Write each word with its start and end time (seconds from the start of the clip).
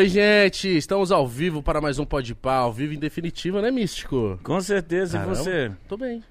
Oi, 0.00 0.08
gente, 0.08 0.66
estamos 0.78 1.12
ao 1.12 1.28
vivo 1.28 1.62
para 1.62 1.78
mais 1.78 1.98
um 1.98 2.06
Pode 2.06 2.34
Pá, 2.34 2.54
ao 2.54 2.72
vivo 2.72 2.94
em 2.94 2.98
definitiva, 2.98 3.60
né, 3.60 3.70
Místico? 3.70 4.40
Com 4.42 4.58
certeza, 4.58 5.18
Caramba. 5.18 5.34
e 5.34 5.36
você? 5.36 5.72
Tô 5.86 5.94
bem. 5.98 6.24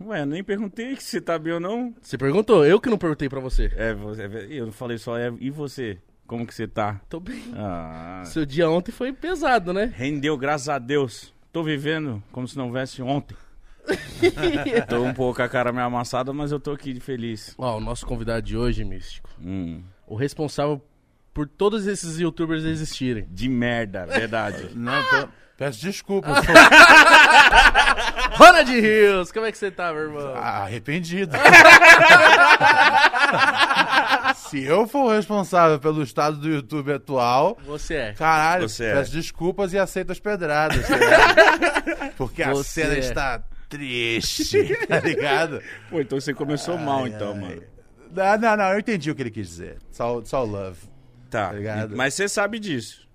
Ué, 0.00 0.24
nem 0.24 0.44
perguntei 0.44 0.94
se 0.94 1.20
tá 1.20 1.36
bem 1.36 1.54
ou 1.54 1.58
não. 1.58 1.92
Você 2.00 2.16
perguntou, 2.16 2.64
eu 2.64 2.80
que 2.80 2.88
não 2.88 2.96
perguntei 2.96 3.28
pra 3.28 3.40
você. 3.40 3.72
É, 3.74 3.92
você, 3.94 4.28
eu 4.48 4.70
falei 4.70 4.96
só, 4.96 5.18
é, 5.18 5.32
e 5.40 5.50
você? 5.50 5.98
Como 6.24 6.46
que 6.46 6.54
você 6.54 6.68
tá? 6.68 7.00
Tô 7.08 7.18
bem. 7.18 7.42
Ah, 7.56 8.22
Seu 8.26 8.46
dia 8.46 8.70
ontem 8.70 8.92
foi 8.92 9.12
pesado, 9.12 9.72
né? 9.72 9.92
rendeu, 9.92 10.38
graças 10.38 10.68
a 10.68 10.78
Deus. 10.78 11.34
Tô 11.52 11.64
vivendo 11.64 12.22
como 12.30 12.46
se 12.46 12.56
não 12.56 12.66
houvesse 12.66 13.02
ontem. 13.02 13.36
tô 14.88 15.02
um 15.02 15.12
pouco 15.12 15.42
a 15.42 15.48
cara 15.48 15.72
meio 15.72 15.86
amassada, 15.86 16.32
mas 16.32 16.52
eu 16.52 16.60
tô 16.60 16.70
aqui 16.70 17.00
feliz. 17.00 17.56
Ó, 17.58 17.76
o 17.76 17.80
nosso 17.80 18.06
convidado 18.06 18.42
de 18.42 18.56
hoje, 18.56 18.84
Místico, 18.84 19.28
Hum, 19.44 19.82
o 20.06 20.14
responsável 20.14 20.80
por 21.36 21.46
todos 21.46 21.86
esses 21.86 22.18
youtubers 22.18 22.64
existirem. 22.64 23.26
de 23.30 23.46
merda, 23.46 24.06
verdade. 24.06 24.70
Não, 24.74 25.02
tô- 25.10 25.28
peço 25.54 25.82
desculpa. 25.82 26.30
eu 26.30 26.34
sou 26.36 26.54
Ronald 28.46 28.70
Rios, 28.80 29.30
como 29.30 29.44
é 29.44 29.52
que 29.52 29.58
você 29.58 29.70
tá, 29.70 29.92
meu 29.92 30.04
irmão? 30.04 30.34
arrependido. 30.34 31.36
Se 34.34 34.62
eu 34.64 34.86
for 34.86 35.04
o 35.04 35.10
responsável 35.14 35.78
pelo 35.78 36.02
estado 36.02 36.38
do 36.38 36.48
YouTube 36.48 36.90
atual, 36.94 37.58
Você 37.66 37.94
é. 37.96 38.12
caralho, 38.14 38.66
Você 38.68 38.84
é. 38.86 38.94
peço 38.94 39.12
desculpas 39.12 39.72
e 39.74 39.78
aceito 39.78 40.12
as 40.12 40.18
pedradas. 40.20 40.88
tá 40.88 40.96
ligado? 40.96 42.12
Porque 42.16 42.42
a 42.42 42.52
Você 42.52 42.82
cena 42.82 42.94
é. 42.94 42.98
está 42.98 43.42
triste, 43.68 44.74
tá 44.86 45.00
ligado? 45.00 45.60
Pô, 45.90 46.00
então 46.00 46.18
você 46.18 46.32
começou 46.32 46.78
mal, 46.78 47.06
então, 47.06 47.34
mano. 47.34 47.62
Não, 48.10 48.38
não, 48.38 48.56
não, 48.56 48.72
eu 48.72 48.78
entendi 48.78 49.10
o 49.10 49.14
que 49.14 49.20
ele 49.22 49.30
quis 49.30 49.48
dizer. 49.48 49.76
Só, 49.90 50.22
só 50.24 50.42
love. 50.42 50.78
Tá, 51.30 51.50
Tá 51.50 51.88
mas 51.94 52.14
você 52.14 52.28
sabe 52.28 52.58
disso. 52.58 53.06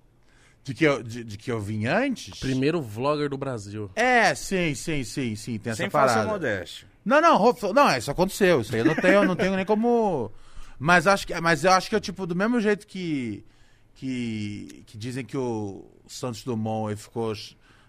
De 0.64 0.74
que, 0.74 0.84
eu, 0.84 1.02
de, 1.02 1.24
de 1.24 1.36
que 1.36 1.50
eu 1.50 1.60
vim 1.60 1.86
antes? 1.86 2.38
Primeiro 2.38 2.80
vlogger 2.80 3.28
do 3.28 3.36
Brasil. 3.36 3.90
É, 3.96 4.32
sim, 4.34 4.74
sim, 4.76 5.02
sim, 5.02 5.34
sim, 5.34 5.58
tem 5.58 5.72
essa 5.72 5.82
Sem 5.82 5.90
parada. 5.90 6.12
falsa 6.14 6.28
modéstia. 6.28 6.86
Não, 7.04 7.20
não, 7.20 7.52
não, 7.74 7.96
isso 7.96 8.10
aconteceu. 8.12 8.60
Isso 8.60 8.72
aí 8.72 8.80
eu 8.80 8.84
não 8.84 8.94
tenho, 8.94 9.14
eu 9.14 9.24
não 9.24 9.34
tenho 9.34 9.56
nem 9.56 9.64
como. 9.64 10.30
Mas 10.78 11.06
acho 11.06 11.26
que, 11.26 11.40
mas 11.40 11.62
eu 11.62 11.70
acho 11.72 11.88
que 11.88 11.94
eu 11.94 12.00
tipo 12.00 12.26
do 12.26 12.34
mesmo 12.34 12.60
jeito 12.60 12.88
que 12.88 13.44
que, 13.94 14.82
que 14.86 14.98
dizem 14.98 15.24
que 15.24 15.36
o 15.36 15.84
Santos 16.08 16.42
Dumont 16.42 16.90
ele 16.90 16.96
ficou 17.00 17.32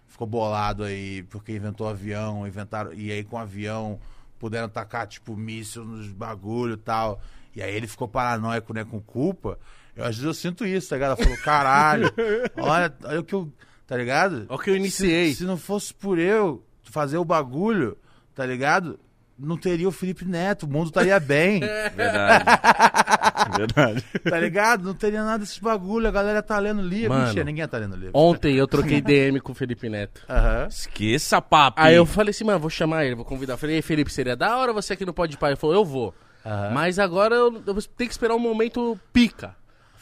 ficou 0.08 0.28
bolado 0.28 0.84
aí 0.84 1.24
porque 1.24 1.54
inventou 1.56 1.88
avião, 1.88 2.46
inventaram 2.48 2.94
e 2.94 3.12
aí 3.12 3.24
com 3.24 3.36
o 3.36 3.40
avião 3.40 4.00
puderam 4.38 4.70
tacar 4.70 5.08
tipo 5.08 5.36
míssil 5.36 5.84
nos 5.84 6.08
bagulho 6.12 6.74
e 6.76 6.78
tal. 6.78 7.20
E 7.56 7.64
aí 7.64 7.74
ele 7.74 7.88
ficou 7.88 8.08
paranoico, 8.08 8.74
né, 8.74 8.84
com 8.84 9.00
culpa. 9.02 9.58
Eu 9.96 10.04
às 10.04 10.16
vezes 10.16 10.24
eu 10.24 10.34
sinto 10.34 10.66
isso, 10.66 10.90
tá 10.90 10.96
ligado? 10.96 11.18
Ela 11.18 11.24
falou, 11.24 11.38
caralho, 11.44 12.14
olha, 12.58 12.94
olha 13.04 13.20
o 13.20 13.24
que 13.24 13.34
eu, 13.34 13.52
tá 13.86 13.96
ligado? 13.96 14.46
Ó 14.50 14.58
que 14.58 14.70
eu 14.70 14.76
iniciei. 14.76 15.32
Se, 15.32 15.40
se 15.40 15.44
não 15.46 15.58
fosse 15.58 15.94
por 15.94 16.18
eu 16.18 16.64
fazer 16.84 17.18
o 17.18 17.26
bagulho, 17.26 17.98
tá 18.34 18.46
ligado? 18.46 19.00
Não 19.38 19.58
teria 19.58 19.88
o 19.88 19.92
Felipe 19.92 20.26
Neto, 20.26 20.64
o 20.64 20.70
mundo 20.70 20.88
estaria 20.88 21.20
bem, 21.20 21.60
Verdade. 21.96 22.46
verdade. 23.58 24.06
tá 24.24 24.40
ligado? 24.40 24.84
Não 24.84 24.94
teria 24.94 25.24
nada 25.24 25.40
desses 25.40 25.58
bagulho, 25.58 26.08
a 26.08 26.12
galera 26.12 26.42
tá 26.42 26.58
lendo 26.60 26.82
livro. 26.82 27.10
Mano, 27.10 27.26
Mentira, 27.26 27.44
ninguém 27.44 27.68
tá 27.68 27.78
lendo 27.78 27.96
livro. 27.96 28.12
Ontem 28.14 28.56
eu 28.56 28.68
troquei 28.68 29.02
DM 29.02 29.40
com 29.42 29.52
o 29.52 29.56
Felipe 29.56 29.90
Neto. 29.90 30.24
Aham. 30.30 30.68
Esqueça, 30.68 31.42
papo. 31.42 31.82
Aí 31.82 31.96
eu 31.96 32.06
falei 32.06 32.30
assim, 32.30 32.44
mano, 32.44 32.60
vou 32.60 32.70
chamar 32.70 33.06
ele, 33.06 33.16
vou 33.16 33.26
convidar. 33.26 33.54
Eu 33.54 33.58
falei, 33.58 33.78
ei, 33.78 33.82
Felipe, 33.82 34.12
seria 34.12 34.36
da 34.36 34.56
hora 34.58 34.72
você 34.72 34.94
aqui 34.94 35.06
no 35.06 35.14
Pode 35.14 35.38
Pai? 35.38 35.52
Ele 35.52 35.60
falou, 35.60 35.76
eu 35.76 35.86
vou. 35.86 36.14
Aham. 36.46 36.72
Mas 36.72 37.00
agora 37.00 37.36
eu, 37.36 37.64
eu 37.66 37.74
tenho 37.74 38.08
que 38.08 38.12
esperar 38.14 38.36
um 38.36 38.40
momento 38.40 38.98
pica. 39.12 39.56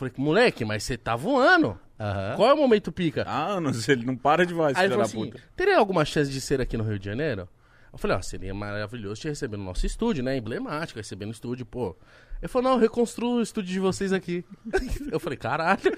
Eu 0.06 0.10
falei, 0.10 0.14
moleque, 0.18 0.66
mas 0.66 0.84
você 0.84 0.98
tá 0.98 1.16
voando. 1.16 1.80
Aham. 2.00 2.34
Qual 2.36 2.50
é 2.50 2.54
o 2.54 2.58
momento 2.58 2.92
pica? 2.92 3.24
Há 3.28 3.46
anos, 3.46 3.86
ele 3.88 4.06
não 4.06 4.16
para 4.16 4.46
de 4.46 4.54
voar, 4.54 4.72
esse 4.72 4.80
Aí 4.80 4.88
ele 4.88 4.94
filho 4.96 5.06
falou 5.06 5.24
da 5.24 5.30
assim, 5.30 5.38
puta. 5.38 5.44
teria 5.56 5.78
alguma 5.78 6.04
chance 6.04 6.32
de 6.32 6.42
ser 6.42 6.60
aqui 6.60 6.76
no 6.76 6.84
Rio 6.84 6.98
de 6.98 7.06
Janeiro? 7.06 7.48
Eu 7.94 8.00
falei, 8.00 8.18
ó, 8.18 8.22
seria 8.22 8.54
maravilhoso 8.54 9.22
te 9.22 9.28
receber 9.28 9.58
no 9.58 9.66
nosso 9.66 9.86
estúdio, 9.86 10.24
né? 10.24 10.38
Emblemático, 10.38 10.98
receber 10.98 11.26
no 11.26 11.32
estúdio, 11.32 11.66
pô. 11.66 11.96
Ele 12.42 12.48
falou, 12.48 12.70
não, 12.70 12.78
eu 12.78 12.82
reconstruo 12.82 13.36
o 13.36 13.42
estúdio 13.42 13.74
de 13.74 13.80
vocês 13.80 14.14
aqui. 14.14 14.44
Eu 15.12 15.20
falei, 15.20 15.38
caralho. 15.38 15.80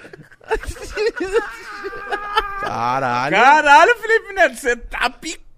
Caralho. 2.60 3.36
Caralho, 3.36 3.96
Felipe 3.98 4.34
Neto, 4.34 4.56
você 4.56 4.76
tá 4.76 5.10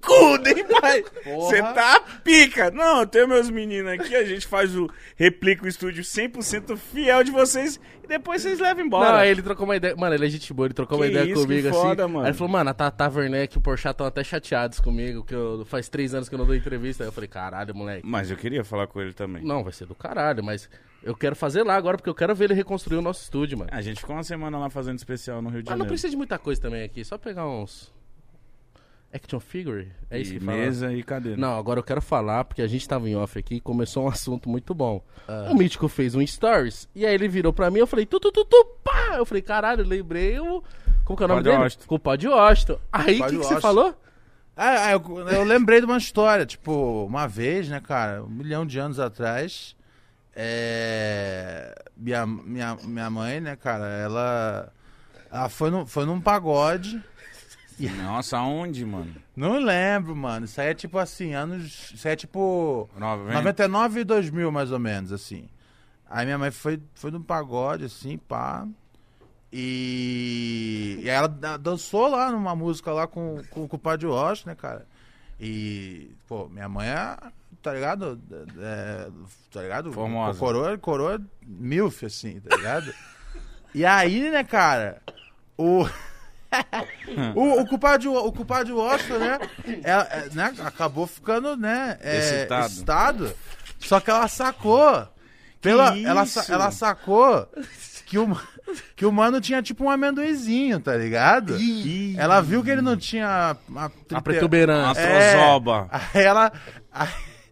picudo, 0.05 0.49
hein, 0.49 0.65
pai? 0.81 1.03
Você 1.25 1.61
tá 1.61 1.99
pica. 2.23 2.71
Não, 2.71 3.01
eu 3.01 3.07
tenho 3.07 3.27
meus 3.27 3.49
meninos 3.49 3.91
aqui, 3.91 4.15
a 4.15 4.23
gente 4.23 4.45
faz 4.47 4.75
o 4.75 4.89
replica 5.15 5.65
o 5.65 5.67
estúdio 5.67 6.03
100% 6.03 6.77
fiel 6.77 7.23
de 7.23 7.31
vocês 7.31 7.79
e 8.03 8.07
depois 8.07 8.41
vocês 8.41 8.59
levam 8.59 8.85
embora. 8.85 9.13
Não, 9.17 9.23
ele 9.25 9.41
trocou 9.41 9.65
uma 9.65 9.75
ideia. 9.75 9.95
Mano, 9.95 10.15
ele 10.15 10.25
é 10.25 10.29
gente 10.29 10.53
boa, 10.53 10.67
ele 10.67 10.73
trocou 10.73 10.97
uma 10.97 11.05
Que 11.05 11.11
ideia 11.11 11.25
isso, 11.31 11.41
comigo 11.41 11.67
que 11.67 11.73
foda, 11.73 12.03
assim. 12.03 12.13
mano. 12.13 12.25
Aí 12.25 12.31
ele 12.31 12.37
falou, 12.37 12.53
mano, 12.53 12.69
a 12.69 12.73
Tata 12.73 13.09
Werneck 13.09 13.55
e 13.55 13.57
o 13.57 13.61
Porchat 13.61 13.91
estão 13.91 14.05
até 14.05 14.23
chateados 14.23 14.79
comigo, 14.79 15.23
que 15.23 15.33
eu, 15.33 15.65
faz 15.65 15.89
três 15.89 16.13
anos 16.13 16.29
que 16.29 16.35
eu 16.35 16.39
não 16.39 16.45
dou 16.45 16.55
entrevista. 16.55 17.03
Aí 17.03 17.07
eu 17.07 17.11
falei, 17.13 17.27
caralho, 17.27 17.73
moleque. 17.75 18.01
Mas 18.05 18.29
eu 18.29 18.37
queria 18.37 18.63
falar 18.63 18.87
com 18.87 19.01
ele 19.01 19.13
também. 19.13 19.43
Não, 19.43 19.63
vai 19.63 19.73
ser 19.73 19.85
do 19.85 19.95
caralho, 19.95 20.43
mas 20.43 20.69
eu 21.03 21.15
quero 21.15 21.35
fazer 21.35 21.63
lá 21.63 21.75
agora, 21.75 21.97
porque 21.97 22.09
eu 22.09 22.15
quero 22.15 22.33
ver 22.35 22.45
ele 22.45 22.53
reconstruir 22.53 22.97
o 22.97 23.01
nosso 23.01 23.23
estúdio, 23.23 23.57
mano. 23.57 23.69
A 23.73 23.81
gente 23.81 23.99
ficou 23.99 24.15
uma 24.15 24.23
semana 24.23 24.57
lá 24.57 24.69
fazendo 24.69 24.97
especial 24.97 25.41
no 25.41 25.49
Rio 25.49 25.63
de 25.63 25.65
Mas 25.69 25.71
não 25.71 25.77
Janeiro. 25.85 25.89
precisa 25.89 26.09
de 26.11 26.17
muita 26.17 26.37
coisa 26.37 26.61
também 26.61 26.83
aqui, 26.83 27.03
só 27.03 27.17
pegar 27.17 27.47
uns. 27.47 27.93
Action 29.15 29.39
figure? 29.39 29.91
É 30.09 30.19
isso 30.19 30.33
e 30.33 30.39
que 30.39 30.45
fala? 30.45 30.57
mesa 30.57 30.93
e 30.93 31.01
cadeira. 31.01 31.39
Não, 31.39 31.57
agora 31.57 31.79
eu 31.79 31.83
quero 31.83 32.01
falar, 32.01 32.43
porque 32.43 32.61
a 32.61 32.67
gente 32.67 32.87
tava 32.87 33.09
em 33.09 33.15
off 33.15 33.39
aqui 33.39 33.55
e 33.55 33.61
começou 33.61 34.05
um 34.05 34.07
assunto 34.09 34.49
muito 34.49 34.73
bom. 34.73 35.01
O 35.49 35.55
Mítico 35.55 35.87
fez 35.87 36.15
um 36.15 36.25
stories, 36.25 36.89
e 36.93 37.05
aí 37.05 37.13
ele 37.13 37.27
virou 37.27 37.53
pra 37.53 37.71
mim, 37.71 37.79
eu 37.79 37.87
falei, 37.87 38.05
tu, 38.05 38.19
tu, 38.19 38.31
tu, 38.31 38.43
tu, 38.43 38.65
pá! 38.83 39.15
Eu 39.17 39.25
falei, 39.25 39.41
caralho, 39.41 39.85
lembrei 39.85 40.39
o... 40.39 40.61
Como 41.05 41.15
que 41.15 41.23
é 41.23 41.25
o 41.25 41.29
nome 41.29 41.43
dele? 41.43 41.57
Washington. 41.57 41.85
Com 41.87 41.95
o 41.95 41.99
Padre 41.99 42.27
Washington. 42.27 42.79
Aí, 42.91 43.21
o 43.21 43.23
que, 43.25 43.29
que 43.29 43.37
você 43.37 43.61
falou? 43.61 43.95
Ah, 44.57 44.87
ah, 44.87 44.91
eu, 44.91 45.27
eu 45.29 45.43
lembrei 45.43 45.79
de 45.79 45.85
uma 45.85 45.97
história, 45.97 46.45
tipo, 46.45 47.05
uma 47.05 47.27
vez, 47.27 47.67
né, 47.67 47.81
cara, 47.81 48.23
um 48.23 48.29
milhão 48.29 48.65
de 48.65 48.79
anos 48.79 48.99
atrás, 48.99 49.75
é, 50.33 51.75
minha, 51.95 52.25
minha, 52.25 52.77
minha 52.83 53.09
mãe, 53.09 53.41
né, 53.41 53.55
cara, 53.57 53.85
ela, 53.85 54.71
ela 55.29 55.49
foi, 55.49 55.69
no, 55.69 55.85
foi 55.85 56.05
num 56.05 56.21
pagode, 56.21 57.03
Nossa, 57.79 58.37
aonde, 58.37 58.85
mano? 58.85 59.13
não 59.35 59.59
lembro, 59.59 60.15
mano, 60.15 60.45
isso 60.45 60.59
aí 60.61 60.69
é 60.69 60.73
tipo 60.73 60.97
assim, 60.97 61.33
anos, 61.33 61.91
isso 61.93 62.07
aí 62.07 62.13
é 62.13 62.15
tipo 62.15 62.89
Nova, 62.97 63.31
99 63.33 63.99
e 63.99 64.03
2000, 64.03 64.51
mais 64.51 64.71
ou 64.71 64.79
menos, 64.79 65.11
assim. 65.11 65.49
Aí 66.09 66.25
minha 66.25 66.37
mãe 66.37 66.51
foi, 66.51 66.81
foi 66.93 67.11
num 67.11 67.21
pagode, 67.21 67.85
assim, 67.85 68.17
pá. 68.17 68.65
E, 69.51 70.99
e 71.03 71.09
ela 71.09 71.27
da- 71.27 71.57
dançou 71.57 72.07
lá 72.07 72.31
numa 72.31 72.55
música 72.55 72.91
lá 72.91 73.07
com, 73.07 73.41
com, 73.49 73.67
com 73.67 73.75
o 73.75 73.79
Padre 73.79 74.05
Rocha, 74.07 74.43
né, 74.49 74.55
cara? 74.55 74.85
E, 75.39 76.11
pô, 76.27 76.47
minha 76.49 76.67
mãe 76.69 76.87
é, 76.87 77.17
tá 77.61 77.73
ligado? 77.73 78.21
É, 78.59 79.07
tá 79.51 79.61
ligado? 79.61 79.91
Formosa. 79.91 80.39
Coroa, 80.39 80.77
coroa 80.77 81.21
milf, 81.45 82.03
assim, 82.05 82.39
tá 82.39 82.55
ligado? 82.55 82.93
e 83.73 83.85
aí, 83.85 84.29
né, 84.29 84.43
cara, 84.43 85.01
o... 85.57 85.85
o, 87.35 87.61
o 87.61 87.65
culpado, 87.67 88.13
o 88.13 88.31
culpado 88.31 88.65
de 88.65 88.71
Washington, 88.73 89.17
né, 89.19 89.39
ela, 89.83 90.03
é, 90.11 90.29
né, 90.33 90.53
acabou 90.63 91.07
ficando, 91.07 91.55
né, 91.57 91.97
é, 92.01 92.17
Excitado. 92.17 92.65
excitado. 92.65 93.33
Só 93.79 93.99
que 93.99 94.09
ela 94.09 94.27
sacou. 94.27 95.07
Pela, 95.61 95.97
ela, 95.97 96.25
ela 96.49 96.71
sacou 96.71 97.47
que 98.05 98.19
o, 98.19 98.37
que 98.95 99.03
o 99.05 99.11
mano 99.11 99.41
tinha 99.41 99.63
tipo 99.63 99.83
um 99.83 99.89
amendoizinho, 99.89 100.79
tá 100.79 100.95
ligado? 100.95 101.57
Ela 102.17 102.39
viu 102.41 102.63
que 102.63 102.69
ele 102.69 102.81
não 102.83 102.95
tinha 102.95 103.57
a, 103.75 103.89
A 104.13 104.21
protuberância. 104.21 105.03
Uma 105.03 105.11
É. 105.11 105.31
trozoba. 105.33 105.87
Aí 105.91 106.23
ela. 106.23 106.51
aí 106.91 107.07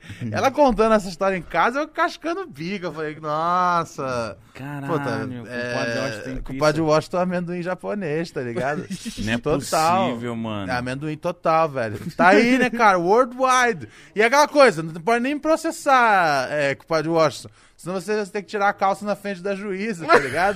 ela 0.32 0.52
contando 0.52 0.94
essa 0.94 1.10
história 1.10 1.38
em 1.38 1.42
casa, 1.42 1.80
eu 1.80 1.88
cascando 1.88 2.46
bica. 2.46 2.88
Eu 2.88 2.94
falei, 2.94 3.18
nossa. 3.20 4.38
Caralho, 4.54 5.00
tá, 5.00 5.26
o 5.26 6.36
é, 6.36 6.42
compadre 6.42 6.82
Washington 6.82 7.18
tem 7.18 7.24
amendoim 7.24 7.62
japonês, 7.62 8.32
tá 8.32 8.42
ligado? 8.42 8.86
Não 9.20 9.34
é 9.34 9.38
possível, 9.38 10.36
mano. 10.36 10.72
É 10.72 10.76
amendoim 10.76 11.18
total, 11.18 11.70
velho. 11.70 12.00
Tá 12.16 12.30
aí, 12.30 12.58
né, 12.58 12.70
cara? 12.70 12.98
Worldwide. 13.00 13.90
E 14.16 14.22
é 14.22 14.26
aquela 14.26 14.48
coisa, 14.48 14.84
não 14.84 15.02
pode 15.02 15.24
nem 15.24 15.38
processar 15.38 16.48
é, 16.52 16.76
culpado 16.76 17.04
de 17.04 17.10
Washington. 17.10 17.50
Senão 17.84 18.00
você 18.00 18.16
vai 18.16 18.26
ter 18.28 18.42
que 18.44 18.48
tirar 18.48 18.70
a 18.70 18.74
calça 18.74 19.04
na 19.04 19.14
frente 19.14 19.42
da 19.42 19.54
juíza, 19.56 20.08
tá 20.08 20.18
ligado? 20.18 20.56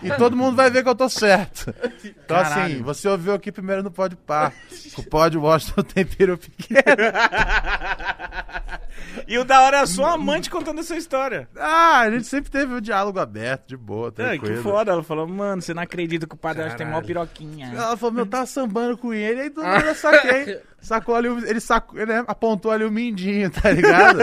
e 0.00 0.10
todo 0.12 0.34
mundo 0.34 0.56
vai 0.56 0.70
ver 0.70 0.82
que 0.82 0.88
eu 0.88 0.94
tô 0.94 1.10
certo. 1.10 1.74
Então, 2.02 2.38
assim, 2.38 2.54
Caralho. 2.54 2.84
você 2.84 3.06
ouviu 3.06 3.34
aqui 3.34 3.52
primeiro 3.52 3.82
no 3.82 3.90
Pode 3.90 4.16
Par. 4.16 4.50
O 4.96 5.02
Pode 5.02 5.36
Washington 5.36 5.82
tem 5.92 6.06
peru 6.06 6.38
pequeno. 6.38 6.80
E 9.28 9.36
o 9.38 9.44
da 9.44 9.60
hora 9.60 9.76
é 9.76 9.80
a 9.80 9.86
sua 9.86 10.14
amante 10.14 10.48
contando 10.48 10.80
essa 10.80 10.96
história. 10.96 11.46
Ah, 11.54 11.98
a 12.00 12.10
gente 12.10 12.24
sempre 12.26 12.50
teve 12.50 12.72
o 12.72 12.80
diálogo 12.80 13.18
aberto, 13.20 13.68
de 13.68 13.76
boa, 13.76 14.08
É, 14.08 14.10
tranquilo. 14.12 14.56
que 14.56 14.62
foda. 14.62 14.90
Ela 14.92 15.02
falou, 15.02 15.26
mano, 15.28 15.60
você 15.60 15.74
não 15.74 15.82
acredita 15.82 16.26
que 16.26 16.34
o 16.34 16.38
padre 16.38 16.62
Washington 16.62 16.82
tem 16.84 16.90
mó 16.92 17.02
piroquinha. 17.02 17.72
Ela 17.74 17.94
falou, 17.96 18.14
meu, 18.14 18.24
tava 18.26 18.46
sambando 18.46 18.96
com 18.96 19.12
ele, 19.12 19.40
aí 19.42 19.50
do 19.50 19.62
nada 19.62 19.86
eu 19.88 19.94
saquei. 19.94 20.60
Sacou 20.84 21.14
ali, 21.16 21.28
o- 21.28 21.44
ele 21.46 21.60
sacou, 21.60 21.98
ele 21.98 22.12
apontou 22.12 22.70
ali 22.70 22.84
o 22.84 22.90
mindinho, 22.90 23.50
tá 23.50 23.70
ligado? 23.70 24.18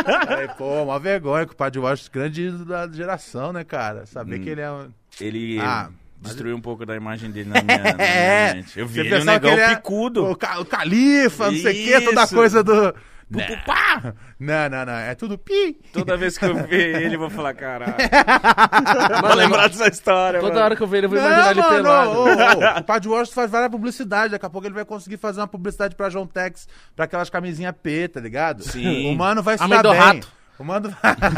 pô, 0.56 0.82
uma 0.84 0.98
vergonha 0.98 1.44
que 1.46 1.52
o 1.52 1.56
Padre 1.56 1.78
Washington, 1.80 2.10
grande 2.12 2.50
da 2.64 2.88
geração, 2.88 3.52
né, 3.52 3.64
cara? 3.64 4.06
Saber 4.06 4.38
que 4.38 4.48
ele 4.48 4.60
é 4.60 4.70
um... 4.70 4.88
Ele 5.20 5.58
Ah, 5.60 5.88
Destruiu 6.20 6.56
um 6.56 6.60
pouco 6.60 6.86
da 6.86 6.96
imagem 6.96 7.30
dele 7.30 7.50
na 7.50 7.62
minha, 7.62 7.78
na 7.78 7.94
minha 7.94 8.06
É. 8.08 8.54
mente. 8.54 8.78
Eu 8.80 8.86
vi 8.86 9.00
ele 9.00 9.20
um 9.20 9.24
negão 9.24 9.50
é- 9.52 9.74
picudo. 9.76 10.24
O, 10.30 10.34
ca- 10.34 10.58
o 10.60 10.64
califa, 10.64 11.50
não 11.50 11.58
sei 11.58 11.72
o 11.72 11.84
que, 12.00 12.04
toda 12.06 12.20
a 12.20 12.24
Isso. 12.24 12.34
coisa 12.34 12.64
do. 12.64 12.94
Né. 13.28 13.44
Pupupá. 13.44 14.14
Não, 14.38 14.68
não, 14.68 14.86
não. 14.86 14.92
É 14.92 15.14
tudo 15.14 15.36
pi. 15.36 15.80
Toda 15.92 16.16
vez 16.16 16.38
que 16.38 16.44
eu 16.44 16.54
ver 16.66 17.02
ele, 17.02 17.16
eu 17.16 17.18
vou 17.18 17.28
falar, 17.30 17.54
caralho. 17.54 17.94
vou 19.20 19.34
lembrar 19.34 19.68
dessa 19.68 19.88
história, 19.88 20.38
Toda 20.40 20.52
mano. 20.54 20.64
hora 20.64 20.76
que 20.76 20.82
eu 20.82 20.86
ver 20.86 20.98
ele, 20.98 21.06
eu 21.06 21.10
vou 21.10 21.18
imaginar 21.18 21.50
ele 21.50 21.60
mano, 21.60 21.74
pelado. 21.76 22.10
ô, 22.10 22.24
ô, 22.24 22.78
o 22.78 22.84
Padre 22.84 23.08
Washington 23.08 23.34
faz 23.34 23.50
várias 23.50 23.70
publicidades. 23.70 24.30
Daqui 24.30 24.46
a 24.46 24.50
pouco 24.50 24.66
ele 24.66 24.74
vai 24.74 24.84
conseguir 24.84 25.16
fazer 25.16 25.40
uma 25.40 25.48
publicidade 25.48 25.96
pra 25.96 26.08
João 26.08 26.26
Tex, 26.26 26.68
pra 26.94 27.06
aquelas 27.06 27.28
camisinhas 27.28 27.74
P, 27.82 28.08
tá 28.08 28.20
ligado? 28.20 28.62
Sim. 28.62 29.12
O 29.12 29.16
mano 29.16 29.42
vai 29.42 29.58
se 29.58 29.66
dar 29.68 29.82
bem. 29.82 29.92
rato. 29.94 30.35
O 30.58 30.64
mano... 30.64 30.94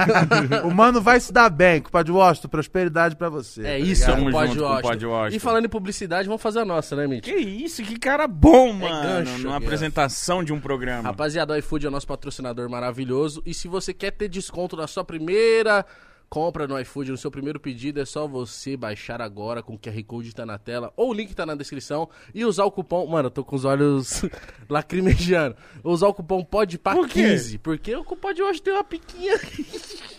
o 0.65 0.71
mano 0.71 1.01
vai 1.01 1.19
se 1.21 1.33
dar 1.33 1.51
bem 1.51 1.81
com 1.81 1.89
o 1.89 1.93
Padre 1.93 2.13
Washington. 2.13 2.49
Prosperidade 2.49 3.17
pra 3.17 3.29
você. 3.29 3.63
É 3.63 3.65
tá 3.65 3.79
isso, 3.79 4.05
é 4.05 4.15
um 4.15 4.17
Tamo 4.17 4.31
pod 4.31 4.47
junto 4.49 4.59
com 4.59 4.65
o 4.65 4.69
Washington. 4.69 4.89
Pod 4.89 5.07
Washington. 5.07 5.37
E 5.37 5.41
falando 5.41 5.65
em 5.65 5.69
publicidade, 5.69 6.29
vamos 6.29 6.43
fazer 6.43 6.61
a 6.61 6.65
nossa, 6.65 6.97
né, 6.97 7.07
Mitch? 7.07 7.25
Que 7.25 7.37
isso, 7.37 7.83
que 7.83 7.99
cara 7.99 8.27
bom, 8.27 8.73
mano. 8.73 9.03
gancho, 9.03 9.39
numa 9.39 9.55
é. 9.55 9.59
apresentação 9.59 10.45
de 10.45 10.53
um 10.53 10.61
programa. 10.61 11.03
Rapaziada, 11.03 11.55
o 11.55 11.57
iFood 11.57 11.87
é 11.87 11.89
o 11.89 11.93
nosso 11.93 12.07
patrocinador 12.07 12.69
maravilhoso. 12.69 13.43
E 13.45 13.53
se 13.53 13.69
você 13.69 13.93
quer 13.93 14.13
ter 14.13 14.29
desconto 14.29 14.77
na 14.77 14.87
sua 14.87 15.05
primeira 15.05 15.85
compra 16.29 16.67
no 16.67 16.79
iFood, 16.81 17.11
no 17.11 17.17
seu 17.17 17.31
primeiro 17.31 17.59
pedido, 17.59 18.01
é 18.01 18.05
só 18.05 18.27
você 18.27 18.77
baixar 18.77 19.21
agora 19.21 19.63
com 19.63 19.75
o 19.75 19.79
QR 19.79 20.03
Code 20.05 20.35
tá 20.35 20.45
na 20.45 20.59
tela 20.59 20.93
ou 20.97 21.11
o 21.11 21.15
link 21.15 21.35
tá 21.35 21.47
na 21.47 21.55
descrição 21.55 22.09
e 22.35 22.45
usar 22.45 22.65
o 22.65 22.71
cupom. 22.71 23.07
Mano, 23.07 23.27
eu 23.27 23.31
tô 23.31 23.45
com 23.45 23.57
os 23.57 23.65
olhos 23.65 24.23
lacrimejando. 24.69 25.57
Usar 25.83 26.09
o 26.09 26.15
cupom 26.15 26.45
Por 26.45 26.67
quê? 26.67 26.79
PODPA15. 26.79 27.59
Porque 27.61 27.97
o 27.97 28.05
cupom 28.05 28.33
de 28.33 28.43
hoje 28.43 28.63
tem 28.63 28.73
uma 28.73 28.85
piquinha. 28.85 29.39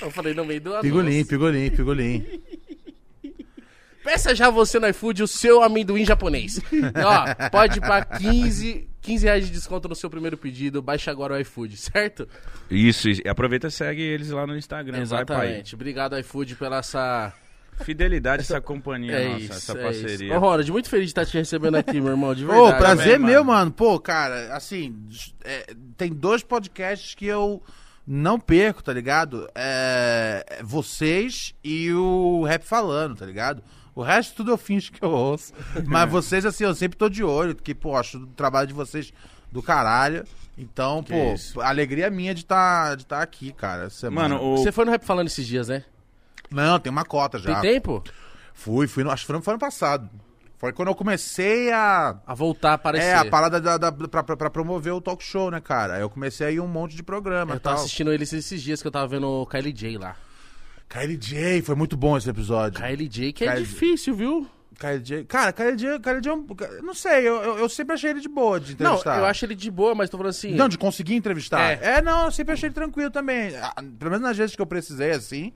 Eu 0.00 0.12
falei 0.12 0.32
no 0.32 0.44
meio 0.44 0.60
do 0.60 0.70
anúncio. 0.70 0.82
Pigolim, 0.88 1.24
pigolim, 1.24 1.70
pigolim. 1.70 2.40
Peça 4.04 4.34
já 4.34 4.48
você 4.48 4.78
no 4.78 4.88
iFood 4.88 5.24
o 5.24 5.28
seu 5.28 5.62
amendoim 5.62 6.04
japonês. 6.04 6.60
Ó, 7.04 7.48
pode 7.50 7.80
para 7.80 8.04
15, 8.04 8.88
15 9.08 9.24
reais 9.24 9.46
de 9.46 9.52
desconto 9.52 9.88
no 9.88 9.94
seu 9.94 10.10
primeiro 10.10 10.36
pedido. 10.36 10.82
Baixa 10.82 11.10
agora 11.10 11.34
o 11.34 11.40
iFood, 11.40 11.76
certo? 11.78 12.28
Isso, 12.70 13.08
e 13.08 13.22
aproveita 13.26 13.68
e 13.68 13.70
segue 13.70 14.02
eles 14.02 14.28
lá 14.28 14.46
no 14.46 14.54
Instagram. 14.54 15.02
Vai, 15.06 15.24
pai. 15.24 15.36
Exatamente. 15.46 15.74
Obrigado, 15.74 16.18
iFood, 16.18 16.56
pela 16.56 16.78
essa. 16.78 17.32
Fidelidade, 17.80 18.42
essa 18.42 18.60
companhia 18.60 19.12
É 19.12 19.28
nossa, 19.28 19.40
isso, 19.40 19.52
essa 19.52 19.78
é 19.78 19.82
parceria. 19.82 20.26
isso. 20.26 20.34
Ô, 20.34 20.38
Ronald, 20.38 20.72
muito 20.72 20.90
feliz 20.90 21.06
de 21.06 21.10
estar 21.12 21.24
te 21.24 21.38
recebendo 21.38 21.76
aqui, 21.76 22.00
meu 22.00 22.10
irmão. 22.10 22.34
De 22.34 22.44
Ô, 22.44 22.48
verdade. 22.48 22.76
prazer 22.78 23.12
também, 23.14 23.30
meu, 23.30 23.44
mano. 23.44 23.58
mano. 23.60 23.70
Pô, 23.70 23.98
cara, 24.00 24.54
assim, 24.54 24.94
é, 25.44 25.74
tem 25.96 26.12
dois 26.12 26.42
podcasts 26.42 27.14
que 27.14 27.24
eu 27.24 27.62
não 28.06 28.38
perco, 28.38 28.82
tá 28.82 28.92
ligado? 28.92 29.48
É, 29.54 30.44
é 30.58 30.62
vocês 30.62 31.54
e 31.62 31.92
o 31.92 32.42
Rap 32.44 32.64
Falando, 32.64 33.14
tá 33.16 33.24
ligado? 33.24 33.62
O 33.98 34.02
resto 34.02 34.36
tudo 34.36 34.52
eu 34.52 34.56
finjo 34.56 34.92
que 34.92 35.02
eu 35.04 35.10
ouço. 35.10 35.52
Mas 35.84 36.08
vocês, 36.08 36.46
assim, 36.46 36.62
eu 36.62 36.72
sempre 36.72 36.96
tô 36.96 37.08
de 37.08 37.24
olho, 37.24 37.56
porque, 37.56 37.74
pô, 37.74 37.96
acho 37.96 38.18
o 38.18 38.26
trabalho 38.28 38.68
de 38.68 38.72
vocês 38.72 39.12
do 39.50 39.60
caralho. 39.60 40.24
Então, 40.56 41.02
Que 41.02 41.12
pô, 41.12 41.34
isso. 41.34 41.60
alegria 41.60 42.08
minha 42.08 42.32
de 42.32 42.42
estar 42.42 42.94
de 42.96 43.04
tá 43.04 43.20
aqui, 43.20 43.52
cara. 43.52 43.90
semana. 43.90 44.36
Mano, 44.36 44.52
o... 44.52 44.56
Você 44.58 44.70
foi 44.70 44.84
no 44.84 44.92
Rap 44.92 45.04
falando 45.04 45.26
esses 45.26 45.44
dias, 45.44 45.66
né? 45.66 45.84
Não, 46.48 46.78
tem 46.78 46.92
uma 46.92 47.04
cota 47.04 47.40
já. 47.40 47.60
Tem 47.60 47.72
tempo? 47.72 48.04
Fui, 48.54 48.86
fui, 48.86 49.02
no, 49.02 49.10
acho 49.10 49.22
que 49.22 49.26
foi 49.26 49.36
no 49.36 49.42
foi 49.42 49.54
ano 49.54 49.60
passado. 49.60 50.08
Foi 50.58 50.72
quando 50.72 50.88
eu 50.88 50.94
comecei 50.94 51.72
a, 51.72 52.20
A 52.24 52.34
voltar 52.34 52.70
a 52.70 52.74
aparecer. 52.74 53.04
É, 53.08 53.14
a 53.14 53.24
parada 53.24 53.60
da, 53.60 53.78
da, 53.78 53.90
pra, 53.90 54.22
pra- 54.22 54.36
pra 54.36 54.48
promover 54.50 54.92
o 54.92 55.00
talk 55.00 55.24
show, 55.24 55.50
né, 55.50 55.60
cara? 55.60 55.94
Aí 55.94 56.02
eu 56.02 56.10
comecei 56.10 56.46
a 56.46 56.50
ir 56.52 56.60
um 56.60 56.68
monte 56.68 56.94
de 56.94 57.02
programa 57.02 57.54
Eu 57.54 57.60
tava 57.60 57.74
tal. 57.76 57.84
assistindo 57.84 58.12
eles 58.12 58.32
esses 58.32 58.62
dias 58.62 58.80
que 58.80 58.86
eu 58.86 58.92
tava 58.92 59.08
vendo 59.08 59.26
o 59.26 59.44
Kylie 59.46 59.72
J 59.72 59.98
lá. 59.98 60.14
KLJ, 60.88 61.62
foi 61.62 61.74
muito 61.74 61.96
bom 61.96 62.16
esse 62.16 62.28
episódio. 62.30 62.80
Kylie 62.80 63.08
J, 63.08 63.32
que 63.32 63.44
é 63.44 63.48
Kylie- 63.52 63.66
difícil, 63.66 64.14
viu? 64.14 64.48
KLJ. 64.78 65.24
Cara, 65.24 65.52
KLJ, 65.52 65.98
KLJ 65.98 66.30
é 66.30 66.34
um. 66.34 66.46
Não 66.82 66.94
sei, 66.94 67.28
eu, 67.28 67.34
eu, 67.42 67.58
eu 67.58 67.68
sempre 67.68 67.94
achei 67.94 68.10
ele 68.10 68.20
de 68.20 68.28
boa 68.28 68.60
de 68.60 68.72
Não, 68.80 68.92
entrevistar. 68.92 69.18
eu 69.18 69.24
acho 69.26 69.44
ele 69.44 69.54
de 69.56 69.70
boa, 69.70 69.94
mas 69.94 70.08
tô 70.08 70.16
falando 70.16 70.30
assim. 70.30 70.54
Não, 70.54 70.68
de 70.68 70.78
conseguir 70.78 71.14
entrevistar. 71.14 71.72
É. 71.82 71.96
É. 71.98 72.02
não, 72.02 72.26
eu 72.26 72.30
sempre 72.30 72.54
achei 72.54 72.68
ele 72.68 72.74
tranquilo 72.74 73.10
também. 73.10 73.54
Ah, 73.56 73.74
Pelo 73.98 74.10
menos 74.12 74.20
nas 74.20 74.36
vezes 74.36 74.54
que 74.54 74.62
eu 74.62 74.66
precisei, 74.66 75.10
assim. 75.10 75.52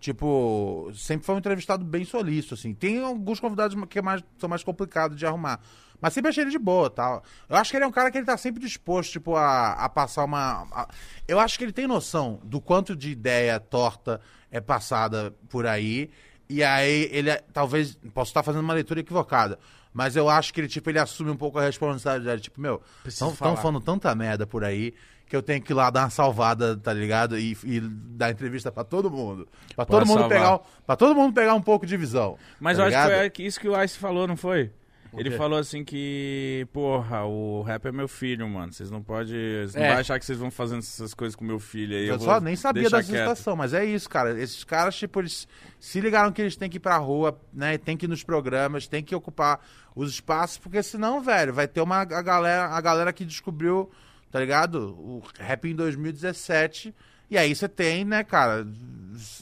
Tipo, 0.00 0.90
sempre 0.94 1.24
foi 1.24 1.34
um 1.36 1.38
entrevistado 1.38 1.82
bem 1.84 2.04
solícito, 2.04 2.54
assim. 2.54 2.74
Tem 2.74 3.02
alguns 3.02 3.40
convidados 3.40 3.74
que 3.88 4.00
é 4.00 4.02
mais- 4.02 4.22
são 4.38 4.48
mais 4.50 4.62
complicados 4.62 5.16
de 5.16 5.24
arrumar. 5.24 5.60
Mas 6.00 6.12
sempre 6.12 6.28
achei 6.28 6.42
ele 6.44 6.50
de 6.50 6.58
boa 6.58 6.90
tal. 6.90 7.22
Eu 7.48 7.56
acho 7.56 7.70
que 7.70 7.76
ele 7.78 7.84
é 7.84 7.86
um 7.86 7.92
cara 7.92 8.10
que 8.10 8.18
ele 8.18 8.26
tá 8.26 8.36
sempre 8.36 8.60
disposto, 8.60 9.12
tipo, 9.12 9.34
a, 9.36 9.70
a 9.72 9.88
passar 9.88 10.24
uma. 10.24 10.66
a- 10.72 10.88
Eu 11.26 11.40
acho 11.40 11.56
que 11.56 11.64
ele 11.64 11.72
tem 11.72 11.86
noção 11.86 12.38
do 12.44 12.60
quanto 12.60 12.94
de 12.94 13.10
ideia 13.10 13.58
torta 13.58 14.20
é 14.54 14.60
passada 14.60 15.34
por 15.50 15.66
aí. 15.66 16.08
E 16.48 16.62
aí 16.62 17.08
ele 17.10 17.30
é- 17.30 17.42
talvez. 17.52 17.98
Posso 18.14 18.30
estar 18.30 18.44
fazendo 18.44 18.62
uma 18.62 18.72
leitura 18.72 19.00
equivocada. 19.00 19.58
Mas 19.92 20.14
eu 20.14 20.28
acho 20.28 20.54
que 20.54 20.60
ele, 20.60 20.68
tipo, 20.68 20.88
ele 20.90 20.98
assume 20.98 21.30
um 21.30 21.36
pouco 21.36 21.58
a 21.58 21.62
responsabilidade. 21.62 22.42
Tipo, 22.42 22.60
meu, 22.60 22.80
estão 23.04 23.34
falando 23.56 23.80
tanta 23.80 24.14
merda 24.14 24.46
por 24.46 24.64
aí 24.64 24.94
que 25.26 25.34
eu 25.34 25.42
tenho 25.42 25.60
que 25.60 25.72
ir 25.72 25.74
lá 25.74 25.90
dar 25.90 26.02
uma 26.02 26.10
salvada, 26.10 26.76
tá 26.76 26.92
ligado? 26.92 27.36
E, 27.38 27.56
e 27.64 27.80
dar 27.80 28.30
entrevista 28.30 28.70
pra 28.70 28.84
todo 28.84 29.10
mundo. 29.10 29.48
Pra 29.74 29.84
todo 29.84 30.06
mundo 30.06 30.20
salvar. 30.20 30.38
pegar, 30.38 30.60
para 30.86 30.96
todo 30.96 31.14
mundo 31.14 31.32
pegar 31.32 31.54
um 31.54 31.62
pouco 31.62 31.86
de 31.86 31.96
visão. 31.96 32.36
Mas 32.60 32.76
tá 32.76 32.82
eu 32.82 32.86
acho 32.86 32.96
que 32.96 33.02
ligado? 33.02 33.34
foi 33.34 33.44
isso 33.44 33.60
que 33.60 33.68
o 33.68 33.82
Ice 33.82 33.98
falou, 33.98 34.28
não 34.28 34.36
foi? 34.36 34.70
Ele 35.16 35.30
falou 35.32 35.58
assim 35.58 35.84
que, 35.84 36.66
porra, 36.72 37.24
o 37.24 37.62
rap 37.62 37.86
é 37.86 37.92
meu 37.92 38.08
filho, 38.08 38.48
mano. 38.48 38.72
Vocês 38.72 38.90
não 38.90 39.02
podem. 39.02 39.34
Vocês 39.34 39.74
não 39.74 39.82
É. 39.82 39.90
vão 39.90 39.98
achar 40.00 40.18
que 40.18 40.24
vocês 40.26 40.38
vão 40.38 40.50
fazendo 40.50 40.78
essas 40.80 41.14
coisas 41.14 41.34
com 41.36 41.44
meu 41.44 41.58
filho 41.58 41.96
aí. 41.96 42.06
Eu, 42.06 42.14
Eu, 42.14 42.20
só 42.20 42.40
nem 42.40 42.56
sabia 42.56 42.84
dessa 42.84 43.02
quieto. 43.02 43.18
situação, 43.18 43.56
mas 43.56 43.72
é 43.74 43.84
isso, 43.84 44.08
cara. 44.08 44.38
Esses 44.40 44.64
caras, 44.64 44.94
tipo, 44.96 45.20
eles 45.20 45.46
se 45.78 46.00
ligaram 46.00 46.32
que 46.32 46.40
eles 46.42 46.56
têm 46.56 46.68
que 46.70 46.76
ir 46.76 46.80
pra 46.80 46.96
rua, 46.96 47.38
né? 47.52 47.78
Tem 47.78 47.96
que 47.96 48.06
ir 48.06 48.08
nos 48.08 48.22
programas, 48.22 48.86
tem 48.86 49.02
que 49.02 49.14
ocupar 49.14 49.60
os 49.94 50.10
espaços, 50.10 50.58
porque 50.58 50.82
senão, 50.82 51.20
velho, 51.20 51.52
vai 51.52 51.68
ter 51.68 51.80
uma 51.80 51.98
a 52.00 52.04
galera, 52.22 52.66
a 52.66 52.80
galera 52.80 53.12
que 53.12 53.24
descobriu, 53.24 53.90
tá 54.30 54.40
ligado? 54.40 54.94
O 54.98 55.22
rap 55.38 55.68
em 55.68 55.74
2017. 55.74 56.94
E 57.34 57.38
aí 57.38 57.52
você 57.52 57.68
tem, 57.68 58.04
né, 58.04 58.22
cara, 58.22 58.64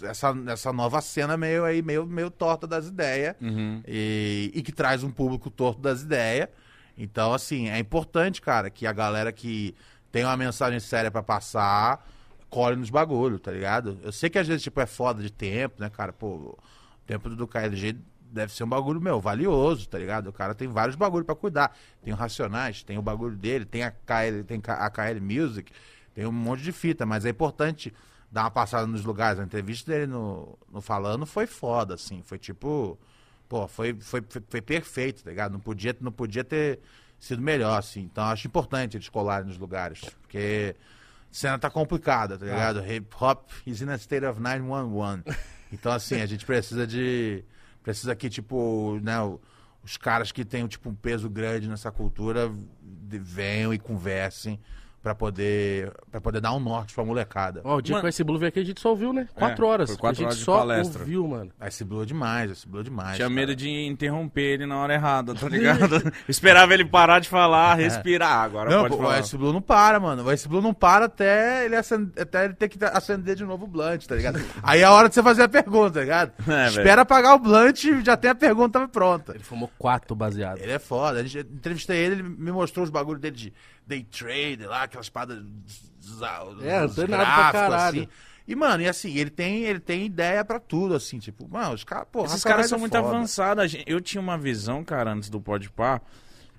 essa, 0.02 0.34
essa 0.46 0.72
nova 0.72 1.00
cena 1.02 1.36
meio 1.36 1.62
aí, 1.62 1.82
meio, 1.82 2.06
meio 2.06 2.30
torta 2.30 2.66
das 2.66 2.88
ideias. 2.88 3.36
Uhum. 3.38 3.82
e, 3.86 4.50
e 4.54 4.62
que 4.62 4.72
traz 4.72 5.02
um 5.02 5.10
público 5.10 5.50
torto 5.50 5.78
das 5.80 6.00
ideias. 6.00 6.48
Então, 6.96 7.34
assim, 7.34 7.68
é 7.68 7.78
importante, 7.78 8.40
cara, 8.40 8.70
que 8.70 8.86
a 8.86 8.92
galera 8.92 9.30
que 9.30 9.74
tem 10.10 10.24
uma 10.24 10.36
mensagem 10.38 10.80
séria 10.80 11.10
pra 11.10 11.22
passar 11.22 12.08
colhe 12.48 12.76
nos 12.76 12.88
bagulho, 12.88 13.38
tá 13.38 13.50
ligado? 13.50 13.98
Eu 14.02 14.12
sei 14.12 14.30
que 14.30 14.38
às 14.38 14.46
vezes, 14.48 14.62
tipo, 14.62 14.80
é 14.80 14.86
foda 14.86 15.22
de 15.22 15.30
tempo, 15.30 15.74
né, 15.78 15.90
cara? 15.90 16.14
Pô, 16.14 16.28
o 16.28 16.58
tempo 17.06 17.28
do 17.28 17.46
KLG 17.46 17.96
deve 18.20 18.54
ser 18.54 18.64
um 18.64 18.68
bagulho, 18.68 19.02
meu, 19.02 19.20
valioso, 19.20 19.86
tá 19.86 19.98
ligado? 19.98 20.28
O 20.28 20.32
cara 20.32 20.54
tem 20.54 20.68
vários 20.68 20.96
bagulho 20.96 21.26
pra 21.26 21.34
cuidar. 21.34 21.76
Tem 22.02 22.12
o 22.12 22.16
Racionais, 22.16 22.82
tem 22.82 22.96
o 22.96 23.02
bagulho 23.02 23.36
dele, 23.36 23.66
tem 23.66 23.82
a 23.82 23.90
KL, 23.90 24.44
tem 24.46 24.62
a 24.66 24.90
KL 24.90 25.20
Music, 25.20 25.70
tem 26.14 26.26
um 26.26 26.32
monte 26.32 26.62
de 26.62 26.72
fita, 26.72 27.06
mas 27.06 27.24
é 27.24 27.30
importante 27.30 27.92
dar 28.30 28.42
uma 28.42 28.50
passada 28.50 28.86
nos 28.86 29.04
lugares. 29.04 29.40
A 29.40 29.44
entrevista 29.44 29.92
dele 29.92 30.06
no, 30.06 30.58
no 30.70 30.80
Falando 30.80 31.26
foi 31.26 31.46
foda, 31.46 31.94
assim, 31.94 32.22
foi 32.22 32.38
tipo... 32.38 32.98
Pô, 33.48 33.68
foi, 33.68 33.94
foi, 34.00 34.22
foi, 34.28 34.42
foi 34.48 34.62
perfeito, 34.62 35.24
tá 35.24 35.30
ligado? 35.30 35.52
Não 35.52 35.60
podia, 35.60 35.94
não 36.00 36.10
podia 36.10 36.42
ter 36.42 36.80
sido 37.18 37.42
melhor, 37.42 37.78
assim. 37.78 38.00
Então 38.00 38.24
acho 38.24 38.46
importante 38.46 38.96
eles 38.96 39.08
colarem 39.08 39.46
nos 39.46 39.58
lugares. 39.58 40.00
Porque 40.22 40.74
a 41.30 41.34
cena 41.34 41.58
tá 41.58 41.70
complicada, 41.70 42.36
tá 42.36 42.44
ligado? 42.44 42.80
Hip 42.84 43.14
hop 43.20 43.50
is 43.66 43.80
in 43.80 43.90
a 43.90 43.94
state 43.96 44.24
of 44.24 44.40
911. 44.40 45.22
Então, 45.72 45.90
assim, 45.90 46.20
a 46.20 46.26
gente 46.26 46.44
precisa 46.44 46.86
de. 46.86 47.42
Precisa 47.82 48.14
que, 48.14 48.28
tipo, 48.28 49.00
né, 49.02 49.16
os 49.82 49.96
caras 49.96 50.30
que 50.30 50.44
têm, 50.44 50.66
tipo, 50.66 50.90
um 50.90 50.94
peso 50.94 51.30
grande 51.30 51.66
nessa 51.66 51.90
cultura 51.90 52.52
venham 53.08 53.72
e 53.72 53.78
conversem 53.78 54.60
pra 55.02 55.14
poder, 55.14 55.92
pra 56.10 56.20
poder 56.20 56.40
dar 56.40 56.52
um 56.52 56.60
norte 56.60 56.94
pra 56.94 57.04
molecada. 57.04 57.60
Ó, 57.64 57.76
o 57.76 57.82
dia 57.82 57.94
Mano- 57.94 58.02
que 58.02 58.06
o 58.06 58.10
Ice 58.10 58.22
Blue 58.22 58.38
veio 58.38 58.48
aqui, 58.50 58.60
a 58.60 58.64
gente 58.64 58.80
só 58.80 58.90
ouviu, 58.90 59.12
né? 59.12 59.26
Quatro 59.34 59.64
É, 59.64 59.68
horas. 59.68 59.90
foi 59.90 59.98
quatro 59.98 60.14
a 60.14 60.18
gente 60.18 60.24
horas 60.26 60.38
de 60.38 60.44
só 60.44 60.58
palestra. 60.58 61.00
ouviu, 61.00 61.26
mano. 61.26 61.50
Esse 61.60 61.84
Blue 61.84 62.02
é 62.02 62.06
demais, 62.06 62.50
esse 62.52 62.68
Blue 62.68 62.80
é 62.80 62.84
demais. 62.84 63.16
Tinha 63.16 63.26
cara. 63.28 63.34
medo 63.34 63.56
de 63.56 63.68
interromper 63.86 64.42
ele 64.42 64.66
na 64.66 64.76
hora 64.78 64.94
errada, 64.94 65.34
tá 65.34 65.48
ligado? 65.48 66.00
Esperava 66.28 66.72
ele 66.72 66.84
parar 66.84 67.18
de 67.18 67.28
falar, 67.28 67.74
respirar. 67.74 68.44
Agora 68.44 68.70
Não, 68.70 68.82
pode 68.82 68.96
pô, 68.96 69.02
falar. 69.02 69.16
o 69.16 69.20
Ice 69.20 69.36
Blue 69.36 69.52
não 69.52 69.60
para, 69.60 69.98
mano. 69.98 70.22
O 70.24 70.32
Ice 70.32 70.48
Blue 70.48 70.62
não 70.62 70.72
para 70.72 71.06
até 71.06 71.64
ele, 71.64 71.74
até 71.76 72.44
ele 72.44 72.54
ter 72.54 72.68
que 72.68 72.78
acender 72.84 73.34
de 73.34 73.44
novo 73.44 73.64
o 73.64 73.68
blunt, 73.68 74.06
tá 74.06 74.14
ligado? 74.14 74.38
Aí 74.62 74.80
é 74.82 74.84
a 74.84 74.92
hora 74.92 75.08
de 75.08 75.14
você 75.16 75.22
fazer 75.22 75.42
a 75.42 75.48
pergunta, 75.48 75.94
tá 75.94 76.00
ligado? 76.00 76.32
É, 76.48 76.68
Espera 76.68 77.02
apagar 77.02 77.34
o 77.34 77.38
blunt 77.40 77.84
e 77.84 78.04
já 78.04 78.16
tem 78.16 78.30
a 78.30 78.34
pergunta 78.34 78.86
pronta. 78.86 79.32
Ele 79.34 79.42
fumou 79.42 79.70
quatro 79.76 80.14
baseados. 80.14 80.62
Ele 80.62 80.72
é 80.72 80.78
foda. 80.78 81.18
A 81.18 81.22
gente 81.24 81.38
entrevistei 81.40 81.96
ele, 81.98 82.14
ele 82.14 82.22
me 82.22 82.52
mostrou 82.52 82.84
os 82.84 82.90
bagulhos 82.90 83.20
dele 83.20 83.36
de 83.36 83.52
day 83.86 84.02
trade 84.04 84.64
lá, 84.66 84.84
aquelas 84.84 85.08
paradas. 85.08 85.44
É, 86.62 86.78
antenado 86.78 87.24
pra 87.24 87.52
caralho. 87.52 88.02
assim. 88.02 88.08
E, 88.46 88.56
mano, 88.56 88.82
e 88.82 88.88
assim, 88.88 89.16
ele 89.16 89.30
tem, 89.30 89.62
ele 89.62 89.78
tem 89.80 90.04
ideia 90.04 90.44
pra 90.44 90.58
tudo, 90.58 90.94
assim, 90.96 91.18
tipo, 91.18 91.48
mano, 91.48 91.74
os 91.74 91.84
caras, 91.84 92.08
pô, 92.10 92.24
Esses 92.24 92.42
caras 92.42 92.66
são 92.68 92.76
é 92.76 92.80
muito 92.80 92.96
foda. 92.96 93.06
avançados. 93.08 93.62
A 93.62 93.66
gente- 93.68 93.84
Eu 93.86 94.00
tinha 94.00 94.20
uma 94.20 94.36
visão, 94.36 94.82
cara, 94.82 95.12
antes 95.12 95.28
do 95.30 95.40
Podpah, 95.40 96.00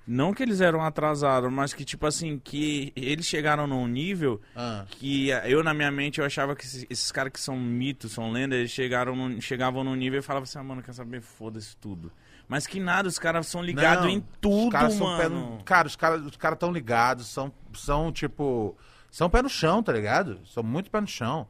Não 0.05 0.33
que 0.33 0.43
eles 0.43 0.59
eram 0.59 0.81
atrasados, 0.83 1.49
mas 1.49 1.73
que, 1.73 1.85
tipo 1.85 2.05
assim, 2.05 2.37
que 2.37 2.91
eles 2.93 3.25
chegaram 3.25 3.65
num 3.65 3.87
nível 3.87 4.41
Ah. 4.53 4.83
que 4.89 5.29
eu, 5.29 5.63
na 5.63 5.73
minha 5.73 5.89
mente, 5.89 6.19
eu 6.19 6.25
achava 6.25 6.57
que 6.57 6.65
esses, 6.65 6.85
esses 6.89 7.09
caras 7.09 7.31
que 7.31 7.39
são 7.39 7.57
mitos, 7.57 8.11
são 8.11 8.29
lendas, 8.29 8.59
eles 8.59 8.71
chegaram 8.71 9.15
num- 9.15 9.39
chegavam 9.39 9.81
num 9.81 9.95
nível 9.95 10.19
e 10.19 10.21
falavam 10.21 10.43
assim, 10.43 10.59
ah, 10.59 10.63
mano, 10.63 10.83
quer 10.83 10.91
saber? 10.93 11.21
Foda-se 11.21 11.77
tudo. 11.77 12.11
Mas 12.53 12.67
que 12.67 12.79
nada, 12.79 13.09
os 13.09 13.17
caras 13.17 13.47
são 13.47 13.63
ligados 13.63 14.05
em 14.05 14.19
os 14.19 14.23
tudo, 14.39 14.69
caras 14.71 14.93
são 14.93 15.07
mano. 15.07 15.57
no- 15.57 15.63
cara, 15.63 15.87
os 15.87 15.95
caras 15.95 16.21
os 16.23 16.37
cara 16.37 16.55
tão 16.55 16.71
ligados, 16.71 17.25
são, 17.25 17.51
são 17.73 18.11
tipo. 18.11 18.77
São 19.09 19.27
pé 19.27 19.41
no 19.41 19.49
chão, 19.49 19.81
tá 19.81 19.91
ligado? 19.91 20.39
São 20.45 20.61
muito 20.61 20.91
pé 20.91 21.01
no 21.01 21.07
chão. 21.07 21.47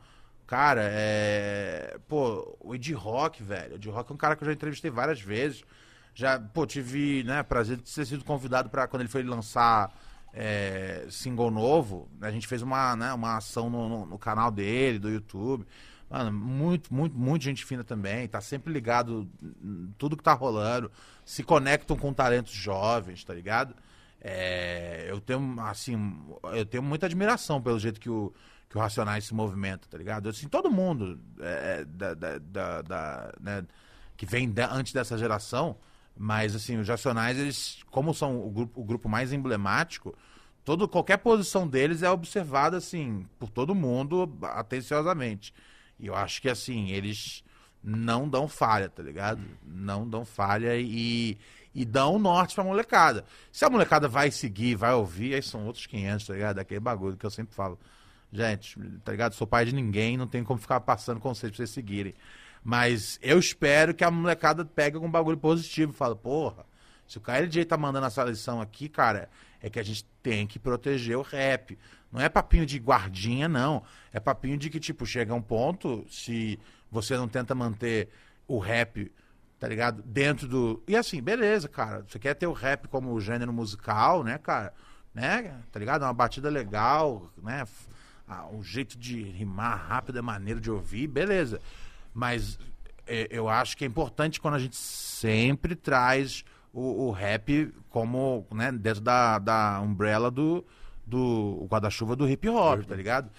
Cara, 0.47 0.79
é. 0.83 1.97
Pô, 2.07 2.55
o 2.61 2.73
Ed 2.73 2.93
Rock, 2.93 3.43
velho. 3.43 3.73
O 3.73 3.75
Ed 3.75 3.89
Rock 3.89 4.11
é 4.11 4.13
um 4.13 4.17
cara 4.17 4.33
que 4.37 4.43
eu 4.43 4.47
já 4.47 4.53
entrevistei 4.53 4.89
várias 4.89 5.19
vezes. 5.19 5.61
Já, 6.15 6.39
pô, 6.39 6.65
tive, 6.65 7.23
né, 7.25 7.43
prazer 7.43 7.75
de 7.75 7.83
ter 7.83 8.05
sido 8.05 8.23
convidado 8.23 8.69
pra 8.69 8.87
quando 8.87 9.01
ele 9.01 9.09
foi 9.09 9.23
lançar 9.23 9.91
é, 10.33 11.05
single 11.09 11.51
novo. 11.51 12.07
A 12.21 12.31
gente 12.31 12.47
fez 12.47 12.61
uma, 12.61 12.95
né, 12.95 13.11
uma 13.13 13.35
ação 13.37 13.69
no, 13.69 13.89
no- 13.89 14.05
no 14.05 14.17
canal 14.17 14.49
dele, 14.49 14.99
do 14.99 15.09
YouTube. 15.09 15.65
Mano, 16.13 16.31
muito, 16.31 16.93
muito, 16.93 17.17
muito 17.17 17.41
gente 17.43 17.65
fina 17.65 17.83
também. 17.83 18.27
Tá 18.27 18.39
sempre 18.39 18.71
ligado 18.71 19.27
tudo 19.97 20.15
que 20.15 20.23
tá 20.23 20.33
rolando. 20.33 20.91
Se 21.25 21.43
conectam 21.43 21.97
com 21.97 22.13
talentos 22.13 22.53
jovens, 22.53 23.23
tá 23.23 23.33
ligado? 23.33 23.75
É, 24.21 25.07
eu 25.09 25.19
tenho, 25.19 25.59
assim, 25.61 26.15
eu 26.55 26.65
tenho 26.65 26.83
muita 26.83 27.07
admiração 27.07 27.59
pelo 27.61 27.79
jeito 27.79 27.99
que 27.99 28.09
o, 28.11 28.31
que 28.69 28.77
o 28.77 28.79
Racionais 28.81 29.25
se 29.25 29.33
movimenta, 29.33 29.87
tá 29.89 29.97
ligado? 29.97 30.29
Assim, 30.29 30.47
todo 30.47 30.69
mundo 30.71 31.19
é, 31.39 31.83
da, 31.85 32.13
da, 32.13 32.37
da- 32.37 32.81
da, 32.83 33.33
né, 33.41 33.65
que 34.15 34.25
vem 34.25 34.53
antes 34.71 34.93
dessa 34.93 35.17
geração, 35.17 35.77
mas 36.15 36.55
assim, 36.55 36.77
os 36.77 36.87
Racionais, 36.87 37.37
eles, 37.39 37.79
como 37.91 38.13
são 38.13 38.39
o 38.45 38.51
grupo, 38.51 38.81
o 38.81 38.83
grupo 38.83 39.09
mais 39.09 39.33
emblemático, 39.33 40.15
todo, 40.63 40.87
qualquer 40.87 41.17
posição 41.17 41.67
deles 41.67 42.03
é 42.03 42.09
observada, 42.09 42.77
assim, 42.77 43.25
por 43.39 43.49
todo 43.49 43.73
mundo, 43.75 44.31
atenciosamente. 44.43 45.53
E 46.03 46.07
eu 46.07 46.15
acho 46.15 46.41
que, 46.41 46.49
assim, 46.49 46.89
eles 46.89 47.45
não 47.81 48.27
dão 48.27 48.45
falha, 48.45 48.89
tá 48.89 49.01
ligado? 49.01 49.41
Não 49.65 50.05
dão 50.05 50.25
falha 50.25 50.75
e, 50.75 51.37
e 51.73 51.85
dão 51.85 52.19
norte 52.19 52.55
pra 52.55 52.63
molecada. 52.65 53.23
Se 53.53 53.63
a 53.63 53.69
molecada 53.69 54.05
vai 54.05 54.29
seguir, 54.29 54.75
vai 54.75 54.93
ouvir, 54.93 55.33
aí 55.33 55.41
são 55.41 55.65
outros 55.65 55.85
500, 55.85 56.27
tá 56.27 56.33
ligado? 56.33 56.59
Aquele 56.59 56.81
bagulho 56.81 57.15
que 57.15 57.25
eu 57.25 57.31
sempre 57.31 57.55
falo. 57.55 57.79
Gente, 58.33 58.77
tá 59.05 59.13
ligado? 59.13 59.33
Sou 59.33 59.47
pai 59.47 59.63
de 59.63 59.73
ninguém, 59.73 60.17
não 60.17 60.27
tem 60.27 60.43
como 60.43 60.59
ficar 60.59 60.81
passando 60.81 61.21
conceito 61.21 61.53
pra 61.53 61.57
vocês 61.59 61.69
seguirem. 61.69 62.13
Mas 62.61 63.17
eu 63.21 63.39
espero 63.39 63.93
que 63.93 64.03
a 64.03 64.11
molecada 64.11 64.65
pegue 64.65 64.97
algum 64.97 65.09
bagulho 65.09 65.37
positivo 65.37 65.93
fale, 65.93 66.15
porra, 66.15 66.65
se 67.07 67.17
o 67.17 67.21
KLJ 67.21 67.63
tá 67.63 67.77
mandando 67.77 68.07
essa 68.07 68.25
lição 68.25 68.59
aqui, 68.59 68.89
cara, 68.89 69.29
é 69.61 69.69
que 69.69 69.79
a 69.79 69.83
gente 69.83 70.03
tem 70.21 70.45
que 70.45 70.59
proteger 70.59 71.17
o 71.17 71.21
rap. 71.21 71.77
Não 72.13 72.21
é 72.21 72.29
papinho 72.29 72.63
de 72.63 72.77
guardinha, 72.77 73.49
não. 73.49 73.81
É 74.11 74.19
papinho 74.19 74.55
de 74.55 74.69
que, 74.69 74.79
tipo, 74.79 75.03
chega 75.03 75.33
um 75.33 75.41
ponto, 75.41 76.05
se 76.07 76.59
você 76.91 77.17
não 77.17 77.27
tenta 77.27 77.55
manter 77.55 78.07
o 78.47 78.59
rap, 78.59 79.11
tá 79.59 79.67
ligado? 79.67 80.03
Dentro 80.03 80.47
do. 80.47 80.83
E 80.87 80.95
assim, 80.95 81.19
beleza, 81.23 81.67
cara. 81.67 82.05
Você 82.07 82.19
quer 82.19 82.35
ter 82.35 82.45
o 82.45 82.53
rap 82.53 82.87
como 82.87 83.19
gênero 83.19 83.51
musical, 83.51 84.23
né, 84.23 84.37
cara? 84.37 84.71
Né? 85.11 85.59
Tá 85.71 85.79
ligado? 85.79 86.03
Uma 86.03 86.13
batida 86.13 86.51
legal, 86.51 87.31
né? 87.41 87.65
Ah, 88.27 88.45
um 88.45 88.61
jeito 88.61 88.95
de 88.95 89.23
rimar 89.23 89.87
rápido, 89.87 90.19
é 90.19 90.21
maneiro 90.21 90.61
de 90.61 90.69
ouvir, 90.69 91.07
beleza. 91.07 91.59
Mas 92.13 92.59
é, 93.07 93.27
eu 93.31 93.49
acho 93.49 93.75
que 93.75 93.83
é 93.83 93.87
importante 93.87 94.39
quando 94.39 94.53
a 94.53 94.59
gente 94.59 94.75
sempre 94.75 95.75
traz 95.75 96.45
o, 96.71 97.07
o 97.07 97.11
rap 97.11 97.73
como, 97.89 98.45
né, 98.51 98.71
dentro 98.71 99.01
da, 99.01 99.39
da 99.39 99.81
umbrella 99.81 100.29
do, 100.29 100.63
do 101.05 101.67
guarda-chuva 101.69 102.15
do 102.15 102.27
hip 102.27 102.47
hop, 102.49 102.83
tá 102.85 102.95
ligado? 102.95 103.29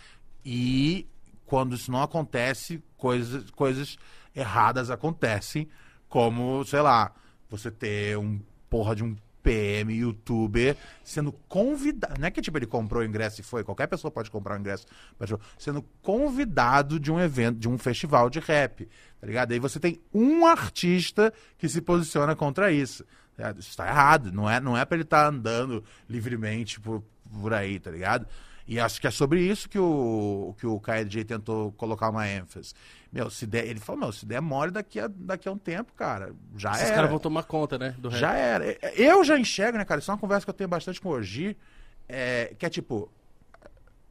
E 0.45 1.07
quando 1.47 1.75
isso 1.75 1.91
não 1.91 2.03
acontece, 2.03 2.83
coisas, 2.97 3.51
coisas 3.51 3.97
erradas 4.35 4.91
acontecem, 4.91 5.69
como, 6.09 6.65
sei 6.65 6.81
lá, 6.81 7.13
você 7.49 7.71
ter 7.71 8.19
um 8.19 8.41
porra 8.69 8.95
de 8.95 9.05
um 9.05 9.17
PM 9.45 9.93
youtuber 9.93 10.77
sendo 11.05 11.31
convidado. 11.49 12.19
Não 12.19 12.27
é 12.27 12.31
que 12.31 12.41
tipo 12.41 12.57
ele 12.57 12.67
comprou 12.67 13.03
o 13.03 13.05
ingresso 13.05 13.41
e 13.41 13.45
foi, 13.45 13.63
qualquer 13.63 13.87
pessoa 13.87 14.11
pode 14.11 14.31
comprar 14.31 14.57
o 14.57 14.59
ingresso, 14.59 14.87
mas, 15.19 15.29
tipo, 15.29 15.45
sendo 15.59 15.83
convidado 16.03 16.99
de 16.99 17.13
um 17.13 17.21
evento, 17.21 17.59
de 17.59 17.69
um 17.69 17.77
festival 17.77 18.31
de 18.31 18.41
rap, 18.41 18.89
tá 19.21 19.27
ligado? 19.27 19.53
Aí 19.53 19.59
você 19.59 19.79
tem 19.79 20.01
um 20.13 20.47
artista 20.47 21.33
que 21.59 21.69
se 21.69 21.83
posiciona 21.83 22.35
contra 22.35 22.73
isso. 22.73 23.05
tá? 23.37 23.55
Isso 23.59 23.77
tá 23.77 23.87
errado, 23.87 24.33
não 24.33 24.49
é, 24.49 24.59
não 24.61 24.77
é 24.77 24.85
pra 24.85 24.97
ele 24.97 25.05
estar 25.05 25.27
andando 25.27 25.85
livremente 26.09 26.81
por, 26.81 27.05
por 27.41 27.53
aí, 27.55 27.79
tá 27.79 27.91
ligado? 27.91 28.27
E 28.67 28.81
acho 28.81 28.99
que 29.01 29.07
é 29.07 29.11
sobre 29.11 29.43
isso 29.43 29.69
que 29.69 29.79
o, 29.79 30.55
que 30.59 30.67
o 30.67 30.81
KLJ 30.81 31.25
tentou 31.25 31.71
colocar 31.73 32.09
uma 32.09 32.27
ênfase. 32.27 32.73
Meu, 33.13 33.29
se 33.29 33.47
der, 33.47 33.67
ele 33.67 33.79
falou, 33.79 34.01
meu, 34.01 34.13
se 34.13 34.25
der 34.25 34.41
mole 34.41 34.71
daqui 34.71 34.99
a, 34.99 35.07
daqui 35.07 35.47
a 35.47 35.53
um 35.53 35.59
tempo, 35.59 35.93
cara, 35.93 36.33
já 36.57 36.71
Esses 36.73 36.85
era. 36.87 36.95
caras 36.95 37.11
vão 37.11 37.19
tomar 37.19 37.43
conta, 37.43 37.77
né? 37.79 37.95
Do 37.99 38.09
rap. 38.09 38.19
Já 38.19 38.33
era. 38.33 38.65
Eu 38.99 39.23
já 39.23 39.39
enxergo, 39.39 39.77
né, 39.77 39.85
cara? 39.85 40.01
Isso 40.01 40.11
é 40.11 40.15
uma 40.15 40.21
conversa 40.21 40.47
que 40.47 40.51
eu 40.51 40.55
tenho 40.55 40.69
bastante 40.69 40.99
com 41.01 41.11
o 41.11 41.13
Orgi, 41.13 41.57
é, 42.09 42.55
que 42.59 42.65
é 42.65 42.71
tipo, 42.71 43.13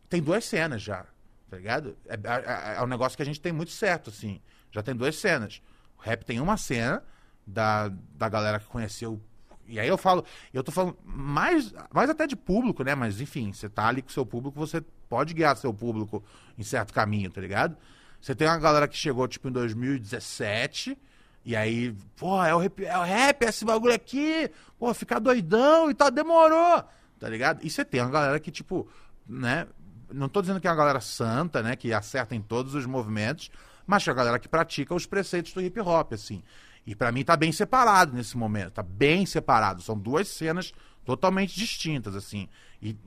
tem 0.08 0.22
duas 0.22 0.46
cenas 0.46 0.82
já, 0.84 1.04
tá 1.50 1.58
ligado? 1.58 1.98
É, 2.08 2.14
é- 2.14 2.76
é 2.78 2.84
um 2.84 2.88
negócio 2.88 3.16
que 3.18 3.24
a 3.24 3.26
gente 3.26 3.42
tem 3.42 3.52
muito 3.52 3.72
certo, 3.72 4.12
assim. 4.12 4.40
Já 4.72 4.84
tem 4.84 4.96
duas 4.96 5.16
cenas. 5.16 5.62
O 5.98 6.02
rap 6.02 6.24
tem 6.24 6.40
uma 6.40 6.58
cena 6.58 7.04
da, 7.46 7.90
da 8.16 8.30
galera 8.30 8.60
que 8.60 8.68
conheceu. 8.68 9.20
E 9.68 9.80
aí 9.80 9.88
eu 9.88 9.98
falo, 9.98 10.26
eu 10.54 10.64
tô 10.64 10.72
falando 10.72 10.98
mais, 11.04 11.74
mais 11.92 12.10
até 12.10 12.28
de 12.28 12.36
público, 12.36 12.84
né? 12.84 12.96
Mas 12.96 13.22
enfim, 13.22 13.54
você 13.54 13.70
tá 13.70 13.88
ali 13.88 14.02
com 14.02 14.10
seu 14.10 14.26
público, 14.26 14.60
você 14.60 14.82
pode 15.10 15.34
guiar 15.34 15.56
seu 15.58 15.74
público 15.74 16.24
em 16.58 16.64
certo 16.64 16.94
caminho, 16.94 17.30
tá 17.30 17.40
ligado? 17.40 17.78
Você 18.20 18.34
tem 18.34 18.48
uma 18.48 18.58
galera 18.58 18.88
que 18.88 18.96
chegou, 18.96 19.28
tipo, 19.28 19.50
em 19.50 19.52
2017, 19.52 20.98
e 21.46 21.56
aí, 21.56 21.94
pô, 22.16 22.42
é 22.42 22.56
o 22.56 22.58
rap, 22.58 22.86
é 22.86 22.98
o 22.98 23.04
rap, 23.04 23.44
esse 23.44 23.66
bagulho 23.66 23.94
aqui, 23.94 24.50
pô, 24.80 24.94
ficar 24.94 25.20
doidão 25.20 25.92
e 25.92 25.94
tal, 25.94 26.10
demorou, 26.10 26.84
tá 27.20 27.28
ligado? 27.28 27.60
E 27.64 27.70
você 27.70 27.84
tem 27.84 28.00
uma 28.00 28.10
galera 28.10 28.40
que, 28.40 28.50
tipo, 28.50 28.88
né, 29.28 29.68
não 30.12 30.30
tô 30.30 30.42
dizendo 30.42 30.62
que 30.62 30.68
é 30.68 30.70
uma 30.70 30.78
galera 30.78 31.02
santa, 31.02 31.62
né, 31.62 31.76
que 31.76 31.92
acerta 31.92 32.34
em 32.34 32.42
todos 32.42 32.76
os 32.76 32.86
movimentos, 32.86 33.52
mas 33.86 34.08
é 34.08 34.12
a 34.12 34.14
galera 34.14 34.40
que 34.40 34.48
pratica 34.48 34.96
os 34.96 35.06
preceitos 35.06 35.52
do 35.52 35.62
hip 35.62 35.78
hop, 35.82 36.14
assim. 36.14 36.42
E 36.86 36.96
pra 36.96 37.12
mim 37.12 37.24
tá 37.24 37.36
bem 37.38 37.52
separado 37.52 38.14
nesse 38.14 38.38
momento, 38.38 38.72
tá 38.72 38.84
bem 38.84 39.26
separado. 39.26 39.82
São 39.82 39.98
duas 39.98 40.28
cenas 40.28 40.74
totalmente 41.06 41.56
distintas, 41.56 42.16
assim. 42.16 42.48
E 42.82 42.98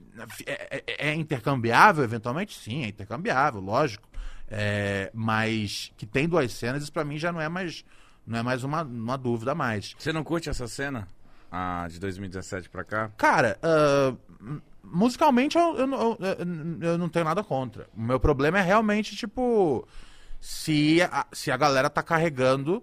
é, 0.47 0.83
é- 0.87 1.09
é 1.11 1.15
intercambiável, 1.15 2.03
eventualmente? 2.05 2.57
Sim, 2.59 2.85
é 2.85 2.89
intercambiável, 2.89 3.61
lógico. 3.61 4.09
É, 4.49 5.11
mas 5.13 5.93
que 5.97 6.07
tem 6.07 6.29
duas 6.29 6.53
cenas, 6.53 6.83
isso 6.83 6.93
pra 6.93 7.05
mim 7.05 7.19
já 7.19 7.33
não 7.33 7.41
é 7.41 7.49
mais, 7.49 7.85
não 8.27 8.39
é 8.39 8.43
mais 8.43 8.65
uma, 8.65 8.83
uma 8.83 9.19
dúvida 9.19 9.53
a 9.53 9.55
mais. 9.55 9.95
Você 9.99 10.13
não 10.13 10.23
curte 10.25 10.49
essa 10.49 10.67
cena? 10.69 11.09
Ah, 11.51 11.87
de 11.91 11.99
2017 12.01 12.69
pra 12.71 12.85
cá? 12.85 13.11
Cara, 13.17 13.59
m- 14.41 14.61
musicalmente 14.83 15.57
eu, 15.59 15.77
eu, 15.79 15.87
não- 15.87 16.17
eu- 16.21 16.89
eu 16.93 16.99
não 16.99 17.09
tenho 17.09 17.25
nada 17.25 17.43
contra. 17.43 17.89
O 17.97 18.01
meu 18.01 18.19
problema 18.21 18.59
é 18.59 18.63
realmente, 18.63 19.17
tipo, 19.17 19.87
se 20.41 21.01
a, 21.03 21.27
se 21.33 21.51
a 21.51 21.57
galera 21.57 21.91
tá 21.91 22.03
carregando, 22.03 22.83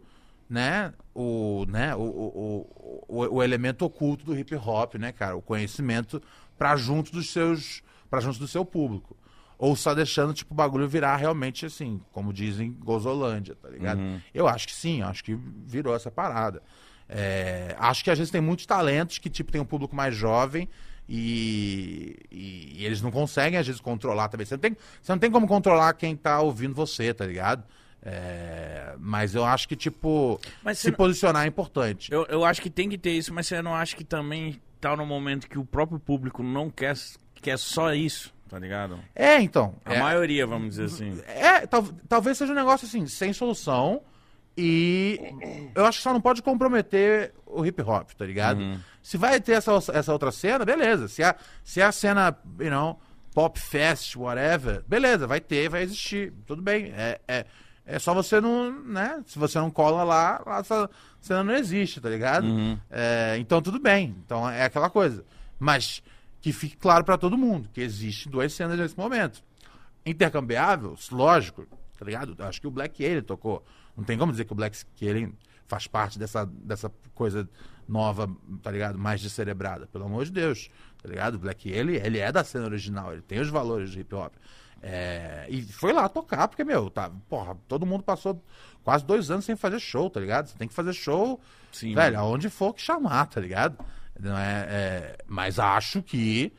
né, 0.53 0.93
o, 1.15 1.65
né, 1.67 1.95
o, 1.95 2.01
o, 2.01 3.05
o, 3.07 3.35
o 3.37 3.43
elemento 3.43 3.83
oculto 3.83 4.23
do 4.23 4.37
hip 4.37 4.55
hop, 4.55 4.95
né, 4.95 5.11
cara, 5.11 5.35
o 5.35 5.41
conhecimento 5.41 6.21
pra 6.57 6.75
junto 6.75 7.11
dos 7.11 7.31
seus, 7.31 7.81
para 8.09 8.19
junto 8.19 8.37
do 8.37 8.47
seu 8.47 8.63
público. 8.63 9.17
Ou 9.57 9.75
só 9.75 9.95
deixando, 9.95 10.33
tipo, 10.33 10.53
o 10.53 10.55
bagulho 10.55 10.87
virar 10.87 11.15
realmente 11.15 11.65
assim, 11.65 11.99
como 12.11 12.31
dizem, 12.31 12.71
Gozolândia, 12.73 13.55
tá 13.55 13.69
ligado? 13.69 13.99
Eu 14.33 14.47
acho 14.47 14.67
que 14.67 14.73
sim, 14.73 15.01
acho 15.01 15.23
que 15.23 15.35
virou 15.65 15.95
essa 15.95 16.11
parada. 16.11 16.61
É, 17.09 17.75
acho 17.79 18.03
que 18.03 18.11
às 18.11 18.17
vezes 18.17 18.31
tem 18.31 18.41
muitos 18.41 18.65
talentos 18.65 19.17
que, 19.17 19.29
tipo, 19.29 19.51
tem 19.51 19.61
um 19.61 19.65
público 19.65 19.95
mais 19.95 20.15
jovem 20.15 20.67
e, 21.07 22.17
e- 22.31 22.73
e 22.81 22.85
eles 22.85 23.01
não 23.01 23.11
conseguem, 23.11 23.57
às 23.59 23.65
vezes, 23.65 23.81
controlar 23.81 24.27
também. 24.29 24.45
Você 24.45 24.55
não 24.55 24.61
tem, 24.61 24.77
você 25.01 25.11
não 25.11 25.19
tem 25.19 25.31
como 25.31 25.47
controlar 25.47 25.93
quem 25.93 26.15
tá 26.15 26.39
ouvindo 26.41 26.73
você, 26.75 27.13
tá 27.13 27.25
ligado? 27.25 27.63
É, 28.05 28.95
mas 28.99 29.33
eu 29.33 29.45
acho 29.45 29.67
que, 29.67 29.75
tipo, 29.75 30.39
se 30.75 30.89
não- 30.89 30.97
posicionar 30.97 31.45
é 31.45 31.47
importante. 31.47 32.11
Eu, 32.11 32.25
eu 32.27 32.43
acho 32.43 32.61
que 32.61 32.69
tem 32.69 32.89
que 32.89 32.97
ter 32.97 33.11
isso, 33.11 33.33
mas 33.33 33.47
você 33.47 33.61
não 33.61 33.73
acha 33.73 33.95
que 33.95 34.03
também 34.03 34.61
tá 34.81 34.95
no 34.95 35.05
momento 35.05 35.47
que 35.47 35.57
o 35.57 35.63
próprio 35.65 35.97
público 35.99 36.43
não 36.43 36.69
quer, 36.69 36.95
quer 37.35 37.57
só 37.57 37.93
isso, 37.93 38.33
tá 38.49 38.59
ligado? 38.59 38.99
É, 39.15 39.39
então. 39.39 39.75
A 39.85 39.93
é, 39.93 39.99
maioria, 39.99 40.45
vamos 40.45 40.75
dizer 40.75 40.85
assim. 40.85 41.17
É, 41.25 41.65
tal- 41.65 41.87
talvez 42.09 42.37
seja 42.37 42.51
um 42.51 42.55
negócio 42.55 42.85
assim, 42.85 43.07
sem 43.07 43.31
solução. 43.31 44.01
E 44.55 45.19
eu 45.73 45.83
acho 45.85 45.97
que 45.97 46.03
só 46.03 46.13
não 46.13 46.21
pode 46.21 46.43
comprometer 46.43 47.33
o 47.45 47.65
hip 47.65 47.81
hop, 47.81 48.11
tá 48.11 48.23
ligado? 48.25 48.59
Se 49.01 49.17
vai 49.17 49.41
ter 49.41 49.53
essa, 49.53 49.71
essa 49.91 50.13
outra 50.13 50.31
cena, 50.31 50.63
beleza. 50.63 51.07
Se 51.07 51.23
a, 51.23 51.35
se 51.63 51.81
a 51.81 51.91
cena, 51.91 52.37
you 52.59 52.69
know, 52.69 52.99
pop 53.33 53.59
fest, 53.59 54.15
whatever, 54.15 54.83
beleza, 54.87 55.25
vai 55.25 55.41
ter, 55.41 55.69
vai 55.69 55.81
existir. 55.81 56.31
Tudo 56.45 56.61
bem. 56.61 56.93
É, 56.95 57.19
é, 57.27 57.45
é 57.85 57.99
só 57.99 58.13
você 58.13 58.39
não, 58.39 58.71
né? 58.83 59.21
Se 59.25 59.37
você 59.37 59.59
não 59.59 59.69
cola 59.69 60.03
lá, 60.03 60.41
lá 60.45 60.63
cena 61.19 61.43
não 61.43 61.53
existe, 61.53 61.99
tá 61.99 62.09
ligado? 62.09 62.45
Uhum. 62.45 62.77
É, 62.89 63.35
então 63.39 63.61
tudo 63.61 63.79
bem. 63.79 64.15
Então 64.25 64.49
é 64.49 64.63
aquela 64.63 64.89
coisa. 64.89 65.25
Mas 65.59 66.01
que 66.41 66.51
fique 66.51 66.77
claro 66.77 67.03
pra 67.03 67.17
todo 67.17 67.37
mundo 67.37 67.69
que 67.73 67.81
existe 67.81 68.29
duas 68.29 68.53
cenas 68.53 68.77
nesse 68.77 68.97
momento. 68.97 69.43
Intercambiável, 70.05 70.95
lógico, 71.11 71.65
tá 71.97 72.05
ligado? 72.05 72.35
Acho 72.39 72.59
que 72.59 72.67
o 72.67 72.71
Black 72.71 73.03
Alien 73.05 73.21
tocou. 73.21 73.63
Não 73.95 74.03
tem 74.03 74.17
como 74.17 74.31
dizer 74.31 74.45
que 74.45 74.53
o 74.53 74.55
Black 74.55 74.77
Alien 75.01 75.33
faz 75.67 75.87
parte 75.87 76.17
dessa, 76.17 76.45
dessa 76.45 76.91
coisa 77.13 77.49
nova, 77.87 78.29
tá 78.61 78.71
ligado? 78.71 78.97
Mais 78.97 79.21
descerebrada. 79.21 79.87
Pelo 79.87 80.05
amor 80.05 80.25
de 80.25 80.31
Deus, 80.31 80.69
tá 81.01 81.09
ligado? 81.09 81.35
O 81.35 81.39
Black 81.39 81.71
Alien, 81.71 82.01
ele 82.03 82.19
é 82.19 82.31
da 82.31 82.43
cena 82.43 82.65
original, 82.65 83.11
ele 83.11 83.21
tem 83.21 83.39
os 83.39 83.49
valores 83.49 83.91
de 83.91 83.99
hip 84.01 84.13
hop. 84.15 84.33
É, 84.85 85.45
e 85.49 85.61
foi 85.63 85.93
lá 85.93 86.09
tocar, 86.09 86.45
porque, 86.49 86.63
meu, 86.65 86.89
tá, 86.89 87.09
porra, 87.29 87.55
todo 87.69 87.85
mundo 87.85 88.03
passou 88.03 88.43
quase 88.83 89.05
dois 89.05 89.31
anos 89.31 89.45
sem 89.45 89.55
fazer 89.55 89.79
show, 89.79 90.09
tá 90.09 90.19
ligado? 90.19 90.47
Você 90.47 90.57
tem 90.57 90.67
que 90.67 90.73
fazer 90.73 90.91
show, 90.91 91.39
Sim. 91.71 91.95
velho, 91.95 92.19
aonde 92.19 92.49
for 92.49 92.73
que 92.73 92.81
chamar, 92.81 93.27
tá 93.27 93.39
ligado? 93.39 93.77
Não 94.19 94.37
é, 94.37 94.67
é- 94.69 95.17
mas 95.25 95.57
acho 95.57 96.01
que. 96.03 96.51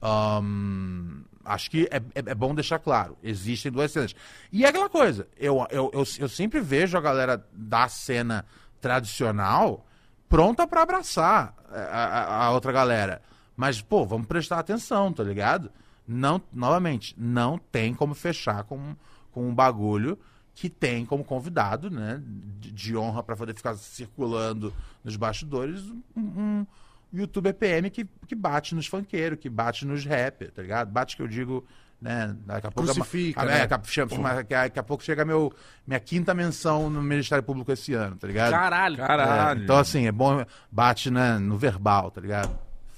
ahn, 0.00 1.22
acho 1.44 1.70
que 1.70 1.88
é, 1.90 1.96
é- 2.14 2.30
é 2.30 2.34
bom 2.34 2.54
deixar 2.54 2.78
claro: 2.78 3.16
existem 3.22 3.70
duas 3.72 3.90
cenas. 3.90 4.14
E 4.52 4.64
é 4.64 4.68
aquela 4.68 4.88
coisa, 4.88 5.26
eu, 5.36 5.66
eu, 5.70 5.90
eu, 5.92 6.04
eu 6.20 6.28
sempre 6.28 6.60
vejo 6.60 6.96
a 6.96 7.00
galera 7.00 7.44
da 7.52 7.88
cena 7.88 8.44
tradicional 8.80 9.84
pronta 10.28 10.66
pra 10.66 10.82
abraçar 10.82 11.54
a, 11.68 11.78
a- 11.80 12.44
a 12.46 12.50
outra 12.52 12.70
galera. 12.72 13.20
Mas, 13.56 13.82
pô, 13.82 14.06
vamos 14.06 14.26
prestar 14.26 14.58
atenção, 14.60 15.12
tá 15.12 15.22
ligado? 15.22 15.70
Não, 16.06 16.40
novamente, 16.52 17.14
não 17.16 17.58
tem 17.58 17.94
como 17.94 18.14
fechar 18.14 18.64
com, 18.64 18.94
com 19.30 19.48
um 19.48 19.54
bagulho 19.54 20.18
que 20.54 20.68
tem 20.68 21.06
como 21.06 21.24
convidado, 21.24 21.90
né, 21.90 22.20
de, 22.60 22.70
de 22.72 22.96
honra 22.96 23.22
pra 23.22 23.34
poder 23.36 23.54
ficar 23.54 23.74
circulando 23.76 24.72
nos 25.02 25.16
bastidores, 25.16 25.80
um, 26.14 26.20
um 26.20 26.66
youtuber 27.12 27.54
PM 27.54 27.88
que, 27.88 28.06
que 28.26 28.34
bate 28.34 28.74
nos 28.74 28.86
funkeiros, 28.86 29.38
que 29.38 29.48
bate 29.48 29.86
nos 29.86 30.04
rappers, 30.04 30.52
tá 30.52 30.60
ligado? 30.60 30.90
Bate 30.90 31.16
que 31.16 31.22
eu 31.22 31.28
digo, 31.28 31.64
né, 32.00 32.36
daqui 32.44 32.66
a 32.66 32.70
pouco... 32.70 32.92
Crucifica, 32.92 33.42
é, 33.42 33.44
né? 33.46 33.66
daqui, 33.66 33.74
a, 33.74 34.06
chama- 34.06 34.34
daqui 34.34 34.54
a- 34.54 34.62
daqui 34.64 34.78
a 34.78 34.82
pouco 34.82 35.02
chega 35.02 35.24
meu, 35.24 35.50
minha 35.86 36.00
quinta 36.00 36.34
menção 36.34 36.90
no 36.90 37.00
Ministério 37.02 37.42
Público 37.42 37.72
esse 37.72 37.94
ano, 37.94 38.16
tá 38.16 38.26
ligado? 38.26 38.50
Caralho. 38.50 38.96
Caralho. 38.98 39.60
É, 39.60 39.64
então, 39.64 39.78
assim, 39.78 40.06
é 40.06 40.12
bom. 40.12 40.44
Bate 40.70 41.10
né, 41.10 41.38
no 41.38 41.56
verbal, 41.56 42.10
tá 42.10 42.20
ligado? 42.20 42.50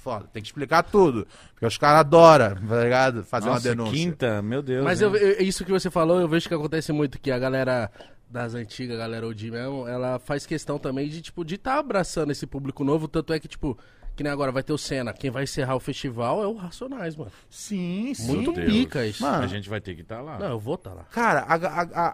Foda. 0.04 0.28
Tem 0.30 0.42
que 0.42 0.48
explicar 0.48 0.82
tudo. 0.82 1.26
Porque 1.54 1.64
os 1.64 1.78
caras 1.78 2.00
adoram, 2.00 2.54
tá 2.68 2.82
ligado? 2.84 3.24
Fazer 3.24 3.46
Nossa, 3.46 3.68
uma 3.70 3.74
denúncia. 3.74 3.92
quinta, 3.94 4.42
meu 4.42 4.60
Deus. 4.62 4.84
Mas 4.84 5.00
eu, 5.00 5.16
eu- 5.16 5.40
isso 5.42 5.64
que 5.64 5.72
você 5.72 5.90
falou, 5.90 6.20
eu 6.20 6.28
vejo 6.28 6.46
que 6.46 6.54
acontece 6.54 6.92
muito, 6.92 7.18
que 7.18 7.30
a 7.30 7.38
galera 7.38 7.90
das 8.28 8.54
antigas, 8.54 8.96
a 8.96 8.98
galera 8.98 9.26
OG 9.26 9.50
mesmo, 9.50 9.88
ela 9.88 10.18
faz 10.18 10.44
questão 10.44 10.78
também 10.78 11.08
de, 11.08 11.22
tipo, 11.22 11.42
de 11.42 11.54
estar 11.54 11.78
abraçando 11.78 12.32
esse 12.32 12.46
público 12.46 12.84
novo, 12.84 13.08
tanto 13.08 13.32
é 13.32 13.38
que, 13.40 13.48
tipo, 13.48 13.78
que 14.16 14.22
nem 14.22 14.30
agora 14.30 14.52
vai 14.52 14.62
ter 14.62 14.72
o 14.72 14.78
Senna, 14.78 15.12
quem 15.12 15.30
vai 15.30 15.44
encerrar 15.44 15.74
o 15.74 15.80
festival 15.80 16.42
é 16.42 16.46
o 16.46 16.54
Racionais, 16.54 17.16
mano. 17.16 17.32
Sim, 17.48 18.12
sim. 18.14 18.26
Muito 18.34 18.52
pica 18.52 19.06
isso. 19.06 19.22
Mano, 19.22 19.42
A 19.42 19.46
gente 19.46 19.68
vai 19.68 19.80
ter 19.80 19.94
que 19.94 20.02
estar 20.02 20.20
lá. 20.20 20.38
Não, 20.38 20.50
eu 20.50 20.58
vou 20.58 20.76
tá 20.76 20.92
lá. 20.92 21.04
Cara, 21.04 21.40
a, 21.40 21.54
a, 21.54 21.82
a, 21.82 22.06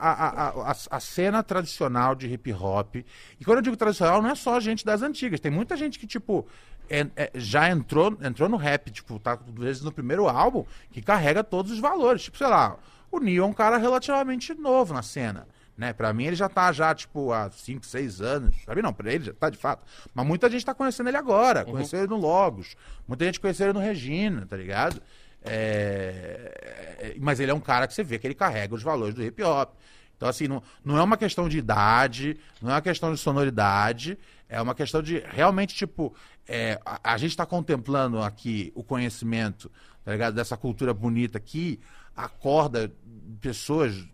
a, 0.69 0.71
a, 0.71 0.77
a 0.93 1.01
cena 1.01 1.43
tradicional 1.43 2.15
de 2.15 2.27
hip 2.27 2.53
hop. 2.53 2.97
E 2.97 3.45
quando 3.45 3.59
eu 3.59 3.63
digo 3.63 3.77
tradicional, 3.77 4.23
não 4.23 4.31
é 4.31 4.35
só 4.35 4.61
gente 4.61 4.85
das 4.85 5.03
antigas. 5.03 5.41
Tem 5.41 5.51
muita 5.51 5.77
gente 5.77 5.99
que, 5.99 6.07
tipo, 6.07 6.47
é- 6.91 7.07
é- 7.17 7.31
já 7.35 7.71
entrou, 7.71 8.19
entrou 8.21 8.49
no 8.49 8.57
rap, 8.57 8.91
tipo, 8.91 9.19
tá 9.19 9.39
vezes 9.55 9.83
no 9.83 9.93
primeiro 9.93 10.29
álbum, 10.29 10.65
que 10.91 11.01
carrega 11.01 11.45
todos 11.45 11.71
os 11.73 11.79
valores. 11.79 12.23
Tipo, 12.23 12.37
sei 12.37 12.49
lá, 12.49 12.77
o 13.11 13.21
Neo 13.21 13.45
é 13.45 13.47
um 13.47 13.53
cara 13.53 13.77
relativamente 13.77 14.53
novo 14.55 14.93
na 14.93 15.03
cena. 15.03 15.47
Né? 15.79 15.95
Pra 15.95 16.13
mim 16.13 16.25
ele 16.25 16.37
já 16.37 16.47
tá 16.47 16.71
já, 16.73 16.95
tipo, 16.95 17.33
há 17.33 17.51
5, 17.51 17.87
6 17.87 18.21
anos. 18.21 18.55
Pra 18.67 18.75
mim 18.75 18.83
não, 18.83 18.93
pra 18.93 19.11
ele 19.11 19.25
já 19.25 19.33
tá 19.33 19.49
de 19.49 19.57
fato. 19.57 19.83
Mas 20.13 20.27
muita 20.27 20.51
gente 20.51 20.67
tá 20.67 20.75
conhecendo 20.75 21.09
ele 21.09 21.17
agora. 21.17 21.65
Conheceu 21.65 22.01
ele 22.01 22.09
no 22.09 22.19
Logos. 22.19 22.77
Muita 23.09 23.25
gente 23.25 23.41
conheceu 23.41 23.69
ele 23.69 23.73
no 23.73 23.81
Regina, 23.81 24.45
tá 24.45 24.59
ligado? 24.59 25.01
É, 25.43 26.95
é, 26.99 27.15
Mas 27.19 27.41
ele 27.41 27.51
é 27.51 27.55
um 27.55 27.61
cara 27.61 27.87
que 27.87 27.95
você 27.95 28.03
vê 28.03 28.19
que 28.19 28.27
ele 28.27 28.35
carrega 28.35 28.75
os 28.75 28.83
valores 28.83 29.15
do 29.15 29.23
hip 29.23 29.43
hop. 29.43 29.73
Então, 30.17 30.29
assim, 30.29 30.47
não, 30.47 30.63
não 30.85 30.99
é 30.99 31.03
uma 31.03 31.17
questão 31.17 31.49
de 31.49 31.57
idade, 31.57 32.37
não 32.61 32.71
é 32.71 32.75
uma 32.75 32.83
questão 32.83 33.11
de 33.15 33.19
sonoridade, 33.19 34.19
é 34.51 34.61
uma 34.61 34.75
questão 34.75 35.01
de 35.01 35.25
realmente, 35.31 35.75
tipo, 35.75 36.15
é, 36.49 36.81
a, 36.85 37.13
a 37.15 37.17
gente 37.19 37.31
está 37.31 37.47
contemplando 37.47 38.21
aqui 38.21 38.73
o 38.75 38.83
conhecimento, 38.83 39.71
tá 40.05 40.13
ligado? 40.13 40.35
Dessa 40.35 40.57
cultura 40.57 40.93
bonita 40.95 41.39
que 41.41 41.79
acorda 42.17 42.93
pessoas 43.41 44.07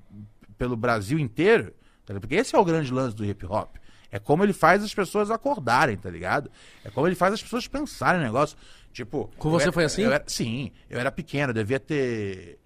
pelo 0.58 0.76
Brasil 0.76 1.18
inteiro, 1.18 1.74
tá 2.04 2.18
porque 2.20 2.34
esse 2.36 2.54
é 2.54 2.58
o 2.58 2.64
grande 2.64 2.92
lance 2.92 3.14
do 3.16 3.24
hip 3.24 3.44
hop. 3.46 3.76
É 4.10 4.18
como 4.18 4.44
ele 4.44 4.52
faz 4.52 4.82
as 4.84 4.94
pessoas 4.94 5.30
acordarem, 5.30 5.96
tá 5.96 6.08
ligado? 6.08 6.50
É 6.84 6.90
como 6.90 7.06
ele 7.08 7.16
faz 7.16 7.34
as 7.34 7.42
pessoas 7.42 7.66
pensarem 7.66 8.20
no 8.20 8.26
negócio. 8.26 8.56
Tipo. 8.92 9.30
Com 9.36 9.50
você 9.50 9.64
era- 9.64 9.72
foi 9.72 9.84
assim? 9.84 10.02
eu 10.02 10.12
era- 10.12 10.24
sim, 10.26 10.70
eu 10.88 10.98
era 10.98 11.10
pequeno, 11.10 11.50
eu 11.50 11.54
devia 11.54 11.80
ter. 11.80 12.58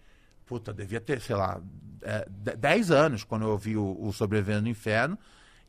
Puta, 0.47 0.73
devia 0.73 1.01
ter, 1.01 1.21
sei 1.21 1.35
lá, 1.35 1.61
é, 2.03 2.27
de- 2.29 2.57
10 2.57 2.91
anos 2.91 3.25
quando 3.25 3.43
eu 3.43 3.51
ouvi 3.51 3.77
o, 3.77 3.97
o 4.01 4.13
Sobrevivendo 4.13 4.63
no 4.63 4.69
Inferno. 4.69 5.19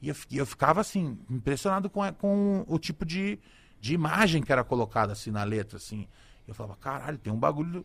E 0.02 0.10
eu, 0.10 0.16
eu 0.32 0.46
ficava, 0.46 0.82
assim, 0.82 1.18
impressionado 1.30 1.90
com, 1.90 2.04
a- 2.04 2.12
com 2.12 2.66
o 2.68 2.78
tipo 2.78 3.06
de, 3.06 3.40
de 3.82 3.96
imagem 3.96 4.44
que 4.44 4.52
era 4.52 4.64
colocada, 4.64 5.12
assim, 5.14 5.32
na 5.32 5.44
letra, 5.44 5.78
assim. 5.78 6.08
Eu 6.48 6.54
falava, 6.54 6.78
caralho, 6.80 7.18
tem 7.18 7.34
um 7.34 7.38
bagulho. 7.38 7.84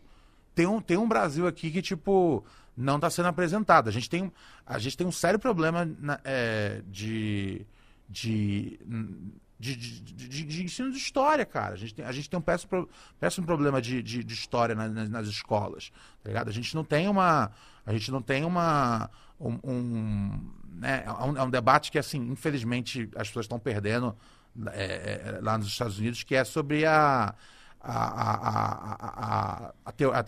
Tem 0.54 0.66
um, 0.66 0.80
tem 0.80 0.96
um 0.98 1.08
Brasil 1.08 1.46
aqui 1.46 1.70
que, 1.70 1.80
tipo, 1.80 2.44
não 2.76 2.96
está 2.96 3.08
sendo 3.08 3.28
apresentado. 3.28 3.88
A 3.88 3.92
gente 3.92 4.08
tem, 4.08 4.30
a 4.66 4.78
gente 4.78 4.94
tem 4.96 5.06
um 5.06 5.12
sério 5.12 5.38
problema 5.38 5.84
na- 5.98 6.20
é, 6.22 6.82
de, 6.86 7.66
de, 8.08 8.78
de, 9.58 9.76
de, 9.76 10.44
de- 10.44 10.64
ensino 10.64 10.90
de 10.92 10.98
história, 10.98 11.46
cara. 11.46 11.72
A 11.74 11.76
gente 11.78 11.94
tem, 11.94 12.04
a 12.04 12.12
gente 12.12 12.28
tem 12.28 12.38
um 12.38 12.42
péssimo, 12.42 12.88
péssimo 13.18 13.46
problema 13.46 13.80
de, 13.80 14.02
de, 14.02 14.22
de 14.22 14.34
história 14.34 14.74
na- 14.74 14.88
nas, 14.88 15.08
nas 15.08 15.26
escolas, 15.28 15.90
tá 16.22 16.28
ligado? 16.28 16.48
A 16.48 16.52
gente 16.52 16.74
não 16.74 16.84
tem 16.84 17.08
uma... 17.08 17.50
A 17.86 17.92
gente 17.92 18.10
não 18.10 18.20
tem 18.20 18.44
uma... 18.44 19.10
Um, 19.40 19.58
um, 19.64 20.50
né, 20.74 21.04
é, 21.06 21.12
um, 21.12 21.36
é 21.38 21.42
um 21.42 21.50
debate 21.50 21.90
que, 21.90 21.98
assim, 21.98 22.18
infelizmente, 22.30 23.08
as 23.16 23.28
pessoas 23.28 23.44
estão 23.44 23.58
perdendo 23.58 24.14
é, 24.72 24.84
é, 25.36 25.38
lá 25.42 25.56
nos 25.58 25.68
Estados 25.68 25.98
Unidos, 25.98 26.22
que 26.22 26.34
é 26.34 26.44
sobre 26.44 26.84
a... 26.86 27.34
A, 27.88 27.92
a, 27.92 28.32
a, 28.48 29.66
a, 29.66 29.74
a, 29.84 29.92
teo- 29.92 30.12
a, 30.12 30.18
a, 30.18 30.24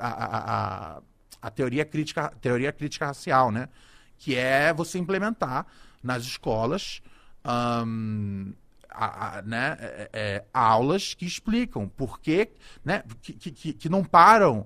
a, 0.98 1.02
a 1.42 1.50
teoria, 1.50 1.84
crítica, 1.84 2.32
teoria 2.40 2.70
crítica 2.72 3.06
racial, 3.06 3.50
né? 3.50 3.68
Que 4.16 4.36
é 4.36 4.72
você 4.72 4.96
implementar 4.96 5.66
nas 6.00 6.22
escolas 6.22 7.02
ahn, 7.44 8.52
a- 8.88 9.38
a- 9.38 9.42
né, 9.42 9.76
é, 9.80 10.10
é, 10.12 10.44
aulas 10.54 11.14
que 11.14 11.26
explicam 11.26 11.88
por 11.88 12.20
que, 12.20 12.50
né, 12.84 13.02
que, 13.22 13.32
que- 13.32 13.72
que, 13.72 13.88
não 13.88 14.04
param 14.04 14.64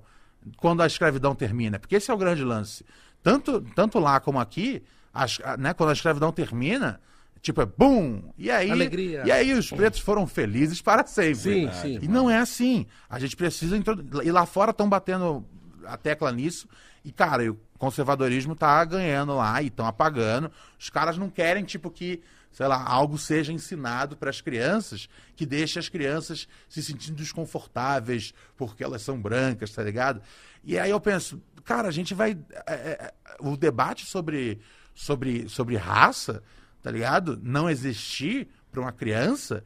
quando 0.59 0.83
a 0.83 0.87
escravidão 0.87 1.35
termina. 1.35 1.79
Porque 1.79 1.97
esse 1.97 2.11
é 2.11 2.15
o 2.15 2.19
grande 2.19 2.45
lance. 2.45 2.85
Tanto, 3.23 3.63
tanto 3.75 3.99
lá 3.99 4.21
como 4.21 4.39
aqui, 4.39 4.83
as- 5.15 5.39
né, 5.59 5.73
quando 5.73 5.91
a 5.91 5.95
escravidão 5.95 6.31
termina, 6.31 7.01
tipo, 7.43 7.61
é 7.61 7.67
bum! 7.67 8.33
E 8.39 8.51
aí, 8.51 8.71
Alegria. 8.71 9.25
e 9.27 9.33
aí 9.33 9.53
os 9.53 9.69
pretos 9.69 10.01
foram 10.01 10.27
felizes 10.27 10.81
para 10.81 11.05
sempre. 11.05 11.35
Sim, 11.35 11.71
sim. 11.73 11.99
E 12.01 12.09
não 12.09 12.31
é 12.31 12.39
assim. 12.39 12.87
A 13.11 13.19
gente 13.19 13.37
precisa. 13.37 13.77
E 14.25 14.31
lá 14.31 14.47
fora 14.47 14.71
estão 14.71 14.89
batendo 14.89 15.45
a 15.85 15.97
tecla 15.97 16.31
nisso. 16.33 16.69
E, 17.05 17.11
cara, 17.11 17.51
o 17.51 17.59
conservadorismo 17.79 18.55
tá 18.55 18.85
ganhando 18.85 19.35
lá 19.35 19.61
e 19.61 19.67
estão 19.67 19.85
apagando. 19.87 20.51
Os 20.79 20.89
caras 20.89 21.19
não 21.19 21.29
querem, 21.29 21.65
tipo, 21.65 21.91
que, 21.91 22.23
sei 22.53 22.69
lá, 22.69 22.81
algo 22.81 23.19
seja 23.19 23.53
ensinado 23.53 24.17
para 24.17 24.31
as 24.31 24.41
crianças 24.41 25.09
que 25.35 25.45
deixe 25.45 25.81
as 25.81 25.89
crianças 25.89 26.47
se 26.69 26.81
sentindo 26.81 27.17
desconfortáveis 27.17 28.33
porque 28.57 28.85
elas 28.85 29.03
são 29.03 29.21
brancas, 29.21 29.73
tá 29.73 29.83
ligado? 29.83 30.23
E 30.63 30.79
aí 30.79 30.91
eu 30.91 31.01
penso, 31.01 31.43
cara, 31.65 31.89
a 31.89 31.93
gente 31.93 32.15
vai. 32.15 32.39
é, 32.69 32.73
é, 32.73 33.15
o 33.41 33.57
debate 33.57 34.07
sobre, 34.07 34.61
sobre, 34.95 35.49
sobre 35.49 35.77
raça, 35.77 36.41
tá 36.83 36.91
ligado? 36.91 37.39
Não 37.43 37.71
existir 37.71 38.49
para 38.71 38.81
uma 38.81 38.93
criança 38.93 39.65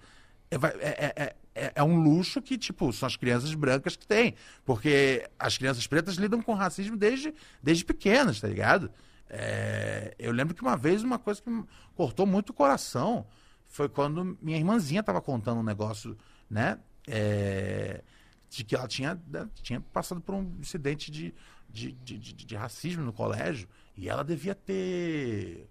é, 0.51 0.57
é- 0.57 0.61
é- 1.07 1.13
é- 1.25 1.37
é- 1.55 1.73
é 1.77 1.83
um 1.83 2.01
luxo 2.01 2.41
que, 2.43 2.57
tipo, 2.59 2.93
são 2.93 3.07
as 3.07 3.17
crianças 3.17 3.53
brancas 3.55 3.97
que 3.97 4.07
têm. 4.07 4.35
Porque 4.65 5.27
as 5.39 5.57
crianças 5.59 5.87
pretas 5.87 6.17
lidam 6.17 6.41
com 6.43 6.55
racismo 6.55 6.97
desde, 6.97 7.35
desde 7.63 7.85
pequenas, 7.85 8.41
tá 8.41 8.47
ligado? 8.49 8.91
É, 9.29 10.15
eu 10.19 10.31
lembro 10.33 10.55
que 10.55 10.63
uma 10.63 10.77
vez 10.77 11.03
uma 11.03 11.19
coisa 11.19 11.43
que 11.43 11.51
me 11.51 11.65
cortou 11.97 12.27
muito 12.27 12.51
o 12.51 12.53
coração 12.53 13.27
foi 13.67 13.89
quando 13.89 14.39
minha 14.41 14.57
irmãzinha 14.57 15.03
tava 15.03 15.21
contando 15.21 15.59
um 15.61 15.65
negócio, 15.65 16.17
né? 16.49 16.79
é, 17.09 18.03
de 18.51 18.65
que 18.65 18.75
ela 18.77 18.87
tinha, 18.89 19.21
né, 19.29 19.49
tinha 19.63 19.81
passado 19.81 20.21
por 20.21 20.35
um 20.35 20.53
incidente 20.61 21.11
de, 21.11 21.35
de, 21.69 21.93
de, 21.93 22.19
de- 22.19 22.33
de 22.35 22.57
racismo 22.57 23.03
no 23.05 23.13
colégio 23.13 23.69
e 23.97 24.09
ela 24.09 24.23
devia 24.25 24.55
ter 24.55 25.69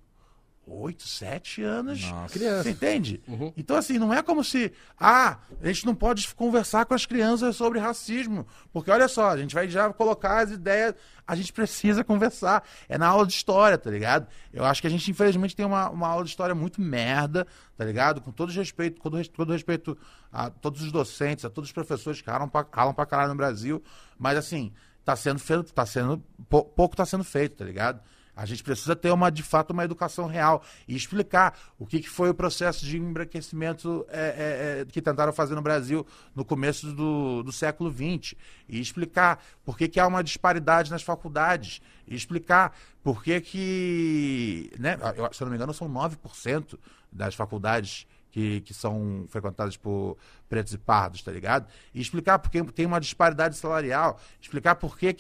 oito, 0.68 1.08
sete 1.08 1.62
anos. 1.64 2.02
Nossa. 2.10 2.34
Criança. 2.34 2.64
Você 2.64 2.70
entende? 2.72 3.22
Uhum. 3.28 3.54
Então, 3.56 3.76
assim, 3.78 3.98
não 4.00 4.14
é 4.14 4.22
como 4.24 4.44
se. 4.44 4.72
Ah, 5.00 5.38
a 5.62 5.68
gente 5.68 5.86
não 5.86 5.94
pode 5.96 6.28
conversar 6.36 6.86
com 6.86 6.94
as 6.94 7.06
crianças 7.06 7.56
sobre 7.56 7.80
racismo. 7.80 8.46
Porque 8.74 8.90
olha 8.92 9.08
só, 9.08 9.30
a 9.30 9.38
gente 9.38 9.54
vai 9.54 9.68
já 9.70 9.92
colocar 9.94 10.44
as 10.44 10.52
ideias. 10.52 10.96
A 11.28 11.36
gente 11.36 11.52
precisa 11.52 12.04
conversar. 12.04 12.64
É 12.88 12.98
na 12.98 13.08
aula 13.08 13.26
de 13.26 13.34
história, 13.34 13.78
tá 13.78 13.90
ligado? 13.90 14.28
Eu 14.54 14.64
acho 14.64 14.80
que 14.82 14.88
a 14.88 14.90
gente, 14.90 15.10
infelizmente, 15.10 15.56
tem 15.56 15.66
uma, 15.66 15.90
uma 15.90 16.08
aula 16.08 16.24
de 16.24 16.30
história 16.30 16.54
muito 16.54 16.80
merda, 16.82 17.48
tá 17.76 17.84
ligado? 17.84 18.22
Com 18.22 18.32
todo 18.32 18.52
respeito, 18.52 18.98
com 18.98 19.04
todo, 19.10 19.18
res- 19.18 19.28
todo 19.28 19.52
respeito 19.52 19.98
a 20.32 20.50
todos 20.50 20.82
os 20.84 20.92
docentes, 20.92 21.44
a 21.46 21.50
todos 21.50 21.70
os 21.70 21.74
professores 21.74 22.22
que 22.22 22.30
ralam 22.30 22.48
pra, 22.48 22.66
ralam 22.72 22.94
pra 22.94 23.06
caralho 23.06 23.30
no 23.30 23.36
Brasil. 23.36 23.82
Mas, 24.20 24.38
assim, 24.38 24.72
tá 25.04 25.16
sendo 25.16 25.40
feito, 25.40 25.74
tá 25.74 25.86
sendo. 25.86 26.24
pou- 26.50 26.66
pouco 26.66 26.96
tá 26.96 27.06
sendo 27.06 27.24
feito, 27.24 27.56
tá 27.58 27.66
ligado? 27.66 28.00
A 28.36 28.46
gente 28.46 28.64
precisa 28.64 28.96
ter 28.96 29.12
uma, 29.12 29.32
de 29.32 29.42
fato, 29.42 29.72
uma 29.72 29.86
educação 29.86 30.28
real 30.28 30.64
e 30.88 30.96
explicar 30.96 31.58
o 31.80 31.86
que, 31.86 32.00
que 32.02 32.10
foi 32.10 32.30
o 32.30 32.34
processo 32.34 32.86
de 32.86 32.98
embranquecimento 32.98 34.06
é, 34.10 34.20
é, 34.20 34.82
é, 34.82 34.86
que 34.86 35.02
tentaram 35.02 35.32
fazer 35.32 35.56
no 35.56 35.62
Brasil 35.62 36.06
no 36.36 36.44
começo 36.44 36.92
do, 36.92 37.44
do 37.44 37.52
século 37.52 37.90
XX. 37.90 38.36
E 38.68 38.80
explicar 38.80 39.42
por 39.64 39.78
que, 39.78 39.88
que 39.88 40.00
há 40.00 40.08
uma 40.08 40.24
disparidade 40.24 40.92
nas 40.92 41.02
faculdades. 41.02 41.82
E 42.08 42.16
explicar 42.16 42.78
por 43.02 43.24
que 43.24 43.40
que. 43.40 44.72
Né, 44.78 44.98
eu- 45.16 45.34
se 45.34 45.42
eu 45.42 45.46
não 45.46 45.52
me 45.52 45.58
engano, 45.58 45.74
são 45.74 45.88
9% 45.88 46.78
das 47.12 47.36
faculdades 47.36 48.06
que, 48.36 48.60
que 48.60 48.74
são 48.74 49.26
frequentadas 49.30 49.78
por 49.78 50.18
pretos 50.50 50.74
e 50.74 50.78
pardos, 50.78 51.22
tá 51.24 51.32
ligado? 51.32 51.68
E 51.94 52.02
explicar 52.02 52.38
porque 52.38 52.62
tem 52.66 52.86
uma 52.86 53.00
disparidade 53.00 53.56
salarial, 53.56 54.20
explicar 54.42 54.76
por 54.76 54.98
que 54.98 55.16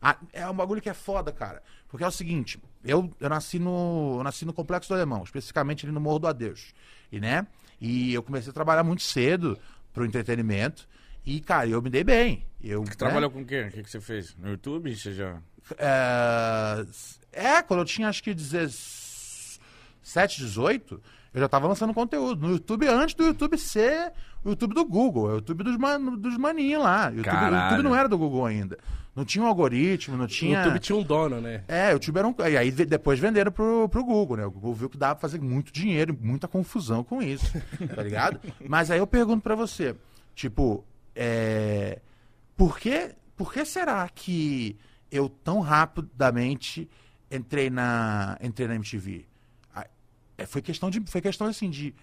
ah, 0.00 0.16
é 0.32 0.48
um 0.48 0.54
bagulho 0.54 0.80
que 0.80 0.88
é 0.88 0.94
foda, 0.94 1.32
cara. 1.32 1.60
Porque 1.90 2.04
é 2.04 2.06
o 2.06 2.12
seguinte, 2.12 2.58
eu, 2.84 3.12
eu, 3.18 3.28
nasci, 3.28 3.58
no, 3.58 4.16
eu 4.18 4.24
nasci 4.24 4.44
no 4.44 4.52
Complexo 4.52 4.88
do 4.88 4.94
Alemão, 4.94 5.24
especificamente 5.24 5.84
ali 5.84 5.92
no 5.92 6.00
Morro 6.00 6.20
do 6.20 6.28
Adeus, 6.28 6.72
e, 7.10 7.18
né? 7.18 7.46
E 7.80 8.14
eu 8.14 8.22
comecei 8.22 8.50
a 8.50 8.54
trabalhar 8.54 8.84
muito 8.84 9.02
cedo 9.02 9.58
pro 9.92 10.04
entretenimento, 10.04 10.88
e, 11.24 11.40
cara, 11.40 11.68
eu 11.68 11.82
me 11.82 11.90
dei 11.90 12.04
bem. 12.04 12.46
Eu, 12.62 12.84
né? 12.84 12.92
Trabalhou 12.96 13.30
com 13.30 13.44
quê? 13.44 13.66
O 13.68 13.72
que, 13.72 13.82
que 13.82 13.90
você 13.90 14.00
fez? 14.00 14.36
No 14.36 14.50
YouTube? 14.50 14.94
Você 14.94 15.12
já. 15.12 15.42
É, 15.76 16.86
é, 17.32 17.62
quando 17.62 17.80
eu 17.80 17.84
tinha 17.84 18.08
acho 18.08 18.22
que 18.22 18.32
17, 18.32 19.58
18, 20.38 21.02
eu 21.32 21.40
já 21.40 21.48
tava 21.48 21.68
lançando 21.68 21.94
conteúdo 21.94 22.46
no 22.46 22.52
YouTube 22.52 22.88
antes 22.88 23.14
do 23.14 23.24
YouTube 23.24 23.56
ser 23.58 24.12
o 24.44 24.50
YouTube 24.50 24.74
do 24.74 24.84
Google, 24.84 25.28
é 25.30 25.32
o 25.32 25.36
YouTube 25.36 25.64
dos, 25.64 25.76
man, 25.76 26.00
dos 26.16 26.36
maninhos 26.36 26.82
lá. 26.82 27.10
O 27.10 27.16
YouTube, 27.16 27.36
o. 27.36 27.62
YouTube 27.62 27.82
não 27.84 27.96
era 27.96 28.08
do 28.08 28.18
Google 28.18 28.46
ainda. 28.46 28.78
Não 29.14 29.24
tinha 29.24 29.44
um 29.44 29.48
algoritmo, 29.48 30.16
não 30.16 30.24
O 30.24 30.28
tinha. 30.28 30.58
YouTube 30.58 30.78
tinha 30.80 30.96
um 30.96 31.02
dono, 31.02 31.40
né? 31.40 31.62
É, 31.68 31.90
o 31.90 31.92
YouTube 31.92 32.18
era 32.18 32.28
um. 32.28 32.34
E 32.48 32.56
aí 32.56 32.70
depois 32.70 33.18
venderam 33.18 33.52
pro, 33.52 33.88
pro 33.88 34.04
Google, 34.04 34.36
né? 34.36 34.46
O 34.46 34.50
Google 34.50 34.74
viu 34.74 34.88
que 34.88 34.96
dava 34.96 35.16
pra 35.16 35.20
fazer 35.20 35.40
muito 35.40 35.72
dinheiro, 35.72 36.16
muita 36.20 36.48
confusão 36.48 37.04
com 37.04 37.20
isso, 37.22 37.52
tá 37.94 38.02
ligado? 38.02 38.40
Mas 38.68 38.90
aí 38.90 38.98
eu 38.98 39.06
pergunto 39.06 39.42
pra 39.42 39.54
você, 39.54 39.94
tipo, 40.34 40.84
é, 41.14 42.00
por 42.56 42.78
que, 42.78 43.14
por 43.36 43.52
que 43.52 43.64
será 43.64 44.08
que 44.08 44.76
eu 45.10 45.28
tão 45.28 45.60
rapidamente 45.60 46.88
entrei 47.30 47.68
na, 47.68 48.38
entrei 48.40 48.68
na 48.68 48.76
MTV? 48.76 49.26
É, 50.42 50.46
foi 50.46 50.62
questão 50.62 50.90
de, 50.90 51.00
foi 51.06 51.20
questão 51.20 51.46
assim 51.46 51.68
de, 51.70 51.94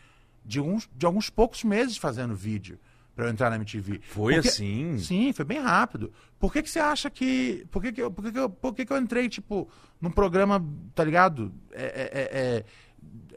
de, 0.46 0.60
uns, 0.62 0.90
de 0.96 1.06
alguns 1.06 1.30
poucos 1.30 1.64
meses 1.64 1.98
fazendo 1.98 2.36
vídeo 2.36 2.80
pra 3.16 3.26
eu 3.26 3.30
entrar 3.32 3.50
na 3.50 3.56
MTV. 3.56 4.00
Foi 4.04 4.36
Porque- 4.36 4.48
assim? 4.50 4.98
Sim, 5.00 5.34
foi 5.34 5.44
bem 5.46 5.60
rápido. 5.60 6.12
Por 6.40 6.54
que, 6.54 6.62
que 6.62 6.70
você 6.70 6.80
acha 6.80 7.10
que. 7.10 7.66
Por 7.72 7.82
que, 7.82 7.92
que, 7.92 8.02
eu, 8.02 8.12
por 8.12 8.24
que, 8.24 8.32
que, 8.32 8.40
eu, 8.40 8.50
por 8.50 8.74
que, 8.76 8.86
que 8.86 8.94
eu 8.94 8.98
entrei, 8.98 9.28
tipo, 9.28 9.68
num 10.00 10.12
programa, 10.12 10.64
tá 10.94 11.04
ligado? 11.04 11.52
É, 11.72 11.84
é, 11.84 12.40
é, 12.40 12.66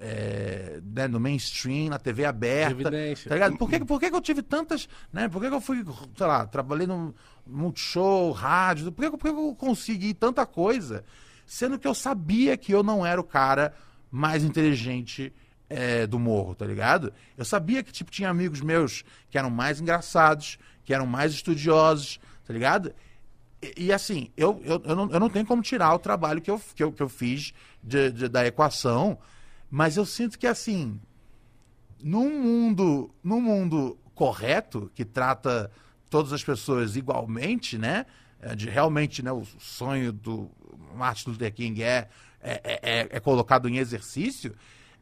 é, 0.03 0.81
né, 0.85 1.09
no 1.09 1.19
mainstream, 1.21 1.89
na 1.91 1.99
TV 1.99 2.25
aberta. 2.25 2.73
Evidência. 2.73 3.29
Tá 3.29 3.35
ligado? 3.37 3.57
Por 3.57 3.69
que, 3.71 3.85
por 3.85 3.99
que, 4.01 4.11
que 4.11 4.17
eu 4.17 4.21
tive 4.21 4.43
tantas. 4.43 4.89
Né? 5.13 5.29
Por 5.29 5.41
que, 5.41 5.49
que 5.49 5.55
eu 5.55 5.61
fui, 5.61 5.83
sei 6.17 6.27
lá, 6.27 6.47
trabalhei 6.47 6.87
no 6.87 7.15
Multishow, 7.47 8.33
rádio. 8.33 8.93
Por 8.93 9.03
que, 9.05 9.11
que- 9.11 9.17
por 9.17 9.29
que, 9.29 9.33
que 9.35 9.39
eu 9.41 9.55
consegui 9.55 10.15
tanta 10.15 10.45
coisa? 10.47 11.05
Sendo 11.47 11.79
que 11.79 11.87
eu 11.89 11.95
sabia 11.95 12.57
que 12.57 12.73
eu 12.73 12.83
não 12.83 13.05
era 13.05 13.21
o 13.21 13.25
cara 13.25 13.75
mais 14.11 14.43
inteligente 14.45 15.33
é, 15.69 16.07
do 16.07 16.19
morro, 16.19 16.55
tá 16.55 16.67
ligado? 16.67 17.13
Eu 17.37 17.45
sabia 17.45 17.83
que, 17.83 17.93
tipo, 17.93 18.11
tinha 18.11 18.29
amigos 18.29 18.61
meus 18.61 19.05
que 19.31 19.39
eram 19.39 19.51
mais 19.51 19.81
engraçados, 19.81 20.59
que 20.85 20.93
eram 20.93 21.07
mais 21.07 21.33
estudiosos, 21.33 22.19
tá 22.45 22.53
ligado? 22.53 22.93
E, 23.63 23.85
e, 23.87 23.93
assim, 23.93 24.31
eu, 24.37 24.61
eu, 24.65 24.83
eu, 24.85 24.97
não, 24.97 25.11
eu 25.11 25.21
não 25.21 25.31
tenho 25.31 25.47
como 25.47 25.63
tirar 25.63 25.95
o 25.95 25.99
trabalho 25.99 26.41
que 26.41 26.51
eu, 26.51 26.61
que 26.75 26.83
eu, 26.83 26.91
que 26.93 27.03
eu 27.03 27.09
fiz 27.09 27.53
de- 27.83 28.11
de- 28.11 28.29
da 28.29 28.45
equação, 28.47 29.17
mas 29.71 29.97
eu 29.97 30.05
sinto 30.05 30.39
que, 30.39 30.47
assim, 30.47 31.01
num 32.03 32.43
mundo, 32.43 33.11
num 33.23 33.41
mundo 33.41 33.97
correto, 34.15 34.91
que 34.95 35.05
trata 35.05 35.71
todas 36.09 36.33
as 36.33 36.43
pessoas 36.43 36.97
igualmente, 36.97 37.79
né? 37.79 38.07
É, 38.41 38.55
De 38.55 38.69
realmente, 38.69 39.23
né, 39.23 39.31
o 39.31 39.45
sonho 39.59 40.13
do 40.13 40.51
Martin 40.97 41.31
Luther 41.31 41.53
King 41.53 41.83
é, 41.83 42.09
é, 42.43 42.81
é, 42.83 43.09
é 43.11 43.21
colocado 43.21 43.69
em 43.69 43.79
exercício, 43.79 44.55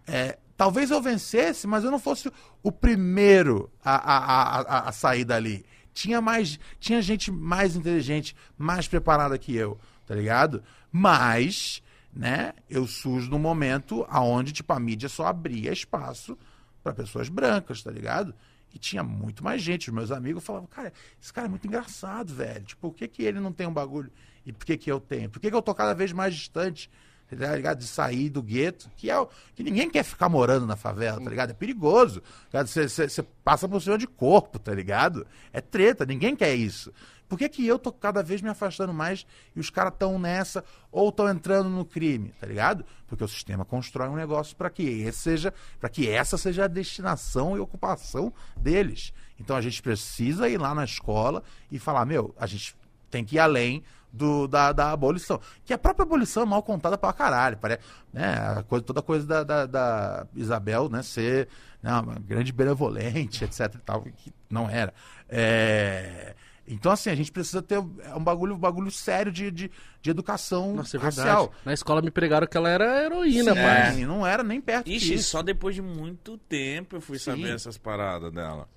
é, 0.07 0.39
talvez 0.57 0.91
eu 0.91 1.01
vencesse, 1.03 1.67
mas 1.67 1.85
eu 1.85 1.91
não 1.91 1.99
fosse 1.99 2.31
o 2.63 2.73
primeiro 2.73 3.71
a, 3.85 3.95
a, 3.97 4.19
a, 4.19 4.61
a- 4.61 4.89
a 4.89 4.93
sair 4.93 5.25
dali. 5.25 5.65
Tinha 5.93 6.21
mais, 6.21 6.59
tinha 6.79 7.03
gente 7.03 7.31
mais 7.31 7.75
inteligente, 7.77 8.35
mais 8.57 8.87
preparada 8.89 9.37
que 9.39 9.55
eu, 9.55 9.79
tá 10.07 10.15
ligado? 10.15 10.63
Mas, 10.93 11.83
né, 12.13 12.53
eu 12.71 12.87
surjo 12.87 13.31
num 13.31 13.39
momento 13.39 14.07
aonde 14.09 14.53
tipo 14.53 14.73
a 14.73 14.81
mídia 14.81 15.09
só 15.09 15.27
abria 15.27 15.73
espaço 15.73 16.39
para 16.83 16.93
pessoas 16.95 17.29
brancas, 17.29 17.83
tá 17.83 17.91
ligado? 17.91 18.35
E 18.73 18.79
tinha 18.79 19.03
muito 19.03 19.43
mais 19.43 19.61
gente. 19.63 19.89
Os 19.89 19.95
meus 19.95 20.11
amigos 20.11 20.45
falavam, 20.45 20.69
cara, 20.69 20.93
esse 21.21 21.33
cara 21.33 21.47
é 21.47 21.51
muito 21.51 21.67
engraçado, 21.67 22.33
velho. 22.35 22.65
Tipo, 22.65 22.91
por 22.91 22.95
que, 22.97 23.09
que 23.09 23.23
ele 23.23 23.41
não 23.41 23.53
tem 23.53 23.67
um 23.67 23.73
bagulho 23.73 24.11
e 24.47 24.53
por 24.53 24.65
que, 24.65 24.77
que 24.77 24.91
eu 24.93 25.01
tenho? 25.01 25.29
Por 25.31 25.41
que, 25.41 25.51
que 25.51 25.57
eu 25.57 25.63
tô 25.63 25.75
cada 25.75 25.95
vez 25.95 26.13
mais 26.13 26.35
distante, 26.35 26.91
tá 27.37 27.55
ligado? 27.55 27.79
De 27.79 27.87
sair 27.87 28.29
do 28.31 28.43
gueto, 28.43 28.91
que 28.97 29.11
é 29.11 29.19
o 29.19 29.29
que 29.55 29.63
ninguém 29.63 29.91
quer 29.91 30.03
ficar 30.03 30.29
morando 30.29 30.67
na 30.67 30.77
favela, 30.77 31.21
tá 31.21 31.29
ligado? 31.29 31.51
É 31.51 31.55
perigoso. 31.55 32.23
tá 32.51 32.65
você 32.65 33.23
passa 33.45 33.69
por 33.69 33.81
cima 33.81 33.99
de 33.99 34.07
corpo, 34.07 34.59
tá 34.59 34.73
ligado? 34.73 35.27
É 35.53 35.61
treta, 35.61 36.07
ninguém 36.07 36.35
quer 36.35 36.55
isso. 36.55 36.93
Por 37.29 37.39
que, 37.39 37.49
que 37.49 37.67
eu 37.67 37.79
tô 37.79 37.93
cada 37.93 38.23
vez 38.23 38.41
me 38.41 38.49
afastando 38.49 38.93
mais 38.95 39.27
e 39.55 39.61
os 39.61 39.69
caras 39.69 39.93
estão 39.93 40.19
nessa 40.19 40.65
ou 40.91 41.11
estão 41.11 41.29
entrando 41.29 41.69
no 41.69 41.85
crime, 41.85 42.33
tá 42.41 42.47
ligado? 42.47 42.85
Porque 43.07 43.23
o 43.23 43.29
sistema 43.29 43.67
constrói 43.67 44.09
um 44.09 44.17
negócio 44.17 44.57
para 44.57 44.71
que 44.71 44.83
esse 44.83 45.19
seja, 45.19 45.53
para 45.79 45.91
que 45.91 46.09
essa 46.09 46.39
seja 46.39 46.65
a 46.65 46.69
destinação 46.69 47.55
e 47.55 47.61
ocupação 47.61 48.33
deles. 48.57 49.13
Então 49.39 49.55
a 49.55 49.61
gente 49.61 49.83
precisa 49.83 50.49
ir 50.49 50.59
lá 50.59 50.75
na 50.75 50.85
escola 50.85 51.43
e 51.71 51.79
falar, 51.79 52.07
meu, 52.07 52.35
a 52.39 52.47
gente 52.47 52.75
tem 53.11 53.25
que 53.25 53.37
ir 53.37 53.41
além 53.41 53.83
do, 54.13 54.47
da, 54.49 54.73
da 54.73 54.93
abolição. 54.93 55.41
Que 55.65 55.73
a 55.73 55.79
própria 55.79 56.05
abolição 56.05 56.43
é 56.43 56.47
mal 56.47 56.63
contada 56.63 56.97
pra 56.97 57.13
caralho. 57.13 57.57
Parece, 57.59 57.81
né, 58.13 58.35
a 58.59 58.63
coisa, 58.63 58.85
toda 58.85 59.01
a 59.01 59.03
coisa 59.03 59.27
da, 59.27 59.45
da, 59.45 59.67
da 59.67 60.27
Isabel 60.35 60.89
né, 60.89 61.03
ser 61.03 61.49
né, 61.83 61.93
uma 61.93 62.15
grande 62.15 62.53
benevolente, 62.53 63.45
etc. 63.45 63.75
E 63.75 63.79
tal, 63.79 64.03
que 64.03 64.33
não 64.51 64.69
era. 64.69 64.93
É, 65.29 66.35
então, 66.67 66.93
assim, 66.93 67.09
a 67.09 67.15
gente 67.15 67.33
precisa 67.33 67.63
ter 67.63 67.79
um 67.79 68.23
bagulho, 68.23 68.55
um 68.55 68.59
bagulho 68.59 68.91
sério 68.91 69.33
de, 69.33 69.51
de, 69.51 69.71
de 70.03 70.11
educação 70.11 70.75
Nossa, 70.75 70.97
é 70.97 71.01
verdade. 71.01 71.29
racial. 71.29 71.53
Na 71.65 71.73
escola 71.73 72.03
me 72.03 72.11
pregaram 72.11 72.47
que 72.47 72.57
ela 72.57 72.69
era 72.69 73.05
heroína, 73.05 73.55
Sim, 73.55 73.61
pai. 73.63 74.01
e 74.01 74.07
não 74.07 74.27
era 74.27 74.43
nem 74.43 74.61
perto 74.61 74.89
Ixi, 74.89 75.13
disso. 75.13 75.31
só 75.31 75.43
depois 75.43 75.75
de 75.75 75.81
muito 75.81 76.37
tempo 76.37 76.97
eu 76.97 77.01
fui 77.01 77.19
Sim. 77.19 77.31
saber 77.31 77.55
essas 77.55 77.79
paradas 77.79 78.31
dela. 78.33 78.69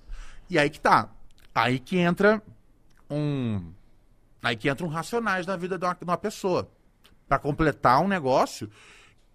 E 0.48 0.58
aí 0.58 0.70
que 0.70 0.80
tá. 0.80 1.10
Aí 1.54 1.78
que 1.78 1.98
entra 1.98 2.42
um. 3.10 3.72
Aí 4.42 4.56
que 4.56 4.68
entra 4.68 4.84
um 4.84 4.88
racionais 4.88 5.46
na 5.46 5.56
vida 5.56 5.78
de 5.78 5.84
uma, 5.84 5.94
de 5.94 6.04
uma 6.04 6.16
pessoa. 6.18 6.68
Pra 7.28 7.38
completar 7.38 8.00
um 8.00 8.08
negócio 8.08 8.68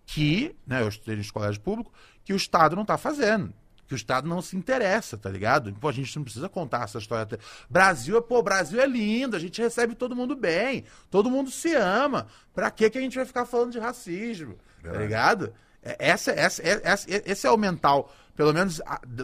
que, 0.05 0.55
né, 0.65 0.81
eu 0.81 0.87
estudei 0.87 1.15
em 1.19 1.27
colégio 1.29 1.61
público, 1.61 1.91
que 2.23 2.33
o 2.33 2.35
Estado 2.35 2.75
não 2.75 2.85
tá 2.85 2.97
fazendo. 2.97 3.53
Que 3.87 3.93
o 3.93 3.95
Estado 3.95 4.27
não 4.27 4.41
se 4.41 4.57
interessa, 4.57 5.17
tá 5.17 5.29
ligado? 5.29 5.73
Pô, 5.75 5.87
a 5.87 5.93
gente 5.93 6.13
não 6.17 6.23
precisa 6.23 6.49
contar 6.49 6.83
essa 6.83 6.97
história. 6.97 7.23
até- 7.23 7.37
Brasil, 7.69 8.17
é- 8.17 8.21
pô, 8.21 8.41
Brasil 8.43 8.81
é 8.81 8.85
lindo, 8.85 9.35
a 9.35 9.39
gente 9.39 9.61
recebe 9.61 9.95
todo 9.95 10.15
mundo 10.15 10.35
bem, 10.35 10.83
todo 11.09 11.29
mundo 11.31 11.49
se 11.49 11.73
ama. 11.73 12.27
Pra 12.53 12.69
que 12.69 12.89
que 12.89 12.97
a 12.97 13.01
gente 13.01 13.15
vai 13.15 13.25
ficar 13.25 13.45
falando 13.45 13.71
de 13.71 13.79
racismo? 13.79 14.57
Tá 14.83 14.89
ligado? 14.99 15.53
É- 15.81 16.09
Essa, 16.09 16.31
essa, 16.31 16.61
é- 16.61 16.81
essa- 16.83 17.07
esse 17.09 17.47
é 17.47 17.51
o 17.51 17.55
mental, 17.57 18.13
pelo 18.35 18.53
menos 18.53 18.81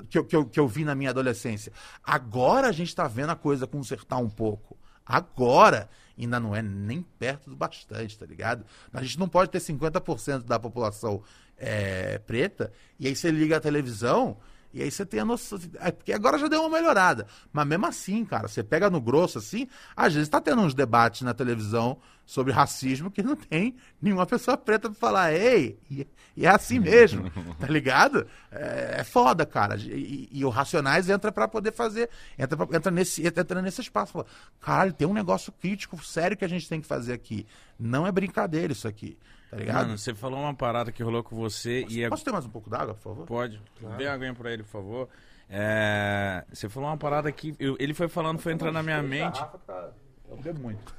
que 0.10 0.18
eu, 0.18 0.24
que, 0.24 0.36
eu, 0.36 0.46
que 0.46 0.60
eu 0.60 0.68
vi 0.68 0.86
na 0.86 0.96
minha 0.96 1.10
adolescência. 1.10 1.74
Agora 2.02 2.68
a 2.70 2.72
gente 2.72 2.96
tá 2.96 3.06
vendo 3.06 3.32
a 3.32 3.36
coisa 3.36 3.68
consertar 3.68 4.18
um 4.18 4.30
pouco. 4.30 4.78
Agora 5.06 5.90
ainda 6.18 6.40
não 6.40 6.56
é 6.56 6.62
nem 6.62 7.02
perto 7.02 7.50
do 7.50 7.56
bastante, 7.56 8.18
tá 8.18 8.26
ligado? 8.26 8.66
A 8.92 9.02
gente 9.02 9.20
não 9.20 9.28
pode 9.28 9.50
ter 9.50 9.60
50% 9.60 10.44
da 10.44 10.60
população 10.60 11.24
é, 11.58 12.20
preta, 12.20 12.72
e 13.00 13.08
aí 13.08 13.16
você 13.16 13.32
liga 13.32 13.58
a 13.58 13.60
televisão 13.60 14.38
E 14.74 14.82
aí 14.82 14.90
você 14.90 15.06
tem 15.06 15.20
a 15.20 15.26
noção. 15.26 15.60
É 15.80 15.92
porque 15.92 16.12
agora 16.12 16.38
já 16.40 16.48
deu 16.48 16.62
uma 16.62 16.70
melhorada. 16.78 17.28
Mas 17.52 17.68
mesmo 17.68 17.86
assim, 17.86 18.26
cara, 18.26 18.48
você 18.48 18.64
pega 18.64 18.90
no 18.90 19.00
grosso 19.00 19.38
assim, 19.38 19.68
às 19.96 20.14
vezes 20.14 20.28
tá 20.30 20.42
tendo 20.42 20.62
uns 20.62 20.74
debates 20.74 21.22
na 21.22 21.34
televisão 21.34 21.98
sobre 22.26 22.54
racismo 22.54 23.12
que 23.12 23.22
não 23.22 23.36
tem 23.36 23.76
nenhuma 24.02 24.26
pessoa 24.26 24.56
preta 24.56 24.90
pra 24.90 24.98
falar, 24.98 25.34
ei, 25.34 25.78
e, 25.92 26.08
e 26.38 26.46
é 26.46 26.50
assim 26.50 26.80
mesmo, 26.80 27.30
tá 27.60 27.68
ligado? 27.68 28.26
É, 28.50 28.96
é 29.00 29.04
foda, 29.04 29.46
cara. 29.46 29.76
E, 29.78 30.30
e 30.32 30.46
o 30.46 30.50
Racionais 30.50 31.10
entra 31.10 31.32
pra 31.34 31.48
poder 31.50 31.74
fazer, 31.74 32.10
entra, 32.40 32.56
pra- 32.66 32.78
entra, 32.78 32.90
nesse, 32.92 33.28
entra 33.28 33.62
nesse 33.62 33.82
espaço. 33.82 34.14
Fala, 34.14 34.26
Caralho, 34.62 34.94
tem 34.94 35.06
um 35.08 35.14
negócio 35.14 35.52
crítico, 35.52 36.02
sério 36.04 36.38
que 36.38 36.46
a 36.46 36.48
gente 36.48 36.68
tem 36.68 36.80
que 36.82 36.88
fazer 36.88 37.12
aqui. 37.14 37.46
Não 37.78 38.08
é 38.08 38.12
brincadeira 38.12 38.72
isso 38.72 38.88
aqui, 38.88 39.18
tá 39.54 39.60
ligado? 39.60 39.76
Mano, 39.88 39.98
você 39.98 40.14
falou 40.14 40.40
uma 40.40 40.54
parada 40.54 40.92
que 40.92 41.02
rolou 41.04 41.24
com 41.24 41.36
você 41.36 41.86
e 41.90 42.04
é... 42.04 42.10
Posso 42.10 42.24
ter 42.26 42.32
mais 42.32 42.46
um 42.46 42.50
pouco 42.50 42.70
d'água, 42.70 42.94
por 42.96 43.02
favor? 43.04 43.26
Pode. 43.26 43.62
Dê 43.98 44.08
a 44.08 44.14
aguinha 44.14 44.34
pra 44.34 44.52
ele, 44.52 44.64
por 44.64 44.70
favor. 44.70 45.10
É, 45.50 46.44
Você 46.52 46.68
falou 46.70 46.90
uma 46.90 46.98
parada 46.98 47.32
que 47.32 47.56
eu- 47.60 47.76
ele 47.80 47.94
foi 47.94 48.08
falando, 48.08 48.40
foi 48.40 48.54
entrando 48.54 48.74
na 48.74 48.84
minha 48.84 49.02
mente. 49.04 49.40
Eu 50.30 50.38
bebo 50.38 50.60
muito. 50.62 50.94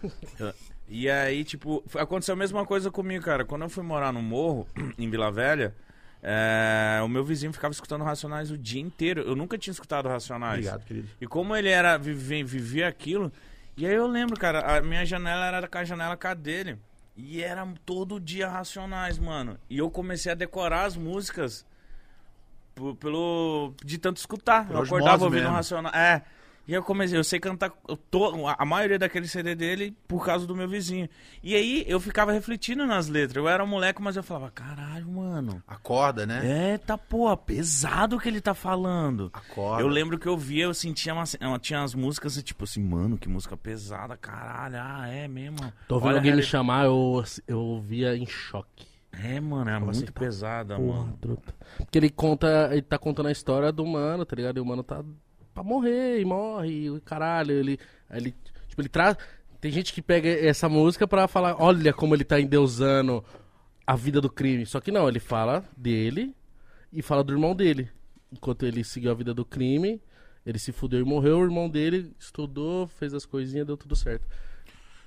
E 0.89 1.09
aí, 1.11 1.43
tipo, 1.45 1.83
foi- 1.87 2.01
aconteceu 2.01 2.35
a 2.35 2.37
mesma 2.37 2.65
coisa 2.65 2.91
comigo, 2.91 3.25
cara. 3.25 3.45
Quando 3.45 3.63
eu 3.63 3.69
fui 3.69 3.83
morar 3.83 4.13
no 4.13 4.23
morro, 4.23 4.69
em 4.99 5.11
Vila 5.11 5.33
Velha, 5.33 5.75
é, 6.23 7.01
o 7.03 7.09
meu 7.09 7.25
vizinho 7.25 7.53
ficava 7.53 7.73
escutando 7.73 8.05
Racionais 8.05 8.51
o 8.51 8.57
dia 8.59 8.81
inteiro. 8.81 9.23
Eu 9.23 9.35
nunca 9.35 9.59
tinha 9.59 9.73
escutado 9.73 10.09
Racionais. 10.09 10.59
Obrigado, 10.67 10.85
querido. 10.85 11.09
E 11.21 11.27
como 11.27 11.57
ele 11.57 11.69
era 11.71 11.97
vive- 11.97 12.45
vivia 12.45 12.87
aquilo, 12.87 13.33
e 13.77 13.87
aí 13.87 13.95
eu 13.95 14.07
lembro, 14.07 14.39
cara, 14.39 14.77
a 14.77 14.81
minha 14.83 15.05
janela 15.05 15.47
era 15.47 15.67
com 15.67 15.79
a 15.79 15.85
janela 15.85 16.17
a 16.23 16.35
dele. 16.35 16.79
E 17.17 17.43
era 17.43 17.67
todo 17.85 18.19
dia 18.19 18.49
Racionais, 18.49 19.19
mano. 19.19 19.59
E 19.71 19.79
eu 19.79 19.91
comecei 19.91 20.33
a 20.33 20.35
decorar 20.35 20.85
as 20.85 20.97
músicas 20.97 21.65
pelo 22.99 23.73
de 23.85 23.99
tanto 23.99 24.17
escutar. 24.17 24.67
Por 24.67 24.77
eu 24.77 24.83
acordava 24.83 25.25
ouvindo 25.25 25.43
mesmo. 25.43 25.55
Racionais. 25.55 25.95
É. 25.95 26.23
E 26.67 26.73
eu 26.73 26.83
comecei, 26.83 27.19
eu 27.19 27.25
sei 27.25 27.39
cantar 27.39 27.71
eu 27.87 27.97
to- 27.97 28.47
a- 28.47 28.57
a 28.59 28.65
maioria 28.65 28.99
daquele 28.99 29.29
CD 29.29 29.55
dele 29.55 29.95
por 30.09 30.25
causa 30.25 30.47
do 30.47 30.57
meu 30.57 30.67
vizinho. 30.69 31.09
E 31.43 31.55
aí 31.55 31.85
eu 31.87 32.01
ficava 32.01 32.33
refletindo 32.33 32.87
nas 32.87 33.07
letras. 33.07 33.37
Eu 33.37 33.49
era 33.49 33.63
um 33.63 33.67
moleque, 33.67 34.01
mas 34.01 34.17
eu 34.17 34.23
falava, 34.23 34.51
caralho, 34.51 35.07
mano. 35.07 35.63
Acorda, 35.69 36.25
né? 36.27 36.73
É, 36.75 36.79
tá, 36.79 36.97
pô, 36.97 37.37
pesado 37.37 38.17
o 38.17 38.19
que 38.21 38.29
ele 38.29 38.41
tá 38.41 38.55
falando. 38.55 39.31
Acorda. 39.33 39.83
Eu 39.83 39.89
lembro 39.89 40.19
que 40.19 40.27
eu 40.27 40.39
via, 40.39 40.65
eu 40.65 40.73
sentia 40.75 41.13
uma, 41.13 41.25
uma- 41.43 41.59
tinha 41.59 41.83
as 41.83 41.95
músicas, 41.95 42.43
tipo 42.43 42.65
assim, 42.65 42.83
mano, 42.83 43.19
que 43.19 43.29
música 43.29 43.57
pesada, 43.57 44.17
caralho, 44.17 44.77
ah, 44.81 45.07
é 45.07 45.29
mesmo. 45.29 45.59
Tô 45.87 45.97
ouvindo 45.97 46.09
Olha 46.09 46.19
alguém 46.19 46.35
me 46.37 46.43
chamar, 46.43 46.87
eu, 46.87 47.23
eu 47.47 47.59
ouvia 47.61 48.17
em 48.17 48.27
choque. 48.27 48.87
É, 49.23 49.39
mano, 49.39 49.71
é 49.71 49.79
muito 49.79 50.13
tá, 50.13 50.19
pesada, 50.19 50.77
Porra, 50.77 50.99
mano. 51.03 51.19
truta. 51.21 51.55
Porque 51.77 51.99
ele 51.99 52.11
conta, 52.11 52.69
ele 52.73 52.83
tá 52.83 52.99
contando 52.99 53.27
a 53.27 53.33
história 53.33 53.71
do 53.71 53.87
mano, 53.87 54.25
tá 54.25 54.35
ligado? 54.35 54.57
E 54.57 54.61
o 54.61 54.65
mano 54.67 54.83
tá 54.83 55.05
pra 55.55 55.63
morrer 55.63 56.21
e 56.21 56.25
morre, 56.25 56.89
e 56.89 57.01
caralho, 57.01 57.53
ele, 57.53 57.79
ele, 58.11 58.35
tipo, 58.69 58.83
ele 58.83 58.89
traz, 58.89 59.17
tem 59.61 59.71
gente 59.71 59.93
que 59.93 60.03
pega 60.03 60.29
essa 60.29 60.69
música 60.69 61.07
pra 61.07 61.27
falar, 61.29 61.57
olha 61.59 61.93
como 61.93 62.15
ele 62.15 62.25
tá 62.25 62.39
endeusando 62.41 63.25
a 63.87 63.95
vida 63.97 64.21
do 64.21 64.29
crime. 64.29 64.67
Só 64.67 64.81
que 64.81 64.91
não, 64.91 65.09
ele 65.09 65.21
fala 65.21 65.65
dele 65.77 66.35
e 66.93 67.01
fala 67.01 67.25
do 67.25 67.33
irmão 67.33 67.55
dele. 67.55 67.89
Enquanto 68.33 68.67
ele 68.67 68.83
seguiu 68.83 69.11
a 69.11 69.15
vida 69.15 69.33
do 69.33 69.45
crime, 69.45 70.03
ele 70.45 70.59
se 70.59 70.73
fudeu 70.73 71.01
e 71.01 71.05
morreu, 71.05 71.39
o 71.39 71.45
irmão 71.45 71.71
dele 71.71 72.13
estudou, 72.19 72.87
fez 72.87 73.15
as 73.15 73.25
coisinhas, 73.25 73.67
deu 73.67 73.77
tudo 73.77 73.95
certo. 73.97 74.27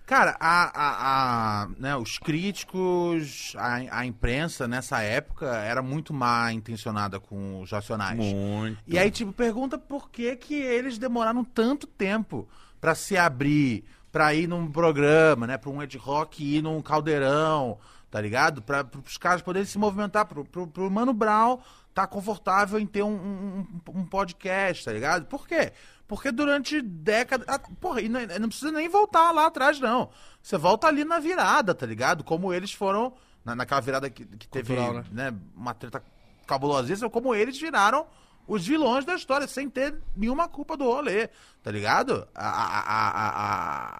Cara, 0.08 0.38
a, 0.40 0.64
a, 0.74 1.64
a- 1.64 1.68
né, 1.78 1.96
os 1.98 2.18
críticos, 2.18 3.54
a, 3.58 4.00
a 4.00 4.06
imprensa 4.06 4.66
nessa 4.68 5.02
época 5.02 5.46
era 5.58 5.82
muito 5.82 6.14
má 6.14 6.52
intencionada 6.54 7.20
com 7.20 7.60
os 7.62 7.70
racionais. 7.72 8.18
Muito. 8.18 8.80
E 8.88 8.98
aí, 8.98 9.12
tipo, 9.12 9.34
pergunta 9.34 9.78
por 9.78 10.10
que 10.10 10.36
que 10.38 10.56
eles 10.56 10.98
demoraram 10.98 11.44
tanto 11.44 11.86
tempo 11.86 12.48
pra 12.80 12.96
se 12.96 13.18
abrir, 13.18 13.84
pra 14.10 14.34
ir 14.34 14.48
num 14.48 14.72
programa, 14.72 15.46
né? 15.46 15.58
Pra 15.58 15.70
um 15.70 15.84
Ed 15.84 15.98
Rock 15.98 16.42
ir 16.56 16.62
num 16.62 16.82
caldeirão, 16.82 17.78
tá 18.10 18.22
ligado? 18.22 18.62
Pra, 18.62 18.86
os 19.06 19.18
caras 19.18 19.42
poderem 19.42 19.66
se 19.68 19.78
movimentar, 19.78 20.26
pro, 20.26 20.46
pro, 20.46 20.68
pro 20.68 20.90
Mano 20.90 21.14
Brown 21.14 21.60
tá 21.94 22.08
confortável 22.08 22.80
em 22.80 22.86
ter 22.86 23.02
um, 23.04 23.10
um, 23.16 23.68
um 23.94 24.06
podcast, 24.06 24.86
tá 24.86 24.94
ligado? 24.94 25.26
Por 25.26 25.48
quê? 25.48 25.74
Porque 26.08 26.32
durante 26.32 26.82
décadas. 26.82 27.46
ah, 27.50 27.60
Porra, 27.60 28.02
e 28.02 28.08
não, 28.10 28.20
não 28.40 28.48
precisa 28.48 28.72
nem 28.72 28.88
voltar 28.88 29.32
lá 29.32 29.48
atrás, 29.48 29.80
não. 29.80 30.10
Você 30.42 30.58
volta 30.58 30.88
ali 30.88 31.04
na 31.04 31.20
virada, 31.20 31.76
tá 31.76 31.86
ligado? 31.86 32.24
Como 32.24 32.54
eles 32.54 32.72
foram. 32.72 33.14
na- 33.44 33.56
naquela 33.56 33.82
virada 33.82 34.10
que, 34.10 34.26
que 34.26 34.48
teve 34.48 34.76
Cultural, 34.76 35.04
né? 35.12 35.34
uma 35.56 35.74
treta 35.74 36.02
cabulosíssima, 36.46 37.10
como 37.10 37.36
eles 37.36 37.60
viraram 37.60 38.06
os 38.48 38.66
vilões 38.66 39.04
da 39.04 39.14
história, 39.16 39.46
sem 39.46 39.70
ter 39.70 39.94
nenhuma 40.16 40.48
culpa 40.48 40.78
do 40.78 40.86
rolê, 40.86 41.28
tá 41.62 41.70
ligado? 41.70 42.26
A, 42.34 42.48
a, 42.48 42.80
a, 42.80 43.30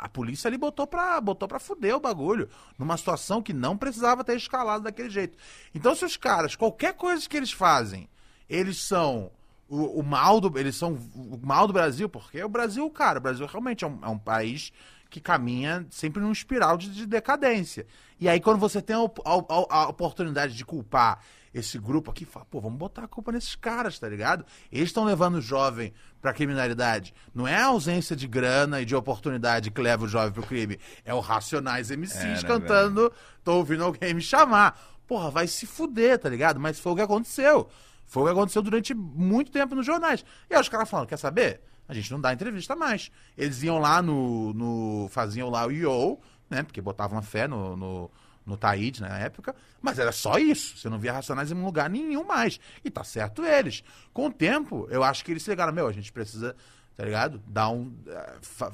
a, 0.02 0.06
a 0.06 0.10
polícia 0.10 0.48
ali 0.48 0.58
botou 0.58 0.88
pra, 0.88 1.20
botou 1.20 1.46
pra 1.50 1.60
fuder 1.60 1.94
o 1.94 2.00
bagulho, 2.00 2.48
numa 2.80 2.96
situação 2.96 3.42
que 3.42 3.52
não 3.52 3.78
precisava 3.78 4.24
ter 4.24 4.38
escalado 4.38 4.86
daquele 4.86 5.10
jeito. 5.10 5.38
Então, 5.76 5.94
se 5.94 6.06
os 6.06 6.16
caras, 6.16 6.56
qualquer 6.56 6.94
coisa 6.94 7.28
que 7.28 7.36
eles 7.36 7.52
fazem, 7.52 8.10
eles 8.50 8.78
são 8.78 9.30
o, 9.70 10.00
o 10.00 10.04
mal 10.04 10.40
do, 10.40 10.58
eles 10.58 10.76
são 10.76 10.94
o 10.94 11.40
mal 11.42 11.68
do 11.68 11.74
Brasil, 11.74 12.08
porque 12.10 12.42
o 12.44 12.50
Brasil, 12.50 12.90
cara, 12.90 13.20
o 13.20 13.22
Brasil 13.22 13.46
realmente 13.46 13.84
é 13.84 13.88
um, 13.88 14.00
é 14.04 14.08
um 14.10 14.18
país 14.18 14.72
que 15.10 15.22
caminha 15.22 15.86
sempre 15.90 16.22
num 16.22 16.32
espiral 16.32 16.78
de, 16.78 16.90
de 16.90 17.06
decadência. 17.06 17.86
E 18.20 18.28
aí, 18.28 18.40
quando 18.42 18.60
você 18.60 18.82
tem 18.82 18.96
a, 18.96 19.00
a- 19.00 19.66
a- 19.84 19.88
oportunidade 19.90 20.54
de 20.56 20.66
culpar 20.66 21.20
esse 21.54 21.80
grupo 21.80 22.12
aqui, 22.12 22.26
fala, 22.26 22.46
pô, 22.46 22.60
vamos 22.60 22.78
botar 22.78 23.04
a 23.06 23.08
culpa 23.08 23.32
nesses 23.32 23.56
caras, 23.56 23.98
tá 23.98 24.08
ligado? 24.08 24.46
Eles 24.72 24.90
estão 24.90 25.06
levando 25.06 25.36
o 25.36 25.42
jovem 25.42 25.94
pra 26.22 26.34
criminalidade. 26.34 27.14
Não 27.34 27.48
é 27.48 27.56
a 27.56 27.68
ausência 27.68 28.16
de 28.16 28.28
grana 28.28 28.82
e 28.82 28.86
de 28.86 28.96
oportunidade 28.96 29.72
que 29.72 29.82
leva 29.82 30.04
o 30.06 30.08
jovem 30.08 30.32
pro 30.34 30.44
crime. 30.44 30.78
É 31.06 31.14
o 31.14 31.20
Racionais 31.20 31.90
MCs 31.90 32.16
É, 32.22 32.28
né, 32.28 32.42
cantando, 32.44 33.12
tô 33.44 33.56
ouvindo 33.56 33.84
alguém 33.86 34.14
me 34.14 34.22
chamar. 34.22 34.78
Porra, 35.08 35.32
vai 35.32 35.48
se 35.48 35.66
fuder, 35.66 36.20
tá 36.20 36.28
ligado? 36.30 36.60
Mas 36.60 36.80
foi 36.80 36.92
o 36.92 36.96
que 36.96 37.02
aconteceu. 37.02 37.70
Foi 38.08 38.24
o 38.24 38.26
que 38.26 38.32
aconteceu 38.32 38.62
durante 38.62 38.94
muito 38.94 39.52
tempo 39.52 39.76
nos 39.76 39.86
jornais. 39.86 40.24
E 40.50 40.56
aí 40.56 40.62
os 40.62 40.70
caras 40.70 40.90
falam, 40.90 41.06
quer 41.06 41.18
saber? 41.18 41.62
A 41.88 41.94
gente 41.94 42.12
não 42.12 42.20
dá 42.20 42.34
entrevista 42.34 42.76
mais. 42.76 43.12
Eles 43.38 43.62
iam 43.64 43.78
lá 43.78 44.02
no. 44.02 44.54
no 44.54 45.08
faziam 45.10 45.50
lá 45.50 45.66
o 45.66 45.72
Yo, 45.72 46.20
né? 46.50 46.64
Porque 46.64 46.82
botavam 46.82 47.22
fé 47.22 47.48
no, 47.48 47.78
no, 47.78 48.12
no 48.46 48.58
Taíde 48.58 49.02
na 49.02 49.18
época. 49.20 49.56
Mas 49.82 50.00
era 50.00 50.12
só 50.12 50.38
isso. 50.38 50.78
Você 50.78 50.90
não 50.90 51.00
via 51.00 51.14
Racionais 51.14 51.52
em 51.52 51.56
lugar 51.56 51.90
nenhum 51.90 52.26
mais. 52.26 52.60
E 52.84 52.90
tá 52.90 53.04
certo 53.04 53.46
eles. 53.46 53.84
Com 54.14 54.28
o 54.28 54.34
tempo, 54.34 54.88
eu 54.90 55.04
acho 55.04 55.24
que 55.24 55.32
eles 55.32 55.44
se 55.44 55.50
ligaram, 55.50 55.72
meu, 55.72 55.88
a 55.88 55.94
gente 55.94 56.12
precisa, 56.12 56.56
tá 56.96 57.06
ligado? 57.06 57.42
Dar 57.48 57.70
um. 57.70 57.94
eh, 58.08 58.72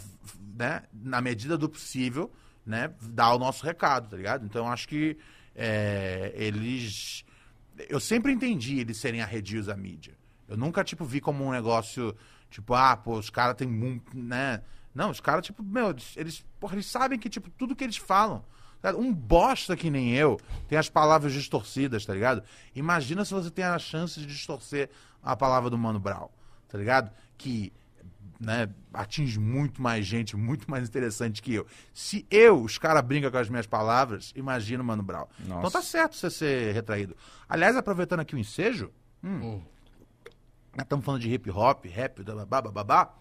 né? 0.56 0.84
Na 0.92 1.22
medida 1.22 1.56
do 1.56 1.70
possível, 1.70 2.32
né? 2.66 2.92
Dar 3.02 3.34
o 3.34 3.40
nosso 3.40 3.64
recado, 3.64 4.10
tá 4.10 4.18
ligado? 4.18 4.44
Então 4.44 4.66
eu 4.66 4.72
acho 4.72 4.88
que 4.88 5.18
eh, 5.56 6.34
eles 6.36 7.24
eu 7.90 8.00
sempre 8.00 8.32
entendi 8.32 8.80
eles 8.80 8.98
serem 8.98 9.22
arredios 9.22 9.70
à 9.70 9.76
mídia. 9.76 10.16
Eu 10.48 10.58
nunca, 10.58 10.84
tipo, 10.84 11.06
vi 11.06 11.20
como 11.22 11.44
um 11.46 11.52
negócio, 11.52 12.16
tipo, 12.50 12.74
ah, 12.74 12.96
pô, 12.96 13.18
os 13.18 13.30
caras 13.30 13.56
têm 13.56 13.68
muito, 13.68 14.16
né? 14.18 14.62
Não, 14.94 15.10
os 15.10 15.20
caras, 15.20 15.46
tipo, 15.46 15.64
meu, 15.64 15.90
eles- 15.90 16.14
eles, 16.16 16.46
porra, 16.60 16.76
eles 16.76 16.86
sabem 16.86 17.18
que, 17.18 17.30
tipo, 17.30 17.50
tudo 17.50 17.76
que 17.76 17.84
eles 17.84 17.98
falam. 17.98 18.44
Um 18.98 19.14
bosta 19.14 19.78
que 19.78 19.90
nem 19.90 20.14
eu 20.14 20.38
tem 20.68 20.78
as 20.78 20.90
palavras 20.90 21.32
distorcidas, 21.32 22.06
tá 22.06 22.14
ligado? 22.14 22.44
Imagina 22.76 23.24
se 23.24 23.34
você 23.34 23.50
tem 23.50 23.64
a 23.64 23.80
chance 23.80 24.20
de 24.20 24.26
distorcer 24.28 24.90
a 25.24 25.38
palavra 25.38 25.70
do 25.70 25.78
Mano 25.78 26.00
Brown, 26.00 26.28
tá 26.68 26.78
ligado? 26.78 27.10
Que 27.38 27.72
né, 28.44 28.70
atinge 28.94 29.40
muito 29.40 29.82
mais 29.82 30.06
gente, 30.06 30.36
muito 30.36 30.70
mais 30.70 30.88
interessante 30.88 31.42
que 31.42 31.54
eu. 31.54 31.66
Se 31.94 32.26
eu, 32.30 32.62
os 32.62 32.78
caras 32.78 33.02
brincam 33.04 33.32
com 33.32 33.38
as 33.38 33.50
minhas 33.50 33.66
palavras, 33.66 34.32
imagina 34.36 34.84
o 34.84 34.86
Mano 34.86 35.02
Brown. 35.04 35.26
Nossa. 35.40 35.60
Então 35.60 35.72
tá 35.72 35.82
certo 35.82 36.16
você 36.16 36.30
ser 36.30 36.74
retraído. 36.74 37.16
Aliás, 37.48 37.76
aproveitando 37.78 38.20
aqui 38.20 38.36
o 38.36 38.40
ensejo, 38.40 38.92
Hum. 39.24 39.62
nós 40.76 40.84
estamos 40.84 41.06
falando 41.06 41.22
de 41.22 41.34
hip 41.34 41.50
hop, 41.50 41.86
rap, 41.86 42.22
babá, 42.24 42.62
babá, 42.62 43.16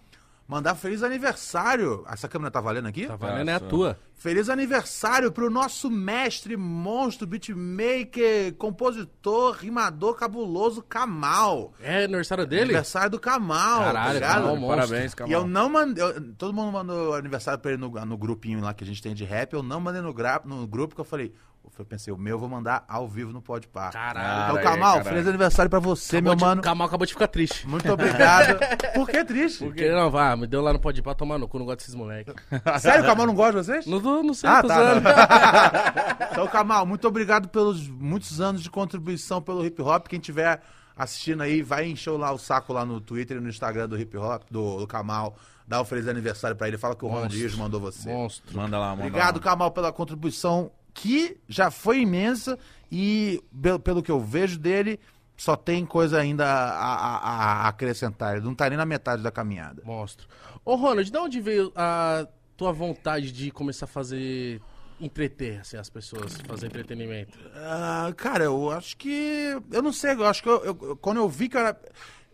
mandar 0.53 0.75
feliz 0.75 1.03
aniversário. 1.03 2.05
Essa 2.09 2.29
câmera 2.29 2.51
tá 2.51 2.61
valendo 2.61 2.87
aqui? 2.87 3.07
Tá 3.07 3.17
valendo 3.17 3.49
é 3.49 3.55
a 3.55 3.59
Nossa. 3.59 3.67
tua. 3.71 3.99
Feliz 4.15 4.49
aniversário 4.49 5.33
pro 5.33 5.51
nosso 5.51 5.91
mestre, 5.91 6.57
monstro, 6.57 7.27
beatmaker, 7.27 8.55
compositor, 8.55 9.57
rimador 9.59 10.15
cabuloso, 10.15 10.83
Kamal. 10.83 11.73
É 11.81 12.05
aniversário 12.05 12.47
dele? 12.47 12.65
Aniversário 12.65 13.11
do 13.11 13.19
Kamal, 13.19 13.79
tá 13.81 13.85
Caralho, 13.87 14.15
ligado? 14.15 14.35
Kamal, 14.43 14.57
monstro. 14.57 14.77
Parabéns, 14.89 15.13
E 15.13 15.17
Kamal. 15.17 15.33
eu 15.33 15.47
não 15.49 15.69
mandei. 15.69 16.05
eu- 16.05 16.35
todo 16.35 16.53
mundo 16.53 16.71
mandou 16.71 17.15
aniversário 17.15 17.59
pra 17.61 17.73
ele 17.73 17.81
no, 17.81 17.89
no 17.91 18.17
grupinho 18.19 18.61
lá 18.61 18.73
que 18.75 18.85
a 18.85 18.87
gente 18.87 19.03
tem 19.03 19.15
de 19.15 19.25
rap. 19.25 19.53
Eu 19.55 19.63
não 19.63 19.81
mandei 19.81 20.03
no, 20.03 20.13
gra, 20.13 20.41
no 20.45 20.67
grupo 20.67 20.95
que 20.95 21.01
eu 21.01 21.05
falei. 21.05 21.35
Eu 21.79 21.87
pensei, 21.87 22.13
o 22.13 22.19
meu 22.19 22.35
eu 22.35 22.39
vou 22.39 22.49
mandar 22.49 22.85
ao 22.87 23.09
vivo 23.09 23.33
no 23.33 23.41
Pode 23.41 23.67
Par. 23.67 23.91
Caralho. 23.93 24.59
Então, 24.59 24.63
caralho. 24.63 25.05
feliz 25.05 25.27
aniversário 25.27 25.71
pra 25.71 25.79
você, 25.81 26.19
Acabou 26.19 26.31
meu 26.31 26.37
de- 26.37 26.45
mano. 26.45 26.63
Kamal 26.63 26.87
acabou 26.87 27.07
de 27.07 27.13
ficar 27.13 27.27
triste. 27.29 27.67
Muito 27.67 27.91
obrigado. 27.91 28.59
Por 28.95 29.09
que 29.09 29.25
triste? 29.25 29.65
Porque 29.65 29.91
não, 29.91 30.11
vá, 30.11 30.37
me 30.37 30.47
deu 30.47 30.61
lá 30.61 30.73
no 30.73 30.79
Pode 30.79 31.01
pra 31.03 31.15
tomar 31.15 31.39
no 31.39 31.49
cu, 31.49 31.59
não 31.59 31.65
gosto 31.67 31.79
desses 31.79 31.95
moleques. 31.95 32.35
Sério, 32.81 33.03
o 33.03 33.07
Kamal 33.07 33.27
não 33.27 33.35
gosta 33.35 33.53
de 33.61 33.67
vocês? 33.67 33.87
Não, 33.87 34.23
não 34.23 34.35
sei, 34.35 34.49
Ah, 34.51 34.63
tá, 34.63 34.75
zoando. 34.75 35.09
Então, 36.33 36.47
Kamal, 36.49 36.87
muito 36.87 37.07
obrigado 37.09 37.49
pelos 37.49 37.89
muitos 37.89 38.41
anos 38.41 38.63
de 38.63 38.71
contribuição 38.71 39.41
pelo 39.43 39.65
hip 39.65 39.81
hop. 39.83 40.07
Quem 40.09 40.21
tiver 40.21 40.61
assistindo 40.97 41.43
aí, 41.43 41.63
vai 41.63 41.87
encher 41.89 42.11
lá 42.13 42.33
o 42.33 42.39
saco 42.39 42.73
lá 42.73 42.85
no 42.85 43.01
Twitter 43.01 43.39
e 43.39 43.41
no 43.41 43.49
Instagram 43.49 43.89
do 43.89 43.99
Hip 43.99 44.17
Hop, 44.19 44.43
do, 44.51 44.79
do 44.79 44.87
Kamal. 44.87 45.35
Dá 45.67 45.81
um 45.81 45.85
feliz 45.85 46.07
aniversário 46.07 46.55
pra 46.57 46.69
ele. 46.69 46.77
Fala 46.77 46.95
que 46.95 47.05
o 47.05 47.09
Ron 47.09 47.21
Monstro. 47.23 47.39
Dias 47.39 47.55
mandou 47.55 47.81
você. 47.81 48.09
Monstro. 48.13 48.55
Manda 48.57 48.79
lá, 48.79 48.91
manda 48.91 49.07
Obrigado, 49.09 49.37
lá. 49.37 49.43
Kamal, 49.43 49.71
pela 49.71 49.91
contribuição 49.91 50.71
que 50.95 51.39
já 51.49 51.71
foi 51.71 52.01
imensa 52.01 52.59
e, 52.91 53.43
pelo 53.83 54.03
que 54.03 54.11
eu 54.11 54.21
vejo 54.21 54.59
dele, 54.59 55.01
só 55.37 55.57
tem 55.57 55.85
coisa 55.87 56.19
ainda 56.21 56.45
a, 56.47 56.95
a- 56.95 57.65
a 57.65 57.69
acrescentar. 57.69 58.37
Ele 58.37 58.45
não 58.45 58.55
tá 58.55 58.69
nem 58.69 58.77
na 58.77 58.85
metade 58.87 59.23
da 59.23 59.31
caminhada. 59.31 59.83
Monstro. 59.85 60.29
Ô, 60.65 60.75
Ronald, 60.77 61.11
de 61.11 61.17
onde 61.19 61.41
veio 61.41 61.73
a 61.75 62.27
tua 62.57 62.73
vontade 62.73 63.33
de 63.33 63.51
começar 63.51 63.87
a 63.87 63.89
fazer. 63.89 64.61
entreter, 65.01 65.59
assim, 65.61 65.77
as 65.77 65.91
pessoas, 65.91 66.39
fazer 66.47 66.67
entretenimento? 66.67 67.37
Ah, 67.57 68.13
cara, 68.17 68.45
eu 68.45 68.71
acho 68.71 68.97
que. 68.97 69.59
Eu 69.73 69.83
não 69.83 69.93
sei, 69.93 70.13
eu 70.13 70.27
acho 70.27 70.43
que 70.43 70.49
eu- 70.49 70.65
eu- 70.65 70.97
quando 70.97 71.17
eu 71.17 71.29
vi 71.29 71.49
que 71.49 71.57
eu 71.57 71.61
era. 71.61 71.77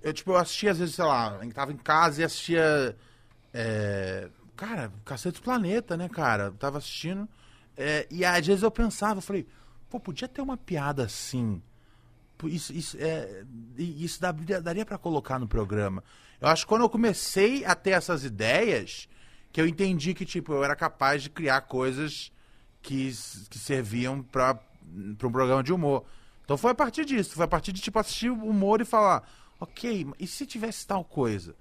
Eu, 0.02 0.12
tipo, 0.12 0.32
eu 0.32 0.36
assistia, 0.36 0.72
às 0.72 0.78
vezes, 0.78 0.94
sei 0.94 1.04
lá, 1.04 1.38
eu 1.42 1.52
tava 1.52 1.72
em 1.72 1.76
casa 1.76 2.20
e 2.20 2.24
assistia. 2.24 2.94
é, 3.54 4.28
cara, 4.54 4.92
Cacete 5.04 5.40
do 5.40 5.42
Planeta, 5.44 5.96
né, 5.96 6.08
cara? 6.08 6.44
Eu 6.44 6.52
tava 6.52 6.76
assistindo. 6.78 7.26
É, 7.78 8.08
e 8.10 8.24
às 8.24 8.44
vezes 8.44 8.64
eu 8.64 8.70
pensava, 8.72 9.18
eu 9.18 9.22
falei, 9.22 9.46
pô, 9.88 10.00
podia 10.00 10.26
ter 10.26 10.42
uma 10.42 10.56
piada 10.56 11.04
assim. 11.04 11.62
Isso, 12.44 12.72
isso, 12.72 12.96
é, 12.98 13.44
isso 13.76 14.20
daria, 14.20 14.60
daria 14.60 14.84
para 14.84 14.98
colocar 14.98 15.38
no 15.38 15.46
programa. 15.46 16.02
Eu 16.40 16.48
acho 16.48 16.64
que 16.64 16.68
quando 16.68 16.82
eu 16.82 16.90
comecei 16.90 17.64
a 17.64 17.76
ter 17.76 17.90
essas 17.90 18.24
ideias, 18.24 19.08
que 19.52 19.60
eu 19.60 19.66
entendi 19.66 20.12
que, 20.12 20.24
tipo, 20.24 20.52
eu 20.52 20.64
era 20.64 20.74
capaz 20.74 21.22
de 21.22 21.30
criar 21.30 21.62
coisas 21.62 22.32
que, 22.82 23.12
que 23.48 23.58
serviam 23.58 24.22
para 24.22 24.58
um 24.92 25.14
programa 25.14 25.62
de 25.62 25.72
humor. 25.72 26.04
Então 26.44 26.56
foi 26.56 26.72
a 26.72 26.74
partir 26.74 27.04
disso, 27.04 27.34
foi 27.34 27.44
a 27.44 27.48
partir 27.48 27.72
de, 27.72 27.80
tipo, 27.80 27.98
assistir 27.98 28.30
o 28.30 28.44
humor 28.44 28.80
e 28.80 28.84
falar, 28.84 29.28
ok, 29.60 30.06
e 30.18 30.26
se 30.26 30.46
tivesse 30.46 30.84
tal 30.84 31.04
coisa? 31.04 31.54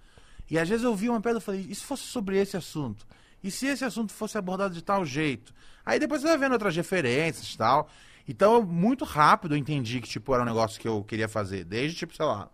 E 0.49 0.57
às 0.57 0.67
vezes 0.67 0.83
eu 0.83 0.95
vi 0.95 1.09
uma 1.09 1.21
pedra 1.21 1.39
e 1.39 1.41
falei, 1.41 1.65
e 1.69 1.75
se 1.75 1.83
fosse 1.83 2.03
sobre 2.03 2.39
esse 2.39 2.57
assunto? 2.57 3.05
E 3.43 3.51
se 3.51 3.67
esse 3.67 3.85
assunto 3.85 4.13
fosse 4.13 4.37
abordado 4.37 4.73
de 4.73 4.83
tal 4.83 5.05
jeito? 5.05 5.53
Aí 5.85 5.99
depois 5.99 6.21
você 6.21 6.27
vai 6.27 6.37
vendo 6.37 6.53
outras 6.53 6.75
referências 6.75 7.53
e 7.53 7.57
tal. 7.57 7.89
Então, 8.27 8.61
muito 8.61 9.05
rápido 9.05 9.53
eu 9.53 9.57
entendi 9.57 10.01
que, 10.01 10.09
tipo, 10.09 10.33
era 10.33 10.43
um 10.43 10.45
negócio 10.45 10.79
que 10.79 10.87
eu 10.87 11.03
queria 11.03 11.29
fazer. 11.29 11.63
Desde, 11.63 11.97
tipo, 11.97 12.15
sei 12.15 12.25
lá, 12.25 12.49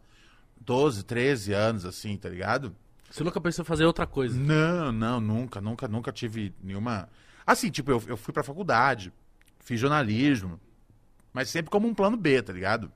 12, 0.61 1.03
13 1.03 1.53
anos, 1.53 1.85
assim, 1.85 2.15
tá 2.15 2.29
ligado? 2.29 2.75
Você 3.09 3.23
nunca 3.23 3.41
pensou 3.41 3.63
em 3.63 3.65
fazer 3.65 3.85
outra 3.85 4.05
coisa? 4.05 4.37
Não, 4.37 4.91
não, 4.91 5.19
nunca, 5.19 5.59
nunca, 5.59 5.87
nunca 5.87 6.11
tive 6.11 6.53
nenhuma. 6.61 7.09
Assim, 7.45 7.69
tipo, 7.69 7.91
eu, 7.91 8.03
eu 8.07 8.17
fui 8.17 8.33
pra 8.33 8.43
faculdade, 8.43 9.11
fiz 9.59 9.79
jornalismo, 9.79 10.59
mas 11.31 11.49
sempre 11.49 11.71
como 11.71 11.87
um 11.87 11.93
plano 11.93 12.17
B, 12.17 12.41
tá 12.41 12.53
ligado? 12.53 12.91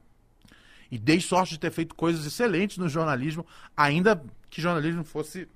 E 0.89 0.97
dei 0.97 1.19
sorte 1.19 1.52
de 1.52 1.60
ter 1.60 1.71
feito 1.71 1.95
coisas 1.95 2.26
excelentes 2.26 2.78
no 2.78 2.88
jornalismo, 2.88 3.45
ainda 3.76 4.23
que 4.50 4.62
jornalismo 4.62 5.04
fosse 5.04 5.47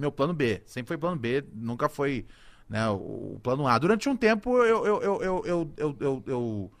meu 0.00 0.12
plano 0.12 0.34
B. 0.34 0.62
Sempre 0.66 0.88
foi 0.88 0.98
plano 0.98 1.16
B, 1.16 1.44
nunca 1.54 1.88
foi 1.88 2.26
né, 2.68 2.88
o, 2.90 3.34
o 3.36 3.40
plano 3.42 3.66
A. 3.68 3.78
Durante 3.78 4.08
um 4.08 4.16
tempo 4.16 4.58
eu, 4.58 4.86
eu, 4.86 5.02
eu, 5.02 5.22
eu, 5.22 5.42
eu, 5.46 5.72
eu, 5.76 5.96
eu- 6.00 6.24
eu- 6.26 6.72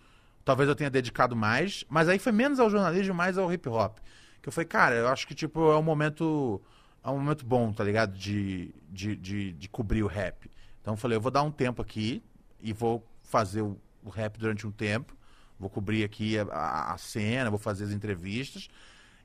talvez 0.44 0.68
eu 0.68 0.74
tenha 0.74 0.90
dedicado 0.90 1.36
mais, 1.36 1.84
mas 1.88 2.08
aí 2.08 2.18
foi 2.18 2.32
menos 2.32 2.58
ao 2.60 2.70
jornalismo, 2.70 3.14
mais 3.14 3.38
ao 3.38 3.52
hip 3.52 3.68
hop. 3.68 3.98
Que 4.42 4.48
eu 4.48 4.52
falei, 4.52 4.66
cara, 4.66 4.94
eu 4.96 5.08
acho 5.08 5.26
que 5.26 5.34
tipo 5.34 5.70
é 5.70 5.76
um 5.78 5.82
momento 5.82 6.60
é 7.04 7.10
um 7.10 7.18
momento 7.18 7.44
bom, 7.46 7.72
tá 7.72 7.82
ligado? 7.84 8.16
De, 8.16 8.74
de, 8.90 9.16
de, 9.16 9.52
de 9.52 9.68
cobrir 9.68 10.02
o 10.02 10.06
rap. 10.06 10.50
Então 10.80 10.94
eu 10.94 10.98
falei, 10.98 11.16
eu 11.16 11.20
vou 11.20 11.30
dar 11.30 11.42
um 11.42 11.50
tempo 11.50 11.80
aqui 11.82 12.22
e 12.60 12.72
vou 12.72 13.06
fazer 13.22 13.62
o, 13.62 13.78
o 14.04 14.10
rap 14.10 14.38
durante 14.38 14.66
um 14.66 14.70
tempo. 14.70 15.14
Vou 15.58 15.68
cobrir 15.70 16.04
aqui 16.04 16.38
a, 16.38 16.42
a- 16.44 16.94
a 16.94 16.98
cena, 16.98 17.50
vou 17.50 17.58
fazer 17.58 17.84
as 17.84 17.90
entrevistas. 17.92 18.68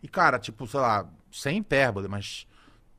E, 0.03 0.07
cara, 0.07 0.39
tipo, 0.39 0.67
sei 0.67 0.79
lá, 0.79 1.09
sem 1.31 1.57
hipérbole, 1.59 2.07
mas 2.07 2.47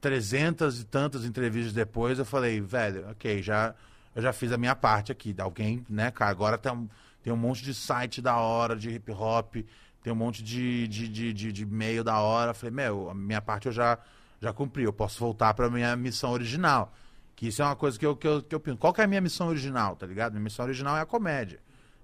trezentas 0.07 0.79
e 0.79 0.85
tantas 0.85 1.25
entrevistas 1.25 1.73
depois, 1.73 2.21
eu 2.21 2.25
falei, 2.25 2.61
velho, 2.61 3.11
ok, 3.11 3.43
já, 3.43 3.75
eu 4.15 4.23
já 4.23 4.33
fiz 4.33 4.53
a 4.53 4.57
minha 4.57 4.77
parte 4.77 5.11
aqui. 5.11 5.35
Alguém, 5.37 5.85
né, 5.91 6.13
cara, 6.13 6.31
agora 6.31 6.57
tem 6.57 6.71
um, 6.71 6.89
tem 7.25 7.33
um 7.33 7.37
monte 7.37 7.65
de 7.65 7.75
site 7.75 8.23
da 8.23 8.37
hora 8.37 8.77
de 8.77 8.89
hip 8.89 9.11
hop, 9.11 9.57
tem 10.01 10.13
um 10.13 10.17
monte 10.17 10.45
de, 10.45 10.87
de, 10.87 11.09
de, 11.09 11.33
de, 11.33 11.51
de 11.51 11.63
e-mail 11.65 12.05
da 12.05 12.21
hora. 12.21 12.53
Eu 12.53 12.55
falei, 12.55 12.73
meu, 12.73 13.11
a 13.11 13.15
minha 13.15 13.41
parte 13.41 13.67
eu 13.67 13.73
já, 13.73 13.99
já 14.41 14.53
cumpri, 14.53 14.85
eu 14.85 14.93
posso 14.93 15.19
voltar 15.19 15.53
pra 15.55 15.69
minha 15.69 15.97
missão 15.97 16.31
original. 16.31 16.95
Que 17.35 17.49
isso 17.49 17.61
é 17.61 17.65
uma 17.65 17.75
coisa 17.75 17.99
que 17.99 18.07
eu, 18.07 18.15
que 18.15 18.29
eu, 18.29 18.41
que 18.41 18.55
eu 18.55 18.61
penso. 18.61 18.79
Qual 18.79 18.93
que 18.93 19.01
é 19.01 19.05
a 19.05 19.09
minha 19.09 19.21
missão 19.21 19.49
original, 19.49 19.97
tá 19.97 20.07
ligado? 20.07 20.35
Minha 20.35 20.45
missão 20.45 20.65
original 20.65 20.97
é 20.97 21.01
a 21.01 21.07
comédia. 21.07 21.59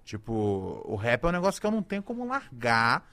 Tipo, 0.05 0.83
o 0.85 0.97
rap 0.97 1.23
é 1.23 1.29
um 1.29 1.33
negócio 1.33 1.61
que 1.61 1.67
eu 1.69 1.71
não 1.71 1.85
tenho 1.85 2.03
como 2.03 2.27
largar. 2.27 3.09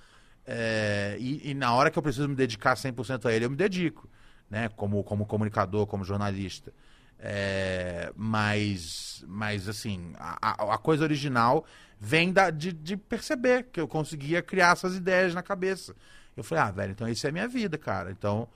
é, 0.47 1.15
e, 1.19 1.51
e 1.51 1.53
na 1.53 1.75
hora 1.75 1.91
que 1.91 1.99
eu 1.99 2.01
preciso 2.01 2.27
me 2.27 2.33
dedicar 2.33 2.73
100% 2.73 3.27
a 3.27 3.31
ele, 3.31 3.45
eu 3.45 3.51
me 3.51 3.55
dedico. 3.55 4.09
Né? 4.49 4.69
Como, 4.75 5.03
como 5.03 5.25
comunicador, 5.25 5.85
como 5.85 6.03
jornalista. 6.03 6.73
É, 7.21 8.11
mas, 8.15 9.23
mas, 9.27 9.67
assim, 9.67 10.13
a, 10.17 10.73
a- 10.73 10.77
coisa 10.77 11.03
original 11.03 11.65
vem 11.99 12.31
da, 12.31 12.49
de, 12.49 12.71
de 12.71 12.95
perceber 12.95 13.67
que 13.71 13.79
eu 13.79 13.87
conseguia 13.87 14.41
criar 14.41 14.71
essas 14.71 14.95
ideias 14.95 15.33
na 15.33 15.43
cabeça. 15.43 15.93
Eu 16.35 16.43
falei, 16.43 16.63
ah, 16.63 16.71
velho, 16.71 16.91
então 16.91 17.07
isso 17.09 17.25
é 17.27 17.29
a 17.29 17.33
minha 17.33 17.47
vida, 17.47 17.77
cara. 17.77 18.11
Então. 18.11 18.47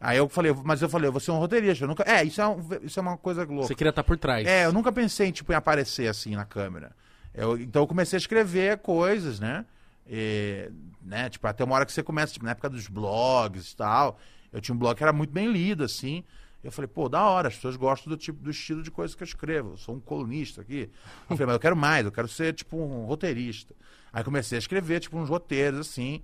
Aí 0.00 0.18
eu 0.18 0.28
falei, 0.28 0.54
mas 0.64 0.82
eu 0.82 0.88
falei, 0.90 1.08
eu 1.08 1.12
vou 1.12 1.20
ser 1.20 1.30
um 1.30 1.38
roteirista. 1.38 1.84
Eu 1.84 1.88
nunca, 1.88 2.02
é, 2.06 2.22
isso 2.24 2.40
é, 2.40 2.46
um- 2.48 2.60
isso 2.82 2.98
é 2.98 3.02
uma 3.02 3.16
coisa 3.16 3.44
louca. 3.44 3.68
Você 3.68 3.74
queria 3.74 3.90
estar 3.90 4.02
por 4.04 4.16
trás. 4.18 4.46
É, 4.46 4.64
eu 4.66 4.72
nunca 4.72 4.90
pensei 4.92 5.30
tipo, 5.32 5.52
em 5.52 5.56
aparecer 5.56 6.08
assim 6.08 6.34
na 6.34 6.44
câmera. 6.44 6.92
Eu- 7.34 7.58
então 7.58 7.82
eu 7.82 7.86
comecei 7.86 8.16
a 8.16 8.20
escrever 8.20 8.78
coisas, 8.78 9.38
né? 9.40 9.64
E, 10.08 10.70
né? 11.02 11.28
Tipo, 11.30 11.46
até 11.46 11.64
uma 11.64 11.74
hora 11.74 11.84
que 11.86 11.92
você 11.92 12.02
começa, 12.02 12.32
tipo, 12.32 12.44
na 12.44 12.52
época 12.52 12.68
dos 12.70 12.86
blogs 12.88 13.72
e 13.72 13.76
tal. 13.76 14.18
Eu 14.56 14.60
tinha 14.62 14.74
um 14.74 14.78
blog 14.78 14.96
que 14.96 15.02
era 15.02 15.12
muito 15.12 15.30
bem 15.32 15.52
lido, 15.52 15.84
assim. 15.84 16.24
Eu 16.64 16.72
falei, 16.72 16.88
pô, 16.88 17.10
da 17.10 17.22
hora, 17.22 17.48
as 17.48 17.54
pessoas 17.54 17.76
gostam 17.76 18.10
do 18.10 18.16
tipo 18.16 18.42
do 18.42 18.50
estilo 18.50 18.82
de 18.82 18.90
coisa 18.90 19.14
que 19.14 19.22
eu 19.22 19.26
escrevo. 19.26 19.72
Eu 19.72 19.76
sou 19.76 19.94
um 19.94 20.00
colunista 20.00 20.62
aqui. 20.62 20.90
Eu 21.28 21.36
falei, 21.36 21.46
mas 21.46 21.54
eu 21.54 21.60
quero 21.60 21.76
mais, 21.76 22.06
eu 22.06 22.10
quero 22.10 22.26
ser, 22.26 22.54
tipo, 22.54 22.78
um 22.78 23.04
roteirista. 23.04 23.74
Aí 24.10 24.24
comecei 24.24 24.56
a 24.56 24.58
escrever, 24.58 24.98
tipo, 25.00 25.18
uns 25.18 25.28
roteiros, 25.28 25.80
assim. 25.80 26.22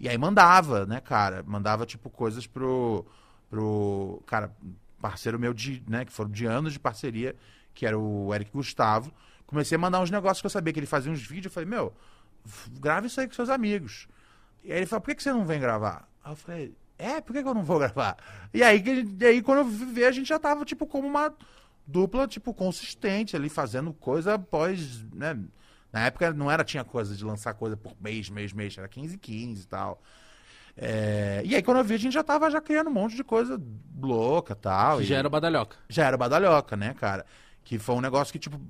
E 0.00 0.08
aí 0.08 0.16
mandava, 0.16 0.86
né, 0.86 0.98
cara? 0.98 1.42
Mandava, 1.46 1.84
tipo, 1.84 2.08
coisas 2.08 2.46
pro. 2.46 3.04
pro. 3.50 4.22
Cara, 4.26 4.50
parceiro 4.98 5.38
meu 5.38 5.52
de, 5.52 5.82
né, 5.86 6.06
que 6.06 6.12
foram 6.12 6.30
de 6.30 6.46
anos 6.46 6.72
de 6.72 6.80
parceria, 6.80 7.36
que 7.74 7.84
era 7.84 7.98
o 7.98 8.34
Eric 8.34 8.50
Gustavo. 8.50 9.12
Comecei 9.46 9.76
a 9.76 9.78
mandar 9.78 10.00
uns 10.00 10.10
negócios 10.10 10.40
que 10.40 10.46
eu 10.46 10.50
sabia 10.50 10.72
que 10.72 10.80
ele 10.80 10.86
fazia 10.86 11.12
uns 11.12 11.20
vídeos. 11.20 11.46
Eu 11.46 11.50
falei, 11.50 11.68
meu, 11.68 11.92
grave 12.80 13.08
isso 13.08 13.20
aí 13.20 13.28
com 13.28 13.34
seus 13.34 13.50
amigos. 13.50 14.08
E 14.62 14.72
aí 14.72 14.78
ele 14.78 14.86
falou, 14.86 15.02
por 15.02 15.10
que, 15.10 15.16
que 15.16 15.22
você 15.22 15.30
não 15.30 15.44
vem 15.44 15.60
gravar? 15.60 16.08
Aí 16.24 16.32
eu 16.32 16.36
falei, 16.36 16.74
é, 17.04 17.20
por 17.20 17.32
que, 17.32 17.42
que 17.42 17.48
eu 17.48 17.54
não 17.54 17.62
vou 17.62 17.78
gravar? 17.78 18.16
E 18.52 18.62
aí, 18.62 18.80
que 18.80 19.06
e 19.20 19.26
aí 19.26 19.42
quando 19.42 19.58
eu 19.58 19.64
ver, 19.64 20.06
a 20.06 20.12
gente 20.12 20.28
já 20.28 20.38
tava, 20.38 20.64
tipo, 20.64 20.86
como 20.86 21.06
uma 21.06 21.32
dupla, 21.86 22.26
tipo, 22.26 22.54
consistente 22.54 23.36
ali, 23.36 23.48
fazendo 23.48 23.92
coisa 23.92 24.34
após, 24.34 25.02
né? 25.12 25.38
Na 25.92 26.06
época 26.06 26.32
não 26.32 26.50
era, 26.50 26.64
tinha 26.64 26.82
coisa 26.84 27.14
de 27.14 27.24
lançar 27.24 27.54
coisa 27.54 27.76
por 27.76 27.94
mês, 28.00 28.28
mês, 28.28 28.52
mês, 28.52 28.76
era 28.76 28.88
15, 28.88 29.18
15 29.18 29.62
e 29.62 29.66
tal. 29.66 30.02
É, 30.76 31.40
e 31.44 31.54
aí 31.54 31.62
quando 31.62 31.78
eu 31.78 31.84
vi, 31.84 31.94
a 31.94 31.98
gente 31.98 32.12
já 32.14 32.24
tava 32.24 32.50
já 32.50 32.60
criando 32.60 32.88
um 32.90 32.92
monte 32.92 33.14
de 33.14 33.22
coisa 33.22 33.60
louca 34.00 34.54
tal. 34.56 34.98
Que 34.98 35.04
e 35.04 35.06
já 35.06 35.16
era 35.16 35.28
badalhoca. 35.28 35.76
já 35.88 36.04
era 36.06 36.16
badalhoca, 36.16 36.76
né, 36.76 36.94
cara? 36.94 37.24
Que 37.62 37.78
foi 37.78 37.94
um 37.94 38.00
negócio 38.00 38.32
que, 38.32 38.38
tipo, 38.38 38.60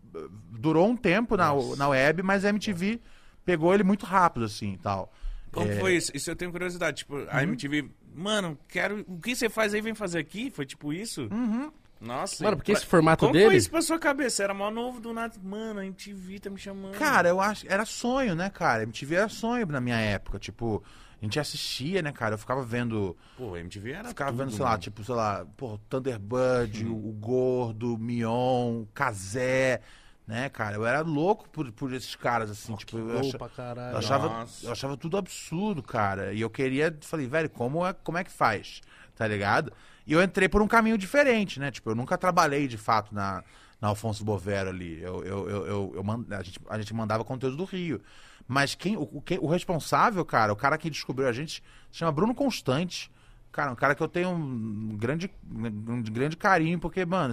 durou 0.51 0.88
um 0.88 0.97
tempo 0.97 1.37
na, 1.37 1.51
na 1.77 1.88
web, 1.88 2.23
mas 2.23 2.44
a 2.44 2.51
MTV 2.51 3.01
pegou 3.44 3.73
ele 3.75 3.83
muito 3.83 4.05
rápido, 4.07 4.44
assim, 4.44 4.75
e 4.75 4.79
tal. 4.79 5.12
Como 5.51 5.70
É, 5.70 5.77
foi 5.81 5.97
isso? 5.97 6.11
Isso 6.14 6.31
eu 6.31 6.37
tenho 6.37 6.51
curiosidade. 6.51 6.99
Tipo, 6.99 7.27
a 7.29 7.42
MTV, 7.42 7.90
mano, 8.14 8.59
quero. 8.68 9.05
O 9.09 9.18
que 9.18 9.35
você 9.35 9.48
faz 9.48 9.74
aí 9.74 9.81
vem 9.81 9.94
fazer 9.94 10.18
aqui? 10.18 10.50
Foi 10.50 10.64
tipo 10.64 10.92
isso? 10.92 11.29
Uhum. 11.33 11.70
Nossa. 12.00 12.44
Mano, 12.44 12.57
porque 12.59 12.72
pra- 12.72 12.79
esse 12.81 12.87
formato 12.87 13.20
Como 13.20 13.33
dele. 13.33 13.46
foi 13.46 13.57
isso 13.57 13.70
pra 13.70 13.81
sua 13.81 13.98
cabeça? 13.98 14.42
Era 14.44 14.53
mó 14.53 14.70
novo 14.70 15.00
do 15.00 15.12
nada. 15.12 15.35
Mano, 15.42 15.81
a 15.81 15.87
MTV 15.87 16.38
tá 16.40 16.50
me 16.50 16.59
chamando. 16.59 16.92
Cara, 16.98 17.29
eu 17.29 17.40
acho. 17.40 17.66
Era 17.68 17.85
sonho, 17.85 18.35
né, 18.35 18.50
cara? 18.50 18.83
MTV 18.83 19.14
era 19.14 19.29
sonho 19.29 19.66
na 19.66 19.81
minha 19.81 19.96
época. 19.98 20.38
Tipo, 20.38 20.83
a 21.20 21.24
gente 21.24 21.40
assistia, 21.40 22.03
né, 22.03 22.12
cara? 22.12 22.35
Eu 22.35 22.38
ficava 22.38 22.62
vendo. 22.62 23.16
Pô, 23.38 23.57
MTV 23.57 23.92
era. 23.92 24.09
ficava 24.09 24.31
tudo, 24.33 24.40
vendo, 24.40 24.50
sei 24.53 24.62
lá, 24.64 24.70
mano. 24.70 24.83
tipo, 24.83 25.03
sei 25.03 25.14
lá, 25.14 25.46
pô, 25.57 25.79
Thunderbird, 25.88 26.85
o, 26.87 26.92
o 26.94 27.12
Gordo, 27.12 27.94
o 27.94 27.98
Mion, 27.98 28.83
o 28.83 28.88
Kazé, 28.92 29.81
né, 30.26 30.48
cara? 30.48 30.76
Eu 30.76 30.87
era 30.87 31.00
louco 31.02 31.48
por, 31.50 31.70
por 31.72 31.92
esses 31.92 32.14
caras, 32.16 32.50
assim, 32.50 32.74
tipo, 32.76 32.96
eu, 32.98 33.18
acha- 33.20 33.37
Opa, 33.37 33.48
caralho. 33.48 33.92
eu 33.94 33.98
achava, 33.98 34.46
eu 34.62 34.72
achava 34.72 34.96
tudo 34.96 35.16
absurdo, 35.16 35.82
cara. 35.82 36.32
E 36.32 36.40
eu 36.40 36.48
queria, 36.50 36.96
falei, 37.02 37.26
velho, 37.26 37.50
como 37.50 37.84
é, 37.87 37.92
como 37.92 38.18
é 38.18 38.24
que 38.24 38.30
faz? 38.32 38.80
Tá 39.14 39.26
ligado? 39.26 39.72
E 40.06 40.12
eu 40.12 40.22
entrei 40.22 40.48
por 40.48 40.60
um 40.62 40.68
caminho 40.68 40.98
diferente, 40.98 41.60
né? 41.60 41.70
Tipo, 41.70 41.90
eu 41.90 41.94
nunca 41.94 42.16
trabalhei 42.18 42.66
de 42.66 42.76
fato 42.76 43.14
na, 43.14 43.42
na 43.80 43.88
Alfonso 43.88 44.24
Bovero 44.24 44.68
ali. 44.70 45.01
Eu, 45.03 45.22
eu, 45.24 45.49
eu, 45.49 45.66
eu, 45.66 45.92
eu 45.96 46.03
man- 46.05 46.24
a, 46.30 46.42
gente, 46.42 46.59
a 46.68 46.78
gente 46.78 46.94
mandava 46.94 47.24
conteúdo 47.24 47.57
do 47.57 47.64
Rio. 47.64 48.01
Mas 48.46 48.74
quem 48.74 48.96
o, 48.96 49.20
quem- 49.22 49.38
o 49.38 49.46
responsável, 49.46 50.24
cara, 50.24 50.53
o 50.53 50.57
cara 50.57 50.76
que 50.76 50.90
descobriu 50.90 51.28
a 51.28 51.32
gente, 51.32 51.62
se 51.90 51.99
chama 51.99 52.12
Bruno 52.12 52.34
Constante. 52.34 53.11
Cara, 53.53 53.70
um 53.70 53.76
cara 53.76 53.94
que 53.94 54.03
eu 54.03 54.09
tenho 54.09 54.30
um 54.30 54.96
grande, 54.96 55.30
um 55.49 56.03
grande 56.03 56.36
carinho, 56.36 56.78
porque, 56.78 57.05
mano, 57.07 57.32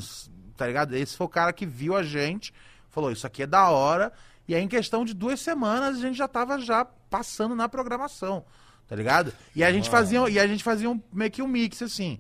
tá 0.55 0.67
ligado? 0.67 0.95
Esse 0.95 1.17
foi 1.17 1.25
o 1.25 1.29
cara 1.29 1.51
que 1.51 1.65
viu 1.65 1.95
a 1.97 2.03
gente, 2.03 2.53
falou, 2.91 3.11
isso 3.11 3.25
aqui 3.25 3.43
é 3.43 3.47
da 3.47 3.69
hora. 3.69 4.11
E 4.47 4.53
aí, 4.55 4.61
em 4.63 4.67
questão 4.67 5.03
de 5.05 5.13
duas 5.13 5.39
semanas, 5.39 5.97
a 5.97 6.01
gente 6.01 6.17
já 6.17 6.27
tava 6.27 6.59
já 6.59 6.83
passando 6.83 7.55
na 7.55 7.67
programação, 7.69 8.43
tá 8.87 8.95
ligado? 8.95 9.33
E 9.55 9.63
a 9.63 9.71
gente 9.71 9.89
fazia, 9.89 10.29
e 10.29 10.39
a 10.39 10.45
gente 10.47 10.63
fazia 10.63 10.89
um, 10.89 11.01
meio 11.11 11.31
que 11.31 11.41
um 11.41 11.47
mix, 11.47 11.81
assim. 11.81 12.19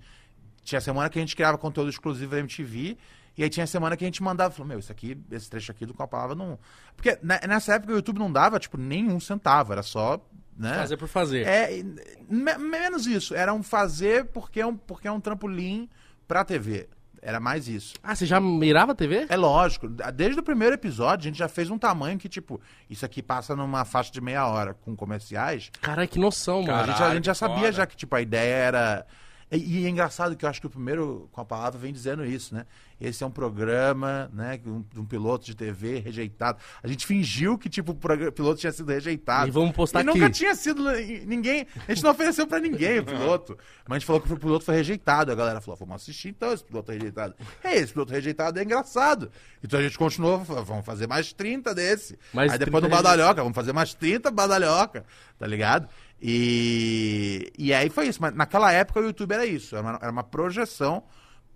Tinha 0.63 0.79
semana 0.79 1.09
que 1.09 1.17
a 1.17 1.21
gente 1.21 1.35
criava 1.35 1.57
conteúdo 1.57 1.89
exclusivo 1.89 2.31
da 2.31 2.39
MTV, 2.39 2.97
e 3.37 3.43
aí 3.43 3.49
tinha 3.49 3.65
semana 3.65 3.97
que 3.97 4.03
a 4.03 4.07
gente 4.07 4.21
mandava, 4.21 4.53
falou, 4.53 4.67
meu, 4.67 4.79
isso 4.79 4.91
aqui, 4.91 5.17
esse 5.31 5.49
trecho 5.49 5.71
aqui 5.71 5.85
do 5.85 5.93
qual 5.93 6.05
a 6.05 6.07
palavra 6.09 6.35
não. 6.35 6.59
Porque 6.95 7.17
ne- 7.23 7.39
nessa 7.47 7.73
época 7.75 7.93
o 7.93 7.95
YouTube 7.95 8.19
não 8.19 8.31
dava, 8.31 8.59
tipo, 8.59 8.77
nenhum 8.77 9.19
centavo, 9.19 9.71
era 9.73 9.81
só. 9.83 10.19
Né? 10.57 10.75
Fazer 10.75 10.97
por 10.97 11.07
fazer. 11.07 11.47
É, 11.47 11.81
me- 12.29 12.57
menos 12.57 13.07
isso. 13.07 13.33
Era 13.33 13.53
um 13.53 13.63
fazer 13.63 14.25
porque 14.25 14.59
é 14.61 14.65
um, 14.67 14.75
porque 14.77 15.07
é 15.07 15.11
um 15.11 15.19
trampolim 15.19 15.89
pra 16.27 16.43
TV. 16.45 16.87
Era 17.21 17.39
mais 17.39 17.67
isso. 17.67 17.93
Ah, 18.01 18.15
você 18.15 18.25
já 18.25 18.39
mirava 18.39 18.93
a 18.93 18.95
TV? 18.95 19.27
É 19.29 19.37
lógico, 19.37 19.87
desde 19.87 20.39
o 20.39 20.43
primeiro 20.43 20.73
episódio 20.73 21.25
a 21.25 21.29
gente 21.29 21.37
já 21.37 21.47
fez 21.47 21.69
um 21.69 21.77
tamanho 21.77 22.17
que, 22.17 22.27
tipo, 22.27 22.59
isso 22.89 23.05
aqui 23.05 23.21
passa 23.21 23.55
numa 23.55 23.85
faixa 23.85 24.11
de 24.11 24.19
meia 24.19 24.47
hora 24.47 24.73
com 24.73 24.95
comerciais. 24.95 25.69
Caralho, 25.81 26.07
que 26.07 26.17
noção, 26.17 26.63
mano. 26.63 26.73
a, 26.73 26.79
gente, 26.79 26.89
a 26.89 26.93
Caralho, 26.97 27.15
gente 27.15 27.25
já 27.25 27.35
sabia 27.35 27.57
foda. 27.57 27.71
já 27.73 27.85
que, 27.85 27.95
tipo, 27.95 28.15
a 28.15 28.21
ideia 28.21 28.53
era. 28.55 29.05
E, 29.51 29.81
e 29.81 29.85
é 29.85 29.89
engraçado 29.89 30.35
que 30.35 30.45
eu 30.45 30.49
acho 30.49 30.61
que 30.61 30.67
o 30.67 30.69
primeiro, 30.69 31.29
com 31.31 31.41
a 31.41 31.45
palavra, 31.45 31.77
vem 31.79 31.93
dizendo 31.93 32.25
isso, 32.25 32.55
né? 32.55 32.65
Esse 33.01 33.23
é 33.23 33.27
um 33.27 33.31
programa, 33.31 34.29
né, 34.31 34.57
de 34.57 34.69
um, 34.69 34.85
um 34.95 35.03
piloto 35.03 35.43
de 35.43 35.55
TV 35.55 35.97
rejeitado. 35.97 36.59
A 36.83 36.87
gente 36.87 37.07
fingiu 37.07 37.57
que, 37.57 37.67
tipo, 37.67 37.93
o 37.93 38.31
piloto 38.31 38.59
tinha 38.59 38.71
sido 38.71 38.89
rejeitado. 38.89 39.47
E 39.47 39.51
vamos 39.51 39.71
postar 39.71 40.01
E 40.01 40.03
nunca 40.03 40.27
aqui. 40.27 40.35
tinha 40.37 40.53
sido. 40.53 40.83
Ninguém. 41.25 41.65
A 41.87 41.93
gente 41.93 42.03
não 42.03 42.11
ofereceu 42.11 42.45
pra 42.45 42.59
ninguém 42.59 42.99
o 42.99 43.03
piloto. 43.03 43.57
Mas 43.87 43.95
a 43.95 43.99
gente 43.99 44.05
falou 44.05 44.21
que 44.21 44.31
o 44.31 44.37
piloto 44.37 44.63
foi 44.63 44.75
rejeitado. 44.75 45.31
A 45.31 45.35
galera 45.35 45.59
falou: 45.59 45.77
vamos 45.77 45.95
assistir 45.95 46.29
então 46.29 46.53
esse 46.53 46.63
piloto 46.63 46.91
rejeitado. 46.91 47.33
É, 47.63 47.75
esse 47.75 47.91
piloto 47.91 48.13
rejeitado 48.13 48.59
é 48.59 48.63
engraçado. 48.63 49.31
Então 49.63 49.79
a 49.79 49.83
gente 49.83 49.97
continuou, 49.97 50.37
vamos 50.43 50.85
fazer 50.85 51.07
mais 51.07 51.33
30 51.33 51.73
desse. 51.73 52.19
Mais 52.31 52.51
Aí 52.51 52.59
depois 52.59 52.83
30 52.83 52.87
no 52.87 53.03
Badalhoca, 53.03 53.41
vamos 53.41 53.55
fazer 53.55 53.73
mais 53.73 53.95
30 53.95 54.29
Badalhoca, 54.29 55.05
tá 55.39 55.47
ligado? 55.47 55.89
E, 56.21 57.51
e 57.57 57.73
aí 57.73 57.89
foi 57.89 58.07
isso. 58.07 58.21
Mas 58.21 58.35
naquela 58.35 58.71
época 58.71 58.99
o 58.99 59.03
YouTube 59.03 59.31
era 59.33 59.45
isso. 59.45 59.75
Era 59.75 59.87
uma, 59.87 59.99
era 60.01 60.11
uma 60.11 60.23
projeção 60.23 61.03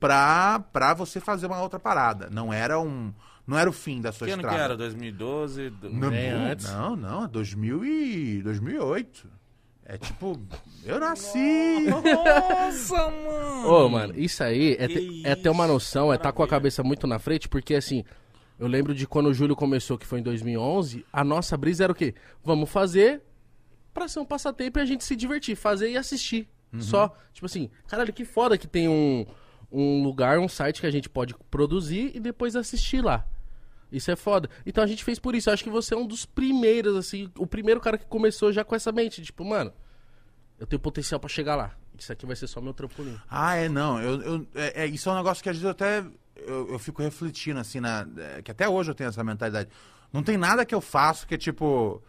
pra, 0.08 0.60
pra 0.72 0.94
você 0.94 1.20
fazer 1.20 1.48
uma 1.48 1.62
outra 1.62 1.80
parada. 1.80 2.30
Não 2.32 2.54
era 2.54 2.80
um. 2.80 3.14
Não 3.48 3.58
era 3.58 3.70
o 3.70 3.74
fim 3.74 4.02
da 4.02 4.12
sua 4.12 4.26
Que 4.28 4.34
ano 4.34 4.42
que 4.44 4.48
estrada. 4.48 4.64
era? 4.74 4.78
2012? 4.78 5.70
do- 5.70 5.90
Não, 5.90 6.10
não, 6.10 6.46
antes. 6.52 6.72
não, 6.72 6.96
não, 6.96 7.28
2000 7.28 7.86
e 7.86 8.42
2008. 8.44 9.28
É 9.88 9.98
tipo, 10.00 10.40
eu 10.84 11.00
nasci. 11.00 11.86
Nossa, 11.88 12.96
mano! 13.12 13.68
Ô, 13.68 13.88
mano, 13.90 14.14
isso 14.18 14.44
aí 14.44 14.74
é, 14.80 14.88
Que 14.88 14.94
ter- 14.96 15.28
é 15.30 15.36
ter 15.36 15.50
uma 15.50 15.66
isso, 15.66 15.74
noção, 15.74 16.12
é 16.12 16.16
estar 16.16 16.32
com 16.32 16.42
a 16.42 16.48
cabeça 16.48 16.82
muito 16.84 17.06
na 17.06 17.20
frente, 17.20 17.48
porque 17.48 17.76
assim, 17.76 18.04
eu 18.58 18.68
lembro 18.68 18.96
de 18.96 19.06
quando 19.06 19.28
o 19.28 19.34
Júlio 19.34 19.56
começou, 19.56 19.96
que 19.96 20.08
foi 20.08 20.20
em 20.22 20.24
2011, 20.24 21.06
a 21.14 21.24
nossa 21.24 21.56
brisa 21.56 21.84
era 21.84 21.92
o 21.94 21.96
quê? 21.96 22.16
Vamos 22.44 22.68
fazer 22.70 23.22
pra 23.94 24.08
ser 24.08 24.20
um 24.20 24.26
passatempo 24.26 24.80
e 24.80 24.82
a 24.82 24.86
gente 24.86 25.04
se 25.04 25.16
divertir, 25.16 25.56
fazer 25.56 25.92
e 25.92 25.98
assistir. 25.98 26.48
Só, 26.80 27.16
tipo 27.32 27.46
assim, 27.46 27.70
caralho, 27.88 28.12
que 28.12 28.26
foda 28.26 28.58
que 28.58 28.68
tem 28.68 28.90
um, 28.90 29.26
um 29.72 30.04
lugar, 30.04 30.40
um 30.40 30.48
site 30.48 30.82
que 30.82 30.88
a 30.88 30.92
gente 30.92 31.10
pode 31.10 31.36
produzir 31.52 32.12
e 32.16 32.20
depois 32.20 32.56
assistir 32.56 33.04
lá. 33.04 33.26
Isso 33.92 34.10
é 34.12 34.16
foda. 34.16 34.50
Então 34.66 34.84
a 34.84 34.88
gente 34.88 35.04
fez 35.04 35.20
por 35.20 35.36
isso. 35.36 35.50
Eu 35.50 35.54
acho 35.54 35.64
que 35.64 35.70
você 35.70 35.94
é 35.94 35.98
um 35.98 36.08
dos 36.08 36.26
primeiros, 36.26 36.96
assim, 36.98 37.30
o 37.38 37.46
primeiro 37.48 37.80
cara 37.80 37.98
que 37.98 38.06
começou 38.06 38.52
já 38.52 38.64
com 38.64 38.76
essa 38.76 38.92
mente. 38.92 39.22
Tipo, 39.22 39.46
mano, 39.46 39.72
eu 40.60 40.66
tenho 40.66 40.80
potencial 40.80 41.20
pra 41.20 41.30
chegar 41.30 41.56
lá. 41.56 41.72
Isso 41.98 42.12
aqui 42.12 42.26
vai 42.26 42.36
ser 42.36 42.48
só 42.48 42.60
meu 42.60 42.74
trampolim. 42.74 43.18
Ah, 43.30 43.56
é, 43.56 43.70
não. 43.70 44.02
Eu, 44.02 44.22
eu- 44.22 44.48
é, 44.56 44.84
é, 44.84 44.88
isso 44.88 45.08
é 45.08 45.12
um 45.14 45.16
negócio 45.16 45.42
que 45.42 45.50
às 45.50 45.56
vezes 45.56 45.64
eu 45.64 45.72
até 45.72 46.04
eu, 46.36 46.72
eu 46.74 46.80
fico 46.80 47.02
refletindo, 47.02 47.60
assim, 47.60 47.80
na, 47.80 48.06
é, 48.18 48.42
que 48.42 48.52
até 48.52 48.68
hoje 48.68 48.92
eu 48.92 48.96
tenho 48.96 49.08
essa 49.08 49.24
mentalidade. 49.24 49.70
Não 50.12 50.22
tem 50.24 50.36
nada 50.36 50.66
que 50.66 50.76
eu 50.76 50.82
faço 50.82 51.26
que 51.26 51.36
é, 51.36 51.38
tipo, 51.38 52.02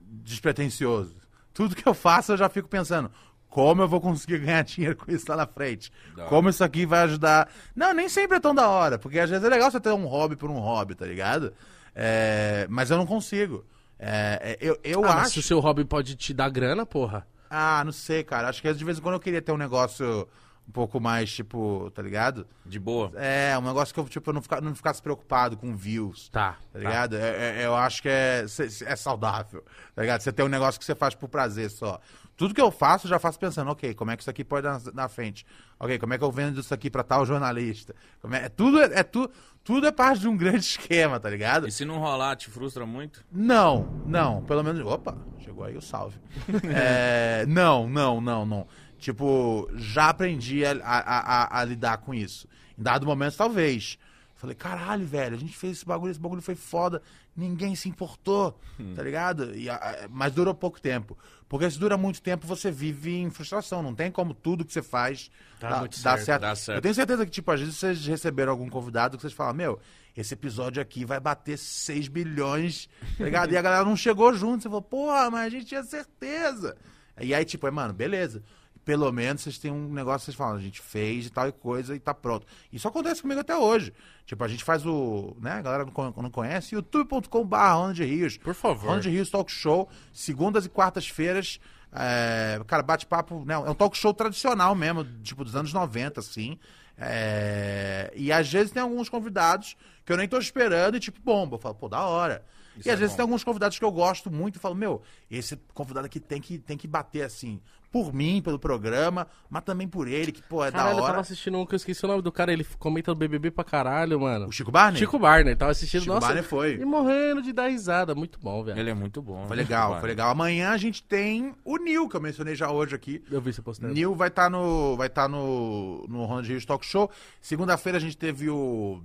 despretensioso. 0.00 1.14
Tudo 1.54 1.74
que 1.74 1.86
eu 1.88 1.94
faço 1.94 2.32
eu 2.32 2.36
já 2.36 2.48
fico 2.48 2.68
pensando, 2.68 3.10
como 3.50 3.82
eu 3.82 3.88
vou 3.88 4.00
conseguir 4.00 4.38
ganhar 4.38 4.62
dinheiro 4.64 4.96
com 4.96 5.10
isso 5.10 5.26
lá 5.28 5.36
na 5.36 5.46
frente? 5.46 5.92
Da 6.16 6.24
Como 6.26 6.48
isso 6.48 6.64
aqui 6.64 6.86
vai 6.86 7.00
ajudar? 7.02 7.50
Não, 7.76 7.92
nem 7.92 8.08
sempre 8.08 8.36
é 8.38 8.40
tão 8.40 8.54
da 8.54 8.68
hora, 8.68 8.98
porque 8.98 9.18
às 9.18 9.28
vezes 9.28 9.44
é 9.44 9.48
legal 9.48 9.70
você 9.70 9.80
ter 9.80 9.90
um 9.92 10.06
hobby 10.06 10.36
por 10.36 10.48
um 10.50 10.58
hobby, 10.58 10.94
tá 10.94 11.04
ligado? 11.04 11.52
É, 11.94 12.66
mas 12.70 12.90
eu 12.90 12.96
não 12.96 13.06
consigo. 13.06 13.64
É, 13.98 14.56
é, 14.60 14.66
eu 14.66 14.78
eu 14.82 15.04
Ah, 15.04 15.08
mas 15.16 15.22
acho. 15.24 15.30
se 15.32 15.38
o 15.40 15.42
seu 15.42 15.60
hobby 15.60 15.84
pode 15.84 16.14
te 16.16 16.32
dar 16.32 16.48
grana, 16.48 16.86
porra. 16.86 17.26
Ah, 17.50 17.82
não 17.84 17.92
sei, 17.92 18.22
cara. 18.22 18.48
Acho 18.48 18.62
que 18.62 18.72
de 18.72 18.84
vez 18.84 18.98
em 18.98 19.02
quando 19.02 19.14
eu 19.16 19.20
queria 19.20 19.42
ter 19.42 19.52
um 19.52 19.56
negócio 19.56 20.26
um 20.68 20.72
pouco 20.72 21.00
mais, 21.00 21.32
tipo, 21.32 21.90
tá 21.92 22.00
ligado? 22.00 22.46
De 22.64 22.78
boa. 22.78 23.10
É, 23.16 23.58
um 23.58 23.62
negócio 23.62 23.92
que 23.92 23.98
eu, 23.98 24.04
tipo, 24.08 24.32
não, 24.32 24.40
fica, 24.40 24.60
não 24.60 24.72
ficasse 24.72 25.02
preocupado 25.02 25.56
com 25.56 25.74
views. 25.76 26.28
Tá. 26.28 26.56
Tá 26.72 26.78
ligado? 26.78 27.16
É- 27.16 27.60
é- 27.60 27.66
eu 27.66 27.74
acho 27.74 28.00
que 28.02 28.08
é, 28.08 28.46
é 28.86 28.94
saudável, 28.96 29.64
tá 29.96 30.02
ligado? 30.02 30.20
Você 30.20 30.30
tem 30.32 30.44
um 30.44 30.48
negócio 30.48 30.78
que 30.78 30.86
você 30.86 30.94
faz 30.94 31.12
por 31.16 31.28
prazer 31.28 31.70
só. 31.70 32.00
Tudo 32.40 32.54
que 32.54 32.60
eu 32.62 32.70
faço, 32.70 33.04
eu 33.06 33.10
já 33.10 33.18
faço 33.18 33.38
pensando, 33.38 33.70
ok, 33.70 33.92
como 33.92 34.10
é 34.10 34.16
que 34.16 34.22
isso 34.22 34.30
aqui 34.30 34.42
pode 34.42 34.62
dar 34.62 34.80
na, 34.80 34.92
na 35.02 35.08
frente? 35.10 35.44
Ok, 35.78 35.98
como 35.98 36.14
é 36.14 36.16
que 36.16 36.24
eu 36.24 36.32
vendo 36.32 36.58
isso 36.58 36.72
aqui 36.72 36.88
pra 36.88 37.02
tal 37.02 37.26
jornalista? 37.26 37.94
Como 38.22 38.34
é, 38.34 38.46
é 38.46 38.48
tudo, 38.48 38.80
é, 38.80 39.00
é 39.00 39.02
tu, 39.02 39.30
tudo 39.62 39.86
é 39.86 39.92
parte 39.92 40.20
de 40.20 40.28
um 40.28 40.34
grande 40.38 40.60
esquema, 40.64 41.20
tá 41.20 41.28
ligado? 41.28 41.68
E 41.68 41.70
se 41.70 41.84
não 41.84 41.98
rolar, 41.98 42.36
te 42.36 42.48
frustra 42.48 42.86
muito? 42.86 43.22
Não, 43.30 43.86
não, 44.06 44.42
pelo 44.44 44.62
menos. 44.64 44.80
Opa, 44.86 45.18
chegou 45.44 45.64
aí 45.64 45.76
o 45.76 45.82
salve. 45.82 46.16
É, 46.74 47.44
não, 47.46 47.86
não, 47.86 48.22
não, 48.22 48.46
não. 48.46 48.66
Tipo, 48.98 49.68
já 49.74 50.08
aprendi 50.08 50.64
a, 50.64 50.72
a- 50.82 51.44
a- 51.58 51.60
a 51.60 51.64
lidar 51.66 51.98
com 51.98 52.14
isso. 52.14 52.48
Em 52.78 52.82
dado 52.82 53.04
momento, 53.04 53.36
talvez. 53.36 53.98
Falei, 54.34 54.56
caralho, 54.56 55.04
velho, 55.04 55.36
a 55.36 55.38
gente 55.38 55.54
fez 55.54 55.76
esse 55.76 55.84
bagulho, 55.84 56.10
esse 56.10 56.18
bagulho 56.18 56.40
foi 56.40 56.54
foda, 56.54 57.02
ninguém 57.36 57.74
se 57.74 57.88
importou, 57.88 58.58
tá 58.94 59.02
ligado? 59.02 59.54
E, 59.56 59.68
a- 59.70 59.76
a- 59.76 60.08
mas 60.10 60.32
durou 60.32 60.54
pouco 60.54 60.80
tempo. 60.80 61.16
Porque 61.48 61.68
se 61.70 61.78
dura 61.78 61.96
muito 61.96 62.22
tempo, 62.22 62.46
você 62.46 62.70
vive 62.70 63.12
em 63.16 63.28
frustração. 63.30 63.82
Não 63.82 63.94
tem 63.94 64.10
como 64.10 64.32
tudo 64.34 64.64
que 64.64 64.72
você 64.72 64.82
faz 64.82 65.30
dá, 65.58 65.78
muito 65.80 65.96
dá 65.96 66.12
certo, 66.16 66.24
certo. 66.26 66.42
dá 66.42 66.54
certo. 66.54 66.76
Eu 66.78 66.82
tenho 66.82 66.94
certeza 66.94 67.24
que, 67.24 67.30
tipo, 67.32 67.50
às 67.50 67.60
vezes 67.60 67.76
vocês 67.76 68.06
receberam 68.06 68.52
algum 68.52 68.68
convidado 68.68 69.16
que 69.16 69.22
vocês 69.22 69.32
falam, 69.32 69.54
meu, 69.54 69.80
esse 70.16 70.34
episódio 70.34 70.80
aqui 70.80 71.04
vai 71.04 71.18
bater 71.18 71.58
6 71.58 72.06
bilhões, 72.08 72.88
tá 73.18 73.24
ligado? 73.24 73.52
e 73.52 73.56
a 73.56 73.62
galera 73.62 73.84
não 73.84 73.96
chegou 73.96 74.32
junto. 74.32 74.62
Você 74.62 74.68
falou, 74.68 74.82
porra, 74.82 75.30
mas 75.30 75.46
a 75.46 75.48
gente 75.50 75.66
tinha 75.66 75.82
certeza. 75.82 76.76
E 77.20 77.34
aí, 77.34 77.44
tipo, 77.44 77.66
é, 77.66 77.70
mano, 77.70 77.92
beleza. 77.92 78.42
Pelo 78.84 79.10
menos 79.12 79.42
vocês 79.42 79.58
têm 79.58 79.70
um 79.70 79.92
negócio 79.92 80.20
que 80.20 80.24
vocês 80.26 80.36
falam, 80.36 80.56
a 80.56 80.60
gente 80.60 80.80
fez 80.80 81.26
e 81.26 81.30
tal 81.30 81.48
e 81.48 81.52
coisa 81.52 81.94
e 81.94 82.00
tá 82.00 82.14
pronto. 82.14 82.46
Isso 82.72 82.88
acontece 82.88 83.22
comigo 83.22 83.40
até 83.40 83.56
hoje. 83.56 83.92
Tipo, 84.24 84.42
a 84.44 84.48
gente 84.48 84.64
faz 84.64 84.86
o. 84.86 85.36
né, 85.40 85.52
a 85.52 85.62
galera 85.62 85.84
não 85.84 86.14
não 86.22 86.30
conhece, 86.30 86.74
youtube.com.br 86.74 87.56
Ronald 87.56 88.02
Rios. 88.02 88.36
Por 88.38 88.54
favor. 88.54 88.86
Ronald 88.86 89.08
Rios 89.08 89.30
Talk 89.30 89.50
Show, 89.50 89.88
segundas 90.12 90.64
e 90.64 90.68
quartas-feiras. 90.68 91.60
É, 91.92 92.60
cara, 92.66 92.82
bate-papo, 92.82 93.44
né? 93.44 93.54
É 93.54 93.58
um 93.58 93.74
talk 93.74 93.96
show 93.96 94.14
tradicional 94.14 94.74
mesmo, 94.74 95.04
tipo, 95.22 95.44
dos 95.44 95.56
anos 95.56 95.72
90, 95.72 96.20
assim. 96.20 96.58
É, 96.96 98.12
e 98.14 98.30
às 98.30 98.50
vezes 98.50 98.70
tem 98.70 98.82
alguns 98.82 99.08
convidados 99.08 99.76
que 100.04 100.12
eu 100.12 100.16
nem 100.16 100.28
tô 100.28 100.38
esperando 100.38 100.96
e, 100.96 101.00
tipo, 101.00 101.20
bomba. 101.20 101.56
Eu 101.56 101.60
falo, 101.60 101.74
pô, 101.74 101.88
da 101.88 102.02
hora. 102.02 102.44
Isso 102.78 102.88
e 102.88 102.90
às 102.90 102.96
é 102.96 102.96
vezes 102.96 103.12
bom. 103.12 103.16
tem 103.16 103.22
alguns 103.22 103.44
convidados 103.44 103.78
que 103.78 103.84
eu 103.84 103.92
gosto 103.92 104.30
muito 104.30 104.56
e 104.56 104.58
falo, 104.58 104.74
meu, 104.74 105.02
esse 105.30 105.56
convidado 105.74 106.06
aqui 106.06 106.20
tem 106.20 106.40
que, 106.40 106.58
tem 106.58 106.76
que 106.76 106.86
bater 106.86 107.22
assim, 107.22 107.60
por 107.90 108.12
mim, 108.14 108.40
pelo 108.40 108.58
programa, 108.58 109.26
mas 109.48 109.64
também 109.64 109.88
por 109.88 110.06
ele, 110.06 110.30
que, 110.30 110.42
pô, 110.42 110.64
é 110.64 110.70
Caralho, 110.70 110.90
da 110.90 110.92
eu 110.94 111.02
hora. 111.02 111.12
tava 111.12 111.20
assistindo 111.22 111.58
um 111.58 111.66
que 111.66 111.74
eu 111.74 111.76
esqueci 111.76 112.04
o 112.04 112.08
nome 112.08 112.22
do 112.22 112.30
cara, 112.30 112.52
ele 112.52 112.64
comenta 112.78 113.12
do 113.12 113.18
BBB 113.18 113.50
pra 113.50 113.64
caralho, 113.64 114.20
mano. 114.20 114.46
O 114.46 114.52
Chico 114.52 114.70
Barney? 114.70 114.98
Chico 114.98 115.18
Barney, 115.18 115.56
tava 115.56 115.72
assistindo, 115.72 116.02
Chico 116.02 116.14
nossa, 116.14 116.28
Barney 116.28 116.42
foi. 116.42 116.74
e 116.76 116.84
morrendo 116.84 117.42
de 117.42 117.52
dar 117.52 117.68
risada, 117.68 118.14
muito 118.14 118.38
bom, 118.40 118.62
velho. 118.62 118.78
Ele 118.78 118.90
é 118.90 118.94
muito 118.94 119.20
bom. 119.20 119.46
Foi 119.46 119.56
né? 119.56 119.62
legal, 119.62 119.98
foi 119.98 120.08
legal. 120.08 120.30
Amanhã 120.30 120.70
a 120.70 120.76
gente 120.76 121.02
tem 121.02 121.52
o 121.64 121.76
Nil, 121.78 122.08
que 122.08 122.16
eu 122.16 122.20
mencionei 122.20 122.54
já 122.54 122.70
hoje 122.70 122.94
aqui. 122.94 123.22
Eu 123.30 123.40
vi 123.40 123.52
você 123.52 123.60
postando. 123.60 123.92
Nil 123.92 124.14
vai 124.14 124.28
estar 124.28 124.48
no 124.48 124.96
vai 124.96 125.08
tá 125.08 125.26
no 125.28 126.06
no 126.08 126.24
Ronald 126.24 126.46
Rios 126.46 126.64
Talk 126.64 126.86
Show. 126.86 127.10
Segunda-feira 127.40 127.98
a 127.98 128.00
gente 128.00 128.16
teve 128.16 128.48
o 128.48 129.02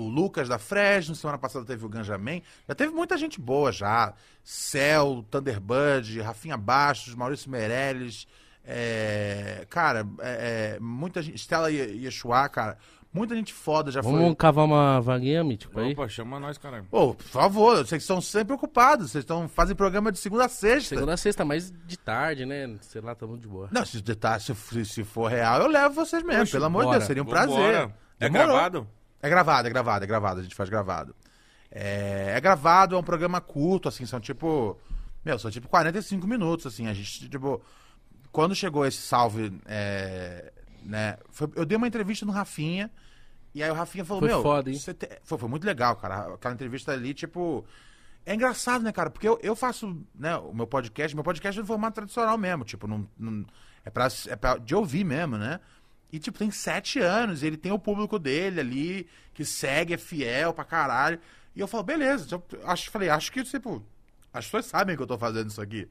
o 0.00 0.08
Lucas 0.08 0.48
da 0.48 0.58
Fresno, 0.58 1.14
semana 1.14 1.38
passada 1.38 1.64
teve 1.64 1.84
o 1.84 1.88
Ganjamin. 1.88 2.42
Já 2.68 2.74
teve 2.74 2.92
muita 2.92 3.16
gente 3.16 3.40
boa 3.40 3.72
já. 3.72 4.12
Cell, 4.44 5.24
Thunderbird, 5.30 6.20
Rafinha 6.20 6.56
Bastos, 6.56 7.14
Maurício 7.14 7.50
Meirelles. 7.50 8.26
é, 8.64 9.64
cara, 9.70 10.06
é, 10.20 10.74
é, 10.76 10.80
muita 10.80 11.22
gente. 11.22 11.36
Stella 11.38 11.70
Ye- 11.70 12.04
Yeshua, 12.04 12.48
cara. 12.48 12.76
Muita 13.12 13.34
gente 13.34 13.54
foda 13.54 13.90
já 13.90 14.02
Vamos 14.02 14.20
foi. 14.20 14.34
cavar 14.36 14.66
uma 14.66 15.00
vaguinha, 15.00 15.42
mítico, 15.42 15.80
aí? 15.80 15.92
Opa, 15.92 16.06
chama 16.06 16.38
nós, 16.38 16.58
caralho. 16.58 16.84
Pô, 16.90 17.14
por 17.14 17.24
favor, 17.24 17.76
vocês 17.78 18.02
estão 18.02 18.20
sempre 18.20 18.52
ocupados. 18.52 19.10
Vocês 19.10 19.22
estão 19.22 19.48
fazem 19.48 19.74
programa 19.74 20.12
de 20.12 20.18
segunda 20.18 20.44
a 20.44 20.48
sexta. 20.50 20.94
Segunda 20.96 21.14
a 21.14 21.16
sexta, 21.16 21.42
mas 21.42 21.72
de 21.86 21.96
tarde, 21.98 22.44
né? 22.44 22.76
Sei 22.82 23.00
lá, 23.00 23.14
tá 23.14 23.26
muito 23.26 23.40
de 23.42 23.48
boa. 23.48 23.68
Não, 23.72 23.86
se, 23.86 24.02
se, 24.40 24.84
se 24.84 25.04
for 25.04 25.30
real, 25.30 25.62
eu 25.62 25.68
levo 25.68 25.94
vocês 25.94 26.22
mesmo. 26.22 26.50
Pelo 26.52 26.66
amor 26.66 26.84
de. 26.86 26.90
Deus, 26.90 27.04
seria 27.04 27.22
um 27.22 27.26
Vambora. 27.26 27.46
prazer. 27.46 27.90
É 28.20 28.28
Demorou. 28.28 28.46
gravado? 28.48 28.88
É 29.22 29.28
gravado, 29.28 29.66
é 29.66 29.70
gravado, 29.70 30.04
é 30.04 30.06
gravado. 30.06 30.40
A 30.40 30.42
gente 30.42 30.54
faz 30.54 30.68
gravado. 30.68 31.14
É, 31.70 32.32
é 32.36 32.40
gravado, 32.40 32.94
é 32.94 32.98
um 32.98 33.02
programa 33.02 33.40
curto, 33.40 33.88
assim, 33.88 34.06
são 34.06 34.20
tipo. 34.20 34.78
Meu, 35.24 35.38
são 35.38 35.50
tipo 35.50 35.68
45 35.68 36.26
minutos, 36.26 36.66
assim. 36.66 36.86
A 36.86 36.94
gente, 36.94 37.28
tipo. 37.28 37.60
Quando 38.30 38.54
chegou 38.54 38.84
esse 38.86 38.98
salve, 38.98 39.52
é, 39.64 40.52
né? 40.82 41.16
foi- 41.30 41.50
eu 41.56 41.64
dei 41.64 41.76
uma 41.76 41.88
entrevista 41.88 42.26
no 42.26 42.32
Rafinha. 42.32 42.90
E 43.54 43.62
aí 43.62 43.70
o 43.70 43.74
Rafinha 43.74 44.04
falou, 44.04 44.20
Foi 44.20 44.28
meu. 44.28 44.42
foda, 44.42 44.70
hein? 44.70 44.76
te- 44.78 45.20
Foi, 45.24 45.38
foi 45.38 45.48
muito 45.48 45.64
legal, 45.64 45.96
cara. 45.96 46.34
Aquela 46.34 46.54
entrevista 46.54 46.92
ali, 46.92 47.14
tipo. 47.14 47.64
É 48.24 48.34
engraçado, 48.34 48.82
né, 48.82 48.92
cara? 48.92 49.08
Porque 49.08 49.26
eu, 49.26 49.38
eu 49.40 49.54
faço, 49.54 49.96
né, 50.14 50.36
o 50.36 50.52
meu 50.52 50.66
podcast, 50.66 51.14
meu 51.14 51.22
podcast 51.24 51.58
é 51.58 51.62
no 51.62 51.66
formato 51.66 51.94
tradicional 51.94 52.36
mesmo, 52.36 52.64
tipo, 52.64 52.88
não, 52.88 53.08
não- 53.16 53.46
é, 53.84 53.88
pra, 53.90 54.08
é 54.26 54.34
pra 54.36 54.56
de 54.58 54.74
ouvir 54.74 55.04
mesmo, 55.04 55.38
né? 55.38 55.60
E, 56.16 56.18
tipo, 56.18 56.38
tem 56.38 56.50
sete 56.50 56.98
anos, 56.98 57.42
ele 57.42 57.58
tem 57.58 57.70
o 57.70 57.78
público 57.78 58.18
dele 58.18 58.58
ali, 58.58 59.06
que 59.34 59.44
segue, 59.44 59.92
é 59.92 59.98
fiel 59.98 60.54
pra 60.54 60.64
caralho. 60.64 61.20
E 61.54 61.60
eu 61.60 61.68
falo, 61.68 61.82
beleza, 61.82 62.26
eu 62.34 62.42
acho, 62.64 62.90
falei, 62.90 63.10
acho 63.10 63.30
que, 63.30 63.44
tipo, 63.44 63.84
as 64.32 64.46
pessoas 64.46 64.64
sabem 64.64 64.96
que 64.96 65.02
eu 65.02 65.06
tô 65.06 65.18
fazendo 65.18 65.50
isso 65.50 65.60
aqui. 65.60 65.86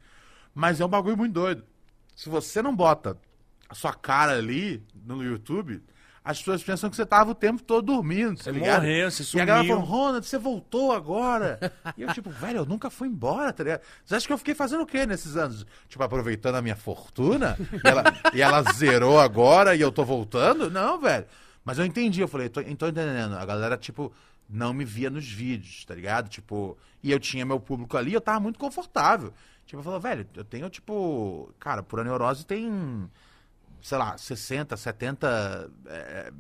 Mas 0.51 0.82
é 0.82 0.86
um 0.86 0.89
bagulho 0.89 1.15
muito 1.15 1.34
doido. 1.34 1.63
Se 2.15 2.28
você 2.28 2.59
não 2.59 2.76
bota 2.76 3.15
a 3.69 3.76
sua 3.76 3.93
cara 3.93 4.36
ali 4.36 4.84
no 4.95 5.23
YouTube, 5.23 5.84
as 6.26 6.39
pessoas 6.39 6.63
pensam 6.63 6.89
que 6.89 6.95
você 6.95 7.05
tava 7.05 7.32
o 7.32 7.36
tempo 7.36 7.61
todo 7.61 7.86
dormindo, 7.86 8.36
tá 8.38 8.43
Você 8.45 8.51
ligado? 8.51 8.82
morreu, 8.82 9.11
você 9.11 9.38
E 9.38 9.41
a 9.41 9.45
galera 9.45 9.63
sumiu. 9.63 9.76
falando, 9.86 9.91
Ronald, 9.91 10.26
você 10.26 10.38
voltou 10.39 10.91
agora. 10.91 11.59
e 11.95 12.01
eu, 12.01 12.11
tipo, 12.13 12.32
velho, 12.32 12.57
eu 12.57 12.65
nunca 12.65 12.89
fui 12.89 13.07
embora, 13.07 13.53
tá 13.53 13.63
ligado? 13.63 13.82
Você 14.03 14.15
acha 14.15 14.26
que 14.26 14.34
eu 14.34 14.38
fiquei 14.39 14.55
fazendo 14.55 14.82
o 14.82 14.86
quê 14.88 15.05
nesses 15.05 15.38
anos? 15.38 15.65
Tipo, 15.88 16.03
aproveitando 16.03 16.55
a 16.55 16.61
minha 16.63 16.76
fortuna? 16.76 17.55
E 17.84 17.88
ela, 17.88 18.03
e 18.34 18.41
ela 18.41 18.63
zerou 18.73 19.19
agora 19.19 19.76
e 19.76 19.82
eu 19.82 19.91
tô 19.91 20.03
voltando? 20.03 20.69
Não, 20.71 20.99
velho. 20.99 21.26
Mas 21.63 21.78
eu 21.78 21.86
entendi, 21.86 22.21
eu 22.21 22.28
falei, 22.28 22.49
tô, 22.49 22.61
tô 22.63 22.88
entendendo. 22.88 23.36
A 23.38 23.45
galera, 23.45 23.78
tipo, 23.78 24.11
não 24.49 24.73
me 24.73 24.84
via 24.84 25.09
nos 25.11 25.28
vídeos, 25.28 25.86
tá 25.86 25.93
ligado? 25.93 26.28
Tipo, 26.28 26.76
e 27.03 27.11
eu 27.11 27.19
tinha 27.19 27.45
meu 27.45 27.59
público 27.59 27.95
ali, 27.97 28.13
eu 28.13 28.21
tava 28.21 28.39
muito 28.39 28.57
confortável. 28.57 29.32
Tipo, 29.65 29.80
eu 29.80 29.84
falei, 29.84 29.99
velho, 29.99 30.28
eu 30.36 30.43
tenho, 30.43 30.69
tipo, 30.69 31.53
cara, 31.59 31.82
Pura 31.84 32.03
Neurose 32.03 32.45
tem 32.45 33.09
sei 33.86 34.00
lá, 34.00 34.18
60, 34.18 34.76
70 34.76 35.72
é, 35.86 36.32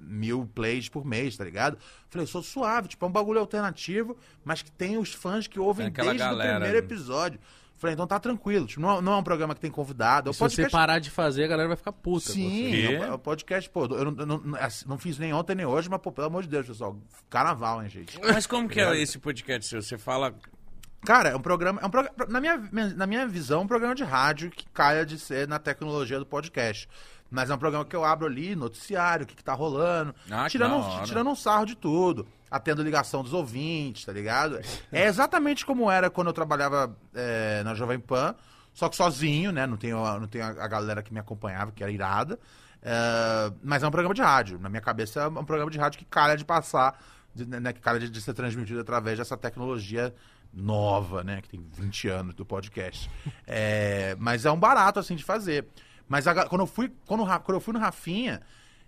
mil 0.00 0.44
plays 0.52 0.88
por 0.88 1.04
mês, 1.04 1.36
tá 1.36 1.44
ligado? 1.44 1.78
Falei, 2.08 2.24
eu 2.24 2.26
sou 2.28 2.42
suave, 2.42 2.88
tipo, 2.88 3.04
é 3.04 3.08
um 3.08 3.12
bagulho 3.12 3.38
alternativo, 3.38 4.16
mas 4.44 4.60
que 4.60 4.72
tem 4.72 4.98
os 4.98 5.14
fãs 5.14 5.46
que 5.46 5.60
ouvem 5.60 5.86
aquela 5.86 6.08
desde 6.08 6.26
galera, 6.26 6.50
o 6.50 6.60
primeiro 6.60 6.80
né? 6.80 6.84
episódio. 6.84 7.38
Falei, 7.76 7.94
então 7.94 8.08
tá 8.08 8.18
tranquilo. 8.18 8.66
Tipo, 8.66 8.80
não, 8.80 9.00
não 9.00 9.12
é 9.12 9.16
um 9.18 9.22
programa 9.22 9.54
que 9.54 9.60
tem 9.60 9.70
convidado. 9.70 10.28
É 10.28 10.30
um 10.30 10.32
Se 10.32 10.40
você 10.40 10.56
podcast... 10.56 10.72
parar 10.72 10.98
de 10.98 11.10
fazer, 11.10 11.44
a 11.44 11.46
galera 11.46 11.68
vai 11.68 11.76
ficar 11.76 11.92
puta. 11.92 12.32
Sim, 12.32 12.50
você. 12.50 12.70
Quê? 12.70 12.94
é 12.94 13.12
um 13.14 13.18
podcast, 13.18 13.70
pô, 13.70 13.84
eu 13.84 14.04
não, 14.06 14.16
eu 14.18 14.26
não, 14.26 14.38
não- 14.38 14.58
assim, 14.58 14.84
não 14.88 14.98
fiz 14.98 15.16
nem 15.16 15.32
ontem 15.32 15.54
nem 15.54 15.66
hoje, 15.66 15.88
mas, 15.88 16.00
pô, 16.00 16.10
pelo 16.10 16.26
amor 16.26 16.42
de 16.42 16.48
Deus, 16.48 16.66
pessoal, 16.66 16.98
carnaval, 17.30 17.84
hein, 17.84 17.88
gente? 17.88 18.18
Mas 18.20 18.48
como 18.48 18.68
que 18.68 18.80
é 18.80 19.00
esse 19.00 19.16
podcast 19.20 19.70
seu? 19.70 19.80
Você 19.80 19.96
fala. 19.96 20.34
Cara, 21.04 21.30
é 21.30 21.36
um 21.36 21.40
programa. 21.40 21.80
É 21.82 21.86
um 21.86 21.90
programa 21.90 22.14
na, 22.28 22.40
minha, 22.40 22.58
na 22.94 23.06
minha 23.06 23.26
visão, 23.26 23.60
é 23.60 23.64
um 23.64 23.66
programa 23.66 23.94
de 23.94 24.04
rádio 24.04 24.50
que 24.50 24.66
caia 24.68 25.04
de 25.04 25.18
ser 25.18 25.48
na 25.48 25.58
tecnologia 25.58 26.18
do 26.18 26.26
podcast. 26.26 26.88
Mas 27.30 27.48
é 27.48 27.54
um 27.54 27.58
programa 27.58 27.84
que 27.84 27.94
eu 27.94 28.04
abro 28.04 28.26
ali, 28.26 28.56
noticiário, 28.56 29.24
o 29.24 29.26
que, 29.26 29.36
que 29.36 29.44
tá 29.44 29.54
rolando. 29.54 30.14
Ah, 30.30 30.48
tirando, 30.48 30.76
um, 30.76 31.02
tirando 31.04 31.30
um 31.30 31.36
sarro 31.36 31.64
de 31.64 31.76
tudo. 31.76 32.26
Atendo 32.50 32.82
ligação 32.82 33.22
dos 33.22 33.32
ouvintes, 33.32 34.04
tá 34.04 34.12
ligado? 34.12 34.58
É 34.90 35.06
exatamente 35.06 35.64
como 35.64 35.88
era 35.88 36.10
quando 36.10 36.26
eu 36.26 36.32
trabalhava 36.32 36.96
é, 37.14 37.62
na 37.62 37.74
Jovem 37.74 38.00
Pan, 38.00 38.34
só 38.74 38.88
que 38.88 38.96
sozinho, 38.96 39.52
né? 39.52 39.66
Não 39.66 39.76
tenho, 39.76 40.02
não 40.18 40.26
tenho 40.26 40.44
a, 40.44 40.48
a 40.48 40.66
galera 40.66 41.02
que 41.02 41.12
me 41.12 41.20
acompanhava, 41.20 41.70
que 41.70 41.82
era 41.82 41.92
irada. 41.92 42.38
É, 42.82 43.52
mas 43.62 43.84
é 43.84 43.86
um 43.86 43.90
programa 43.92 44.14
de 44.14 44.22
rádio. 44.22 44.58
Na 44.58 44.68
minha 44.68 44.80
cabeça 44.80 45.20
é 45.20 45.28
um 45.28 45.44
programa 45.44 45.70
de 45.70 45.78
rádio 45.78 46.00
que 46.00 46.04
calha 46.04 46.36
de 46.36 46.44
passar, 46.44 47.00
de, 47.32 47.46
né, 47.46 47.72
que 47.72 47.80
calha 47.80 48.00
de, 48.00 48.10
de 48.10 48.20
ser 48.20 48.34
transmitido 48.34 48.80
através 48.80 49.18
dessa 49.18 49.36
tecnologia 49.36 50.12
nova, 50.52 51.22
né? 51.22 51.40
Que 51.40 51.48
tem 51.48 51.60
20 51.60 52.08
anos 52.08 52.34
do 52.34 52.44
podcast. 52.44 53.10
É, 53.52 54.16
mas 54.18 54.46
é 54.46 54.50
um 54.50 54.58
barato, 54.58 55.00
assim, 55.00 55.16
de 55.16 55.24
fazer. 55.24 55.66
Mas 56.08 56.26
a 56.28 56.46
quando, 56.46 56.62
eu 56.62 56.66
fui, 56.66 56.92
quando, 57.04 57.24
quando 57.24 57.56
eu 57.56 57.60
fui 57.60 57.72
no 57.72 57.80
Rafinha, 57.80 58.40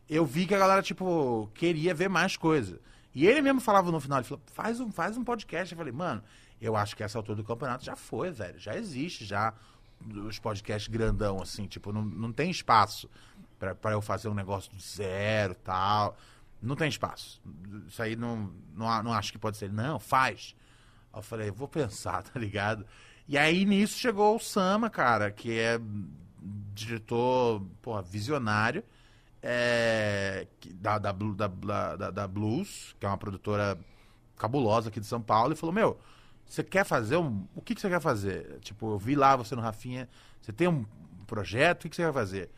eu 0.08 0.24
vi 0.24 0.46
que 0.46 0.54
a 0.54 0.58
galera, 0.58 0.82
tipo, 0.82 1.50
queria 1.54 1.92
ver 1.92 2.08
mais 2.08 2.36
coisa. 2.36 2.80
E 3.14 3.26
ele 3.26 3.42
mesmo 3.42 3.60
falava 3.60 3.90
no 3.90 4.00
final, 4.00 4.18
ele 4.18 4.28
falou, 4.28 4.42
faz 4.52 4.80
um, 4.80 4.90
faz 4.90 5.16
um 5.16 5.24
podcast. 5.24 5.72
Eu 5.72 5.78
falei, 5.78 5.92
mano, 5.92 6.22
eu 6.60 6.76
acho 6.76 6.94
que 6.96 7.02
essa 7.02 7.18
altura 7.18 7.36
do 7.36 7.44
campeonato 7.44 7.84
já 7.84 7.96
foi, 7.96 8.30
velho. 8.30 8.58
Já 8.58 8.76
existe, 8.76 9.24
já 9.24 9.52
os 10.28 10.38
podcasts 10.38 10.88
grandão, 10.88 11.40
assim, 11.40 11.66
tipo, 11.66 11.92
não, 11.92 12.04
não 12.04 12.32
tem 12.32 12.50
espaço 12.50 13.10
pra 13.80 13.92
eu 13.92 14.00
fazer 14.00 14.28
um 14.28 14.34
negócio 14.34 14.70
do 14.72 14.80
zero 14.80 15.54
tal. 15.56 16.16
Não 16.60 16.76
tem 16.76 16.88
espaço. 16.88 17.40
Isso 17.88 18.02
aí 18.02 18.14
não, 18.14 18.52
não, 18.74 19.02
não 19.02 19.12
acho 19.12 19.32
que 19.32 19.38
pode 19.38 19.56
ser. 19.56 19.72
Não, 19.72 19.98
faz. 19.98 20.54
Eu 21.14 21.22
falei, 21.22 21.50
vou 21.50 21.68
pensar, 21.68 22.22
tá 22.24 22.38
ligado? 22.38 22.86
E 23.28 23.38
aí 23.38 23.64
nisso 23.64 23.98
chegou 23.98 24.36
o 24.36 24.40
Sama, 24.40 24.90
cara, 24.90 25.30
que 25.30 25.58
é 25.58 25.78
diretor, 26.74 27.62
porra, 27.80 28.02
visionário 28.02 28.82
é, 29.42 30.46
da, 30.74 30.98
da, 30.98 31.12
da- 31.12 32.10
da 32.10 32.28
Blues, 32.28 32.94
que 32.98 33.06
é 33.06 33.08
uma 33.08 33.18
produtora 33.18 33.78
cabulosa 34.36 34.88
aqui 34.88 35.00
de 35.00 35.06
São 35.06 35.20
Paulo, 35.20 35.52
e 35.52 35.56
falou, 35.56 35.72
meu, 35.74 35.98
você 36.46 36.62
quer 36.62 36.84
fazer 36.84 37.16
um... 37.16 37.46
O 37.54 37.60
que, 37.60 37.74
que 37.74 37.80
você 37.80 37.88
quer 37.88 38.00
fazer? 38.00 38.58
Tipo, 38.60 38.92
eu 38.94 38.98
vi 38.98 39.14
lá 39.14 39.36
você 39.36 39.54
no 39.54 39.62
Rafinha, 39.62 40.08
você 40.40 40.52
tem 40.52 40.68
um 40.68 40.84
projeto, 41.26 41.80
o 41.80 41.82
que, 41.82 41.90
que 41.90 41.96
você 41.96 42.04
quer 42.04 42.12
fazer? 42.12 42.50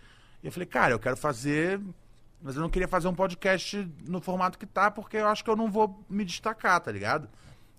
E 0.42 0.46
eu 0.46 0.52
falei, 0.52 0.66
cara, 0.66 0.92
eu 0.92 0.98
quero 0.98 1.16
fazer... 1.16 1.80
Mas 2.42 2.56
eu 2.56 2.62
não 2.62 2.68
queria 2.68 2.88
fazer 2.88 3.08
um 3.08 3.14
podcast 3.14 3.90
no 4.06 4.20
formato 4.20 4.58
que 4.58 4.66
tá, 4.66 4.90
porque 4.90 5.16
eu 5.16 5.26
acho 5.28 5.42
que 5.42 5.48
eu 5.48 5.56
não 5.56 5.70
vou 5.70 6.04
me 6.10 6.24
destacar, 6.26 6.78
tá 6.80 6.92
ligado? 6.92 7.26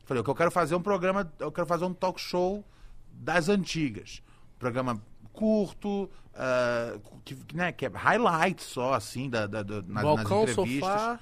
Falei, 0.05 0.23
que 0.23 0.29
eu 0.29 0.35
quero 0.35 0.51
fazer 0.51 0.75
um 0.75 0.81
programa, 0.81 1.31
eu 1.39 1.51
quero 1.51 1.67
fazer 1.67 1.83
um 1.85 1.93
talk 1.93 2.19
show 2.21 2.63
das 3.11 3.49
antigas. 3.49 4.21
Um 4.55 4.59
programa 4.59 5.01
curto, 5.33 6.09
ah, 6.33 6.97
que, 7.23 7.37
né, 7.53 7.71
que 7.71 7.85
é 7.85 7.89
highlight 7.89 8.61
só, 8.61 8.93
assim, 8.93 9.29
da, 9.29 9.47
da, 9.47 9.63
da- 9.63 9.81
nas, 9.81 10.03
Balcão, 10.03 10.41
nas 10.41 10.51
entrevistas. 10.51 10.89
sofá. 10.89 11.19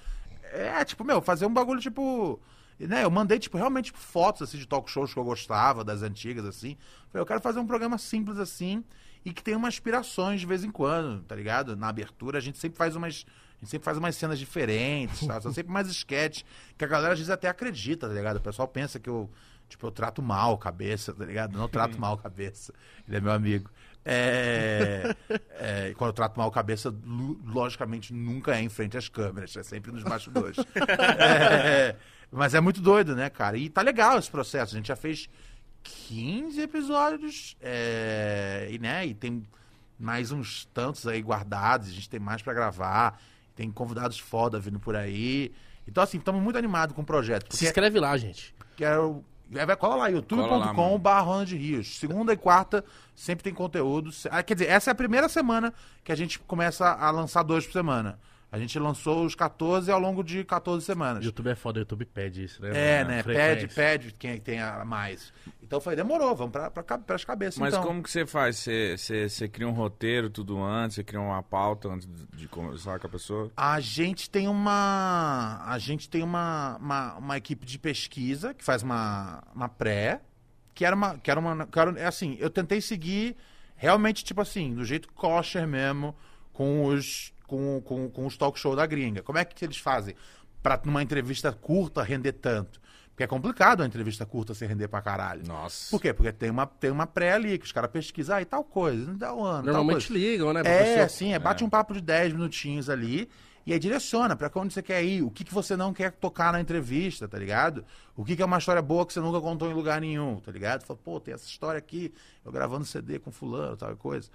É, 0.52 0.84
tipo, 0.86 1.04
meu, 1.04 1.22
fazer 1.22 1.46
um 1.46 1.54
bagulho, 1.54 1.80
tipo... 1.80 2.40
Né, 2.80 3.04
eu 3.04 3.12
mandei, 3.12 3.40
tipo, 3.40 3.56
realmente 3.58 3.86
tipo, 3.86 4.00
fotos, 4.00 4.42
assim, 4.42 4.58
de 4.58 4.68
talk 4.68 4.90
shows 4.90 5.14
que 5.14 5.20
eu 5.20 5.24
gostava, 5.24 5.84
das 5.84 6.02
antigas, 6.02 6.46
assim. 6.46 6.76
Falei, 7.10 7.22
eu 7.22 7.26
quero 7.26 7.40
fazer 7.40 7.60
um 7.60 7.66
programa 7.66 7.98
simples, 7.98 8.38
assim, 8.38 8.84
e 9.24 9.32
que 9.32 9.42
tenha 9.42 9.58
umas 9.58 9.76
aspirações 9.76 10.42
de 10.42 10.46
vez 10.46 10.64
em 10.64 10.72
quando, 10.72 11.24
tá 11.24 11.36
ligado? 11.36 11.76
Na 11.78 11.88
abertura, 11.88 12.38
a 12.40 12.42
gente 12.42 12.58
sempre 12.58 12.78
faz 12.78 12.96
umas... 12.96 13.26
Gente 13.64 13.70
sempre 13.70 13.86
faz 13.86 13.98
umas 13.98 14.14
cenas 14.18 14.38
diferentes, 14.38 15.26
tá? 15.26 15.40
São 15.40 15.54
sempre 15.54 15.72
mais 15.72 15.88
sketch, 15.88 16.44
que 16.78 16.84
a 16.84 16.88
galera 16.88 17.14
às 17.14 17.20
vezes 17.20 17.30
até 17.30 17.48
acredita, 17.48 18.10
tá 18.10 18.14
ligado? 18.14 18.36
O 18.36 18.42
pessoal 18.42 18.68
pensa 18.68 19.00
que 19.00 19.10
eu, 19.10 19.30
tipo, 19.70 19.88
eu 19.88 19.92
trato 19.92 20.22
mal 20.22 20.56
a 20.56 20.58
cabeça, 20.58 21.14
tá 21.14 21.24
ligado? 21.24 21.58
Não 21.58 21.70
trato 21.70 21.98
mal 21.98 22.18
cabeça. 22.18 22.74
Ele 23.08 23.16
é 23.16 23.22
meu 23.22 23.32
amigo. 23.32 23.72
É, 24.04 25.16
é, 25.52 25.94
quando 25.96 26.10
eu 26.10 26.14
trato 26.14 26.38
mal 26.38 26.50
a 26.50 26.52
cabeça, 26.52 26.94
logicamente 27.46 28.14
nunca 28.14 28.54
é 28.54 28.62
em 28.62 28.68
frente 28.68 28.98
às 28.98 29.08
câmeras, 29.08 29.56
é 29.56 29.64
sempre 29.64 29.94
nos 29.94 30.04
bastidores. 30.04 30.58
É, 31.18 31.96
mas 32.30 32.54
é 32.54 32.60
muito 32.60 32.82
doido, 32.82 33.16
né, 33.16 33.30
cara? 33.30 33.56
E 33.58 33.70
tá 33.70 33.82
legal 33.82 34.20
esse 34.20 34.30
processo. 34.30 34.76
A 34.76 34.78
gente 34.78 34.88
já 34.88 34.96
fez 34.98 35.30
15 35.84 36.60
episódios, 36.60 37.56
é, 37.62 38.68
e, 38.72 38.78
né, 38.78 39.06
e 39.06 39.14
tem 39.14 39.44
mais 39.98 40.34
uns 40.34 40.66
tantos 40.74 41.08
aí 41.08 41.22
guardados, 41.22 41.88
a 41.88 41.92
gente 41.92 42.10
tem 42.10 42.20
mais 42.20 42.42
pra 42.42 42.54
gravar, 42.54 43.22
tem 43.56 43.72
convidados 43.72 44.20
foda 44.20 44.60
vindo 44.60 44.80
por 44.80 44.96
aí. 44.96 45.52
Então, 45.88 46.04
assim, 46.04 46.18
estamos 46.18 46.42
muito 46.42 46.58
animados 46.58 46.96
com 46.96 47.02
o 47.02 47.06
projeto. 47.06 47.56
Se 47.56 47.66
inscreve 47.66 48.00
lá, 48.00 48.16
gente. 48.18 48.56
Quero. 48.76 49.24
é, 49.54 49.66
Vai, 49.66 49.76
cola 49.76 49.96
lá, 49.96 49.98
Cola 49.98 49.98
lá, 49.98 50.10
youtube.com 50.10 50.82
mano. 50.84 50.98
barra 50.98 51.46
de 51.46 51.58
Rios. 51.58 51.98
Segunda 52.00 52.34
e 52.34 52.38
quarta 52.38 52.84
sempre 53.16 53.44
tem 53.44 53.54
conteúdo. 53.54 54.10
Ah, 54.32 54.42
Quer 54.42 54.54
dizer, 54.56 54.70
essa 54.70 54.90
é 54.90 54.94
a 54.94 54.96
primeira 54.96 55.28
semana 55.28 55.74
que 56.04 56.12
a 56.12 56.16
gente 56.16 56.40
começa 56.40 56.88
a 56.90 57.12
lançar 57.12 57.44
dois 57.44 57.66
por 57.66 57.74
semana. 57.74 58.20
A 58.54 58.60
gente 58.60 58.78
lançou 58.78 59.26
os 59.26 59.34
14 59.34 59.92
ao 59.92 60.00
longo 60.00 60.24
de 60.24 60.44
14 60.44 60.86
semanas. 60.86 61.26
YouTube 61.26 61.50
é 61.50 61.56
foda, 61.56 61.80
o 61.80 61.82
YouTube 61.82 62.06
pede 62.06 62.44
isso, 62.44 62.62
né? 62.62 62.70
É, 63.00 63.04
né? 63.04 63.24
Frequência. 63.24 63.56
Pede, 63.68 63.74
pede 63.74 64.14
quem 64.14 64.40
tem 64.40 64.62
a 64.62 64.86
mais. 64.86 65.34
Então 65.60 65.78
eu 65.78 65.82
falei, 65.82 65.98
demorou, 65.98 66.36
vamos 66.36 66.52
pra, 66.52 66.70
pra, 66.70 66.84
pra 67.00 67.16
as 67.16 67.26
cabeças 67.26 67.58
Mas 67.58 67.74
então. 67.74 67.84
como 67.84 68.04
que 68.04 68.12
você 68.12 68.28
faz? 68.28 68.58
Você, 68.58 68.96
você, 68.96 69.28
você 69.28 69.48
cria 69.50 69.68
um 69.68 69.72
roteiro 69.72 70.30
tudo 70.30 70.62
antes? 70.64 70.94
Você 70.98 71.04
cria 71.04 71.20
uma 71.20 71.42
pauta 71.42 71.88
antes 71.90 72.06
de- 72.08 72.28
de 72.38 72.48
conversar 72.48 73.00
com 73.00 73.08
a 73.08 73.10
pessoa? 73.10 73.52
A 73.58 73.80
gente 73.80 74.30
tem 74.30 74.48
uma. 74.48 75.64
A 75.66 75.80
gente 75.80 76.08
tem 76.08 76.22
uma, 76.22 76.78
uma, 76.80 77.16
uma 77.16 77.38
equipe 77.38 77.66
de 77.66 77.80
pesquisa 77.80 78.54
que 78.54 78.64
faz 78.64 78.84
uma, 78.84 79.42
uma 79.56 79.68
pré. 79.68 80.22
Que 80.76 80.86
era 80.86 80.96
uma. 80.96 81.18
Que 81.18 81.32
era 81.32 81.40
uma. 81.40 81.66
Que 81.66 81.80
era, 81.80 82.00
é 82.00 82.06
assim, 82.06 82.38
eu 82.40 82.52
tentei 82.52 82.82
seguir 82.82 83.36
realmente, 83.76 84.24
tipo 84.24 84.42
assim, 84.42 84.76
do 84.76 84.86
jeito 84.86 85.12
kosher 85.12 85.68
mesmo, 85.68 86.16
com 86.52 86.86
os. 86.86 87.33
Com, 87.48 87.82
com, 87.82 88.10
com 88.10 88.26
os 88.26 88.38
talk 88.38 88.58
show 88.60 88.76
da 88.76 88.86
gringa. 88.86 89.22
Como 89.22 89.38
é 89.38 89.46
que 89.46 89.64
eles 89.66 89.78
fazem 89.78 90.16
pra 90.62 90.80
numa 90.86 91.04
entrevista 91.04 91.52
curta 91.52 92.02
render 92.02 92.34
tanto? 92.34 92.82
Porque 93.10 93.24
é 93.24 93.28
complicado 93.28 93.82
uma 93.82 93.86
entrevista 93.86 94.26
curta 94.26 94.56
se 94.56 94.66
render 94.66 94.88
pra 94.88 95.00
caralho. 95.02 95.46
Nossa. 95.46 95.92
Por 95.92 96.02
quê? 96.02 96.12
Porque 96.14 96.32
tem 96.32 96.50
uma, 96.50 96.66
tem 96.66 96.90
uma 96.90 97.06
pré 97.06 97.34
ali, 97.34 97.60
que 97.60 97.66
os 97.66 97.72
caras 97.72 97.92
pesquisam, 97.92 98.38
ah, 98.38 98.42
e 98.42 98.46
tal 98.46 98.64
coisa, 98.64 99.06
não 99.06 99.16
dá 99.18 99.36
um 99.36 99.44
ano. 99.44 99.66
Normalmente 99.72 100.12
ligam, 100.12 100.52
né? 100.52 100.62
É, 100.62 100.84
pessoa- 100.84 101.06
assim, 101.06 101.34
é, 101.34 101.38
bate 101.38 101.64
um 101.64 101.70
papo 101.70 101.94
de 101.94 102.02
10 102.02 102.34
minutinhos 102.34 102.90
ali 102.90 103.30
e 103.68 103.72
aí 103.72 103.78
direciona 103.78 104.36
pra 104.36 104.50
onde 104.56 104.74
você 104.74 104.82
quer 104.82 105.04
ir, 105.04 105.22
o 105.22 105.30
que, 105.30 105.44
que 105.44 105.54
você 105.54 105.78
não 105.78 105.94
quer 105.94 106.12
tocar 106.14 106.52
na 106.52 106.60
entrevista, 106.60 107.28
tá 107.28 107.38
ligado? 107.38 107.86
O 108.16 108.26
que, 108.26 108.36
que 108.36 108.42
é 108.42 108.46
uma 108.46 108.58
história 108.58 108.82
boa 108.82 109.06
que 109.06 109.14
você 109.14 109.20
nunca 109.20 109.40
contou 109.40 109.70
em 109.70 109.74
lugar 109.76 110.02
nenhum, 110.02 110.40
tá 110.40 110.52
ligado? 110.52 110.84
Fala, 110.84 111.00
pô, 111.04 111.20
tem 111.20 111.36
essa 111.36 111.46
história 111.46 111.78
aqui, 111.78 112.12
eu 112.44 112.52
gravando 112.52 112.84
CD 112.84 113.20
com 113.20 113.32
fulano, 113.32 113.78
tal 113.78 113.96
coisa. 113.96 114.28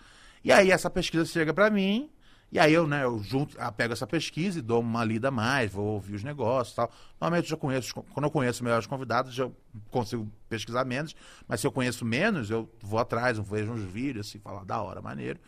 E 0.44 0.52
aí 0.52 0.70
essa 0.70 0.88
pesquisa 0.88 1.24
chega 1.26 1.52
pra 1.52 1.68
mim 1.68 2.08
E 2.50 2.58
aí 2.58 2.72
eu, 2.72 2.86
né, 2.86 3.04
eu 3.04 3.18
junto, 3.22 3.56
ah, 3.60 3.70
pego 3.70 3.92
essa 3.92 4.06
pesquisa 4.06 4.58
e 4.58 4.62
dou 4.62 4.80
uma 4.80 5.04
lida 5.04 5.28
a 5.28 5.30
mais, 5.30 5.70
vou 5.70 5.84
ouvir 5.86 6.14
os 6.14 6.24
negócios 6.24 6.72
e 6.72 6.76
tal. 6.76 6.90
Normalmente 7.20 7.44
eu 7.44 7.50
já 7.50 7.56
conheço, 7.56 7.94
quando 7.94 8.24
eu 8.24 8.30
conheço 8.30 8.64
melhores 8.64 8.86
convidados, 8.86 9.34
já 9.34 9.50
consigo 9.90 10.30
pesquisar 10.48 10.84
menos, 10.84 11.14
mas 11.46 11.60
se 11.60 11.66
eu 11.66 11.72
conheço 11.72 12.04
menos, 12.06 12.50
eu 12.50 12.68
vou 12.82 12.98
atrás, 12.98 13.36
eu 13.36 13.44
vejo 13.44 13.70
uns 13.72 13.82
vídeos 13.82 14.26
assim, 14.26 14.38
falar 14.38 14.64
da 14.64 14.80
hora, 14.80 15.02
maneiro. 15.02 15.38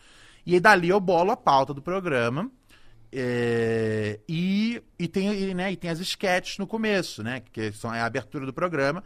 E 0.45 0.53
aí 0.53 0.59
dali 0.59 0.89
eu 0.89 0.99
bolo 0.99 1.31
a 1.31 1.37
pauta 1.37 1.73
do 1.73 1.81
programa. 1.81 2.51
é, 3.11 4.19
e, 4.27 4.81
e, 4.97 5.07
tem, 5.07 5.33
e, 5.33 5.53
né, 5.53 5.71
e 5.71 5.75
tem 5.77 5.89
as 5.89 5.99
sketches 5.99 6.57
no 6.57 6.67
começo, 6.67 7.21
né? 7.23 7.41
Que 7.51 7.71
são 7.73 7.89
a 7.91 8.05
abertura 8.05 8.45
do 8.45 8.53
programa. 8.53 9.03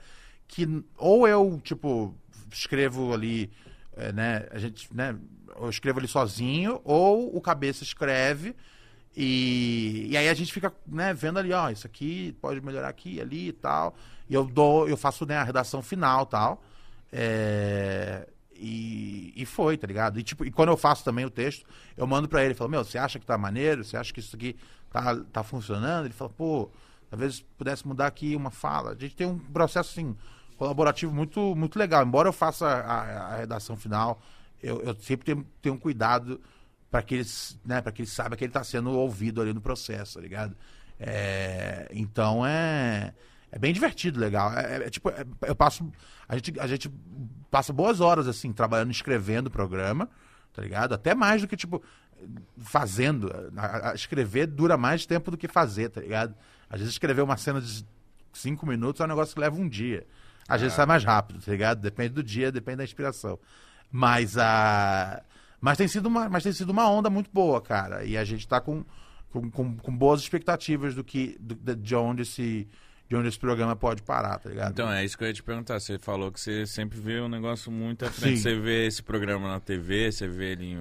Que 0.47 0.67
ou 0.97 1.27
eu, 1.27 1.59
tipo, 1.63 2.15
escrevo 2.51 3.13
ali, 3.13 3.51
é, 3.95 4.11
né? 4.13 4.47
A 4.51 4.59
gente, 4.59 4.87
né? 4.93 5.15
Eu 5.59 5.69
escrevo 5.69 5.99
ali 5.99 6.07
sozinho, 6.07 6.81
ou 6.83 7.35
o 7.35 7.41
cabeça 7.41 7.83
escreve. 7.83 8.55
E, 9.15 10.07
e 10.09 10.17
aí 10.17 10.27
a 10.27 10.33
gente 10.33 10.51
fica 10.51 10.73
né, 10.85 11.13
vendo 11.13 11.39
ali, 11.39 11.53
ó, 11.53 11.69
isso 11.69 11.87
aqui 11.87 12.35
pode 12.41 12.59
melhorar 12.59 12.89
aqui, 12.89 13.21
ali 13.21 13.49
e 13.49 13.53
tal. 13.53 13.95
E 14.29 14.33
eu 14.33 14.45
dou, 14.45 14.89
eu 14.89 14.97
faço 14.97 15.25
né, 15.25 15.37
a 15.37 15.43
redação 15.43 15.81
final 15.81 16.25
tal. 16.25 16.61
É, 17.11 18.27
e, 18.53 19.33
e 19.35 19.45
foi, 19.45 19.77
tá 19.77 19.87
ligado? 19.87 20.19
E, 20.19 20.23
tipo, 20.23 20.45
e 20.45 20.51
quando 20.51 20.69
eu 20.69 20.77
faço 20.77 21.03
também 21.03 21.25
o 21.25 21.29
texto, 21.29 21.65
eu 21.95 22.05
mando 22.05 22.27
pra 22.27 22.43
ele, 22.43 22.53
falo, 22.53 22.69
meu, 22.69 22.83
você 22.83 22.97
acha 22.97 23.19
que 23.19 23.25
tá 23.25 23.37
maneiro? 23.37 23.83
Você 23.83 23.95
acha 23.95 24.13
que 24.13 24.19
isso 24.19 24.35
aqui 24.35 24.55
tá, 24.89 25.15
tá 25.31 25.43
funcionando? 25.43 26.05
Ele 26.05 26.13
fala, 26.13 26.29
pô, 26.29 26.69
talvez 27.09 27.41
pudesse 27.57 27.87
mudar 27.87 28.07
aqui 28.07 28.35
uma 28.35 28.51
fala. 28.51 28.91
A 28.91 28.95
gente 28.95 29.15
tem 29.15 29.27
um 29.27 29.37
processo, 29.37 29.91
assim, 29.91 30.15
colaborativo 30.57 31.13
muito, 31.13 31.55
muito 31.55 31.77
legal. 31.77 32.03
Embora 32.05 32.29
eu 32.29 32.33
faça 32.33 32.67
a, 32.67 33.33
a 33.33 33.37
redação 33.37 33.75
final, 33.75 34.21
eu, 34.65 34.81
eu 34.81 34.95
sempre 34.99 35.25
tenho, 35.25 35.45
tenho 35.61 35.75
um 35.75 35.79
cuidado 35.79 36.39
para 36.91 37.01
que 37.01 37.15
eles, 37.15 37.59
né, 37.65 37.81
para 37.81 37.91
que 37.91 38.01
ele 38.01 38.09
saiba 38.09 38.35
que 38.35 38.43
ele 38.43 38.49
está 38.49 38.63
sendo 38.63 38.91
ouvido 38.91 39.41
ali 39.41 39.53
no 39.53 39.61
processo, 39.61 40.15
tá 40.15 40.21
ligado? 40.21 40.55
É, 40.99 41.87
então 41.91 42.45
é 42.45 43.13
é 43.51 43.59
bem 43.59 43.73
divertido, 43.73 44.19
legal. 44.19 44.51
É, 44.53 44.77
é- 44.77 44.87
é 44.87 44.89
tipo, 44.89 45.09
é- 45.09 45.25
eu 45.47 45.55
passo 45.55 45.89
a 46.27 46.35
gente, 46.35 46.59
a 46.59 46.67
gente 46.67 46.89
passa 47.51 47.71
boas 47.71 47.99
horas 48.01 48.27
assim 48.27 48.51
trabalhando, 48.51 48.91
escrevendo 48.91 49.47
o 49.47 49.51
programa, 49.51 50.09
tá 50.53 50.61
ligado? 50.61 50.93
Até 50.93 51.13
mais 51.13 51.41
do 51.41 51.47
que 51.47 51.55
tipo 51.55 51.81
fazendo. 52.57 53.31
A- 53.57 53.91
a- 53.91 53.95
escrever 53.95 54.47
dura 54.47 54.77
mais 54.77 55.05
tempo 55.05 55.31
do 55.31 55.37
que 55.37 55.47
fazer, 55.47 55.89
tá 55.89 56.01
ligado? 56.01 56.35
Às 56.69 56.79
vezes 56.79 56.93
escrever 56.93 57.21
uma 57.21 57.37
cena 57.37 57.61
de 57.61 57.85
cinco 58.33 58.65
minutos 58.65 58.99
é 59.01 59.03
um 59.05 59.07
negócio 59.07 59.33
que 59.33 59.39
leva 59.41 59.55
um 59.55 59.67
dia. 59.67 60.05
Às 60.47 60.61
vezes 60.61 60.75
sai 60.75 60.85
mais 60.85 61.03
rápido, 61.03 61.41
tá 61.43 61.51
ligado? 61.51 61.81
Depende 61.81 62.09
do 62.09 62.23
dia, 62.23 62.51
depende 62.51 62.77
da 62.77 62.83
inspiração. 62.83 63.39
Mas 63.91 64.37
a. 64.37 65.21
Mas 65.61 65.77
tem 65.77 65.87
sido 65.87 66.05
uma, 66.07 66.29
mas 66.29 66.43
tem 66.43 66.51
sido 66.53 66.69
uma 66.71 66.89
onda 66.89 67.09
muito 67.09 67.29
boa, 67.33 67.61
cara. 67.61 68.03
E 68.03 68.17
a 68.17 68.23
gente 68.23 68.47
tá 68.47 68.59
com, 68.61 68.83
com, 69.31 69.49
com, 69.49 69.75
com 69.77 69.95
boas 69.97 70.21
expectativas 70.21 70.93
do 70.93 71.03
que. 71.03 71.35
do- 71.39 71.55
de- 71.55 71.75
de 71.75 71.95
onde 71.95 72.21
esse. 72.23 72.67
De 73.07 73.15
onde 73.15 73.27
esse 73.27 73.37
programa 73.37 73.75
pode 73.75 74.01
parar, 74.01 74.39
tá 74.39 74.49
ligado? 74.49 74.71
Então, 74.71 74.91
é 74.91 75.05
isso 75.05 75.15
que 75.15 75.23
eu 75.23 75.27
ia 75.27 75.33
te 75.33 75.43
perguntar. 75.43 75.79
Você 75.79 75.99
falou 75.99 76.31
que 76.31 76.39
você 76.39 76.65
sempre 76.65 76.99
vê 76.99 77.21
um 77.21 77.29
negócio 77.29 77.71
muito 77.71 78.03
à 78.03 78.09
frente. 78.09 78.37
Sim. 78.37 78.41
Você 78.43 78.55
vê 78.59 78.87
esse 78.87 79.03
programa 79.03 79.47
na 79.47 79.59
TV, 79.59 80.11
você 80.11 80.27
vê 80.27 80.53
ele 80.53 80.71
em. 80.71 80.79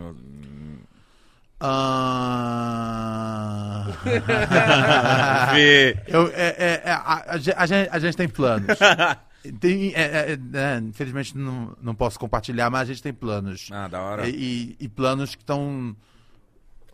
Ah... 2.55 3.87
Vê. 5.55 5.97
Eu, 6.07 6.29
é, 6.29 6.49
é, 6.59 6.83
é, 6.85 6.91
a, 6.91 6.97
a 7.15 7.33
a 7.33 7.67
gente, 7.67 7.89
a 7.91 7.99
gente 7.99 8.17
tem 8.17 8.29
planos. 8.29 8.67
Tem, 9.61 9.93
é, 9.95 10.33
é, 10.33 10.33
é, 10.33 10.79
infelizmente 10.79 11.37
não, 11.37 11.77
não 11.83 11.95
posso 11.95 12.19
compartilhar, 12.19 12.71
mas 12.71 12.83
a 12.83 12.85
gente 12.87 13.03
tem 13.03 13.13
planos. 13.13 13.69
Ah, 13.71 13.89
da 13.89 14.01
hora. 14.01 14.29
E, 14.29 14.75
e 14.81 14.89
planos 14.89 15.35
que 15.35 15.43
estão 15.43 15.95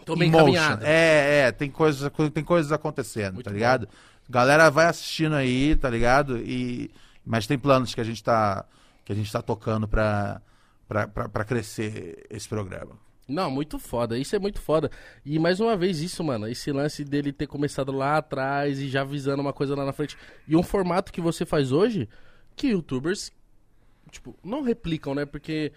Tô 0.05 0.17
bem. 0.17 0.33
É, 0.83 1.47
é, 1.47 1.53
tem 1.53 1.71
coisas, 1.71 2.11
tem 2.33 2.43
coisas 2.43 2.73
acontecendo, 2.73 3.35
Muito 3.35 3.45
tá 3.45 3.51
bom. 3.51 3.55
ligado? 3.55 3.89
Galera 4.29 4.71
vai 4.71 4.87
assistindo 4.87 5.35
aí, 5.35 5.77
tá 5.77 5.89
ligado? 5.89 6.39
E, 6.39 6.91
mas 7.25 7.47
tem 7.47 7.59
planos 7.59 7.95
que 7.95 8.01
a 8.01 8.05
gente 8.05 8.23
tá, 8.23 8.65
que 9.05 9.13
a 9.13 9.15
gente 9.15 9.31
tá 9.31 9.43
tocando 9.43 9.87
pra, 9.87 10.41
pra, 10.89 11.07
pra, 11.07 11.29
pra 11.29 11.45
crescer 11.45 12.27
esse 12.31 12.49
programa. 12.49 12.93
Não, 13.29 13.49
muito 13.49 13.79
foda. 13.79 14.19
Isso 14.19 14.35
é 14.35 14.41
muito 14.41 14.61
foda. 14.61 14.91
E 15.25 15.39
mais 15.39 15.61
uma 15.61 15.77
vez 15.77 16.01
isso, 16.01 16.25
mano. 16.25 16.49
Esse 16.49 16.73
lance 16.73 17.05
dele 17.05 17.33
ter 17.33 17.47
começado 17.47 17.93
lá 17.93 18.17
atrás 18.17 18.81
e 18.81 18.89
já 18.89 19.05
visando 19.05 19.41
uma 19.41 19.53
coisa 19.53 19.77
lá 19.77 19.85
na 19.85 19.93
frente. 19.93 20.17
E 20.49 20.57
um 20.57 20.63
formato 20.65 21.13
que 21.13 21.21
você 21.21 21.47
faz 21.47 21.71
hoje 21.71 22.09
que 22.61 22.69
youtubers, 22.69 23.33
tipo, 24.11 24.35
não 24.45 24.63
replicam, 24.63 25.15
né? 25.15 25.25
Porque 25.25 25.73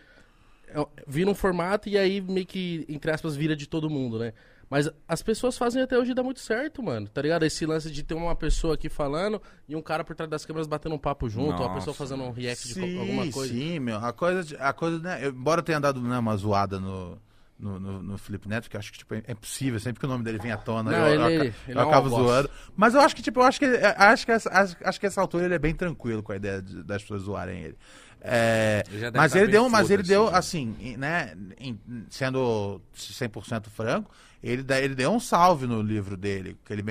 é- 0.67 0.87
vira 1.07 1.29
um 1.29 1.35
formato 1.35 1.87
e 1.89 1.97
aí 1.97 2.19
meio 2.21 2.45
que, 2.45 2.85
entre 2.89 3.11
aspas, 3.11 3.35
vira 3.35 3.55
de 3.55 3.67
todo 3.67 3.89
mundo, 3.89 4.19
né? 4.19 4.33
Mas 4.69 4.89
as 5.07 5.21
pessoas 5.21 5.55
fazem 5.55 5.83
até 5.83 5.97
hoje 5.99 6.11
e 6.11 6.13
dá 6.15 6.23
muito 6.23 6.39
certo, 6.39 6.81
mano. 6.81 7.07
Tá 7.07 7.21
ligado? 7.21 7.43
Esse 7.43 7.63
lance 7.65 7.91
de 7.91 8.01
ter 8.01 8.15
uma 8.15 8.35
pessoa 8.35 8.73
aqui 8.73 8.89
falando 8.89 9.39
e 9.69 9.75
um 9.75 9.81
cara 9.83 10.03
por 10.03 10.15
trás 10.15 10.29
das 10.29 10.45
câmeras 10.45 10.65
batendo 10.65 10.95
um 10.95 10.97
papo 10.97 11.29
junto, 11.29 11.61
ou 11.61 11.65
a 11.67 11.73
pessoa 11.75 11.87
Nossa. 11.87 11.93
fazendo 11.93 12.23
um 12.23 12.31
react 12.31 12.67
de 12.67 12.73
sim, 12.73 12.95
co- 12.95 12.99
alguma 13.01 13.31
coisa. 13.31 13.53
Sim, 13.53 13.79
meu. 13.79 13.97
A 13.97 14.11
coisa, 14.11 14.43
de- 14.43 14.55
a 14.55 14.73
coisa 14.73 14.97
né, 14.99 15.19
eu- 15.27 15.29
embora 15.31 15.59
eu 15.59 15.65
tenha 15.65 15.79
dado 15.79 16.01
né, 16.01 16.17
uma 16.17 16.35
zoada 16.35 16.79
no, 16.79 17.19
no, 17.59 17.79
no, 17.79 18.01
no 18.03 18.17
Felipe 18.17 18.47
Neto, 18.49 18.69
que 18.69 18.75
eu 18.75 18.79
acho 18.79 18.91
que 18.91 18.97
tipo, 18.97 19.13
é 19.15 19.23
impossível, 19.31 19.79
sempre 19.79 19.99
que 19.99 20.05
o 20.05 20.09
nome 20.09 20.23
dele 20.23 20.37
vem 20.39 20.51
à 20.51 20.57
tona, 20.57 20.91
Não, 20.91 20.97
eu, 20.99 21.05
eu 21.05 21.13
ele- 21.13 21.23
aca- 21.49 21.55
ele 21.67 21.77
eu 21.77 21.81
é 21.81 21.85
um 21.85 21.87
acabo 21.89 22.09
algoz. 22.09 22.23
zoando. 22.31 22.49
Mas 22.75 22.93
eu 22.93 23.01
acho 23.01 23.15
que, 23.15 23.21
tipo, 23.21 23.39
eu 23.39 23.43
acho 23.43 23.59
que, 23.59 23.65
é, 23.65 23.95
acho 23.97 24.25
que, 24.25 24.31
essa, 24.31 24.49
acho, 24.49 24.75
acho 24.83 24.99
que 24.99 25.05
essa 25.05 25.21
altura 25.21 25.45
ele 25.45 25.53
é 25.55 25.59
bem 25.59 25.73
tranquilo 25.73 26.21
com 26.23 26.31
a 26.31 26.35
ideia 26.35 26.61
de- 26.61 26.83
das 26.83 27.01
pessoas 27.01 27.21
zoarem 27.23 27.59
ele. 27.61 27.77
É, 28.25 28.83
mas 29.13 29.35
ele 29.35 29.47
deu, 29.51 29.69
mas 29.69 29.89
ele 29.91 30.01
deu, 30.03 30.29
assim, 30.29 30.75
em- 30.79 30.95
né, 30.97 31.35
em- 31.59 31.77
sendo 32.09 32.81
100% 32.93 33.69
franco, 33.69 34.09
ele, 34.41 34.65
ele 34.81 34.95
deu 34.95 35.11
um 35.11 35.19
salve 35.19 35.67
no 35.67 35.81
livro 35.81 36.15
dele, 36.15 36.57
que 36.65 36.71
ele, 36.73 36.83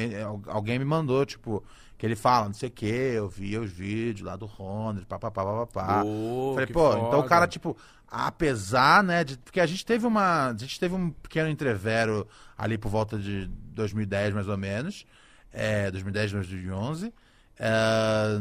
alguém 0.47 0.79
me 0.79 0.85
mandou, 0.85 1.25
tipo, 1.25 1.65
que 1.97 2.05
ele 2.05 2.17
fala, 2.17 2.47
não 2.47 2.55
sei 2.55 2.69
o 2.69 2.73
que, 2.73 2.85
eu 2.87 3.29
vi 3.29 3.57
os 3.57 3.71
vídeos 3.71 4.27
lá 4.27 4.37
do 4.37 4.45
Ronald, 4.45 5.07
papapá, 5.07 5.43
papapá. 5.45 6.03
Pô, 6.03 6.53
Falei, 6.55 6.67
pô, 6.67 6.81
foda. 6.93 7.01
então 7.07 7.21
o 7.21 7.25
cara, 7.25 7.47
tipo, 7.47 7.77
apesar, 8.15 9.03
né, 9.03 9.25
de, 9.25 9.39
porque 9.39 9.59
a 9.59 9.65
gente 9.65 9.87
teve 9.87 10.07
uma, 10.07 10.51
a 10.51 10.57
gente 10.57 10.79
teve 10.79 10.95
um 10.95 11.11
pequeno 11.11 11.49
entrevero 11.49 12.29
ali 12.59 12.77
por 12.77 12.91
volta 12.91 13.19
de 13.19 13.47
2010, 13.75 14.35
mais 14.35 14.49
ou 14.49 14.59
menos, 14.59 15.07
é, 15.51 15.91
2010, 15.91 16.33
2011, 16.33 17.11
é, 17.59 18.39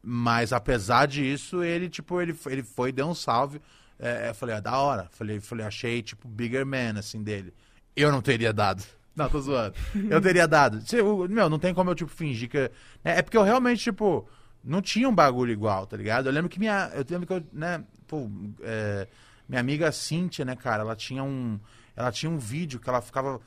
mas 0.00 0.52
apesar 0.52 1.08
disso, 1.08 1.64
ele, 1.64 1.88
tipo, 1.88 2.20
ele, 2.20 2.36
ele 2.46 2.62
foi 2.62 2.92
deu 2.92 3.08
um 3.08 3.14
salve, 3.14 3.60
é, 3.98 4.28
eu 4.28 4.34
falei, 4.34 4.54
é 4.54 4.60
da 4.60 4.78
hora, 4.78 5.08
falei, 5.10 5.40
falei, 5.40 5.66
achei, 5.66 6.02
tipo, 6.02 6.28
bigger 6.28 6.64
man, 6.64 6.96
assim, 6.96 7.20
dele. 7.20 7.52
Eu 7.96 8.12
não 8.12 8.22
teria 8.22 8.52
dado. 8.52 8.84
Não, 9.16 9.28
tô 9.28 9.40
zoando. 9.40 9.74
Eu 10.08 10.20
teria 10.20 10.46
dado. 10.46 10.80
Meu, 11.28 11.50
não 11.50 11.58
tem 11.58 11.74
como 11.74 11.90
eu, 11.90 11.94
tipo, 11.96 12.10
fingir 12.10 12.48
que... 12.48 12.56
É, 13.04 13.18
é 13.18 13.22
porque 13.22 13.36
eu 13.36 13.42
realmente, 13.42 13.82
tipo, 13.82 14.26
não 14.64 14.80
tinha 14.80 15.06
um 15.06 15.14
bagulho 15.14 15.52
igual, 15.52 15.84
tá 15.84 15.96
ligado? 15.96 16.26
Eu 16.26 16.32
lembro 16.32 16.48
que 16.48 16.60
minha... 16.60 16.90
Eu 16.94 17.04
lembro 17.10 17.26
que 17.26 17.32
eu, 17.32 17.44
né, 17.52 17.84
pô, 18.10 18.28
é, 18.62 19.06
minha 19.48 19.60
amiga 19.60 19.92
Cíntia, 19.92 20.44
né, 20.44 20.56
cara, 20.56 20.82
ela 20.82 20.96
tinha 20.96 21.22
um... 21.22 21.60
Ela 21.94 22.10
tinha 22.10 22.30
um 22.30 22.38
vídeo 22.38 22.80
que 22.80 22.88
ela 22.88 23.00
ficava 23.00 23.40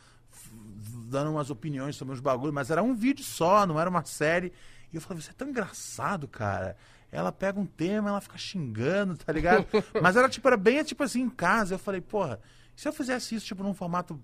dando 1.10 1.32
umas 1.32 1.50
opiniões 1.50 1.96
sobre 1.96 2.14
uns 2.14 2.20
bagulhos, 2.20 2.54
mas 2.54 2.72
era 2.72 2.82
um 2.82 2.96
vídeo 2.96 3.24
só, 3.24 3.66
não 3.66 3.80
era 3.80 3.90
uma 3.90 4.06
série. 4.06 4.54
E 4.92 4.96
eu 4.96 5.02
falei, 5.02 5.22
você 5.22 5.32
é 5.32 5.34
tão 5.34 5.50
engraçado, 5.50 6.28
cara. 6.28 6.78
Ela 7.12 7.32
pega 7.32 7.60
um 7.60 7.66
tema, 7.66 8.10
ela 8.10 8.22
fica 8.22 8.38
xingando, 8.38 9.18
tá 9.18 9.32
ligado? 9.32 9.66
Mas 10.02 10.16
era 10.16 10.28
tipo, 10.28 10.48
era 10.48 10.58
bem 10.58 10.84
tipo 10.84 11.04
assim 11.04 11.22
em 11.22 11.30
casa. 11.30 11.76
Eu 11.76 11.80
falei, 11.80 12.02
porra, 12.02 12.40
se 12.76 12.88
eu 12.88 12.94
fizesse 12.94 13.36
isso, 13.36 13.46
tipo, 13.46 13.64
num 13.64 13.74
formato, 13.74 14.20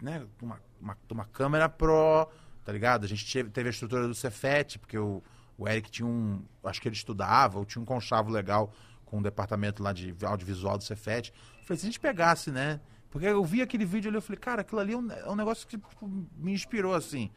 né, 0.00 0.26
uma, 0.40 0.60
uma, 0.80 0.98
uma 1.10 1.24
câmera 1.26 1.68
pro, 1.68 2.28
tá 2.64 2.72
ligado? 2.72 3.04
A 3.04 3.08
gente 3.08 3.30
teve, 3.32 3.50
teve 3.50 3.68
a 3.68 3.70
estrutura 3.70 4.08
do 4.08 4.14
Cefet, 4.14 4.78
porque 4.78 4.98
o, 4.98 5.22
o 5.56 5.68
Eric 5.68 5.90
tinha 5.90 6.06
um. 6.06 6.42
Acho 6.64 6.80
que 6.80 6.88
ele 6.88 6.96
estudava, 6.96 7.58
ou 7.58 7.64
tinha 7.64 7.80
um 7.80 7.86
conchavo 7.86 8.30
legal 8.30 8.72
com 9.12 9.18
um 9.18 9.22
departamento 9.22 9.82
lá 9.82 9.92
de 9.92 10.16
audiovisual 10.24 10.78
do 10.78 10.84
Cefet. 10.84 11.34
Falei, 11.64 11.78
se 11.78 11.84
a 11.84 11.88
gente 11.90 12.00
pegasse, 12.00 12.50
né? 12.50 12.80
Porque 13.10 13.26
eu 13.26 13.44
vi 13.44 13.60
aquele 13.60 13.84
vídeo 13.84 14.08
ali, 14.08 14.16
eu 14.16 14.22
falei, 14.22 14.38
cara, 14.38 14.62
aquilo 14.62 14.80
ali 14.80 14.94
é 14.94 14.96
um, 14.96 15.12
é 15.12 15.28
um 15.28 15.36
negócio 15.36 15.68
que 15.68 15.76
tipo, 15.76 16.24
me 16.34 16.50
inspirou, 16.50 16.94
assim. 16.94 17.30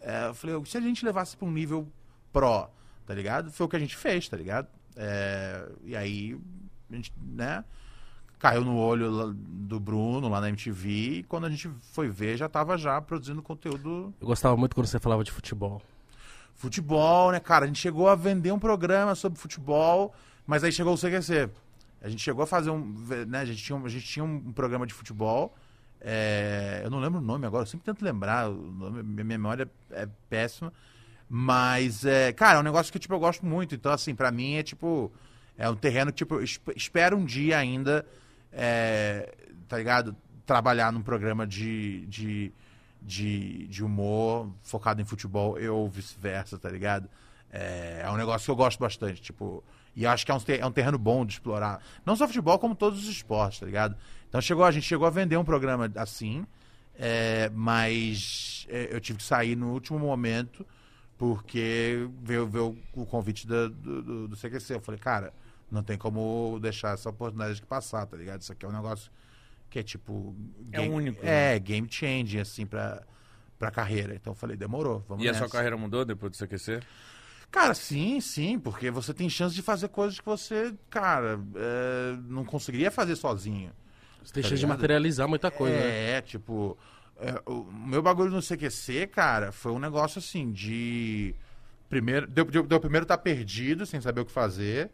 É, 0.00 0.26
eu 0.26 0.34
falei, 0.34 0.60
se 0.66 0.76
a 0.76 0.80
gente 0.80 1.04
levasse 1.04 1.36
pra 1.36 1.46
um 1.46 1.52
nível 1.52 1.88
pro, 2.32 2.68
tá 3.06 3.14
ligado? 3.14 3.52
Foi 3.52 3.64
o 3.64 3.68
que 3.68 3.76
a 3.76 3.78
gente 3.78 3.96
fez, 3.96 4.28
tá 4.28 4.36
ligado? 4.36 4.66
É, 4.96 5.68
e 5.84 5.94
aí, 5.94 6.36
a 6.90 6.96
gente, 6.96 7.12
né? 7.16 7.64
Caiu 8.40 8.64
no 8.64 8.76
olho 8.76 9.32
do 9.32 9.78
Bruno, 9.78 10.28
lá 10.28 10.40
na 10.40 10.48
MTV, 10.48 10.88
e 10.90 11.22
quando 11.22 11.46
a 11.46 11.50
gente 11.50 11.70
foi 11.92 12.08
ver, 12.08 12.36
já 12.36 12.48
tava 12.48 12.76
já 12.76 13.00
produzindo 13.00 13.40
conteúdo 13.40 14.12
Eu 14.20 14.26
gostava 14.26 14.56
muito 14.56 14.74
quando 14.74 14.86
você 14.86 14.98
falava 14.98 15.22
de 15.22 15.30
futebol. 15.30 15.80
Futebol, 16.56 17.30
né, 17.30 17.38
cara? 17.38 17.66
A 17.66 17.68
gente 17.68 17.78
chegou 17.78 18.08
a 18.08 18.16
vender 18.16 18.50
um 18.50 18.58
programa 18.58 19.14
sobre 19.14 19.38
futebol, 19.38 20.12
mas 20.50 20.64
aí 20.64 20.72
chegou 20.72 20.92
o 20.94 20.98
CQC. 20.98 21.48
A 22.02 22.08
gente 22.08 22.20
chegou 22.20 22.42
a 22.42 22.46
fazer 22.46 22.70
um. 22.70 22.80
Né, 23.28 23.38
a, 23.38 23.44
gente 23.44 23.62
tinha 23.62 23.78
a 23.78 23.88
gente 23.88 24.04
tinha 24.04 24.24
um 24.24 24.52
programa 24.52 24.84
de 24.84 24.92
futebol. 24.92 25.54
é, 26.00 26.80
eu 26.82 26.90
não 26.90 26.98
lembro 26.98 27.20
o 27.20 27.22
nome 27.22 27.46
agora, 27.46 27.62
eu 27.62 27.66
sempre 27.66 27.84
tento 27.84 28.02
lembrar. 28.02 28.48
Nome, 28.50 29.00
minha 29.04 29.24
memória 29.24 29.70
é 29.92 30.08
péssima. 30.28 30.72
Mas, 31.28 32.04
é, 32.04 32.32
cara, 32.32 32.58
é 32.58 32.60
um 32.60 32.64
negócio 32.64 32.92
que 32.92 32.98
tipo, 32.98 33.14
eu 33.14 33.20
gosto 33.20 33.46
muito. 33.46 33.76
Então, 33.76 33.92
assim, 33.92 34.12
pra 34.12 34.32
mim 34.32 34.54
é 34.54 34.62
tipo. 34.64 35.12
É 35.56 35.70
um 35.70 35.76
terreno 35.76 36.10
que, 36.10 36.18
tipo, 36.18 36.34
eu 36.34 36.42
esp- 36.42 36.72
espero 36.74 37.16
um 37.16 37.24
dia 37.24 37.56
ainda. 37.56 38.04
é, 38.52 39.32
tá 39.68 39.78
ligado? 39.78 40.16
trabalhar 40.44 40.92
num 40.92 41.02
programa 41.02 41.46
de, 41.46 42.04
de, 42.06 42.52
de, 43.00 43.68
de 43.68 43.84
humor 43.84 44.50
focado 44.64 45.00
em 45.00 45.04
futebol 45.04 45.56
ou 45.70 45.88
vice-versa, 45.88 46.58
tá 46.58 46.68
ligado? 46.68 47.08
É, 47.52 48.02
é 48.04 48.10
um 48.10 48.16
negócio 48.16 48.46
que 48.46 48.50
eu 48.50 48.56
gosto 48.56 48.80
bastante, 48.80 49.22
tipo... 49.22 49.62
E 49.96 50.06
acho 50.06 50.24
que 50.24 50.30
é 50.30 50.34
um, 50.34 50.38
é 50.60 50.66
um 50.66 50.72
terreno 50.72 50.98
bom 50.98 51.24
de 51.26 51.32
explorar. 51.34 51.82
Não 52.06 52.14
só 52.16 52.26
futebol, 52.26 52.58
como 52.58 52.74
todos 52.74 53.00
os 53.02 53.08
esportes, 53.08 53.60
tá 53.60 53.66
ligado? 53.66 53.96
Então 54.28 54.40
chegou, 54.40 54.64
a 54.64 54.70
gente 54.70 54.84
chegou 54.86 55.06
a 55.06 55.10
vender 55.10 55.36
um 55.36 55.44
programa 55.44 55.90
assim, 55.96 56.46
é, 56.98 57.50
mas 57.52 58.66
é, 58.68 58.88
eu 58.94 59.00
tive 59.00 59.18
que 59.18 59.24
sair 59.24 59.56
no 59.56 59.72
último 59.72 59.98
momento 59.98 60.64
porque 61.18 62.08
veio, 62.22 62.46
veio 62.46 62.78
o 62.94 63.04
convite 63.04 63.46
do, 63.46 63.68
do, 63.68 64.28
do 64.28 64.36
CQC. 64.36 64.74
Eu 64.74 64.80
falei, 64.80 64.98
cara, 64.98 65.34
não 65.70 65.82
tem 65.82 65.98
como 65.98 66.58
deixar 66.62 66.94
essa 66.94 67.10
oportunidade 67.10 67.56
de 67.56 67.62
passar, 67.66 68.06
tá 68.06 68.16
ligado? 68.16 68.40
Isso 68.40 68.52
aqui 68.52 68.64
é 68.64 68.68
um 68.68 68.72
negócio 68.72 69.10
que 69.68 69.78
é 69.78 69.82
tipo. 69.82 70.34
É 70.72 70.80
único, 70.80 71.20
É, 71.24 71.58
game 71.58 71.86
changing, 71.90 72.38
assim, 72.40 72.64
pra, 72.64 73.02
pra 73.58 73.70
carreira. 73.70 74.14
Então 74.14 74.30
eu 74.32 74.34
falei, 74.34 74.56
demorou. 74.56 75.04
Vamos 75.08 75.22
E 75.24 75.28
a 75.28 75.32
nessa. 75.32 75.44
sua 75.44 75.52
carreira 75.52 75.76
mudou 75.76 76.04
depois 76.04 76.32
do 76.32 76.38
CQC? 76.38 76.80
Cara, 77.50 77.74
sim, 77.74 78.20
sim, 78.20 78.58
porque 78.58 78.90
você 78.90 79.12
tem 79.12 79.28
chance 79.28 79.54
de 79.54 79.62
fazer 79.62 79.88
coisas 79.88 80.18
que 80.20 80.24
você, 80.24 80.72
cara, 80.88 81.40
é, 81.56 82.16
não 82.28 82.44
conseguiria 82.44 82.90
fazer 82.90 83.16
sozinho. 83.16 83.72
Você 84.22 84.34
tem 84.34 84.42
Tá 84.42 84.48
chance 84.50 84.60
de 84.60 84.66
materializar 84.66 85.26
muita 85.28 85.50
coisa, 85.50 85.76
né? 85.76 86.16
É, 86.18 86.20
tipo, 86.20 86.78
é, 87.18 87.42
o 87.46 87.64
meu 87.64 88.02
bagulho 88.02 88.30
no 88.30 88.40
CQC, 88.40 89.06
cara, 89.08 89.50
foi 89.50 89.72
um 89.72 89.78
negócio 89.78 90.18
assim 90.20 90.52
de. 90.52 91.34
Primeiro, 91.88 92.26
deu, 92.28 92.44
deu, 92.44 92.62
deu 92.62 92.78
primeiro 92.78 93.04
estar 93.04 93.18
perdido, 93.18 93.84
sem 93.84 94.00
saber 94.00 94.20
o 94.20 94.24
que 94.24 94.30
fazer. 94.32 94.90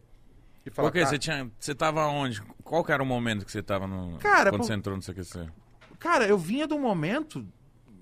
E 0.65 0.71
falar, 0.71 0.89
Por 0.89 0.93
quê? 0.95 1.01
cara, 1.01 1.11
Você, 1.11 1.19
tinha, 1.19 1.51
você 1.59 1.75
tava 1.75 2.07
onde? 2.07 2.41
Qual 2.65 2.83
que 2.83 2.91
era 2.91 3.03
o 3.03 3.07
momento 3.07 3.45
que 3.45 3.53
você 3.53 3.63
tava 3.63 3.87
no. 3.87 4.17
Cara, 4.19 4.51
quando 4.51 4.63
pô- 4.63 4.67
você 4.67 4.73
entrou 4.73 4.97
no 4.97 5.03
CQC? 5.03 5.47
Cara, 5.99 6.27
eu 6.27 6.39
vinha 6.39 6.67
de 6.67 6.73
um 6.75 6.81
momento. 6.81 7.47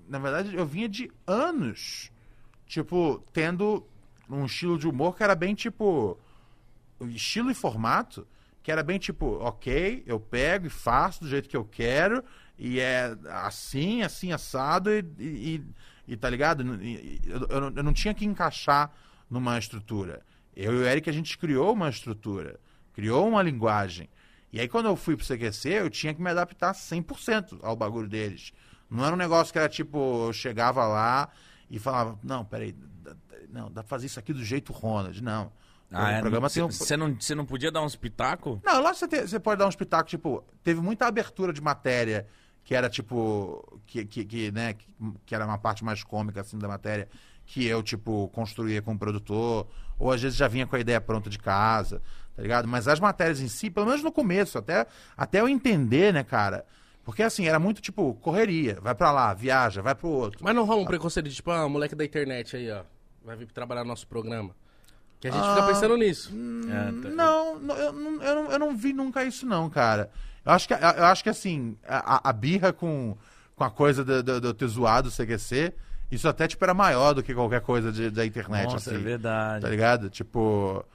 Na 0.07 0.17
verdade, 0.17 0.55
eu 0.55 0.65
vinha 0.65 0.87
de 0.87 1.11
anos. 1.27 2.09
Tipo, 2.65 3.23
tendo 3.33 3.85
um 4.29 4.45
estilo 4.45 4.77
de 4.77 4.87
humor 4.87 5.15
que 5.15 5.23
era 5.23 5.35
bem 5.35 5.53
tipo. 5.55 6.17
Estilo 7.01 7.51
e 7.51 7.53
formato 7.53 8.25
que 8.65 8.71
era 8.71 8.81
bem 8.81 8.97
tipo, 8.97 9.37
ok, 9.41 10.01
eu 10.07 10.19
pego 10.19 10.65
e 10.65 10.71
faço 10.71 11.21
do 11.21 11.29
jeito 11.29 11.47
que 11.47 11.55
eu 11.55 11.63
quero, 11.63 12.23
e 12.57 12.79
é 12.79 13.15
assim, 13.29 14.01
assim, 14.01 14.31
assado, 14.31 14.89
e, 14.91 15.05
e, 15.19 15.63
e- 16.07 16.17
tá 16.17 16.27
ligado? 16.27 16.63
E- 16.83 17.21
eu, 17.27 17.45
eu 17.47 17.61
não, 17.61 17.73
eu 17.75 17.83
não 17.83 17.93
tinha 17.93 18.11
que 18.11 18.25
encaixar 18.25 18.91
numa 19.29 19.59
estrutura. 19.59 20.23
Eu 20.55 20.73
e 20.73 20.77
o 20.77 20.83
Eric, 20.83 21.07
a 21.07 21.13
gente 21.13 21.37
criou 21.37 21.73
uma 21.73 21.89
estrutura, 21.89 22.59
criou 22.91 23.27
uma 23.29 23.43
linguagem. 23.43 24.09
E 24.51 24.59
aí, 24.59 24.67
quando 24.67 24.87
eu 24.87 24.95
fui 24.95 25.15
pro 25.15 25.23
CQC, 25.23 25.69
eu 25.69 25.89
tinha 25.91 26.11
que 26.11 26.21
me 26.21 26.31
adaptar 26.31 26.73
100% 26.73 27.59
ao 27.61 27.75
bagulho 27.75 28.07
deles. 28.07 28.51
Não 28.89 29.05
era 29.05 29.13
um 29.13 29.17
negócio 29.17 29.53
que 29.53 29.59
era 29.59 29.69
tipo, 29.69 30.25
eu 30.25 30.33
chegava 30.33 30.87
lá 30.87 31.29
e 31.69 31.77
falava, 31.77 32.17
não, 32.23 32.43
peraí, 32.43 32.75
não, 33.49 33.65
dá 33.71 33.83
pra 33.83 33.89
fazer 33.89 34.05
isso 34.07 34.19
aqui 34.19 34.33
do 34.33 34.43
jeito 34.43 34.71
Ronald. 34.73 35.21
Não. 35.21 35.51
Ah, 35.91 36.13
é, 36.13 36.21
programa 36.21 36.49
você 36.49 36.55
tem 36.59 36.63
um... 36.63 36.71
você 36.71 36.97
não, 36.97 37.15
você 37.19 37.35
não 37.35 37.45
podia 37.45 37.71
dar 37.71 37.81
uns 37.83 37.95
pitacos? 37.95 38.59
Não, 38.63 38.81
lá 38.81 38.93
você, 38.93 39.07
te- 39.07 39.21
você 39.27 39.39
pode 39.39 39.59
dar 39.59 39.65
um 39.67 39.69
espetáculo, 39.69 40.09
tipo, 40.09 40.43
teve 40.63 40.81
muita 40.81 41.05
abertura 41.05 41.53
de 41.53 41.61
matéria 41.61 42.27
que 42.63 42.73
era 42.73 42.89
tipo, 42.89 43.79
que, 43.85 44.03
que, 44.05 44.25
que, 44.25 44.51
né, 44.51 44.73
que, 44.73 44.87
que 45.27 45.35
era 45.35 45.45
uma 45.45 45.57
parte 45.59 45.85
mais 45.85 46.03
cômica, 46.03 46.41
assim, 46.41 46.57
da 46.57 46.67
matéria, 46.67 47.07
que 47.45 47.63
eu, 47.63 47.83
tipo, 47.83 48.27
construía 48.29 48.81
com 48.81 48.93
o 48.93 48.97
produtor, 48.97 49.67
ou 49.99 50.11
às 50.11 50.19
vezes 50.19 50.35
já 50.35 50.47
vinha 50.47 50.65
com 50.65 50.75
a 50.75 50.79
ideia 50.79 50.99
pronta 50.99 51.29
de 51.29 51.37
casa, 51.37 52.01
tá 52.35 52.41
ligado? 52.41 52.67
Mas 52.67 52.87
as 52.87 52.99
matérias 52.99 53.39
em 53.39 53.47
si, 53.47 53.69
pelo 53.69 53.85
menos 53.85 54.01
no 54.01 54.11
começo, 54.11 54.57
até, 54.57 54.87
até 55.15 55.41
eu 55.41 55.47
entender, 55.47 56.11
né, 56.11 56.23
cara, 56.23 56.65
porque 57.03 57.21
assim, 57.21 57.47
era 57.47 57.59
muito, 57.59 57.79
tipo, 57.83 58.15
correria, 58.15 58.79
vai 58.81 58.95
pra 58.95 59.11
lá, 59.11 59.31
viaja, 59.35 59.83
vai 59.83 59.93
pro 59.93 60.09
outro. 60.09 60.39
Mas 60.43 60.55
não 60.55 60.65
rola 60.65 60.81
um 60.81 60.85
preconceito 60.85 61.29
de 61.29 61.35
tipo, 61.35 61.51
ah, 61.51 61.69
moleque 61.69 61.93
da 61.93 62.03
internet 62.03 62.57
aí, 62.57 62.71
ó. 62.71 62.81
Vai 63.25 63.35
vir 63.35 63.47
trabalhar 63.51 63.83
no 63.83 63.89
nosso 63.89 64.07
programa. 64.07 64.55
Que 65.19 65.27
a 65.27 65.31
gente 65.31 65.43
Ah, 65.43 65.55
fica 65.55 65.67
pensando 65.67 65.97
nisso. 65.97 66.31
É, 66.69 67.01
tá- 67.01 67.09
Não, 67.09 67.59
não, 67.59 67.75
eu, 67.77 67.93
não, 67.93 68.23
eu, 68.23 68.35
não, 68.35 68.51
eu 68.51 68.59
não 68.59 68.77
vi 68.77 68.93
nunca 68.93 69.23
isso, 69.23 69.45
não, 69.45 69.69
cara. 69.69 70.11
Eu 70.45 70.51
acho 70.51 70.67
que, 70.67 70.73
eu 70.73 71.05
acho 71.05 71.23
que 71.23 71.29
assim, 71.29 71.75
a, 71.87 72.29
a 72.29 72.33
birra 72.33 72.71
com, 72.71 73.17
com 73.55 73.63
a 73.63 73.71
coisa 73.71 74.03
do, 74.05 74.21
do, 74.21 74.41
do 74.41 74.53
ter 74.53 74.67
zoado 74.67 75.09
o 75.09 75.11
CQC, 75.11 75.73
isso 76.11 76.27
até, 76.27 76.47
tipo, 76.47 76.63
era 76.63 76.73
maior 76.73 77.13
do 77.13 77.23
que 77.23 77.33
qualquer 77.33 77.61
coisa 77.61 77.91
de- 77.91 78.11
da 78.11 78.23
internet, 78.25 78.65
Nossa, 78.71 78.91
assim. 78.91 78.99
é 78.99 79.03
verdade. 79.03 79.61
Tá 79.63 79.69
ligado? 79.69 80.09
Tipo... 80.09 80.85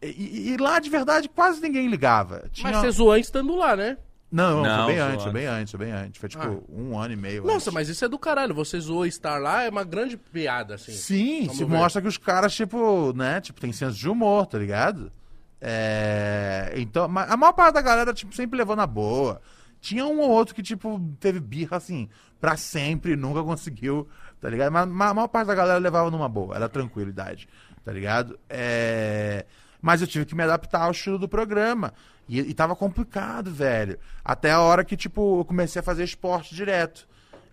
E, 0.00 0.06
e- 0.06 0.48
e 0.52 0.56
lá, 0.56 0.78
de 0.78 0.88
verdade, 0.90 1.28
quase 1.28 1.60
ninguém 1.60 1.88
ligava. 1.88 2.44
Tinha... 2.52 2.70
Mas 2.72 2.80
você 2.80 2.90
zoou 2.92 3.16
estando 3.16 3.56
lá, 3.56 3.74
né? 3.74 3.98
Não, 4.32 4.62
Não, 4.62 4.84
foi 4.86 4.94
bem 4.94 5.02
antes, 5.02 5.22
foi 5.24 5.32
bem 5.32 5.46
antes, 5.46 5.70
foi 5.72 5.80
bem 5.84 5.92
antes. 5.92 6.18
Foi, 6.20 6.28
tipo, 6.28 6.42
Ah. 6.42 6.72
um 6.72 6.98
ano 6.98 7.12
e 7.12 7.16
meio 7.16 7.42
Nossa, 7.42 7.56
antes. 7.56 7.72
mas 7.74 7.88
isso 7.90 8.02
é 8.04 8.08
do 8.08 8.18
caralho. 8.18 8.54
Você 8.54 8.80
zoou 8.80 9.04
estar 9.04 9.38
lá 9.38 9.62
é 9.64 9.68
uma 9.68 9.84
grande 9.84 10.16
piada, 10.16 10.76
assim. 10.76 10.92
Sim, 10.92 11.40
Vamos 11.42 11.56
se 11.58 11.64
ver. 11.66 11.70
mostra 11.76 12.00
que 12.00 12.08
os 12.08 12.16
caras, 12.16 12.54
tipo, 12.54 13.12
né, 13.14 13.40
tipo, 13.42 13.60
tem 13.60 13.72
senso 13.72 13.98
de 13.98 14.08
humor, 14.08 14.46
tá 14.46 14.56
ligado? 14.58 15.12
É, 15.60 16.72
Então, 16.76 17.04
a 17.04 17.36
maior 17.36 17.52
parte 17.52 17.74
da 17.74 17.82
galera, 17.82 18.12
tipo, 18.12 18.34
sempre 18.34 18.56
levou 18.58 18.74
na 18.74 18.86
boa. 18.86 19.40
Tinha 19.80 20.04
um 20.06 20.18
ou 20.20 20.30
outro 20.30 20.54
que, 20.54 20.62
tipo, 20.62 21.00
teve 21.20 21.40
birra, 21.40 21.76
assim, 21.76 22.08
pra 22.40 22.56
sempre, 22.56 23.16
nunca 23.16 23.42
conseguiu, 23.42 24.08
tá 24.40 24.48
ligado? 24.48 24.72
Mas 24.72 24.88
ma- 24.88 25.08
a 25.08 25.14
maior 25.14 25.28
parte 25.28 25.48
da 25.48 25.54
galera 25.54 25.78
levava 25.78 26.10
numa 26.10 26.28
boa, 26.28 26.54
era 26.56 26.68
tranquilidade, 26.68 27.48
tá 27.84 27.92
ligado? 27.92 28.38
É... 28.48 29.44
Mas 29.82 30.00
eu 30.00 30.06
tive 30.06 30.24
que 30.24 30.34
me 30.34 30.44
adaptar 30.44 30.82
ao 30.82 30.92
estilo 30.92 31.18
do 31.18 31.28
programa. 31.28 31.92
E, 32.28 32.38
e 32.38 32.54
tava 32.54 32.76
complicado, 32.76 33.50
velho. 33.50 33.98
Até 34.24 34.52
a 34.52 34.60
hora 34.60 34.84
que, 34.84 34.96
tipo, 34.96 35.40
eu 35.40 35.44
comecei 35.44 35.80
a 35.80 35.82
fazer 35.82 36.04
esporte 36.04 36.54
direto. 36.54 37.06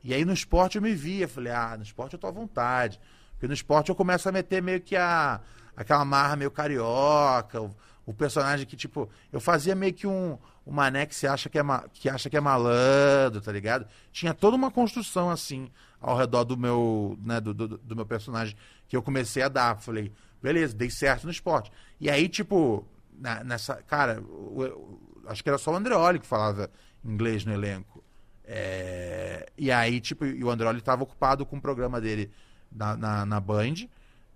E 0.04 0.14
aí 0.14 0.24
no 0.24 0.32
esporte 0.32 0.78
eu 0.78 0.82
me 0.82 0.94
via, 0.94 1.28
falei, 1.28 1.52
ah, 1.52 1.76
no 1.76 1.84
esporte 1.84 2.14
eu 2.14 2.20
tô 2.20 2.28
à 2.28 2.32
vontade. 2.32 3.02
Porque 3.32 3.48
no 3.48 3.54
esporte 3.54 3.90
eu 3.90 3.96
começo 3.96 4.30
a 4.30 4.32
meter 4.32 4.62
meio 4.62 4.80
que 4.80 4.96
a, 4.96 5.42
aquela 5.76 6.06
marra 6.06 6.36
meio 6.36 6.52
carioca, 6.52 7.62
o, 7.62 7.76
o 8.06 8.14
personagem 8.14 8.66
que, 8.66 8.78
tipo, 8.78 9.10
eu 9.34 9.40
fazia 9.40 9.76
meio 9.76 9.94
que 9.94 10.06
um, 10.06 10.38
um 10.66 10.72
mané 10.72 11.06
que, 11.06 11.16
se 11.16 11.26
acha 11.26 11.50
que, 11.50 11.58
é 11.58 11.64
ma- 11.64 11.86
que 11.92 12.08
acha 12.08 12.30
que 12.30 12.38
é 12.38 12.40
malandro, 12.40 13.42
tá 13.42 13.52
ligado? 13.52 13.88
Tinha 14.12 14.34
toda 14.34 14.56
uma 14.56 14.70
construção 14.70 15.30
assim 15.30 15.70
ao 16.00 16.16
redor 16.16 16.44
do 16.44 16.56
meu, 16.56 17.18
né, 17.24 17.42
do, 17.42 17.54
do, 17.54 17.68
do 17.78 17.96
meu 17.96 18.06
personagem 18.06 18.56
que 18.88 18.96
eu 18.96 19.02
comecei 19.02 19.42
a 19.42 19.50
dar. 19.50 19.82
Falei, 19.82 20.14
beleza, 20.42 20.76
dei 20.76 20.90
certo 20.90 21.26
no 21.26 21.32
esporte. 21.32 21.72
E 22.00 22.10
aí, 22.10 22.28
tipo, 22.30 22.86
na- 23.20 23.44
nessa. 23.44 23.76
Cara, 23.84 24.22
o- 24.22 24.64
o- 24.64 25.22
acho 25.28 25.44
que 25.44 25.50
era 25.50 25.58
só 25.58 25.72
o 25.72 25.76
Andreoli 25.76 26.20
que 26.20 26.28
falava 26.28 26.70
inglês 27.04 27.46
no 27.46 27.54
elenco. 27.54 28.04
É, 28.46 29.48
e 29.58 29.72
aí, 29.72 30.00
tipo, 30.02 30.26
e 30.26 30.44
o 30.44 30.50
Andreoli 30.50 30.80
estava 30.80 31.04
ocupado 31.04 31.46
com 31.46 31.58
o 31.58 31.62
programa 31.62 32.02
dele 32.02 32.32
na, 32.72 32.98
na, 32.98 33.26
na 33.26 33.40
Band. 33.40 33.88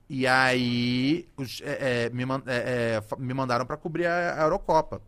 E 0.09 0.27
aí 0.27 1.27
os- 1.37 1.61
é, 1.63 2.05
é, 2.05 2.09
me, 2.09 2.25
man- 2.25 2.43
é, 2.45 3.01
é, 3.01 3.15
me 3.17 3.33
mandaram 3.33 3.65
para 3.65 3.77
cobrir 3.77 4.05
a, 4.05 4.39
a 4.41 4.43
Eurocopa. 4.43 5.01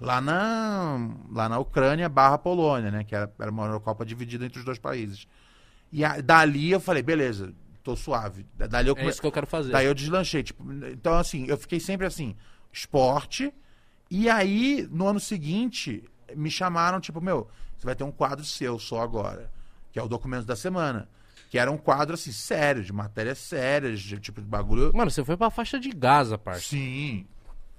Lá 0.00 0.20
na, 0.20 0.98
lá 1.30 1.48
na 1.48 1.58
Ucrânia 1.58 2.08
barra 2.08 2.38
Polônia, 2.38 2.90
né? 2.90 3.04
Que 3.04 3.14
era, 3.14 3.30
era 3.38 3.50
uma 3.50 3.66
Eurocopa 3.66 4.04
dividida 4.04 4.44
entre 4.46 4.58
os 4.58 4.64
dois 4.64 4.78
países. 4.78 5.26
E 5.92 6.04
a- 6.04 6.20
dali 6.20 6.70
eu 6.72 6.80
falei, 6.80 7.02
beleza, 7.02 7.52
tô 7.82 7.96
suave. 7.96 8.46
Dali 8.56 8.88
eu 8.88 8.94
É 8.94 8.96
come- 8.98 9.10
isso 9.10 9.20
que 9.20 9.26
eu 9.26 9.32
quero 9.32 9.46
fazer. 9.46 9.72
Daí 9.72 9.86
eu 9.86 9.94
deslanchei. 9.94 10.42
Tipo, 10.42 10.64
então, 10.84 11.14
assim, 11.14 11.46
eu 11.46 11.56
fiquei 11.56 11.80
sempre 11.80 12.06
assim, 12.06 12.36
esporte. 12.72 13.52
E 14.10 14.28
aí, 14.28 14.88
no 14.90 15.06
ano 15.06 15.20
seguinte, 15.20 16.04
me 16.34 16.50
chamaram, 16.50 17.00
tipo, 17.00 17.20
meu, 17.20 17.48
você 17.76 17.84
vai 17.86 17.94
ter 17.94 18.04
um 18.04 18.10
quadro 18.12 18.44
seu 18.44 18.78
só 18.78 19.00
agora, 19.00 19.50
que 19.92 19.98
é 19.98 20.02
o 20.02 20.08
documento 20.08 20.44
da 20.44 20.56
semana. 20.56 21.08
Que 21.48 21.58
era 21.58 21.70
um 21.70 21.76
quadro, 21.78 22.14
assim, 22.14 22.30
sério, 22.30 22.84
de 22.84 22.92
matérias 22.92 23.38
sérias, 23.38 24.00
de 24.00 24.18
tipo 24.20 24.40
de 24.40 24.46
bagulho. 24.46 24.92
Mano, 24.94 25.10
você 25.10 25.24
foi 25.24 25.36
pra 25.36 25.50
faixa 25.50 25.80
de 25.80 25.90
Gaza, 25.90 26.38
parça. 26.38 26.60
Sim. 26.62 27.26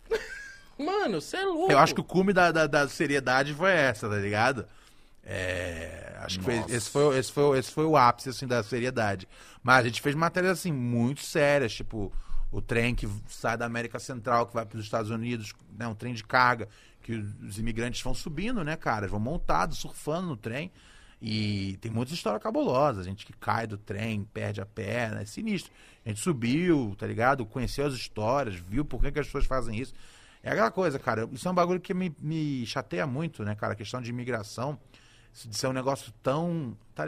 Mano, 0.77 1.21
você 1.21 1.37
é 1.37 1.43
louco. 1.45 1.71
Eu 1.71 1.77
acho 1.79 1.93
que 1.93 2.01
o 2.01 2.03
cume 2.03 2.33
da, 2.33 2.51
da, 2.51 2.67
da 2.67 2.87
seriedade 2.87 3.53
foi 3.53 3.71
essa, 3.71 4.09
tá 4.09 4.15
ligado? 4.17 4.65
É, 5.23 6.15
acho 6.19 6.39
que 6.39 6.45
foi, 6.45 6.55
esse, 6.69 6.89
foi, 6.89 7.17
esse, 7.17 7.31
foi, 7.31 7.59
esse 7.59 7.71
foi 7.71 7.85
o 7.85 7.95
ápice, 7.95 8.29
assim, 8.29 8.47
da 8.47 8.63
seriedade. 8.63 9.27
Mas 9.63 9.85
a 9.85 9.87
gente 9.87 10.01
fez 10.01 10.15
matérias, 10.15 10.59
assim, 10.59 10.71
muito 10.71 11.21
sérias, 11.21 11.73
tipo, 11.73 12.11
o 12.51 12.61
trem 12.61 12.95
que 12.95 13.07
sai 13.27 13.57
da 13.57 13.65
América 13.65 13.99
Central, 13.99 14.47
que 14.47 14.53
vai 14.53 14.65
para 14.65 14.77
os 14.77 14.83
Estados 14.83 15.11
Unidos, 15.11 15.53
né, 15.77 15.87
um 15.87 15.95
trem 15.95 16.13
de 16.13 16.23
carga, 16.23 16.67
que 17.01 17.13
os 17.13 17.57
imigrantes 17.57 18.01
vão 18.01 18.13
subindo, 18.13 18.63
né, 18.63 18.75
cara? 18.75 19.07
Vão 19.07 19.19
montados, 19.19 19.77
surfando 19.77 20.27
no 20.27 20.37
trem. 20.37 20.71
E 21.21 21.77
tem 21.81 21.91
muitas 21.91 22.13
histórias 22.13 22.41
cabulosas. 22.41 23.05
Gente 23.05 23.25
que 23.25 23.33
cai 23.33 23.67
do 23.67 23.77
trem, 23.77 24.23
perde 24.23 24.59
a 24.59 24.65
perna, 24.65 25.21
é 25.21 25.25
sinistro. 25.25 25.71
A 26.03 26.09
gente 26.09 26.19
subiu, 26.19 26.95
tá 26.97 27.05
ligado? 27.05 27.45
Conheceu 27.45 27.85
as 27.85 27.93
histórias, 27.93 28.55
viu 28.55 28.83
por 28.83 29.01
que, 29.01 29.11
que 29.11 29.19
as 29.19 29.27
pessoas 29.27 29.45
fazem 29.45 29.79
isso. 29.79 29.93
É 30.41 30.51
aquela 30.51 30.71
coisa, 30.71 30.97
cara. 30.97 31.29
Isso 31.31 31.47
é 31.47 31.51
um 31.51 31.53
bagulho 31.53 31.79
que 31.79 31.93
me, 31.93 32.15
me 32.19 32.65
chateia 32.65 33.05
muito, 33.05 33.43
né, 33.43 33.53
cara? 33.53 33.73
A 33.73 33.75
questão 33.75 34.01
de 34.01 34.09
imigração. 34.09 34.79
De 35.33 35.55
ser 35.55 35.67
um 35.67 35.73
negócio 35.73 36.11
tão. 36.21 36.75
Tá? 36.93 37.05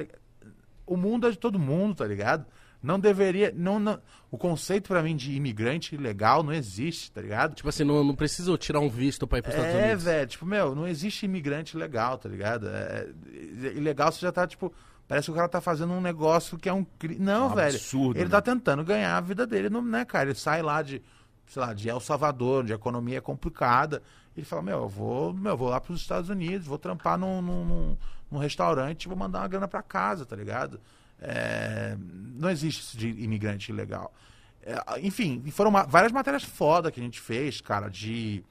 O 0.86 0.95
mundo 0.97 1.28
é 1.28 1.32
de 1.32 1.38
todo 1.38 1.57
mundo, 1.59 1.95
tá 1.95 2.05
ligado? 2.05 2.45
Não 2.82 2.99
deveria. 2.99 3.53
Não, 3.55 3.80
não, 3.80 4.01
o 4.30 4.38
conceito 4.38 4.89
pra 4.89 5.01
mim 5.01 5.15
de 5.15 5.34
imigrante 5.34 5.95
ilegal 5.95 6.43
não 6.43 6.51
existe, 6.51 7.11
tá 7.11 7.21
ligado? 7.21 7.55
Tipo 7.55 7.69
assim, 7.69 7.84
não, 7.86 8.03
não 8.03 8.13
precisa 8.15 8.57
tirar 8.57 8.80
um 8.82 8.89
visto 8.89 9.26
pra 9.26 9.39
ir 9.39 9.41
pros 9.41 9.55
Estados 9.55 9.76
É, 9.76 9.86
Unidos. 9.86 10.03
velho, 10.03 10.28
tipo, 10.28 10.45
meu, 10.45 10.76
não 10.76 10.86
existe 10.88 11.26
imigrante 11.26 11.78
legal, 11.78 12.17
tá 12.17 12.28
ligado? 12.28 12.67
É, 12.67 13.07
é- 13.63 13.74
ilegal 13.74 14.11
você 14.11 14.19
já 14.19 14.32
tá, 14.34 14.45
tipo, 14.45 14.74
parece 15.07 15.26
que 15.28 15.32
o 15.32 15.36
cara 15.36 15.47
tá 15.47 15.61
fazendo 15.61 15.93
um 15.93 16.01
negócio 16.01 16.57
que 16.57 16.67
é 16.67 16.74
um 16.74 16.84
crime. 16.84 17.19
Não, 17.24 17.47
Um 17.51 17.55
velho. 17.55 17.76
absurdo, 17.76 18.17
Ele 18.17 18.26
né? 18.26 18.32
tá 18.32 18.41
tentando 18.41 18.84
ganhar 18.84 19.15
a 19.17 19.21
vida 19.21 19.47
dele, 19.47 19.69
não, 19.69 19.82
né, 19.82 20.03
cara? 20.03 20.30
Ele 20.30 20.38
sai 20.38 20.61
lá 20.61 20.82
de, 20.82 21.01
sei 21.47 21.61
lá, 21.61 21.74
de 21.74 21.88
El 21.88 22.01
Salvador, 22.01 22.63
onde 22.63 22.74
a 22.74 22.76
economia 22.76 23.19
é 23.19 23.21
complicada. 23.21 24.01
Ele 24.36 24.46
fala, 24.46 24.62
meu, 24.62 24.80
eu 24.80 24.88
vou, 24.90 25.34
meu, 25.34 25.52
eu 25.54 25.58
vou 25.58 25.70
lá 25.70 25.80
pros 25.80 26.02
Estados 26.02 26.30
Unidos, 26.30 26.66
vou 26.68 26.78
trampar 26.78 27.18
num, 27.18 27.42
num, 27.42 27.98
num- 28.32 28.38
restaurante, 28.40 29.08
vou 29.08 29.16
mandar 29.16 29.42
uma 29.42 29.48
grana 29.48 29.68
pra 29.68 29.84
casa, 29.84 30.26
tá 30.26 30.36
ligado? 30.36 30.80
É, 31.22 31.96
não 32.36 32.50
existe 32.50 32.82
isso 32.82 32.98
de 32.98 33.10
imigrante 33.10 33.72
ilegal. 33.72 34.12
É, 34.66 35.00
enfim, 35.02 35.44
foram 35.52 35.70
ma- 35.70 35.84
várias 35.84 36.12
matérias 36.12 36.44
foda 36.44 36.92
que 36.92 37.00
a 37.00 37.04
gente 37.04 37.20
fez, 37.20 37.62
cara, 37.62 37.90
de, 37.90 38.44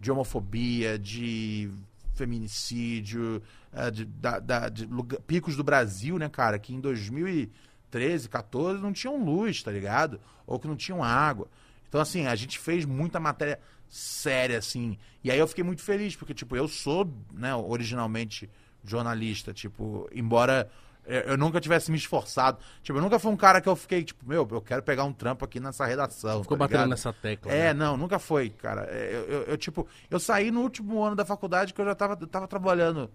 de 0.00 0.10
homofobia, 0.10 0.98
de 0.98 1.70
feminicídio, 2.16 3.42
é, 3.72 3.90
de, 3.90 4.04
da- 4.04 4.38
da- 4.38 4.68
de 4.68 4.86
lugar- 4.86 5.20
picos 5.20 5.56
do 5.56 5.62
Brasil, 5.64 6.18
né, 6.18 6.28
cara, 6.28 6.58
que 6.58 6.74
em 6.74 6.80
2013, 6.80 8.28
14 8.28 8.80
não 8.82 8.92
tinham 8.92 9.22
luz, 9.24 9.62
tá 9.62 9.70
ligado? 9.70 10.20
Ou 10.46 10.58
que 10.58 10.66
não 10.68 10.76
tinham 10.76 11.02
água. 11.02 11.46
Então, 11.88 12.00
assim, 12.00 12.26
a 12.26 12.34
gente 12.34 12.58
fez 12.58 12.84
muita 12.84 13.18
matéria 13.20 13.58
séria, 13.88 14.58
assim. 14.58 14.98
E 15.24 15.30
aí 15.30 15.38
eu 15.38 15.46
fiquei 15.48 15.64
muito 15.64 15.82
feliz, 15.82 16.14
porque, 16.16 16.34
tipo, 16.34 16.54
eu 16.56 16.68
sou, 16.68 17.10
né, 17.32 17.54
originalmente 17.54 18.48
jornalista, 18.84 19.52
tipo, 19.52 20.08
embora 20.12 20.70
eu 21.06 21.38
nunca 21.38 21.58
tivesse 21.58 21.90
me 21.90 21.96
esforçado. 21.96 22.58
Tipo, 22.82 22.98
eu 22.98 23.02
nunca 23.02 23.18
fui 23.18 23.32
um 23.32 23.36
cara 23.36 23.62
que 23.62 23.68
eu 23.68 23.74
fiquei, 23.74 24.04
tipo, 24.04 24.26
meu, 24.28 24.46
eu 24.50 24.60
quero 24.60 24.82
pegar 24.82 25.04
um 25.04 25.12
trampo 25.12 25.42
aqui 25.42 25.58
nessa 25.58 25.86
redação. 25.86 26.42
Ficou 26.42 26.56
tá 26.56 26.64
batendo 26.64 26.76
ligado? 26.80 26.90
nessa 26.90 27.12
tecla. 27.14 27.50
É, 27.50 27.68
né? 27.68 27.74
não, 27.74 27.96
nunca 27.96 28.18
foi, 28.18 28.50
cara. 28.50 28.82
É, 28.90 29.14
Eu, 29.14 29.20
eu- 29.22 29.42
eu, 29.44 29.56
tipo, 29.56 29.86
eu 30.10 30.20
saí 30.20 30.50
no 30.50 30.60
último 30.60 31.02
ano 31.02 31.16
da 31.16 31.24
faculdade 31.24 31.72
que 31.72 31.80
eu 31.80 31.84
já 31.86 31.94
tava, 31.94 32.16
eu 32.20 32.26
tava 32.26 32.46
trabalhando. 32.46 33.10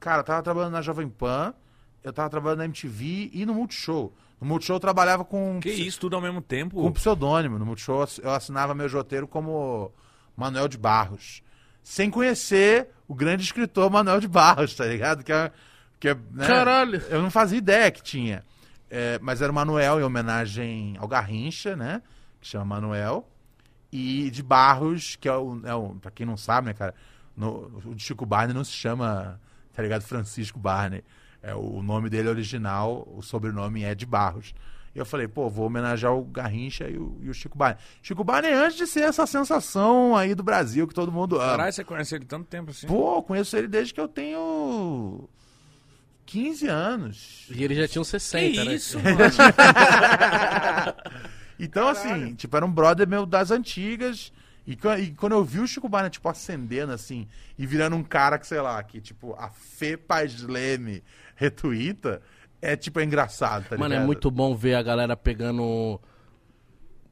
Cara, 0.00 0.20
eu 0.20 0.24
tava 0.24 0.42
trabalhando 0.42 0.72
na 0.72 0.80
Jovem 0.80 1.06
Pan, 1.08 1.52
eu 2.02 2.12
tava 2.14 2.30
trabalhando 2.30 2.58
na 2.60 2.64
MTV 2.64 3.30
e 3.32 3.44
no 3.44 3.52
Multishow. 3.54 4.10
No 4.40 4.46
Multishow 4.46 4.76
eu 4.76 4.80
trabalhava 4.80 5.22
com, 5.24 5.60
Que 5.60 5.70
isso, 5.70 6.00
tudo 6.00 6.16
ao 6.16 6.22
mesmo 6.22 6.40
tempo? 6.40 6.76
com 6.80 6.92
pseudônimo. 6.92 7.58
No 7.58 7.66
Multishow 7.66 8.06
eu 8.22 8.30
assinava 8.32 8.74
meu 8.74 8.88
roteiro 8.88 9.28
como 9.28 9.92
Manuel 10.36 10.68
de 10.68 10.78
Barros. 10.78 11.42
Sem 11.82 12.10
conhecer 12.10 12.88
o 13.06 13.14
grande 13.14 13.42
escritor 13.42 13.90
Manuel 13.90 14.20
de 14.20 14.28
Barros, 14.28 14.74
tá 14.74 14.86
ligado? 14.86 15.22
Que 15.22 15.32
é, 15.32 15.52
que 16.00 16.08
é, 16.08 16.14
né, 16.32 16.46
Caralho! 16.46 17.00
eu 17.08 17.22
não 17.22 17.30
fazia 17.30 17.58
ideia 17.58 17.90
que 17.90 18.02
tinha. 18.02 18.44
É, 18.90 19.18
mas 19.20 19.42
era 19.42 19.50
o 19.50 19.54
Manuel 19.54 20.00
em 20.00 20.02
homenagem 20.02 20.96
ao 20.98 21.08
Garrincha, 21.08 21.76
né? 21.76 22.02
Que 22.40 22.48
chama 22.48 22.64
Manuel. 22.64 23.28
E 23.92 24.30
de 24.30 24.42
Barros, 24.42 25.16
que 25.16 25.28
é 25.28 25.34
o. 25.34 25.60
É 25.64 25.74
o 25.74 25.94
pra 25.96 26.10
quem 26.10 26.26
não 26.26 26.36
sabe, 26.36 26.68
né, 26.68 26.74
cara? 26.74 26.94
No, 27.36 27.80
o 27.84 27.94
de 27.94 28.02
Chico 28.02 28.24
Barney 28.24 28.54
não 28.54 28.64
se 28.64 28.72
chama, 28.72 29.40
tá 29.72 29.82
ligado? 29.82 30.02
Francisco 30.02 30.58
Barney. 30.58 31.04
É, 31.42 31.54
o 31.54 31.82
nome 31.82 32.08
dele 32.08 32.28
original, 32.28 33.06
o 33.14 33.20
sobrenome 33.22 33.84
é 33.84 33.94
de 33.94 34.06
Barros. 34.06 34.54
E 34.94 34.98
eu 34.98 35.04
falei, 35.04 35.26
pô, 35.26 35.48
vou 35.50 35.66
homenagear 35.66 36.14
o 36.14 36.24
Garrincha 36.24 36.88
e 36.88 36.96
o, 36.96 37.18
e 37.20 37.28
o 37.28 37.34
Chico 37.34 37.58
Barney. 37.58 37.78
Chico 38.00 38.22
Barney 38.22 38.52
antes 38.52 38.76
de 38.76 38.86
ser 38.86 39.00
essa 39.00 39.26
sensação 39.26 40.16
aí 40.16 40.34
do 40.34 40.42
Brasil 40.42 40.86
que 40.86 40.94
todo 40.94 41.10
mundo 41.10 41.36
ama. 41.36 41.50
Caralho, 41.50 41.72
você 41.72 41.82
conhece 41.82 42.14
ele 42.14 42.24
tanto 42.24 42.46
tempo 42.46 42.70
assim? 42.70 42.86
Pô, 42.86 43.16
eu 43.16 43.22
conheço 43.22 43.56
ele 43.56 43.66
desde 43.66 43.92
que 43.92 44.00
eu 44.00 44.06
tenho 44.06 45.28
15 46.26 46.68
anos. 46.68 47.46
E 47.50 47.64
ele 47.64 47.74
já 47.74 47.88
tinha 47.88 48.02
uns 48.02 48.08
60, 48.08 48.52
que 48.52 48.64
né? 48.64 48.74
isso, 48.74 48.98
mano? 49.02 49.18
Então, 51.58 51.88
assim, 51.88 52.34
tipo, 52.34 52.56
era 52.56 52.64
um 52.66 52.70
brother 52.70 53.06
meu 53.08 53.26
das 53.26 53.50
antigas. 53.50 54.32
E, 54.66 54.78
e 55.00 55.10
quando 55.12 55.32
eu 55.32 55.44
vi 55.44 55.60
o 55.60 55.66
Chico 55.66 55.88
Barney, 55.88 56.10
tipo, 56.10 56.28
acendendo, 56.28 56.92
assim, 56.92 57.28
e 57.58 57.66
virando 57.66 57.96
um 57.96 58.02
cara 58.02 58.38
que, 58.38 58.46
sei 58.46 58.60
lá, 58.60 58.82
que, 58.82 59.00
tipo, 59.00 59.34
a 59.38 59.50
Fê 59.50 59.96
Paz 59.96 60.40
Leme 60.42 61.02
retuita, 61.36 62.22
é, 62.72 62.76
tipo, 62.76 63.00
é 63.00 63.04
engraçado, 63.04 63.68
tá 63.68 63.76
Mano, 63.76 63.94
é 63.94 64.00
muito 64.00 64.30
bom 64.30 64.54
ver 64.54 64.74
a 64.74 64.82
galera 64.82 65.16
pegando 65.16 66.00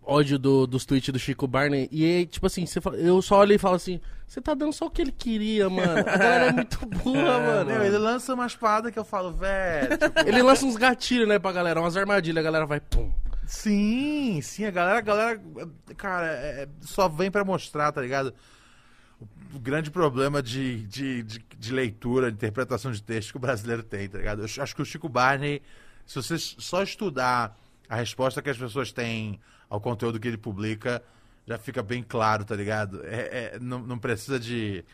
ódio 0.05 0.39
do, 0.39 0.67
dos 0.67 0.85
tweets 0.85 1.13
do 1.13 1.19
Chico 1.19 1.47
Barney. 1.47 1.89
E 1.93 2.05
aí, 2.05 2.27
tipo 2.27 2.47
assim, 2.47 2.67
fala- 2.67 2.97
eu 2.97 3.21
só 3.23 3.39
olho 3.41 3.53
e 3.55 3.59
falo 3.59 3.77
assim: 3.77 4.01
você 4.27 4.41
tá 4.41 4.55
dando 4.55 4.73
só 4.73 4.87
o 4.87 4.91
que 4.91 5.03
ele 5.03 5.13
queria, 5.13 5.69
mano. 5.71 5.99
A 6.01 6.03
galera 6.03 6.47
é 6.47 6.53
muito 6.53 6.85
burra, 6.87 7.39
mano. 7.41 7.71
Meu, 7.71 7.85
ele 7.85 7.99
lança 7.99 8.35
umas 8.35 8.57
paradas 8.57 8.93
que 8.93 8.99
eu 8.99 9.05
falo, 9.05 9.33
velho. 9.33 9.97
tipo, 9.99 10.21
Ele 10.27 10.43
lança 10.43 10.67
uns 10.67 10.77
gatilhos, 10.77 11.29
né, 11.29 11.39
pra 11.39 11.53
galera, 11.53 11.81
umas 11.81 11.97
armadilhas, 11.97 12.39
a 12.41 12.45
galera 12.45 12.67
vai, 12.67 12.81
pum. 12.81 13.13
Sim, 13.47 14.41
sim, 14.43 14.65
a 14.65 14.71
galera, 14.71 14.99
a 14.99 15.03
galera, 15.03 15.41
cara, 15.97 16.27
é- 16.27 16.69
só 16.81 17.09
vem 17.09 17.31
pra 17.31 17.45
mostrar, 17.45 17.93
tá 17.93 18.01
ligado? 18.01 18.33
Grande 19.61 19.91
problema 19.91 20.43
de, 20.43 20.83
de, 20.87 21.23
de, 21.23 21.45
de 21.59 21.73
leitura, 21.73 22.31
de 22.31 22.37
interpretação 22.37 22.91
de 22.91 23.03
texto 23.03 23.33
que 23.33 23.37
o 23.37 23.41
brasileiro 23.41 23.83
tem, 23.83 24.09
tá 24.09 24.19
ligado? 24.19 24.41
Eu 24.41 24.45
ach- 24.47 24.59
acho 24.61 24.75
que 24.75 24.83
o 24.83 24.85
Chico 24.85 25.09
Barney, 25.09 25.61
se 26.07 26.15
você 26.17 26.39
só 26.39 26.83
estudar 26.83 27.59
a 27.89 27.97
resposta 27.97 28.41
que 28.41 28.49
as 28.51 28.57
pessoas 28.57 28.93
têm 28.93 29.39
ao 29.69 29.81
conteúdo 29.81 30.19
que 30.19 30.29
ele 30.29 30.39
publica, 30.39 31.03
já 31.47 31.59
fica 31.59 31.83
bem 31.83 32.03
claro, 32.03 32.45
tá 32.45 32.55
ligado? 32.57 33.03
É, 33.05 33.55
é- 33.55 33.59
não, 33.61 33.81
não 33.81 33.99
precisa 33.99 34.39
de, 34.41 34.85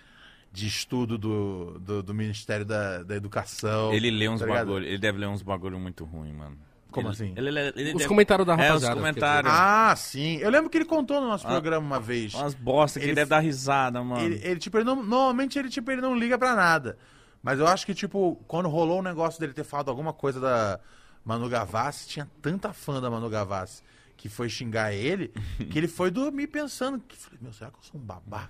de 0.53 0.67
estudo 0.67 1.17
do, 1.17 1.79
do, 1.79 2.03
do 2.03 2.15
Ministério 2.15 2.65
da, 2.65 3.03
da 3.03 3.15
Educação. 3.15 3.93
Ele 3.93 4.11
lê 4.11 4.29
uns 4.29 4.41
tá 4.41 4.47
bagulho, 4.47 4.85
ele 4.87 4.99
deve 4.99 5.19
ler 5.19 5.29
uns 5.29 5.43
bagulho 5.43 5.79
muito 5.79 6.05
ruim, 6.05 6.33
mano. 6.33 6.59
Como 6.91 7.09
Ele- 7.09 7.13
assim? 7.15 7.35
Ele, 7.37 7.49
ele, 7.49 7.73
ele 7.77 7.95
Os 7.95 8.07
comentários 8.07 8.47
da 8.47 8.55
É, 8.55 8.57
rapaziada. 8.57 8.95
os 8.95 9.01
comentários. 9.01 9.53
Ah, 9.55 9.95
sim. 9.97 10.37
Eu 10.39 10.51
lembro 10.51 10.71
que 10.71 10.79
ele 10.79 10.85
contou 10.87 11.21
no 11.21 11.29
nosso 11.29 11.47
Ah. 11.47 11.51
programa 11.51 11.85
uma 11.87 12.01
vez. 12.01 12.33
Umas 12.35 12.55
bosta 12.55 12.99
que 12.99 13.05
Ele 13.05 13.11
ele 13.11 13.17
deve 13.17 13.29
dar 13.31 13.41
risada, 13.41 14.03
mano. 14.03 14.25
Ele, 14.25 14.41
ele, 14.43 14.59
tipo, 14.59 14.77
ele 14.79 14.85
não, 14.85 14.97
normalmente 14.97 15.59
ele, 15.59 15.69
tipo, 15.69 15.91
ele 15.91 16.01
não 16.01 16.17
liga 16.17 16.39
pra 16.39 16.55
nada. 16.55 16.97
Mas 17.43 17.59
eu 17.59 17.67
acho 17.67 17.85
que, 17.85 17.95
tipo, 17.95 18.43
quando 18.49 18.69
rolou 18.69 19.01
o 19.01 19.03
negócio 19.03 19.39
dele 19.39 19.53
ter 19.53 19.65
falado 19.65 19.91
alguma 19.91 20.13
coisa 20.13 20.41
da 20.41 20.81
Manu 21.25 21.49
Gavassi, 21.49 22.09
tinha 22.09 22.29
tanta 22.41 22.73
fã 22.73 23.01
da 23.01 23.11
Manu 23.11 23.29
Gavassi 23.29 23.83
que 24.17 24.29
foi 24.29 24.49
xingar 24.49 24.93
ele, 24.93 25.29
que 25.71 25.79
ele 25.79 25.87
foi 25.87 26.11
dormir 26.11 26.49
pensando, 26.49 26.99
que, 27.07 27.17
falei, 27.17 27.39
meu, 27.41 27.53
será 27.53 27.71
que 27.71 27.77
eu 27.77 27.83
sou 27.83 28.01
um 28.01 28.05
babaca? 28.05 28.49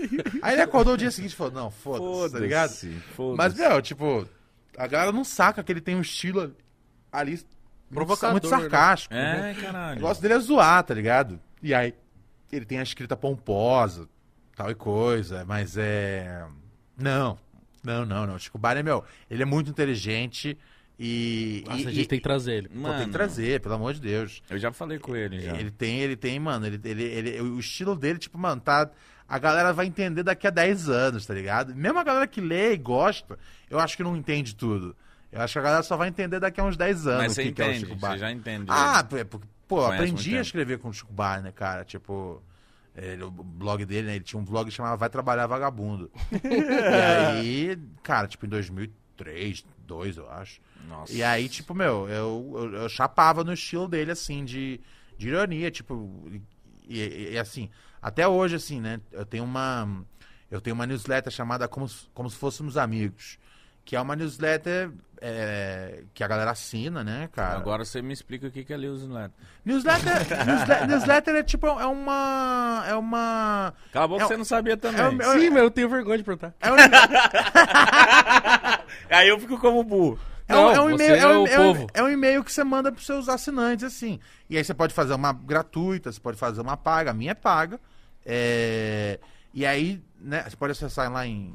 Aí 0.40 0.54
ele 0.54 0.62
acordou 0.62 0.94
o 0.94 0.96
dia 0.96 1.10
seguinte 1.10 1.32
e 1.32 1.36
falou, 1.36 1.52
não, 1.52 1.70
foda-se, 1.70 2.32
tá 2.34 2.38
ligado? 2.40 2.70
foda-se. 3.14 3.36
Mas, 3.36 3.54
meu, 3.54 3.82
tipo, 3.82 4.26
a 4.78 4.86
galera 4.86 5.12
não 5.12 5.22
saca 5.24 5.62
que 5.62 5.70
ele 5.70 5.82
tem 5.82 5.94
um 5.96 6.00
estilo 6.00 6.54
ali 7.12 7.38
Provocador, 7.92 8.32
muito 8.32 8.48
né? 8.50 8.56
sarcástico. 8.58 9.14
É, 9.14 9.52
O 9.58 9.60
caralho. 9.62 9.94
negócio 9.96 10.22
dele 10.22 10.34
é 10.34 10.38
zoar, 10.38 10.82
tá 10.84 10.94
ligado? 10.94 11.40
E 11.62 11.74
aí, 11.74 11.94
ele 12.52 12.64
tem 12.64 12.78
a 12.78 12.82
escrita 12.82 13.16
pomposa, 13.16 14.08
tal 14.56 14.70
e 14.70 14.74
coisa, 14.74 15.44
mas 15.44 15.76
é. 15.76 16.44
Não, 16.96 17.38
não, 17.82 18.04
não, 18.04 18.26
não. 18.26 18.38
Chico 18.38 18.58
Barney, 18.58 18.82
meu, 18.82 19.04
ele 19.30 19.42
é 19.42 19.46
muito 19.46 19.70
inteligente 19.70 20.56
e. 20.98 21.64
Nossa, 21.66 21.80
e, 21.82 21.86
a 21.86 21.90
gente 21.90 22.04
e- 22.04 22.08
tem 22.08 22.18
que 22.18 22.22
trazer 22.22 22.52
ele. 22.54 22.68
pô, 22.68 22.74
tem 22.74 22.82
Mano, 22.82 23.04
que 23.06 23.10
trazer, 23.10 23.60
pelo 23.60 23.74
amor 23.74 23.94
de 23.94 24.00
Deus. 24.00 24.42
eu 24.50 24.58
já 24.58 24.72
falei 24.72 24.98
com 24.98 25.16
ele 25.16 25.40
já. 25.40 25.56
Ele 25.56 25.70
tem, 25.70 26.00
ele 26.00 26.16
tem, 26.16 26.38
mano, 26.38 26.66
ele, 26.66 26.80
ele, 26.84 27.02
ele, 27.04 27.40
o 27.40 27.58
estilo 27.58 27.96
dele, 27.96 28.18
tipo, 28.18 28.38
mano, 28.38 28.60
tá. 28.60 28.88
A 29.28 29.38
galera 29.38 29.72
vai 29.72 29.86
entender 29.86 30.24
daqui 30.24 30.46
a 30.48 30.50
10 30.50 30.88
anos, 30.88 31.24
tá 31.24 31.32
ligado? 31.32 31.72
Mesmo 31.74 31.98
a 32.00 32.02
galera 32.02 32.26
que 32.26 32.40
lê 32.40 32.72
e 32.72 32.76
gosta, 32.76 33.38
eu 33.70 33.78
acho 33.78 33.96
que 33.96 34.02
não 34.02 34.16
entende 34.16 34.56
tudo. 34.56 34.96
Eu 35.32 35.40
acho 35.40 35.52
que 35.52 35.58
a 35.58 35.62
galera 35.62 35.82
só 35.82 35.96
vai 35.96 36.08
entender 36.08 36.40
daqui 36.40 36.60
a 36.60 36.64
uns 36.64 36.76
10 36.76 37.06
anos 37.06 37.18
Mas 37.22 37.32
o 37.32 37.34
você 37.34 37.42
que, 37.44 37.52
que 37.52 37.62
é 37.62 37.64
o 37.64 37.68
entende, 37.70 37.86
Chico 37.86 38.00
você 38.00 38.18
já 38.18 38.30
entende. 38.32 38.66
Ah, 38.68 39.04
pô, 39.04 39.16
é 39.16 39.24
porque, 39.24 39.46
pô, 39.68 39.76
Conhece 39.76 39.94
aprendi 40.02 40.36
a 40.36 40.40
escrever 40.40 40.78
com 40.78 40.88
o 40.88 40.92
Chico 40.92 41.12
Barney, 41.12 41.52
cara. 41.52 41.84
Tipo, 41.84 42.42
ele- 42.96 43.22
o 43.22 43.30
blog 43.30 43.84
dele, 43.84 44.08
né? 44.08 44.16
Ele 44.16 44.24
tinha 44.24 44.40
um 44.40 44.44
blog 44.44 44.68
que 44.68 44.74
chamava 44.74 44.96
Vai 44.96 45.08
Trabalhar 45.08 45.46
Vagabundo. 45.46 46.10
e 46.42 47.02
aí, 47.02 47.78
cara, 48.02 48.26
tipo, 48.26 48.46
em 48.46 48.48
2003, 48.48 49.64
2002, 49.86 50.16
eu 50.16 50.30
acho. 50.30 50.60
Nossa. 50.88 51.12
E 51.12 51.22
aí, 51.22 51.48
tipo, 51.48 51.74
meu, 51.74 52.08
eu, 52.08 52.52
eu, 52.56 52.74
eu 52.82 52.88
chapava 52.88 53.44
no 53.44 53.52
estilo 53.52 53.86
dele, 53.86 54.10
assim, 54.12 54.44
de, 54.44 54.80
de 55.18 55.28
ironia, 55.28 55.70
tipo, 55.70 56.10
e, 56.88 56.98
e- 57.00 57.32
e, 57.34 57.38
assim, 57.38 57.68
até 58.02 58.26
hoje, 58.26 58.56
assim, 58.56 58.80
né, 58.80 59.00
eu 59.12 59.24
tenho 59.26 59.44
uma, 59.44 60.04
eu 60.50 60.60
tenho 60.60 60.74
uma 60.74 60.86
newsletter 60.86 61.32
chamada 61.32 61.68
Como, 61.68 61.88
Se- 61.88 62.08
Como 62.14 62.28
Se 62.30 62.36
Fôssemos 62.36 62.76
Amigos, 62.76 63.38
que 63.90 63.96
é 63.96 64.00
uma 64.00 64.14
newsletter 64.14 64.92
é, 65.20 66.04
que 66.14 66.22
a 66.22 66.28
galera 66.28 66.52
assina, 66.52 67.02
né, 67.02 67.28
cara? 67.32 67.56
Agora 67.56 67.84
você 67.84 68.00
me 68.00 68.12
explica 68.12 68.46
o 68.46 68.50
que 68.52 68.62
que 68.62 68.72
é 68.72 68.78
newsletter. 68.78 69.32
Newsletter, 69.64 70.46
newsletter, 70.46 70.86
newsletter 70.86 71.34
é 71.34 71.42
tipo, 71.42 71.66
é 71.66 71.84
uma, 71.86 72.84
é 72.86 72.94
uma, 72.94 73.74
Cala 73.92 74.04
a 74.04 74.08
boca, 74.08 74.22
É 74.22 74.26
você 74.28 74.34
um- 74.34 74.38
não 74.38 74.44
sabia 74.44 74.76
também. 74.76 75.00
é 75.00 75.08
um- 75.08 75.40
Sim, 75.40 75.50
mas 75.50 75.62
eu 75.64 75.70
tenho 75.72 75.88
vergonha 75.88 76.18
de 76.18 76.22
perguntar. 76.22 76.54
é 76.60 76.70
um, 76.70 76.76
Aí 79.10 79.28
eu 79.28 79.40
fico 79.40 79.58
como 79.58 79.82
burro. 79.82 80.20
É 80.46 80.54
um, 80.54 80.56
Não, 80.56 80.70
é 80.70 80.80
um 80.80 80.84
você 80.90 80.94
e-mail, 80.94 81.14
é 81.14 81.20
é 81.52 81.60
um- 81.60 81.86
é 82.06 82.10
é 82.10 82.12
e-mail 82.12 82.44
que 82.44 82.52
você 82.52 82.62
manda 82.62 82.92
pros 82.92 83.06
seus 83.06 83.28
assinantes, 83.28 83.84
assim. 83.84 84.20
E 84.48 84.56
aí 84.56 84.62
você 84.62 84.72
pode 84.72 84.94
fazer 84.94 85.14
uma 85.14 85.32
gratuita, 85.32 86.12
você 86.12 86.20
pode 86.20 86.38
fazer 86.38 86.60
uma 86.60 86.76
paga. 86.76 87.10
A 87.10 87.14
minha 87.14 87.32
é 87.32 87.34
paga. 87.34 87.80
É, 88.24 89.18
E 89.52 89.66
aí, 89.66 90.00
né, 90.20 90.44
você 90.48 90.54
pode 90.56 90.70
acessar 90.70 91.10
lá 91.10 91.26
em 91.26 91.52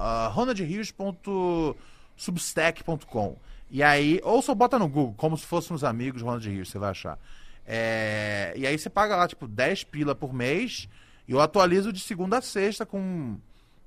uh, 0.00 1.76
substack.com. 2.16 3.36
E 3.70 3.82
aí, 3.82 4.20
ou 4.24 4.42
só 4.42 4.54
bota 4.54 4.78
no 4.78 4.88
Google, 4.88 5.14
como 5.16 5.36
se 5.38 5.46
fôssemos 5.46 5.84
amigos 5.84 6.22
Ronald 6.22 6.48
Rios, 6.48 6.68
você 6.68 6.78
vai 6.78 6.90
achar. 6.90 7.18
É, 7.64 8.52
e 8.56 8.66
aí 8.66 8.76
você 8.76 8.90
paga 8.90 9.14
lá, 9.14 9.28
tipo, 9.28 9.46
10 9.46 9.84
pila 9.84 10.14
por 10.14 10.32
mês, 10.32 10.88
e 11.28 11.32
eu 11.32 11.40
atualizo 11.40 11.92
de 11.92 12.00
segunda 12.00 12.38
a 12.38 12.42
sexta 12.42 12.84
com, 12.84 13.38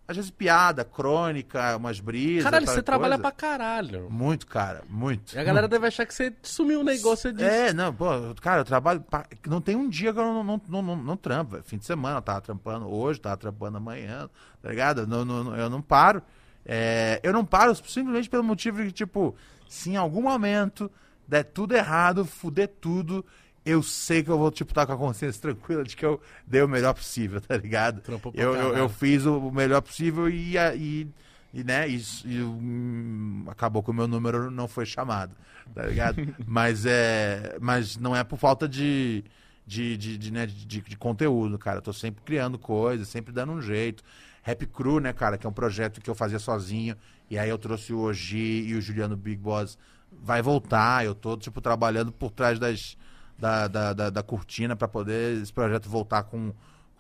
às 0.08 0.16
vezes, 0.18 0.30
piada, 0.32 0.84
crônica, 0.84 1.78
umas 1.78 2.00
brisas. 2.00 2.44
Caralho, 2.44 2.68
você 2.68 2.82
trabalha 2.84 3.18
coisa. 3.18 3.22
pra 3.22 3.32
caralho. 3.32 4.10
Muito, 4.10 4.46
cara, 4.46 4.84
muito. 4.90 5.34
E 5.36 5.40
a 5.40 5.44
galera 5.44 5.68
deve 5.68 5.88
achar 5.88 6.06
que 6.06 6.14
você 6.14 6.34
sumiu 6.42 6.82
o 6.82 6.84
negócio 6.84 7.32
disso. 7.32 7.50
É, 7.50 7.72
não, 7.74 7.94
pô, 7.94 8.06
cara, 8.42 8.62
eu 8.62 8.66
trabalho. 8.66 9.00
pa- 9.02 9.26
Não 9.48 9.62
tem 9.62 9.76
um 9.76 9.88
dia 9.88 10.12
que 10.14 10.20
eu 10.20 10.24
não, 10.26 10.44
não, 10.44 10.62
não, 10.68 10.82
não, 10.82 10.96
não 10.98 11.18
trampo. 11.18 11.62
Fim 11.64 11.78
de 11.78 11.86
semana 11.86 12.18
eu 12.18 12.22
tava 12.22 12.42
trampando 12.42 12.88
hoje, 12.94 13.22
tava 13.22 13.38
trampando 13.38 13.78
amanhã, 13.78 14.30
tá 14.62 14.70
ligado? 14.70 15.08
Não, 15.08 15.24
não, 15.24 15.44
não- 15.46 15.56
eu 15.56 15.70
não 15.70 15.82
paro. 15.82 16.22
É, 16.66 17.20
eu 17.24 17.32
não 17.34 17.46
paro 17.46 17.74
simplesmente 17.76 18.30
pelo 18.30 18.44
motivo 18.44 18.78
de 18.80 18.88
que, 18.88 18.92
tipo, 18.94 19.36
se 19.68 19.92
em 19.92 19.96
algum 19.96 20.22
momento 20.22 20.92
der 21.28 21.44
tudo 21.44 21.74
errado, 21.76 22.26
fuder 22.26 22.70
tudo, 22.82 23.26
eu 23.66 23.82
sei 23.82 24.24
que 24.24 24.30
eu 24.30 24.38
vou, 24.38 24.52
tipo, 24.52 24.72
estar 24.72 24.86
com 24.86 24.94
a 24.94 24.98
consciência 24.98 25.40
tranquila 25.42 25.84
de 25.84 25.96
que 25.96 26.06
eu 26.06 26.22
dei 26.46 26.62
o 26.62 26.68
melhor 26.68 26.94
possível, 26.94 27.40
tá 27.42 27.56
ligado? 27.58 28.02
Eu, 28.34 28.56
eu, 28.56 28.78
eu 28.78 28.90
fiz 28.90 29.26
o 29.26 29.52
melhor 29.52 29.82
possível 29.82 30.30
e, 30.30 30.58
e, 30.58 31.08
e 31.54 31.64
né, 31.64 31.88
isso, 31.88 32.28
e, 32.28 32.42
hum, 32.42 33.46
acabou 33.48 33.82
que 33.82 33.92
o 33.92 33.94
meu 33.94 34.08
número 34.08 34.52
não 34.52 34.68
foi 34.68 34.86
chamado, 34.86 35.36
tá 35.74 35.86
ligado? 35.86 36.18
mas, 36.46 36.86
é, 36.86 37.58
mas 37.62 37.98
não 37.98 38.16
é 38.16 38.24
por 38.24 38.38
falta 38.38 38.68
de, 38.68 39.24
de, 39.66 39.98
de, 39.98 40.18
de, 40.18 40.32
né, 40.32 40.46
de, 40.46 40.82
de 40.82 40.98
conteúdo, 40.98 41.58
cara. 41.58 41.78
Eu 41.78 41.82
tô 41.82 41.94
sempre 41.94 42.22
criando 42.24 42.60
coisas, 42.60 43.08
sempre 43.08 43.32
dando 43.32 43.54
um 43.54 43.62
jeito. 43.62 44.04
Rap 44.42 44.66
Crew, 44.68 45.00
né, 45.00 45.14
cara, 45.14 45.38
que 45.38 45.48
é 45.48 45.50
um 45.50 45.54
projeto 45.54 46.02
que 46.02 46.10
eu 46.10 46.16
fazia 46.16 46.38
sozinho. 46.38 46.98
E 47.30 47.40
aí 47.40 47.50
eu 47.50 47.58
trouxe 47.58 47.94
o 47.94 48.00
Oji 48.00 48.68
e 48.68 48.76
o 48.76 48.82
Juliano 48.82 49.16
Big 49.16 49.38
Boss. 49.38 49.78
Vai 50.12 50.42
voltar, 50.42 51.06
eu 51.06 51.16
tô, 51.16 51.38
tipo, 51.38 51.62
trabalhando 51.62 52.12
por 52.12 52.30
trás 52.30 52.60
das, 52.60 52.98
da, 53.38 53.68
da, 53.68 53.94
da, 53.94 54.10
da 54.10 54.24
cortina 54.24 54.76
para 54.76 54.88
poder 54.88 55.42
esse 55.42 55.52
projeto 55.52 55.90
voltar 55.90 56.24
com, 56.24 56.54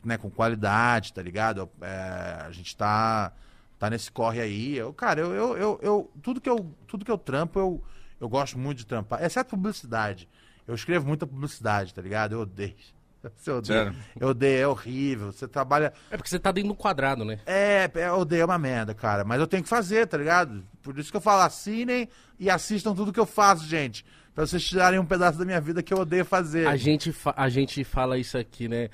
né, 0.03 0.17
com 0.17 0.29
qualidade, 0.29 1.13
tá 1.13 1.21
ligado? 1.21 1.69
É, 1.81 2.43
a 2.45 2.51
gente 2.51 2.75
tá, 2.75 3.31
tá 3.79 3.89
nesse 3.89 4.11
corre 4.11 4.41
aí. 4.41 4.77
Eu, 4.77 4.93
cara, 4.93 5.21
eu, 5.21 5.33
eu, 5.33 5.57
eu, 5.57 5.79
eu- 5.81 6.11
tudo, 6.21 6.41
que 6.41 6.49
eu, 6.49 6.73
tudo 6.87 7.05
que 7.05 7.11
eu 7.11 7.17
trampo, 7.17 7.59
eu, 7.59 7.83
eu 8.19 8.27
gosto 8.29 8.57
muito 8.57 8.79
de 8.79 8.85
trampar. 8.85 9.23
Exceto 9.23 9.51
publicidade. 9.51 10.27
Eu 10.67 10.75
escrevo 10.75 11.07
muita 11.07 11.27
publicidade, 11.27 11.93
tá 11.93 12.01
ligado? 12.01 12.33
Eu 12.33 12.41
odeio. 12.41 12.75
Você 13.37 13.51
odeia. 13.51 13.95
Eu 14.19 14.29
odeio, 14.29 14.63
é 14.63 14.67
horrível. 14.67 15.31
Você 15.31 15.47
trabalha. 15.47 15.93
É 16.11 16.17
porque 16.17 16.29
você 16.29 16.37
tá 16.37 16.51
dentro 16.51 16.69
do 16.69 16.75
quadrado, 16.75 17.23
né? 17.23 17.39
É, 17.45 17.89
é, 17.93 18.07
eu 18.09 18.15
odeio 18.19 18.41
é 18.41 18.45
uma 18.45 18.59
merda, 18.59 18.93
cara. 18.93 19.23
Mas 19.23 19.39
eu 19.39 19.47
tenho 19.47 19.63
que 19.63 19.69
fazer, 19.69 20.07
tá 20.07 20.17
ligado? 20.17 20.61
Por 20.81 20.99
isso 20.99 21.09
que 21.09 21.15
eu 21.15 21.21
falo, 21.21 21.41
assinem 21.41 22.09
e 22.37 22.49
assistam 22.49 22.93
tudo 22.93 23.13
que 23.13 23.19
eu 23.19 23.25
faço, 23.25 23.65
gente. 23.65 24.05
Pra 24.33 24.45
vocês 24.47 24.63
tirarem 24.63 24.99
um 24.99 25.05
pedaço 25.05 25.37
da 25.37 25.45
minha 25.45 25.61
vida 25.61 25.83
que 25.83 25.93
eu 25.93 25.99
odeio 25.99 26.25
fazer. 26.25 26.67
A 26.67 26.75
gente, 26.75 27.11
fa- 27.11 27.33
a 27.37 27.49
gente 27.49 27.83
fala 27.83 28.17
isso 28.17 28.37
aqui, 28.37 28.67
né? 28.67 28.89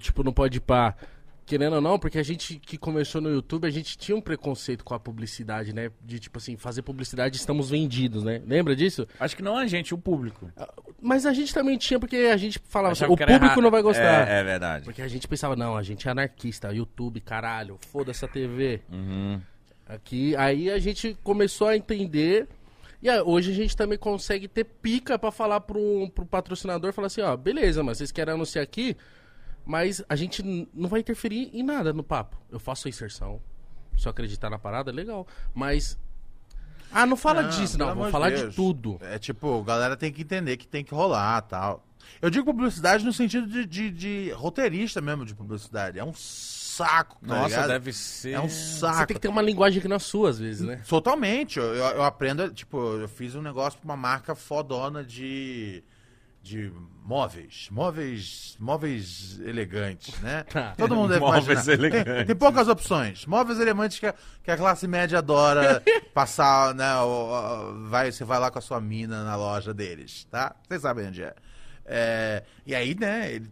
Tipo, 0.00 0.22
não 0.22 0.32
pode 0.32 0.60
pá. 0.60 0.94
Querendo 1.44 1.76
ou 1.76 1.80
não, 1.80 1.98
porque 1.98 2.18
a 2.18 2.22
gente 2.22 2.58
que 2.58 2.76
começou 2.76 3.22
no 3.22 3.30
YouTube, 3.30 3.66
a 3.66 3.70
gente 3.70 3.96
tinha 3.96 4.14
um 4.14 4.20
preconceito 4.20 4.84
com 4.84 4.92
a 4.92 5.00
publicidade, 5.00 5.72
né? 5.72 5.90
De 6.04 6.18
tipo 6.18 6.36
assim, 6.36 6.58
fazer 6.58 6.82
publicidade 6.82 7.36
estamos 7.38 7.70
vendidos, 7.70 8.22
né? 8.22 8.42
Lembra 8.46 8.76
disso? 8.76 9.06
Acho 9.18 9.34
que 9.34 9.42
não 9.42 9.56
a 9.56 9.66
gente, 9.66 9.94
o 9.94 9.98
público. 9.98 10.50
Mas 11.00 11.24
a 11.24 11.32
gente 11.32 11.54
também 11.54 11.78
tinha, 11.78 11.98
porque 11.98 12.16
a 12.16 12.36
gente 12.36 12.58
falava 12.68 12.92
assim, 12.92 13.04
o 13.06 13.16
público 13.16 13.62
não 13.62 13.70
vai 13.70 13.80
gostar. 13.80 14.28
É, 14.28 14.40
é 14.40 14.44
verdade. 14.44 14.84
Porque 14.84 15.00
a 15.00 15.08
gente 15.08 15.26
pensava, 15.26 15.56
não, 15.56 15.74
a 15.74 15.82
gente 15.82 16.06
é 16.06 16.10
anarquista, 16.10 16.70
YouTube, 16.70 17.18
caralho, 17.20 17.78
foda-se 17.90 18.22
a 18.26 18.28
TV. 18.28 18.82
Uhum. 18.92 19.40
Aqui, 19.88 20.36
aí 20.36 20.70
a 20.70 20.78
gente 20.78 21.16
começou 21.24 21.68
a 21.68 21.76
entender. 21.76 22.46
E 23.00 23.08
aí, 23.08 23.20
hoje 23.20 23.52
a 23.52 23.54
gente 23.54 23.76
também 23.76 23.96
consegue 23.96 24.48
ter 24.48 24.64
pica 24.64 25.18
pra 25.18 25.30
falar 25.30 25.60
pro, 25.60 26.10
pro 26.14 26.26
patrocinador, 26.26 26.92
falar 26.92 27.06
assim, 27.06 27.20
ó, 27.20 27.36
beleza, 27.36 27.82
mas 27.82 27.98
vocês 27.98 28.10
querem 28.10 28.34
anunciar 28.34 28.62
aqui, 28.62 28.96
mas 29.64 30.02
a 30.08 30.16
gente 30.16 30.42
não 30.74 30.88
vai 30.88 31.00
interferir 31.00 31.50
em 31.52 31.62
nada 31.62 31.92
no 31.92 32.02
papo. 32.02 32.36
Eu 32.50 32.58
faço 32.58 32.88
a 32.88 32.90
inserção. 32.90 33.40
Se 33.96 34.06
eu 34.06 34.10
acreditar 34.10 34.48
na 34.50 34.58
parada, 34.58 34.90
legal. 34.90 35.26
Mas. 35.54 35.98
Ah, 36.90 37.04
não 37.04 37.16
fala 37.16 37.42
disso, 37.44 37.76
não. 37.78 37.86
pelo 37.86 37.98
Vamos 37.98 38.02
amor 38.04 38.10
falar 38.12 38.30
de 38.30 38.42
Deus. 38.42 38.54
tudo. 38.54 38.98
É 39.02 39.18
tipo, 39.18 39.60
a 39.60 39.64
galera 39.64 39.96
tem 39.96 40.10
que 40.12 40.22
entender 40.22 40.56
que 40.56 40.66
tem 40.66 40.84
que 40.84 40.94
rolar 40.94 41.42
tal. 41.42 41.84
Eu 42.22 42.30
digo 42.30 42.46
publicidade 42.46 43.04
no 43.04 43.12
sentido 43.12 43.46
de, 43.46 43.66
de, 43.66 43.90
de 43.90 44.30
roteirista 44.32 45.00
mesmo 45.00 45.24
de 45.26 45.34
publicidade. 45.34 45.98
É 45.98 46.04
um 46.04 46.14
saco, 46.78 47.16
tá 47.20 47.26
Nossa, 47.34 47.48
ligado? 47.48 47.68
deve 47.68 47.92
ser. 47.92 48.32
É 48.32 48.40
um 48.40 48.48
Você 48.48 48.78
saco. 48.80 49.06
tem 49.06 49.14
que 49.16 49.20
ter 49.20 49.28
uma 49.28 49.42
linguagem 49.42 49.80
que 49.82 49.88
não 49.88 49.96
é 49.96 49.98
sua, 49.98 50.30
às 50.30 50.38
vezes, 50.38 50.66
né? 50.66 50.80
Totalmente. 50.88 51.58
Eu, 51.58 51.64
eu, 51.74 52.02
aprendo, 52.02 52.50
tipo, 52.50 52.78
eu 52.96 53.08
fiz 53.08 53.34
um 53.34 53.42
negócio 53.42 53.78
pra 53.78 53.84
uma 53.88 53.96
marca 53.96 54.34
fodona 54.34 55.02
de, 55.04 55.82
de 56.42 56.72
móveis. 57.04 57.68
Móveis. 57.70 58.56
Móveis 58.60 59.40
elegantes, 59.44 60.18
né? 60.20 60.44
Tá. 60.50 60.74
Todo 60.76 60.94
mundo 60.94 61.08
deve 61.08 61.20
Móveis 61.20 61.44
imaginar. 61.44 61.64
Tem- 61.64 61.74
elegantes. 62.00 62.26
Tem, 62.26 62.36
poucas 62.36 62.68
opções. 62.68 63.26
Móveis 63.26 63.58
elegantes 63.60 63.98
que 63.98 64.06
a, 64.06 64.14
que 64.42 64.50
a 64.50 64.56
classe 64.56 64.86
média 64.86 65.18
adora 65.18 65.82
passar, 66.14 66.74
né? 66.74 66.86
vai, 67.88 68.12
você 68.12 68.24
vai 68.24 68.38
lá 68.38 68.50
com 68.50 68.58
a 68.58 68.62
sua 68.62 68.80
mina 68.80 69.24
na 69.24 69.36
loja 69.36 69.74
deles, 69.74 70.24
tá? 70.30 70.54
Vocês 70.66 70.82
sabem 70.82 71.08
onde 71.08 71.22
é. 71.22 71.34
É, 71.84 72.42
e 72.66 72.74
aí, 72.74 72.94
né? 72.94 73.32
ele- 73.32 73.50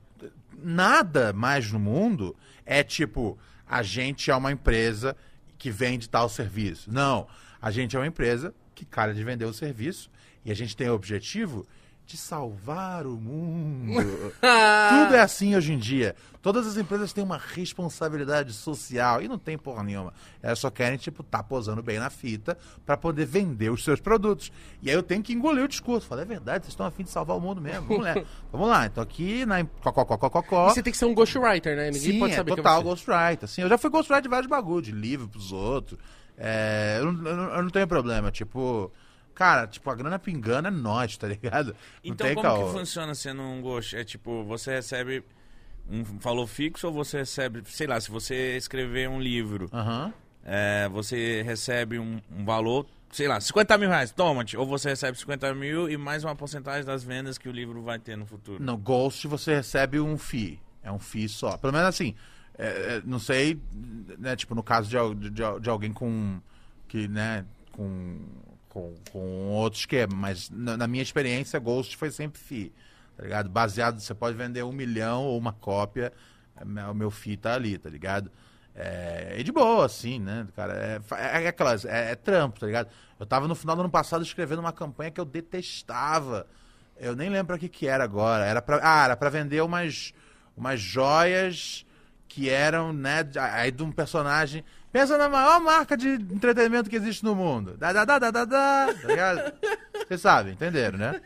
nada 0.59 1.33
mais 1.35 1.71
no 1.71 1.79
mundo 1.79 2.35
é 2.67 2.83
tipo, 2.83 3.39
a 3.67 3.83
gente 3.83 4.31
é 4.31 4.37
uma 4.37 4.53
empresa 4.53 5.17
que 5.57 5.71
vende 5.71 6.09
tal 6.09 6.29
serviço. 6.29 6.93
Não. 6.93 7.27
A 7.63 7.71
gente 7.71 7.97
é 7.97 7.99
uma 7.99 8.07
empresa 8.07 8.55
que 8.75 8.85
cara 8.85 9.15
de 9.15 9.25
vender 9.25 9.47
o 9.47 9.55
serviço 9.55 10.11
e 10.45 10.51
a 10.51 10.55
gente 10.55 10.77
tem 10.77 10.89
o 10.89 10.95
objetivo 10.95 11.67
de 12.07 12.17
salvar 12.17 13.05
o 13.05 13.17
mundo. 13.17 13.95
Tudo 14.39 15.15
é 15.15 15.21
assim 15.21 15.57
hoje 15.57 15.73
em 15.73 15.79
dia. 15.79 16.15
Todas 16.41 16.65
as 16.65 16.77
empresas 16.77 17.13
têm 17.13 17.25
uma 17.25 17.37
responsabilidade 17.37 18.53
social 18.53 19.21
e 19.21 19.27
não 19.27 19.37
tem 19.37 19.59
porra 19.59 19.83
nenhuma. 19.83 20.15
Elas 20.41 20.61
só 20.61 20.71
querem, 20.71 20.97
tipo, 20.97 21.25
tá 21.25 21.43
posando 21.43 21.83
bem 21.83 21.99
na 21.99 22.09
fita 22.09 22.57
pra 22.85 22.97
poder 22.97 23.27
vender 23.27 23.71
os 23.71 23.83
seus 23.83 23.99
produtos. 23.99 24.53
E 24.81 24.89
aí 24.89 24.95
eu 24.95 25.03
tenho 25.03 25.21
que 25.23 25.33
engolir 25.33 25.65
o 25.65 25.69
discurso. 25.69 26.07
Falar, 26.07 26.23
é 26.23 26.25
verdade, 26.25 26.65
vocês 26.65 26.73
estão 26.75 26.87
afim 26.87 27.03
de 27.03 27.11
salvar 27.11 27.37
o 27.37 27.41
mundo 27.41 27.61
mesmo. 27.61 27.89
Vamos 27.89 28.05
lá. 28.05 28.15
Vamos 28.53 28.69
lá. 28.69 28.87
Então 28.87 29.03
aqui 29.03 29.45
na. 29.45 29.61
E 29.61 29.67
você 30.75 30.83
tem 30.85 30.93
que 30.93 30.99
ser 30.99 31.07
um 31.07 31.15
ghostwriter, 31.15 31.77
né? 31.77 31.91
Ninguém 31.91 32.13
Sim, 32.13 32.19
pode 32.21 32.33
é 32.33 32.37
saber 32.37 32.51
que 32.53 32.57
total 32.59 32.81
é 32.81 32.85
você. 32.85 32.89
ghostwriter. 32.91 33.45
Assim, 33.45 33.63
eu 33.63 33.69
já 33.69 33.77
fui 33.77 33.91
ghostwriter 33.91 34.23
de 34.23 34.29
vários 34.29 34.49
bagulhos, 34.49 34.85
de 34.87 34.93
livro 34.93 35.27
pros 35.29 35.51
outros. 35.51 35.99
É, 36.39 36.99
eu 37.01 37.11
não- 37.13 37.31
eu 37.57 37.63
não 37.65 37.71
tenho 37.71 37.89
problema. 37.89 38.31
Tipo, 38.31 38.93
cara, 39.37 39.67
tipo, 39.67 39.89
a 39.89 39.95
grana 39.95 40.19
pingando 40.19 40.67
é 40.67 40.71
nós, 40.71 41.17
tá 41.17 41.29
ligado? 41.29 41.69
Não 41.69 41.77
Então 42.13 42.27
como 42.35 42.43
caô. 42.43 42.67
que 42.67 42.79
funciona 42.79 43.15
sendo 43.15 43.43
um 43.43 43.61
ghost? 43.61 43.95
É 43.97 44.03
tipo, 44.03 44.43
você 44.45 44.73
recebe 44.73 45.23
um 45.89 46.03
valor 46.03 46.47
fixo 46.49 46.89
ou 46.89 46.93
você 46.93 47.19
recebe, 47.19 47.63
sei 47.67 47.87
lá, 47.87 48.01
se 48.01 48.11
você 48.11 48.57
escrever 48.57 49.09
um 49.09 49.21
livro, 49.21 49.71
é, 50.45 50.89
você 50.89 51.43
recebe 51.43 51.99
um, 51.99 52.21
um 52.37 52.45
valor, 52.45 52.87
sei 53.13 53.29
lá, 53.29 53.41
50 53.41 53.79
mil 53.79 53.89
reais, 53.89 54.11
toma 54.11 54.43
-te, 54.45 54.57
ou 54.57 54.67
você 54.67 54.89
recebe 54.89 55.17
50 55.17 55.55
mil 55.55 55.89
e 55.89 55.97
mais 55.97 56.25
uma 56.25 56.35
porcentagem 56.35 56.85
das 56.85 57.05
vendas 57.05 57.39
que 57.39 57.49
o 57.49 57.53
livro 57.53 57.83
vai 57.83 57.99
ter 58.01 58.17
no 58.17 58.27
futuro. 58.27 58.61
No 58.63 58.77
Ghost 58.77 59.29
você 59.29 59.55
recebe 59.55 60.01
um 60.01 60.19
FII. 60.19 60.59
É 60.83 60.91
um 60.91 60.99
FII 60.99 61.29
só. 61.29 61.57
Pelo 61.57 61.73
menos 61.73 61.89
assim, 61.89 62.15
é, 62.59 62.67
é, 62.97 63.03
não 63.05 63.19
sei, 63.19 63.61
né, 64.19 64.35
tipo, 64.35 64.55
no 64.55 64.63
caso 64.63 64.89
de, 64.89 65.31
de, 65.31 65.43
de 65.61 65.69
alguém 65.71 65.93
com. 65.93 66.41
que, 66.89 67.07
né, 67.07 67.45
com. 67.73 68.19
Com, 68.77 68.95
com 69.11 69.49
outro 69.53 69.79
esquema, 69.79 70.15
mas 70.15 70.51
na, 70.51 70.77
na 70.77 70.87
minha 70.87 71.03
experiência, 71.03 71.59
Ghost 71.59 71.97
foi 71.97 72.11
sempre 72.11 72.39
FII. 72.39 72.73
Tá 73.17 73.23
ligado? 73.23 73.49
Baseado, 73.49 73.99
você 73.99 74.15
pode 74.15 74.37
vender 74.37 74.63
um 74.63 74.73
milhão 74.73 75.25
ou 75.25 75.39
uma 75.39 75.55
cópia, 75.55 76.13
é, 76.55 76.85
o 76.85 76.95
meu 76.95 77.11
FII 77.11 77.39
tá 77.39 77.55
ali, 77.55 77.79
tá 77.79 77.89
ligado? 77.89 78.31
É, 78.75 79.37
e 79.39 79.43
de 79.43 79.51
boa, 79.51 79.87
assim, 79.87 80.19
né, 80.19 80.47
cara? 80.55 80.75
É, 80.75 81.01
é, 81.15 81.45
é 81.45 81.49
aquelas. 81.49 81.87
É, 81.87 82.13
é 82.13 82.15
trampo, 82.15 82.61
tá 82.61 82.67
ligado? 82.67 82.91
Eu 83.19 83.25
tava 83.25 83.49
no 83.49 83.55
final 83.55 83.75
do 83.75 83.81
ano 83.81 83.91
passado 83.91 84.23
escrevendo 84.23 84.59
uma 84.59 84.73
campanha 84.73 85.11
que 85.11 85.19
eu 85.21 85.25
detestava. 85.25 86.47
Eu 86.99 87.17
nem 87.17 87.31
lembro 87.31 87.57
o 87.57 87.59
que, 87.59 87.71
que 87.71 87.89
era 87.89 88.05
agora. 88.05 88.45
Era 88.45 88.61
pra, 88.61 88.81
ah, 88.83 89.05
era 89.07 89.17
pra 89.17 89.31
vender 89.31 89.63
umas, 89.63 90.13
umas 90.55 90.79
joias 90.79 91.87
que 92.29 92.51
eram, 92.51 92.93
né, 92.93 93.27
aí 93.55 93.71
de 93.71 93.83
um 93.83 93.91
personagem. 93.91 94.63
Pensa 94.97 95.19
na 95.19 95.29
maior 95.29 95.61
marca 95.61 95.95
de 95.95 96.09
entretenimento 96.09 96.89
que 96.89 96.97
existe 96.97 97.23
no 97.23 97.35
mundo. 97.35 97.77
Da, 97.77 97.93
da, 97.93 98.07
da, 98.07 98.19
da, 98.19 98.31
da, 98.31 98.45
da, 98.47 98.95
tá 98.95 99.09
ligado? 99.09 99.53
Vocês 100.09 100.23
sabem, 100.23 100.55
entenderam, 100.55 100.97
né? 100.97 101.21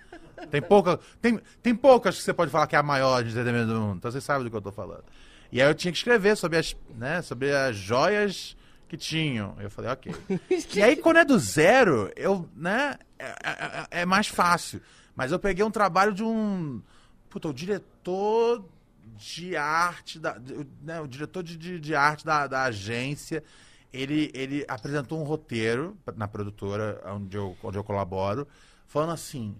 Tem, 0.50 0.60
pouca, 0.60 0.98
tem, 1.22 1.38
tem 1.62 1.72
poucas 1.72 2.16
que 2.16 2.22
você 2.24 2.34
pode 2.34 2.50
falar 2.50 2.66
que 2.66 2.74
é 2.74 2.80
a 2.80 2.82
maior 2.82 3.22
de 3.22 3.30
entretenimento 3.30 3.72
do 3.72 3.80
mundo. 3.80 3.98
Então 3.98 4.10
vocês 4.10 4.24
sabem 4.24 4.42
do 4.42 4.50
que 4.50 4.56
eu 4.56 4.60
tô 4.60 4.72
falando. 4.72 5.04
E 5.52 5.62
aí 5.62 5.68
eu 5.68 5.74
tinha 5.76 5.92
que 5.92 5.98
escrever 5.98 6.36
sobre 6.36 6.58
as, 6.58 6.74
né, 6.96 7.22
sobre 7.22 7.54
as 7.54 7.76
joias 7.76 8.56
que 8.88 8.96
tinham. 8.96 9.54
Eu 9.60 9.70
falei, 9.70 9.92
ok. 9.92 10.12
E 10.74 10.82
aí, 10.82 10.96
quando 10.96 11.18
é 11.18 11.24
do 11.24 11.38
zero, 11.38 12.10
eu, 12.16 12.48
né, 12.56 12.98
é, 13.20 13.24
é- 13.30 13.86
é 14.00 14.04
mais 14.04 14.26
fácil. 14.26 14.82
Mas 15.14 15.30
eu 15.30 15.38
peguei 15.38 15.64
um 15.64 15.70
trabalho 15.70 16.12
de 16.12 16.24
um. 16.24 16.82
Puta, 17.28 17.46
o 17.46 17.54
diretor 17.54 18.64
de 19.20 19.54
arte, 19.54 20.18
da, 20.18 20.36
né, 20.82 21.00
o 21.00 21.06
diretor 21.06 21.42
de, 21.42 21.56
de, 21.56 21.78
de 21.78 21.94
arte 21.94 22.24
da, 22.24 22.46
da 22.46 22.62
agência. 22.64 23.44
ele, 23.92 24.30
ele 24.32 24.64
apresentou 24.66 25.20
um 25.20 25.24
roteiro 25.24 25.96
na 26.16 26.26
produtora 26.26 27.00
onde 27.04 27.36
eu, 27.36 27.56
onde 27.62 27.76
eu 27.76 27.84
colaboro, 27.84 28.48
falando 28.86 29.12
assim, 29.12 29.54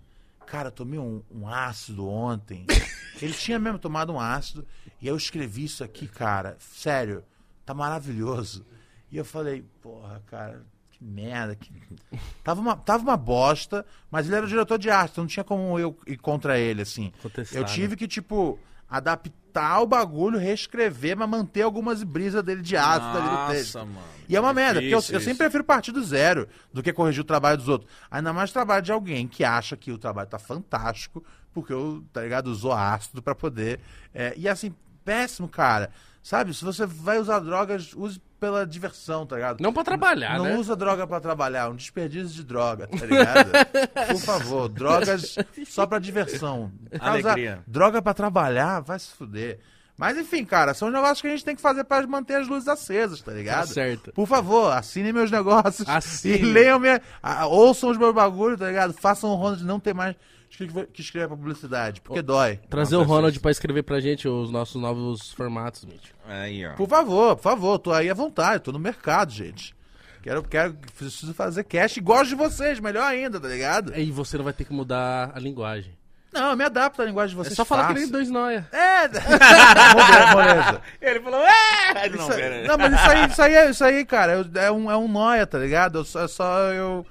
cara, 0.47 0.71
tomei 0.71 0.99
um, 0.99 1.23
um 1.31 1.47
ácido 1.47 2.09
ontem. 2.09 2.65
ele 3.21 3.35
tinha 3.35 3.59
mesmo 3.59 3.79
tomado 3.79 4.13
um 4.13 4.19
ácido, 4.19 4.67
e 5.01 5.07
eu 5.07 5.17
escrevi 5.17 5.65
isso 5.65 5.85
aqui, 5.85 6.09
cara, 6.09 6.57
sério, 6.59 7.23
tá 7.67 7.75
maravilhoso. 7.75 8.65
E 9.13 9.19
eu 9.19 9.25
falei, 9.25 9.63
porra, 9.83 10.23
cara, 10.27 10.65
que 10.91 11.05
merda. 11.05 11.55
Que... 11.55 11.71
Tava, 12.43 12.61
uma, 12.61 12.77
tava 12.77 13.03
uma 13.03 13.17
bosta, 13.17 13.85
mas 14.11 14.27
ele 14.27 14.37
era 14.37 14.47
o 14.47 14.49
diretor 14.49 14.79
de 14.79 14.89
arte, 14.89 15.13
então 15.13 15.25
não 15.25 15.29
tinha 15.29 15.45
como 15.45 15.79
eu 15.79 15.97
ir 16.07 16.17
contra 16.17 16.59
ele, 16.59 16.83
assim. 16.83 17.13
Contestar, 17.23 17.59
eu 17.59 17.67
né? 17.67 17.69
tive 17.69 17.97
que, 17.97 18.09
tipo, 18.09 18.59
adaptar 18.91 19.81
o 19.81 19.87
bagulho, 19.87 20.39
reescrever, 20.39 21.17
mas 21.17 21.29
manter 21.29 21.63
algumas 21.63 22.03
brisas 22.03 22.43
dele 22.43 22.63
de 22.63 22.77
ácido 22.77 23.19
ali 23.19 23.29
no 23.29 23.53
texto. 23.53 23.75
Nossa, 23.75 23.87
mano. 23.87 24.07
E 24.29 24.37
é 24.37 24.41
uma 24.41 24.53
merda, 24.53 24.81
porque 24.81 24.95
eu, 24.95 24.99
eu 24.99 25.21
sempre 25.21 25.39
prefiro 25.39 25.65
partir 25.65 25.93
do 25.93 26.03
zero 26.05 26.49
do 26.73 26.83
que 26.83 26.93
corrigir 26.93 27.21
o 27.21 27.25
trabalho 27.25 27.57
dos 27.57 27.69
outros. 27.69 27.91
Ainda 28.11 28.33
mais 28.33 28.51
o 28.51 28.53
trabalho 28.53 28.83
de 28.83 28.93
alguém 28.93 29.27
que 29.27 29.43
acha 29.43 29.77
que 29.77 29.91
o 29.91 29.99
trabalho 29.99 30.29
tá 30.29 30.39
fantástico, 30.39 31.25
porque 31.53 31.73
eu, 31.73 32.05
tá 32.13 32.23
ligado, 32.23 32.47
usou 32.47 32.73
ácido 32.73 33.23
pra 33.23 33.35
poder. 33.35 33.81
é, 34.15 34.33
e 34.37 34.49
assim, 34.49 34.75
péssimo, 35.05 35.49
cara. 35.49 35.91
Sabe, 36.23 36.53
se 36.53 36.65
você 36.65 36.85
vai 36.85 37.19
usar 37.19 37.39
drogas, 37.41 37.95
use 37.95 38.21
pela 38.41 38.67
diversão, 38.67 39.27
tá 39.27 39.37
ligado? 39.37 39.61
Não 39.61 39.73
pra 39.73 39.85
trabalhar, 39.85 40.39
Não 40.39 40.45
né? 40.47 40.57
usa 40.57 40.75
droga 40.75 41.07
pra 41.07 41.21
trabalhar, 41.21 41.69
um 41.69 41.77
desperdício 41.77 42.29
de 42.31 42.43
droga, 42.43 42.87
tá 42.89 43.05
ligado? 43.07 43.51
Por 44.11 44.21
favor, 44.21 44.69
drogas 44.69 45.37
só 45.69 45.87
pra 45.87 45.99
diversão. 45.99 46.73
Alegria. 46.99 47.61
droga 47.67 48.01
pra 48.01 48.15
trabalhar, 48.15 48.81
vai 48.81 48.99
se 48.99 49.09
fuder. 49.15 49.61
Mas 49.97 50.17
enfim, 50.17 50.47
cara, 50.47 50.73
são 50.73 50.91
negócios 50.91 51.21
que 51.21 51.27
a 51.27 51.31
gente 51.31 51.45
tem 51.45 51.55
que 51.55 51.61
fazer 51.61 51.85
pra 51.85 52.07
manter 52.07 52.37
as 52.37 52.49
luzes 52.49 52.67
acesas, 52.67 53.21
tá 53.21 53.33
ligado? 53.33 53.69
Tá 53.69 53.75
certo. 53.75 54.13
Por 54.13 54.27
favor, 54.27 54.73
assinem 54.73 55.13
meus 55.13 55.31
negócios. 55.31 55.87
Assine. 55.87 56.39
E 56.41 56.43
leiam 56.43 56.79
minha. 56.81 57.03
ouçam 57.51 57.91
os 57.91 57.99
meus 57.99 58.15
bagulhos, 58.15 58.59
tá 58.59 58.67
ligado? 58.69 58.95
Façam 58.95 59.29
o 59.29 59.35
Ronald 59.35 59.63
não 59.63 59.79
ter 59.79 59.93
mais 59.95 60.17
que, 60.51 60.67
que 60.93 61.01
escrever 61.01 61.29
pra 61.29 61.37
publicidade, 61.37 62.01
porque 62.01 62.21
dói. 62.23 62.59
Trazer 62.69 62.97
o 62.97 63.03
Ronald 63.03 63.39
pra 63.41 63.51
escrever 63.51 63.83
pra 63.83 64.01
gente 64.01 64.29
os 64.29 64.51
nossos 64.51 64.81
novos 64.81 65.33
formatos, 65.33 65.85
Mitch. 65.85 66.11
Aí, 66.29 66.67
ó. 66.67 66.75
Por 66.75 66.89
favor, 66.89 67.37
por 67.37 67.43
favor, 67.43 67.79
tô 67.79 67.93
aí 67.93 68.11
à 68.11 68.15
vontade, 68.15 68.63
tô 68.65 68.73
no 68.73 68.79
mercado, 68.79 69.33
gente. 69.33 69.75
Quero, 70.23 70.43
quero, 70.43 70.77
preciso 70.99 71.33
fazer 71.33 71.65
cash 71.65 71.97
e 71.97 72.01
gosto 72.01 72.29
de 72.29 72.35
vocês, 72.35 72.79
melhor 72.79 73.05
ainda, 73.05 73.41
tá 73.41 73.49
ligado? 73.49 73.99
E 73.99 74.11
você 74.13 74.37
não 74.37 74.45
vai 74.45 74.53
ter 74.53 74.65
que 74.65 74.73
mudar 74.73 75.33
a 75.35 75.39
linguagem. 75.39 75.99
Não, 76.33 76.51
eu 76.51 76.57
me 76.57 76.63
adapto 76.63 77.01
à 77.03 77.05
linguagem 77.07 77.31
de 77.31 77.37
vocês. 77.37 77.55
É 77.55 77.57
só 77.57 77.65
falar 77.65 77.89
que 77.89 77.95
nem 77.95 78.09
dois 78.09 78.31
noia. 78.31 78.69
É, 78.71 79.09
beleza. 79.09 80.81
Ele 81.01 81.21
falou, 81.21 81.41
é! 81.45 82.09
Não, 82.09 82.17
Isso- 82.19 82.29
pera 82.37 82.55
aí. 82.57 82.67
não, 82.69 82.79
mas 82.79 82.93
isso 82.95 83.11
aí, 83.11 83.27
isso 83.29 83.43
aí, 83.43 83.55
é, 83.55 83.71
isso 83.71 83.85
aí 83.85 84.05
cara, 84.05 84.47
é 84.55 84.71
um, 84.71 84.91
é 84.91 84.97
um 84.97 85.09
nóia, 85.09 85.47
tá 85.47 85.59
ligado? 85.59 85.99
Eu 85.99 86.05
só- 86.05 86.23
É 86.25 86.29
só 86.29 86.59
eu 86.73 87.05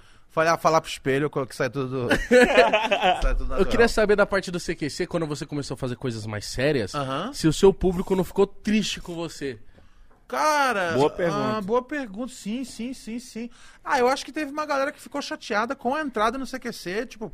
falar, 0.45 0.57
falar 0.57 0.81
pro 0.81 0.89
espelho 0.89 1.29
que 1.29 1.55
sai 1.55 1.69
tudo. 1.69 2.07
sai 3.21 3.35
tudo 3.35 3.55
Eu 3.55 3.65
queria 3.65 3.87
saber 3.87 4.15
da 4.15 4.25
parte 4.25 4.51
do 4.51 4.59
CQC, 4.59 5.07
quando 5.07 5.25
você 5.25 5.45
começou 5.45 5.75
a 5.75 5.77
fazer 5.77 5.95
coisas 5.95 6.25
mais 6.25 6.45
sérias, 6.45 6.93
se 7.33 7.47
o 7.47 7.53
seu 7.53 7.73
público 7.73 8.15
não 8.15 8.23
ficou 8.23 8.47
triste 8.47 8.99
com 9.01 9.13
você. 9.13 9.59
Cara, 10.27 10.93
Boa 10.93 11.09
pergunta. 11.09 11.57
ah, 11.57 11.61
boa 11.61 11.81
pergunta, 11.81 12.31
sim, 12.31 12.63
sim, 12.63 12.93
sim, 12.93 13.17
sim. 13.17 13.49
Ah, 13.83 13.97
eu 13.97 14.07
acho 14.07 14.23
que 14.23 14.31
teve 14.31 14.51
uma 14.51 14.63
galera 14.63 14.91
que 14.91 15.01
ficou 15.01 15.19
chateada 15.23 15.75
com 15.75 15.95
a 15.95 16.01
entrada 16.01 16.37
no 16.37 16.45
CQC, 16.45 17.07
tipo, 17.07 17.31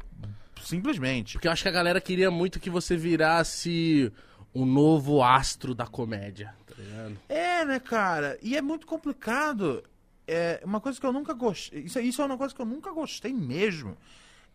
simplesmente. 0.64 1.34
Porque 1.34 1.49
eu 1.49 1.51
acho 1.51 1.62
que 1.62 1.68
a 1.68 1.74
galera 1.74 1.99
queria 1.99 2.32
muito 2.32 2.58
que 2.58 2.70
você 2.70 2.95
virasse 2.95 4.10
um 4.53 4.66
novo 4.66 5.22
astro 5.22 5.76
da 5.76 5.86
comédia, 5.86 6.56
tá 6.66 6.74
ligado? 6.78 7.18
É, 7.28 7.66
né, 7.66 7.80
cara? 7.82 8.38
E 8.41 8.56
é 8.56 8.62
muito 8.62 8.88
complicado. 8.88 9.84
É 10.28 10.61
uma 10.63 10.82
coisa 10.82 10.99
que 10.99 11.05
eu 11.05 11.13
nunca 11.13 11.34
gostei. 11.34 11.82
Isso, 11.82 11.99
isso 11.99 12.21
é 12.21 12.26
uma 12.26 12.38
coisa 12.38 12.53
que 12.53 12.61
eu 12.61 12.65
nunca 12.65 12.91
gostei 12.91 13.34
mesmo. 13.34 13.95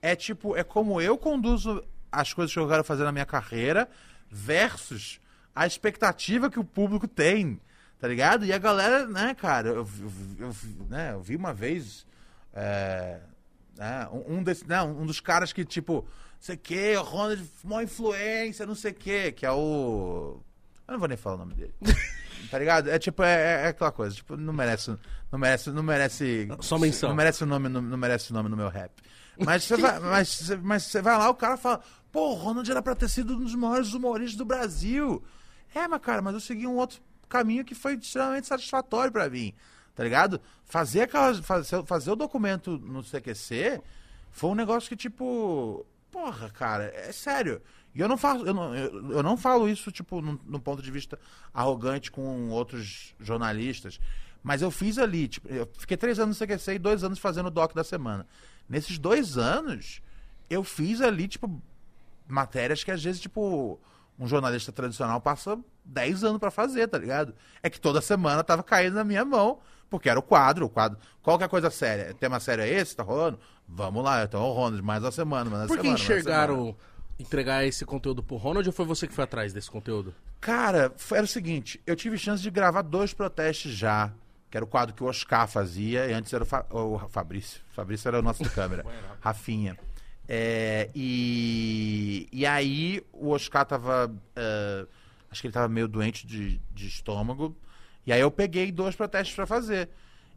É 0.02 0.16
tipo, 0.16 0.56
é 0.56 0.64
como 0.64 1.00
eu 1.00 1.16
conduzo 1.16 1.82
as 2.10 2.32
coisas 2.32 2.52
que 2.52 2.58
eu 2.58 2.68
quero 2.68 2.82
fazer 2.82 3.04
na 3.04 3.12
minha 3.12 3.26
carreira 3.26 3.88
versus 4.28 5.20
a 5.54 5.66
expectativa 5.66 6.50
que 6.50 6.58
o 6.58 6.64
público 6.64 7.06
tem. 7.06 7.60
Tá 7.98 8.08
ligado? 8.08 8.46
E 8.46 8.52
a 8.52 8.58
galera, 8.58 9.06
né, 9.06 9.34
cara, 9.34 9.68
eu, 9.68 9.74
eu 9.76 9.86
eu 10.38 10.56
né, 10.88 11.12
eu 11.12 11.20
vi 11.20 11.36
uma 11.36 11.52
vez. 11.52 12.06
é, 12.54 13.20
né, 13.76 14.08
um, 14.10 14.38
um 14.38 14.42
desse, 14.42 14.66
né, 14.66 14.82
um 14.82 15.04
dos 15.04 15.20
caras 15.20 15.52
que, 15.52 15.64
tipo, 15.64 16.06
sei 16.38 16.56
que, 16.56 16.96
o 16.96 17.02
Ronald, 17.02 17.42
maior 17.62 17.82
influência, 17.82 18.66
não 18.66 18.74
sei 18.74 18.92
o 18.92 18.94
que, 18.94 19.32
que 19.32 19.46
é 19.46 19.52
o. 19.52 20.40
Eu 20.88 20.92
não 20.92 20.98
vou 20.98 21.08
nem 21.08 21.16
falar 21.16 21.36
o 21.36 21.38
nome 21.38 21.54
dele. 21.54 21.74
Tá 22.48 22.58
ligado? 22.58 22.88
É 22.88 22.98
tipo, 22.98 23.22
é, 23.22 23.64
é 23.64 23.66
aquela 23.68 23.92
coisa, 23.92 24.14
tipo, 24.14 24.36
não 24.36 24.52
merece, 24.52 24.96
não 25.30 25.38
merece, 25.38 25.70
não 25.70 25.82
merece. 25.82 26.48
Só 26.60 26.78
menção. 26.78 27.10
Não 27.10 27.16
merece 27.16 27.42
o 27.42 27.46
nome, 27.46 27.68
não, 27.68 27.82
não 27.82 27.98
merece 27.98 28.30
o 28.30 28.34
nome 28.34 28.48
no 28.48 28.56
meu 28.56 28.68
rap. 28.68 28.92
Mas 29.38 29.64
você 29.64 29.76
vai, 29.76 29.98
mas, 29.98 30.50
mas 30.62 30.82
você 30.84 31.00
vai 31.00 31.16
lá, 31.16 31.30
o 31.30 31.34
cara 31.34 31.56
fala, 31.56 31.80
pô, 32.12 32.30
o 32.30 32.34
Ronald 32.34 32.70
era 32.70 32.82
pra 32.82 32.94
ter 32.94 33.08
sido 33.08 33.34
um 33.34 33.40
dos 33.40 33.54
maiores 33.54 33.92
humoristas 33.94 34.36
do 34.36 34.44
Brasil. 34.44 35.22
É, 35.74 35.86
mas 35.88 36.00
cara, 36.00 36.20
mas 36.20 36.34
eu 36.34 36.40
segui 36.40 36.66
um 36.66 36.76
outro 36.76 37.00
caminho 37.28 37.64
que 37.64 37.74
foi 37.74 37.94
extremamente 37.94 38.46
satisfatório 38.46 39.12
pra 39.12 39.30
mim. 39.30 39.54
Tá 39.94 40.04
ligado? 40.04 40.40
Fazer 40.64 41.02
aquela. 41.02 41.34
Fazer, 41.42 41.84
fazer 41.84 42.10
o 42.10 42.16
documento 42.16 42.78
no 42.78 43.02
CQC 43.02 43.80
foi 44.30 44.50
um 44.50 44.54
negócio 44.54 44.88
que, 44.88 44.96
tipo. 44.96 45.86
Porra, 46.10 46.50
cara, 46.50 46.84
é 46.94 47.12
sério. 47.12 47.62
E 47.94 48.00
eu 48.00 48.08
não 48.08 48.16
faço, 48.16 48.44
eu 48.46 48.54
não, 48.54 48.74
eu, 48.74 49.12
eu 49.12 49.22
não 49.22 49.36
falo 49.36 49.68
isso, 49.68 49.90
tipo, 49.90 50.20
num, 50.20 50.38
num 50.46 50.60
ponto 50.60 50.82
de 50.82 50.90
vista 50.90 51.18
arrogante 51.52 52.10
com 52.10 52.48
outros 52.50 53.14
jornalistas. 53.18 53.98
Mas 54.42 54.62
eu 54.62 54.70
fiz 54.70 54.96
ali, 54.98 55.28
tipo, 55.28 55.48
eu 55.48 55.68
fiquei 55.78 55.96
três 55.96 56.18
anos 56.18 56.38
no 56.38 56.46
CQC 56.46 56.74
e 56.74 56.78
dois 56.78 57.04
anos 57.04 57.18
fazendo 57.18 57.46
o 57.46 57.50
doc 57.50 57.74
da 57.74 57.84
semana. 57.84 58.26
Nesses 58.68 58.98
dois 58.98 59.36
anos, 59.36 60.00
eu 60.48 60.62
fiz 60.62 61.00
ali, 61.00 61.28
tipo, 61.28 61.60
matérias 62.28 62.84
que 62.84 62.90
às 62.90 63.02
vezes, 63.02 63.20
tipo, 63.20 63.78
um 64.18 64.26
jornalista 64.26 64.70
tradicional 64.70 65.20
passa 65.20 65.58
10 65.84 66.24
anos 66.24 66.38
pra 66.38 66.50
fazer, 66.50 66.86
tá 66.88 66.98
ligado? 66.98 67.34
É 67.62 67.70
que 67.70 67.80
toda 67.80 68.00
semana 68.00 68.44
tava 68.44 68.62
caindo 68.62 68.94
na 68.94 69.04
minha 69.04 69.24
mão, 69.24 69.58
porque 69.88 70.08
era 70.08 70.18
o 70.18 70.22
quadro, 70.22 70.66
o 70.66 70.68
quadro. 70.68 70.98
Qual 71.22 71.36
que 71.36 71.42
é 71.42 71.46
a 71.46 71.48
coisa 71.48 71.70
séria? 71.70 72.14
Tema 72.14 72.38
sério 72.38 72.62
é 72.62 72.68
esse? 72.68 72.94
Tá 72.94 73.02
rolando? 73.02 73.38
Vamos 73.66 74.04
lá, 74.04 74.22
então 74.24 74.42
o 74.42 74.52
Ronald, 74.52 74.82
mais 74.82 75.02
uma 75.02 75.10
semana, 75.10 75.48
mais 75.50 75.62
uma 75.62 75.68
Por 75.68 75.76
que 75.78 75.82
semana. 75.82 75.98
enxergaram 75.98 76.76
entregar 77.20 77.64
esse 77.64 77.84
conteúdo 77.84 78.22
pro 78.22 78.36
Ronald 78.36 78.66
ou 78.68 78.72
foi 78.72 78.84
você 78.84 79.06
que 79.06 79.14
foi 79.14 79.24
atrás 79.24 79.52
desse 79.52 79.70
conteúdo? 79.70 80.14
Cara, 80.40 80.92
foi- 80.96 81.18
era 81.18 81.24
o 81.24 81.28
seguinte, 81.28 81.80
eu 81.86 81.94
tive 81.94 82.16
chance 82.16 82.42
de 82.42 82.50
gravar 82.50 82.82
dois 82.82 83.12
protestos 83.12 83.72
já, 83.72 84.12
que 84.50 84.56
era 84.56 84.64
o 84.64 84.68
quadro 84.68 84.94
que 84.94 85.02
o 85.02 85.06
Oscar 85.06 85.46
fazia, 85.46 86.06
e 86.06 86.12
antes 86.12 86.32
era 86.32 86.42
o, 86.42 86.46
Fa- 86.46 86.66
o 86.70 86.98
Fabrício. 87.08 87.60
O 87.70 87.74
Fabrício 87.74 88.08
era 88.08 88.18
o 88.18 88.22
nosso 88.22 88.42
de 88.42 88.50
câmera. 88.50 88.84
Rafinha. 89.20 89.78
É, 90.32 90.88
e, 90.94 92.28
e 92.32 92.46
aí 92.46 93.02
o 93.12 93.30
Oscar 93.30 93.64
tava. 93.66 94.12
eh, 94.36 94.86
acho 95.30 95.40
que 95.40 95.46
ele 95.48 95.54
tava 95.54 95.68
meio 95.68 95.86
doente 95.88 96.26
de, 96.26 96.60
de 96.72 96.86
estômago. 96.86 97.56
E 98.06 98.12
aí 98.12 98.20
eu 98.20 98.30
peguei 98.30 98.70
dois 98.72 98.94
protestos 98.96 99.34
pra 99.34 99.46
fazer. 99.46 99.88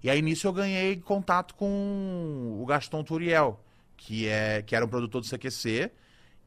E 0.04 0.10
aí 0.10 0.22
nisso 0.22 0.46
eu 0.48 0.54
ganhei 0.54 0.98
contato 0.98 1.56
com 1.56 2.60
o 2.62 2.66
Gaston 2.66 3.04
Turiel, 3.04 3.60
que, 3.96 4.28
é, 4.28 4.62
que 4.62 4.76
era 4.76 4.84
um 4.86 4.90
produtor 4.90 5.22
do 5.22 5.28
CQC. 5.28 5.92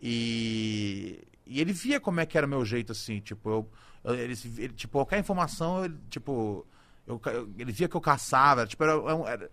E, 0.01 1.23
e 1.47 1.61
ele 1.61 1.73
via 1.73 2.01
como 2.01 2.21
é 2.21 2.27
que 2.27 2.37
era 2.37 2.47
o 2.47 2.51
meu 2.51 2.65
jeito, 2.65 2.93
assim, 2.93 3.21
tipo, 3.21 3.49
eu, 3.49 3.71
eu- 4.05 4.15
ele, 4.15 4.35
ele- 4.59 4.73
tipo, 4.75 4.93
qualquer 4.93 5.19
informação, 5.19 5.85
ele, 5.85 5.97
tipo, 6.11 6.67
eu, 7.07 7.21
ele 7.59 7.73
via 7.73 7.89
que 7.89 7.97
eu 7.97 8.01
caçava, 8.01 8.67
tipo, 8.67 8.83
era, 8.85 8.93
era- 9.29 9.51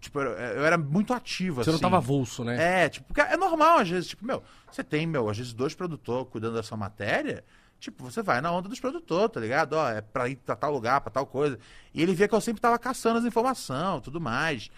tipo, 0.00 0.20
era- 0.20 0.30
eu 0.54 0.64
era 0.64 0.78
muito 0.78 1.12
ativo, 1.12 1.62
Você 1.62 1.70
não 1.70 1.74
assim. 1.76 1.82
tava 1.82 1.96
avulso, 1.98 2.44
né? 2.44 2.84
É, 2.84 2.88
tipo, 2.88 3.06
porque 3.06 3.20
é 3.20 3.36
normal 3.36 3.78
às 3.78 3.88
vezes, 3.88 4.08
tipo, 4.08 4.24
meu, 4.24 4.42
você 4.70 4.82
tem, 4.84 5.06
meu, 5.06 5.28
às 5.28 5.36
vezes 5.36 5.52
dois 5.52 5.74
produtores 5.74 6.28
cuidando 6.30 6.54
da 6.54 6.62
sua 6.62 6.76
matéria, 6.76 7.44
tipo, 7.80 8.04
você 8.04 8.22
vai 8.22 8.40
na 8.40 8.50
onda 8.52 8.68
dos 8.68 8.80
produtores, 8.80 9.32
tá 9.32 9.40
ligado? 9.40 9.74
Ó, 9.74 9.88
é 9.90 10.00
pra 10.00 10.28
ir 10.28 10.36
pra 10.36 10.56
tal 10.56 10.72
lugar, 10.72 11.00
pra 11.00 11.10
tal 11.10 11.26
coisa. 11.26 11.58
E 11.92 12.00
ele 12.02 12.14
via 12.14 12.26
que 12.28 12.34
eu 12.34 12.40
sempre 12.40 12.60
tava 12.60 12.78
caçando 12.78 13.18
as 13.18 13.24
informações, 13.24 14.00
tudo 14.02 14.20
mais. 14.20 14.70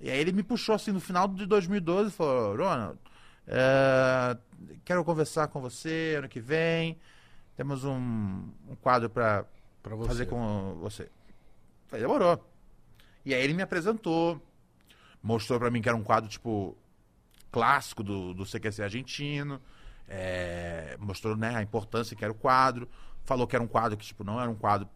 E 0.00 0.08
aí 0.10 0.18
ele 0.18 0.32
me 0.32 0.42
puxou 0.42 0.74
assim 0.74 0.90
no 0.92 1.00
final 1.00 1.28
de 1.28 1.44
2012 1.46 2.08
e 2.08 2.12
falou, 2.12 2.56
Ronald, 2.56 2.98
é, 3.46 4.36
quero 4.84 5.04
conversar 5.04 5.48
com 5.48 5.60
você 5.60 6.14
ano 6.18 6.28
que 6.28 6.40
vem. 6.40 6.98
Temos 7.56 7.84
um, 7.84 8.48
um 8.68 8.74
quadro 8.80 9.10
você. 9.96 10.08
fazer 10.08 10.26
com 10.26 10.76
você. 10.80 11.08
Falei, 11.86 12.04
demorou. 12.04 12.44
E 13.24 13.34
aí 13.34 13.42
ele 13.42 13.54
me 13.54 13.62
apresentou, 13.62 14.40
mostrou 15.22 15.58
pra 15.58 15.70
mim 15.70 15.80
que 15.80 15.88
era 15.88 15.96
um 15.96 16.02
quadro, 16.02 16.28
tipo, 16.28 16.76
clássico 17.50 18.02
do, 18.02 18.34
do 18.34 18.44
CQC 18.44 18.82
argentino, 18.82 19.60
é, 20.08 20.96
mostrou 20.98 21.36
né, 21.36 21.54
a 21.54 21.62
importância 21.62 22.16
que 22.16 22.24
era 22.24 22.32
o 22.32 22.36
quadro, 22.36 22.88
falou 23.22 23.46
que 23.46 23.54
era 23.54 23.62
um 23.62 23.68
quadro 23.68 23.96
que, 23.96 24.04
tipo, 24.04 24.24
não 24.24 24.40
era 24.40 24.50
um 24.50 24.54
quadro 24.54 24.88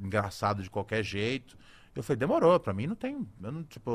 engraçado 0.00 0.62
de 0.62 0.70
qualquer 0.70 1.04
jeito. 1.04 1.56
Eu 1.94 2.02
falei, 2.02 2.18
demorou, 2.18 2.58
pra 2.58 2.72
mim 2.72 2.86
não 2.86 2.94
tem, 2.94 3.26
eu 3.42 3.52
não, 3.52 3.62
tipo, 3.64 3.90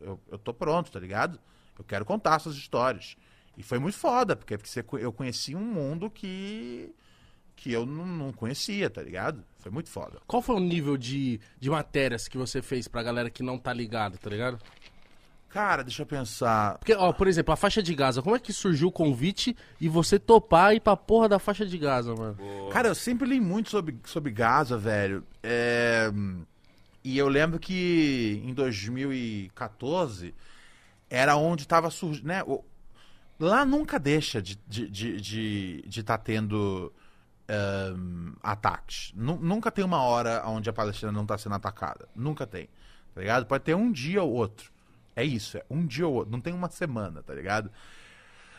eu, 0.00 0.20
eu 0.30 0.38
tô 0.38 0.52
pronto, 0.52 0.90
tá 0.90 1.00
ligado? 1.00 1.40
Eu 1.78 1.84
quero 1.84 2.04
contar 2.04 2.36
essas 2.36 2.54
histórias. 2.56 3.16
E 3.56 3.62
foi 3.62 3.78
muito 3.78 3.96
foda, 3.96 4.34
porque, 4.34 4.56
eu 5.00 5.12
conheci 5.12 5.54
um 5.54 5.64
mundo 5.64 6.10
que 6.10 6.90
que 7.56 7.72
eu 7.72 7.86
não, 7.86 8.04
não 8.04 8.32
conhecia, 8.32 8.90
tá 8.90 9.00
ligado? 9.00 9.44
Foi 9.60 9.70
muito 9.70 9.88
foda. 9.88 10.18
Qual 10.26 10.42
foi 10.42 10.56
o 10.56 10.60
nível 10.60 10.96
de, 10.96 11.40
de 11.60 11.70
matérias 11.70 12.26
que 12.26 12.36
você 12.36 12.60
fez 12.60 12.88
pra 12.88 13.00
galera 13.02 13.30
que 13.30 13.44
não 13.44 13.56
tá 13.56 13.72
ligado, 13.72 14.18
tá 14.18 14.28
ligado? 14.28 14.58
Cara, 15.48 15.84
deixa 15.84 16.02
eu 16.02 16.06
pensar. 16.06 16.78
Porque, 16.78 16.92
ó, 16.94 17.12
por 17.12 17.28
exemplo, 17.28 17.54
a 17.54 17.56
faixa 17.56 17.80
de 17.80 17.94
Gaza, 17.94 18.20
como 18.20 18.34
é 18.34 18.40
que 18.40 18.52
surgiu 18.52 18.88
o 18.88 18.92
convite 18.92 19.56
e 19.80 19.88
você 19.88 20.18
topar 20.18 20.74
ir 20.74 20.80
pra 20.80 20.96
porra 20.96 21.28
da 21.28 21.38
faixa 21.38 21.64
de 21.64 21.78
Gaza, 21.78 22.12
mano? 22.12 22.36
Cara, 22.72 22.88
eu 22.88 22.94
sempre 22.94 23.28
li 23.28 23.40
muito 23.40 23.70
sobre, 23.70 23.96
sobre 24.04 24.32
Gaza, 24.32 24.76
velho. 24.76 25.24
É, 25.40 26.10
E 27.04 27.16
eu 27.16 27.28
lembro 27.28 27.60
que 27.60 28.42
em 28.44 28.52
2014 28.52 30.34
era 31.08 31.36
onde 31.36 31.66
tava 31.68 31.90
surgindo. 31.90 32.26
Né? 32.26 32.42
o- 32.44 32.64
Lá 33.38 33.64
nunca 33.64 33.98
deixa 33.98 34.40
de 34.40 34.52
estar 34.52 34.64
de, 34.68 34.88
de, 34.88 35.20
de, 35.20 35.82
de 35.86 36.02
tá 36.02 36.16
tendo 36.16 36.92
ahn, 37.48 38.32
ataques. 38.42 39.12
Nu- 39.14 39.38
nunca 39.40 39.70
tem 39.70 39.84
uma 39.84 40.00
hora 40.02 40.42
onde 40.46 40.70
a 40.70 40.72
Palestina 40.72 41.10
não 41.10 41.26
tá 41.26 41.36
sendo 41.36 41.54
atacada. 41.54 42.08
Nunca 42.14 42.46
tem. 42.46 42.68
Tá 43.14 43.20
ligado? 43.20 43.46
Pode 43.46 43.64
ter 43.64 43.74
um 43.74 43.90
dia 43.90 44.22
ou 44.22 44.32
outro. 44.32 44.72
É 45.16 45.24
isso, 45.24 45.56
é 45.58 45.64
um 45.70 45.86
dia 45.86 46.06
ou 46.06 46.14
outro. 46.14 46.32
Não 46.32 46.40
tem 46.40 46.52
uma 46.52 46.68
semana, 46.68 47.22
tá 47.22 47.34
ligado? 47.34 47.70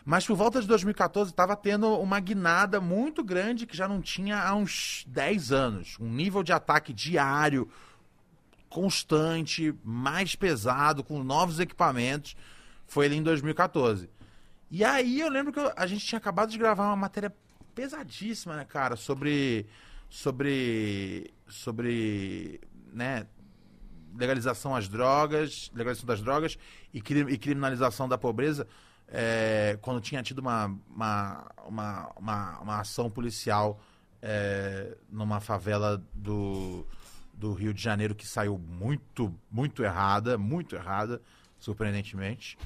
Mas 0.06 0.26
por 0.26 0.36
volta 0.36 0.62
de 0.62 0.68
2014 0.68 1.32
estava 1.32 1.56
tendo 1.56 1.88
uma 2.00 2.20
guinada 2.20 2.80
muito 2.80 3.24
grande 3.24 3.66
que 3.66 3.76
já 3.76 3.88
não 3.88 4.02
tinha 4.02 4.40
há 4.40 4.54
uns 4.56 5.04
10 5.08 5.52
anos. 5.52 5.98
Um 6.00 6.10
nível 6.10 6.44
de 6.44 6.54
ataque 6.54 6.94
diário, 6.94 7.68
constante, 8.70 9.74
mais 9.84 10.36
pesado, 10.36 11.04
com 11.04 11.24
novos 11.24 11.60
equipamentos. 11.60 12.36
Foi 12.88 13.08
ali 13.08 13.16
em 13.16 13.24
2014. 13.24 14.10
E 14.78 14.84
aí 14.84 15.22
eu 15.22 15.30
lembro 15.30 15.54
que 15.54 15.60
eu- 15.60 15.72
a 15.74 15.88
gente 15.88 16.06
tinha 16.06 16.18
acabado 16.18 16.50
de 16.52 16.58
gravar 16.58 16.88
uma 16.88 16.98
matéria 16.98 17.34
pesadíssima, 17.74 18.58
né, 18.58 18.66
cara, 18.66 18.98
sobre. 18.98 19.66
Sobre. 20.10 21.34
Sobre. 21.48 22.60
né? 22.92 23.26
Legalização 24.18 24.76
às 24.76 24.90
drogas, 24.90 25.72
legalização 25.74 26.08
das 26.08 26.22
drogas 26.22 26.58
e, 26.94 26.98
e 27.00 27.38
criminalização 27.38 28.08
da 28.10 28.18
pobreza. 28.18 28.68
é, 29.08 29.78
quando 29.82 30.02
tinha 30.02 30.22
tido 30.24 30.40
uma, 30.40 30.66
uma, 30.90 31.52
uma, 31.68 32.12
uma, 32.18 32.60
uma 32.60 32.80
ação 32.80 33.10
policial 33.10 33.80
é, 34.22 34.98
numa 35.10 35.40
favela 35.40 36.04
do, 36.14 36.86
do 37.34 37.54
Rio 37.54 37.74
de 37.74 37.82
Janeiro 37.82 38.14
que 38.16 38.26
saiu 38.28 38.58
muito, 38.58 39.34
muito 39.52 39.84
errada, 39.84 40.38
muito 40.38 40.76
errada, 40.76 41.22
surpreendentemente. 41.60 42.58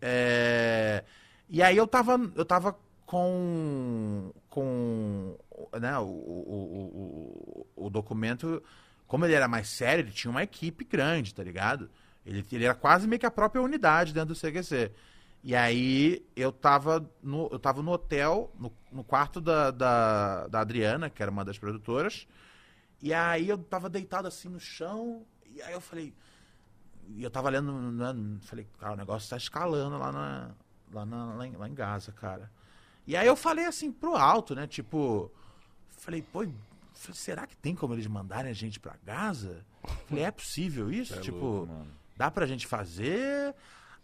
É, 0.00 1.02
e 1.48 1.62
aí 1.62 1.76
eu 1.76 1.86
tava, 1.86 2.18
eu 2.34 2.44
tava 2.44 2.76
com, 3.04 4.32
com 4.50 5.38
né, 5.80 5.98
o, 5.98 6.04
o, 6.04 7.66
o, 7.76 7.86
o 7.86 7.90
documento, 7.90 8.62
como 9.06 9.24
ele 9.24 9.34
era 9.34 9.46
mais 9.46 9.68
sério, 9.68 10.02
ele 10.02 10.10
tinha 10.10 10.30
uma 10.30 10.42
equipe 10.42 10.84
grande, 10.84 11.34
tá 11.34 11.42
ligado? 11.42 11.88
Ele, 12.24 12.44
ele 12.50 12.64
era 12.64 12.74
quase 12.74 13.06
meio 13.06 13.20
que 13.20 13.26
a 13.26 13.30
própria 13.30 13.62
unidade 13.62 14.12
dentro 14.12 14.34
do 14.34 14.40
CQC. 14.40 14.92
E 15.44 15.54
aí 15.54 16.26
eu 16.34 16.50
tava 16.50 17.08
no, 17.22 17.48
eu 17.52 17.58
tava 17.60 17.80
no 17.80 17.92
hotel, 17.92 18.52
no, 18.58 18.72
no 18.90 19.04
quarto 19.04 19.40
da, 19.40 19.70
da, 19.70 20.48
da 20.48 20.60
Adriana, 20.60 21.08
que 21.08 21.22
era 21.22 21.30
uma 21.30 21.44
das 21.44 21.56
produtoras. 21.56 22.26
E 23.00 23.14
aí 23.14 23.48
eu 23.48 23.56
tava 23.56 23.88
deitado 23.88 24.26
assim 24.26 24.48
no 24.48 24.58
chão, 24.58 25.24
e 25.46 25.62
aí 25.62 25.72
eu 25.72 25.80
falei. 25.80 26.12
E 27.10 27.22
eu 27.22 27.30
tava 27.30 27.48
lendo, 27.48 27.72
né, 27.72 28.12
falei, 28.42 28.66
cara, 28.80 28.94
o 28.94 28.96
negócio 28.96 29.30
tá 29.30 29.36
escalando 29.36 29.96
lá, 29.96 30.10
na, 30.10 30.50
lá, 30.92 31.04
na, 31.04 31.34
lá, 31.34 31.46
em, 31.46 31.52
lá 31.52 31.68
em 31.68 31.74
Gaza, 31.74 32.12
cara. 32.12 32.50
E 33.06 33.16
aí 33.16 33.26
eu 33.26 33.36
falei 33.36 33.64
assim 33.64 33.92
pro 33.92 34.16
alto, 34.16 34.54
né? 34.54 34.66
Tipo, 34.66 35.30
falei, 35.90 36.22
pô, 36.22 36.46
será 36.92 37.46
que 37.46 37.56
tem 37.56 37.74
como 37.74 37.94
eles 37.94 38.06
mandarem 38.06 38.50
a 38.50 38.54
gente 38.54 38.80
pra 38.80 38.96
Gaza? 39.04 39.64
Falei, 40.06 40.24
é 40.24 40.30
possível 40.30 40.90
isso? 40.90 41.14
É 41.14 41.20
tipo, 41.20 41.38
louco, 41.38 41.86
dá 42.16 42.30
pra 42.30 42.46
gente 42.46 42.66
fazer? 42.66 43.54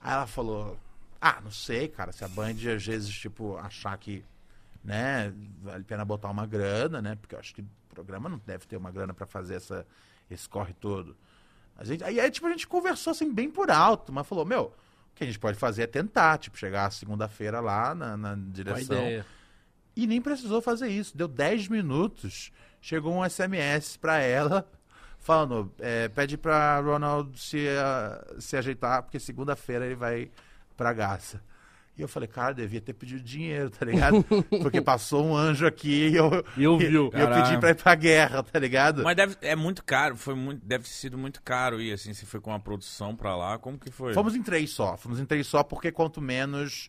Aí 0.00 0.12
ela 0.12 0.26
falou, 0.26 0.78
ah, 1.20 1.40
não 1.42 1.50
sei, 1.50 1.88
cara, 1.88 2.12
se 2.12 2.24
a 2.24 2.28
Band 2.28 2.56
às 2.74 2.84
vezes, 2.84 3.12
tipo, 3.12 3.56
achar 3.56 3.96
que, 3.96 4.24
né, 4.84 5.32
vale 5.62 5.82
a 5.82 5.84
pena 5.84 6.04
botar 6.04 6.30
uma 6.30 6.46
grana, 6.46 7.00
né? 7.02 7.16
Porque 7.16 7.34
eu 7.34 7.38
acho 7.38 7.54
que 7.54 7.62
o 7.62 7.94
programa 7.94 8.28
não 8.28 8.40
deve 8.46 8.66
ter 8.66 8.76
uma 8.76 8.90
grana 8.90 9.12
pra 9.12 9.26
fazer 9.26 9.54
essa, 9.54 9.86
esse 10.30 10.48
corre 10.48 10.74
todo. 10.74 11.16
A 11.76 11.84
gente, 11.84 12.04
aí, 12.04 12.20
aí, 12.20 12.30
tipo, 12.30 12.46
a 12.46 12.50
gente 12.50 12.66
conversou 12.68 13.12
assim 13.12 13.32
bem 13.32 13.50
por 13.50 13.70
alto, 13.70 14.12
mas 14.12 14.26
falou, 14.26 14.44
meu, 14.44 14.74
o 15.12 15.14
que 15.14 15.24
a 15.24 15.26
gente 15.26 15.38
pode 15.38 15.58
fazer 15.58 15.82
é 15.82 15.86
tentar, 15.86 16.38
tipo, 16.38 16.56
chegar 16.58 16.90
segunda-feira 16.90 17.60
lá 17.60 17.94
na, 17.94 18.16
na 18.16 18.34
direção. 18.34 18.96
E 19.94 20.06
nem 20.06 20.20
precisou 20.20 20.62
fazer 20.62 20.88
isso. 20.88 21.16
Deu 21.16 21.28
10 21.28 21.68
minutos, 21.68 22.50
chegou 22.80 23.14
um 23.14 23.28
SMS 23.28 23.96
pra 23.98 24.18
ela, 24.18 24.66
falando: 25.18 25.72
é, 25.78 26.08
pede 26.08 26.36
pra 26.38 26.80
Ronald 26.80 27.38
se, 27.38 27.68
ah, 27.68 28.24
se 28.38 28.56
ajeitar, 28.56 29.02
porque 29.02 29.20
segunda-feira 29.20 29.84
ele 29.84 29.94
vai 29.94 30.30
pra 30.76 30.92
Gaza. 30.92 31.42
E 31.96 32.00
eu 32.00 32.08
falei, 32.08 32.26
cara, 32.26 32.54
devia 32.54 32.80
ter 32.80 32.94
pedido 32.94 33.22
dinheiro, 33.22 33.68
tá 33.68 33.84
ligado? 33.84 34.24
Porque 34.62 34.80
passou 34.80 35.24
um 35.26 35.36
anjo 35.36 35.66
aqui 35.66 36.08
e 36.08 36.16
eu, 36.16 36.42
E 36.56 36.66
ouviu. 36.66 37.10
e 37.14 37.20
eu 37.20 37.28
pedi 37.28 37.58
pra 37.58 37.70
ir 37.70 37.74
pra 37.74 37.94
guerra, 37.94 38.42
tá 38.42 38.58
ligado? 38.58 39.02
Mas 39.02 39.14
deve, 39.14 39.36
é 39.42 39.54
muito 39.54 39.84
caro, 39.84 40.16
foi 40.16 40.34
muito, 40.34 40.64
deve 40.64 40.84
ter 40.84 40.90
sido 40.90 41.18
muito 41.18 41.42
caro 41.42 41.80
ir 41.82 41.92
assim, 41.92 42.14
se 42.14 42.24
foi 42.24 42.40
com 42.40 42.52
a 42.52 42.58
produção 42.58 43.14
pra 43.14 43.36
lá, 43.36 43.58
como 43.58 43.78
que 43.78 43.90
foi? 43.90 44.14
Fomos 44.14 44.34
em 44.34 44.42
três 44.42 44.70
só. 44.70 44.96
Fomos 44.96 45.20
em 45.20 45.26
três 45.26 45.46
só 45.46 45.62
porque 45.62 45.92
quanto 45.92 46.18
menos, 46.20 46.88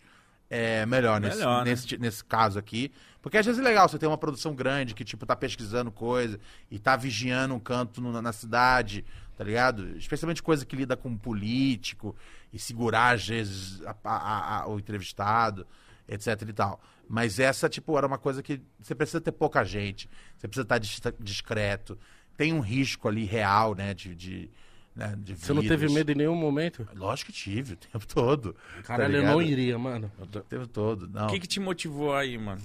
é 0.55 0.85
melhor, 0.85 1.19
nesse, 1.19 1.37
Melhor, 1.37 1.65
né? 1.65 1.71
nesse, 1.71 1.97
nesse 1.97 2.23
caso 2.23 2.59
aqui. 2.59 2.91
Porque 3.21 3.37
às 3.37 3.45
vezes 3.45 3.59
é 3.59 3.63
legal 3.63 3.87
você 3.89 3.97
ter 3.97 4.05
uma 4.07 4.17
produção 4.17 4.53
grande 4.53 4.93
que, 4.93 5.03
tipo, 5.03 5.25
tá 5.25 5.35
pesquisando 5.35 5.91
coisa 5.91 6.39
e 6.69 6.77
tá 6.77 6.95
vigiando 6.95 7.53
um 7.55 7.59
canto 7.59 8.01
no- 8.01 8.21
na 8.21 8.33
cidade, 8.33 9.03
tá 9.37 9.43
ligado? 9.43 9.97
Especialmente 9.97 10.43
coisa 10.43 10.65
que 10.65 10.75
lida 10.75 10.95
com 10.97 11.17
político 11.17 12.15
e 12.51 12.59
segurar, 12.59 13.15
às 13.15 13.27
vezes, 13.27 13.81
a- 13.85 13.95
a- 14.03 14.59
a- 14.61 14.67
o 14.67 14.77
entrevistado, 14.77 15.65
etc 16.07 16.41
e 16.47 16.53
tal. 16.53 16.81
Mas 17.09 17.39
essa, 17.39 17.67
tipo, 17.69 17.97
era 17.97 18.05
uma 18.05 18.17
coisa 18.17 18.43
que 18.43 18.61
você 18.79 18.93
precisa 18.93 19.21
ter 19.21 19.31
pouca 19.31 19.63
gente, 19.63 20.09
você 20.37 20.47
precisa 20.47 20.63
estar 20.63 20.77
dis- 20.77 21.01
discreto. 21.19 21.97
Tem 22.37 22.51
um 22.53 22.59
risco 22.59 23.07
ali 23.07 23.25
real, 23.25 23.73
né, 23.73 23.93
de... 23.93 24.13
de 24.15 24.49
né, 24.95 25.15
de 25.17 25.35
Você 25.35 25.53
não 25.53 25.61
teve 25.61 25.87
medo 25.89 26.11
em 26.11 26.15
nenhum 26.15 26.35
momento? 26.35 26.87
Lógico 26.95 27.31
que 27.31 27.37
tive, 27.37 27.73
o 27.73 27.77
tempo 27.77 28.05
todo. 28.07 28.55
Caralho, 28.83 29.13
tá 29.13 29.19
eu 29.19 29.23
não 29.25 29.41
iria, 29.41 29.77
mano. 29.77 30.11
O 30.19 30.25
tempo 30.25 30.67
todo, 30.67 31.07
não. 31.07 31.27
O 31.27 31.29
que 31.29 31.39
que 31.39 31.47
te 31.47 31.59
motivou 31.59 32.15
aí, 32.15 32.37
mano? 32.37 32.61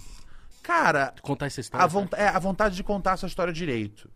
Cara, 0.63 1.15
Contar 1.23 1.47
essa 1.47 1.61
história. 1.61 1.85
a, 1.85 1.87
vonta- 1.87 2.17
é, 2.17 2.29
a 2.29 2.39
vontade 2.39 2.77
de 2.77 2.83
contar 2.83 3.13
essa 3.13 3.27
história 3.27 3.53
direito. 3.53 4.11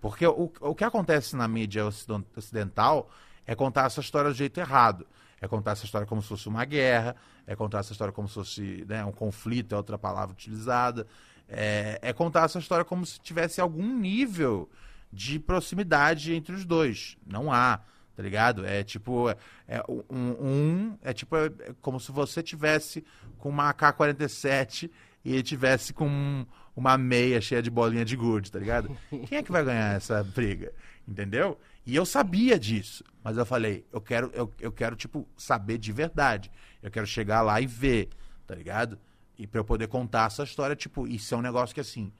Porque 0.00 0.26
o, 0.26 0.50
o 0.60 0.74
que 0.74 0.84
acontece 0.84 1.36
na 1.36 1.46
mídia 1.48 1.84
ociden- 1.84 2.24
ocidental 2.36 3.10
é 3.46 3.54
contar 3.54 3.86
essa 3.86 4.00
história 4.00 4.30
do 4.30 4.36
jeito 4.36 4.58
errado. 4.58 5.06
É 5.40 5.46
contar 5.46 5.72
essa 5.72 5.84
história 5.84 6.06
como 6.06 6.22
se 6.22 6.28
fosse 6.28 6.48
uma 6.48 6.64
guerra, 6.64 7.14
é 7.46 7.54
contar 7.54 7.80
essa 7.80 7.92
história 7.92 8.12
como 8.12 8.26
se 8.26 8.34
fosse 8.34 8.84
né, 8.88 9.04
um 9.04 9.12
conflito, 9.12 9.74
é 9.74 9.76
outra 9.76 9.98
palavra 9.98 10.32
utilizada. 10.32 11.06
É, 11.48 11.98
é 12.02 12.12
contar 12.12 12.44
essa 12.44 12.58
história 12.58 12.84
como 12.84 13.04
se 13.06 13.20
tivesse 13.20 13.60
algum 13.60 13.96
nível 13.98 14.68
de 15.12 15.38
proximidade 15.38 16.32
entre 16.34 16.54
os 16.54 16.64
dois. 16.64 17.16
Não 17.26 17.52
há, 17.52 17.80
tá 18.16 18.22
ligado? 18.22 18.64
É 18.66 18.82
tipo, 18.84 19.28
é, 19.30 19.36
é 19.66 19.82
um, 19.88 20.02
um- 20.40 20.98
é 21.02 21.12
tipo 21.12 21.36
é, 21.36 21.46
é 21.46 21.74
como 21.80 21.98
se 22.00 22.10
você 22.12 22.42
tivesse 22.42 23.04
com 23.38 23.48
uma 23.48 23.70
AK-47 23.70 24.90
e 25.24 25.32
ele 25.32 25.42
tivesse 25.42 25.92
com 25.92 26.08
um- 26.08 26.46
uma 26.76 26.96
meia 26.96 27.40
cheia 27.40 27.60
de 27.62 27.70
bolinha 27.70 28.04
de 28.04 28.16
gude, 28.16 28.52
tá 28.52 28.58
ligado? 28.58 28.96
Quem 29.28 29.38
é 29.38 29.42
que 29.42 29.50
vai 29.52 29.64
ganhar 29.64 29.96
essa 29.96 30.22
briga? 30.22 30.72
Entendeu? 31.06 31.58
E 31.86 31.96
eu 31.96 32.04
sabia 32.04 32.58
disso, 32.58 33.02
mas 33.24 33.36
eu 33.38 33.46
falei, 33.46 33.84
eu 33.92 34.00
quero, 34.00 34.30
eu, 34.34 34.52
eu 34.60 34.70
quero, 34.70 34.94
tipo, 34.94 35.26
saber 35.36 35.78
de 35.78 35.90
verdade. 35.90 36.50
Eu 36.82 36.90
quero 36.90 37.06
chegar 37.06 37.40
lá 37.40 37.60
e 37.60 37.66
ver, 37.66 38.10
tá 38.46 38.54
ligado? 38.54 38.98
E 39.38 39.46
pra 39.46 39.60
eu 39.60 39.64
poder 39.64 39.88
contar 39.88 40.26
essa 40.26 40.42
história, 40.44 40.76
tipo, 40.76 41.08
isso 41.08 41.34
é 41.34 41.38
um 41.38 41.42
negócio 41.42 41.74
que 41.74 41.80
assim, 41.80 42.12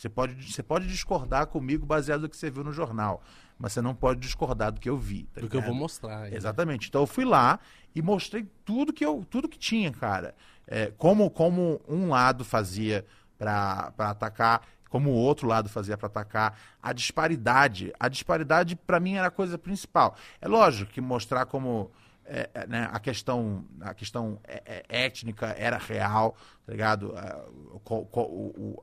você 0.00 0.08
pode, 0.08 0.50
você 0.50 0.62
pode 0.62 0.86
discordar 0.86 1.46
comigo 1.46 1.84
baseado 1.84 2.22
no 2.22 2.28
que 2.28 2.36
você 2.36 2.50
viu 2.50 2.64
no 2.64 2.72
jornal, 2.72 3.22
mas 3.58 3.74
você 3.74 3.82
não 3.82 3.94
pode 3.94 4.18
discordar 4.18 4.72
do 4.72 4.80
que 4.80 4.88
eu 4.88 4.96
vi, 4.96 5.24
tá 5.24 5.42
Do 5.42 5.48
que 5.48 5.54
eu 5.54 5.60
ligado? 5.60 5.70
vou 5.72 5.78
mostrar. 5.78 6.32
Exatamente. 6.32 6.88
Então 6.88 7.02
eu 7.02 7.06
fui 7.06 7.26
lá 7.26 7.60
e 7.94 8.00
mostrei 8.00 8.46
tudo 8.64 8.94
que 8.94 9.04
eu, 9.04 9.26
tudo 9.28 9.46
que 9.46 9.58
tinha, 9.58 9.92
cara. 9.92 10.34
É, 10.66 10.90
como, 10.96 11.28
como 11.28 11.82
um 11.86 12.08
lado 12.08 12.46
fazia 12.46 13.04
para 13.36 13.92
atacar, 13.98 14.62
como 14.88 15.10
o 15.10 15.14
outro 15.14 15.46
lado 15.46 15.68
fazia 15.68 15.98
para 15.98 16.06
atacar, 16.06 16.58
a 16.82 16.94
disparidade. 16.94 17.92
A 18.00 18.08
disparidade 18.08 18.76
para 18.76 18.98
mim 18.98 19.16
era 19.16 19.26
a 19.28 19.30
coisa 19.30 19.58
principal. 19.58 20.16
É 20.40 20.48
lógico 20.48 20.90
que 20.90 21.00
mostrar 21.00 21.44
como 21.44 21.90
é, 22.32 22.48
é, 22.54 22.66
né, 22.66 22.88
a 22.92 23.00
questão, 23.00 23.64
a 23.80 23.92
questão 23.92 24.38
é, 24.44 24.84
étnica 24.88 25.46
era 25.58 25.76
real, 25.76 26.36
tá 26.64 26.72
ligado? 26.72 27.12
A, 27.16 27.44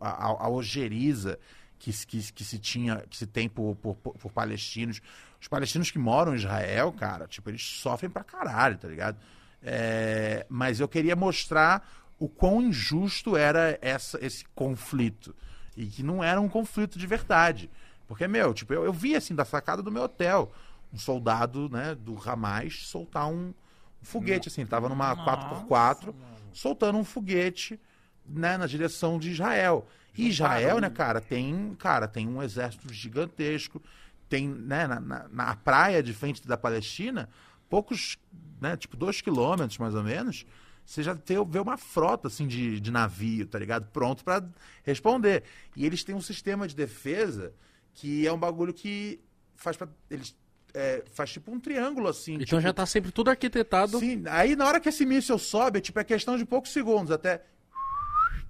a, 0.01 0.45
a 0.45 0.49
ojeriza 0.49 1.39
que, 1.79 1.93
se- 1.93 2.05
que, 2.05 2.33
que 2.33 2.43
se 2.43 2.59
tinha, 2.59 2.97
que 3.09 3.15
se 3.17 3.25
tem 3.25 3.47
por, 3.47 3.75
por- 3.75 3.95
por 3.95 4.31
palestinos. 4.31 5.01
Os 5.39 5.47
palestinos 5.47 5.91
que 5.91 5.99
moram 5.99 6.33
em 6.33 6.37
Israel, 6.37 6.91
cara, 6.91 7.27
tipo, 7.27 7.49
eles 7.49 7.63
sofrem 7.63 8.09
pra 8.09 8.23
caralho, 8.23 8.77
tá 8.77 8.87
ligado? 8.87 9.17
É, 9.63 10.45
mas 10.49 10.79
eu 10.79 10.87
queria 10.87 11.15
mostrar 11.15 11.87
o 12.19 12.27
quão 12.27 12.61
injusto 12.61 13.37
era 13.37 13.77
essa, 13.81 14.23
esse 14.25 14.43
conflito. 14.55 15.35
E 15.75 15.85
que 15.85 16.01
não 16.01 16.23
era 16.23 16.41
um 16.41 16.49
conflito 16.49 16.97
de 16.97 17.05
verdade. 17.05 17.69
Porque, 18.07 18.27
meu, 18.27 18.53
tipo, 18.53 18.73
eu, 18.73 18.83
eu 18.85 18.93
vi 18.93 19.15
assim 19.15 19.35
da 19.35 19.45
sacada 19.45 19.83
do 19.83 19.91
meu 19.91 20.03
hotel 20.03 20.51
um 20.93 20.97
soldado, 20.97 21.69
né, 21.69 21.95
do 21.95 22.17
Hamas 22.17 22.87
soltar 22.87 23.27
um, 23.27 23.53
um 24.01 24.05
foguete, 24.05 24.47
assim, 24.47 24.61
ele 24.61 24.69
tava 24.69 24.89
numa 24.89 25.15
4x4, 25.15 26.13
soltando 26.53 26.97
um 26.97 27.03
foguete, 27.03 27.79
né, 28.25 28.57
na 28.57 28.67
direção 28.67 29.19
de 29.19 29.31
Israel. 29.31 29.87
E 30.17 30.27
Israel, 30.27 30.79
né, 30.79 30.89
cara, 30.89 31.21
tem, 31.21 31.75
cara, 31.77 32.07
tem 32.07 32.27
um 32.27 32.41
exército 32.41 32.91
gigantesco, 32.93 33.81
tem, 34.27 34.47
né, 34.47 34.87
na, 34.87 34.99
na, 34.99 35.27
na 35.29 35.55
praia 35.55 36.01
de 36.01 36.13
frente 36.13 36.45
da 36.47 36.57
Palestina, 36.57 37.29
poucos, 37.69 38.17
né, 38.59 38.75
tipo 38.75 38.97
dois 38.97 39.21
quilômetros 39.21 39.77
mais 39.77 39.93
ou 39.93 40.03
menos, 40.03 40.45
você 40.87 41.03
já 41.03 41.13
tem, 41.13 41.37
vê 41.45 41.59
uma 41.59 41.75
frota, 41.75 42.29
assim, 42.29 42.47
de, 42.47 42.79
de 42.79 42.91
navio, 42.91 43.45
tá 43.45 43.59
ligado? 43.59 43.87
Pronto 43.91 44.23
para 44.23 44.41
responder. 44.83 45.43
E 45.75 45.85
eles 45.85 46.01
têm 46.01 46.15
um 46.15 46.21
sistema 46.21 46.65
de 46.65 46.73
defesa 46.73 47.53
que 47.93 48.25
é 48.25 48.31
um 48.31 48.39
bagulho 48.39 48.73
que 48.73 49.19
faz 49.53 49.75
para 49.75 49.89
eles 50.09 50.33
é, 50.73 51.03
faz 51.13 51.31
tipo 51.31 51.51
um 51.51 51.59
triângulo 51.59 52.07
assim. 52.07 52.35
Então 52.35 52.45
tipo, 52.45 52.61
já 52.61 52.73
tá 52.73 52.85
sempre 52.85 53.11
tudo 53.11 53.29
arquitetado. 53.29 53.99
Sim, 53.99 54.23
aí 54.27 54.55
na 54.55 54.65
hora 54.65 54.79
que 54.79 54.89
esse 54.89 55.05
míssil 55.05 55.37
sobe, 55.37 55.79
é 55.79 55.81
tipo 55.81 55.99
é 55.99 56.03
questão 56.03 56.37
de 56.37 56.45
poucos 56.45 56.71
segundos, 56.71 57.11
até 57.11 57.43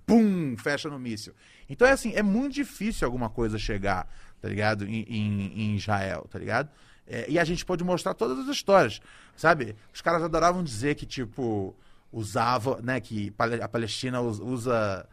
pum, 0.05 0.55
fecha 0.57 0.89
no 0.89 0.97
míssil. 0.97 1.33
Então 1.69 1.87
é 1.87 1.91
assim, 1.91 2.13
é 2.13 2.23
muito 2.23 2.53
difícil 2.53 3.05
alguma 3.05 3.29
coisa 3.29 3.57
chegar, 3.59 4.07
tá 4.41 4.47
ligado? 4.47 4.85
Em, 4.85 5.03
em, 5.03 5.61
em 5.61 5.75
Israel, 5.75 6.27
tá 6.31 6.39
ligado? 6.39 6.69
É, 7.05 7.25
e 7.29 7.39
a 7.39 7.43
gente 7.43 7.65
pode 7.65 7.83
mostrar 7.83 8.13
todas 8.13 8.39
as 8.39 8.47
histórias, 8.47 9.01
sabe? 9.35 9.75
Os 9.93 10.01
caras 10.01 10.21
adoravam 10.23 10.63
dizer 10.63 10.95
que, 10.95 11.05
tipo, 11.05 11.73
usava, 12.11 12.81
né, 12.81 12.99
que 12.99 13.33
a 13.61 13.67
Palestina 13.67 14.19
usa 14.19 15.07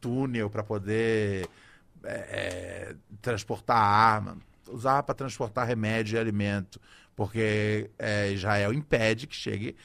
túnel 0.00 0.50
para 0.50 0.62
poder 0.62 1.48
é, 2.04 2.12
é, 2.12 2.94
transportar 3.20 3.76
arma, 3.76 4.38
usava 4.68 5.02
para 5.02 5.14
transportar 5.14 5.66
remédio 5.66 6.16
e 6.16 6.18
alimento, 6.18 6.80
porque 7.14 7.90
é, 7.98 8.30
Israel 8.32 8.72
impede 8.72 9.26
que 9.26 9.34
chegue 9.34 9.76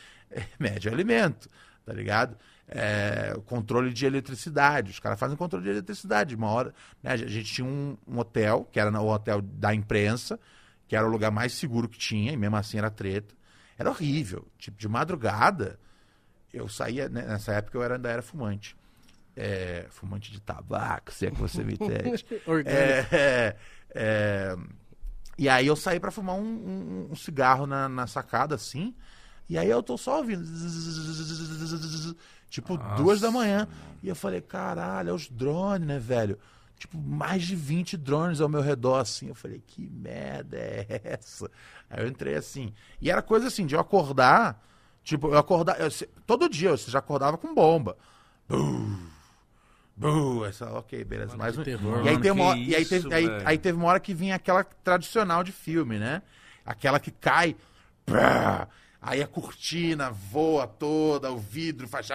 remédio 0.58 0.90
e 0.90 0.94
alimento, 0.94 1.50
tá 1.86 1.94
ligado? 1.94 2.38
É, 2.70 3.34
controle 3.46 3.94
de 3.94 4.06
eletricidade, 4.06 4.92
os 4.92 5.00
caras 5.00 5.18
fazem 5.18 5.38
controle 5.38 5.64
de 5.64 5.72
eletricidade. 5.72 6.36
Uma 6.36 6.50
hora, 6.50 6.74
né, 7.02 7.12
a 7.12 7.18
gente 7.18 7.54
tinha 7.54 7.66
um, 7.66 7.98
um, 8.06 8.20
hotel, 8.20 8.68
que 8.72 8.80
era 8.80 8.92
o 9.00 9.08
hotel 9.08 9.42
da 9.42 9.74
imprensa, 9.74 10.38
que 10.88 10.96
era 10.96 11.08
o 11.08 11.10
lugar 11.10 11.32
mais 11.32 11.54
seguro 11.54 11.88
que 11.88 11.98
tinha, 11.98 12.32
e 12.32 12.38
mesmo 12.38 12.58
assim 12.58 12.78
era 12.78 12.90
treta. 12.90 13.34
Era 13.78 13.90
horrível. 13.90 14.46
Tipo, 14.58 14.78
de 14.78 14.88
madrugada, 14.88 15.80
eu 16.54 16.68
saía, 16.68 17.08
né, 17.08 17.22
nessa 17.26 17.54
época 17.54 17.78
eu 17.78 17.84
era, 17.84 17.96
ainda 17.96 18.10
era 18.10 18.22
fumante. 18.22 18.76
É, 19.36 19.86
fumante 19.90 20.32
de 20.32 20.42
tabaco, 20.42 21.14
se 21.14 21.28
é 21.28 21.32
que 21.32 21.40
você 21.40 21.64
me 21.64 21.76
entende. 21.80 22.26
é, 22.66 23.56
é, 24.00 24.56
e 25.40 25.50
aí 25.50 25.66
eu 25.66 25.76
saí 25.76 26.00
para 26.00 26.12
fumar 26.12 26.36
um, 26.36 26.42
um, 26.42 27.08
um 27.12 27.16
cigarro 27.16 27.66
na, 27.66 27.90
na, 27.90 28.06
sacada, 28.06 28.54
assim. 28.54 28.94
E 29.50 29.58
aí 29.58 29.68
eu 29.70 29.82
tô 29.82 29.98
só 29.98 30.18
ouvindo. 30.18 30.44
Tipo, 32.48 32.78
Nossa. 32.78 32.96
duas 32.96 33.20
da 33.20 33.32
manhã. 33.32 33.68
E 34.04 34.08
eu 34.08 34.16
falei, 34.16 34.40
caralho, 34.40 35.10
é 35.10 35.14
os 35.14 35.28
drones, 35.28 35.88
né, 35.88 35.98
velho? 35.98 36.38
Tipo, 36.78 36.96
mais 37.00 37.44
de 37.44 37.56
20 37.56 37.98
drones 37.98 38.40
ao 38.40 38.48
meu 38.48 38.62
redor, 38.62 39.00
assim. 39.00 39.30
Eu 39.30 39.36
falei, 39.36 39.64
que 39.66 39.90
merda 39.90 40.58
é 40.58 41.02
essa? 41.04 41.50
Aí 41.90 42.04
eu 42.04 42.08
entrei 42.08 42.36
assim. 42.36 42.72
E 43.02 43.10
era 43.10 43.24
coisa 43.24 43.48
assim, 43.48 43.66
de 43.66 43.74
eu 43.74 43.80
acordar. 43.80 44.64
Tipo, 45.04 45.30
eu 45.30 45.38
acordar. 45.40 45.80
Eu, 45.80 45.90
todo 46.28 46.48
dia 46.48 46.70
eu 46.70 46.78
já 46.78 47.00
acordava 47.00 47.36
com 47.36 47.56
bomba. 47.56 47.98
Bum! 48.48 49.17
Buh, 49.98 50.46
essa, 50.46 50.72
ok, 50.74 51.04
beleza. 51.04 51.30
Mano, 51.30 51.40
mais 51.40 51.58
um. 51.58 51.64
Terror, 51.64 52.06
e 52.06 52.10
aí, 52.10 52.22
tem 52.22 52.30
uma, 52.30 52.56
e 52.56 52.76
aí, 52.76 52.86
teve, 52.86 53.12
aí, 53.12 53.28
aí, 53.44 53.58
teve 53.58 53.76
uma 53.76 53.88
hora 53.88 54.00
que 54.00 54.14
vinha 54.14 54.36
aquela 54.36 54.64
tradicional 54.64 55.44
de 55.44 55.52
filme, 55.52 55.98
né? 55.98 56.22
Aquela 56.64 57.00
que 57.00 57.10
cai. 57.10 57.56
aí 59.02 59.24
a 59.24 59.28
cortina 59.28 60.12
voa 60.12 60.68
toda, 60.68 61.32
o 61.32 61.40
vidro 61.40 61.88
faz. 61.88 62.08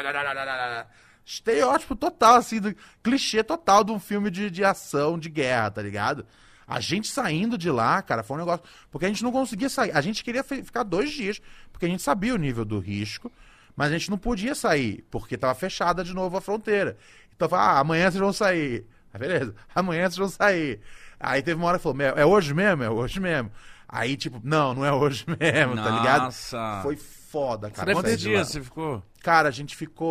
Estereótipo 1.24 1.96
total, 1.96 2.36
assim, 2.36 2.60
do, 2.60 2.74
clichê 3.02 3.42
total 3.42 3.82
de 3.82 3.90
um 3.90 3.98
filme 3.98 4.30
de, 4.30 4.48
de 4.48 4.64
ação, 4.64 5.18
de 5.18 5.28
guerra, 5.28 5.72
tá 5.72 5.82
ligado? 5.82 6.24
A 6.66 6.78
gente 6.78 7.08
saindo 7.08 7.58
de 7.58 7.70
lá, 7.70 8.00
cara, 8.00 8.22
foi 8.22 8.36
um 8.36 8.40
negócio. 8.40 8.64
Porque 8.92 9.06
a 9.06 9.08
gente 9.08 9.24
não 9.24 9.32
conseguia 9.32 9.68
sair. 9.68 9.90
A 9.92 10.00
gente 10.00 10.22
queria 10.22 10.44
ficar 10.44 10.84
dois 10.84 11.10
dias, 11.10 11.40
porque 11.72 11.86
a 11.86 11.88
gente 11.88 12.02
sabia 12.02 12.32
o 12.32 12.38
nível 12.38 12.64
do 12.64 12.78
risco, 12.78 13.30
mas 13.76 13.90
a 13.90 13.98
gente 13.98 14.10
não 14.10 14.18
podia 14.18 14.54
sair, 14.54 15.04
porque 15.10 15.34
estava 15.34 15.54
fechada 15.54 16.04
de 16.04 16.14
novo 16.14 16.36
a 16.36 16.40
fronteira. 16.40 16.96
Então, 17.42 17.48
fala, 17.48 17.72
ah, 17.72 17.80
amanhã 17.80 18.08
vocês 18.08 18.20
vão 18.20 18.32
sair. 18.32 18.86
Ah, 19.12 19.18
beleza, 19.18 19.52
amanhã 19.74 20.02
vocês 20.02 20.16
vão 20.16 20.28
sair. 20.28 20.80
Aí 21.18 21.42
teve 21.42 21.58
uma 21.58 21.66
hora 21.66 21.78
que 21.78 21.82
falou, 21.82 22.00
é 22.00 22.24
hoje 22.24 22.54
mesmo? 22.54 22.84
É 22.84 22.90
hoje 22.90 23.18
mesmo. 23.18 23.50
Aí, 23.88 24.16
tipo, 24.16 24.40
não, 24.44 24.72
não 24.74 24.84
é 24.84 24.92
hoje 24.92 25.24
mesmo, 25.40 25.74
Nossa. 25.74 25.90
tá 25.90 25.98
ligado? 25.98 26.22
Nossa. 26.22 26.80
Foi 26.84 26.96
foda, 26.96 27.68
cara. 27.68 27.92
Quantos 27.94 28.20
dias 28.20 28.48
você 28.48 28.62
ficou? 28.62 29.02
Cara, 29.22 29.48
a 29.48 29.52
gente 29.52 29.74
ficou. 29.74 30.08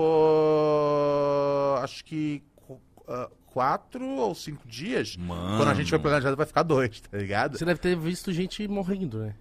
Acho 1.81 2.03
que. 2.03 2.43
Uh, 2.69 3.29
quatro 3.47 4.05
ou 4.05 4.35
cinco 4.35 4.67
dias. 4.67 5.15
Mano. 5.17 5.57
Quando 5.57 5.69
a 5.69 5.73
gente 5.73 5.89
foi 5.89 5.99
planejado 5.99 6.35
vai 6.35 6.45
ficar 6.45 6.63
dois, 6.63 7.01
tá 7.01 7.17
ligado? 7.17 7.57
Você 7.57 7.65
deve 7.65 7.79
ter 7.79 7.97
visto 7.97 8.31
gente 8.31 8.67
morrendo, 8.67 9.19
né? 9.19 9.35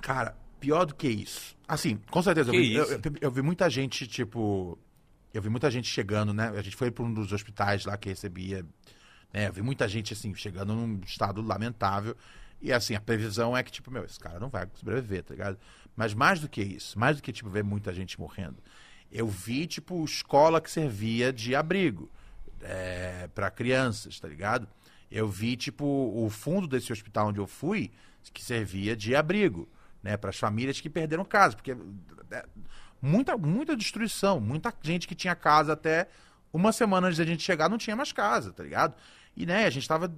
Cara, 0.00 0.36
pior 0.58 0.86
do 0.86 0.94
que 0.94 1.08
isso. 1.08 1.56
Assim, 1.68 1.98
com 2.10 2.22
certeza. 2.22 2.50
Eu 2.50 2.52
vi, 2.52 2.74
eu, 2.74 2.84
eu, 2.84 3.00
eu 3.20 3.30
vi 3.30 3.42
muita 3.42 3.68
gente, 3.68 4.06
tipo. 4.06 4.78
Eu 5.32 5.40
vi 5.40 5.48
muita 5.48 5.70
gente 5.70 5.88
chegando, 5.88 6.32
né? 6.34 6.48
A 6.48 6.62
gente 6.62 6.76
foi 6.76 6.90
para 6.90 7.04
um 7.04 7.12
dos 7.12 7.32
hospitais 7.32 7.84
lá 7.84 7.96
que 7.96 8.08
recebia. 8.08 8.64
Né? 9.32 9.48
Eu 9.48 9.52
vi 9.52 9.62
muita 9.62 9.88
gente, 9.88 10.12
assim, 10.12 10.34
chegando 10.34 10.74
num 10.74 11.00
estado 11.04 11.40
lamentável. 11.40 12.16
E, 12.60 12.72
assim, 12.72 12.94
a 12.94 13.00
previsão 13.00 13.56
é 13.56 13.62
que, 13.62 13.70
tipo, 13.70 13.90
meu, 13.90 14.04
esse 14.04 14.18
cara 14.18 14.38
não 14.38 14.50
vai 14.50 14.66
sobreviver, 14.74 15.22
tá 15.22 15.34
ligado? 15.34 15.58
Mas 15.96 16.12
mais 16.12 16.40
do 16.40 16.48
que 16.48 16.60
isso, 16.60 16.98
mais 16.98 17.16
do 17.16 17.22
que, 17.22 17.32
tipo, 17.32 17.48
ver 17.48 17.64
muita 17.64 17.92
gente 17.94 18.20
morrendo, 18.20 18.56
eu 19.10 19.26
vi, 19.26 19.66
tipo, 19.66 20.04
escola 20.04 20.60
que 20.60 20.70
servia 20.70 21.32
de 21.32 21.54
abrigo 21.54 22.10
é, 22.60 23.28
para 23.34 23.50
crianças, 23.50 24.20
tá 24.20 24.28
ligado? 24.28 24.68
Eu 25.10 25.28
vi, 25.28 25.56
tipo, 25.56 25.84
o 25.84 26.28
fundo 26.30 26.68
desse 26.68 26.92
hospital 26.92 27.28
onde 27.28 27.40
eu 27.40 27.46
fui, 27.46 27.90
que 28.32 28.42
servia 28.42 28.94
de 28.94 29.16
abrigo, 29.16 29.68
né? 30.02 30.16
Para 30.16 30.30
as 30.30 30.38
famílias 30.38 30.80
que 30.80 30.90
perderam 30.90 31.24
casa. 31.24 31.56
Porque 31.56 31.72
é, 32.30 32.46
muita, 33.00 33.36
muita 33.36 33.76
destruição. 33.76 34.40
Muita 34.40 34.72
gente 34.82 35.06
que 35.06 35.14
tinha 35.14 35.34
casa 35.34 35.72
até 35.72 36.08
uma 36.52 36.72
semana 36.72 37.06
antes 37.06 37.18
da 37.18 37.24
gente 37.24 37.42
chegar 37.42 37.68
não 37.68 37.78
tinha 37.78 37.96
mais 37.96 38.12
casa, 38.12 38.52
tá 38.52 38.62
ligado? 38.62 38.94
E, 39.36 39.46
né, 39.46 39.66
a 39.66 39.70
gente 39.70 39.86
tava 39.86 40.12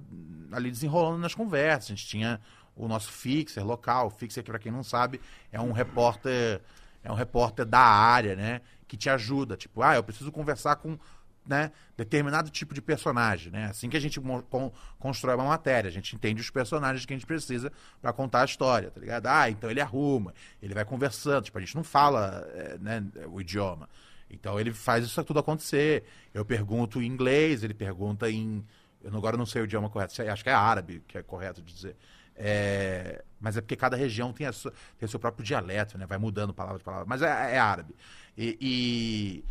ali 0.51 0.71
desenrolando 0.71 1.19
nas 1.19 1.35
conversas. 1.35 1.91
A 1.91 1.95
gente 1.95 2.07
tinha 2.07 2.41
o 2.75 2.87
nosso 2.87 3.11
fixer 3.11 3.63
local. 3.63 4.09
Fixer, 4.09 4.43
que 4.43 4.49
pra 4.49 4.59
quem 4.59 4.71
não 4.71 4.83
sabe, 4.83 5.21
é 5.51 5.59
um 5.59 5.71
repórter 5.71 6.61
é 7.03 7.11
um 7.11 7.15
repórter 7.15 7.65
da 7.65 7.79
área, 7.79 8.35
né? 8.35 8.61
Que 8.87 8.95
te 8.95 9.09
ajuda. 9.09 9.57
Tipo, 9.57 9.81
ah, 9.81 9.95
eu 9.95 10.03
preciso 10.03 10.31
conversar 10.31 10.77
com 10.77 10.97
né, 11.45 11.71
determinado 11.97 12.49
tipo 12.49 12.73
de 12.73 12.81
personagem, 12.81 13.51
né? 13.51 13.65
Assim 13.65 13.89
que 13.89 13.97
a 13.97 13.99
gente 13.99 14.19
con 14.19 14.71
constrói 14.97 15.35
uma 15.35 15.45
matéria, 15.45 15.89
a 15.89 15.91
gente 15.91 16.15
entende 16.15 16.41
os 16.41 16.49
personagens 16.49 17.05
que 17.05 17.13
a 17.13 17.17
gente 17.17 17.25
precisa 17.25 17.71
para 18.01 18.13
contar 18.13 18.41
a 18.41 18.45
história, 18.45 18.89
tá 18.89 18.99
ligado? 18.99 19.27
Ah, 19.27 19.49
então 19.49 19.69
ele 19.69 19.81
arruma, 19.81 20.33
ele 20.61 20.73
vai 20.73 20.85
conversando, 20.85 21.43
tipo, 21.43 21.57
a 21.57 21.61
gente 21.61 21.75
não 21.75 21.83
fala 21.83 22.47
é, 22.53 22.77
né, 22.79 23.03
o 23.27 23.41
idioma. 23.41 23.89
Então 24.29 24.59
ele 24.59 24.73
faz 24.73 25.05
isso 25.05 25.23
tudo 25.23 25.39
acontecer. 25.39 26.03
Eu 26.33 26.43
pergunto 26.43 27.01
em 27.01 27.05
inglês, 27.05 27.63
ele 27.63 27.73
pergunta 27.73 28.29
em. 28.29 28.65
Eu 29.03 29.15
agora 29.15 29.37
não 29.37 29.45
sei 29.45 29.61
o 29.61 29.65
idioma 29.65 29.89
correto, 29.89 30.21
acho 30.21 30.43
que 30.43 30.49
é 30.49 30.53
árabe, 30.53 31.03
que 31.07 31.17
é 31.17 31.23
correto 31.23 31.61
de 31.61 31.73
dizer. 31.73 31.95
É, 32.35 33.23
mas 33.39 33.57
é 33.57 33.61
porque 33.61 33.75
cada 33.75 33.95
região 33.95 34.33
tem, 34.33 34.47
a 34.47 34.53
sua, 34.53 34.71
tem 34.97 35.05
o 35.05 35.09
seu 35.09 35.19
próprio 35.19 35.45
dialeto, 35.45 35.97
né? 35.97 36.05
Vai 36.07 36.17
mudando 36.17 36.53
palavra 36.53 36.79
de 36.79 36.83
palavra. 36.83 37.05
Mas 37.07 37.21
é, 37.21 37.55
é 37.55 37.59
árabe. 37.59 37.95
E 38.35 39.43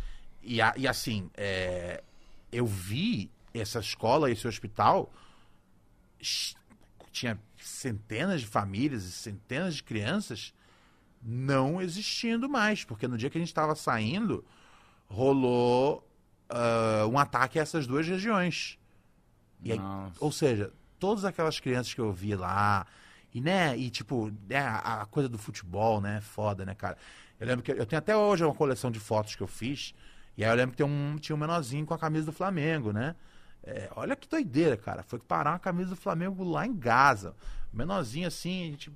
e, 0.43 0.57
e 0.77 0.87
assim, 0.87 1.29
é, 1.35 2.03
eu 2.51 2.65
vi 2.65 3.31
essa 3.53 3.79
escola, 3.79 4.29
esse 4.29 4.47
hospital, 4.47 5.11
tinha 7.11 7.39
centenas 7.57 8.41
de 8.41 8.47
famílias 8.47 9.03
e 9.03 9.11
centenas 9.11 9.75
de 9.75 9.83
crianças 9.83 10.53
não 11.21 11.81
existindo 11.81 12.49
mais, 12.49 12.83
porque 12.83 13.07
no 13.07 13.17
dia 13.17 13.29
que 13.29 13.37
a 13.37 13.41
gente 13.41 13.49
estava 13.49 13.75
saindo, 13.75 14.43
rolou 15.07 16.05
uh, 16.49 17.07
um 17.07 17.17
ataque 17.17 17.59
a 17.59 17.61
essas 17.61 17.87
duas 17.87 18.05
regiões. 18.07 18.77
Aí, 19.65 19.79
ou 20.19 20.31
seja, 20.31 20.73
todas 20.99 21.23
aquelas 21.23 21.59
crianças 21.59 21.93
que 21.93 22.01
eu 22.01 22.11
vi 22.11 22.35
lá, 22.35 22.85
e 23.33 23.39
né, 23.39 23.77
e 23.77 23.89
tipo, 23.89 24.31
né, 24.49 24.59
a, 24.59 25.01
a 25.01 25.05
coisa 25.05 25.29
do 25.29 25.37
futebol, 25.37 26.01
né, 26.01 26.19
foda, 26.21 26.65
né, 26.65 26.75
cara. 26.75 26.97
Eu 27.39 27.47
lembro 27.47 27.63
que 27.63 27.71
eu 27.71 27.85
tenho 27.85 27.99
até 27.99 28.15
hoje 28.15 28.43
uma 28.43 28.53
coleção 28.53 28.91
de 28.91 28.99
fotos 28.99 29.35
que 29.35 29.41
eu 29.41 29.47
fiz 29.47 29.93
e 30.37 30.43
aí 30.43 30.49
eu 30.51 30.55
lembro 30.55 30.71
que 30.71 30.77
tem 30.77 30.85
um, 30.85 31.15
tinha 31.17 31.35
um 31.35 31.39
menorzinho 31.39 31.85
com 31.85 31.93
a 31.93 31.97
camisa 31.99 32.25
do 32.25 32.31
Flamengo, 32.31 32.91
né? 32.91 33.15
É, 33.63 33.89
olha 33.95 34.15
que 34.15 34.27
doideira, 34.27 34.75
cara. 34.75 35.03
Foi 35.03 35.19
parar 35.19 35.51
uma 35.51 35.59
camisa 35.59 35.91
do 35.91 35.95
Flamengo 35.95 36.43
lá 36.43 36.65
em 36.65 36.73
Gaza. 36.75 37.33
Menorzinho 37.71 38.27
assim, 38.27 38.63
a 38.63 38.65
gente 38.71 38.91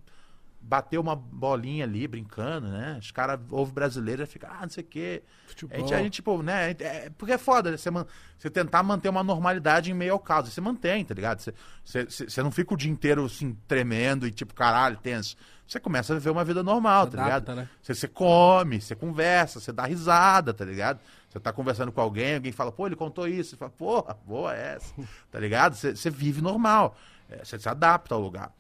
bateu 0.60 1.00
uma 1.00 1.16
bolinha 1.16 1.86
ali, 1.86 2.08
brincando, 2.08 2.68
né? 2.68 2.98
Os 3.00 3.12
caras 3.12 3.40
ouvem 3.50 3.74
brasileiro 3.74 4.24
e 4.24 4.26
ficam, 4.26 4.50
ah, 4.52 4.62
não 4.64 4.70
sei 4.70 4.84
o 4.84 4.88
quê. 4.88 5.24
Futebol. 5.48 5.78
A 5.78 5.80
gente, 5.80 5.94
a 5.94 6.00
gente, 6.04 6.14
tipo, 6.16 6.42
né? 6.44 6.72
É, 6.80 7.10
porque 7.18 7.32
é 7.34 7.38
foda, 7.38 7.72
né? 7.72 7.78
Você, 7.78 7.90
man- 7.90 8.06
você 8.38 8.50
tentar 8.50 8.84
manter 8.84 9.08
uma 9.08 9.24
normalidade 9.24 9.92
em 9.92 9.94
meio 9.94 10.14
ao 10.14 10.20
caos. 10.20 10.50
Você 10.52 10.60
mantém, 10.60 11.06
tá 11.06 11.14
ligado? 11.14 11.40
Você, 11.40 11.54
você, 11.86 12.04
você- 12.06 12.30
você 12.30 12.44
não 12.44 12.52
fica 12.52 12.74
o 12.74 12.78
dia 12.78 12.92
inteiro, 12.92 13.24
assim, 13.26 13.56
tremendo 13.68 14.28
e 14.28 14.32
tipo, 14.32 14.54
caralho, 14.54 14.98
tenso. 14.98 15.38
Você 15.68 15.80
começa 15.80 16.14
a 16.14 16.16
viver 16.18 16.30
uma 16.30 16.46
vida 16.46 16.64
normal, 16.64 17.06
Se 17.06 17.12
tá 17.12 17.24
ligado? 17.24 17.50
adapta, 17.50 17.56
né? 17.56 17.70
Você, 17.82 17.94
você 17.94 18.08
come, 18.08 18.80
você 18.82 18.96
conversa, 18.96 19.60
você 19.60 19.72
dá 19.74 19.86
risada, 19.86 20.54
tá 20.54 20.64
ligado? 20.64 21.00
Você 21.30 21.40
tá 21.40 21.52
conversando 21.52 21.92
com 21.92 22.00
alguém, 22.00 22.36
alguém 22.36 22.52
fala, 22.54 22.72
pô, 22.72 22.88
ele 22.88 22.96
contou 22.96 23.28
isso. 23.28 23.50
Você 23.52 23.58
fala, 23.58 23.72
porra, 23.72 24.18
boa 24.26 24.54
essa, 24.56 24.94
tá 25.30 25.40
ligado? 25.40 25.76
Você, 25.76 25.96
você 25.96 26.10
vive 26.10 26.42
normal, 26.42 26.96
É, 27.30 27.44
você 27.44 27.60
se 27.60 27.68
adapta 27.68 28.16
ao 28.16 28.22
lugar. 28.22 28.54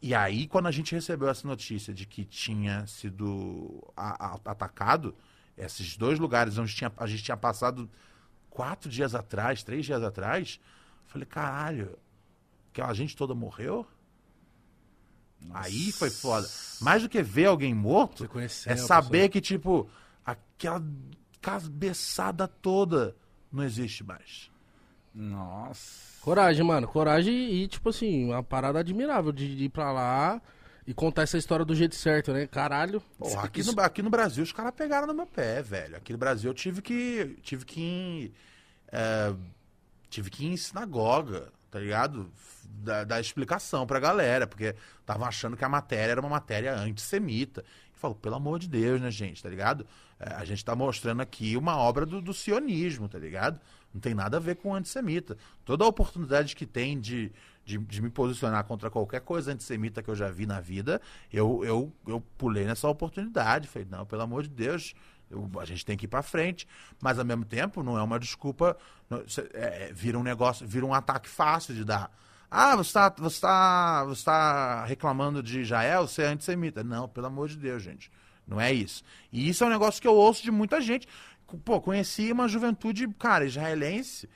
E 0.00 0.14
aí, 0.14 0.46
quando 0.46 0.66
a 0.68 0.70
gente 0.70 0.94
recebeu 0.94 1.28
essa 1.28 1.46
notícia 1.46 1.92
de 1.92 2.06
que 2.06 2.24
tinha 2.24 2.86
sido 2.86 3.82
a- 3.96 4.34
a- 4.34 4.40
atacado, 4.52 5.14
esses 5.58 5.96
dois 5.96 6.18
lugares 6.18 6.56
onde 6.56 6.72
tinha- 6.74 6.92
a 6.96 7.06
gente 7.08 7.22
tinha 7.24 7.36
passado 7.36 7.90
quatro 8.48 8.88
dias 8.88 9.14
atrás, 9.14 9.62
três 9.64 9.84
dias 9.84 10.02
atrás, 10.02 10.60
eu 11.04 11.10
falei, 11.10 11.26
caralho, 11.26 11.98
aquela 12.72 12.94
gente 12.94 13.16
toda 13.16 13.34
morreu? 13.34 13.84
Aí 15.52 15.90
foi 15.92 16.10
foda. 16.10 16.48
Mais 16.80 17.02
do 17.02 17.08
que 17.08 17.22
ver 17.22 17.46
alguém 17.46 17.74
morto, 17.74 18.28
é 18.66 18.76
saber 18.76 19.28
que, 19.28 19.40
tipo, 19.40 19.88
aquela 20.24 20.82
cabeçada 21.40 22.46
toda 22.46 23.16
não 23.50 23.64
existe 23.64 24.04
mais. 24.04 24.50
Nossa. 25.14 26.20
Coragem, 26.20 26.64
mano. 26.64 26.86
Coragem 26.86 27.34
e, 27.34 27.66
tipo 27.66 27.88
assim, 27.88 28.26
uma 28.26 28.42
parada 28.42 28.78
admirável 28.78 29.32
de, 29.32 29.56
de 29.56 29.64
ir 29.64 29.68
pra 29.68 29.90
lá 29.90 30.40
e 30.86 30.94
contar 30.94 31.22
essa 31.22 31.38
história 31.38 31.64
do 31.64 31.74
jeito 31.74 31.94
certo, 31.94 32.32
né? 32.32 32.46
Caralho. 32.46 33.02
Porra, 33.18 33.44
aqui, 33.44 33.62
no, 33.62 33.80
aqui 33.80 34.02
no 34.02 34.10
Brasil 34.10 34.44
os 34.44 34.52
caras 34.52 34.72
pegaram 34.74 35.06
no 35.06 35.14
meu 35.14 35.26
pé, 35.26 35.62
velho. 35.62 35.96
Aqui 35.96 36.12
no 36.12 36.18
Brasil 36.18 36.50
eu 36.50 36.54
tive 36.54 36.82
que. 36.82 37.36
Tive 37.42 37.64
que 37.64 37.80
ir. 37.80 38.34
é, 38.92 39.34
tive 40.08 40.30
que 40.30 40.44
ir 40.44 40.52
em 40.52 40.56
sinagoga, 40.56 41.52
tá 41.70 41.78
ligado? 41.78 42.30
Dar, 42.64 43.04
dar 43.04 43.20
explicação 43.20 43.86
pra 43.86 43.98
galera, 44.00 44.46
porque 44.46 44.74
estavam 45.00 45.26
achando 45.26 45.56
que 45.56 45.64
a 45.64 45.68
matéria 45.68 46.12
era 46.12 46.20
uma 46.20 46.30
matéria 46.30 46.74
antissemita. 46.74 47.64
E 47.94 47.98
falou, 47.98 48.14
pelo 48.14 48.36
amor 48.36 48.58
de 48.58 48.68
Deus, 48.68 49.00
né, 49.00 49.10
gente, 49.10 49.42
tá 49.42 49.48
ligado? 49.48 49.86
É, 50.18 50.34
a 50.34 50.44
gente 50.44 50.64
tá 50.64 50.74
mostrando 50.74 51.20
aqui 51.20 51.56
uma 51.56 51.76
obra 51.76 52.06
do, 52.06 52.20
do 52.20 52.32
sionismo, 52.32 53.08
tá 53.08 53.18
ligado? 53.18 53.60
Não 53.92 54.00
tem 54.00 54.14
nada 54.14 54.36
a 54.36 54.40
ver 54.40 54.56
com 54.56 54.74
antissemita. 54.74 55.36
Toda 55.64 55.84
a 55.84 55.88
oportunidade 55.88 56.54
que 56.54 56.64
tem 56.64 56.98
de, 57.00 57.32
de, 57.64 57.76
de 57.78 58.00
me 58.00 58.08
posicionar 58.08 58.62
contra 58.64 58.88
qualquer 58.88 59.20
coisa 59.20 59.52
antissemita 59.52 60.02
que 60.02 60.08
eu 60.08 60.14
já 60.14 60.30
vi 60.30 60.46
na 60.46 60.60
vida, 60.60 61.00
eu, 61.32 61.64
eu, 61.64 61.92
eu 62.06 62.20
pulei 62.38 62.64
nessa 62.64 62.88
oportunidade. 62.88 63.66
Falei, 63.66 63.88
não, 63.90 64.06
pelo 64.06 64.22
amor 64.22 64.44
de 64.44 64.48
Deus, 64.50 64.94
eu- 64.94 65.09
a 65.60 65.64
gente 65.64 65.84
tem 65.84 65.96
que 65.96 66.04
ir 66.06 66.08
pra 66.08 66.22
frente. 66.22 66.66
Mas 67.00 67.18
ao 67.18 67.24
mesmo 67.24 67.44
tempo, 67.44 67.82
não 67.82 67.98
é 67.98 68.02
uma 68.02 68.18
desculpa. 68.18 68.76
não- 69.08 69.18
é, 69.54 69.88
é, 69.88 69.92
vira 69.92 70.18
um 70.18 70.22
negócio, 70.22 70.66
vira 70.66 70.84
um 70.86 70.94
ataque 70.94 71.28
fácil 71.28 71.74
de 71.74 71.84
dar. 71.84 72.10
Ah, 72.50 72.74
você 72.76 72.88
está 72.90 73.08
você 73.10 73.40
tá, 73.40 74.04
você 74.04 74.24
tá 74.24 74.84
reclamando 74.84 75.42
de 75.42 75.60
Israel, 75.60 76.06
você 76.06 76.22
é 76.22 76.26
antissemita. 76.26 76.82
Não, 76.82 77.08
pelo 77.08 77.26
amor 77.26 77.48
de 77.48 77.56
Deus, 77.56 77.82
gente. 77.82 78.10
Não 78.46 78.60
é 78.60 78.72
isso. 78.72 79.02
E 79.32 79.48
isso 79.48 79.62
é 79.62 79.66
um 79.66 79.70
negócio 79.70 80.00
que 80.02 80.08
eu 80.08 80.14
ouço 80.14 80.42
de 80.42 80.50
muita 80.50 80.80
gente. 80.80 81.06
Pô, 81.64 81.80
conheci 81.80 82.30
uma 82.32 82.48
juventude, 82.48 83.06
cara, 83.18 83.44
israelense. 83.44 84.28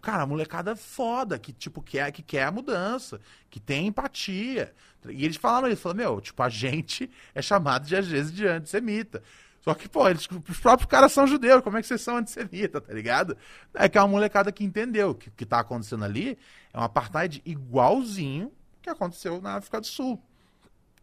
Cara, 0.00 0.26
molecada 0.26 0.74
foda, 0.74 1.38
que, 1.38 1.52
tipo, 1.52 1.80
quer, 1.80 2.10
que 2.10 2.22
quer 2.22 2.44
a 2.44 2.50
mudança, 2.50 3.20
que 3.48 3.60
tem 3.60 3.86
empatia. 3.86 4.74
E 5.08 5.24
eles 5.24 5.36
falaram 5.36 5.68
isso, 5.68 5.80
falaram, 5.82 5.98
meu, 5.98 6.20
tipo, 6.20 6.42
a 6.42 6.48
gente 6.48 7.08
é 7.34 7.40
chamado 7.40 7.86
de, 7.86 7.94
às 7.96 8.06
vezes, 8.08 8.32
de 8.32 8.46
antissemita. 8.46 9.22
Só 9.62 9.72
que, 9.74 9.88
pô, 9.88 10.08
eles, 10.08 10.28
os 10.48 10.58
próprios 10.58 10.90
caras 10.90 11.12
são 11.12 11.26
judeus, 11.26 11.62
como 11.62 11.78
é 11.78 11.80
que 11.80 11.86
vocês 11.86 12.00
são 12.00 12.16
antissemitas, 12.16 12.82
tá 12.82 12.92
ligado? 12.92 13.36
É 13.72 13.88
que 13.88 13.96
é 13.96 14.00
uma 14.00 14.08
molecada 14.08 14.50
que 14.50 14.64
entendeu 14.64 15.14
que 15.14 15.28
o 15.28 15.32
que 15.32 15.46
tá 15.46 15.60
acontecendo 15.60 16.04
ali 16.04 16.36
é 16.74 16.78
um 16.78 16.82
apartheid 16.82 17.40
igualzinho 17.46 18.52
que 18.82 18.90
aconteceu 18.90 19.40
na 19.40 19.54
África 19.54 19.80
do 19.80 19.86
Sul. 19.86 20.20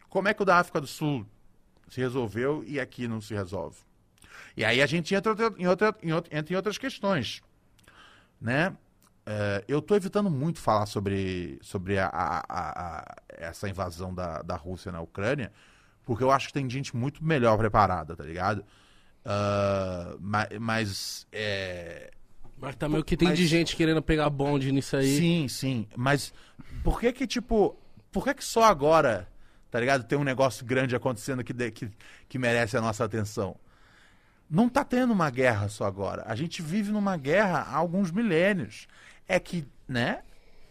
Como 0.10 0.27
é 0.27 0.34
que 0.34 0.41
o 0.41 0.45
da 0.45 0.57
África 0.57 0.81
do 0.81 0.88
Sul 0.88 1.26
se 1.88 2.02
resolveu 2.02 2.61
e 2.68 2.80
aqui 2.80 3.07
não 3.07 3.22
se 3.22 3.34
resolve? 3.34 3.77
E 4.57 4.65
aí 4.65 4.81
a 4.81 4.86
gente 4.86 5.15
entra 5.15 5.34
em, 5.57 5.65
outra, 5.68 5.95
em, 6.03 6.11
outra, 6.11 6.38
entra 6.38 6.53
em 6.53 6.57
outras 6.57 6.77
questões, 6.77 7.41
né? 8.41 8.76
É, 9.26 9.64
eu 9.68 9.80
estou 9.80 9.95
evitando 9.95 10.30
muito 10.30 10.60
falar 10.60 10.86
sobre, 10.88 11.60
sobre 11.61 11.99
a- 11.99 12.07
a- 12.07 12.44
a- 12.49 13.15
essa 13.30 13.69
invasão 13.69 14.14
da, 14.14 14.41
da 14.41 14.56
Rússia 14.56 14.91
na 14.91 14.99
Ucrânia, 15.02 15.52
porque 16.10 16.23
eu 16.23 16.31
acho 16.31 16.48
que 16.48 16.53
tem 16.53 16.68
gente 16.68 16.95
muito 16.98 17.23
melhor 17.23 17.56
preparada, 17.56 18.15
tá 18.15 18.23
ligado? 18.23 18.65
Ah, 19.23 20.15
ma- 20.19 20.48
mas, 20.60 21.27
é, 21.31 22.10
Mas 22.57 22.76
também 22.76 22.99
o 22.99 23.03
que 23.03 23.15
tem 23.15 23.27
Mas- 23.27 23.38
de 23.38 23.45
gente 23.45 23.76
querendo 23.76 24.02
pegar 24.02 24.27
bonde 24.31 24.72
nisso 24.72 24.98
aí. 24.98 25.15
Sim, 25.18 25.48
sim. 25.48 25.88
Mas 25.95 26.34
por 26.84 26.99
que 26.99 27.11
que, 27.14 27.27
tipo, 27.27 27.77
por 28.11 28.23
que 28.23 28.34
que 28.34 28.44
só 28.44 28.64
agora, 28.64 29.27
tá 29.69 29.80
ligado? 29.80 30.03
Tem 30.03 30.18
um 30.18 30.23
negócio 30.23 30.65
grande 30.65 30.95
acontecendo 30.95 31.44
que, 31.44 31.53
que, 31.72 31.91
que 32.27 32.40
merece 32.40 32.76
a 32.76 32.81
nossa 32.81 33.06
atenção? 33.06 33.56
Não 34.49 34.68
tá 34.68 34.84
tendo 34.84 35.14
uma 35.14 35.30
guerra 35.30 35.69
só 35.69 35.86
agora. 35.86 36.23
A 36.26 36.36
gente 36.36 36.61
vive 36.64 36.91
numa 36.91 37.15
guerra 37.18 37.60
há 37.60 37.76
alguns 37.76 38.10
milênios. 38.10 38.88
É 39.27 39.40
que, 39.40 39.64
né? 39.88 40.23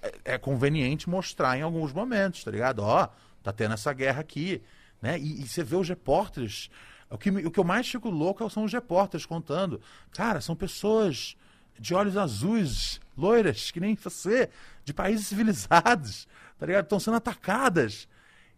É 0.03 0.35
é 0.35 0.39
conveniente 0.39 1.09
mostrar 1.09 1.57
em 1.57 1.63
alguns 1.63 1.93
momentos, 1.93 2.43
tá 2.43 2.51
ligado? 2.51 2.81
Ó, 2.81 3.09
tá 3.41 3.53
tendo 3.53 3.75
essa 3.75 3.93
guerra 3.93 4.21
aqui, 4.21 4.61
né? 5.01 5.19
E, 5.19 5.43
e 5.43 5.49
você 5.49 5.63
vê 5.63 5.77
os 5.77 5.89
repórteres. 5.89 6.71
O 7.11 7.17
que, 7.17 7.31
o 7.31 7.51
que 7.51 7.59
eu 7.61 7.65
mais 7.65 7.89
fico 7.89 8.11
louco 8.11 8.49
são 8.51 8.65
os 8.65 8.73
repórteres 8.73 9.25
contando. 9.25 9.81
Cara, 10.13 10.41
são 10.41 10.55
pessoas 10.55 11.37
de 11.79 11.95
olhos 11.95 12.17
azuis, 12.17 13.01
loiras, 13.17 13.71
que 13.71 13.81
nem 13.81 13.95
você, 13.95 14.51
de 14.85 14.93
países 14.93 15.27
civilizados, 15.29 16.27
tá 16.59 16.67
ligado? 16.67 16.85
Estão 16.85 17.01
sendo 17.01 17.17
atacadas. 17.17 18.09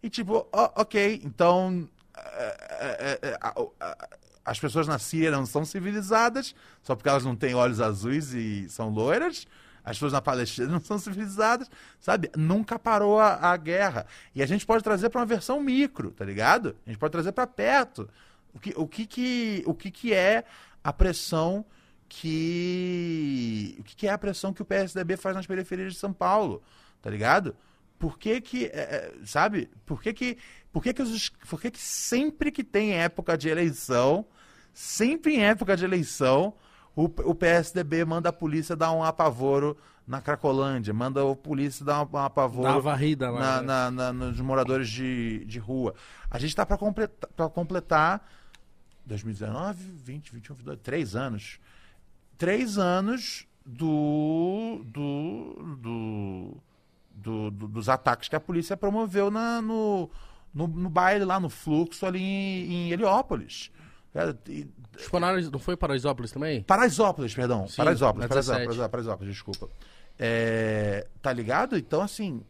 E 0.03 0.09
tipo, 0.09 0.47
ó, 0.51 0.71
ok, 0.75 1.21
então 1.23 1.87
é, 2.17 3.19
é, 3.23 3.29
é, 3.29 3.37
a- 3.39 3.53
a- 3.79 4.09
as 4.43 4.59
pessoas 4.59 4.87
na 4.87 4.97
Síria 4.97 5.29
não 5.31 5.45
são 5.45 5.63
civilizadas 5.63 6.55
só 6.81 6.95
porque 6.95 7.07
elas 7.09 7.23
não 7.23 7.35
têm 7.35 7.53
olhos 7.53 7.79
azuis 7.79 8.33
e 8.33 8.67
são 8.69 8.89
loiras. 8.89 9.45
As 9.83 9.97
pessoas 9.97 10.13
na 10.13 10.21
Palestina 10.21 10.67
não 10.67 10.79
são 10.79 10.99
civilizadas, 10.99 11.69
sabe? 11.99 12.29
Nunca 12.35 12.77
parou 12.77 13.19
a, 13.19 13.51
a 13.51 13.57
guerra. 13.57 14.05
E 14.35 14.43
a 14.43 14.45
gente 14.45 14.65
pode 14.65 14.83
trazer 14.83 15.09
para 15.09 15.21
uma 15.21 15.25
versão 15.25 15.59
micro, 15.59 16.11
tá 16.11 16.23
ligado? 16.23 16.75
A 16.85 16.89
gente 16.89 16.99
pode 16.99 17.11
trazer 17.11 17.31
para 17.31 17.47
perto. 17.47 18.09
O 18.53 18.59
que, 18.59 18.73
o, 18.75 18.87
que, 18.87 19.05
que, 19.05 19.63
o 19.65 19.73
que, 19.73 19.89
que 19.89 20.13
é 20.13 20.43
a 20.83 20.93
pressão 20.93 21.65
que. 22.07 23.75
O 23.79 23.83
que, 23.83 23.95
que 23.95 24.07
é 24.07 24.11
a 24.11 24.17
pressão 24.17 24.53
que 24.53 24.61
o 24.61 24.65
PSDB 24.65 25.15
faz 25.15 25.35
nas 25.35 25.47
periferias 25.47 25.93
de 25.93 25.99
São 25.99 26.11
Paulo? 26.11 26.61
Tá 27.01 27.09
ligado? 27.09 27.55
Por 27.97 28.19
que 28.19 28.41
que. 28.41 28.65
é, 28.65 28.69
é, 28.69 29.13
sabe? 29.25 29.69
Por 29.85 30.01
que 30.01 30.13
que. 30.13 30.37
Por 30.71 30.83
que 30.83 30.93
que, 30.93 31.01
os, 31.01 31.29
por 31.29 31.59
que 31.59 31.71
que 31.71 31.79
sempre 31.79 32.51
que 32.51 32.63
tem 32.63 32.93
época 32.93 33.37
de 33.37 33.49
eleição, 33.49 34.25
sempre 34.73 35.35
em 35.35 35.43
época 35.43 35.75
de 35.75 35.85
eleição, 35.85 36.53
o, 36.95 37.03
o 37.05 37.35
PSDB 37.35 38.03
manda 38.05 38.29
a 38.29 38.33
polícia 38.33 38.75
dar 38.75 38.91
um 38.91 39.03
apavoro 39.03 39.77
na 40.07 40.19
Cracolândia, 40.19 40.93
manda 40.93 41.21
a 41.29 41.35
polícia 41.35 41.85
dar 41.85 42.01
um, 42.05 42.17
apavoro 42.17 42.63
Dá 42.63 42.73
uma 42.73 42.81
varrida 42.81 43.29
lá. 43.29 43.39
na, 43.39 43.61
né? 43.61 43.65
na- 43.67 43.91
na- 43.91 44.13
nos 44.31 44.39
moradores 44.41 44.89
de, 44.89 45.45
de 45.45 45.59
rua. 45.59 45.93
A 46.29 46.37
gente 46.37 46.49
está 46.49 46.65
para 46.65 46.77
completar, 46.77 47.29
pra 47.35 47.47
completar 47.49 48.27
2019, 49.05 49.83
20, 50.03 50.33
21, 50.33 50.55
22, 50.55 50.79
três 50.81 51.15
anos. 51.15 51.59
Três 52.37 52.77
anos 52.77 53.45
do, 53.65 54.81
do, 54.85 55.77
do, 55.77 56.57
do- 57.15 57.51
do- 57.51 57.67
dos 57.67 57.87
ataques 57.87 58.27
que 58.27 58.35
a 58.35 58.39
polícia 58.39 58.75
promoveu 58.75 59.29
na, 59.31 59.61
no, 59.61 60.09
no, 60.53 60.67
no 60.67 60.89
baile 60.89 61.23
lá, 61.23 61.39
no 61.39 61.49
fluxo 61.49 62.05
ali 62.05 62.21
em, 62.21 62.71
em 62.87 62.91
Heliópolis. 62.91 63.71
Foi 65.09 65.19
na- 65.19 65.33
Não 65.41 65.59
foi 65.59 65.75
Paraisópolis 65.77 66.31
também? 66.31 66.61
Paraisópolis, 66.63 67.33
perdão. 67.33 67.67
Sim, 67.67 67.77
Paraisópolis, 67.77 68.27
Paraisópolis, 68.27 68.67
17. 68.67 68.89
Paraisópolis, 68.91 69.33
desculpa. 69.33 69.69
É, 70.19 71.07
tá 71.21 71.31
ligado? 71.33 71.77
Então, 71.77 72.01
assim, 72.01 72.41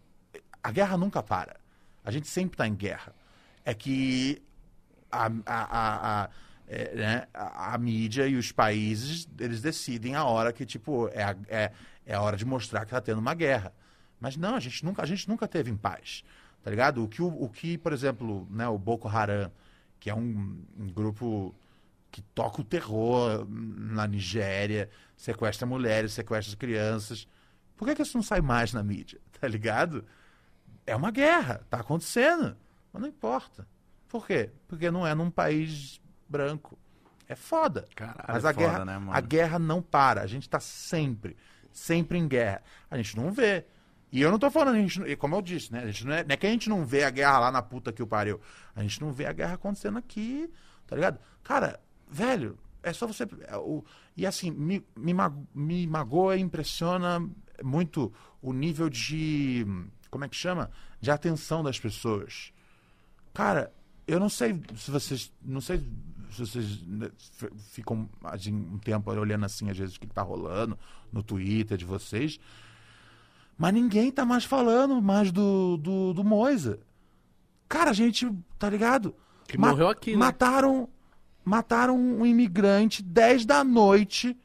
a 0.61 0.71
guerra 0.71 0.97
nunca 0.97 1.23
para. 1.23 1.55
A 2.03 2.11
gente 2.11 2.27
sempre 2.27 2.57
tá 2.57 2.67
em 2.67 2.75
guerra. 2.75 3.13
É 3.63 3.73
que 3.73 4.41
a, 5.11 5.25
a, 5.27 5.31
a, 5.45 6.23
a, 6.23 6.29
é, 6.67 6.95
né, 6.95 7.27
a- 7.33 7.73
a 7.73 7.77
mídia 7.77 8.27
e 8.27 8.35
os 8.35 8.51
países, 8.51 9.27
eles 9.39 9.61
decidem 9.61 10.15
a 10.15 10.25
hora 10.25 10.51
que, 10.51 10.65
tipo, 10.65 11.09
é 11.13 11.23
a, 11.23 11.35
é, 11.47 11.71
é 12.05 12.13
a 12.15 12.21
hora 12.21 12.35
de 12.35 12.43
mostrar 12.45 12.85
que 12.85 12.91
tá 12.91 12.99
tendo 13.01 13.19
uma 13.19 13.33
guerra. 13.33 13.71
Mas 14.19 14.35
não, 14.37 14.55
a 14.55 14.59
gente 14.59 14.83
nunca, 14.83 15.01
a 15.01 15.05
gente 15.05 15.27
nunca 15.29 15.47
teve 15.47 15.69
em 15.71 15.77
paz. 15.77 16.23
Tá 16.63 16.69
ligado? 16.69 17.03
O 17.03 17.07
que, 17.07 17.21
o, 17.21 17.27
o 17.27 17.49
que 17.49 17.77
por 17.77 17.91
exemplo, 17.93 18.47
né, 18.51 18.67
o 18.67 18.77
Boko 18.77 19.07
Haram, 19.07 19.51
que 19.99 20.09
é 20.09 20.15
um, 20.15 20.57
um 20.79 20.87
grupo 20.87 21.55
que 22.11 22.21
toca 22.21 22.61
o 22.61 22.65
terror 22.65 23.47
na 23.49 24.05
Nigéria, 24.05 24.89
sequestra 25.15 25.65
mulheres, 25.65 26.13
sequestra 26.13 26.57
crianças. 26.57 27.27
Por 27.75 27.87
que, 27.87 27.95
que 27.95 28.01
isso 28.01 28.17
não 28.17 28.23
sai 28.23 28.41
mais 28.41 28.73
na 28.73 28.83
mídia? 28.83 29.19
Tá 29.41 29.47
ligado? 29.47 30.05
É 30.85 30.95
uma 30.95 31.09
guerra, 31.09 31.65
tá 31.67 31.79
acontecendo. 31.79 32.55
Mas 32.93 33.01
não 33.01 33.09
importa. 33.09 33.67
Por 34.07 34.27
quê? 34.27 34.51
Porque 34.67 34.91
não 34.91 35.07
é 35.07 35.15
num 35.15 35.31
país 35.31 35.99
branco. 36.29 36.77
É 37.27 37.35
foda. 37.35 37.87
Caralho, 37.95 38.25
Mas 38.27 38.45
é 38.45 38.49
a 38.49 38.53
foda, 38.53 38.67
guerra, 38.67 38.85
né, 38.85 38.97
mano? 38.99 39.13
a 39.13 39.19
guerra 39.19 39.57
não 39.57 39.81
para. 39.81 40.21
A 40.21 40.27
gente 40.27 40.47
tá 40.47 40.59
sempre, 40.59 41.35
sempre 41.71 42.19
em 42.19 42.27
guerra. 42.27 42.61
A 42.87 42.97
gente 42.97 43.17
não 43.17 43.31
vê. 43.31 43.65
E 44.11 44.21
eu 44.21 44.29
não 44.29 44.37
tô 44.37 44.51
falando, 44.51 44.75
a 44.75 44.79
gente, 44.79 45.01
e 45.01 45.15
como 45.15 45.35
eu 45.35 45.41
disse, 45.41 45.71
né? 45.71 45.83
A 45.83 45.87
gente 45.87 46.05
não, 46.05 46.13
é, 46.13 46.23
não 46.23 46.33
é 46.33 46.37
que 46.37 46.45
a 46.45 46.49
gente 46.49 46.69
não 46.69 46.85
vê 46.85 47.03
a 47.03 47.09
guerra 47.09 47.39
lá 47.39 47.51
na 47.51 47.61
puta 47.61 47.91
que 47.91 48.03
o 48.03 48.07
pariu. 48.07 48.39
A 48.75 48.83
gente 48.83 49.01
não 49.01 49.11
vê 49.11 49.25
a 49.25 49.31
guerra 49.31 49.55
acontecendo 49.55 49.97
aqui, 49.97 50.51
tá 50.85 50.95
ligado? 50.95 51.19
Cara, 51.43 51.79
velho, 52.11 52.57
é 52.83 52.91
só 52.93 53.07
você. 53.07 53.23
é, 53.47 53.57
o- 53.57 53.83
e 54.17 54.25
assim, 54.25 54.51
me, 54.51 54.85
me, 54.95 55.13
ma- 55.13 55.33
me 55.55 55.87
magoa 55.87 56.35
e 56.37 56.41
impressiona 56.41 57.25
muito 57.63 58.11
o 58.41 58.51
nível 58.53 58.89
de. 58.89 59.65
Como 60.09 60.25
é 60.25 60.27
que 60.27 60.35
chama? 60.35 60.69
De 60.99 61.09
atenção 61.09 61.63
das 61.63 61.79
pessoas. 61.79 62.51
Cara, 63.33 63.71
eu 64.05 64.19
não 64.19 64.29
sei 64.29 64.61
se 64.75 64.91
vocês. 64.91 65.31
Não 65.41 65.61
sei 65.61 65.79
se 66.31 66.39
vocês 66.45 66.81
né, 66.87 67.09
ficam 67.71 68.09
assim, 68.23 68.53
um 68.53 68.77
tempo 68.77 69.09
olhando 69.11 69.45
assim, 69.45 69.69
às 69.69 69.77
vezes, 69.77 69.95
o 69.95 69.99
que, 69.99 70.07
que 70.07 70.13
tá 70.13 70.21
rolando 70.21 70.77
no 71.11 71.21
Twitter 71.23 71.77
de 71.77 71.85
vocês. 71.85 72.39
Mas 73.57 73.73
ninguém 73.73 74.11
tá 74.11 74.25
mais 74.25 74.43
falando 74.43 75.01
mais 75.01 75.31
do, 75.31 75.77
do, 75.77 76.13
do 76.13 76.23
Moisa. 76.23 76.79
Cara, 77.69 77.91
a 77.91 77.93
gente, 77.93 78.29
tá 78.57 78.69
ligado? 78.69 79.13
Que 79.47 79.57
morreu 79.57 79.87
aqui, 79.89 80.11
né? 80.11 80.17
Mataram, 80.17 80.89
mataram 81.43 81.97
um 81.97 82.25
imigrante 82.25 83.01
10 83.03 83.45
da 83.45 83.63
noite, 83.63 84.37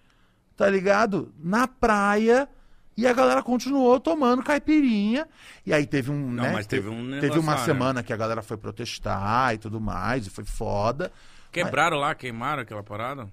tá 0.56 0.68
ligado? 0.68 1.32
Na 1.38 1.66
praia. 1.66 2.48
E 2.96 3.06
a 3.06 3.12
galera 3.12 3.42
continuou 3.42 4.00
tomando 4.00 4.42
caipirinha. 4.42 5.28
E 5.66 5.74
aí 5.74 5.86
teve 5.86 6.10
um. 6.10 6.30
Não, 6.30 6.44
né, 6.44 6.52
mas 6.52 6.66
teve 6.66 6.88
um 6.88 7.04
Teve 7.10 7.20
negócio 7.20 7.42
uma 7.42 7.52
lá, 7.52 7.58
né? 7.58 7.64
semana 7.66 8.02
que 8.02 8.12
a 8.12 8.16
galera 8.16 8.40
foi 8.40 8.56
protestar 8.56 9.54
e 9.54 9.58
tudo 9.58 9.78
mais, 9.78 10.26
e 10.26 10.30
foi 10.30 10.44
foda. 10.46 11.12
Quebraram 11.52 11.98
lá, 11.98 12.14
queimaram 12.14 12.62
aquela 12.62 12.82
parada? 12.82 13.28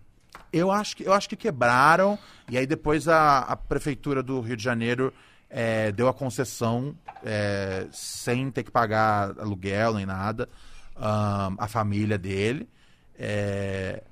Eu 0.52 0.70
acho 0.70 0.98
que, 0.98 1.04
eu 1.04 1.14
acho 1.14 1.30
que 1.30 1.36
quebraram, 1.36 2.20
e 2.50 2.58
aí 2.58 2.68
depois 2.68 3.08
a, 3.08 3.40
a 3.40 3.56
prefeitura 3.56 4.22
do 4.22 4.42
Rio 4.42 4.58
de 4.58 4.64
Janeiro 4.64 5.14
é, 5.50 5.92
deu 5.92 6.08
a 6.08 6.14
concessão 6.14 6.96
é, 7.24 7.88
sem 7.92 8.52
ter 8.52 8.64
que 8.64 8.72
pagar 8.72 9.40
aluguel 9.40 9.94
nem 9.94 10.06
nada, 10.06 10.50
ahn, 10.96 11.56
a 11.58 11.68
família 11.68 12.18
dele. 12.18 12.68
É, 13.18 14.04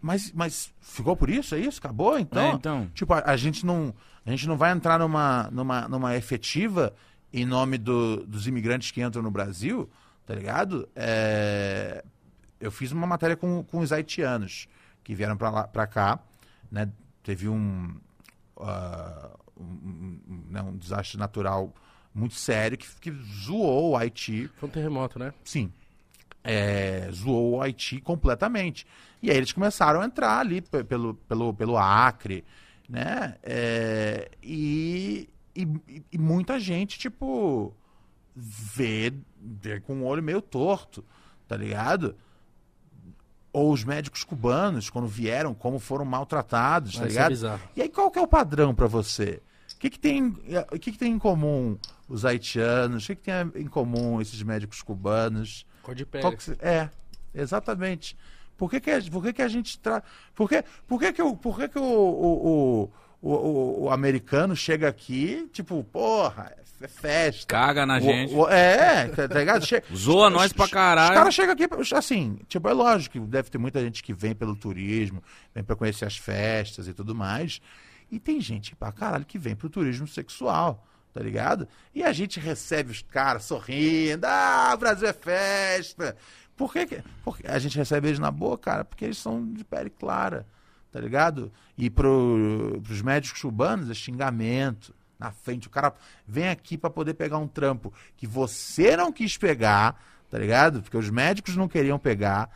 mas, 0.00 0.32
mas 0.32 0.72
ficou 0.80 1.16
por 1.16 1.28
isso? 1.30 1.54
É 1.54 1.58
isso? 1.58 1.78
Acabou? 1.78 2.18
Então, 2.18 2.42
É, 2.42 2.50
então. 2.52 2.90
tipo, 2.94 3.12
a, 3.12 3.22
a 3.26 3.36
gente 3.36 3.64
não, 3.66 3.94
a 4.24 4.30
gente 4.30 4.46
não 4.46 4.56
vai 4.56 4.72
entrar 4.72 4.98
numa, 4.98 5.48
numa, 5.50 5.88
numa 5.88 6.16
efetiva 6.16 6.94
em 7.32 7.44
nome 7.44 7.76
do- 7.78 8.24
dos 8.26 8.46
imigrantes 8.46 8.90
que 8.90 9.02
entram 9.02 9.22
no 9.22 9.30
Brasil, 9.30 9.88
tá 10.26 10.34
ligado? 10.34 10.88
É, 10.96 12.04
eu 12.60 12.70
fiz 12.70 12.90
uma 12.92 13.06
matéria 13.06 13.36
com, 13.36 13.62
com 13.64 13.78
os 13.80 13.92
haitianos 13.92 14.68
que 15.04 15.14
vieram 15.14 15.36
pra 15.36 15.86
cá, 15.86 16.18
né? 16.70 16.90
Teve 17.22 17.48
um, 17.48 17.94
um, 18.56 19.60
um- 19.60 20.20
um, 20.28 20.44
né, 20.50 20.62
um 20.62 20.76
desastre 20.76 21.18
natural 21.18 21.72
muito 22.14 22.34
sério 22.34 22.76
que, 22.78 22.86
que 23.00 23.10
zoou 23.44 23.90
o 23.90 23.96
Haiti, 23.96 24.50
Foi 24.56 24.68
um 24.68 24.72
terremoto, 24.72 25.18
né? 25.18 25.32
sim, 25.44 25.72
é, 26.50 27.10
zoou 27.12 27.56
o 27.56 27.62
Haiti 27.62 28.00
completamente. 28.00 28.86
E 29.22 29.30
aí 29.30 29.36
eles 29.36 29.52
começaram 29.52 30.00
a 30.00 30.06
entrar 30.06 30.38
ali 30.38 30.62
pe- 30.62 30.82
pelo, 30.82 31.12
pelo, 31.14 31.52
pelo 31.52 31.76
Acre, 31.76 32.42
né? 32.88 33.36
É, 33.42 34.30
e, 34.42 35.28
e, 35.54 36.02
e 36.10 36.16
muita 36.18 36.58
gente, 36.58 36.98
tipo, 36.98 37.74
vê, 38.34 39.12
vê 39.38 39.78
com 39.80 40.00
o 40.00 40.04
olho 40.06 40.22
meio 40.22 40.40
torto, 40.40 41.04
tá 41.46 41.54
ligado? 41.56 42.16
Ou 43.52 43.72
os 43.72 43.82
médicos 43.84 44.24
cubanos, 44.24 44.88
quando 44.88 45.08
vieram, 45.08 45.52
como 45.54 45.78
foram 45.78 46.04
maltratados, 46.04 46.92
tá 46.92 46.98
isso 46.98 47.04
é 47.06 47.08
ligado? 47.08 47.28
bizarro. 47.30 47.60
E 47.76 47.82
aí, 47.82 47.88
qual 47.88 48.10
que 48.10 48.18
é 48.18 48.22
o 48.22 48.26
padrão 48.28 48.74
pra 48.74 48.86
você? 48.86 49.42
O 49.74 49.78
que, 49.78 49.90
que, 49.90 49.98
tem, 49.98 50.32
que, 50.80 50.92
que 50.92 50.98
tem 50.98 51.12
em 51.12 51.18
comum 51.18 51.78
os 52.08 52.24
haitianos? 52.24 53.04
O 53.04 53.06
que, 53.08 53.16
que 53.16 53.22
tem 53.22 53.62
em 53.62 53.66
comum 53.66 54.20
esses 54.20 54.42
médicos 54.42 54.82
cubanos? 54.82 55.66
Cor 55.88 55.94
de 55.94 56.04
pele. 56.06 56.36
Se- 56.40 56.56
é, 56.60 56.88
exatamente. 57.34 58.16
Por 58.56 58.70
que, 58.70 58.80
que, 58.80 58.90
a, 58.90 59.00
por 59.10 59.22
que, 59.22 59.32
que 59.32 59.42
a 59.42 59.48
gente 59.48 59.78
tra... 59.78 60.02
Por 60.34 60.48
que, 60.48 60.62
por 60.86 60.98
que, 60.98 61.12
que, 61.12 61.22
o, 61.22 61.36
por 61.36 61.56
que, 61.58 61.68
que 61.68 61.78
o, 61.78 61.82
o, 61.82 62.90
o, 63.22 63.30
o, 63.30 63.82
o 63.84 63.90
americano 63.90 64.54
chega 64.56 64.88
aqui, 64.88 65.48
tipo, 65.52 65.82
porra, 65.84 66.52
é 66.80 66.88
festa. 66.88 67.46
Caga 67.46 67.86
na 67.86 67.98
O- 67.98 68.00
gente. 68.00 68.34
o- 68.34 68.48
é, 68.48 69.08
tá, 69.08 69.28
tá 69.28 69.38
ligado? 69.38 69.64
Che- 69.64 69.82
Zoa 69.94 70.28
nós 70.28 70.52
pra 70.52 70.64
Os 70.64 70.70
caralho. 70.70 71.14
caras 71.14 71.34
chegam 71.34 71.52
aqui, 71.54 71.66
assim, 71.94 72.38
tipo, 72.48 72.68
é 72.68 72.72
lógico 72.72 73.12
que 73.12 73.20
deve 73.26 73.48
ter 73.48 73.58
muita 73.58 73.80
gente 73.80 74.02
que 74.02 74.12
vem 74.12 74.34
pelo 74.34 74.56
turismo, 74.56 75.22
vem 75.54 75.62
pra 75.62 75.76
conhecer 75.76 76.04
as 76.04 76.16
festas 76.16 76.88
e 76.88 76.92
tudo 76.92 77.14
mais. 77.14 77.60
E 78.10 78.18
tem 78.18 78.40
gente 78.40 78.74
pra 78.74 78.90
caralho 78.90 79.24
que 79.24 79.38
vem 79.38 79.54
pro 79.54 79.68
turismo 79.70 80.06
sexual, 80.08 80.84
tá 81.12 81.20
ligado? 81.20 81.66
E 81.94 82.02
a 82.02 82.12
gente 82.12 82.38
recebe 82.38 82.90
os 82.90 83.02
caras 83.02 83.44
sorrindo, 83.44 84.26
ah, 84.26 84.76
Brasil 84.78 85.08
é 85.08 85.12
festa. 85.12 86.16
Por 86.56 86.72
que, 86.72 86.86
que 86.86 87.02
porque 87.24 87.46
a 87.46 87.58
gente 87.58 87.76
recebe 87.76 88.08
eles 88.08 88.18
na 88.18 88.30
boa, 88.30 88.58
cara? 88.58 88.84
Porque 88.84 89.04
eles 89.04 89.18
são 89.18 89.46
de 89.52 89.64
pele 89.64 89.90
clara, 89.90 90.46
tá 90.90 91.00
ligado? 91.00 91.52
E 91.76 91.88
pro, 91.88 92.80
pros 92.82 93.00
médicos 93.00 93.40
cubanos 93.40 93.88
é 93.88 93.94
xingamento 93.94 94.94
na 95.18 95.30
frente. 95.30 95.68
O 95.68 95.70
cara 95.70 95.94
vem 96.26 96.48
aqui 96.48 96.76
pra 96.76 96.90
poder 96.90 97.14
pegar 97.14 97.38
um 97.38 97.48
trampo 97.48 97.92
que 98.16 98.26
você 98.26 98.96
não 98.96 99.12
quis 99.12 99.36
pegar, 99.36 100.00
tá 100.30 100.38
ligado? 100.38 100.82
Porque 100.82 100.96
os 100.96 101.10
médicos 101.10 101.56
não 101.56 101.68
queriam 101.68 101.98
pegar, 101.98 102.50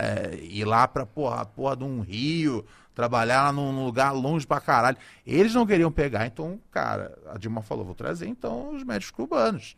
é, 0.00 0.36
ir 0.42 0.64
lá 0.64 0.86
pra 0.86 1.06
porra, 1.06 1.44
porra 1.46 1.76
de 1.76 1.84
um 1.84 2.00
rio, 2.00 2.64
trabalhar 3.00 3.50
num 3.50 3.82
lugar 3.82 4.12
longe 4.12 4.46
pra 4.46 4.60
caralho. 4.60 4.98
Eles 5.26 5.54
não 5.54 5.66
queriam 5.66 5.90
pegar, 5.90 6.26
então, 6.26 6.60
cara, 6.70 7.18
a 7.32 7.38
Dilma 7.38 7.62
falou, 7.62 7.82
vou 7.82 7.94
trazer 7.94 8.28
então 8.28 8.74
os 8.74 8.84
médicos 8.84 9.10
cubanos. 9.10 9.74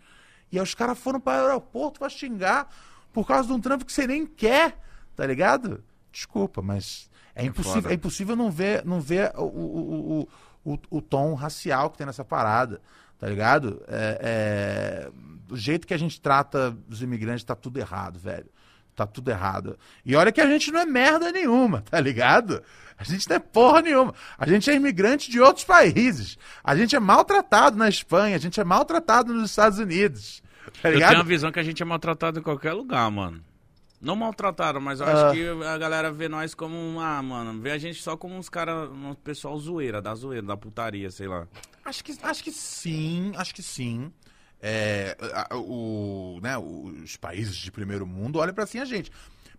E 0.50 0.58
aí 0.58 0.62
os 0.62 0.74
caras 0.74 0.98
foram 0.98 1.20
para 1.20 1.44
o 1.44 1.46
aeroporto 1.46 2.00
pra 2.00 2.08
xingar 2.08 2.68
por 3.12 3.24
causa 3.24 3.46
de 3.46 3.54
um 3.54 3.60
trampo 3.60 3.84
que 3.84 3.92
você 3.92 4.08
nem 4.08 4.26
quer, 4.26 4.76
tá 5.14 5.24
ligado? 5.24 5.84
Desculpa, 6.10 6.60
mas 6.60 7.08
é 7.32 7.44
impossível, 7.44 7.82
foda. 7.82 7.94
é 7.94 7.96
impossível 7.96 8.34
não 8.34 8.50
ver, 8.50 8.84
não 8.84 9.00
ver 9.00 9.32
o, 9.36 9.44
o, 9.44 10.28
o, 10.64 10.72
o, 10.72 10.78
o 10.90 11.00
tom 11.00 11.34
racial 11.34 11.90
que 11.90 11.98
tem 11.98 12.06
nessa 12.06 12.24
parada, 12.24 12.80
tá 13.20 13.28
ligado? 13.28 13.84
É, 13.86 14.18
é, 14.20 15.10
o 15.48 15.56
jeito 15.56 15.86
que 15.86 15.94
a 15.94 15.98
gente 15.98 16.20
trata 16.20 16.76
os 16.88 17.02
imigrantes 17.02 17.44
tá 17.44 17.54
tudo 17.54 17.78
errado, 17.78 18.18
velho. 18.18 18.50
Tá 19.06 19.12
tudo 19.12 19.30
errado. 19.30 19.78
E 20.04 20.14
olha 20.16 20.32
que 20.32 20.40
a 20.40 20.46
gente 20.46 20.70
não 20.70 20.80
é 20.80 20.86
merda 20.86 21.30
nenhuma, 21.32 21.82
tá 21.82 21.98
ligado? 22.00 22.62
A 22.98 23.04
gente 23.04 23.28
não 23.28 23.36
é 23.36 23.38
porra 23.38 23.82
nenhuma. 23.82 24.14
A 24.38 24.46
gente 24.46 24.70
é 24.70 24.74
imigrante 24.74 25.30
de 25.30 25.40
outros 25.40 25.64
países. 25.64 26.38
A 26.62 26.76
gente 26.76 26.94
é 26.94 27.00
maltratado 27.00 27.76
na 27.76 27.88
Espanha, 27.88 28.36
a 28.36 28.38
gente 28.38 28.60
é 28.60 28.64
maltratado 28.64 29.34
nos 29.34 29.50
Estados 29.50 29.78
Unidos. 29.78 30.42
Tá 30.80 30.88
Eu 30.90 30.98
tenho 30.98 31.20
a 31.20 31.24
visão 31.24 31.50
que 31.50 31.58
a 31.58 31.62
gente 31.62 31.82
é 31.82 31.84
maltratado 31.86 32.38
em 32.38 32.42
qualquer 32.42 32.72
lugar, 32.72 33.10
mano. 33.10 33.40
Não 34.00 34.16
maltratado, 34.16 34.80
mas 34.80 35.00
eu 35.00 35.06
acho 35.06 35.34
que 35.34 35.64
a 35.64 35.78
galera 35.78 36.10
vê 36.10 36.28
nós 36.28 36.54
como, 36.54 36.76
um- 36.76 36.98
ah, 37.00 37.22
mano, 37.22 37.60
vê 37.60 37.70
a 37.70 37.78
gente 37.78 38.02
só 38.02 38.16
como 38.16 38.34
uns 38.36 38.48
caras, 38.48 38.88
um 38.90 39.14
pessoal 39.14 39.56
zoeira, 39.58 40.02
da 40.02 40.12
zoeira, 40.14 40.44
da 40.44 40.56
putaria, 40.56 41.08
sei 41.10 41.28
lá. 41.28 41.46
Acho 41.84 42.02
que, 42.02 42.12
acho 42.22 42.42
que 42.42 42.50
sim, 42.50 43.32
acho 43.36 43.54
que 43.54 43.62
sim. 43.62 44.12
É, 44.64 45.16
o, 45.56 46.38
né, 46.40 46.56
os 46.56 47.16
países 47.16 47.56
de 47.56 47.70
primeiro 47.72 48.06
mundo 48.06 48.38
olham 48.38 48.54
pra 48.54 48.62
assim 48.64 48.78
a 48.78 48.84
gente. 48.84 49.10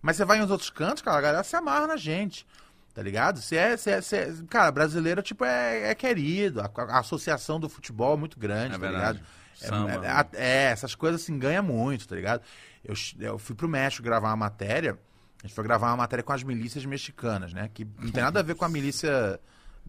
Mas 0.02 0.16
você 0.16 0.24
vai 0.26 0.40
nos 0.40 0.50
outros 0.50 0.70
cantos, 0.70 1.02
cara, 1.04 1.18
a 1.18 1.22
galera 1.22 1.44
se 1.44 1.56
amarra 1.56 1.88
na 1.88 1.98
gente. 1.98 2.48
Tá 2.94 3.02
ligado? 3.02 3.40
Você 3.42 3.56
é, 3.56 3.76
você 3.76 3.90
é- 3.92 4.02
você 4.02 4.16
é- 4.18 4.34
cara, 4.50 4.72
brasileiro, 4.72 5.22
tipo, 5.22 5.44
é, 5.44 5.90
é 5.90 5.96
querido. 5.96 6.62
A, 6.62 6.70
a 6.90 7.00
associação 7.00 7.60
do 7.60 7.68
futebol 7.68 8.14
é 8.14 8.18
muito 8.18 8.40
grande, 8.40 8.76
É 8.76 8.78
tá 8.78 8.78
verdade. 8.78 9.18
ligado? 9.20 9.28
Samba, 9.56 9.92
é, 9.92 10.00
né? 10.00 10.26
é, 10.34 10.46
é, 10.68 10.72
essas 10.72 10.94
coisas 10.96 11.22
assim 11.22 11.38
ganha 11.38 11.62
muito, 11.62 12.08
tá 12.08 12.16
ligado? 12.16 12.42
Eu, 12.84 12.94
eu 13.20 13.38
fui 13.40 13.56
pro 13.56 13.68
México 13.68 14.04
gravar 14.04 14.30
uma 14.30 14.36
matéria. 14.38 14.98
A 15.44 15.48
gente 15.48 15.56
foi 15.56 15.64
gravar 15.64 15.88
uma 15.88 15.98
matéria 15.98 16.24
com 16.24 16.32
as 16.34 16.44
milícias 16.44 16.86
mexicanas, 16.86 17.52
né? 17.54 17.70
Que 17.74 17.86
não 18.00 18.12
tem 18.12 18.24
nada 18.24 18.40
a 18.40 18.44
ver 18.44 18.56
com 18.56 18.64
a 18.66 18.70
milícia 18.70 19.40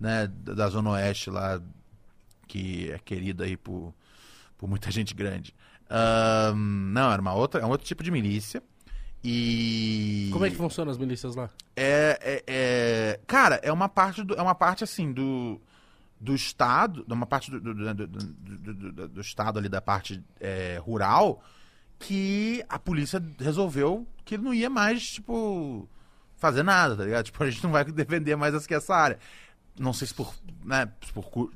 né, 0.01 0.27
da 0.28 0.69
Zona 0.69 0.91
Oeste 0.91 1.31
lá, 1.31 1.61
que 2.49 2.91
é 2.91 2.99
querida 2.99 3.45
aí 3.45 3.57
por, 3.57 3.95
por 4.65 4.69
muita 4.70 4.91
gente 4.91 5.15
grande. 5.15 5.55
Ahn, 5.91 6.55
não, 6.57 7.12
era 7.12 7.20
uma 7.20 7.35
outra, 7.35 7.61
é 7.61 7.66
um 7.66 7.69
outro 7.69 7.86
tipo 7.86 8.03
de 8.03 8.11
milícia. 8.11 8.62
E. 9.23 10.31
Como 10.32 10.45
é 10.45 10.51
que 10.51 10.57
funciona 10.57 10.91
as 10.91 10.97
milícias 10.99 11.35
lá? 11.36 11.51
É, 11.77 12.19
é- 12.20 12.45
é- 12.47 13.20
cara, 13.27 13.61
é 13.62 13.70
uma 13.73 13.89
parte 13.89 14.23
do, 14.23 14.35
é 14.35 14.43
uma 14.43 14.55
parte 14.55 14.82
assim 14.85 15.12
do 15.12 15.61
do 16.20 16.35
estado, 16.35 17.05
de 17.07 17.12
uma 17.12 17.27
parte 17.27 17.51
do, 17.51 17.61
do, 17.61 17.74
do, 17.74 17.95
do- 17.95 18.07
do- 18.07 18.93
do- 18.93 19.09
do 19.09 19.20
estado 19.20 19.59
ali 19.59 19.69
da 19.69 19.82
parte 19.82 20.23
é, 20.41 20.81
rural 20.82 21.43
que 21.99 22.65
a 22.66 22.78
polícia 22.78 23.23
resolveu 23.39 24.07
que 24.24 24.39
não 24.39 24.55
ia 24.55 24.70
mais 24.70 25.07
tipo 25.12 25.86
fazer 26.36 26.62
nada, 26.62 26.97
tá 26.97 27.05
ligado? 27.05 27.24
Tipo, 27.27 27.45
a 27.45 27.51
gente 27.51 27.62
não 27.62 27.70
vai 27.73 27.85
defender 27.85 28.36
mais 28.36 28.55
essa, 28.55 28.74
essa 28.74 28.95
área. 28.95 29.19
Não 29.78 29.93
sei 29.93 30.07
se 30.09 30.15
por, 30.15 30.35
né, 30.65 30.86
por 31.12 31.51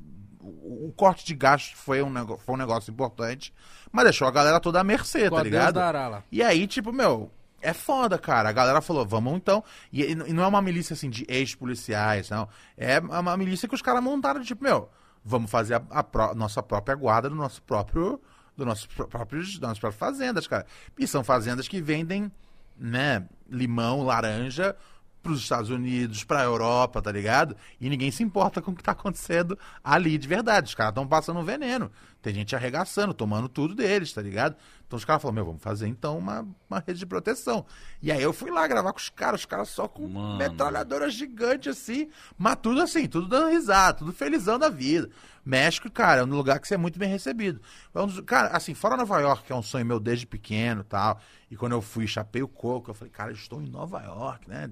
o, 0.49 0.93
corte 0.95 1.25
de 1.25 1.33
gastos 1.35 1.73
foi 1.79 2.01
um, 2.01 2.09
nego- 2.09 2.37
foi 2.37 2.55
um 2.55 2.57
negócio 2.57 2.91
importante, 2.91 3.53
mas 3.91 4.03
deixou 4.05 4.27
a 4.27 4.31
galera 4.31 4.59
toda 4.59 4.79
à 4.79 4.83
mercê, 4.83 5.29
Com 5.29 5.35
tá 5.37 5.43
ligado? 5.43 5.75
dará. 5.75 6.23
E 6.31 6.41
aí, 6.43 6.65
tipo, 6.67 6.91
meu, 6.91 7.31
é 7.61 7.73
foda, 7.73 8.17
cara. 8.17 8.49
A 8.49 8.51
galera 8.51 8.81
falou, 8.81 9.05
vamos 9.05 9.33
então. 9.35 9.63
E, 9.91 10.03
e 10.03 10.15
não 10.15 10.43
é 10.43 10.47
uma 10.47 10.61
milícia 10.61 10.93
assim 10.93 11.09
de 11.09 11.25
ex-policiais, 11.27 12.29
não. 12.29 12.47
É 12.77 12.99
uma 12.99 13.35
milícia 13.37 13.67
que 13.67 13.75
os 13.75 13.81
caras 13.81 14.03
montaram, 14.03 14.41
tipo, 14.41 14.63
meu, 14.63 14.89
vamos 15.23 15.49
fazer 15.51 15.75
a, 15.75 15.81
a 15.89 16.03
pró- 16.03 16.33
nossa 16.35 16.61
própria 16.63 16.95
guarda 16.95 17.29
do 17.29 17.35
nosso 17.35 17.61
próprio. 17.63 18.21
Do 18.55 18.65
nossos 18.65 18.87
pró- 18.87 19.07
próprios, 19.07 19.53
das 19.57 19.69
nossas 19.69 19.79
próprias 19.79 19.99
fazendas, 19.99 20.45
cara. 20.45 20.65
E 20.97 21.07
são 21.07 21.23
fazendas 21.23 21.65
que 21.67 21.81
vendem, 21.81 22.29
né, 22.77 23.25
limão, 23.49 24.03
laranja 24.03 24.75
para 25.21 25.31
os 25.31 25.41
Estados 25.41 25.69
Unidos, 25.69 26.23
para 26.23 26.41
a 26.41 26.43
Europa, 26.43 27.01
tá 27.01 27.11
ligado? 27.11 27.55
E 27.79 27.89
ninguém 27.89 28.11
se 28.11 28.23
importa 28.23 28.61
com 28.61 28.71
o 28.71 28.75
que 28.75 28.83
tá 28.83 28.93
acontecendo 28.93 29.57
ali 29.83 30.17
de 30.17 30.27
verdade. 30.27 30.67
Os 30.67 30.75
caras 30.75 30.91
estão 30.91 31.07
passando 31.07 31.39
um 31.39 31.43
veneno. 31.43 31.91
Tem 32.21 32.33
gente 32.33 32.55
arregaçando, 32.55 33.13
tomando 33.13 33.47
tudo 33.47 33.75
deles, 33.75 34.11
tá 34.11 34.21
ligado? 34.21 34.55
Então 34.89 34.97
os 34.97 35.05
caras 35.05 35.21
falaram, 35.21 35.35
meu, 35.35 35.45
vamos 35.45 35.61
fazer 35.61 35.87
então 35.87 36.17
uma, 36.17 36.47
uma 36.67 36.83
rede 36.85 36.97
de 36.97 37.05
proteção. 37.05 37.63
E 38.01 38.11
aí 38.11 38.23
eu 38.23 38.33
fui 38.33 38.49
lá 38.49 38.67
gravar 38.67 38.91
com 38.91 38.97
os 38.97 39.07
caras, 39.07 39.41
os 39.41 39.45
caras 39.45 39.69
só 39.69 39.87
com 39.87 40.07
Mano. 40.07 40.39
metralhadora 40.39 41.11
gigante 41.11 41.69
assim, 41.69 42.09
mas 42.35 42.57
tudo 42.59 42.81
assim, 42.81 43.07
tudo 43.07 43.27
dando 43.27 43.51
risada, 43.51 43.99
tudo 43.99 44.11
felizão 44.11 44.57
da 44.57 44.67
vida. 44.67 45.07
México, 45.45 45.91
cara, 45.91 46.21
é 46.21 46.23
um 46.23 46.35
lugar 46.35 46.59
que 46.59 46.67
você 46.67 46.73
é 46.73 46.77
muito 46.77 46.97
bem 46.97 47.07
recebido. 47.07 47.61
É 47.93 48.21
cara, 48.23 48.47
assim, 48.47 48.73
fora 48.73 48.97
Nova 48.97 49.19
York, 49.19 49.43
que 49.43 49.53
é 49.53 49.55
um 49.55 49.61
sonho 49.61 49.85
meu 49.85 49.99
desde 49.99 50.25
pequeno 50.25 50.81
e 50.81 50.85
tal, 50.85 51.21
e 51.51 51.55
quando 51.55 51.73
eu 51.73 51.83
fui, 51.83 52.07
chapei 52.07 52.41
o 52.41 52.47
coco, 52.47 52.89
eu 52.89 52.95
falei, 52.95 53.11
cara, 53.11 53.29
eu 53.29 53.35
estou 53.35 53.61
em 53.61 53.69
Nova 53.69 54.01
York, 54.01 54.49
né? 54.49 54.67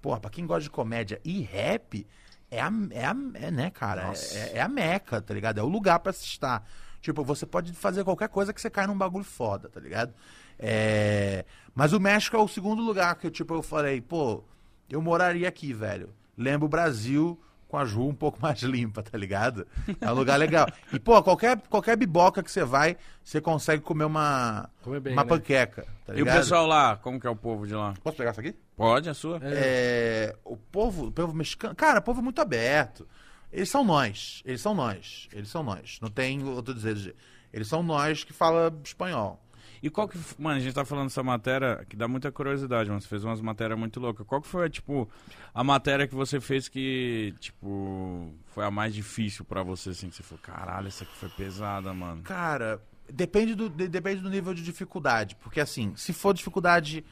Porra, 0.00 0.18
pra 0.18 0.30
quem 0.30 0.46
gosta 0.46 0.62
de 0.62 0.70
comédia 0.70 1.20
e 1.22 1.42
rap, 1.42 2.06
é 2.50 2.58
a, 2.58 2.70
é 2.90 3.04
a 3.04 3.14
é, 3.34 3.50
né, 3.50 3.70
cara? 3.70 4.14
É, 4.32 4.56
é 4.56 4.60
a 4.62 4.68
meca, 4.68 5.20
tá 5.20 5.34
ligado? 5.34 5.60
É 5.60 5.62
o 5.62 5.68
lugar 5.68 5.98
pra 5.98 6.12
se 6.14 6.24
estar. 6.24 6.66
Tipo, 7.00 7.22
você 7.24 7.46
pode 7.46 7.72
fazer 7.72 8.02
qualquer 8.04 8.28
coisa 8.28 8.52
que 8.52 8.60
você 8.60 8.68
cai 8.70 8.86
num 8.86 8.96
bagulho 8.98 9.24
foda, 9.24 9.68
tá 9.68 9.78
ligado? 9.80 10.12
É... 10.58 11.44
Mas 11.74 11.92
o 11.92 12.00
México 12.00 12.36
é 12.36 12.40
o 12.40 12.48
segundo 12.48 12.82
lugar 12.82 13.14
que, 13.16 13.30
tipo, 13.30 13.54
eu 13.54 13.62
falei, 13.62 14.00
pô, 14.00 14.42
eu 14.90 15.00
moraria 15.00 15.48
aqui, 15.48 15.72
velho. 15.72 16.10
Lembro 16.36 16.66
o 16.66 16.68
Brasil 16.68 17.40
com 17.68 17.76
as 17.76 17.92
ruas 17.92 18.08
um 18.10 18.14
pouco 18.14 18.38
mais 18.42 18.60
limpas, 18.62 19.04
tá 19.04 19.16
ligado? 19.16 19.66
É 20.00 20.10
um 20.10 20.14
lugar 20.14 20.36
legal. 20.38 20.66
E, 20.92 20.98
pô, 20.98 21.22
qualquer, 21.22 21.60
qualquer 21.68 21.96
biboca 21.96 22.42
que 22.42 22.50
você 22.50 22.64
vai, 22.64 22.96
você 23.22 23.40
consegue 23.40 23.82
comer 23.82 24.04
uma, 24.04 24.68
Comer 24.82 25.00
bem, 25.00 25.12
uma 25.12 25.22
né? 25.22 25.28
panqueca, 25.28 25.86
tá 26.04 26.12
E 26.14 26.16
o 26.16 26.24
ligado? 26.24 26.38
pessoal 26.38 26.66
lá, 26.66 26.96
como 26.96 27.20
que 27.20 27.26
é 27.26 27.30
o 27.30 27.36
povo 27.36 27.66
de 27.66 27.74
lá? 27.74 27.94
Posso 28.02 28.16
pegar 28.16 28.30
isso 28.32 28.40
aqui? 28.40 28.56
Pode, 28.76 29.08
a 29.08 29.14
sua? 29.14 29.38
É, 29.42 30.34
o 30.44 30.56
povo, 30.56 31.06
o 31.08 31.12
povo 31.12 31.32
mexicano, 31.34 31.74
cara, 31.74 32.00
o 32.00 32.02
povo 32.02 32.20
é 32.20 32.22
muito 32.24 32.40
aberto. 32.40 33.06
Eles 33.52 33.70
são 33.70 33.84
nós, 33.84 34.42
eles 34.44 34.60
são 34.60 34.74
nós, 34.74 35.28
eles 35.32 35.48
são 35.48 35.62
nós. 35.62 35.98
Não 36.02 36.10
tem 36.10 36.44
outro 36.44 36.74
dizer. 36.74 37.14
Eles 37.52 37.66
são 37.68 37.82
nós 37.82 38.22
que 38.24 38.32
fala 38.32 38.72
espanhol. 38.84 39.42
E 39.82 39.88
qual 39.88 40.08
que. 40.08 40.18
Mano, 40.38 40.56
a 40.56 40.60
gente 40.60 40.74
tá 40.74 40.84
falando 40.84 41.06
dessa 41.06 41.22
matéria 41.22 41.86
que 41.88 41.96
dá 41.96 42.08
muita 42.08 42.32
curiosidade, 42.32 42.88
mano. 42.90 43.00
Você 43.00 43.06
fez 43.08 43.22
umas 43.24 43.40
matérias 43.40 43.78
muito 43.78 44.00
loucas. 44.00 44.26
Qual 44.26 44.42
que 44.42 44.48
foi, 44.48 44.68
tipo, 44.68 45.08
a 45.54 45.62
matéria 45.62 46.06
que 46.08 46.14
você 46.16 46.40
fez 46.40 46.68
que, 46.68 47.32
tipo, 47.38 48.34
foi 48.48 48.64
a 48.64 48.70
mais 48.72 48.92
difícil 48.92 49.44
pra 49.44 49.62
você, 49.62 49.90
assim? 49.90 50.10
Que 50.10 50.16
você 50.16 50.22
falou, 50.24 50.42
caralho, 50.42 50.88
essa 50.88 51.04
aqui 51.04 51.14
foi 51.14 51.28
pesada, 51.28 51.94
mano. 51.94 52.22
Cara, 52.22 52.82
depende 53.08 53.54
do, 53.54 53.68
de- 53.70 53.86
depende 53.88 54.20
do 54.20 54.28
nível 54.28 54.52
de 54.52 54.62
dificuldade. 54.62 55.36
Porque, 55.36 55.60
assim, 55.60 55.94
se 55.96 56.12
for 56.12 56.34
dificuldade, 56.34 57.04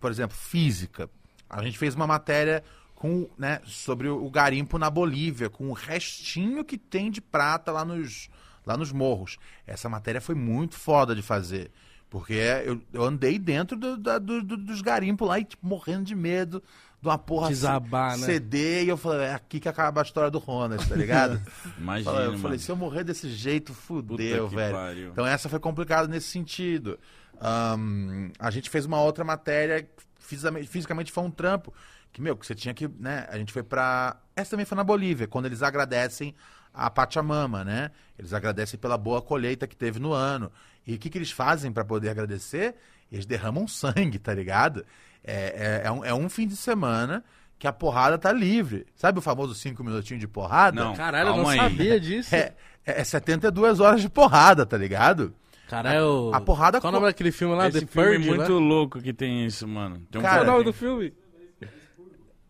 por 0.00 0.10
exemplo, 0.10 0.34
física, 0.34 1.10
a 1.48 1.62
gente 1.62 1.76
fez 1.78 1.94
uma 1.94 2.06
matéria 2.06 2.64
com, 2.98 3.30
né, 3.38 3.60
sobre 3.64 4.08
o, 4.08 4.28
garimpo 4.28 4.76
na 4.76 4.90
Bolívia, 4.90 5.48
com 5.48 5.70
o 5.70 5.72
restinho 5.72 6.64
que 6.64 6.76
tem 6.76 7.12
de 7.12 7.20
prata 7.20 7.70
lá 7.70 7.84
nos, 7.84 8.28
lá 8.66 8.76
nos 8.76 8.90
morros. 8.90 9.38
Essa 9.64 9.88
matéria 9.88 10.20
foi 10.20 10.34
muito 10.34 10.74
foda 10.74 11.14
de 11.14 11.22
fazer. 11.22 11.70
Porque 12.10 12.32
eu, 12.32 12.80
eu 12.92 13.04
andei 13.04 13.38
dentro 13.38 13.76
do- 13.76 13.96
da- 13.96 14.18
do- 14.18 14.42
do- 14.42 14.56
dos 14.56 14.82
garimpos 14.82 15.28
lá 15.28 15.38
e, 15.38 15.44
tipo, 15.44 15.64
morrendo 15.64 16.02
de 16.06 16.16
medo 16.16 16.60
de 17.00 17.06
uma 17.06 17.16
porra 17.16 17.50
Desabar, 17.50 18.18
né? 18.18 18.26
CD. 18.26 18.82
E 18.82 18.88
eu 18.88 18.96
falei, 18.96 19.26
é 19.28 19.34
aqui 19.34 19.60
que 19.60 19.68
acaba 19.68 20.00
a 20.00 20.02
história 20.02 20.28
do 20.30 20.38
Ronald, 20.38 20.84
tá 20.88 20.96
ligado? 20.96 21.40
Imagina, 21.78 22.10
eu 22.16 22.30
mano. 22.32 22.38
falei, 22.40 22.58
se 22.58 22.68
eu 22.68 22.74
morrer 22.74 23.04
desse 23.04 23.28
jeito, 23.30 23.72
fudeu, 23.72 24.48
velho. 24.48 24.74
pariu. 24.74 25.10
Então 25.12 25.24
essa 25.24 25.48
foi 25.48 25.60
complicada 25.60 26.08
nesse 26.08 26.26
sentido. 26.26 26.98
Ahn, 27.40 28.30
a 28.40 28.50
gente 28.50 28.68
fez 28.68 28.84
uma 28.86 29.00
outra 29.00 29.22
matéria, 29.22 29.88
fisicamente 30.18 31.12
foi 31.12 31.22
um 31.22 31.30
trampo. 31.30 31.72
Que, 32.18 32.22
meu, 32.22 32.36
que 32.36 32.44
você 32.44 32.54
tinha 32.54 32.74
que, 32.74 32.88
né? 32.98 33.28
A 33.30 33.38
gente 33.38 33.52
foi 33.52 33.62
pra. 33.62 34.16
Essa 34.34 34.50
também 34.50 34.66
foi 34.66 34.74
na 34.74 34.82
Bolívia, 34.82 35.28
quando 35.28 35.46
eles 35.46 35.62
agradecem 35.62 36.34
a 36.74 36.90
Pachamama, 36.90 37.62
né? 37.62 37.92
Eles 38.18 38.32
agradecem 38.32 38.76
pela 38.78 38.98
boa 38.98 39.22
colheita 39.22 39.68
que 39.68 39.76
teve 39.76 40.00
no 40.00 40.12
ano. 40.12 40.50
E 40.84 40.96
o 40.96 40.98
que, 40.98 41.08
que 41.10 41.16
eles 41.16 41.30
fazem 41.30 41.70
pra 41.70 41.84
poder 41.84 42.08
agradecer? 42.08 42.74
Eles 43.10 43.24
derramam 43.24 43.66
sangue, 43.68 44.18
tá 44.18 44.34
ligado? 44.34 44.84
É, 45.22 45.80
é, 45.84 45.86
é 45.86 45.92
um, 45.92 46.04
é 46.06 46.12
um 46.12 46.28
fim 46.28 46.48
de 46.48 46.56
semana 46.56 47.22
que 47.56 47.68
a 47.68 47.72
porrada 47.72 48.18
tá 48.18 48.32
livre. 48.32 48.84
Sabe 48.96 49.20
o 49.20 49.22
famoso 49.22 49.54
cinco 49.54 49.84
minutinhos 49.84 50.20
de 50.20 50.26
porrada? 50.26 50.82
Não. 50.82 50.96
Caralho, 50.96 51.28
eu 51.28 51.36
não 51.36 51.48
aí. 51.48 51.56
sabia 51.56 52.00
disso. 52.02 52.34
É, 52.34 52.52
é 52.84 53.04
72 53.04 53.78
horas 53.78 54.00
de 54.02 54.08
porrada, 54.08 54.66
tá 54.66 54.76
ligado? 54.76 55.32
Caralho. 55.68 56.34
A 56.34 56.40
porrada 56.40 56.80
Qual 56.80 56.92
o 56.92 56.94
nome 56.94 57.06
daquele 57.06 57.30
filme 57.30 57.54
lá? 57.54 57.68
Esse 57.68 57.82
The 57.82 57.86
filme 57.86 58.16
Purge, 58.16 58.28
muito 58.28 58.60
né? 58.60 58.66
louco 58.66 59.00
que 59.00 59.12
tem 59.12 59.46
isso, 59.46 59.68
mano. 59.68 60.02
Tem 60.10 60.20
um 60.20 60.24
Cara, 60.24 60.38
Qual 60.38 60.48
o 60.48 60.52
nome 60.52 60.64
do 60.64 60.72
filme? 60.72 61.14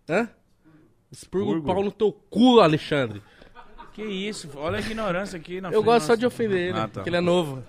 Hã? 0.09 0.29
Expurga 1.11 1.59
o 1.59 1.63
pau 1.63 1.83
no 1.83 1.91
teu 1.93 2.13
cu, 2.13 2.61
Alexandre. 2.61 3.23
Que 3.95 4.03
isso? 4.05 4.49
Olha 4.57 4.79
a 4.79 4.81
ignorância 4.81 5.37
aqui 5.37 5.61
na 5.61 5.69
Eu 5.69 5.73
frente 5.83 5.85
gosto 5.87 6.07
só 6.07 6.13
nossa. 6.13 6.17
de 6.19 6.27
ofender 6.27 6.59
ele, 6.69 6.79
Ah, 6.79 6.83
tá. 6.83 6.89
porque 6.89 7.09
ele 7.09 7.17
é 7.17 7.21
novo. 7.21 7.63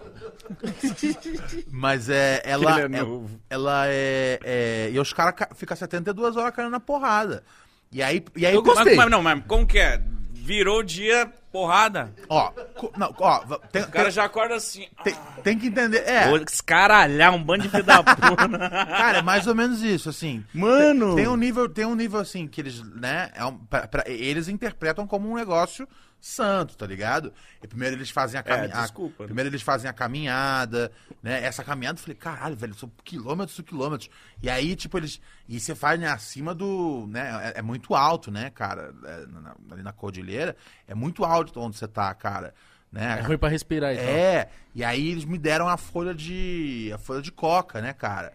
Mas 1.72 2.10
é. 2.10 2.42
Ela 2.46 2.72
Ele 2.86 2.96
é 2.96 3.00
é, 3.00 3.04
novo. 3.04 3.40
ela 3.50 3.88
é, 3.88 4.40
é- 4.44 4.90
E 4.92 5.00
os 5.00 5.12
caras 5.14 5.34
ca- 5.36 5.50
ficam 5.56 5.76
72 5.76 6.38
horas 6.38 6.54
caindo 6.54 6.72
na 6.72 6.80
porrada. 6.80 7.44
E 7.92 8.04
aí. 8.04 8.24
E 8.36 8.46
aí 8.46 8.54
Eu 8.54 8.62
gostei. 8.62 8.96
Mas, 8.96 8.98
mas 8.98 9.10
não, 9.12 9.22
mas 9.24 9.44
como 9.48 9.66
que 9.66 9.80
é? 9.80 10.04
Virou 10.50 10.82
dia, 10.82 11.32
porrada. 11.52 12.12
Ó, 12.28 12.50
co- 12.76 12.92
não, 12.98 13.14
ó, 13.20 13.46
va- 13.46 13.60
tem, 13.72 13.84
O 13.84 13.88
cara 13.88 14.06
tem, 14.06 14.12
já 14.14 14.24
acorda 14.24 14.56
assim. 14.56 14.88
tem, 15.04 15.16
tem 15.44 15.60
que 15.60 15.68
entender. 15.68 16.00
É, 16.08 16.28
Vou 16.28 16.38
escaralhar 16.38 17.36
um 17.36 17.44
bando 17.44 17.62
de 17.66 17.70
filho 17.70 17.84
da 17.84 18.02
puta. 18.02 18.48
cara, 18.58 19.20
é 19.20 19.22
mais 19.22 19.46
ou 19.46 19.54
menos 19.54 19.84
isso, 19.84 20.10
assim. 20.10 20.44
Mano! 20.52 21.16
Tem 21.16 21.28
um 21.28 21.36
nível, 21.38 21.70
tem 21.70 21.86
um 21.86 21.94
nível 21.94 22.20
assim 22.20 22.48
que 22.48 22.60
eles, 22.60 22.82
né, 22.96 23.30
é 23.36 23.46
um- 23.46 23.60
pra- 23.60 23.88
pra- 23.88 24.04
eles 24.08 24.48
interpretam 24.48 25.06
como 25.06 25.30
um 25.30 25.36
negócio 25.36 25.88
santo, 26.22 26.76
tá 26.76 26.86
ligado? 26.86 27.34
E 27.64 27.68
primeiro 27.68 27.96
eles 27.96 28.10
fazem 28.10 28.40
a 28.40 28.44
caminhada. 28.44 28.82
desculpa, 28.82 29.24
né? 29.24 29.28
Primeiro 29.28 29.50
eles 29.50 29.62
fazem 29.62 29.90
a 29.90 29.94
caminhada, 29.94 30.92
né? 31.24 31.44
Essa 31.44 31.64
caminhada, 31.64 31.98
eu 31.98 32.02
falei, 32.04 32.16
caralho, 32.16 32.56
velho, 32.56 32.74
são 32.76 32.92
quilômetros 33.04 33.58
e 33.58 33.64
quilômetros. 33.64 34.10
E 34.42 34.50
aí, 34.50 34.76
tipo, 34.76 34.98
eles. 34.98 35.22
E 35.48 35.60
você 35.60 35.74
faz 35.74 36.00
né, 36.00 36.08
acima 36.08 36.54
do. 36.54 37.08
né? 37.10 37.54
É, 37.56 37.60
é 37.60 37.62
muito 37.62 37.96
alto, 37.96 38.30
né, 38.32 38.50
cara? 38.50 38.94
É, 39.06 39.26
na- 39.28 39.56
ali 39.72 39.82
na 39.84 39.94
cordilheira. 39.94 40.56
É 40.88 40.94
muito 40.94 41.24
alto 41.24 41.60
onde 41.60 41.78
você 41.78 41.88
tá, 41.88 42.14
cara. 42.14 42.54
Né? 42.92 43.20
É 43.20 43.22
ruim 43.22 43.38
pra 43.38 43.50
respirar 43.50 43.94
então. 43.94 44.04
É, 44.06 44.50
e 44.74 44.84
aí 44.84 45.10
eles 45.10 45.24
me 45.24 45.38
deram 45.38 45.68
a 45.70 45.78
folha 45.78 46.14
de. 46.14 46.92
a 46.94 46.98
folha 46.98 47.22
de 47.22 47.32
coca, 47.32 47.82
né, 47.82 47.94
cara? 47.94 48.34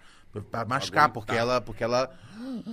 Pra 0.51 0.65
mascar, 0.65 1.09
porque 1.11 1.33
ela. 1.33 1.61
Porque 1.61 1.85
ela. 1.85 2.11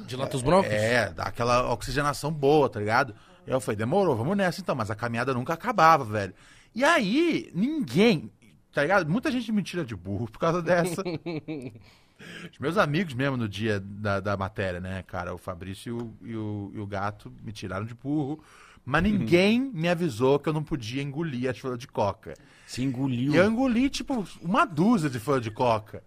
Dilata 0.05 0.35
os 0.37 0.43
brônquios? 0.43 0.73
É, 0.73 1.11
dá 1.11 1.23
aquela 1.23 1.71
oxigenação 1.71 2.31
boa, 2.31 2.69
tá 2.69 2.79
ligado? 2.79 3.15
Eu 3.45 3.59
falei, 3.59 3.77
demorou, 3.77 4.15
vamos 4.15 4.37
nessa 4.37 4.61
então, 4.61 4.75
mas 4.75 4.91
a 4.91 4.95
caminhada 4.95 5.33
nunca 5.33 5.53
acabava, 5.53 6.03
velho. 6.03 6.33
E 6.73 6.83
aí, 6.83 7.51
ninguém, 7.53 8.31
tá 8.71 8.81
ligado? 8.81 9.09
Muita 9.09 9.31
gente 9.31 9.51
me 9.51 9.63
tira 9.63 9.83
de 9.83 9.95
burro 9.95 10.29
por 10.29 10.39
causa 10.39 10.61
dessa. 10.61 11.03
Os 12.51 12.59
meus 12.59 12.77
amigos 12.77 13.13
mesmo 13.13 13.35
no 13.35 13.49
dia 13.49 13.79
da, 13.79 14.19
da 14.19 14.37
matéria, 14.37 14.79
né, 14.79 15.03
cara? 15.03 15.33
O 15.33 15.37
Fabrício 15.37 15.89
e 15.89 15.91
o, 15.91 16.29
e 16.29 16.35
o, 16.35 16.71
e 16.75 16.79
o 16.79 16.85
Gato 16.85 17.33
me 17.43 17.51
tiraram 17.51 17.85
de 17.85 17.95
burro. 17.95 18.43
Mas 18.85 19.03
ninguém 19.03 19.59
me 19.59 19.87
avisou 19.87 20.39
que 20.39 20.49
eu 20.49 20.53
não 20.53 20.63
podia 20.63 21.03
engolir 21.03 21.49
as 21.49 21.57
folhas 21.57 21.77
de 21.77 21.87
coca. 21.87 22.33
Se 22.65 22.81
engoliu. 22.81 23.33
E 23.33 23.37
eu 23.37 23.45
engoli, 23.45 23.89
tipo, 23.89 24.25
uma 24.41 24.65
dúzia 24.65 25.09
de 25.09 25.19
folha 25.19 25.41
de 25.41 25.51
coca. 25.51 26.03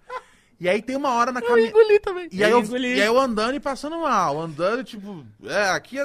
E 0.59 0.69
aí 0.69 0.82
tem 0.82 0.97
uma 0.97 1.11
hora 1.11 1.31
na 1.31 1.40
Eu 1.40 1.47
caminhada. 1.47 1.70
engoli 1.70 2.01
também. 2.01 2.28
E 2.32 2.43
aí, 2.43 2.51
eu, 2.51 2.61
engoli. 2.61 2.97
e 2.97 3.01
aí 3.01 3.06
eu 3.06 3.19
andando 3.19 3.55
e 3.55 3.61
passando 3.61 3.98
mal, 4.01 4.40
andando, 4.40 4.82
tipo, 4.82 5.24
é, 5.44 5.70
aqui 5.70 5.98
é, 5.98 6.05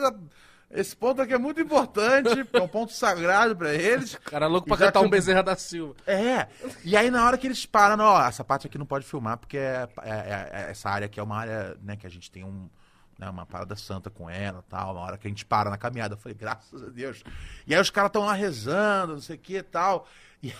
esse 0.71 0.95
ponto 0.95 1.21
aqui 1.21 1.33
é 1.33 1.37
muito 1.37 1.59
importante, 1.59 2.29
é 2.53 2.61
um 2.61 2.67
ponto 2.67 2.93
sagrado 2.93 3.55
pra 3.55 3.73
eles. 3.73 4.15
Cara 4.25 4.47
louco 4.47 4.67
pra 4.67 4.77
cantar 4.77 4.99
um 4.99 5.03
tinha- 5.03 5.11
Bezerra 5.11 5.43
da 5.43 5.55
Silva. 5.55 5.95
É, 6.05 6.47
e 6.83 6.95
aí 6.95 7.09
na 7.09 7.25
hora 7.25 7.37
que 7.37 7.47
eles 7.47 7.65
param, 7.65 8.03
ó, 8.03 8.27
essa 8.27 8.43
parte 8.43 8.67
aqui 8.67 8.77
não 8.77 8.85
pode 8.85 9.05
filmar, 9.05 9.37
porque 9.37 9.57
é, 9.57 9.87
é- 10.03 10.09
é- 10.09 10.49
é- 10.67 10.71
essa 10.71 10.89
área 10.89 11.05
aqui 11.05 11.19
é 11.19 11.23
uma 11.23 11.37
área, 11.37 11.75
né, 11.81 11.95
que 11.95 12.05
a 12.05 12.09
gente 12.09 12.29
tem 12.29 12.43
um, 12.43 12.69
né, 13.17 13.29
uma 13.29 13.45
parada 13.45 13.75
santa 13.75 14.09
com 14.09 14.29
ela 14.29 14.63
tal, 14.69 14.93
uma 14.93 15.01
hora 15.01 15.17
que 15.17 15.27
a 15.27 15.29
gente 15.29 15.45
para 15.45 15.69
na 15.69 15.77
caminhada. 15.77 16.13
Eu 16.13 16.17
falei, 16.19 16.37
graças 16.39 16.83
a 16.83 16.87
Deus. 16.87 17.23
E 17.65 17.73
aí 17.73 17.81
os 17.81 17.89
caras 17.89 18.09
estão 18.09 18.25
lá 18.25 18.33
rezando, 18.33 19.13
não 19.13 19.21
sei 19.21 19.35
o 19.35 19.39
que 19.39 19.57
e 19.57 19.63
tal. 19.63 20.07
E, 20.41 20.53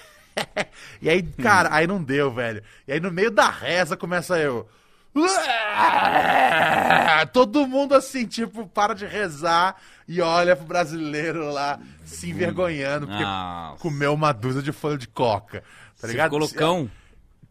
e 1.02 1.10
aí, 1.10 1.22
cara, 1.22 1.68
aí 1.72 1.86
não 1.86 2.02
deu, 2.02 2.32
velho. 2.32 2.64
E 2.88 2.94
aí 2.94 3.00
no 3.00 3.12
meio 3.12 3.30
da 3.30 3.50
reza 3.50 3.98
começa 3.98 4.38
eu. 4.40 4.70
Todo 7.34 7.68
mundo 7.68 7.94
assim, 7.96 8.26
tipo, 8.26 8.68
para 8.68 8.94
de 8.94 9.06
rezar 9.06 9.76
e 10.10 10.22
olha 10.22 10.56
pro 10.56 10.66
brasileiro 10.66 11.52
lá 11.54 11.80
se 12.04 12.32
envergonhando, 12.32 13.06
porque 13.06 13.22
Nossa. 13.22 13.80
comeu 13.80 14.12
uma 14.12 14.32
dúzia 14.32 14.60
de 14.60 14.72
folha 14.72 14.98
de 14.98 15.08
coca. 15.08 15.64
Tá 16.02 16.08
ligado? 16.08 16.32
ficou 16.32 16.40
loucão? 16.40 16.92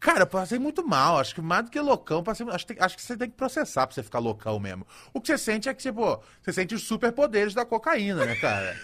Cara, 0.01 0.21
eu 0.21 0.27
passei 0.27 0.59
muito 0.59 0.87
mal. 0.87 1.19
Acho 1.19 1.35
que 1.35 1.41
mais 1.41 1.65
do 1.65 1.71
que 1.71 1.81
loucão, 1.81 2.23
passei, 2.23 2.47
acho, 2.51 2.67
que 2.67 2.77
acho 2.79 2.97
que 2.97 3.03
você 3.03 3.17
tem 3.17 3.29
que 3.29 3.37
processar 3.37 3.87
pra 3.87 3.95
você 3.95 4.03
ficar 4.03 4.21
loucão 4.21 4.59
mesmo. 4.61 4.87
O 5.13 5.21
que 5.21 5.27
você 5.29 5.39
sente 5.39 5.69
é 5.69 5.75
que, 5.75 5.83
tipo, 5.83 6.23
você 6.43 6.53
sente 6.53 6.75
os 6.75 6.83
superpoderes 6.85 7.53
da 7.55 7.65
cocaína, 7.65 8.25
né, 8.25 8.35
cara? 8.37 8.77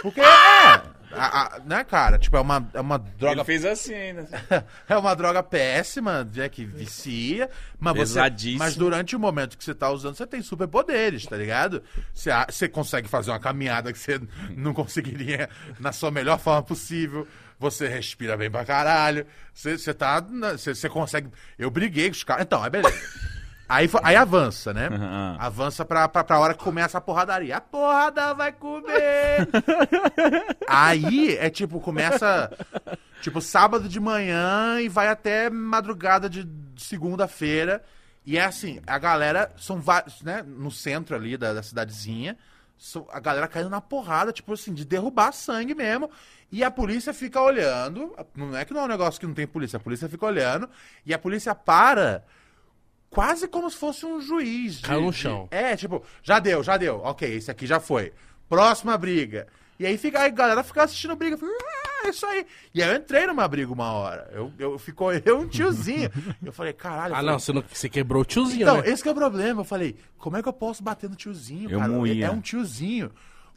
Porque 0.00 0.20
é. 0.20 0.24
a- 0.24 0.86
a- 1.12 1.60
né, 1.66 1.84
cara? 1.84 2.18
Tipo, 2.18 2.36
é 2.36 2.40
uma, 2.40 2.70
é 2.74 2.80
uma 2.80 2.96
droga. 2.98 3.40
Ele 3.40 3.44
fez 3.44 3.64
assim 3.64 3.92
ainda. 3.94 4.28
É 4.88 4.96
uma 4.96 5.14
droga 5.14 5.42
péssima, 5.42 6.24
né, 6.34 6.48
que 6.48 6.64
vicia. 6.64 7.50
Mas, 7.78 7.94
você, 7.94 8.18
mas 8.58 8.76
durante 8.76 9.16
o 9.16 9.20
momento 9.20 9.58
que 9.58 9.64
você 9.64 9.74
tá 9.74 9.90
usando, 9.90 10.14
você 10.16 10.26
tem 10.26 10.40
superpoderes, 10.42 11.26
tá 11.26 11.36
ligado? 11.36 11.82
Você, 12.14 12.30
você 12.48 12.68
consegue 12.68 13.08
fazer 13.08 13.30
uma 13.32 13.40
caminhada 13.40 13.92
que 13.92 13.98
você 13.98 14.20
não 14.56 14.72
conseguiria 14.72 15.48
na 15.80 15.92
sua 15.92 16.10
melhor 16.10 16.38
forma 16.38 16.62
possível. 16.62 17.26
Você 17.62 17.86
respira 17.86 18.36
bem 18.36 18.50
pra 18.50 18.64
caralho. 18.64 19.24
Você, 19.54 19.78
você 19.78 19.94
tá. 19.94 20.20
Você, 20.20 20.74
você 20.74 20.88
consegue. 20.88 21.30
Eu 21.56 21.70
briguei 21.70 22.08
com 22.08 22.16
os 22.16 22.24
caras. 22.24 22.44
Então, 22.44 22.60
aí 22.64 22.68
beleza. 22.68 23.00
Aí, 23.68 23.88
aí 24.02 24.16
avança, 24.16 24.74
né? 24.74 24.88
Aham. 24.88 25.36
Avança 25.38 25.84
pra, 25.84 26.08
pra, 26.08 26.24
pra 26.24 26.40
hora 26.40 26.54
que 26.54 26.62
começa 26.62 26.98
a 26.98 27.00
porradaria. 27.00 27.56
A 27.56 27.60
porrada 27.60 28.34
vai 28.34 28.52
comer! 28.52 29.48
Aí 30.68 31.36
é 31.36 31.48
tipo, 31.48 31.80
começa 31.80 32.50
tipo 33.22 33.40
sábado 33.40 33.88
de 33.88 33.98
manhã 33.98 34.78
e 34.80 34.88
vai 34.88 35.08
até 35.08 35.48
madrugada 35.48 36.28
de 36.28 36.46
segunda-feira. 36.76 37.82
E 38.26 38.36
é 38.36 38.44
assim, 38.44 38.80
a 38.86 38.98
galera 38.98 39.50
são 39.56 39.80
vários, 39.80 40.20
né? 40.20 40.44
No 40.46 40.70
centro 40.70 41.16
ali 41.16 41.36
da, 41.38 41.54
da 41.54 41.62
cidadezinha. 41.62 42.36
A 43.10 43.20
galera 43.20 43.46
caindo 43.48 43.70
na 43.70 43.80
porrada, 43.80 44.32
tipo 44.32 44.52
assim, 44.52 44.72
de 44.74 44.84
derrubar 44.84 45.32
sangue 45.32 45.74
mesmo. 45.74 46.10
E 46.50 46.62
a 46.64 46.70
polícia 46.70 47.14
fica 47.14 47.40
olhando. 47.40 48.14
Não 48.34 48.56
é 48.56 48.64
que 48.64 48.74
não 48.74 48.82
é 48.82 48.84
um 48.84 48.88
negócio 48.88 49.18
que 49.20 49.26
não 49.26 49.34
tem 49.34 49.46
polícia, 49.46 49.76
a 49.76 49.80
polícia 49.80 50.08
fica 50.08 50.26
olhando. 50.26 50.68
E 51.06 51.14
a 51.14 51.18
polícia 51.18 51.54
para 51.54 52.24
quase 53.08 53.46
como 53.48 53.70
se 53.70 53.76
fosse 53.76 54.04
um 54.04 54.20
juiz. 54.20 54.76
de- 54.76 54.82
Caiu 54.82 55.02
no 55.02 55.10
de- 55.10 55.16
chão. 55.16 55.48
é, 55.50 55.76
tipo, 55.76 56.02
já 56.22 56.38
deu, 56.38 56.62
já 56.62 56.76
deu. 56.76 57.00
Ok, 57.04 57.28
esse 57.32 57.50
aqui 57.50 57.66
já 57.66 57.78
foi. 57.80 58.12
Próxima 58.48 58.96
briga. 58.98 59.46
E 59.78 59.86
aí 59.86 59.96
fica, 59.96 60.20
aí 60.20 60.26
a 60.26 60.30
galera 60.30 60.62
fica 60.62 60.82
assistindo 60.82 61.16
briga. 61.16 61.36
Fica, 61.38 61.50
é 62.06 62.10
isso 62.10 62.26
aí. 62.26 62.46
E 62.74 62.82
aí 62.82 62.90
eu 62.90 62.96
entrei 62.96 63.26
numa 63.26 63.46
briga 63.48 63.72
uma 63.72 63.92
hora. 63.92 64.30
Eu, 64.32 64.52
eu 64.58 64.78
ficou 64.78 65.12
eu 65.14 65.20
e 65.24 65.32
um 65.32 65.46
tiozinho. 65.48 66.10
Eu 66.44 66.52
falei, 66.52 66.72
caralho. 66.72 67.12
eu 67.12 67.14
Ah, 67.14 67.18
falei, 67.18 67.32
não, 67.32 67.38
você, 67.38 67.52
não, 67.52 67.64
você 67.72 67.88
quebrou 67.88 68.22
o 68.22 68.24
tiozinho, 68.24 68.62
Então, 68.62 68.78
né? 68.82 68.88
esse 68.88 69.02
que 69.02 69.08
é 69.08 69.12
o 69.12 69.14
problema. 69.14 69.60
Eu 69.60 69.64
falei, 69.64 69.96
como 70.18 70.36
é 70.36 70.42
que 70.42 70.48
eu 70.48 70.52
posso 70.52 70.82
bater 70.82 71.08
no 71.08 71.16
tiozinho, 71.16 71.70
Eu 71.70 71.78
cara? 71.78 71.90
moía. 71.92 72.26
É 72.26 72.30
um 72.30 72.40
tiozinho. 72.40 73.10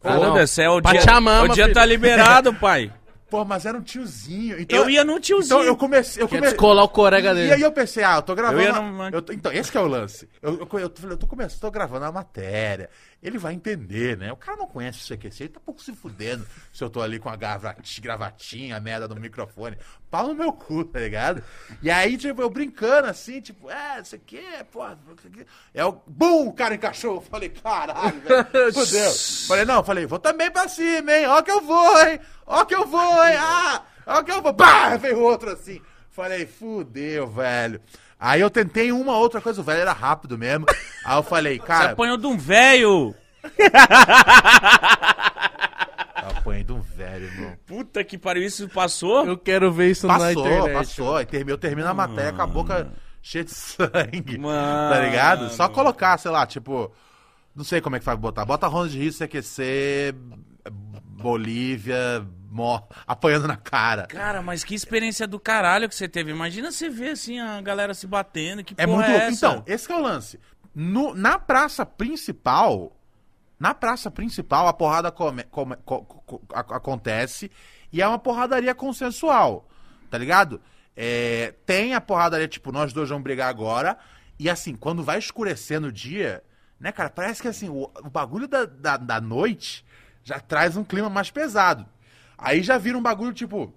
Ah, 0.03 0.15
não. 0.15 0.29
Foda-se, 0.33 0.61
é 0.61 0.69
o 0.69 0.79
dia, 0.81 0.93
Pachamama, 1.01 1.45
o 1.51 1.53
dia 1.55 1.73
tá 1.73 1.83
liberado, 1.85 2.53
pai. 2.59 2.91
Pô, 3.27 3.43
mas 3.43 3.65
era 3.65 3.75
um 3.75 3.81
tiozinho. 3.81 4.61
Então, 4.61 4.77
Eu 4.77 4.87
ia 4.89 5.03
no 5.03 5.19
tiozinho. 5.19 5.57
Então 5.57 5.63
eu 5.63 5.75
comecei. 5.75 6.21
Eu 6.21 6.27
comecei 6.27 6.49
descolar 6.51 6.83
o 6.83 6.87
corega 6.87 7.31
E 7.31 7.33
dele. 7.33 7.53
aí 7.53 7.61
eu 7.61 7.71
pensei, 7.71 8.03
ah, 8.03 8.17
eu 8.17 8.21
tô 8.21 8.35
gravando. 8.35 8.61
Eu 8.61 8.65
ia 8.67 8.71
uma- 8.79 8.81
numa- 8.91 9.09
eu 9.09 9.21
tô- 9.21 9.33
Então, 9.33 9.51
esse 9.51 9.71
que 9.71 9.77
é 9.77 9.81
o 9.81 9.87
lance. 9.87 10.29
Eu, 10.43 10.59
eu, 10.71 10.79
eu, 10.79 10.89
tô- 10.89 11.07
eu 11.09 11.17
tô 11.17 11.25
começando, 11.25 11.59
tô 11.59 11.71
gravando 11.71 12.05
a 12.05 12.11
matéria. 12.11 12.87
Ele 13.23 13.37
vai 13.39 13.53
entender, 13.53 14.15
né? 14.17 14.31
O 14.31 14.35
cara 14.37 14.57
não 14.57 14.67
conhece 14.67 14.99
o 14.99 15.17
CQC, 15.17 15.43
ele 15.43 15.53
tá 15.53 15.59
pouco 15.59 15.81
se 15.81 15.93
fudendo 15.95 16.45
se 16.71 16.83
eu 16.83 16.89
tô 16.89 17.01
ali 17.01 17.17
com 17.17 17.27
a 17.27 17.35
gravati- 17.35 17.99
gravatinha, 18.01 18.77
a 18.77 18.79
merda 18.79 19.07
no 19.07 19.15
microfone. 19.15 19.77
Pau 20.11 20.27
no 20.27 20.35
meu 20.35 20.53
cu, 20.53 20.83
tá 20.85 20.99
ligado? 20.99 21.43
E 21.81 21.89
aí, 21.89 22.17
tipo, 22.17 22.41
eu 22.41 22.49
brincando 22.49 23.07
assim, 23.07 23.41
tipo, 23.41 23.69
é, 23.69 23.99
isso 23.99 24.15
aqui, 24.15 24.43
porra, 24.71 24.97
isso 25.17 25.27
aqui. 25.27 25.45
É 25.73 25.83
o. 25.83 25.93
Bum! 26.05 26.49
O 26.49 26.53
cara 26.53 26.75
encaixou. 26.75 27.15
Eu 27.15 27.21
falei, 27.21 27.49
caralho, 27.49 28.21
velho. 28.21 28.45
Fudeu. 28.73 29.11
Falei, 29.47 29.65
não, 29.65 29.83
falei, 29.83 30.05
vou 30.05 30.19
também 30.19 30.51
pra 30.51 30.67
cima, 30.67 31.11
hein? 31.11 31.25
Ó 31.25 31.41
que 31.41 31.51
eu 31.51 31.61
vou, 31.61 32.01
hein? 32.07 32.19
Ó 32.45 32.63
que 32.63 32.75
eu 32.75 32.85
vou, 32.85 33.27
hein? 33.27 33.35
Ah! 33.39 33.83
Ó 34.05 34.21
que 34.21 34.31
eu 34.31 34.41
vou. 34.41 34.53
Bah! 34.53 34.95
Veio 34.97 35.19
outro 35.19 35.49
assim. 35.51 35.81
Falei, 36.11 36.45
fudeu, 36.45 37.27
velho. 37.27 37.81
Aí 38.19 38.41
eu 38.41 38.49
tentei 38.49 38.91
uma 38.91 39.17
outra 39.17 39.41
coisa, 39.41 39.59
o 39.61 39.63
velho 39.63 39.81
era 39.81 39.93
rápido 39.93 40.37
mesmo. 40.37 40.65
Aí 41.05 41.17
eu 41.17 41.23
falei, 41.23 41.57
Você 41.59 41.65
cara, 41.65 41.91
apanhou 41.91 42.17
de 42.17 42.25
um 42.27 42.37
velho. 42.37 43.13
eu 46.23 46.29
apanhei 46.37 46.63
de 46.63 46.71
um 46.71 46.79
velho, 46.81 47.25
irmão. 47.25 47.53
Puta 47.65 48.03
que 48.03 48.17
pariu, 48.17 48.43
isso 48.43 48.67
passou? 48.69 49.25
Eu 49.25 49.37
quero 49.37 49.71
ver 49.71 49.91
isso 49.91 50.07
na 50.07 50.17
Passou, 50.17 50.45
internet. 50.47 50.73
passou. 50.73 51.25
Termi- 51.25 51.51
eu 51.51 51.57
termino 51.57 51.87
a 51.87 51.93
matéria 51.93 52.33
com 52.33 52.41
a 52.41 52.47
boca 52.47 52.87
cheia 53.21 53.43
de 53.43 53.51
sangue. 53.51 54.37
Mano. 54.37 54.89
Tá 54.93 54.99
ligado? 55.01 55.49
Só 55.49 55.67
colocar, 55.69 56.17
sei 56.17 56.31
lá, 56.31 56.45
tipo. 56.45 56.91
Não 57.55 57.63
sei 57.63 57.79
como 57.79 57.95
é 57.95 57.99
que 57.99 58.05
vai 58.05 58.17
botar. 58.17 58.43
Bota 58.43 58.67
Ronda 58.67 58.89
de 58.89 58.99
Rio, 58.99 59.13
CQC, 59.13 60.13
Bolívia, 61.21 62.25
mó, 62.55 62.81
apanhando 63.05 63.47
na 63.49 63.57
cara. 63.57 64.07
Cara, 64.07 64.41
mas 64.41 64.63
que 64.63 64.73
experiência 64.73 65.27
do 65.27 65.37
caralho 65.39 65.89
que 65.89 65.95
você 65.95 66.07
teve. 66.07 66.31
Imagina 66.31 66.71
você 66.71 66.89
ver 66.89 67.09
assim 67.11 67.37
a 67.39 67.61
galera 67.61 67.93
se 67.93 68.07
batendo. 68.07 68.63
Que 68.63 68.73
É 68.77 68.87
muito 68.87 69.09
é? 69.09 69.29
Então, 69.29 69.61
esse 69.67 69.85
que 69.85 69.91
é 69.93 69.97
o 69.97 70.01
lance. 70.01 70.39
No- 70.73 71.13
na 71.13 71.37
praça 71.37 71.85
principal, 71.85 72.95
na 73.59 73.73
praça 73.73 74.09
principal, 74.09 74.67
a 74.69 74.73
porrada 74.73 75.11
come- 75.11 75.43
come- 75.43 75.75
co- 75.83 76.03
co- 76.05 76.41
acontece 76.53 77.51
e 77.91 78.01
é 78.01 78.07
uma 78.07 78.17
porradaria 78.19 78.73
consensual, 78.73 79.67
tá 80.09 80.17
ligado? 80.17 80.61
É, 80.95 81.53
tem 81.65 81.93
a 81.93 81.99
porradaria, 81.99 82.47
tipo, 82.47 82.71
nós 82.71 82.93
dois 82.93 83.09
vamos 83.09 83.23
brigar 83.23 83.49
agora, 83.49 83.97
e 84.39 84.49
assim, 84.49 84.75
quando 84.75 85.03
vai 85.03 85.19
escurecendo 85.19 85.87
o 85.87 85.91
dia, 85.91 86.41
né, 86.79 86.91
cara, 86.93 87.09
parece 87.09 87.41
que 87.41 87.47
assim, 87.49 87.67
o, 87.67 87.91
o 88.03 88.09
bagulho 88.09 88.47
da, 88.47 88.65
da, 88.65 88.95
da 88.97 89.19
noite 89.21 89.85
já 90.23 90.39
traz 90.39 90.75
um 90.77 90.83
clima 90.85 91.09
mais 91.09 91.29
pesado. 91.29 91.85
Aí 92.37 92.61
já 92.61 92.77
vira 92.77 92.97
um 92.97 93.01
bagulho, 93.01 93.33
tipo. 93.33 93.73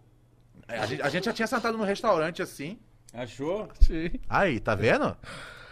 A 0.67 0.87
gente, 0.87 1.03
a 1.03 1.09
gente 1.09 1.25
já 1.25 1.33
tinha 1.33 1.47
sentado 1.47 1.79
no 1.79 1.85
restaurante 1.85 2.43
assim. 2.43 2.79
Achou? 3.15 3.69
Sim. 3.81 4.11
Aí, 4.29 4.61
tá 4.61 4.75
vendo? 4.75 5.17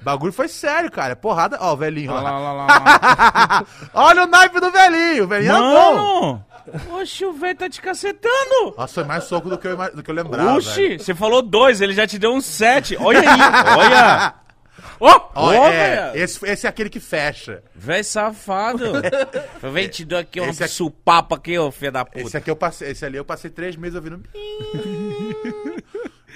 O 0.01 0.05
bagulho 0.05 0.33
foi 0.33 0.49
sério, 0.49 0.91
cara. 0.91 1.13
É 1.13 1.15
Porrada. 1.15 1.59
Ó, 1.61 1.75
o 1.75 1.77
velhinho 1.77 2.13
Olha 2.13 2.23
lá. 2.23 2.31
lá, 2.31 2.53
lá, 2.53 2.53
lá. 2.53 2.67
lá. 2.67 3.67
Olha 3.95 4.25
o 4.25 4.27
naipe 4.27 4.61
do 4.61 4.71
velhinho. 4.71 5.25
O 5.25 5.29
velhinho 5.29 5.53
é 5.53 5.59
bom. 5.59 5.97
Mano! 5.97 6.47
Oxi, 7.01 7.25
o 7.25 7.33
velho 7.33 7.57
tá 7.57 7.69
te 7.69 7.81
cacetando! 7.81 8.75
Nossa, 8.77 8.95
foi 8.95 9.05
mais 9.05 9.25
soco 9.25 9.49
do 9.49 9.57
que 9.57 9.69
eu, 9.69 9.77
do 9.95 10.03
que 10.03 10.11
eu 10.11 10.15
lembrava. 10.15 10.57
Oxi, 10.57 10.89
velho. 10.89 11.01
você 11.01 11.15
falou 11.15 11.41
dois, 11.41 11.81
ele 11.81 11.93
já 11.95 12.07
te 12.07 12.19
deu 12.19 12.33
um 12.33 12.41
sete. 12.41 12.97
Olha 12.97 13.21
aí, 13.21 13.41
olha! 13.79 14.35
Ó, 14.99 15.29
Ó, 15.35 15.53
é, 15.53 15.71
velho! 16.13 16.23
esse, 16.25 16.47
esse 16.47 16.67
é 16.67 16.71
aquele 16.71 16.89
que 16.91 17.01
fecha. 17.01 17.63
Véi 17.75 18.03
safado! 18.03 18.85
Vem 19.73 19.89
te 19.89 20.05
dou 20.05 20.19
aqui 20.19 20.41
um 20.41 20.49
Esse 20.49 20.65
aqui- 20.65 20.73
supapo 20.75 21.35
aqui, 21.35 21.59
ô 21.59 21.71
filho 21.71 21.93
da 21.93 22.05
puta. 22.05 22.21
Esse 22.21 22.37
aqui 22.37 22.51
eu 22.51 22.57
passei. 22.57 22.91
Esse 22.91 23.05
ali 23.05 23.17
eu 23.17 23.25
passei 23.25 23.51
três 23.51 23.77
meses 23.77 23.95
ouvindo. 23.97 24.23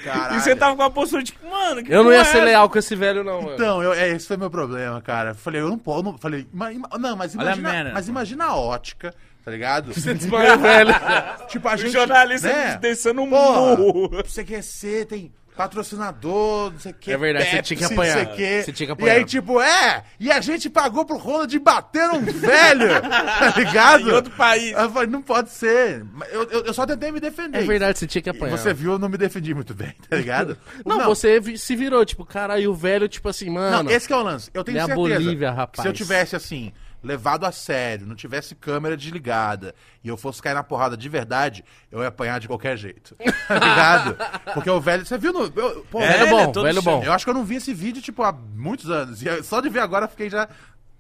Caralho. 0.04 0.36
E 0.36 0.40
você 0.40 0.56
tava 0.56 0.74
com 0.76 0.82
a 0.82 0.90
postura 0.90 1.22
tipo, 1.22 1.46
mano, 1.46 1.82
que 1.84 1.92
Eu 1.92 2.02
não 2.02 2.10
ia 2.10 2.18
porra 2.20 2.30
é 2.30 2.32
ser 2.32 2.40
leal 2.44 2.70
com 2.70 2.78
esse 2.78 2.96
velho, 2.96 3.22
não, 3.22 3.42
mano. 3.42 3.54
Então, 3.54 3.82
eu, 3.82 3.92
é, 3.92 4.08
esse 4.08 4.26
foi 4.26 4.36
meu 4.38 4.50
problema, 4.50 5.00
cara. 5.02 5.34
Falei, 5.34 5.60
eu 5.60 5.68
não 5.68 5.78
posso. 5.78 6.02
Não, 6.02 6.16
falei, 6.16 6.46
ima- 6.52 6.88
não, 6.98 7.16
mas 7.16 7.36
Olha 7.36 7.50
a 7.50 7.52
imagina, 7.52 7.70
merda. 7.72 7.90
mas 7.92 8.08
imagina 8.08 8.44
a 8.46 8.56
ótica, 8.56 9.14
tá 9.44 9.50
ligado? 9.50 9.92
Você 9.92 10.14
desmaiou, 10.14 10.58
velho. 10.58 10.94
tipo, 11.48 11.68
a 11.68 11.74
O 11.74 11.76
gente. 11.76 11.92
jornalista 11.92 12.48
né? 12.48 12.78
descendo 12.80 13.20
um 13.20 13.28
Porra, 13.28 13.76
murro. 13.76 14.22
CQC 14.24 15.04
tem 15.06 15.32
patrocinador, 15.60 16.72
não 16.72 16.78
sei 16.78 16.92
o 16.92 16.94
que. 16.94 17.12
É 17.12 17.16
verdade, 17.16 17.50
você 17.50 17.62
tinha 17.62 17.76
que 17.78 17.84
apanhar. 17.84 18.26
Não 18.26 18.36
sei. 18.36 18.62
Você 18.62 18.72
tinha 18.72 18.86
que 18.86 18.92
E 18.92 18.94
apanhar. 18.94 19.14
aí, 19.16 19.24
tipo, 19.24 19.60
é, 19.60 20.04
e 20.18 20.30
a 20.30 20.40
gente 20.40 20.68
pagou 20.70 21.04
pro 21.04 21.16
Ronald 21.16 21.58
bater 21.58 22.08
um 22.10 22.20
velho, 22.22 23.00
tá 23.02 23.54
ligado? 23.56 24.08
Em 24.10 24.12
outro 24.12 24.32
país. 24.36 24.74
Aí 24.76 24.84
Eu 24.84 24.90
falei, 24.90 25.08
não 25.08 25.22
pode 25.22 25.50
ser. 25.50 26.04
Eu, 26.32 26.42
eu, 26.50 26.64
eu 26.66 26.74
só 26.74 26.86
tentei 26.86 27.12
me 27.12 27.20
defender. 27.20 27.58
É 27.58 27.62
verdade, 27.62 27.98
você 27.98 28.06
tinha 28.06 28.22
que 28.22 28.28
E 28.28 28.32
apanhar. 28.32 28.56
Você 28.56 28.72
viu, 28.72 28.92
eu 28.92 28.98
não 28.98 29.08
me 29.08 29.16
defendi 29.18 29.54
muito 29.54 29.74
bem, 29.74 29.92
tá 30.08 30.16
ligado? 30.16 30.56
Não, 30.84 31.04
você 31.04 31.38
vi- 31.40 31.58
se 31.58 31.76
virou, 31.76 32.04
tipo, 32.04 32.24
caralho, 32.24 32.70
o 32.70 32.74
velho, 32.74 33.08
tipo 33.08 33.28
assim, 33.28 33.50
mano. 33.50 33.84
Não, 33.84 33.90
esse 33.90 34.06
que 34.06 34.12
é 34.12 34.16
o 34.16 34.22
lance. 34.22 34.50
Eu 34.52 34.64
tenho 34.64 34.78
certeza 34.78 34.96
Bolívia, 34.96 35.50
que 35.50 35.56
rapaz. 35.56 35.82
se 35.82 35.88
eu 35.88 35.92
tivesse, 35.92 36.34
assim, 36.36 36.72
levado 37.02 37.44
a 37.46 37.52
sério, 37.52 38.06
não 38.06 38.14
tivesse 38.14 38.54
câmera 38.54 38.96
desligada 38.96 39.74
e 40.04 40.08
eu 40.08 40.16
fosse 40.16 40.42
cair 40.42 40.54
na 40.54 40.62
porrada 40.62 40.96
de 40.96 41.08
verdade, 41.08 41.64
eu 41.90 42.00
ia 42.02 42.08
apanhar 42.08 42.38
de 42.40 42.46
qualquer 42.46 42.76
jeito. 42.76 43.16
Tá 43.48 43.54
ligado? 43.58 44.16
Porque 44.54 44.70
o 44.70 44.80
velho... 44.80 45.04
Você 45.04 45.18
viu 45.18 45.32
no... 45.32 45.44
eu- 45.44 45.84
pô, 45.90 46.00
É, 46.00 46.08
velho 46.08 46.22
ele 46.22 46.30
bom, 46.30 46.60
é 46.60 46.62
velho 46.62 46.82
bom. 46.82 47.02
Eu 47.02 47.12
acho 47.12 47.24
que 47.24 47.30
eu 47.30 47.34
não 47.34 47.44
vi 47.44 47.56
esse 47.56 47.74
vídeo, 47.74 48.00
tipo, 48.00 48.22
há 48.22 48.30
muitos 48.32 48.88
anos. 48.90 49.20
E 49.22 49.42
só 49.42 49.60
de 49.60 49.68
ver 49.68 49.80
agora 49.80 50.04
eu 50.04 50.08
fiquei 50.08 50.30
já 50.30 50.48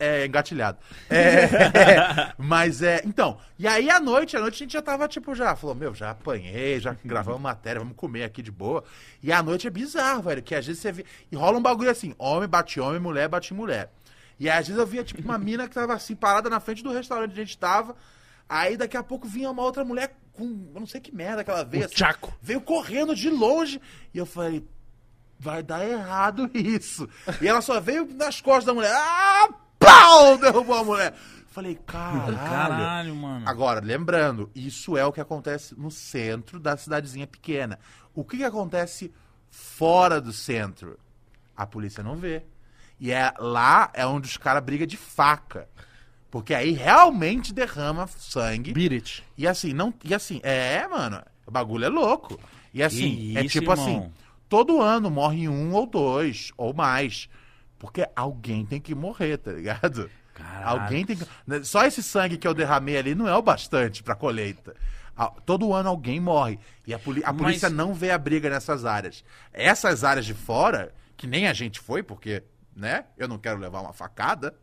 é, 0.00 0.24
engatilhado. 0.26 0.78
É, 1.08 2.32
mas 2.38 2.82
é. 2.82 3.02
Então, 3.04 3.38
e 3.58 3.68
aí 3.68 3.90
à 3.90 4.00
noite, 4.00 4.36
à 4.36 4.40
noite 4.40 4.54
a 4.54 4.58
gente 4.64 4.72
já 4.72 4.80
tava, 4.82 5.06
tipo, 5.06 5.34
já 5.34 5.54
falou, 5.54 5.76
meu, 5.76 5.94
já 5.94 6.10
apanhei, 6.10 6.80
já 6.80 6.96
gravamos 7.04 7.40
matéria, 7.40 7.80
vamos 7.80 7.94
comer 7.96 8.24
aqui 8.24 8.42
de 8.42 8.50
boa. 8.50 8.82
E 9.22 9.30
à 9.30 9.42
noite 9.42 9.66
é 9.66 9.70
bizarro, 9.70 10.22
velho, 10.22 10.42
que 10.42 10.54
às 10.54 10.66
vezes 10.66 10.80
você 10.80 10.90
vê. 10.90 11.04
E 11.30 11.36
rola 11.36 11.58
um 11.58 11.62
bagulho 11.62 11.90
assim: 11.90 12.14
homem 12.18 12.48
bate 12.48 12.80
homem, 12.80 12.98
mulher 12.98 13.28
bate 13.28 13.52
mulher. 13.54 13.92
E 14.40 14.48
às 14.48 14.66
vezes 14.66 14.80
eu 14.80 14.86
via, 14.86 15.04
tipo, 15.04 15.20
uma 15.20 15.36
mina 15.36 15.68
que 15.68 15.74
tava 15.74 15.92
assim, 15.92 16.16
parada 16.16 16.48
na 16.48 16.58
frente 16.58 16.82
do 16.82 16.90
restaurante 16.90 17.32
onde 17.32 17.40
a 17.42 17.44
gente 17.44 17.58
tava. 17.58 17.94
Aí 18.48 18.74
daqui 18.74 18.96
a 18.96 19.02
pouco 19.02 19.28
vinha 19.28 19.50
uma 19.50 19.62
outra 19.62 19.84
mulher 19.84 20.16
com. 20.32 20.70
Eu 20.74 20.80
não 20.80 20.86
sei 20.86 20.98
que 20.98 21.14
merda 21.14 21.44
que 21.44 21.50
ela 21.50 21.62
veio. 21.62 21.82
Um 21.82 21.86
assim, 21.86 21.94
tchaco. 21.94 22.34
Veio 22.40 22.62
correndo 22.62 23.14
de 23.14 23.28
longe. 23.28 23.78
E 24.14 24.18
eu 24.18 24.24
falei, 24.24 24.66
vai 25.38 25.62
dar 25.62 25.86
errado 25.86 26.50
isso. 26.54 27.06
E 27.40 27.46
ela 27.46 27.60
só 27.60 27.78
veio 27.78 28.08
nas 28.14 28.40
costas 28.40 28.64
da 28.64 28.72
mulher. 28.72 28.90
Ah, 28.92 29.50
pau, 29.78 30.38
derrubou 30.38 30.74
a 30.74 30.84
mulher. 30.84 31.14
Falei, 31.48 31.78
caralho. 31.86 32.36
Caralho, 32.36 33.14
mano. 33.14 33.46
Agora, 33.46 33.80
lembrando, 33.80 34.50
isso 34.54 34.96
é 34.96 35.04
o 35.04 35.12
que 35.12 35.20
acontece 35.20 35.78
no 35.78 35.90
centro 35.90 36.58
da 36.58 36.76
cidadezinha 36.78 37.26
pequena. 37.26 37.78
O 38.14 38.24
que, 38.24 38.38
que 38.38 38.44
acontece 38.44 39.12
fora 39.50 40.18
do 40.18 40.32
centro? 40.32 40.98
A 41.54 41.66
polícia 41.66 42.02
não 42.02 42.16
vê. 42.16 42.44
E 43.00 43.10
é 43.12 43.32
lá 43.38 43.90
é 43.94 44.06
onde 44.06 44.28
os 44.28 44.36
caras 44.36 44.62
brigam 44.62 44.86
de 44.86 44.96
faca. 44.96 45.68
Porque 46.30 46.54
aí 46.54 46.72
realmente 46.72 47.52
derrama 47.52 48.06
sangue. 48.06 48.72
Beat 48.72 48.92
it. 48.92 49.24
E 49.36 49.48
assim, 49.48 49.72
não. 49.72 49.92
E 50.04 50.14
assim, 50.14 50.40
é, 50.44 50.86
mano, 50.86 51.20
o 51.46 51.50
bagulho 51.50 51.86
é 51.86 51.88
louco. 51.88 52.38
E 52.72 52.82
assim, 52.82 53.36
é 53.36 53.40
isso, 53.44 53.58
tipo 53.58 53.72
irmão? 53.72 53.84
assim, 53.86 54.12
todo 54.48 54.80
ano 54.80 55.10
morre 55.10 55.48
um 55.48 55.72
ou 55.72 55.86
dois, 55.86 56.52
ou 56.56 56.72
mais. 56.72 57.28
Porque 57.78 58.06
alguém 58.14 58.64
tem 58.66 58.80
que 58.80 58.94
morrer, 58.94 59.38
tá 59.38 59.50
ligado? 59.52 60.08
Caralho. 60.34 60.82
Alguém 60.82 61.04
tem 61.04 61.16
que. 61.16 61.64
Só 61.64 61.84
esse 61.84 62.02
sangue 62.02 62.36
que 62.38 62.46
eu 62.46 62.54
derramei 62.54 62.96
ali 62.96 63.14
não 63.14 63.26
é 63.26 63.34
o 63.34 63.42
bastante 63.42 64.02
pra 64.02 64.14
colheita. 64.14 64.76
Todo 65.44 65.74
ano 65.74 65.88
alguém 65.88 66.20
morre. 66.20 66.58
E 66.86 66.94
a, 66.94 66.98
poli- 66.98 67.22
a 67.24 67.32
Mas- 67.32 67.42
polícia 67.42 67.68
não 67.68 67.92
vê 67.92 68.10
a 68.10 68.16
briga 68.18 68.48
nessas 68.48 68.84
áreas. 68.84 69.24
Essas 69.52 70.04
áreas 70.04 70.24
de 70.24 70.32
fora, 70.32 70.94
que 71.16 71.26
nem 71.26 71.46
a 71.48 71.52
gente 71.52 71.78
foi, 71.80 72.02
porque, 72.02 72.42
né? 72.80 73.04
Eu 73.16 73.28
não 73.28 73.38
quero 73.38 73.60
levar 73.60 73.80
uma 73.80 73.92
facada. 73.92 74.54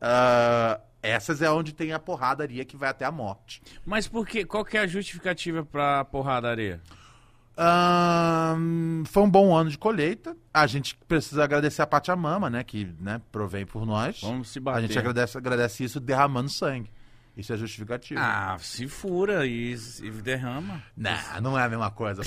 ah, 0.00 0.80
essas 1.02 1.40
é 1.40 1.50
onde 1.50 1.72
tem 1.72 1.92
a 1.92 2.00
porradaria 2.00 2.64
que 2.64 2.76
vai 2.76 2.88
até 2.88 3.04
a 3.04 3.12
morte. 3.12 3.62
Mas 3.84 4.08
por 4.08 4.26
que? 4.26 4.44
Qual 4.44 4.64
que 4.64 4.76
é 4.76 4.80
a 4.80 4.86
justificativa 4.86 5.64
pra 5.64 6.04
porradaria? 6.04 6.80
Ahn, 7.56 9.04
foi 9.06 9.22
um 9.22 9.30
bom 9.30 9.54
ano 9.54 9.70
de 9.70 9.78
colheita. 9.78 10.36
A 10.52 10.66
gente 10.66 10.96
precisa 11.08 11.44
agradecer 11.44 11.80
a 11.80 11.86
Pachamama, 11.86 12.50
né? 12.50 12.64
Que 12.64 12.92
né, 13.00 13.20
provém 13.30 13.64
por 13.64 13.86
nós. 13.86 14.20
Vamos 14.20 14.50
se 14.50 14.58
a 14.58 14.62
bater. 14.62 14.82
gente 14.82 14.98
agradece, 14.98 15.38
agradece 15.38 15.84
isso 15.84 16.00
derramando 16.00 16.50
sangue. 16.50 16.90
Isso 17.36 17.52
é 17.52 17.56
justificativo. 17.56 18.18
Ah, 18.20 18.56
se 18.58 18.88
fura 18.88 19.46
e, 19.46 19.74
e 20.02 20.10
derrama. 20.10 20.82
Não, 20.96 21.40
não 21.42 21.58
é 21.58 21.64
a 21.64 21.68
mesma 21.68 21.90
coisa. 21.90 22.22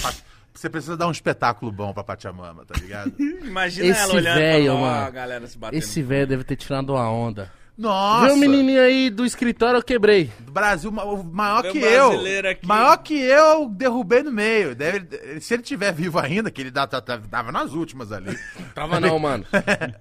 Você 0.53 0.69
precisa 0.69 0.97
dar 0.97 1.07
um 1.07 1.11
espetáculo 1.11 1.71
bom 1.71 1.93
pra 1.93 2.03
Pachamama, 2.03 2.65
tá 2.65 2.79
ligado? 2.79 3.13
Imagina 3.19 3.87
Esse 3.87 4.01
ela 4.01 4.13
olhando 4.13 4.39
falando, 4.39 4.67
ó, 4.69 4.81
mano, 4.81 5.05
a 5.05 5.09
galera 5.09 5.47
se 5.47 5.57
batendo. 5.57 5.79
Esse 5.79 6.01
velho 6.01 6.27
deve 6.27 6.43
ter 6.43 6.55
tirado 6.55 6.93
uma 6.93 7.09
onda. 7.09 7.51
Nossa! 7.79 8.25
Viu 8.25 8.33
o 8.35 8.37
menininho 8.37 8.81
aí 8.81 9.09
do 9.09 9.25
escritório, 9.25 9.77
eu 9.77 9.83
quebrei. 9.83 10.29
Do 10.39 10.51
Brasil, 10.51 10.91
maior 10.91 11.63
Meu 11.63 11.71
que 11.71 11.77
eu. 11.79 12.09
brasileiro 12.09 12.49
aqui. 12.49 12.67
Maior 12.67 12.97
que 12.97 13.13
eu, 13.13 13.69
derrubei 13.69 14.21
no 14.21 14.31
meio. 14.33 14.75
Deve, 14.75 15.39
se 15.39 15.53
ele 15.53 15.63
tiver 15.63 15.93
vivo 15.93 16.19
ainda, 16.19 16.51
que 16.51 16.59
ele 16.59 16.71
dá- 16.71 16.85
tá- 16.85 16.99
tá- 16.99 17.17
tava 17.19 17.53
nas 17.53 17.71
últimas 17.71 18.11
ali. 18.11 18.37
Tava 18.75 18.99
não, 18.99 19.17
mano. 19.17 19.45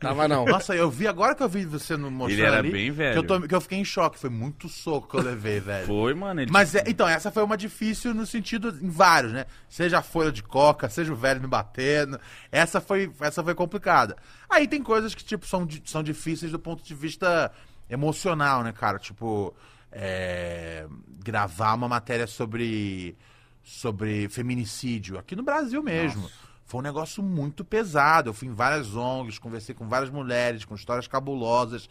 Tava 0.01 0.27
não. 0.27 0.45
Nossa, 0.45 0.75
eu 0.75 0.91
vi 0.91 1.07
agora 1.07 1.35
que 1.35 1.43
eu 1.43 1.49
vi 1.49 1.65
você 1.65 1.97
no 1.97 2.11
mostrando 2.11 2.39
Ele 2.41 2.47
era 2.47 2.59
ali, 2.59 2.71
bem 2.71 2.91
velho. 2.91 3.13
Que 3.13 3.19
eu, 3.19 3.23
tô- 3.41 3.47
que 3.47 3.55
eu 3.55 3.61
fiquei 3.61 3.79
em 3.79 3.85
choque. 3.85 4.19
Foi 4.19 4.31
muito 4.31 4.69
soco 4.69 5.09
que 5.09 5.17
eu 5.17 5.23
levei, 5.23 5.61
velho. 5.61 5.87
Foi, 5.87 6.15
mano. 6.15 6.41
Ele 6.41 6.51
Mas 6.51 6.75
é- 6.75 6.83
então, 6.87 7.09
essa 7.09 7.31
foi 7.31 7.43
uma 7.45 7.57
difícil 7.57 8.13
no 8.13 8.27
sentido 8.27 8.77
em 8.83 8.91
vários, 8.91 9.33
né? 9.33 9.47
Seja 9.69 9.99
a 9.99 10.03
folha 10.03 10.33
de 10.33 10.43
coca, 10.43 10.89
seja 10.89 11.13
o 11.13 11.17
velho 11.17 11.41
me 11.41 11.47
batendo. 11.47 12.19
Essa 12.51 12.81
foi, 12.81 13.11
essa 13.21 13.43
foi 13.43 13.55
complicada. 13.55 14.17
Aí 14.51 14.67
tem 14.67 14.83
coisas 14.83 15.15
que, 15.15 15.23
tipo, 15.25 15.47
são, 15.47 15.67
são 15.85 16.03
difíceis 16.03 16.51
do 16.51 16.59
ponto 16.59 16.83
de 16.83 16.95
vista 16.95 17.53
emocional, 17.89 18.63
né, 18.63 18.73
cara? 18.73 18.99
Tipo, 18.99 19.55
é, 19.91 20.87
gravar 21.25 21.75
uma 21.75 21.89
matéria 21.89 22.27
sobre, 22.27 23.17
sobre 23.63 24.29
feminicídio, 24.29 25.19
aqui 25.19 25.35
no 25.35 25.43
Brasil 25.43 25.83
mesmo. 25.83 26.31
Foi 26.65 26.81
um 26.81 26.83
negócio 26.83 27.23
muito 27.23 27.65
pesado. 27.65 28.29
Eu 28.29 28.35
fui 28.35 28.49
em 28.49 28.53
várias 28.53 28.95
ONGs, 28.95 29.39
conversei 29.39 29.75
com 29.75 29.89
várias 29.89 30.11
mulheres, 30.11 30.65
com 30.65 30.75
histórias 30.75 31.07
cabulosas. 31.07 31.89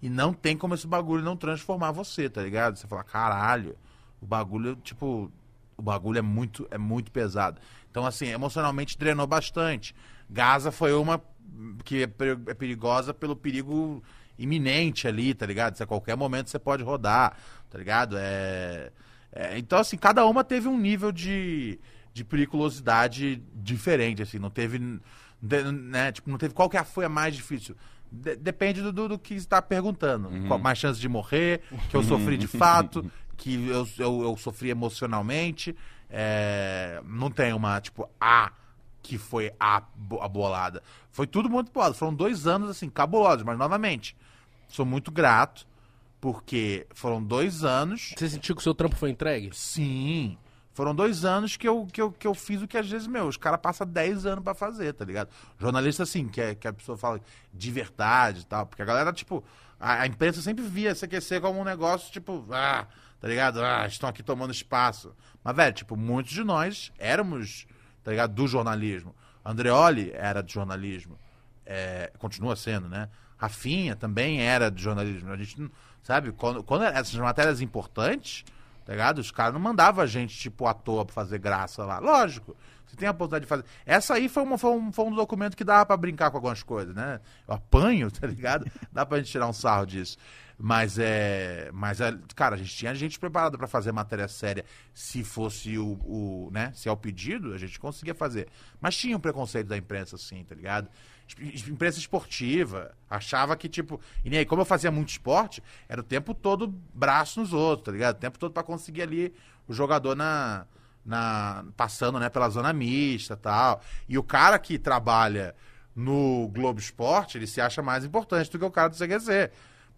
E 0.00 0.08
não 0.08 0.32
tem 0.32 0.56
como 0.56 0.74
esse 0.74 0.86
bagulho 0.86 1.24
não 1.24 1.36
transformar 1.36 1.90
você, 1.90 2.30
tá 2.30 2.40
ligado? 2.40 2.76
Você 2.76 2.86
fala, 2.86 3.02
caralho, 3.02 3.76
o 4.20 4.26
bagulho, 4.26 4.76
tipo, 4.76 5.30
o 5.76 5.82
bagulho 5.82 6.18
é 6.18 6.22
muito, 6.22 6.66
é 6.70 6.78
muito 6.78 7.10
pesado. 7.10 7.60
Então, 7.90 8.06
assim, 8.06 8.28
emocionalmente 8.28 8.96
drenou 8.96 9.26
bastante. 9.26 9.94
Gaza 10.28 10.70
foi 10.70 10.94
uma 10.94 11.20
que 11.84 12.04
é 12.04 12.10
é 12.46 12.54
perigosa 12.54 13.12
pelo 13.12 13.34
perigo 13.34 14.02
iminente 14.40 15.06
ali, 15.06 15.34
tá 15.34 15.46
ligado? 15.46 15.76
Se 15.76 15.82
a 15.82 15.86
qualquer 15.86 16.16
momento 16.16 16.48
você 16.48 16.58
pode 16.58 16.82
rodar, 16.82 17.36
tá 17.68 17.78
ligado? 17.78 18.16
É, 18.18 18.90
é, 19.32 19.58
então, 19.58 19.78
assim, 19.78 19.96
cada 19.96 20.24
uma 20.24 20.42
teve 20.42 20.66
um 20.66 20.78
nível 20.78 21.12
de, 21.12 21.78
de 22.12 22.24
periculosidade 22.24 23.42
diferente, 23.54 24.22
assim, 24.22 24.38
não 24.38 24.50
teve, 24.50 24.78
né, 25.40 26.10
tipo, 26.12 26.30
não 26.30 26.38
teve 26.38 26.54
qual 26.54 26.68
que 26.68 26.82
foi 26.84 27.04
a 27.04 27.08
mais 27.08 27.36
difícil. 27.36 27.76
De- 28.10 28.36
depende 28.36 28.82
do, 28.82 29.08
do, 29.08 29.18
que 29.18 29.34
está 29.34 29.62
perguntando. 29.62 30.30
Qual 30.48 30.58
mais 30.58 30.78
chance 30.78 30.98
de 30.98 31.08
morrer, 31.08 31.60
que 31.88 31.96
eu 31.96 32.02
sofri 32.02 32.36
de 32.36 32.48
fato, 32.48 33.08
que 33.36 33.68
eu, 33.68 33.86
eu, 33.98 34.22
eu 34.22 34.36
sofri 34.36 34.70
emocionalmente. 34.70 35.76
É, 36.08 37.00
não 37.04 37.30
tem 37.30 37.52
uma, 37.52 37.80
tipo, 37.80 38.08
a 38.20 38.52
que 39.02 39.16
foi 39.16 39.52
a, 39.58 39.82
a 40.20 40.28
bolada. 40.28 40.82
Foi 41.10 41.26
tudo 41.26 41.48
muito 41.48 41.72
bolado. 41.72 41.94
Foram 41.94 42.14
dois 42.14 42.46
anos, 42.46 42.68
assim, 42.68 42.90
cabulosos. 42.90 43.44
Mas, 43.44 43.56
novamente, 43.56 44.16
sou 44.70 44.86
muito 44.86 45.10
grato, 45.10 45.66
porque 46.20 46.86
foram 46.94 47.22
dois 47.22 47.64
anos 47.64 48.14
Você 48.16 48.28
sentiu 48.28 48.54
que 48.54 48.60
o 48.60 48.62
seu 48.62 48.74
trampo 48.74 48.96
foi 48.96 49.10
entregue? 49.10 49.50
Sim. 49.52 50.36
Foram 50.72 50.94
dois 50.94 51.24
anos 51.24 51.56
que 51.56 51.68
eu, 51.68 51.86
que 51.92 52.00
eu, 52.00 52.12
que 52.12 52.26
eu 52.26 52.34
fiz 52.34 52.62
o 52.62 52.68
que 52.68 52.78
às 52.78 52.88
vezes, 52.88 53.06
meu, 53.06 53.26
os 53.26 53.36
caras 53.36 53.60
passam 53.60 53.86
10 53.86 54.24
anos 54.24 54.44
pra 54.44 54.54
fazer, 54.54 54.94
tá 54.94 55.04
ligado? 55.04 55.28
Jornalista, 55.58 56.04
assim, 56.04 56.28
que, 56.28 56.40
é, 56.40 56.54
que 56.54 56.66
a 56.66 56.72
pessoa 56.72 56.96
fala 56.96 57.20
de 57.52 57.70
verdade 57.70 58.40
e 58.40 58.46
tal. 58.46 58.64
Porque 58.66 58.80
a 58.80 58.84
galera, 58.84 59.12
tipo, 59.12 59.44
a, 59.78 60.02
a 60.02 60.06
imprensa 60.06 60.40
sempre 60.40 60.64
via 60.64 60.94
CQC 60.94 61.40
como 61.40 61.60
um 61.60 61.64
negócio, 61.64 62.10
tipo, 62.12 62.46
ah, 62.50 62.86
tá 63.20 63.28
ligado? 63.28 63.62
Ah, 63.62 63.84
estão 63.86 64.08
aqui 64.08 64.22
tomando 64.22 64.52
espaço. 64.52 65.14
Mas, 65.42 65.56
velho, 65.56 65.74
tipo, 65.74 65.96
muitos 65.96 66.32
de 66.32 66.44
nós 66.44 66.92
éramos, 66.98 67.66
tá 68.04 68.12
ligado? 68.12 68.32
Do 68.32 68.46
jornalismo. 68.46 69.14
Andreoli 69.44 70.12
era 70.14 70.40
de 70.40 70.52
jornalismo. 70.52 71.18
É, 71.66 72.12
continua 72.18 72.54
sendo, 72.56 72.88
né? 72.88 73.08
Rafinha 73.40 73.96
também 73.96 74.42
era 74.42 74.70
de 74.70 74.82
jornalismo. 74.82 75.32
A 75.32 75.36
gente 75.36 75.58
não. 75.58 75.70
Sabe? 76.02 76.30
Quando, 76.32 76.62
quando 76.62 76.84
essas 76.84 77.14
matérias 77.14 77.62
importantes, 77.62 78.44
tá 78.84 78.92
ligado? 78.92 79.18
Os 79.18 79.30
caras 79.30 79.54
não 79.54 79.60
mandavam 79.60 80.04
a 80.04 80.06
gente, 80.06 80.38
tipo, 80.38 80.66
à 80.66 80.74
toa 80.74 81.06
pra 81.06 81.14
fazer 81.14 81.38
graça 81.38 81.82
lá. 81.84 81.98
Lógico. 81.98 82.54
Você 82.86 82.96
tem 82.96 83.08
a 83.08 83.12
oportunidade 83.12 83.44
de 83.44 83.48
fazer. 83.48 83.64
Essa 83.86 84.14
aí 84.14 84.28
foi, 84.28 84.42
uma, 84.42 84.58
foi, 84.58 84.72
um, 84.72 84.92
foi 84.92 85.04
um 85.06 85.14
documento 85.14 85.56
que 85.56 85.64
dava 85.64 85.86
pra 85.86 85.96
brincar 85.96 86.30
com 86.30 86.36
algumas 86.36 86.62
coisas, 86.62 86.94
né? 86.94 87.20
Eu 87.48 87.54
apanho, 87.54 88.10
tá 88.12 88.26
ligado? 88.26 88.70
Dá 88.92 89.06
pra 89.06 89.18
gente 89.18 89.30
tirar 89.30 89.46
um 89.46 89.52
sarro 89.54 89.86
disso. 89.86 90.18
Mas 90.58 90.98
é. 90.98 91.70
Mas, 91.72 92.02
é, 92.02 92.14
cara, 92.34 92.56
a 92.56 92.58
gente 92.58 92.76
tinha 92.76 92.94
gente 92.94 93.18
preparada 93.18 93.56
pra 93.56 93.66
fazer 93.66 93.92
matéria 93.92 94.28
séria. 94.28 94.66
Se 94.92 95.24
fosse 95.24 95.78
o, 95.78 95.92
o. 96.04 96.50
né? 96.52 96.72
Se 96.74 96.88
é 96.90 96.92
o 96.92 96.96
pedido, 96.96 97.54
a 97.54 97.58
gente 97.58 97.80
conseguia 97.80 98.14
fazer. 98.14 98.48
Mas 98.78 98.96
tinha 98.96 99.16
um 99.16 99.20
preconceito 99.20 99.68
da 99.68 99.78
imprensa, 99.78 100.16
assim, 100.16 100.44
tá 100.44 100.54
ligado? 100.54 100.90
Imprensa 101.68 101.98
esportiva. 101.98 102.94
Achava 103.08 103.56
que, 103.56 103.68
tipo. 103.68 104.00
E 104.24 104.30
nem 104.30 104.40
aí, 104.40 104.46
como 104.46 104.62
eu 104.62 104.66
fazia 104.66 104.90
muito 104.90 105.10
esporte, 105.10 105.62
era 105.88 106.00
o 106.00 106.04
tempo 106.04 106.34
todo 106.34 106.68
braço 106.94 107.40
nos 107.40 107.52
outros, 107.52 107.86
tá 107.86 107.92
ligado? 107.92 108.16
O 108.16 108.20
tempo 108.20 108.38
todo 108.38 108.52
pra 108.52 108.62
conseguir 108.62 109.02
ali 109.02 109.34
o 109.68 109.72
jogador 109.72 110.16
na. 110.16 110.66
na 111.04 111.64
passando, 111.76 112.18
né, 112.18 112.28
pela 112.28 112.48
zona 112.48 112.72
mista 112.72 113.36
tal. 113.36 113.82
E 114.08 114.18
o 114.18 114.22
cara 114.22 114.58
que 114.58 114.78
trabalha 114.78 115.54
no 115.94 116.48
Globo 116.48 116.80
Esporte, 116.80 117.36
ele 117.36 117.46
se 117.46 117.60
acha 117.60 117.82
mais 117.82 118.04
importante 118.04 118.50
do 118.50 118.58
que 118.58 118.64
o 118.64 118.70
cara 118.70 118.88
do 118.88 118.96
CQC. 118.96 119.50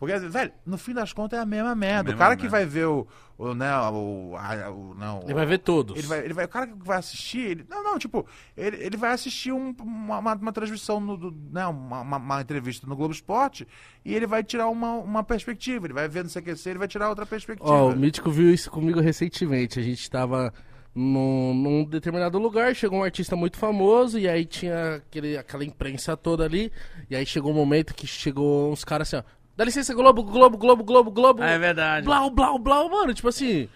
Porque, 0.03 0.19
velho, 0.19 0.53
no 0.66 0.77
fim 0.77 0.93
das 0.93 1.12
contas 1.12 1.39
é 1.39 1.43
a 1.43 1.47
mesma 1.47 1.77
merda. 1.77 2.11
mesma 2.11 2.16
o 2.16 2.19
cara 2.19 2.35
que 2.35 2.43
merda. 2.43 2.57
vai 2.57 2.66
ver 2.66 2.87
o. 2.87 3.07
o, 3.39 3.55
né, 3.55 3.73
o, 3.89 4.35
a- 4.37 4.69
o- 4.69 4.95
não, 4.99 5.20
Ele 5.23 5.33
vai 5.35 5.47
ver 5.47 5.59
todos. 5.59 5.97
ele 5.97 6.09
vai, 6.09 6.19
ele 6.24 6.35
vai, 6.35 6.45
o 6.45 6.49
cara 6.49 6.66
que 6.66 6.74
vai 6.85 6.99
assistir, 6.99 7.39
ele, 7.39 7.66
não, 7.70 7.85
não, 7.85 7.99
tipo, 8.01 8.27
ele, 8.57 8.79
ele 8.85 8.97
vai 8.97 9.12
assistir 9.12 9.53
um- 9.53 9.73
uma, 9.81 10.19
uma, 10.19 10.35
uma 10.35 10.53
transmissão, 10.53 10.99
no, 10.99 11.16
do, 11.16 11.31
né, 11.53 11.65
uma, 11.69 12.01
uma, 12.01 12.16
uma 12.16 12.41
entrevista 12.43 12.85
no 12.85 12.97
Globo 12.97 13.15
Esporte 13.15 13.65
e 14.05 14.12
ele 14.12 14.27
vai 14.27 14.43
tirar 14.43 14.69
uma, 14.69 14.95
uma 14.95 15.23
perspectiva, 15.23 15.87
ele 15.87 15.95
vai 15.95 16.09
ver 16.09 16.24
no 16.24 16.31
CQC, 16.31 16.70
ele 16.70 16.79
vai 16.81 16.89
tirar 16.89 17.09
outra 17.09 17.24
perspectiva. 17.24 17.70
Ó, 17.73 17.91
o 17.93 17.97
Mítico 17.97 18.29
viu 18.29 18.53
isso 18.53 18.73
comigo 18.73 18.99
recentemente. 19.01 19.79
A 19.79 19.83
gente 19.85 20.11
tava 20.11 20.53
num, 20.93 21.55
num 21.55 21.85
determinado 21.85 22.39
lugar, 22.41 22.74
chegou 22.74 22.99
um 22.99 23.05
artista 23.05 23.37
muito 23.37 23.57
famoso, 23.57 24.19
e 24.19 24.29
aí 24.29 24.45
tinha 24.45 24.97
aquele, 24.97 25.37
aquela 25.39 25.65
imprensa 25.65 26.16
toda 26.16 26.45
ali, 26.45 26.73
e 27.09 27.15
aí 27.15 27.24
chegou 27.24 27.53
um 27.53 27.55
momento 27.55 27.95
que 27.95 28.05
chegou 28.07 28.73
uns 28.73 28.85
caras 28.85 29.15
assim, 29.15 29.24
ó. 29.24 29.41
Dá 29.62 29.66
licença, 29.66 29.94
Globo, 29.94 30.22
Globo, 30.24 30.56
Globo, 30.59 30.82
Globo, 30.84 31.10
Globo. 31.10 31.43
Ah, 31.43 31.51
é 31.51 31.59
verdade. 31.59 32.05
Blau, 32.05 32.28
blau, 32.30 32.59
blau, 32.59 32.89
mano. 32.90 33.14
Tipo 33.14 33.28
assim, 33.28 33.68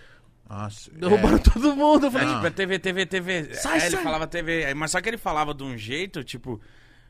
Nossa, 0.48 0.90
derrubando 0.90 1.36
é, 1.36 1.38
todo 1.38 1.76
mundo. 1.76 2.04
Eu 2.06 2.08
É, 2.08 2.12
falei, 2.12 2.28
tipo, 2.34 2.46
é 2.46 2.50
TV, 2.50 2.78
TV, 2.78 3.06
TV. 3.06 3.54
Sai, 3.54 3.78
é, 3.78 3.86
ele 3.86 3.96
sai. 3.96 4.02
falava 4.04 4.26
TV. 4.26 4.64
aí, 4.64 4.74
Mas 4.74 4.90
só 4.90 5.00
que 5.00 5.08
ele 5.08 5.16
falava 5.16 5.54
de 5.54 5.62
um 5.62 5.76
jeito, 5.76 6.22
tipo, 6.24 6.60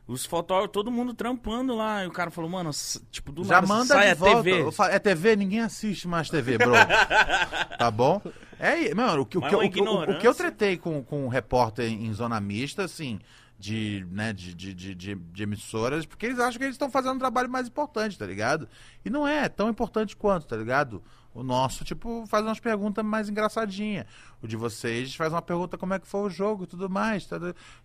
os 0.07 0.25
fotógrafos, 0.25 0.71
todo 0.71 0.91
mundo 0.91 1.13
trampando 1.13 1.75
lá. 1.75 2.03
E 2.03 2.07
o 2.07 2.11
cara 2.11 2.29
falou, 2.31 2.49
mano, 2.49 2.69
tipo, 3.11 3.31
do 3.31 3.43
já 3.43 3.55
nada 3.55 3.67
manda 3.67 3.85
sai 3.85 4.05
de 4.05 4.11
a 4.11 4.15
volta. 4.15 4.43
TV. 4.43 4.61
Eu 4.61 4.71
falo, 4.71 4.91
É 4.93 4.99
TV? 4.99 5.35
Ninguém 5.35 5.61
assiste 5.61 6.07
mais 6.07 6.29
TV, 6.29 6.57
bro. 6.59 6.71
tá 7.77 7.89
bom? 7.91 8.21
É, 8.59 8.69
aí, 8.69 8.93
mano, 8.95 9.21
o 9.21 9.25
que, 9.25 9.37
o, 9.37 9.41
uma 9.41 9.47
o, 9.49 9.69
que- 9.69 9.81
o- 9.81 10.01
o 10.11 10.17
que 10.19 10.27
eu 10.27 10.33
tretei 10.33 10.77
com, 10.77 11.03
com 11.03 11.25
um 11.25 11.27
repórter 11.27 11.85
em 11.91 12.11
zona 12.13 12.39
mista, 12.39 12.83
assim, 12.83 13.19
de, 13.59 14.05
né, 14.11 14.33
de, 14.33 14.53
de, 14.53 14.73
de, 14.73 14.95
de- 14.95 15.43
emissoras, 15.43 16.05
porque 16.05 16.25
eles 16.27 16.39
acham 16.39 16.57
que 16.59 16.63
eles 16.63 16.75
estão 16.75 16.89
fazendo 16.91 17.15
um 17.15 17.19
trabalho 17.19 17.49
mais 17.49 17.67
importante, 17.67 18.17
tá 18.17 18.25
ligado? 18.25 18.67
E 19.03 19.09
não 19.09 19.27
é 19.27 19.49
tão 19.49 19.69
importante 19.69 20.15
quanto, 20.15 20.45
tá 20.45 20.55
ligado? 20.55 21.01
O 21.33 21.43
nosso, 21.43 21.83
tipo, 21.83 22.25
faz 22.27 22.43
umas 22.45 22.59
perguntas 22.59 23.03
mais 23.05 23.29
engraçadinhas. 23.29 24.05
O 24.41 24.47
de 24.47 24.55
vocês 24.55 25.13
faz 25.15 25.31
uma 25.31 25.41
pergunta 25.41 25.77
como 25.77 25.93
é 25.93 25.99
que 25.99 26.07
foi 26.07 26.21
o 26.21 26.29
jogo 26.29 26.63
e 26.63 26.67
tudo 26.67 26.89
mais. 26.89 27.25
tá? 27.25 27.37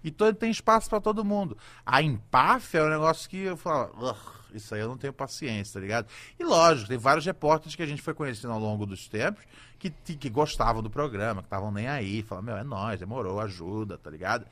E 0.02 0.10
todo, 0.10 0.34
tem 0.34 0.50
espaço 0.50 0.88
pra 0.88 1.00
todo 1.00 1.24
mundo. 1.24 1.56
A 1.84 2.02
empáfia 2.02 2.78
é 2.78 2.84
um 2.84 2.90
negócio 2.90 3.28
que 3.28 3.36
eu 3.38 3.56
falo, 3.56 3.92
"Ugh, 3.98 4.16
isso 4.54 4.74
aí 4.74 4.80
eu 4.80 4.88
não 4.88 4.96
tenho 4.96 5.12
paciência, 5.12 5.74
tá 5.74 5.80
ligado? 5.80 6.06
E 6.38 6.44
lógico, 6.44 6.88
tem 6.88 6.96
vários 6.98 7.24
repórteres 7.26 7.74
que 7.76 7.82
a 7.82 7.86
gente 7.86 8.00
foi 8.00 8.14
conhecendo 8.14 8.52
ao 8.54 8.60
longo 8.60 8.86
dos 8.86 9.06
tempos 9.08 9.44
que, 9.78 9.90
que 9.90 10.30
gostavam 10.30 10.82
do 10.82 10.88
programa, 10.88 11.42
que 11.42 11.46
estavam 11.46 11.70
nem 11.70 11.88
aí. 11.88 12.22
Falavam, 12.22 12.46
meu, 12.52 12.56
é 12.56 12.64
nóis, 12.64 13.00
demorou, 13.00 13.38
ajuda, 13.40 13.98
tá 13.98 14.08
ligado? 14.10 14.46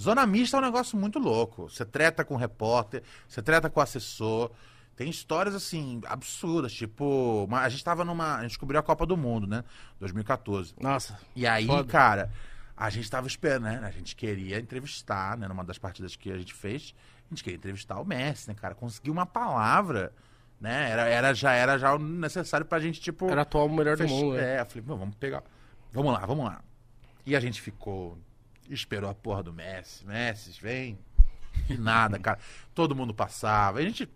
Zona 0.00 0.26
mista 0.26 0.56
é 0.56 0.60
um 0.60 0.62
negócio 0.62 0.96
muito 0.98 1.18
louco. 1.18 1.68
Você 1.68 1.84
treta 1.84 2.24
com 2.24 2.34
o 2.34 2.36
repórter, 2.36 3.02
você 3.28 3.42
treta 3.42 3.68
com 3.68 3.80
o 3.80 3.82
assessor. 3.82 4.50
Tem 4.94 5.08
histórias, 5.08 5.54
assim, 5.54 6.00
absurdas. 6.06 6.72
Tipo, 6.72 7.44
uma- 7.48 7.60
a 7.60 7.68
gente 7.68 7.84
tava 7.84 8.04
numa. 8.04 8.36
A 8.36 8.42
gente 8.42 8.58
cobriu 8.58 8.80
a 8.80 8.82
Copa 8.82 9.06
do 9.06 9.16
Mundo, 9.16 9.46
né? 9.46 9.62
2014. 10.00 10.74
Nossa. 10.80 11.18
E 11.36 11.46
aí, 11.46 11.66
Foda. 11.66 11.88
cara, 11.88 12.30
a 12.76 12.90
gente 12.90 13.08
tava 13.10 13.26
esperando, 13.26 13.62
né? 13.64 13.80
A 13.84 13.90
gente 13.90 14.14
queria 14.16 14.58
entrevistar, 14.58 15.36
né? 15.36 15.46
Numa 15.48 15.64
das 15.64 15.78
partidas 15.78 16.16
que 16.16 16.30
a 16.32 16.38
gente 16.38 16.52
fez, 16.54 16.94
a 17.26 17.34
gente 17.34 17.44
queria 17.44 17.56
entrevistar 17.56 18.00
o 18.00 18.04
Messi, 18.04 18.48
né, 18.48 18.54
cara? 18.54 18.74
Conseguir 18.74 19.10
uma 19.10 19.24
palavra, 19.26 20.12
né? 20.60 20.90
Era, 20.90 21.02
era, 21.08 21.32
já 21.34 21.52
era 21.52 21.78
já 21.78 21.94
o 21.94 21.98
necessário 21.98 22.66
pra 22.66 22.80
gente, 22.80 23.00
tipo. 23.00 23.28
Era 23.30 23.42
atual 23.42 23.68
melhor 23.68 23.96
do 23.96 24.02
Fech- 24.02 24.12
mundo, 24.12 24.34
né? 24.36 24.56
É, 24.56 24.60
eu 24.60 24.66
falei, 24.66 24.84
"Meu, 24.86 24.96
vamos 24.96 25.14
pegar. 25.16 25.42
Vamos 25.92 26.12
lá, 26.12 26.26
vamos 26.26 26.44
lá. 26.44 26.60
E 27.24 27.36
a 27.36 27.40
gente 27.40 27.60
ficou. 27.60 28.18
Esperou 28.68 29.08
a 29.10 29.14
porra 29.14 29.42
do 29.42 29.52
Messi. 29.52 30.06
Messi, 30.06 30.58
vem. 30.60 30.98
E 31.68 31.76
nada, 31.76 32.18
cara. 32.20 32.38
Todo 32.74 32.94
mundo 32.94 33.12
passava. 33.14 33.78
A 33.78 33.82
gente 33.82 34.08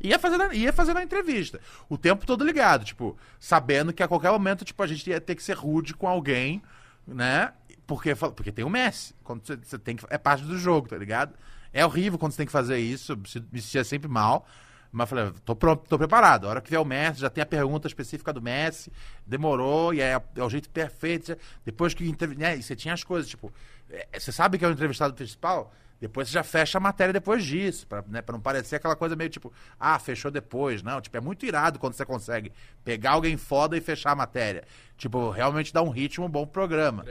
ia 0.00 0.18
fazendo, 0.18 0.42
a- 0.44 0.54
ia 0.54 0.72
fazendo 0.72 0.98
a 0.98 1.02
entrevista. 1.02 1.60
O 1.88 1.96
tempo 1.98 2.24
todo 2.26 2.44
ligado, 2.44 2.84
tipo, 2.84 3.16
sabendo 3.38 3.92
que 3.92 4.02
a 4.02 4.08
qualquer 4.08 4.30
momento, 4.30 4.64
tipo, 4.64 4.82
a 4.82 4.86
gente 4.86 5.08
ia 5.08 5.20
ter 5.20 5.34
que 5.34 5.42
ser 5.42 5.56
rude 5.56 5.94
com 5.94 6.08
alguém, 6.08 6.62
né? 7.06 7.52
Porque, 7.86 8.14
porque 8.14 8.52
tem 8.52 8.64
o 8.64 8.70
Messi. 8.70 9.14
Quando 9.24 9.44
você, 9.46 9.56
você 9.56 9.78
tem 9.78 9.96
que. 9.96 10.04
É 10.10 10.16
parte 10.18 10.44
do 10.44 10.56
jogo, 10.56 10.88
tá 10.88 10.96
ligado? 10.96 11.34
É 11.72 11.84
horrível 11.84 12.18
quando 12.18 12.32
você 12.32 12.38
tem 12.38 12.46
que 12.46 12.52
fazer 12.52 12.78
isso. 12.78 13.18
se- 13.26 13.44
Me 13.52 13.60
sentia 13.60 13.84
sempre 13.84 14.08
mal. 14.08 14.46
Mas 14.92 15.08
falei, 15.08 15.32
tô 15.44 15.54
pronto, 15.54 15.88
tô 15.88 15.96
preparado. 15.96 16.46
A 16.46 16.50
hora 16.50 16.60
que 16.60 16.68
vier 16.68 16.80
o 16.80 16.84
Messi, 16.84 17.20
já 17.20 17.30
tem 17.30 17.42
a 17.42 17.46
pergunta 17.46 17.86
específica 17.86 18.32
do 18.32 18.42
Messi, 18.42 18.92
demorou, 19.24 19.94
e 19.94 20.00
é, 20.00 20.20
é 20.36 20.42
o 20.42 20.50
jeito 20.50 20.68
perfeito. 20.70 21.36
Depois 21.64 21.94
que 21.94 22.04
né, 22.36 22.56
e 22.56 22.62
você 22.62 22.74
tinha 22.74 22.94
as 22.94 23.04
coisas, 23.04 23.30
tipo, 23.30 23.52
é, 23.88 24.18
você 24.18 24.32
sabe 24.32 24.58
que 24.58 24.64
é 24.64 24.68
o 24.68 24.72
entrevistado 24.72 25.14
principal? 25.14 25.72
Depois 26.00 26.28
você 26.28 26.34
já 26.34 26.42
fecha 26.42 26.78
a 26.78 26.80
matéria 26.80 27.12
depois 27.12 27.44
disso, 27.44 27.86
pra, 27.86 28.02
né, 28.08 28.22
pra 28.22 28.32
não 28.32 28.40
parecer 28.40 28.76
aquela 28.76 28.96
coisa 28.96 29.14
meio 29.14 29.28
tipo, 29.28 29.52
ah, 29.78 29.98
fechou 29.98 30.30
depois. 30.30 30.82
Não, 30.82 31.00
tipo, 31.00 31.16
é 31.16 31.20
muito 31.20 31.44
irado 31.44 31.78
quando 31.78 31.92
você 31.92 32.06
consegue 32.06 32.52
pegar 32.82 33.12
alguém 33.12 33.36
foda 33.36 33.76
e 33.76 33.80
fechar 33.82 34.12
a 34.12 34.16
matéria. 34.16 34.64
Tipo, 34.96 35.30
realmente 35.30 35.74
dá 35.74 35.82
um 35.82 35.90
ritmo 35.90 36.26
bom 36.26 36.44
pro 36.44 36.52
programa. 36.52 37.04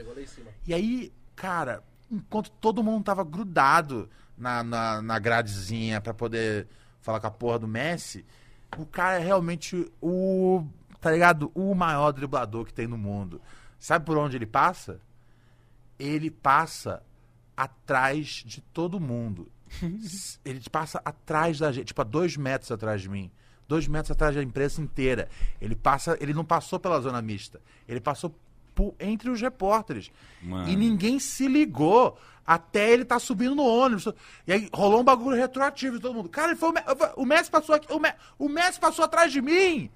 E 0.66 0.74
aí, 0.74 1.14
cara, 1.36 1.84
enquanto 2.12 2.50
todo 2.50 2.84
mundo 2.84 3.04
tava 3.04 3.24
grudado 3.24 4.10
na, 4.36 4.64
na, 4.64 5.02
na 5.04 5.20
gradezinha 5.20 6.02
pra 6.02 6.14
poder 6.14 6.68
falar 7.02 7.20
com 7.20 7.28
a 7.28 7.32
porra 7.32 7.60
do 7.60 7.68
Messi, 7.68 8.26
o 8.78 8.86
cara 8.86 9.20
é 9.20 9.24
realmente 9.24 9.92
o, 10.02 10.64
tá 11.02 11.12
ligado? 11.12 11.52
O 11.56 11.74
maior 11.74 12.12
driblador 12.12 12.66
que 12.66 12.74
tem 12.74 12.88
no 12.88 12.98
mundo. 12.98 13.42
Sabe 13.80 14.06
por 14.06 14.18
onde 14.18 14.36
ele 14.36 14.46
passa? 14.46 15.00
Ele 15.98 16.30
passa 16.30 17.02
atrás 17.56 18.44
de 18.46 18.62
todo 18.62 19.00
mundo. 19.00 19.52
ele 20.46 20.62
passa 20.72 21.02
atrás 21.04 21.60
da 21.60 21.72
gente, 21.72 21.88
tipo, 21.88 22.02
a 22.02 22.06
dois 22.06 22.36
metros 22.38 22.72
atrás 22.72 23.02
de 23.02 23.10
mim. 23.10 23.32
Dois 23.68 23.88
metros 23.88 24.12
atrás 24.12 24.36
da 24.36 24.42
imprensa 24.42 24.82
inteira. 24.82 25.30
Ele 25.62 25.76
passa, 25.76 26.18
ele 26.20 26.34
não 26.34 26.44
passou 26.44 26.80
pela 26.80 27.00
zona 27.02 27.22
mista. 27.22 27.62
Ele 27.88 28.00
passou 28.00 28.34
por- 28.74 28.96
entre 29.00 29.30
os 29.30 29.40
repórteres. 29.42 30.12
Mano. 30.42 30.68
E 30.68 30.76
ninguém 30.76 31.20
se 31.20 31.48
ligou 31.48 32.18
até 32.52 32.92
ele 32.92 33.06
tá 33.06 33.20
subindo 33.20 33.54
no 33.54 33.64
ônibus. 33.64 34.08
E 34.48 34.52
aí 34.52 34.70
rolou 34.74 35.02
um 35.02 35.04
bagulho 35.04 35.38
retroativo 35.38 35.98
de 35.98 36.02
todo 36.02 36.16
mundo. 36.16 36.30
Cara, 36.30 36.48
ele 36.52 36.60
foi 36.60 36.70
o, 36.70 36.74
Me- 36.74 36.84
o 37.16 37.24
Messi 37.26 37.52
passou 37.52 37.76
aqui. 37.76 37.94
O, 37.94 38.00
Me- 38.00 38.14
o 38.40 38.50
Messi 38.50 38.80
passou 38.80 39.06
atrás 39.06 39.32
de 39.32 39.40
mim. 39.40 39.92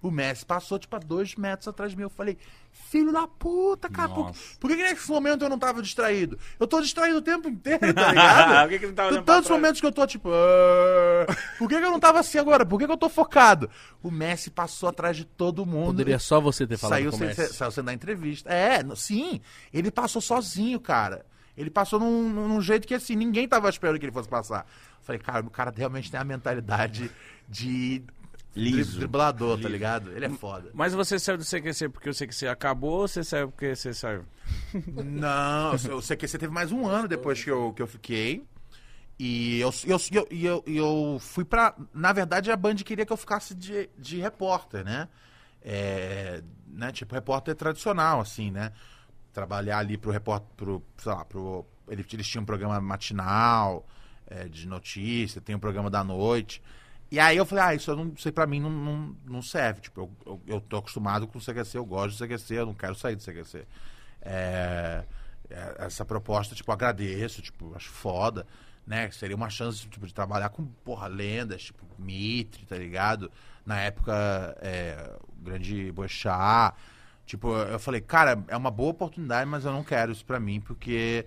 O 0.00 0.08
Messi 0.10 0.46
passou, 0.46 0.78
tipo, 0.78 0.94
a 0.94 1.00
dois 1.00 1.34
metros 1.34 1.66
atrás 1.66 1.90
de 1.90 1.96
mim. 1.96 2.04
Eu 2.04 2.10
falei, 2.10 2.38
filho 2.70 3.10
da 3.12 3.26
puta, 3.26 3.88
cara. 3.88 4.08
Por, 4.10 4.32
por 4.60 4.70
que, 4.70 4.76
que 4.76 4.82
nesse 4.84 5.10
momento 5.10 5.42
eu 5.44 5.48
não 5.48 5.58
tava 5.58 5.82
distraído? 5.82 6.38
Eu 6.60 6.66
tô 6.68 6.80
distraído 6.80 7.18
o 7.18 7.22
tempo 7.22 7.48
inteiro, 7.48 7.92
tá 7.92 8.08
ligado? 8.12 8.60
Por 8.62 8.68
que 8.68 8.78
que 8.78 8.86
não 8.86 8.94
tava 8.94 9.12
Tem 9.14 9.22
tantos 9.24 9.50
momentos 9.50 9.80
que 9.80 9.86
eu 9.86 9.90
tô, 9.90 10.06
tipo... 10.06 10.28
"Ah". 10.30 11.34
Por 11.58 11.68
que, 11.68 11.76
que 11.78 11.84
eu 11.84 11.90
não 11.90 11.98
tava 11.98 12.20
assim 12.20 12.38
agora? 12.38 12.64
Por 12.64 12.78
que, 12.78 12.86
que 12.86 12.92
eu 12.92 12.96
tô 12.96 13.08
focado? 13.08 13.68
O 14.00 14.10
Messi 14.10 14.48
passou 14.50 14.88
atrás 14.88 15.16
de 15.16 15.24
todo 15.24 15.66
mundo. 15.66 15.86
Poderia 15.86 16.20
só 16.20 16.40
você 16.40 16.66
ter 16.68 16.76
falado 16.76 16.98
Saiu 16.98 17.10
com 17.10 17.16
o 17.16 17.34
sem, 17.34 17.46
saiu 17.48 17.70
sem 17.72 17.82
dar 17.82 17.92
entrevista. 17.94 18.48
É, 18.52 18.84
sim. 18.94 19.40
Ele 19.72 19.90
passou 19.90 20.22
sozinho, 20.22 20.78
cara. 20.78 21.26
Ele 21.56 21.70
passou 21.70 21.98
num, 21.98 22.28
num 22.28 22.60
jeito 22.60 22.86
que, 22.86 22.94
assim, 22.94 23.16
ninguém 23.16 23.48
tava 23.48 23.68
esperando 23.68 23.98
que 23.98 24.04
ele 24.04 24.12
fosse 24.12 24.28
passar. 24.28 24.66
Falei, 25.02 25.20
cara, 25.20 25.46
o 25.46 25.50
cara 25.50 25.72
realmente 25.74 26.10
tem 26.10 26.20
a 26.20 26.24
mentalidade 26.24 27.10
de 27.48 28.02
Liso. 28.54 28.98
driblador, 28.98 29.60
tá 29.60 29.68
ligado? 29.68 30.10
Ele 30.12 30.24
é 30.24 30.30
foda. 30.30 30.70
Mas 30.72 30.94
você 30.94 31.18
saiu 31.18 31.38
do 31.38 31.44
CQC 31.44 31.90
porque 31.90 32.08
o 32.08 32.14
CQC 32.14 32.48
acabou 32.48 33.02
ou 33.02 33.08
você 33.08 33.22
saiu 33.22 33.50
porque 33.50 33.76
você 33.76 33.92
saiu? 33.92 34.24
Não, 35.04 35.74
o 35.74 36.02
CQC 36.02 36.38
teve 36.38 36.52
mais 36.52 36.72
um 36.72 36.86
ano 36.86 37.06
depois 37.06 37.42
que 37.42 37.50
eu, 37.50 37.72
que 37.72 37.82
eu 37.82 37.86
fiquei. 37.86 38.44
E 39.18 39.60
eu, 39.60 39.72
eu, 39.86 39.98
eu, 40.10 40.28
eu, 40.30 40.64
eu 40.66 41.18
fui 41.20 41.44
pra. 41.44 41.74
Na 41.94 42.12
verdade, 42.12 42.50
a 42.50 42.56
Band 42.56 42.76
queria 42.76 43.06
que 43.06 43.12
eu 43.12 43.16
ficasse 43.16 43.54
de, 43.54 43.88
de 43.98 44.20
repórter, 44.20 44.84
né? 44.84 45.08
É, 45.62 46.42
né? 46.66 46.92
Tipo, 46.92 47.14
repórter 47.14 47.54
tradicional, 47.54 48.20
assim, 48.20 48.50
né? 48.50 48.72
Trabalhar 49.36 49.80
ali 49.80 49.98
pro 49.98 50.10
repórter. 50.10 50.48
Pro, 50.56 50.82
sei 50.96 51.12
lá, 51.12 51.22
pro, 51.26 51.66
eles, 51.88 52.06
eles 52.10 52.26
tinham 52.26 52.42
um 52.42 52.46
programa 52.46 52.80
matinal, 52.80 53.86
é, 54.26 54.48
de 54.48 54.66
notícia, 54.66 55.42
tem 55.42 55.54
um 55.54 55.58
programa 55.58 55.90
da 55.90 56.02
noite. 56.02 56.62
E 57.10 57.20
aí 57.20 57.36
eu 57.36 57.44
falei, 57.44 57.64
ah, 57.64 57.74
isso 57.74 57.94
não 57.94 58.16
sei, 58.16 58.32
pra 58.32 58.46
mim 58.46 58.60
não, 58.60 58.70
não, 58.70 59.16
não 59.26 59.42
serve. 59.42 59.82
Tipo, 59.82 60.00
eu, 60.00 60.10
eu, 60.24 60.40
eu 60.54 60.60
tô 60.62 60.78
acostumado 60.78 61.26
com 61.26 61.36
o 61.38 61.40
CQC, 61.42 61.76
eu 61.76 61.84
gosto 61.84 62.16
do 62.16 62.26
CQC, 62.26 62.54
eu 62.54 62.64
não 62.64 62.72
quero 62.72 62.94
sair 62.94 63.14
do 63.14 63.22
CQC. 63.22 63.66
É, 64.22 65.04
é, 65.50 65.74
essa 65.80 66.02
proposta, 66.02 66.54
tipo, 66.54 66.72
agradeço, 66.72 67.42
tipo, 67.42 67.74
acho 67.76 67.90
foda, 67.90 68.46
né? 68.86 69.10
Seria 69.10 69.36
uma 69.36 69.50
chance, 69.50 69.86
tipo, 69.86 70.06
de 70.06 70.14
trabalhar 70.14 70.48
com, 70.48 70.64
porra, 70.82 71.08
lendas, 71.08 71.64
tipo, 71.64 71.84
Mitre, 71.98 72.64
tá 72.64 72.78
ligado? 72.78 73.30
Na 73.66 73.78
época, 73.80 74.56
é, 74.62 75.14
o 75.28 75.44
grande 75.44 75.92
Boechat. 75.92 76.74
Tipo, 77.26 77.52
eu 77.56 77.78
falei, 77.78 78.00
cara, 78.00 78.42
é 78.48 78.56
uma 78.56 78.70
boa 78.70 78.90
oportunidade, 78.92 79.50
mas 79.50 79.64
eu 79.64 79.72
não 79.72 79.82
quero 79.82 80.12
isso 80.12 80.24
pra 80.24 80.38
mim, 80.38 80.60
porque 80.60 81.26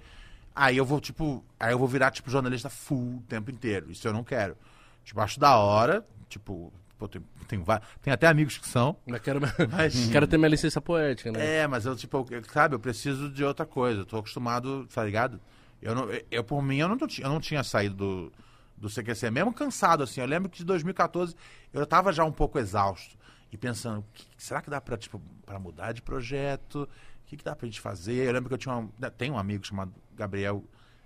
aí 0.55 0.77
eu 0.77 0.85
vou, 0.85 0.99
tipo, 1.01 1.43
aí 1.59 1.73
eu 1.73 1.77
vou 1.77 1.87
virar, 1.89 2.09
tipo, 2.09 2.31
jornalista 2.31 2.69
full 2.69 3.17
o 3.17 3.23
tempo 3.27 3.51
inteiro. 3.51 3.91
Isso 3.91 4.07
eu 4.07 4.13
não 4.13 4.23
quero. 4.23 4.55
Tipo, 5.03 5.19
acho 5.19 5.37
da 5.39 5.57
hora, 5.57 6.05
tipo, 6.29 6.71
pô, 6.97 7.07
tem, 7.07 7.21
tem, 7.49 7.61
tem 8.01 8.13
até 8.13 8.27
amigos 8.27 8.57
que 8.57 8.67
são, 8.67 8.95
Eu 9.05 9.19
quero, 9.19 9.41
mas... 9.71 10.07
quero 10.09 10.25
ter 10.25 10.37
minha 10.37 10.47
licença 10.49 10.79
poética, 10.79 11.31
né? 11.33 11.57
É, 11.57 11.67
mas 11.67 11.85
eu, 11.85 11.95
tipo, 11.97 12.25
eu- 12.31 12.43
sabe, 12.45 12.75
eu 12.75 12.79
preciso 12.79 13.29
de 13.29 13.43
outra 13.43 13.65
coisa. 13.65 14.01
Eu 14.01 14.05
tô 14.05 14.17
acostumado, 14.17 14.87
tá 14.93 15.03
ligado? 15.03 15.39
Eu, 15.81 15.93
não, 15.93 16.09
eu- 16.09 16.23
eu, 16.31 16.43
por 16.45 16.61
mim, 16.61 16.77
eu 16.77 16.87
não, 16.87 16.97
tô- 16.97 17.07
eu 17.19 17.29
não 17.29 17.41
tinha 17.41 17.61
saído 17.63 17.95
do, 17.95 18.33
do 18.77 18.89
CQC, 18.89 19.29
mesmo 19.31 19.53
cansado, 19.53 20.03
assim. 20.03 20.21
Eu 20.21 20.27
lembro 20.27 20.49
que 20.49 20.59
de 20.59 20.63
2014 20.65 21.35
eu 21.73 21.85
tava 21.85 22.13
já 22.13 22.23
um 22.23 22.31
pouco 22.31 22.57
exausto. 22.57 23.17
E 23.51 23.57
pensando, 23.57 24.03
"Que- 24.13 24.25
será 24.37 24.61
que 24.61 24.69
dá 24.69 24.79
pra, 24.79 24.97
tipo, 24.97 25.21
mudar 25.59 25.91
de 25.91 26.01
projeto? 26.01 26.83
O 26.83 27.25
que, 27.25 27.37
que 27.37 27.43
dá 27.43 27.55
pra 27.55 27.65
gente 27.67 27.81
fazer? 27.81 28.27
Eu 28.27 28.33
lembro 28.33 28.47
que 28.49 28.53
eu 28.53 28.57
tinha 28.57 28.75
um, 28.75 28.87
tem 29.17 29.31
um 29.31 29.37
amigo 29.37 29.65
chamado 29.65 29.93
Gabriel 30.15 30.63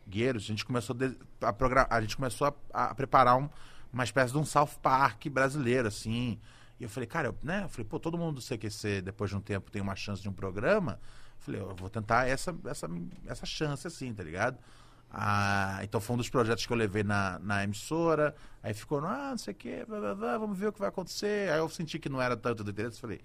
Gueiros. 0.07 0.43
A 0.43 0.47
gente 0.47 0.65
começou, 0.65 0.95
a, 1.41 1.95
a, 1.95 2.01
gente 2.01 2.15
começou 2.15 2.47
a, 2.73 2.85
a 2.85 2.95
preparar 2.95 3.37
um- 3.37 3.49
uma 3.91 4.03
espécie 4.03 4.31
de 4.33 4.37
um 4.37 4.45
South 4.45 4.71
Park 4.81 5.27
brasileiro, 5.27 5.87
assim. 5.87 6.39
E 6.79 6.83
eu 6.83 6.89
falei, 6.89 7.07
cara, 7.07 7.27
eu, 7.27 7.37
né? 7.43 7.63
Eu 7.63 7.69
falei, 7.69 7.85
pô, 7.85 7.99
todo 7.99 8.17
mundo 8.17 8.35
do 8.35 8.41
CQC, 8.41 9.01
depois 9.01 9.29
de 9.29 9.37
um 9.37 9.41
tempo, 9.41 9.69
tem 9.71 9.81
uma 9.81 9.95
chance 9.95 10.21
de 10.21 10.27
um 10.29 10.33
programa. 10.33 10.99
Eu 11.37 11.39
falei, 11.39 11.61
eu 11.61 11.75
vou 11.75 11.89
tentar 11.89 12.27
essa, 12.27 12.55
essa, 12.65 12.87
essa 13.27 13.45
chance, 13.45 13.85
assim, 13.87 14.13
tá 14.13 14.23
ligado? 14.23 14.57
Ah, 15.15 15.79
então 15.83 16.01
foi 16.01 16.15
um 16.15 16.17
dos 16.17 16.29
projetos 16.29 16.65
que 16.65 16.73
eu 16.73 16.77
levei 16.77 17.03
na, 17.03 17.37
na 17.39 17.63
emissora. 17.63 18.33
Aí 18.63 18.73
ficou, 18.73 18.99
ah, 19.05 19.29
não 19.31 19.37
sei 19.37 19.53
o 19.53 19.55
quê, 19.55 19.85
blá, 19.87 19.99
blá, 19.99 20.15
blá, 20.15 20.37
vamos 20.39 20.57
ver 20.57 20.67
o 20.67 20.73
que 20.73 20.79
vai 20.79 20.89
acontecer. 20.89 21.51
Aí 21.51 21.59
eu 21.59 21.69
senti 21.69 21.99
que 21.99 22.09
não 22.09 22.19
era 22.21 22.35
tanto 22.35 22.63
do 22.63 22.71
interesse, 22.71 22.99
falei, 22.99 23.21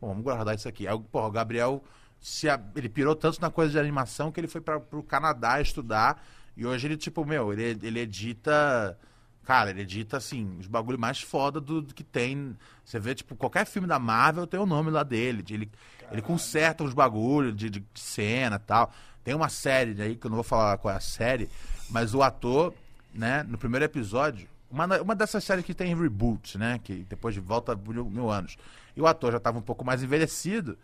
bom, 0.00 0.08
vamos 0.08 0.22
guardar 0.22 0.54
isso 0.54 0.68
aqui. 0.68 0.86
Aí, 0.86 0.96
porra, 1.10 1.26
o 1.26 1.30
Gabriel, 1.32 1.82
se 2.20 2.48
a- 2.48 2.60
ele 2.76 2.88
pirou 2.88 3.16
tanto 3.16 3.40
na 3.40 3.50
coisa 3.50 3.72
de 3.72 3.78
animação 3.78 4.30
que 4.30 4.38
ele 4.38 4.46
foi 4.46 4.60
para 4.60 4.78
pro 4.78 5.02
Canadá 5.02 5.60
estudar. 5.60 6.24
E 6.56 6.64
hoje 6.64 6.86
ele, 6.86 6.96
tipo, 6.96 7.24
meu, 7.24 7.52
ele, 7.52 7.76
ele 7.82 8.00
edita 8.00 8.96
Cara, 9.44 9.70
ele 9.70 9.80
edita, 9.82 10.18
assim, 10.18 10.56
os 10.60 10.68
bagulho 10.68 10.96
mais 10.96 11.20
foda 11.20 11.60
do, 11.60 11.82
do 11.82 11.92
que 11.92 12.04
tem. 12.04 12.56
Você 12.84 13.00
vê, 13.00 13.12
tipo, 13.12 13.34
qualquer 13.34 13.66
filme 13.66 13.88
da 13.88 13.98
Marvel 13.98 14.46
tem 14.46 14.60
o 14.60 14.64
nome 14.64 14.88
lá 14.88 15.02
dele. 15.02 15.42
de- 15.42 15.54
Ele, 15.54 15.70
ele 16.12 16.22
conserta 16.22 16.84
uns 16.84 16.94
bagulho 16.94 17.52
de, 17.52 17.68
de 17.68 17.84
cena 17.92 18.54
e 18.54 18.58
tal. 18.60 18.92
Tem 19.24 19.34
uma 19.34 19.48
série 19.48 20.00
aí, 20.02 20.16
que 20.16 20.26
eu 20.26 20.30
não 20.30 20.36
vou 20.36 20.44
falar 20.44 20.78
qual 20.78 20.92
é 20.92 20.96
a 20.96 21.00
série, 21.00 21.48
mas 21.90 22.14
o 22.14 22.22
ator, 22.22 22.74
né, 23.14 23.42
no 23.44 23.56
primeiro 23.58 23.84
episódio, 23.84 24.48
uma, 24.70 24.86
uma 25.00 25.14
dessas 25.14 25.44
séries 25.44 25.64
que 25.64 25.74
tem 25.74 25.94
reboot, 25.94 26.58
né, 26.58 26.80
que 26.82 27.04
depois 27.08 27.34
de 27.34 27.40
volta 27.40 27.74
mil, 27.76 28.04
mil 28.06 28.30
anos. 28.30 28.56
E 28.96 29.00
o 29.00 29.06
ator 29.06 29.32
já 29.32 29.40
tava 29.40 29.58
um 29.58 29.62
pouco 29.62 29.84
mais 29.84 30.02
envelhecido, 30.02 30.76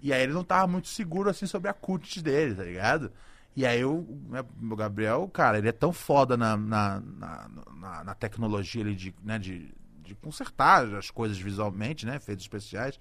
e 0.00 0.12
aí 0.12 0.22
ele 0.22 0.32
não 0.32 0.44
tava 0.44 0.66
muito 0.66 0.88
seguro, 0.88 1.28
assim, 1.28 1.46
sobre 1.46 1.68
a 1.68 1.72
cutis 1.74 2.22
dele, 2.22 2.54
tá 2.54 2.62
ligado? 2.64 3.10
E 3.56 3.66
aí 3.66 3.84
o, 3.84 4.06
né, 4.28 4.44
o 4.70 4.76
Gabriel, 4.76 5.28
cara, 5.32 5.58
ele 5.58 5.68
é 5.68 5.72
tão 5.72 5.92
foda 5.92 6.36
na, 6.36 6.56
na, 6.56 7.00
na, 7.00 7.48
na- 7.76 8.04
na 8.04 8.14
tecnologia 8.14 8.82
ali 8.82 8.94
de, 8.94 9.12
né, 9.24 9.38
de, 9.38 9.68
de 10.04 10.14
consertar 10.14 10.84
as 10.94 11.10
coisas 11.10 11.36
visualmente, 11.38 12.06
né, 12.06 12.16
efeitos 12.16 12.44
especiais. 12.44 12.98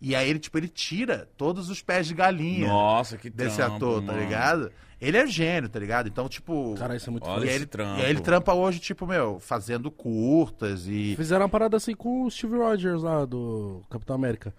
E 0.00 0.14
aí 0.14 0.28
ele, 0.30 0.38
tipo, 0.38 0.56
ele 0.58 0.68
tira 0.68 1.28
todos 1.36 1.68
os 1.68 1.82
pés 1.82 2.06
de 2.06 2.14
galinha 2.14 2.68
Nossa, 2.68 3.16
que 3.18 3.28
desse 3.28 3.56
trampo, 3.56 3.76
ator, 3.76 4.00
tá 4.02 4.12
mano. 4.12 4.18
ligado? 4.24 4.72
Ele 5.00 5.16
é 5.16 5.26
gênio, 5.26 5.68
tá 5.68 5.78
ligado? 5.78 6.08
Então, 6.08 6.28
tipo. 6.28 6.74
Cara, 6.78 6.94
isso 6.96 7.08
é 7.08 7.10
muito 7.10 7.24
Olha 7.26 7.40
foda. 7.40 7.46
e 7.46 7.54
ele, 7.54 7.66
trampo. 7.66 8.00
e 8.00 8.04
aí 8.04 8.10
ele 8.10 8.20
trampa 8.20 8.52
hoje, 8.54 8.78
tipo, 8.80 9.06
meu, 9.06 9.38
fazendo 9.40 9.90
curtas 9.90 10.86
e. 10.86 11.14
Fizeram 11.16 11.42
uma 11.42 11.48
parada 11.48 11.76
assim 11.76 11.94
com 11.94 12.24
o 12.24 12.30
Steve 12.30 12.56
Rogers 12.56 13.02
lá 13.02 13.24
do 13.24 13.82
Capitão 13.90 14.14
América. 14.16 14.54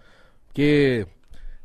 Porque 0.46 1.06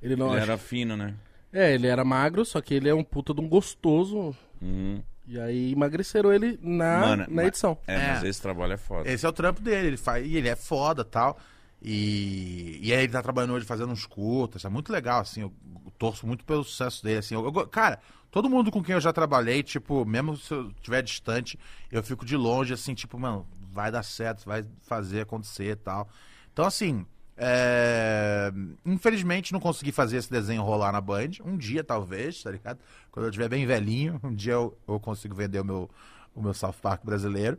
ele 0.02 0.16
não. 0.16 0.32
Ele 0.34 0.42
era 0.42 0.58
fino, 0.58 0.96
né? 0.96 1.14
É, 1.52 1.74
ele 1.74 1.88
era 1.88 2.04
magro, 2.06 2.46
só 2.46 2.62
que 2.62 2.74
ele 2.74 2.90
é 2.90 2.94
um 2.94 3.04
puta 3.04 3.34
de 3.34 3.42
um 3.42 3.48
gostoso. 3.50 4.36
Uhum. 4.62 5.02
E 5.28 5.40
aí 5.40 5.72
emagreceram 5.74 6.32
ele 6.32 6.58
na, 6.62 7.00
Mano, 7.00 7.26
na 7.30 7.46
edição. 7.46 7.78
É, 7.88 7.96
É. 7.96 8.08
mas 8.14 8.24
esse 8.24 8.42
trabalho 8.42 8.74
é 8.74 8.78
foda. 8.78 9.10
Esse 9.10 9.26
é 9.26 9.30
o 9.30 9.34
trampo 9.34 9.62
dele, 9.62 9.88
ele 9.88 9.98
faz, 9.98 10.26
e 10.26 10.36
ele 10.38 10.48
é 10.48 10.56
foda 10.56 11.04
tal. 11.04 11.38
E, 11.82 12.80
e 12.82 12.94
aí 12.94 13.04
ele 13.04 13.12
tá 13.14 13.22
trabalhando 13.22 13.54
hoje 13.54 13.66
fazendo 13.66 13.92
uns 13.92 14.06
curtas, 14.06 14.66
é 14.66 14.70
muito 14.70 14.92
legal, 14.92 15.22
assim, 15.22 15.42
eu, 15.42 15.54
torço 15.98 16.26
muito 16.26 16.44
pelo 16.44 16.64
sucesso 16.64 17.04
dele, 17.04 17.20
assim. 17.20 17.36
eu- 17.36 17.46
eu 17.46 17.68
cara, 17.68 18.00
todo 18.32 18.50
mundo 18.50 18.72
com 18.72 18.84
quem 18.84 18.94
eu 18.96 19.02
já 19.02 19.14
trabalhei, 19.14 19.62
tipo, 19.64 20.06
mesmo 20.06 20.36
se 20.38 20.54
eu 20.54 20.70
estiver 20.70 21.02
distante, 21.04 21.60
eu 21.92 22.04
fico 22.04 22.26
de 22.26 22.36
longe, 22.36 22.74
assim, 22.74 22.94
tipo, 22.94 23.18
mano, 23.20 23.48
vai 23.72 23.92
dar 23.92 24.04
certo, 24.04 24.46
vai 24.46 24.66
fazer 24.88 25.22
acontecer 25.22 25.72
e 25.72 25.76
tal. 25.76 26.10
Então, 26.52 26.66
assim, 26.66 27.06
é, 27.38 28.52
infelizmente 28.86 29.54
não 29.54 29.60
consegui 29.60 29.92
fazer 29.92 30.18
esse 30.18 30.30
desenho 30.32 30.64
rolar 30.64 30.92
na 30.92 31.00
Band, 31.02 31.32
um 31.46 31.56
dia 31.58 31.84
talvez, 31.84 32.42
tá 32.42 32.52
ligado? 32.52 32.80
Quando 33.12 33.26
eu 33.26 33.30
estiver 33.30 33.48
bem 33.50 33.66
velhinho, 33.66 34.20
um 34.24 34.34
dia 34.34 34.54
eu, 34.54 34.76
eu 34.88 35.00
consigo 35.00 35.36
vender 35.36 35.60
o 35.60 35.66
meu, 35.66 35.90
o 36.34 36.42
meu 36.42 36.54
South 36.54 36.74
Park 36.82 37.04
brasileiro. 37.06 37.58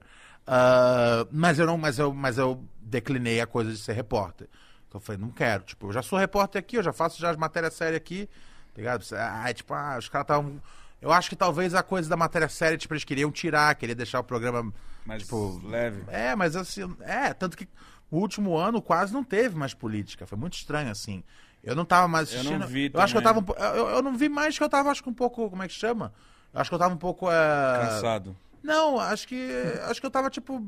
Ah, 0.50 1.26
mas 1.30 1.58
eu 1.58 1.66
não, 1.66 1.76
mas 1.76 1.98
eu, 1.98 2.12
mas 2.14 2.38
eu 2.38 2.64
declinei 2.80 3.38
a 3.40 3.46
coisa 3.46 3.70
de 3.70 3.76
ser 3.76 3.92
repórter. 3.92 4.48
Então 4.88 4.98
eu 4.98 5.04
falei, 5.04 5.20
não 5.20 5.28
quero. 5.28 5.62
Tipo, 5.62 5.88
eu 5.88 5.92
já 5.92 6.02
sou 6.02 6.18
repórter 6.18 6.58
aqui, 6.58 6.76
eu 6.76 6.82
já 6.82 6.92
faço 6.92 7.20
já 7.20 7.30
as 7.30 7.36
matérias 7.36 7.74
sérias 7.74 7.98
aqui, 7.98 8.26
tá 8.74 8.78
ligado? 8.78 9.04
Ah, 9.14 9.52
tipo, 9.52 9.74
ah, 9.74 9.96
os 9.98 10.08
caras 10.08 10.24
estavam. 10.24 10.60
Eu 11.02 11.12
acho 11.12 11.28
que 11.28 11.36
talvez 11.36 11.74
a 11.74 11.82
coisa 11.82 12.08
da 12.08 12.16
matéria 12.16 12.48
séria, 12.48 12.78
tipo, 12.78 12.94
eles 12.94 13.04
queriam 13.04 13.30
tirar, 13.30 13.74
queria 13.74 13.94
deixar 13.94 14.20
o 14.20 14.24
programa. 14.24 14.72
Mas 15.04 15.22
tipo, 15.22 15.60
leve. 15.64 16.02
É, 16.08 16.34
mas 16.34 16.56
assim, 16.56 16.96
é, 17.00 17.32
tanto 17.34 17.56
que 17.56 17.68
o 18.10 18.16
último 18.18 18.56
ano 18.56 18.80
quase 18.80 19.12
não 19.12 19.22
teve 19.22 19.54
mais 19.54 19.74
política. 19.74 20.26
Foi 20.26 20.38
muito 20.38 20.54
estranho, 20.54 20.90
assim. 20.90 21.22
Eu 21.62 21.74
não 21.76 21.84
tava 21.84 22.08
mais 22.08 22.32
Eu 22.32 22.38
assistindo. 22.38 22.60
não 22.60 22.66
vi 22.66 22.90
eu 22.92 23.00
acho 23.00 23.12
que 23.12 23.18
eu 23.18 23.22
tava 23.22 23.44
eu, 23.76 23.88
eu 23.88 24.02
não 24.02 24.16
vi 24.16 24.28
mais 24.28 24.56
que 24.56 24.64
eu 24.64 24.68
tava, 24.68 24.90
acho 24.90 25.02
que 25.02 25.10
um 25.10 25.14
pouco. 25.14 25.50
Como 25.50 25.62
é 25.62 25.68
que 25.68 25.74
chama? 25.74 26.12
Eu 26.54 26.60
acho 26.60 26.70
que 26.70 26.74
eu 26.74 26.78
tava 26.78 26.94
um 26.94 26.98
pouco. 26.98 27.30
é, 27.30 27.86
Cansado. 27.86 28.36
Não, 28.62 28.98
acho 28.98 29.26
que. 29.28 29.50
Acho 29.84 30.00
que 30.00 30.06
eu 30.06 30.10
tava, 30.10 30.30
tipo. 30.30 30.66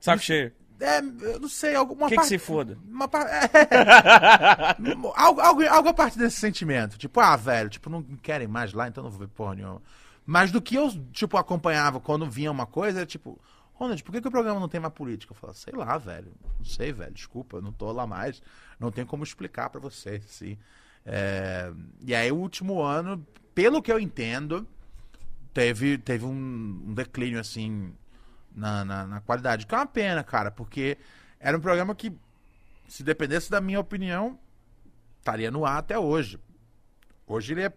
Saco 0.00 0.22
cheio. 0.22 0.52
É, 0.80 0.98
eu 1.00 1.40
não 1.40 1.48
sei, 1.48 1.74
alguma 1.74 2.06
Que 2.06 2.10
que 2.10 2.16
parte. 2.16 2.28
se 2.28 2.38
foda? 2.38 2.78
Uma 2.88 3.08
par... 3.08 3.26
é. 3.26 3.50
algo, 5.16 5.40
algo, 5.40 5.66
algo 5.66 5.88
a 5.88 5.92
parte 5.94 6.16
desse 6.16 6.36
sentimento. 6.38 6.96
Tipo, 6.96 7.18
ah, 7.18 7.34
velho, 7.36 7.68
tipo, 7.68 7.90
não 7.90 8.02
querem 8.22 8.46
mais 8.46 8.72
lá, 8.72 8.86
então 8.86 9.02
não 9.02 9.10
vou 9.10 9.18
ver 9.18 9.28
porra 9.28 9.56
nenhuma. 9.56 9.82
Mas 10.24 10.52
do 10.52 10.62
que 10.62 10.76
eu, 10.76 10.88
tipo, 11.12 11.36
acompanhava 11.36 11.98
quando 11.98 12.30
vinha 12.30 12.50
uma 12.52 12.64
coisa, 12.64 13.02
é 13.02 13.06
tipo, 13.06 13.40
Ronald, 13.74 14.02
por 14.04 14.12
que, 14.12 14.20
que 14.20 14.28
o 14.28 14.30
programa 14.30 14.60
não 14.60 14.68
tem 14.68 14.78
mais 14.80 14.94
política? 14.94 15.32
Eu 15.32 15.36
falo, 15.36 15.54
sei 15.54 15.72
lá, 15.74 15.98
velho. 15.98 16.32
Não 16.58 16.64
sei, 16.64 16.92
velho. 16.92 17.12
Desculpa, 17.12 17.56
eu 17.56 17.62
não 17.62 17.72
tô 17.72 17.90
lá 17.90 18.06
mais. 18.06 18.40
Não 18.78 18.92
tenho 18.92 19.06
como 19.06 19.24
explicar 19.24 19.70
pra 19.70 19.80
vocês, 19.80 20.24
assim. 20.24 20.56
É, 21.04 21.72
E 22.04 22.14
aí, 22.14 22.30
o 22.30 22.36
último 22.36 22.80
ano, 22.82 23.26
pelo 23.52 23.82
que 23.82 23.90
eu 23.90 23.98
entendo, 23.98 24.64
teve, 25.52 25.98
teve 25.98 26.24
um, 26.24 26.30
um 26.88 26.94
declínio, 26.94 27.40
assim, 27.40 27.92
na, 28.54 28.84
na, 28.84 29.06
na 29.06 29.20
qualidade. 29.20 29.66
Que 29.66 29.74
é 29.74 29.78
uma 29.78 29.86
pena, 29.86 30.22
cara, 30.24 30.50
porque 30.50 30.96
era 31.40 31.56
um 31.56 31.60
programa 31.60 31.94
que, 31.94 32.12
se 32.86 33.02
dependesse 33.02 33.50
da 33.50 33.60
minha 33.60 33.80
opinião, 33.80 34.38
estaria 35.18 35.50
no 35.50 35.64
ar 35.64 35.78
até 35.78 35.98
hoje. 35.98 36.38
Hoje 37.26 37.52
ele 37.52 37.62
é 37.62 37.72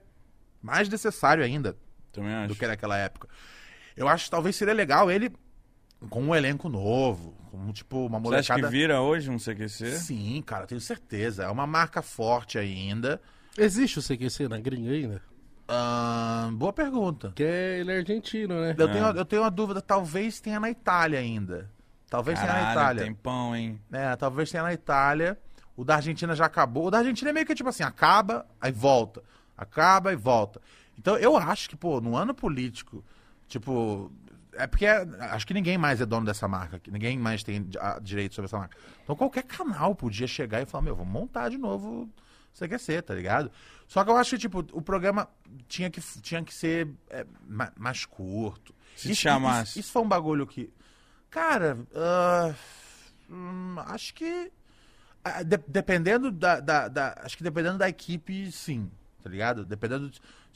mais 0.62 0.88
necessário 0.88 1.44
ainda 1.44 1.76
Também 2.12 2.34
acho. 2.34 2.48
do 2.50 2.56
que 2.56 2.66
naquela 2.66 2.98
época. 2.98 3.28
Eu 3.96 4.08
acho 4.08 4.26
que 4.26 4.32
talvez 4.32 4.56
seria 4.56 4.74
legal 4.74 5.12
ele 5.12 5.32
com 6.10 6.22
um 6.24 6.34
elenco 6.36 6.70
novo, 6.70 7.36
com 7.52 7.72
tipo 7.72 8.06
uma 8.06 8.20
Você 8.20 8.36
acha 8.36 8.54
que 8.56 8.62
molecada. 8.62 8.72
vira 8.72 9.02
hoje 9.02 9.30
um 9.30 9.38
CQC? 9.38 9.92
Sim, 9.98 10.42
cara, 10.46 10.66
tenho 10.66 10.80
certeza. 10.82 11.44
É 11.44 11.50
uma 11.50 11.68
marca 11.68 12.02
forte 12.02 12.58
ainda. 12.58 13.22
Existe 13.58 14.00
o 14.00 14.02
CQC 14.02 14.48
na 14.48 14.60
gringa 14.60 14.92
ainda? 14.92 15.22
Ahn, 15.74 16.54
boa 16.56 16.74
pergunta. 16.74 17.30
Porque 17.30 17.44
ele 17.44 17.92
é 17.92 17.98
argentino, 18.00 18.60
né? 18.60 18.76
Eu, 18.78 18.88
É. 18.88 18.92
tenho, 18.92 19.06
eu 19.08 19.26
tenho 19.26 19.42
uma 19.42 19.52
dúvida, 19.52 19.82
talvez 19.82 20.40
tenha 20.42 20.60
na 20.60 20.70
Itália 20.70 21.20
ainda. 21.20 21.70
Talvez 22.10 22.38
tenha 22.40 22.52
na 22.52 22.60
Caralho, 22.60 22.80
Itália. 22.80 23.04
tem 23.04 23.14
pão, 23.14 23.56
hein? 23.56 23.80
É, 23.92 24.16
talvez 24.18 24.52
tenha 24.52 24.64
na 24.64 24.74
Itália. 24.74 25.40
O 25.78 25.86
da 25.86 25.96
Argentina 25.96 26.36
já 26.36 26.46
acabou. 26.46 26.88
O 26.88 26.92
da 26.92 26.98
Argentina 27.00 27.30
é 27.30 27.34
meio 27.34 27.46
que 27.46 27.56
tipo 27.56 27.70
assim, 27.70 27.84
acaba, 27.84 28.46
aí 28.60 28.72
volta. 28.72 29.24
Acaba 29.58 30.12
e 30.12 30.16
volta. 30.16 30.60
Então 31.00 31.16
eu 31.18 31.38
acho 31.38 31.70
que, 31.70 31.76
pô, 31.78 32.02
no 32.02 32.16
ano 32.18 32.34
político, 32.34 33.04
tipo. 33.48 34.12
É 34.54 34.68
porque 34.68 34.86
é- 34.86 35.08
acho 35.32 35.48
que 35.48 35.54
ninguém 35.54 35.78
mais 35.78 36.02
é 36.02 36.06
dono 36.06 36.26
dessa 36.26 36.46
marca. 36.50 36.78
que 36.78 36.92
Ninguém 36.92 37.18
mais 37.18 37.42
tem 37.42 37.66
direito 38.02 38.36
sobre 38.36 38.48
essa 38.48 38.58
marca. 38.58 38.76
Então 39.02 39.16
qualquer 39.16 39.44
canal 39.44 39.96
podia 39.96 40.28
chegar 40.28 40.62
e 40.62 40.66
falar, 40.66 40.82
meu, 40.84 40.96
vamos 40.96 41.12
montar 41.14 41.48
de 41.50 41.58
novo 41.58 42.10
o 42.54 42.58
CQC, 42.58 43.02
tá 43.02 43.14
ligado? 43.14 43.52
Só 43.88 44.04
que 44.04 44.10
eu 44.10 44.16
acho 44.18 44.32
que, 44.32 44.38
tipo, 44.38 44.60
o 44.72 44.82
programa 44.82 45.28
tinha 45.68 45.90
que, 45.90 46.00
tinha 46.22 46.44
que 46.44 46.54
ser 46.54 46.88
é, 47.10 47.26
ma- 47.48 47.72
mais 47.78 48.06
curto. 48.06 48.74
Se 48.96 49.10
te 49.10 49.16
chamasse. 49.16 49.72
Isso, 49.72 49.80
isso 49.80 49.92
foi 49.92 50.02
um 50.02 50.08
bagulho 50.08 50.46
que. 50.48 50.72
Cara, 51.30 51.78
ah, 51.96 52.54
hum, 53.30 53.76
acho 53.88 54.14
que. 54.14 54.52
ah, 55.24 55.44
de- 55.44 55.64
dependendo 55.68 56.32
da, 56.32 56.60
da- 56.60 56.88
da- 56.88 57.16
Acho 57.24 57.38
que 57.38 57.44
dependendo 57.44 57.78
da 57.78 57.90
equipe, 57.90 58.52
sim. 58.52 58.90
Tá 59.24 59.30
ligado? 59.30 59.66
Dependendo 59.66 60.12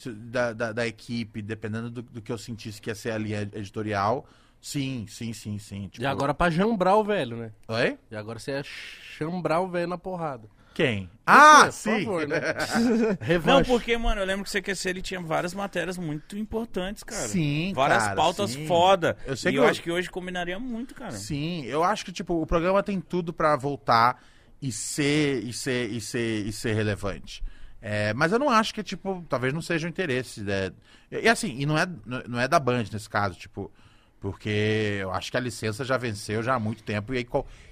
da, 0.06 0.52
da, 0.54 0.72
da 0.72 0.88
equipe, 0.88 1.42
dependendo 1.42 1.90
do, 1.90 2.02
do 2.02 2.22
que 2.22 2.32
eu 2.32 2.38
sentisse 2.38 2.82
que 2.82 2.90
ia 2.90 2.96
ser 2.96 3.12
a 3.12 3.18
linha 3.18 3.42
editorial. 3.42 4.28
Sim, 4.62 5.06
sim, 5.08 5.32
sim, 5.34 5.60
sim. 5.60 5.88
Tipo, 5.90 6.02
E 6.04 6.06
agora 6.08 6.34
pra 6.34 6.50
jambrar 6.50 6.96
o 6.98 7.04
velho, 7.04 7.38
né? 7.38 7.52
Oi? 7.68 8.00
E 8.10 8.16
agora 8.16 8.40
você 8.40 8.52
é 8.52 8.64
chambrar 8.64 9.62
o 9.62 9.68
velho 9.70 9.88
na 9.88 9.98
porrada. 9.98 10.50
Quem? 10.76 11.10
Ah, 11.26 11.64
por 11.66 11.72
sim! 11.72 12.04
favor, 12.04 12.28
né? 12.28 12.38
Não, 13.46 13.64
porque, 13.64 13.98
mano, 13.98 14.20
eu 14.22 14.26
lembro 14.26 14.44
que 14.44 14.50
o 14.50 14.62
CQC 14.62 14.90
ele 14.90 15.02
tinha 15.02 15.22
várias 15.22 15.54
matérias 15.54 15.98
muito 15.98 16.38
importantes, 16.38 17.02
cara. 17.02 17.28
Sim, 17.30 17.72
Várias 17.74 18.04
cara, 18.04 18.16
pautas 18.16 18.52
sim. 18.52 18.68
foda. 18.68 19.18
Eu 19.26 19.38
sei 19.38 19.52
e 19.52 19.54
que 19.54 19.60
eu, 19.60 19.64
eu- 19.64 19.70
acho 19.70 19.82
que 19.82 19.90
hoje 19.90 20.10
combinaria 20.10 20.60
muito, 20.60 20.94
cara. 20.94 21.14
Sim, 21.14 21.64
eu 21.64 21.82
acho 21.82 22.04
que 22.06 22.12
tipo 22.12 22.42
o 22.42 22.46
programa 22.46 22.84
tem 22.84 23.00
tudo 23.00 23.32
pra 23.32 23.56
voltar 23.56 24.22
e 24.62 24.70
ser 24.70 25.44
e 25.46 25.54
ser 25.54 25.90
e 25.90 26.02
ser 26.02 26.46
e 26.46 26.52
ser 26.52 26.74
relevante. 26.74 27.42
É, 27.82 28.14
mas 28.14 28.34
eu 28.34 28.40
não 28.40 28.50
acho 28.50 28.74
que 28.74 28.84
tipo 28.84 29.26
talvez 29.30 29.54
não 29.54 29.62
seja 29.62 29.88
o 29.88 29.90
interesse. 29.90 30.42
Né? 30.42 30.72
E, 31.10 31.22
e 31.22 31.30
assim 31.30 31.56
e 31.58 31.66
não 31.66 31.78
é 31.78 31.88
não 32.28 32.38
é 32.40 32.50
da 32.50 32.60
Band 32.60 32.84
nesse 32.92 33.10
caso 33.10 33.40
tipo 33.40 33.72
porque 34.20 34.98
eu 35.02 35.12
acho 35.12 35.32
que 35.32 35.38
a 35.38 35.40
licença 35.40 35.86
já 35.86 35.98
venceu 35.98 36.44
já 36.44 36.56
há 36.56 36.60
muito 36.60 36.84
tempo 36.84 37.14
e 37.14 37.18
aí, 37.20 37.28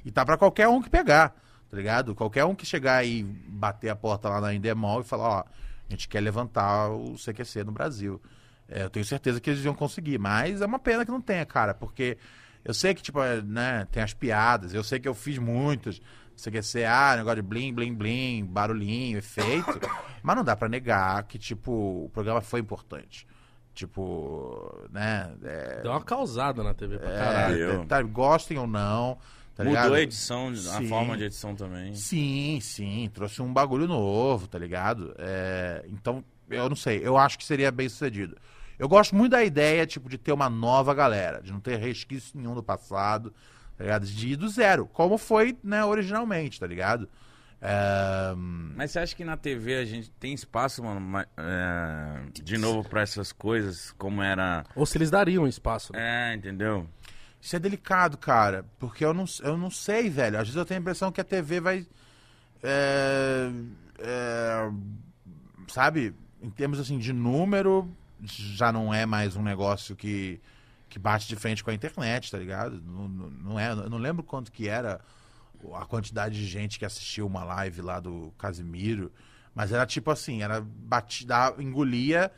e 0.06 0.12
tá 0.12 0.26
pra 0.26 0.38
qualquer 0.38 0.68
um 0.68 0.82
que 0.82 0.90
pegar, 0.90 1.36
tá 1.74 1.78
ligado? 1.78 2.14
Qualquer 2.14 2.46
um 2.46 2.54
que 2.54 2.68
chegar 2.68 3.04
e 3.04 3.24
bater 3.24 3.90
a 3.90 3.96
porta 3.96 4.30
lá 4.30 4.40
na 4.40 4.54
Indemol 4.54 5.02
e 5.02 5.04
falar 5.04 5.28
ó 5.28 5.40
a 5.40 5.92
gente 5.92 6.08
quer 6.08 6.22
levantar 6.22 6.90
o 6.90 7.16
CQC 7.16 7.64
no 7.64 7.72
Brasil. 7.72 8.22
É, 8.70 8.84
eu 8.84 8.92
tenho 8.92 9.04
certeza 9.04 9.42
que 9.42 9.50
eles 9.50 9.66
iam 9.66 9.74
conseguir, 9.74 10.20
mas 10.20 10.62
é 10.62 10.66
uma 10.68 10.78
pena 10.78 11.04
que 11.04 11.10
não 11.10 11.20
tenha, 11.20 11.44
cara, 11.48 11.74
porque 11.74 12.18
eu 12.64 12.76
sei 12.76 12.94
que, 12.94 13.02
tipo, 13.02 13.22
é, 13.22 13.42
né, 13.42 13.88
tem 13.92 14.04
as 14.04 14.14
piadas, 14.14 14.74
eu 14.74 14.84
sei 14.84 15.00
que 15.00 15.08
eu 15.08 15.16
fiz 15.16 15.40
muitos. 15.40 16.00
CQC, 16.36 16.86
ah, 16.86 17.16
negócio 17.18 17.38
de 17.38 17.42
blim, 17.42 17.74
blim, 17.74 17.94
blim, 17.94 18.46
barulhinho, 18.46 19.18
efeito. 19.18 19.80
mas 20.22 20.36
não 20.36 20.44
dá 20.44 20.56
pra 20.56 20.70
negar 20.70 21.24
que, 21.24 21.40
tipo, 21.40 22.06
o 22.06 22.10
programa 22.14 22.42
foi 22.42 22.60
importante. 22.60 23.28
Tipo, 23.74 24.88
né? 24.92 25.34
É, 25.44 25.82
Deu 25.82 25.92
uma 25.92 26.02
causada 26.02 26.64
na 26.64 26.74
TV 26.74 27.00
pra 27.00 27.10
é, 27.10 27.18
caralho. 27.18 27.58
Deu. 27.58 27.86
tá, 27.86 28.02
gostem 28.04 28.58
ou 28.60 28.68
não. 28.68 29.18
Tá 29.56 29.64
Mudou 29.64 29.76
ligado? 29.76 29.94
a 29.94 30.02
edição, 30.02 30.48
a 30.50 30.54
Sim. 30.56 30.88
forma 30.90 31.16
de 31.16 31.26
edição 31.26 31.54
também. 31.56 31.94
Sim, 31.96 32.60
sim, 32.62 33.10
trouxe 33.14 33.42
um 33.42 33.54
bagulho 33.54 33.88
novo, 33.88 34.48
tá 34.48 34.58
ligado? 34.58 35.14
É, 35.20 35.86
então, 35.90 36.24
eu 36.50 36.68
não 36.68 36.76
sei, 36.76 37.00
eu 37.04 37.18
acho 37.18 37.38
que 37.38 37.46
seria 37.46 37.72
bem 37.72 37.88
sucedido. 37.88 38.36
Eu 38.80 38.90
gosto 38.90 39.16
muito 39.16 39.32
da 39.34 39.44
ideia, 39.44 39.86
tipo, 39.86 40.10
de 40.10 40.18
ter 40.18 40.32
uma 40.32 40.50
nova 40.50 40.94
galera, 40.96 41.40
de 41.42 41.52
não 41.52 41.60
ter 41.60 41.78
resquício 41.78 42.36
nenhum 42.38 42.56
do 42.56 42.64
passado, 42.64 43.32
tá 43.78 43.84
ligado? 43.84 44.06
De 44.08 44.30
ir 44.30 44.36
do 44.36 44.50
zero, 44.50 44.88
como 44.92 45.18
foi, 45.20 45.56
né, 45.64 45.86
originalmente, 45.86 46.60
tá 46.60 46.66
ligado? 46.66 47.08
É, 47.62 48.34
Mas 48.76 48.92
você 48.92 49.00
acha 49.00 49.16
que 49.16 49.24
na 49.24 49.38
TV 49.38 49.76
a 49.76 49.86
gente 49.86 50.10
tem 50.20 50.34
espaço, 50.34 50.84
mano, 50.84 51.00
ma- 51.00 51.26
é, 51.38 52.20
de 52.44 52.58
novo 52.58 52.88
pra 52.90 53.02
essas 53.02 53.32
coisas, 53.32 53.92
como 53.98 54.22
era. 54.22 54.66
Ou 54.76 54.86
se 54.86 54.98
eles 54.98 55.10
dariam 55.10 55.48
espaço. 55.48 55.94
né? 55.94 56.32
É, 56.34 56.36
entendeu? 56.36 56.86
Isso 57.44 57.58
é 57.58 57.60
delicado, 57.60 58.18
cara, 58.18 58.66
porque 58.80 59.04
eu 59.04 59.14
não, 59.14 59.26
eu 59.42 59.58
não 59.58 59.70
sei, 59.70 60.10
velho. 60.10 60.38
Às 60.38 60.44
vezes 60.44 60.56
eu 60.56 60.64
tenho 60.64 60.80
a 60.80 60.82
impressão 60.82 61.12
que 61.12 61.20
a 61.20 61.26
TV 61.26 61.60
vai. 61.60 61.86
é, 62.64 63.52
é, 64.00 64.72
sabe, 65.68 66.16
em 66.42 66.50
termos 66.50 66.80
assim 66.80 66.98
de 66.98 67.12
número, 67.12 67.94
já 68.24 68.72
não 68.72 68.94
é 68.94 69.06
mais 69.06 69.36
um 69.36 69.44
negócio 69.44 69.94
que, 69.94 70.40
que 70.88 70.98
bate 70.98 71.28
de 71.28 71.36
frente 71.36 71.62
com 71.62 71.70
a 71.70 71.74
internet, 71.74 72.32
tá 72.32 72.38
ligado? 72.38 72.82
Não, 72.82 73.10
não, 73.10 73.30
não 73.30 73.60
é, 73.60 73.72
eu 73.72 73.90
não 73.90 73.98
lembro 73.98 74.24
quanto 74.24 74.50
que 74.50 74.70
era 74.70 75.02
a 75.74 75.86
quantidade 75.86 76.40
de 76.40 76.48
gente 76.48 76.80
que 76.80 76.86
assistiu 76.86 77.28
uma 77.28 77.44
live 77.44 77.82
lá 77.82 78.00
do 78.00 78.34
Casimiro, 78.38 79.12
mas 79.54 79.74
era 79.74 79.86
tipo 79.86 80.10
assim, 80.10 80.42
era 80.42 80.62
batida, 80.62 81.54
engolia 81.60 82.32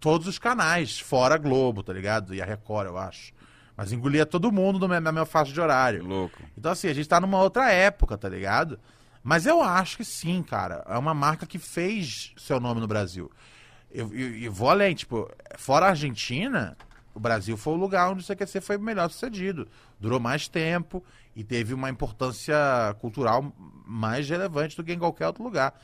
todos 0.00 0.26
os 0.26 0.38
canais, 0.38 0.98
fora 0.98 1.36
Globo, 1.36 1.82
tá 1.82 1.92
ligado? 1.92 2.34
E 2.34 2.40
a 2.40 2.46
Record, 2.46 2.86
eu 2.86 2.96
acho. 2.96 3.34
Mas 3.76 3.92
engolia 3.92 4.26
todo 4.26 4.52
mundo 4.52 4.86
na 4.86 5.12
minha 5.12 5.24
faixa 5.24 5.52
de 5.52 5.60
horário. 5.60 6.04
Louco. 6.04 6.42
Então, 6.56 6.72
assim, 6.72 6.88
a 6.88 6.94
gente 6.94 7.08
tá 7.08 7.20
numa 7.20 7.38
outra 7.40 7.70
época, 7.72 8.18
tá 8.18 8.28
ligado? 8.28 8.78
Mas 9.22 9.46
eu 9.46 9.62
acho 9.62 9.96
que 9.96 10.04
sim, 10.04 10.42
cara. 10.42 10.84
É 10.88 10.98
uma 10.98 11.14
marca 11.14 11.46
que 11.46 11.58
fez 11.58 12.32
seu 12.36 12.60
nome 12.60 12.80
no 12.80 12.86
Brasil. 12.86 13.30
Eu 13.90 14.52
vou 14.52 14.70
além, 14.70 14.94
tipo, 14.94 15.30
fora 15.58 15.86
a 15.86 15.90
Argentina, 15.90 16.76
o 17.14 17.20
Brasil 17.20 17.56
foi 17.56 17.74
o 17.74 17.76
lugar 17.76 18.10
onde 18.10 18.22
o 18.22 18.26
CQC 18.26 18.60
foi 18.60 18.78
melhor 18.78 19.10
sucedido. 19.10 19.68
Durou 20.00 20.18
mais 20.18 20.48
tempo 20.48 21.04
e 21.36 21.44
teve 21.44 21.74
uma 21.74 21.90
importância 21.90 22.54
cultural 23.00 23.52
mais 23.86 24.28
relevante 24.28 24.76
do 24.76 24.82
que 24.84 24.92
em 24.92 24.98
qualquer 24.98 25.26
outro 25.26 25.42
lugar. 25.44 25.78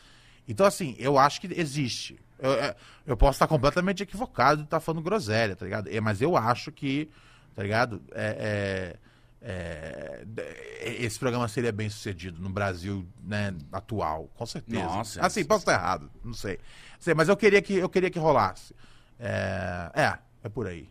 Então, 0.47 0.65
assim, 0.65 0.97
eu 0.99 1.19
acho 1.19 1.41
que 1.41 1.49
existe. 1.59 2.19
Eu, 2.39 2.51
eu- 3.07 3.17
posso 3.17 3.37
estar 3.37 3.47
completamente 3.47 4.03
equivocado 4.03 4.59
de 4.63 4.65
estar 4.67 4.81
falando 4.81 5.03
groselha, 5.03 5.55
tá 5.55 5.65
ligado? 5.67 5.89
É, 5.89 6.01
Mas 6.01 6.23
eu 6.23 6.37
acho 6.37 6.73
que, 6.73 7.11
tá 7.59 7.65
ligado? 7.65 8.01
É, 8.13 8.95
é, 9.43 9.49
é, 9.51 10.25
é, 10.81 11.03
esse 11.03 11.19
programa 11.19 11.49
seria 11.49 11.73
bem 11.73 11.91
sucedido 11.91 12.41
no 12.41 12.49
Brasil 12.49 13.05
né, 13.21 13.53
atual, 13.73 14.31
com 14.37 14.47
certeza. 14.47 14.85
Nossa, 14.85 15.21
assim, 15.21 15.45
posso 15.45 15.63
estar 15.63 15.73
errado, 15.73 16.09
não 16.23 16.35
sei. 16.35 16.61
sei 17.01 17.15
mas 17.15 17.29
eu 17.29 17.37
queria 17.37 17.61
que, 17.61 17.75
eu 17.75 17.89
queria 17.89 18.11
que 18.11 18.19
rolasse. 18.19 18.73
É, 19.19 19.91
é, 19.93 20.19
é 20.45 20.49
por 20.49 20.69
aí. 20.69 20.89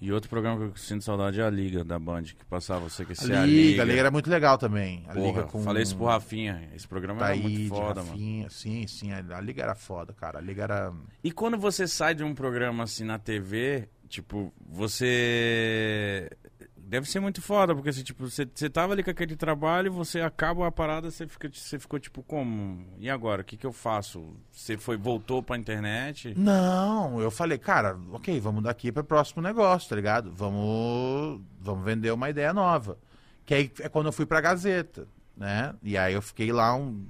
E 0.00 0.10
outro 0.10 0.30
programa 0.30 0.56
que 0.56 0.64
eu 0.64 0.76
sinto 0.76 1.04
saudade 1.04 1.38
é 1.38 1.44
a 1.44 1.50
Liga 1.50 1.84
da 1.84 1.98
Band, 1.98 2.22
que 2.22 2.44
passava 2.46 2.80
você 2.80 3.04
que 3.04 3.14
se 3.14 3.30
é 3.30 3.36
a 3.36 3.44
Liga, 3.44 3.82
a 3.82 3.84
Liga 3.84 4.00
era 4.00 4.10
muito 4.10 4.30
legal 4.30 4.56
também. 4.56 5.04
A 5.08 5.12
Porra, 5.12 5.26
Liga 5.26 5.42
com 5.44 5.62
falei 5.62 5.82
isso 5.82 5.96
pro 5.96 6.06
Rafinha. 6.06 6.70
Esse 6.74 6.88
programa 6.88 7.26
era 7.26 7.36
muito 7.36 7.54
Taíde, 7.54 7.68
foda, 7.68 8.00
mano. 8.00 8.12
Rafinha, 8.12 8.50
sim, 8.50 8.86
sim, 8.86 9.12
a 9.12 9.18
a 9.36 9.40
Liga 9.40 9.62
era 9.62 9.74
foda, 9.74 10.14
cara. 10.14 10.38
A 10.38 10.42
Liga 10.42 10.62
era... 10.62 10.92
E 11.22 11.30
quando 11.30 11.58
você 11.58 11.86
sai 11.86 12.14
de 12.14 12.24
um 12.24 12.34
programa 12.34 12.84
assim 12.84 13.04
na 13.04 13.18
TV, 13.18 13.88
tipo, 14.08 14.52
você. 14.68 16.30
Deve 16.76 17.10
ser 17.10 17.18
muito 17.18 17.42
foda, 17.42 17.74
porque 17.74 17.88
assim, 17.90 18.04
tipo, 18.04 18.30
você, 18.30 18.48
você 18.54 18.70
tava 18.70 18.92
ali 18.92 19.02
com 19.02 19.10
aquele 19.10 19.34
trabalho, 19.34 19.92
você 19.92 20.20
acaba 20.20 20.68
a 20.68 20.70
parada, 20.70 21.10
você, 21.10 21.26
fica, 21.26 21.50
você 21.52 21.80
ficou 21.80 21.98
tipo, 21.98 22.22
como? 22.22 22.86
E 22.98 23.10
agora? 23.10 23.42
O 23.42 23.44
que, 23.44 23.56
que 23.56 23.66
eu 23.66 23.72
faço? 23.72 24.36
Você 24.52 24.76
foi, 24.78 24.96
voltou 24.96 25.42
pra 25.42 25.56
internet? 25.56 26.32
Não, 26.38 27.20
eu 27.20 27.28
falei, 27.28 27.58
cara, 27.58 27.98
ok, 28.12 28.38
vamos 28.38 28.62
daqui 28.62 28.92
para 28.92 29.00
o 29.00 29.04
próximo 29.04 29.42
negócio, 29.42 29.88
tá 29.88 29.96
ligado? 29.96 30.32
Vamos, 30.32 31.40
vamos 31.60 31.84
vender 31.84 32.12
uma 32.12 32.30
ideia 32.30 32.54
nova. 32.54 32.96
Que 33.44 33.54
aí 33.54 33.72
é 33.80 33.88
quando 33.88 34.06
eu 34.06 34.12
fui 34.12 34.24
pra 34.24 34.40
Gazeta, 34.40 35.08
né? 35.36 35.74
E 35.82 35.98
aí 35.98 36.14
eu 36.14 36.22
fiquei 36.22 36.52
lá 36.52 36.72
um, 36.76 37.04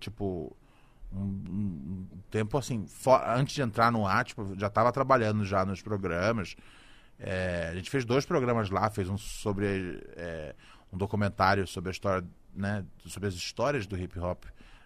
tipo, 0.00 0.56
um, 1.12 1.18
um- 1.20 2.06
tempo 2.30 2.58
assim, 2.58 2.86
fo- 2.86 3.20
antes 3.26 3.54
de 3.54 3.62
entrar 3.62 3.90
no 3.90 4.06
ar, 4.06 4.24
tipo, 4.24 4.54
já 4.58 4.68
tava 4.68 4.92
trabalhando 4.92 5.44
já 5.44 5.64
nos 5.64 5.80
programas. 5.82 6.54
É, 7.18 7.68
a 7.72 7.74
gente 7.74 7.90
fez 7.90 8.04
dois 8.04 8.24
programas 8.26 8.70
lá, 8.70 8.90
fez 8.90 9.08
um 9.08 9.16
sobre 9.18 10.00
é, 10.16 10.54
um 10.92 10.98
documentário 10.98 11.66
sobre 11.66 11.90
a 11.90 11.92
história, 11.92 12.26
né, 12.54 12.84
sobre 13.06 13.28
as 13.28 13.34
histórias 13.34 13.86
do 13.86 13.96
hip 13.98 14.18
hop 14.18 14.44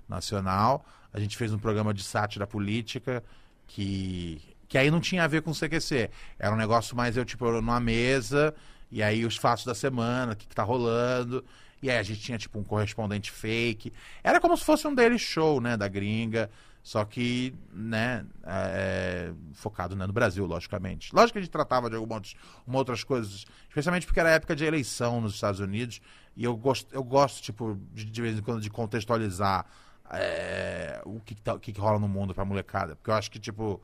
nacional. 0.08 0.84
A 1.12 1.20
gente 1.20 1.36
fez 1.36 1.52
um 1.52 1.58
programa 1.58 1.92
de 1.92 2.02
sátira 2.02 2.46
política 2.46 3.22
que 3.66 4.40
que 4.68 4.78
aí 4.78 4.90
não 4.90 5.00
tinha 5.00 5.24
a 5.24 5.26
ver 5.26 5.42
com 5.42 5.50
o 5.50 5.54
CQC. 5.54 6.08
Era 6.38 6.54
um 6.54 6.56
negócio 6.56 6.96
mais 6.96 7.14
eu 7.16 7.24
tipo 7.26 7.50
numa 7.50 7.78
mesa 7.78 8.54
e 8.90 9.02
aí 9.02 9.26
os 9.26 9.36
fatos 9.36 9.66
da 9.66 9.74
semana, 9.74 10.32
o 10.32 10.36
que, 10.36 10.46
que 10.46 10.54
tá 10.54 10.62
rolando. 10.62 11.44
E 11.82 11.90
aí 11.90 11.98
a 11.98 12.02
gente 12.02 12.20
tinha 12.20 12.38
tipo 12.38 12.58
um 12.58 12.62
correspondente 12.64 13.30
fake. 13.30 13.92
Era 14.22 14.40
como 14.40 14.56
se 14.56 14.64
fosse 14.64 14.86
um 14.86 14.94
daily 14.94 15.18
show, 15.18 15.60
né, 15.60 15.76
da 15.76 15.88
gringa. 15.88 16.48
Só 16.84 17.04
que, 17.04 17.54
né, 17.72 18.24
é, 18.44 19.32
focado 19.52 19.94
né, 19.94 20.04
no 20.04 20.12
Brasil, 20.12 20.44
logicamente. 20.46 21.14
Lógico 21.14 21.34
que 21.34 21.38
a 21.38 21.42
gente 21.42 21.50
tratava 21.52 21.88
de 21.88 21.94
algumas 21.94 22.34
uma 22.66 22.78
outras 22.78 23.04
coisas, 23.04 23.44
especialmente 23.68 24.04
porque 24.04 24.18
era 24.18 24.30
época 24.30 24.56
de 24.56 24.64
eleição 24.64 25.20
nos 25.20 25.34
Estados 25.34 25.60
Unidos, 25.60 26.00
e 26.36 26.42
eu 26.42 26.56
gosto, 26.56 26.92
eu 26.92 27.04
gosto 27.04 27.40
tipo, 27.40 27.78
de, 27.94 28.04
de 28.04 28.22
vez 28.22 28.36
em 28.36 28.42
quando, 28.42 28.60
de 28.60 28.68
contextualizar 28.68 29.64
é, 30.10 31.00
o, 31.04 31.20
que, 31.20 31.36
que 31.36 31.40
tá- 31.42 31.54
o 31.54 31.60
que, 31.60 31.72
que 31.72 31.80
rola 31.80 32.00
no 32.00 32.08
mundo 32.08 32.34
pra 32.34 32.44
molecada. 32.44 32.96
Porque 32.96 33.10
eu 33.10 33.14
acho 33.14 33.30
que, 33.30 33.38
tipo, 33.38 33.80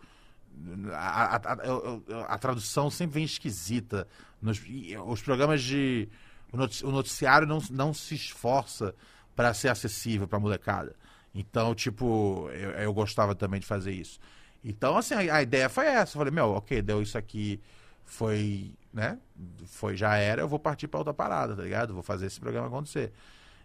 a, 0.93 1.37
a- 1.37 1.37
a- 1.37 2.35
a 2.35 2.39
tradução 2.39 2.91
sempre 2.91 3.15
vem 3.15 3.25
esquisita. 3.25 4.09
Nos, 4.43 4.61
os 5.07 5.23
programas 5.23 5.63
de. 5.63 6.09
O 6.53 6.57
notici- 6.57 6.85
o 6.85 6.91
noticiário 6.91 7.47
não, 7.47 7.61
não 7.71 7.93
se 7.95 8.15
esforça 8.15 8.95
para 9.37 9.53
ser 9.55 9.69
acessível 9.69 10.27
pra 10.27 10.39
molecada. 10.39 10.95
Então, 11.35 11.75
tipo, 11.75 12.49
eu, 12.53 12.71
eu 12.73 12.93
gostava 12.95 13.35
também 13.35 13.61
de 13.61 13.67
fazer 13.67 13.93
isso. 13.93 14.19
Então, 14.65 14.97
assim, 14.97 15.15
a, 15.15 15.37
a 15.37 15.43
ideia 15.43 15.69
foi 15.69 15.87
essa. 15.87 16.13
Eu 16.17 16.19
falei, 16.21 16.33
meu, 16.33 16.51
ok, 16.51 16.83
deu 16.83 17.03
isso 17.03 17.17
aqui, 17.19 17.61
foi, 18.05 18.73
né? 18.93 19.19
Foi, 19.67 19.97
já 19.97 20.17
era, 20.17 20.43
eu 20.43 20.49
vou 20.49 20.59
partir 20.59 20.89
pra 20.89 20.99
outra 20.99 21.15
parada, 21.15 21.55
tá 21.55 21.63
ligado? 21.63 21.95
Vou 21.95 22.03
fazer 22.03 22.27
esse 22.27 22.41
programa 22.41 22.67
acontecer. 22.67 23.13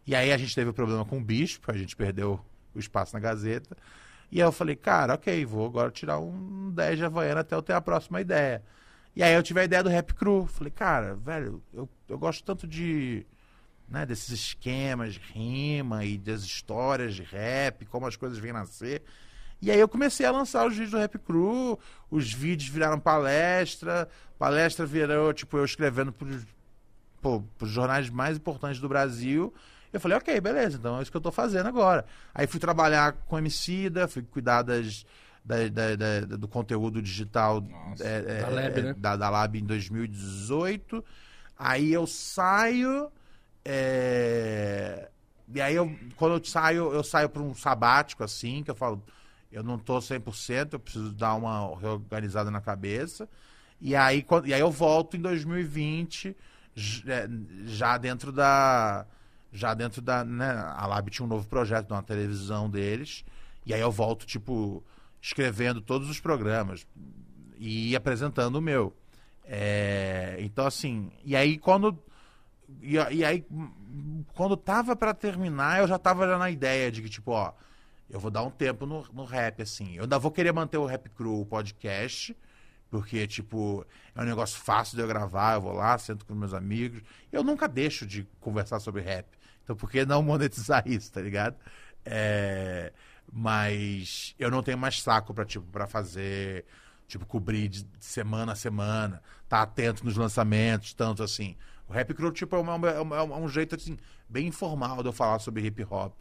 E 0.05 0.15
aí 0.15 0.31
a 0.31 0.37
gente 0.37 0.53
teve 0.55 0.69
o 0.69 0.73
problema 0.73 1.05
com 1.05 1.17
o 1.17 1.21
Bispo, 1.23 1.71
a 1.71 1.77
gente 1.77 1.95
perdeu 1.95 2.39
o 2.75 2.79
espaço 2.79 3.13
na 3.13 3.19
Gazeta. 3.19 3.77
E 4.31 4.41
aí 4.41 4.47
eu 4.47 4.51
falei, 4.51 4.75
cara, 4.75 5.13
ok, 5.15 5.45
vou 5.45 5.67
agora 5.67 5.91
tirar 5.91 6.19
um 6.19 6.71
10 6.71 6.97
de 6.97 7.05
Havaiana 7.05 7.41
até 7.41 7.55
eu 7.55 7.61
ter 7.61 7.73
a 7.73 7.81
próxima 7.81 8.19
ideia. 8.21 8.63
E 9.15 9.21
aí 9.21 9.33
eu 9.33 9.43
tive 9.43 9.59
a 9.59 9.63
ideia 9.63 9.83
do 9.83 9.89
Rap 9.89 10.13
Cru. 10.13 10.45
Falei, 10.47 10.71
cara, 10.71 11.15
velho, 11.15 11.61
eu, 11.73 11.87
eu 12.07 12.17
gosto 12.17 12.43
tanto 12.43 12.67
de. 12.67 13.25
Né, 13.87 14.05
desses 14.05 14.29
esquemas 14.29 15.15
de 15.15 15.19
rima 15.19 16.03
e 16.05 16.17
das 16.17 16.41
histórias 16.41 17.13
de 17.13 17.21
rap, 17.21 17.85
como 17.85 18.07
as 18.07 18.15
coisas 18.15 18.39
vêm 18.39 18.53
nascer. 18.53 19.03
E 19.61 19.69
aí 19.69 19.79
eu 19.79 19.87
comecei 19.87 20.25
a 20.25 20.31
lançar 20.31 20.65
os 20.65 20.73
vídeos 20.73 20.91
do 20.91 20.97
Rap 20.97 21.17
Cru, 21.19 21.77
os 22.09 22.33
vídeos 22.33 22.69
viraram 22.69 22.99
palestra, 22.99 24.09
palestra 24.39 24.85
virou, 24.85 25.31
tipo, 25.31 25.57
eu 25.57 25.65
escrevendo 25.65 26.13
pô, 27.21 27.41
pros 27.57 27.71
jornais 27.71 28.09
mais 28.09 28.37
importantes 28.37 28.81
do 28.81 28.89
Brasil. 28.89 29.53
Eu 29.93 29.99
falei, 29.99 30.17
ok, 30.17 30.41
beleza, 30.41 30.77
então 30.77 30.97
é 30.97 31.01
isso 31.01 31.11
que 31.11 31.15
eu 31.15 31.21
tô 31.21 31.31
fazendo 31.31 31.67
agora. 31.67 32.03
Aí 32.33 32.45
fui 32.45 32.59
trabalhar 32.59 33.13
com 33.13 33.37
Emicida, 33.37 34.07
fui 34.07 34.21
cuidar 34.23 34.63
das, 34.63 35.05
da- 35.43 35.67
da- 35.67 35.95
da- 35.95 36.37
do 36.37 36.47
conteúdo 36.47 37.01
digital 37.01 37.61
Nossa. 37.61 38.03
é, 38.03 38.39
é, 38.39 38.41
Da 38.41 38.47
Lab, 38.49 38.79
é, 38.79 38.81
né? 38.83 38.95
da, 38.97 39.15
da 39.17 39.29
Lab 39.29 39.59
em 39.59 39.65
2018. 39.65 41.03
Aí 41.57 41.91
eu 41.93 42.07
saio. 42.07 43.11
é, 43.65 45.09
E 45.53 45.61
aí, 45.61 45.75
eu, 45.75 45.91
quando 46.15 46.35
eu 46.37 46.43
saio, 46.45 46.91
eu 46.93 47.03
saio 47.03 47.29
para 47.29 47.41
um 47.41 47.53
sabático, 47.53 48.23
assim, 48.23 48.63
que 48.63 48.71
eu 48.71 48.75
falo, 48.75 49.03
eu 49.51 49.61
não 49.63 49.77
tô 49.77 50.01
100%, 50.01 50.73
eu 50.73 50.79
preciso 50.79 51.11
dar 51.13 51.35
uma 51.35 51.77
reorganizada 51.79 52.49
na 52.49 52.61
cabeça. 52.61 53.27
E 53.81 53.95
aí, 53.95 54.23
quando- 54.23 54.47
e 54.47 54.53
aí 54.53 54.61
eu 54.61 54.71
volto 54.71 55.17
em 55.17 55.21
2020, 55.21 56.35
j- 56.75 57.11
é, 57.11 57.27
já 57.65 57.97
dentro 57.97 58.31
da. 58.31 59.05
Já 59.51 59.73
dentro 59.75 60.01
da. 60.01 60.23
Né, 60.23 60.45
a 60.75 60.87
Lab 60.87 61.09
tinha 61.11 61.25
um 61.25 61.29
novo 61.29 61.47
projeto 61.47 61.87
de 61.87 61.93
uma 61.93 62.01
televisão 62.03 62.69
deles. 62.69 63.23
E 63.65 63.73
aí 63.73 63.81
eu 63.81 63.91
volto, 63.91 64.25
tipo, 64.25 64.83
escrevendo 65.23 65.79
todos 65.79 66.09
os 66.09 66.19
programas 66.19 66.85
e 67.57 67.95
apresentando 67.95 68.57
o 68.57 68.61
meu. 68.61 68.93
É, 69.45 70.35
então, 70.39 70.67
assim, 70.67 71.09
e 71.23 71.33
aí 71.33 71.57
quando. 71.57 71.97
E, 72.81 72.95
e 72.95 73.23
aí, 73.23 73.45
quando 74.33 74.57
tava 74.57 74.95
pra 74.97 75.13
terminar, 75.13 75.79
eu 75.79 75.87
já 75.87 75.97
tava 75.97 76.27
já 76.27 76.37
na 76.37 76.49
ideia 76.49 76.91
de 76.91 77.01
que, 77.01 77.09
tipo, 77.09 77.31
ó, 77.31 77.53
eu 78.09 78.19
vou 78.19 78.29
dar 78.29 78.43
um 78.43 78.49
tempo 78.49 78.85
no, 78.85 79.05
no 79.13 79.23
rap, 79.23 79.61
assim. 79.61 79.95
Eu 79.95 80.03
ainda 80.03 80.19
vou 80.19 80.31
querer 80.31 80.51
manter 80.51 80.77
o 80.77 80.85
Rap 80.85 81.09
Crew 81.09 81.39
o 81.39 81.45
podcast, 81.45 82.35
porque, 82.89 83.25
tipo, 83.25 83.85
é 84.13 84.21
um 84.21 84.25
negócio 84.25 84.59
fácil 84.59 84.97
de 84.97 85.03
eu 85.03 85.07
gravar, 85.07 85.55
eu 85.55 85.61
vou 85.61 85.73
lá, 85.73 85.97
sento 85.97 86.25
com 86.25 86.35
meus 86.35 86.53
amigos. 86.53 87.01
Eu 87.31 87.43
nunca 87.43 87.67
deixo 87.67 88.05
de 88.05 88.27
conversar 88.41 88.79
sobre 88.81 89.01
rap. 89.01 89.27
Então, 89.63 89.75
por 89.75 89.89
que 89.89 90.05
não 90.05 90.21
monetizar 90.21 90.83
isso, 90.87 91.11
tá 91.11 91.21
ligado? 91.21 91.55
É, 92.05 92.91
mas 93.35 94.35
eu 94.37 94.51
não 94.51 94.61
tenho 94.61 94.77
mais 94.77 95.01
saco 95.01 95.33
pra, 95.33 95.43
tipo, 95.45 95.65
pra 95.67 95.87
fazer 95.87 96.65
Tipo, 97.05 97.25
cobrir 97.25 97.67
de 97.67 97.85
semana 97.99 98.53
a 98.53 98.55
semana, 98.55 99.21
tá 99.47 99.61
atento 99.61 100.05
nos 100.05 100.15
lançamentos, 100.15 100.93
tanto 100.93 101.21
assim. 101.21 101.55
O 101.87 101.91
Rap 101.93 102.11
Crew, 102.13 102.31
tipo, 102.31 102.55
é, 102.55 102.59
uma- 102.59 102.89
é 102.89 102.99
uma- 103.01 103.17
é 103.17 103.21
um 103.21 103.47
jeito, 103.47 103.75
assim, 103.75 103.97
bem 104.27 104.47
informal 104.47 105.03
de 105.03 105.09
eu 105.09 105.13
falar 105.13 105.37
sobre 105.39 105.61
hip 105.67 105.83
hop. 105.91 106.13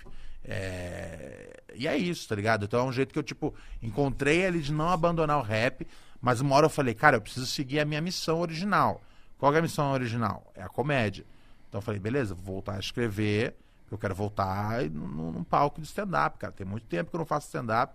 É, 0.44 1.62
E 1.74 1.86
é 1.88 1.96
isso, 1.96 2.28
tá 2.28 2.34
ligado? 2.34 2.64
Então 2.66 2.80
é 2.80 2.82
um 2.82 2.92
jeito 2.92 3.12
que 3.12 3.18
eu, 3.18 3.22
tipo, 3.22 3.54
encontrei 3.80 4.44
ali 4.44 4.60
de 4.60 4.72
não 4.72 4.90
abandonar 4.90 5.38
o 5.38 5.42
rap, 5.42 5.86
mas 6.20 6.40
uma 6.40 6.54
hora 6.56 6.66
eu 6.66 6.70
falei, 6.70 6.92
cara, 6.94 7.16
eu 7.16 7.20
preciso 7.22 7.46
seguir 7.46 7.80
a 7.80 7.84
minha 7.86 8.00
missão 8.02 8.40
original. 8.40 9.00
Qual 9.38 9.54
é 9.54 9.58
a 9.60 9.62
missão 9.62 9.90
original? 9.92 10.52
É 10.54 10.62
a 10.62 10.68
comédia. 10.68 11.24
Então 11.68 11.78
eu 11.78 11.82
falei, 11.82 11.98
beleza, 11.98 12.34
vou 12.34 12.44
voltar 12.44 12.74
a 12.74 12.80
escrever, 12.80 13.56
eu 13.94 13.98
quero 13.98 14.14
voltar 14.14 14.82
num, 14.90 15.32
num 15.32 15.44
palco 15.44 15.80
de 15.80 15.86
stand-up, 15.86 16.38
cara. 16.38 16.52
Tem 16.52 16.66
muito 16.66 16.86
tempo 16.86 17.10
que 17.10 17.16
eu 17.16 17.18
não 17.18 17.26
faço 17.26 17.46
stand-up. 17.46 17.94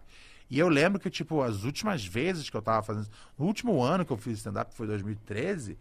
E 0.50 0.58
eu 0.58 0.70
lembro 0.70 1.00
que, 1.00 1.10
tipo, 1.10 1.42
as 1.42 1.64
últimas 1.64 2.06
vezes 2.06 2.50
que 2.50 2.56
eu 2.56 2.62
tava 2.62 2.82
fazendo. 2.84 3.08
No 3.38 3.46
último 3.46 3.82
ano 3.82 4.06
que 4.06 4.12
eu 4.12 4.18
fiz 4.18 4.38
stand-up, 4.38 4.74
foi 4.74 4.88
2013, 4.88 5.78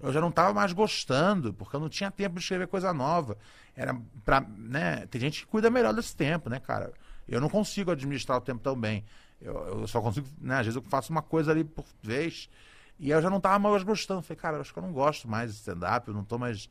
eu 0.00 0.12
já 0.12 0.20
não 0.20 0.30
tava 0.30 0.52
mais 0.52 0.72
gostando, 0.72 1.52
porque 1.52 1.74
eu 1.74 1.80
não 1.80 1.88
tinha 1.88 2.10
tempo 2.10 2.36
de 2.36 2.40
escrever 2.40 2.66
coisa 2.68 2.92
nova. 2.92 3.36
Era 3.76 3.96
pra. 4.24 4.40
né? 4.40 5.06
Tem 5.06 5.20
gente 5.20 5.42
que 5.42 5.46
cuida 5.46 5.70
melhor 5.70 5.94
desse 5.94 6.14
tempo, 6.16 6.48
né, 6.48 6.58
cara? 6.58 6.92
Eu 7.28 7.40
não 7.40 7.48
consigo 7.48 7.90
administrar 7.90 8.38
o 8.38 8.40
tempo 8.40 8.60
tão 8.60 8.78
bem. 8.78 9.04
Eu, 9.40 9.80
eu 9.80 9.86
só 9.86 10.00
consigo, 10.00 10.26
né? 10.40 10.58
Às 10.58 10.66
vezes 10.66 10.76
eu 10.76 10.82
faço 10.82 11.12
uma 11.12 11.22
coisa 11.22 11.50
ali 11.52 11.62
por 11.62 11.84
vez. 12.02 12.48
E 12.98 13.10
eu 13.10 13.22
já 13.22 13.30
não 13.30 13.40
tava 13.40 13.58
mais 13.58 13.82
gostando. 13.82 14.22
Falei, 14.22 14.40
cara, 14.40 14.60
acho 14.60 14.72
que 14.72 14.78
eu 14.78 14.82
não 14.82 14.92
gosto 14.92 15.28
mais 15.28 15.52
de 15.52 15.58
stand-up, 15.58 16.08
eu 16.08 16.14
não 16.14 16.24
tô 16.24 16.38
mais. 16.38 16.68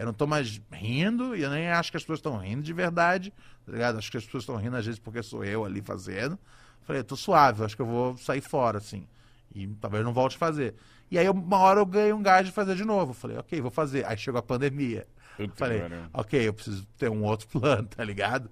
Eu 0.00 0.06
não 0.06 0.12
tô 0.14 0.26
mais 0.26 0.60
rindo, 0.72 1.36
e 1.36 1.42
eu 1.42 1.50
nem 1.50 1.68
acho 1.70 1.90
que 1.90 1.96
as 1.96 2.02
pessoas 2.02 2.18
estão 2.20 2.36
rindo 2.38 2.62
de 2.62 2.72
verdade, 2.72 3.32
tá 3.66 3.72
ligado? 3.72 3.98
Acho 3.98 4.10
que 4.10 4.16
as 4.16 4.24
pessoas 4.24 4.42
estão 4.44 4.56
rindo 4.56 4.76
às 4.76 4.84
vezes 4.86 4.98
porque 4.98 5.22
sou 5.22 5.44
eu 5.44 5.64
ali 5.64 5.82
fazendo. 5.82 6.38
Falei, 6.82 7.02
tô 7.02 7.16
suave, 7.16 7.62
acho 7.64 7.76
que 7.76 7.82
eu 7.82 7.86
vou 7.86 8.16
sair 8.16 8.40
fora, 8.40 8.78
assim. 8.78 9.06
E 9.54 9.66
talvez 9.80 10.04
não 10.04 10.12
volte 10.12 10.36
a 10.36 10.38
fazer. 10.38 10.74
E 11.10 11.18
aí, 11.18 11.28
uma 11.28 11.58
hora 11.58 11.80
eu 11.80 11.86
ganhei 11.86 12.12
um 12.12 12.22
gás 12.22 12.46
de 12.46 12.52
fazer 12.52 12.74
de 12.76 12.84
novo. 12.84 13.12
Falei, 13.12 13.36
ok, 13.36 13.60
vou 13.60 13.70
fazer. 13.70 14.06
Aí 14.06 14.16
chegou 14.16 14.38
a 14.38 14.42
pandemia. 14.42 15.06
Puta 15.36 15.54
Falei, 15.54 15.80
pariu. 15.80 16.06
ok, 16.12 16.48
eu 16.48 16.52
preciso 16.54 16.86
ter 16.96 17.10
um 17.10 17.22
outro 17.24 17.46
plano, 17.60 17.86
tá 17.88 18.02
ligado? 18.04 18.50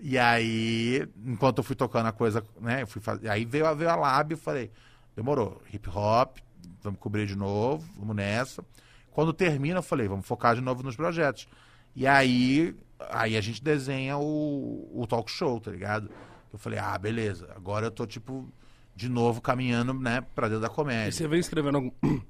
E 0.00 0.18
aí, 0.18 1.08
enquanto 1.24 1.58
eu 1.58 1.64
fui 1.64 1.76
tocando 1.76 2.06
a 2.06 2.12
coisa, 2.12 2.42
né? 2.60 2.82
Eu 2.82 2.86
fui 2.86 3.00
fazer, 3.02 3.28
aí 3.28 3.44
veio, 3.44 3.66
a- 3.66 3.74
veio 3.74 3.90
a 3.90 3.96
Lab 3.96 4.32
e 4.32 4.34
eu 4.34 4.38
falei, 4.38 4.70
demorou, 5.16 5.60
hip 5.72 5.88
hop, 5.90 6.38
vamos 6.82 6.98
cobrir 7.00 7.26
de 7.26 7.36
novo, 7.36 7.84
vamos 7.96 8.14
nessa. 8.16 8.64
Quando 9.10 9.32
termina, 9.32 9.78
eu 9.78 9.82
falei, 9.82 10.06
vamos 10.08 10.26
focar 10.26 10.54
de 10.54 10.60
novo 10.60 10.82
nos 10.82 10.94
projetos. 10.96 11.48
E 11.94 12.06
aí, 12.06 12.74
aí 13.10 13.36
a 13.36 13.40
gente 13.40 13.62
desenha 13.62 14.16
o, 14.18 14.88
o 14.94 15.06
talk 15.06 15.30
show, 15.30 15.60
tá 15.60 15.70
ligado? 15.70 16.10
Eu 16.52 16.58
falei, 16.58 16.78
ah, 16.78 16.96
beleza, 16.96 17.48
agora 17.54 17.86
eu 17.86 17.90
tô, 17.90 18.06
tipo, 18.06 18.48
de 18.94 19.08
novo 19.08 19.40
caminhando, 19.40 19.92
né, 19.94 20.20
pra 20.34 20.46
dentro 20.48 20.60
da 20.62 20.68
E 20.68 20.70
comédia. 20.70 21.12
você 21.12 21.26
vem 21.28 21.40
escrevendo 21.40 21.76
algum... 21.76 21.90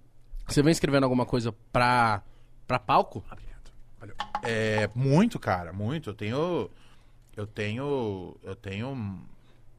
Você 0.48 0.62
vem 0.62 0.72
escrevendo 0.72 1.04
alguma 1.04 1.26
coisa 1.26 1.52
pra, 1.70 2.22
pra 2.66 2.78
palco? 2.78 3.22
É, 4.42 4.88
muito, 4.94 5.38
cara, 5.38 5.74
muito. 5.74 6.08
Eu 6.08 6.14
tenho. 6.14 6.70
Eu 7.36 7.46
tenho. 7.46 8.34
Eu 8.42 8.56
tenho. 8.56 9.20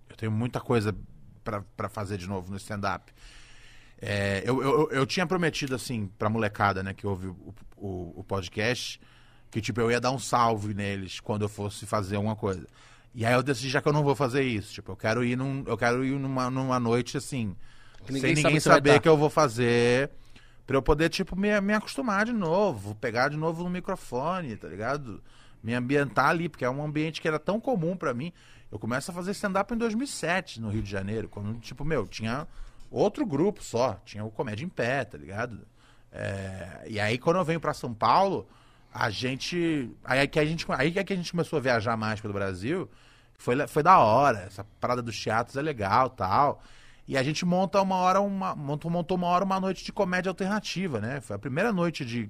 Eu 0.07 0.15
tenho 0.15 0.31
muita 0.31 0.59
coisa 0.59 0.95
pra- 1.43 1.63
pra 1.75 1.89
fazer 1.89 2.17
de 2.17 2.27
novo 2.27 2.51
no 2.51 2.57
stand-up. 2.57 3.11
É, 4.01 4.41
eu, 4.45 4.61
eu, 4.61 4.89
eu 4.91 5.05
tinha 5.05 5.27
prometido, 5.27 5.75
assim, 5.75 6.09
pra 6.17 6.29
molecada, 6.29 6.81
né, 6.81 6.93
que 6.93 7.05
ouve 7.05 7.27
o, 7.27 7.53
o, 7.75 8.19
o 8.19 8.23
podcast, 8.23 8.99
que, 9.51 9.59
tipo, 9.59 9.81
eu 9.81 9.91
ia 9.91 9.99
dar 9.99 10.11
um 10.11 10.19
salve 10.19 10.73
neles 10.73 11.19
quando 11.19 11.43
eu 11.43 11.49
fosse 11.49 11.85
fazer 11.85 12.15
alguma 12.15 12.35
coisa. 12.35 12.65
E 13.13 13.25
aí 13.25 13.33
eu 13.33 13.43
decidi 13.43 13.69
já 13.69 13.81
que 13.81 13.87
eu 13.87 13.93
não 13.93 14.03
vou 14.03 14.15
fazer 14.15 14.43
isso. 14.43 14.73
Tipo, 14.73 14.91
eu 14.91 14.95
quero 14.95 15.23
ir, 15.23 15.35
num, 15.35 15.63
eu 15.67 15.77
quero 15.77 16.05
ir 16.05 16.17
numa, 16.17 16.49
numa 16.49 16.79
noite, 16.79 17.17
assim, 17.17 17.55
Que 18.05 18.13
ninguém 18.13 18.35
sem 18.35 18.43
sabe 18.43 18.45
ninguém 18.45 18.51
vai 18.53 18.61
saber 18.61 18.99
que 19.01 19.09
eu 19.09 19.17
vou 19.17 19.29
fazer. 19.29 20.09
Pra 20.65 20.77
eu 20.77 20.81
poder, 20.81 21.09
tipo, 21.09 21.35
me, 21.35 21.59
me 21.59 21.73
acostumar 21.73 22.25
de 22.25 22.31
novo, 22.31 22.93
pegar 22.95 23.29
de 23.29 23.37
novo 23.37 23.63
no 23.63 23.69
microfone, 23.69 24.55
tá 24.55 24.67
ligado? 24.67 25.21
Me 25.63 25.73
ambientar 25.73 26.29
ali, 26.29 26.47
porque 26.47 26.63
é 26.63 26.69
um 26.69 26.83
ambiente 26.83 27.19
que 27.19 27.27
era 27.27 27.39
tão 27.39 27.59
comum 27.59 27.97
pra 27.97 28.13
mim. 28.13 28.31
Eu 28.71 28.77
começo 28.77 29.09
a 29.09 29.13
fazer 29.13 29.31
stand-up 29.31 29.73
em 29.73 29.77
2007, 29.77 30.61
no 30.61 30.69
Rio 30.69 30.83
de 30.83 30.89
Janeiro, 30.89 31.27
quando, 31.27 31.59
tipo, 31.59 31.83
meu, 31.83 32.07
tinha 32.07 32.47
outro 32.89 33.25
grupo 33.25 33.63
só, 33.63 33.99
tinha 34.05 34.23
o 34.23 34.31
Comédia 34.31 34.65
em 34.65 34.69
Pé, 34.69 35.05
tá 35.05 35.17
ligado? 35.17 35.65
É, 36.11 36.85
e 36.87 36.99
aí, 36.99 37.17
quando 37.17 37.37
eu 37.37 37.45
venho 37.45 37.59
pra 37.59 37.73
São 37.73 37.93
Paulo, 37.93 38.47
a 38.93 39.09
gente. 39.09 39.91
Aí 40.03 40.19
é 40.19 40.27
que 40.27 40.39
a 40.39 40.45
gente, 40.45 40.65
aí 40.69 40.97
é 40.97 41.03
que 41.03 41.13
a 41.13 41.15
gente 41.15 41.31
começou 41.31 41.57
a 41.57 41.61
viajar 41.61 41.95
mais 41.95 42.19
pelo 42.19 42.33
Brasil. 42.33 42.89
Foi, 43.37 43.67
foi 43.67 43.83
da 43.83 43.99
hora. 43.99 44.39
Essa 44.39 44.65
parada 44.79 45.01
dos 45.01 45.21
teatros 45.21 45.55
é 45.55 45.61
legal 45.61 46.09
tal. 46.09 46.61
E 47.07 47.17
a 47.17 47.23
gente 47.23 47.45
monta 47.45 47.81
uma 47.81 47.95
hora, 47.95 48.21
uma, 48.21 48.55
montou, 48.55 48.91
montou 48.91 49.17
uma 49.17 49.27
hora 49.27 49.43
uma 49.43 49.59
noite 49.59 49.83
de 49.83 49.91
comédia 49.91 50.29
alternativa, 50.29 50.99
né? 50.99 51.21
Foi 51.21 51.35
a 51.35 51.39
primeira 51.39 51.73
noite 51.73 52.05
de 52.05 52.29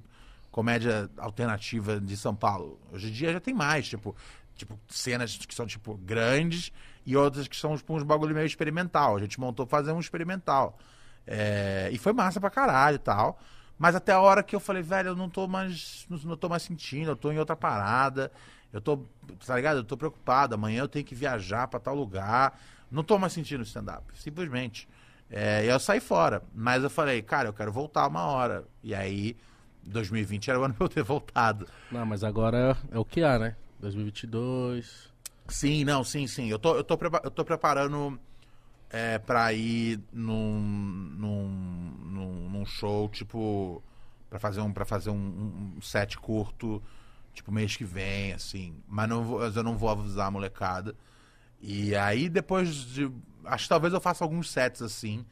comédia 0.50 1.10
alternativa 1.18 2.00
de 2.00 2.16
São 2.16 2.34
Paulo. 2.34 2.80
Hoje 2.92 3.08
em 3.08 3.12
dia 3.12 3.32
já 3.32 3.40
tem 3.40 3.54
mais, 3.54 3.88
tipo, 3.88 4.16
tipo 4.60 4.78
cenas 4.88 5.36
que 5.36 5.54
são 5.54 5.66
tipo 5.66 5.96
grandes 5.96 6.72
e 7.04 7.16
outras 7.16 7.48
que 7.48 7.56
são 7.56 7.76
tipo, 7.76 7.94
uns 7.94 8.02
bagulho 8.02 8.34
meio 8.34 8.46
experimental. 8.46 9.16
A 9.16 9.20
gente 9.20 9.40
montou 9.40 9.66
fazer 9.66 9.92
um 9.92 10.00
experimental. 10.00 10.78
É, 11.26 11.88
e 11.92 11.98
foi 11.98 12.12
massa 12.12 12.40
pra 12.40 12.50
caralho 12.50 12.96
e 12.96 12.98
tal. 12.98 13.38
Mas 13.78 13.94
até 13.94 14.12
a 14.12 14.20
hora 14.20 14.42
que 14.42 14.54
eu 14.54 14.60
falei, 14.60 14.82
velho, 14.82 15.08
eu 15.08 15.16
não 15.16 15.28
tô 15.28 15.48
mais. 15.48 16.06
Não, 16.08 16.18
não 16.18 16.36
tô 16.36 16.48
mais 16.48 16.62
sentindo, 16.62 17.10
eu 17.10 17.16
tô 17.16 17.32
em 17.32 17.38
outra 17.38 17.56
parada. 17.56 18.30
Eu 18.72 18.80
tô, 18.80 19.04
tá 19.46 19.56
ligado? 19.56 19.78
Eu 19.78 19.84
tô 19.84 19.96
preocupado. 19.96 20.54
Amanhã 20.54 20.80
eu 20.80 20.88
tenho 20.88 21.04
que 21.04 21.14
viajar 21.14 21.66
pra 21.66 21.80
tal 21.80 21.94
lugar. 21.94 22.60
Não 22.90 23.02
tô 23.02 23.18
mais 23.18 23.32
sentindo 23.32 23.62
stand-up, 23.62 24.04
simplesmente. 24.14 24.88
É, 25.30 25.64
eu 25.64 25.80
saí 25.80 26.00
fora. 26.00 26.42
Mas 26.54 26.82
eu 26.82 26.90
falei, 26.90 27.22
cara, 27.22 27.48
eu 27.48 27.52
quero 27.52 27.72
voltar 27.72 28.06
uma 28.06 28.26
hora. 28.26 28.64
E 28.82 28.94
aí, 28.94 29.36
2020 29.84 30.50
era 30.50 30.60
o 30.60 30.64
ano 30.64 30.74
pra 30.78 30.84
eu 30.84 30.88
ter 30.88 31.02
voltado. 31.02 31.66
Não, 31.90 32.04
mas 32.04 32.22
agora 32.22 32.76
é 32.90 32.98
o 32.98 33.04
que 33.04 33.22
há, 33.22 33.38
né? 33.38 33.56
2022. 33.80 35.10
Sim, 35.48 35.84
não, 35.84 36.04
sim, 36.04 36.26
sim. 36.26 36.48
Eu 36.48 36.58
tô, 36.58 36.76
eu 36.76 36.84
tô, 36.84 36.98
eu 37.24 37.30
tô 37.30 37.44
preparando 37.44 38.18
é, 38.90 39.18
pra 39.18 39.52
ir 39.52 40.00
num, 40.12 40.60
num, 40.60 41.48
num, 42.04 42.50
num 42.50 42.66
show, 42.66 43.08
tipo, 43.08 43.82
pra 44.28 44.38
fazer 44.38 44.60
um, 44.60 44.72
pra 44.72 44.84
fazer 44.84 45.10
um, 45.10 45.74
um 45.76 45.82
set 45.82 46.16
curto, 46.18 46.82
tipo, 47.34 47.50
mês 47.50 47.76
que 47.76 47.84
vem, 47.84 48.32
assim. 48.32 48.76
Mas 48.86 49.08
não 49.08 49.24
vou, 49.24 49.40
mas 49.40 49.56
eu 49.56 49.62
não 49.62 49.76
vou 49.76 49.88
avisar 49.88 50.28
a 50.28 50.30
molecada. 50.30 50.94
E 51.60 51.94
aí, 51.94 52.28
depois 52.28 52.74
de. 52.74 53.10
Acho 53.44 53.64
que 53.64 53.68
talvez 53.68 53.92
eu 53.92 54.00
faça 54.00 54.22
alguns 54.22 54.50
sets 54.50 54.82
assim. 54.82 55.24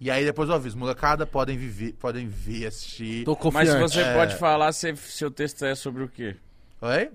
E 0.00 0.10
aí 0.12 0.24
depois 0.24 0.48
eu 0.48 0.54
aviso, 0.54 0.78
molecada, 0.78 1.26
podem, 1.26 1.58
viver, 1.58 1.92
podem 1.94 2.28
vir 2.28 2.66
assistir. 2.66 3.24
Tô 3.24 3.32
Mas 3.32 3.68
confiante. 3.68 3.90
se 3.90 3.96
você 3.96 4.00
É. 4.02 4.14
pode 4.14 4.36
falar, 4.36 4.72
se 4.72 4.94
seu 4.96 5.28
texto 5.30 5.64
é 5.64 5.74
sobre 5.74 6.04
o 6.04 6.08
quê? 6.08 6.36
Oi? 6.80 7.10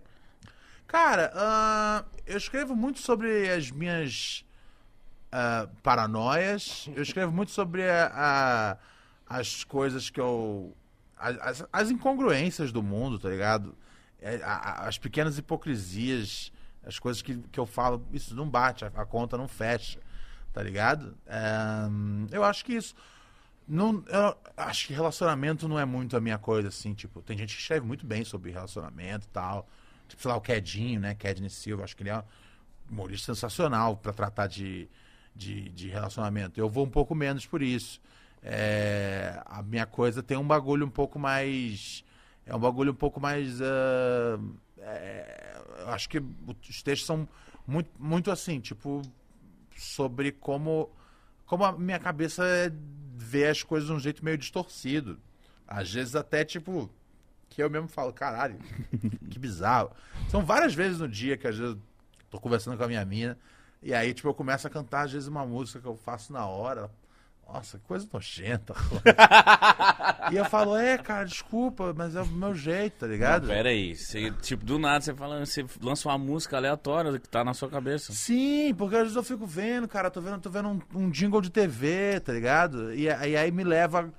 Cara, 0.93 1.31
ah, 1.33 2.05
eu 2.23 2.37
escrevo 2.37 2.75
muito 2.75 2.99
sobre 2.99 3.49
as 3.49 3.71
minhas 3.71 4.45
ah, 5.31 5.67
paranoias. 5.81 6.87
Eu 6.95 7.01
escrevo 7.01 7.31
muito 7.31 7.51
sobre 7.51 7.89
a- 7.89 8.11
a- 9.27 9.37
as 9.39 9.63
coisas 9.63 10.11
que 10.11 10.21
eu. 10.21 10.77
As, 11.17 11.37
as- 11.61 11.67
as 11.73 11.89
incongruências 11.91 12.71
do 12.71 12.83
mundo, 12.83 13.17
tá 13.17 13.27
ligado? 13.29 13.75
É, 14.21 14.39
as 14.43 14.99
pequenas 14.99 15.39
hipocrisias, 15.39 16.51
as 16.85 16.99
coisas 16.99 17.23
que, 17.23 17.37
que 17.51 17.59
eu 17.59 17.65
falo, 17.65 18.05
isso 18.13 18.35
não 18.35 18.47
bate, 18.47 18.85
a, 18.85 18.89
a 18.89 19.05
conta 19.05 19.35
não 19.35 19.47
fecha, 19.47 19.99
tá 20.53 20.61
ligado? 20.61 21.17
Ah, 21.27 21.89
eu 22.31 22.43
acho 22.43 22.63
que 22.65 22.73
isso. 22.75 22.93
Não, 23.67 24.03
eu 24.09 24.37
acho 24.57 24.87
que 24.87 24.93
relacionamento 24.93 25.67
não 25.67 25.79
é 25.79 25.85
muito 25.85 26.17
a 26.17 26.21
minha 26.21 26.37
coisa, 26.37 26.67
assim, 26.69 26.93
tipo, 26.93 27.21
tem 27.23 27.37
gente 27.37 27.55
que 27.55 27.61
escreve 27.61 27.85
muito 27.87 28.05
bem 28.05 28.23
sobre 28.25 28.51
relacionamento 28.51 29.25
e 29.25 29.29
tal. 29.29 29.67
Sei 30.17 30.29
lá, 30.29 30.37
o 30.37 30.41
Kedinho, 30.41 30.99
né? 30.99 31.15
Kedney 31.15 31.49
Silva, 31.49 31.83
acho 31.83 31.95
que 31.95 32.03
ele 32.03 32.09
é 32.09 32.17
um 32.17 32.23
humorista 32.89 33.33
sensacional 33.33 33.97
pra 33.97 34.13
tratar 34.13 34.47
de, 34.47 34.87
de, 35.35 35.69
de 35.69 35.89
relacionamento. 35.89 36.59
Eu 36.59 36.69
vou 36.69 36.85
um 36.85 36.89
pouco 36.89 37.15
menos 37.15 37.45
por 37.45 37.61
isso. 37.61 38.01
É, 38.41 39.41
a 39.45 39.61
minha 39.63 39.85
coisa 39.85 40.21
tem 40.21 40.37
um 40.37 40.45
bagulho 40.45 40.85
um 40.85 40.89
pouco 40.89 41.17
mais. 41.17 42.03
É 42.45 42.55
um 42.55 42.59
bagulho 42.59 42.91
um 42.91 42.95
pouco 42.95 43.19
mais. 43.19 43.61
ah, 43.61 44.39
é, 44.79 45.61
acho 45.87 46.09
que 46.09 46.19
os 46.69 46.83
textos 46.83 47.07
são 47.07 47.27
muito, 47.65 47.89
muito 47.97 48.29
assim, 48.29 48.59
tipo, 48.59 49.01
sobre 49.75 50.31
como 50.31 50.89
como 51.45 51.65
a 51.65 51.71
minha 51.71 51.99
cabeça 51.99 52.43
vê 53.15 53.47
as 53.47 53.63
coisas 53.63 53.87
de 53.87 53.93
um 53.93 53.99
jeito 53.99 54.23
meio 54.23 54.37
distorcido. 54.37 55.19
Às 55.67 55.93
vezes 55.93 56.15
até, 56.15 56.43
tipo, 56.43 56.89
que 57.53 57.61
eu 57.61 57.69
mesmo 57.69 57.87
falo, 57.87 58.11
caralho, 58.11 58.57
que 59.29 59.37
bizarro. 59.37 59.91
São 60.29 60.43
várias 60.43 60.73
vezes 60.73 60.99
no 60.99 61.07
dia 61.07 61.37
que 61.37 61.47
às 61.47 61.55
vezes 61.57 61.75
eu 61.75 61.81
tô 62.29 62.39
conversando 62.39 62.77
com 62.77 62.83
a 62.83 62.87
minha 62.87 63.05
mina, 63.05 63.37
e 63.81 63.93
aí, 63.93 64.13
tipo, 64.13 64.27
eu 64.27 64.33
começo 64.33 64.65
a 64.65 64.69
cantar, 64.69 65.03
às 65.05 65.11
vezes, 65.11 65.27
uma 65.27 65.45
música 65.45 65.79
que 65.79 65.85
eu 65.87 65.95
faço 65.95 66.31
na 66.33 66.45
hora, 66.47 66.89
Nossa, 67.47 67.77
que 67.77 67.83
coisa 67.85 68.07
nojenta. 68.11 68.73
pô." 68.73 68.95
e 70.31 70.35
eu 70.37 70.45
falo, 70.45 70.75
é, 70.77 70.97
cara, 70.97 71.25
desculpa, 71.25 71.93
mas 71.95 72.15
é 72.15 72.21
o 72.21 72.25
meu 72.27 72.55
jeito, 72.55 72.99
tá 72.99 73.07
ligado? 73.07 73.47
Pera 73.47 73.69
aí, 73.69 73.95
você, 73.95 74.31
tipo, 74.41 74.65
do 74.65 74.79
nada 74.79 75.01
você 75.01 75.13
fala, 75.13 75.45
você 75.45 75.65
lança 75.81 76.07
uma 76.09 76.17
música 76.17 76.57
aleatória 76.57 77.19
que 77.19 77.27
tá 77.29 77.43
na 77.43 77.53
sua 77.53 77.69
cabeça. 77.69 78.13
Sim, 78.13 78.73
porque 78.73 78.95
às 78.95 79.01
vezes 79.03 79.15
eu 79.17 79.23
fico 79.23 79.45
vendo, 79.45 79.87
cara, 79.87 80.09
tô 80.09 80.21
vendo, 80.21 80.39
tô 80.39 80.49
vendo 80.49 80.69
um, 80.69 80.79
um 80.95 81.09
jingle 81.11 81.41
de 81.41 81.49
TV, 81.51 82.19
tá 82.21 82.31
ligado? 82.33 82.93
E, 82.95 83.09
aí- 83.09 83.35
aí 83.35 83.51
me 83.51 83.63
leva 83.63 84.11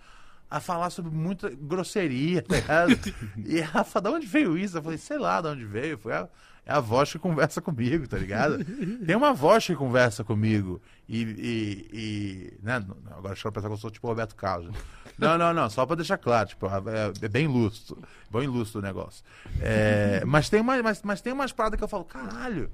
a 0.54 0.60
falar 0.60 0.90
sobre 0.90 1.10
muita 1.10 1.50
grosseria, 1.50 2.40
tá 2.40 2.54
ligado? 2.54 2.92
e 3.44 3.60
a 3.60 3.66
Rafa, 3.66 4.00
de 4.00 4.08
onde 4.08 4.24
veio 4.24 4.56
isso? 4.56 4.78
Eu 4.78 4.82
falei, 4.84 4.98
sei 4.98 5.18
lá 5.18 5.40
de 5.40 5.48
onde 5.48 5.64
veio. 5.64 5.98
Foi 5.98 6.12
a, 6.12 6.28
é 6.64 6.72
a 6.72 6.78
voz 6.78 7.10
que 7.10 7.18
conversa 7.18 7.60
comigo, 7.60 8.06
tá 8.06 8.16
ligado? 8.16 8.64
Tem 9.04 9.16
uma 9.16 9.34
voz 9.34 9.66
que 9.66 9.74
conversa 9.74 10.22
comigo. 10.22 10.80
E, 11.08 11.22
e, 11.22 11.88
e, 11.92 12.58
né? 12.62 12.76
Agora 13.10 13.32
acho 13.32 13.42
que 13.42 13.50
pensar 13.50 13.66
que 13.66 13.74
eu 13.74 13.78
sou 13.78 13.90
tipo 13.90 14.06
Roberto 14.06 14.36
Carlos. 14.36 14.72
né? 14.72 14.80
Não, 15.18 15.36
não, 15.36 15.52
não, 15.52 15.68
só 15.68 15.84
pra 15.84 15.96
deixar 15.96 16.18
claro, 16.18 16.48
tipo, 16.48 16.66
é, 16.66 17.12
é 17.20 17.28
bem 17.28 17.48
lustro, 17.48 18.00
bem 18.30 18.46
lustro 18.46 18.80
o 18.80 18.82
negócio. 18.82 19.24
É, 19.60 20.22
mas, 20.24 20.48
tem 20.48 20.60
uma, 20.60 20.80
mas, 20.84 21.02
mas 21.02 21.20
tem 21.20 21.32
umas 21.32 21.50
paradas 21.50 21.78
que 21.78 21.84
eu 21.84 21.88
falo, 21.88 22.04
caralho, 22.04 22.70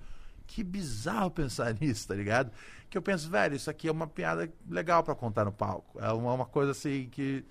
que 0.46 0.62
bizarro 0.62 1.30
pensar 1.30 1.74
nisso, 1.80 2.06
tá 2.06 2.14
ligado? 2.14 2.50
Que 2.90 2.98
eu 2.98 3.02
penso, 3.02 3.30
velho, 3.30 3.56
isso 3.56 3.70
aqui 3.70 3.88
é 3.88 3.92
uma 3.92 4.06
piada 4.06 4.52
legal 4.68 5.02
pra 5.02 5.14
contar 5.14 5.46
no 5.46 5.52
palco. 5.52 5.98
É 5.98 6.12
uma, 6.12 6.34
uma 6.34 6.46
coisa 6.46 6.72
assim 6.72 7.08
que. 7.10 7.42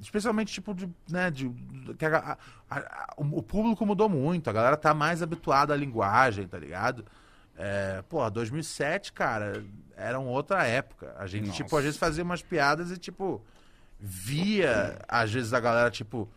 Especialmente, 0.00 0.52
tipo, 0.52 0.74
de. 0.74 0.88
Né, 1.08 1.30
de, 1.30 1.48
que 1.98 2.04
a- 2.06 2.36
a- 2.68 2.78
a- 2.78 3.14
o 3.18 3.42
público 3.42 3.84
mudou 3.86 4.08
muito, 4.08 4.48
a 4.48 4.52
galera 4.52 4.76
tá 4.76 4.92
mais 4.94 5.22
habituada 5.22 5.72
à 5.74 5.76
linguagem, 5.76 6.46
tá 6.48 6.58
ligado? 6.58 7.04
É, 7.56 8.02
pô, 8.08 8.28
2007, 8.30 9.12
cara, 9.12 9.64
era 9.96 10.18
uma 10.18 10.30
outra 10.30 10.64
época. 10.66 11.14
A 11.18 11.26
gente, 11.26 11.48
Nossa. 11.48 11.62
tipo, 11.62 11.76
às 11.76 11.84
vezes 11.84 11.98
fazia 11.98 12.24
umas 12.24 12.42
piadas 12.42 12.90
e, 12.90 12.96
tipo, 12.96 13.40
via, 14.00 14.98
às 15.06 15.32
vezes, 15.32 15.52
a 15.52 15.60
galera, 15.60 15.90
tipo, 15.90 16.28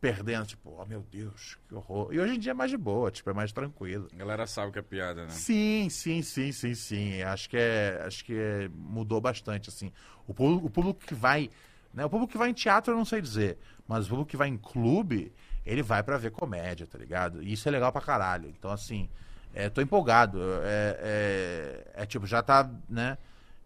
perdendo, 0.00 0.46
tipo, 0.46 0.74
oh 0.78 0.84
meu 0.86 1.02
Deus, 1.10 1.58
que 1.68 1.74
horror. 1.74 2.12
E 2.12 2.18
hoje 2.20 2.34
em 2.34 2.38
dia 2.38 2.50
é 2.52 2.54
mais 2.54 2.70
de 2.70 2.76
boa, 2.76 3.10
tipo, 3.10 3.28
é 3.30 3.32
mais 3.32 3.52
tranquilo. 3.52 4.08
A 4.12 4.16
galera 4.16 4.46
sabe 4.46 4.72
que 4.72 4.78
é 4.78 4.82
piada, 4.82 5.22
né? 5.24 5.30
Sim, 5.30 5.88
sim, 5.90 6.22
sim, 6.22 6.52
sim, 6.52 6.74
sim. 6.74 7.22
Acho 7.22 7.48
que 7.48 7.56
é, 7.56 8.02
acho 8.06 8.24
que 8.24 8.34
é- 8.34 8.68
mudou 8.74 9.20
bastante 9.20 9.68
assim. 9.68 9.92
O 10.26 10.34
público, 10.34 10.66
o 10.66 10.70
público 10.70 11.00
que 11.06 11.14
vai, 11.14 11.50
né? 11.92 12.04
O 12.04 12.10
público 12.10 12.32
que 12.32 12.38
vai 12.38 12.50
em 12.50 12.54
teatro 12.54 12.92
eu 12.92 12.96
não 12.98 13.04
sei 13.04 13.20
dizer, 13.20 13.58
mas 13.86 14.06
o 14.06 14.08
público 14.10 14.30
que 14.30 14.36
vai 14.36 14.48
em 14.48 14.56
clube, 14.56 15.32
ele 15.64 15.82
vai 15.82 16.02
pra 16.02 16.16
ver 16.16 16.30
comédia, 16.30 16.86
tá 16.86 16.98
ligado? 16.98 17.42
E 17.42 17.52
isso 17.52 17.68
é 17.68 17.72
legal 17.72 17.92
pra 17.92 18.00
caralho. 18.00 18.48
Então 18.48 18.70
assim, 18.70 19.08
é, 19.54 19.68
tô 19.68 19.80
empolgado. 19.80 20.40
É, 20.62 21.84
é, 21.94 22.02
é 22.02 22.06
tipo 22.06 22.26
já 22.26 22.42
tá, 22.42 22.68
né? 22.88 23.18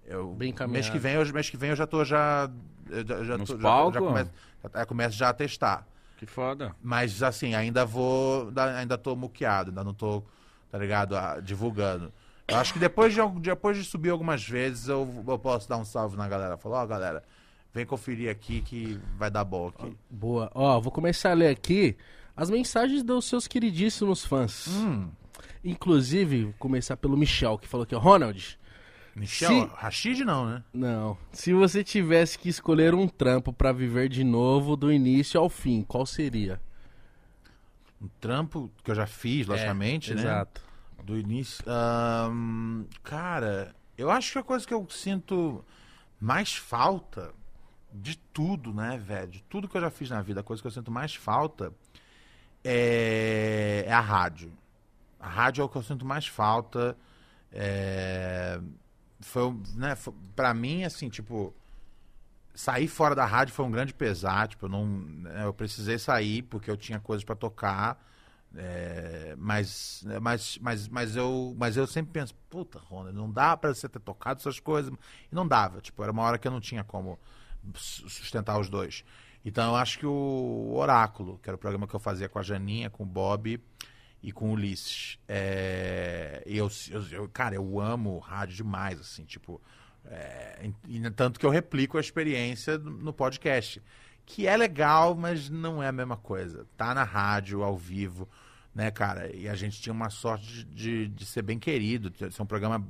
Eu, 0.07 0.35
Bem 0.35 0.55
mês 0.69 0.89
que 0.89 0.99
vem, 0.99 1.15
eu, 1.15 1.33
mês 1.33 1.49
que 1.49 1.57
vem 1.57 1.71
eu 1.71 1.77
já 1.77 1.87
tô 1.87 2.05
já, 2.05 2.51
já, 3.07 3.25
já 3.25 3.39
Nos 3.39 3.49
tô, 3.51 3.59
já, 3.61 3.91
já 3.91 3.99
começo, 4.01 4.31
já, 4.75 4.87
começo 4.87 5.17
já 5.17 5.29
a 5.31 5.33
testar. 5.35 5.87
Que 6.19 6.27
foda. 6.27 6.75
Mas 6.83 7.23
assim, 7.23 7.55
ainda 7.55 7.85
vou. 7.85 8.51
da- 8.51 8.77
Ainda 8.79 8.97
tô 8.99 9.17
muqueado, 9.17 9.71
ainda 9.71 9.83
não 9.83 9.95
tô, 9.95 10.23
tá 10.71 10.79
ligado? 10.79 11.17
ah, 11.17 11.41
divulgando. 11.41 12.13
Eu 12.47 12.57
acho 12.57 12.73
que 12.75 12.79
depois 12.79 13.15
de, 13.15 13.21
depois 13.41 13.77
de 13.77 13.85
subir 13.85 14.11
algumas 14.11 14.47
vezes, 14.47 14.89
eu, 14.89 15.25
eu 15.27 15.39
posso 15.39 15.69
dar 15.69 15.79
um 15.79 15.85
salve 15.85 16.17
na 16.17 16.29
galera. 16.29 16.57
Falar, 16.59 16.83
ó, 16.83 16.87
galera, 16.87 17.23
vem 17.75 17.85
conferir 17.85 18.31
aqui 18.31 18.61
que 18.63 18.99
vai 19.19 19.31
dar 19.31 19.45
bom 19.45 19.69
aqui. 19.69 19.97
Boa. 20.09 20.51
Ó, 20.55 20.81
vou 20.81 20.93
começar 20.93 21.33
a 21.33 21.35
ler 21.35 21.49
aqui 21.49 21.97
as 22.37 22.49
mensagens 22.49 23.03
dos 23.03 23.25
seus 23.27 23.47
queridíssimos 23.47 24.25
fãs. 24.25 24.69
Hum, 24.69 25.11
Inclusive, 25.65 26.45
vou 26.45 26.55
começar 26.59 26.97
pelo 26.97 27.17
Michel, 27.17 27.59
que 27.59 27.67
falou 27.67 27.85
aqui, 27.85 27.95
ó, 27.95 27.99
Ronald. 27.99 28.59
Michel, 29.17 29.49
Se- 29.49 29.71
Rashid 29.77 30.25
não, 30.25 30.45
né? 30.47 30.63
Não. 30.73 31.17
Se 31.33 31.53
você 31.55 31.83
tivesse 31.83 32.39
que 32.39 32.49
escolher 32.49 32.95
um 32.95 33.09
trampo 33.09 33.53
pra 33.53 33.73
viver 33.73 34.09
de 34.09 34.23
novo 34.25 34.77
do 34.77 34.93
início 34.93 35.41
ao 35.41 35.49
fim, 35.49 35.83
qual 35.83 36.05
seria? 36.05 36.61
Um 38.01 38.09
trampo 38.21 38.71
que 38.83 38.91
eu 38.91 38.95
já 38.95 39.07
fiz, 39.07 39.47
logicamente, 39.47 40.13
É, 40.13 40.15
né? 40.17 40.21
Exato. 40.23 40.61
Do 41.03 41.19
início. 41.19 41.65
Ahn, 41.67 42.85
cara, 43.03 43.75
eu 43.97 44.11
acho 44.11 44.33
que 44.33 44.39
a 44.39 44.43
coisa 44.43 44.67
que 44.67 44.75
eu 44.75 44.87
sinto 44.91 45.65
mais 46.21 46.55
falta 46.55 47.33
de 47.95 48.17
tudo, 48.19 48.75
né, 48.75 48.99
velho? 48.99 49.29
De 49.29 49.43
tudo 49.45 49.69
que 49.69 49.77
eu 49.77 49.81
já 49.81 49.91
fiz 49.91 50.11
na 50.11 50.21
vida, 50.21 50.41
a 50.41 50.43
coisa 50.43 50.61
que 50.61 50.67
eu 50.67 50.73
sinto 50.73 50.91
mais 50.91 51.15
falta 51.15 51.73
é, 52.65 53.85
é 53.87 53.93
a 53.93 54.01
rádio. 54.01 54.53
A 55.21 55.29
rádio 55.29 55.63
é 55.63 55.65
o 55.65 55.69
que 55.69 55.77
eu 55.77 55.83
sinto 55.83 56.05
mais 56.05 56.27
falta. 56.27 56.97
É... 57.53 58.61
Foi, 59.21 59.57
né, 59.77 59.95
foi, 59.95 60.13
pra 60.35 60.53
mim, 60.53 60.85
assim, 60.85 61.09
tipo, 61.09 61.55
sair 62.55 62.89
fora 62.89 63.15
da 63.15 63.25
rádio 63.25 63.55
foi 63.55 63.65
um 63.65 63.71
grande 63.71 63.95
pesar. 63.95 64.49
Tipo, 64.49 64.67
eu 64.67 64.71
não, 64.71 64.87
né, 64.87 65.45
eu 65.45 65.55
precisei 65.55 65.99
sair 65.99 66.43
porque 66.43 66.71
eu 66.71 66.77
tinha 66.77 66.99
coisas 66.99 67.25
pra 67.25 67.37
tocar. 67.37 68.03
É, 68.57 69.35
mas, 69.39 70.05
mas, 70.21 70.59
mas, 70.61 70.89
mas, 70.89 71.17
eu, 71.17 71.55
mas 71.59 71.77
eu 71.77 71.87
sempre 71.87 72.13
penso, 72.13 72.35
puta, 72.49 72.79
Ronda, 72.79 73.13
não 73.13 73.31
dá 73.31 73.57
pra 73.57 73.75
você 73.75 73.89
ter 73.89 74.01
tocado 74.01 74.41
essas 74.41 74.61
coisas. 74.61 74.93
E 75.31 75.35
não 75.35 75.47
dava, 75.47 75.81
tipo, 75.81 76.03
era 76.03 76.13
uma 76.13 76.23
hora 76.23 76.39
que 76.39 76.47
eu 76.47 76.53
não 76.53 76.61
tinha 76.61 76.85
como 76.85 77.19
sustentar 77.75 78.59
os 78.59 78.69
dois. 78.69 79.05
Então 79.45 79.71
eu 79.71 79.77
acho 79.77 79.99
que 79.99 80.07
o 80.07 80.73
Oráculo, 80.75 81.39
que 81.43 81.49
era 81.49 81.57
o 81.57 81.59
programa 81.59 81.87
que 81.87 81.95
eu 81.95 82.01
fazia 82.01 82.29
com 82.29 82.39
a 82.39 82.43
Janinha, 82.43 82.89
com 82.89 83.03
o 83.03 83.07
Bob 83.07 83.61
e 84.23 84.33
com 84.33 84.49
o 84.49 84.53
Ulisses. 84.53 85.19
É, 85.29 86.43
eu, 86.47 86.71
eu, 87.13 87.29
cara, 87.29 87.55
eu 87.55 87.79
amo 87.79 88.19
rádio 88.19 88.57
demais, 88.57 88.99
assim, 88.99 89.25
tipo. 89.25 89.61
é, 90.07 90.71
e 90.89 91.11
tanto 91.11 91.39
que 91.39 91.45
eu 91.45 91.51
replico 91.51 91.99
a 91.99 92.01
experiência 92.01 92.79
no 92.79 92.91
no 92.91 93.13
podcast. 93.13 93.83
Que 94.27 94.47
é 94.47 94.57
legal, 94.57 95.15
mas 95.15 95.51
não 95.51 95.83
é 95.83 95.89
a 95.89 95.93
mesma 95.93 96.17
coisa. 96.17 96.67
Tá 96.79 96.95
na 96.95 97.05
rádio, 97.05 97.63
ao 97.63 97.77
vivo, 97.77 98.27
né, 98.75 98.91
cara? 98.91 99.35
E 99.37 99.47
a 99.47 99.55
gente 99.55 99.79
tinha 99.83 99.93
uma 99.93 100.09
sorte 100.09 100.65
de, 100.65 100.65
de, 100.65 101.09
de 101.09 101.27
ser 101.27 101.43
bem 101.43 101.59
querido, 101.59 102.09
de 102.09 102.33
ser 102.33 102.43
um 102.43 102.47
programa 102.47 102.83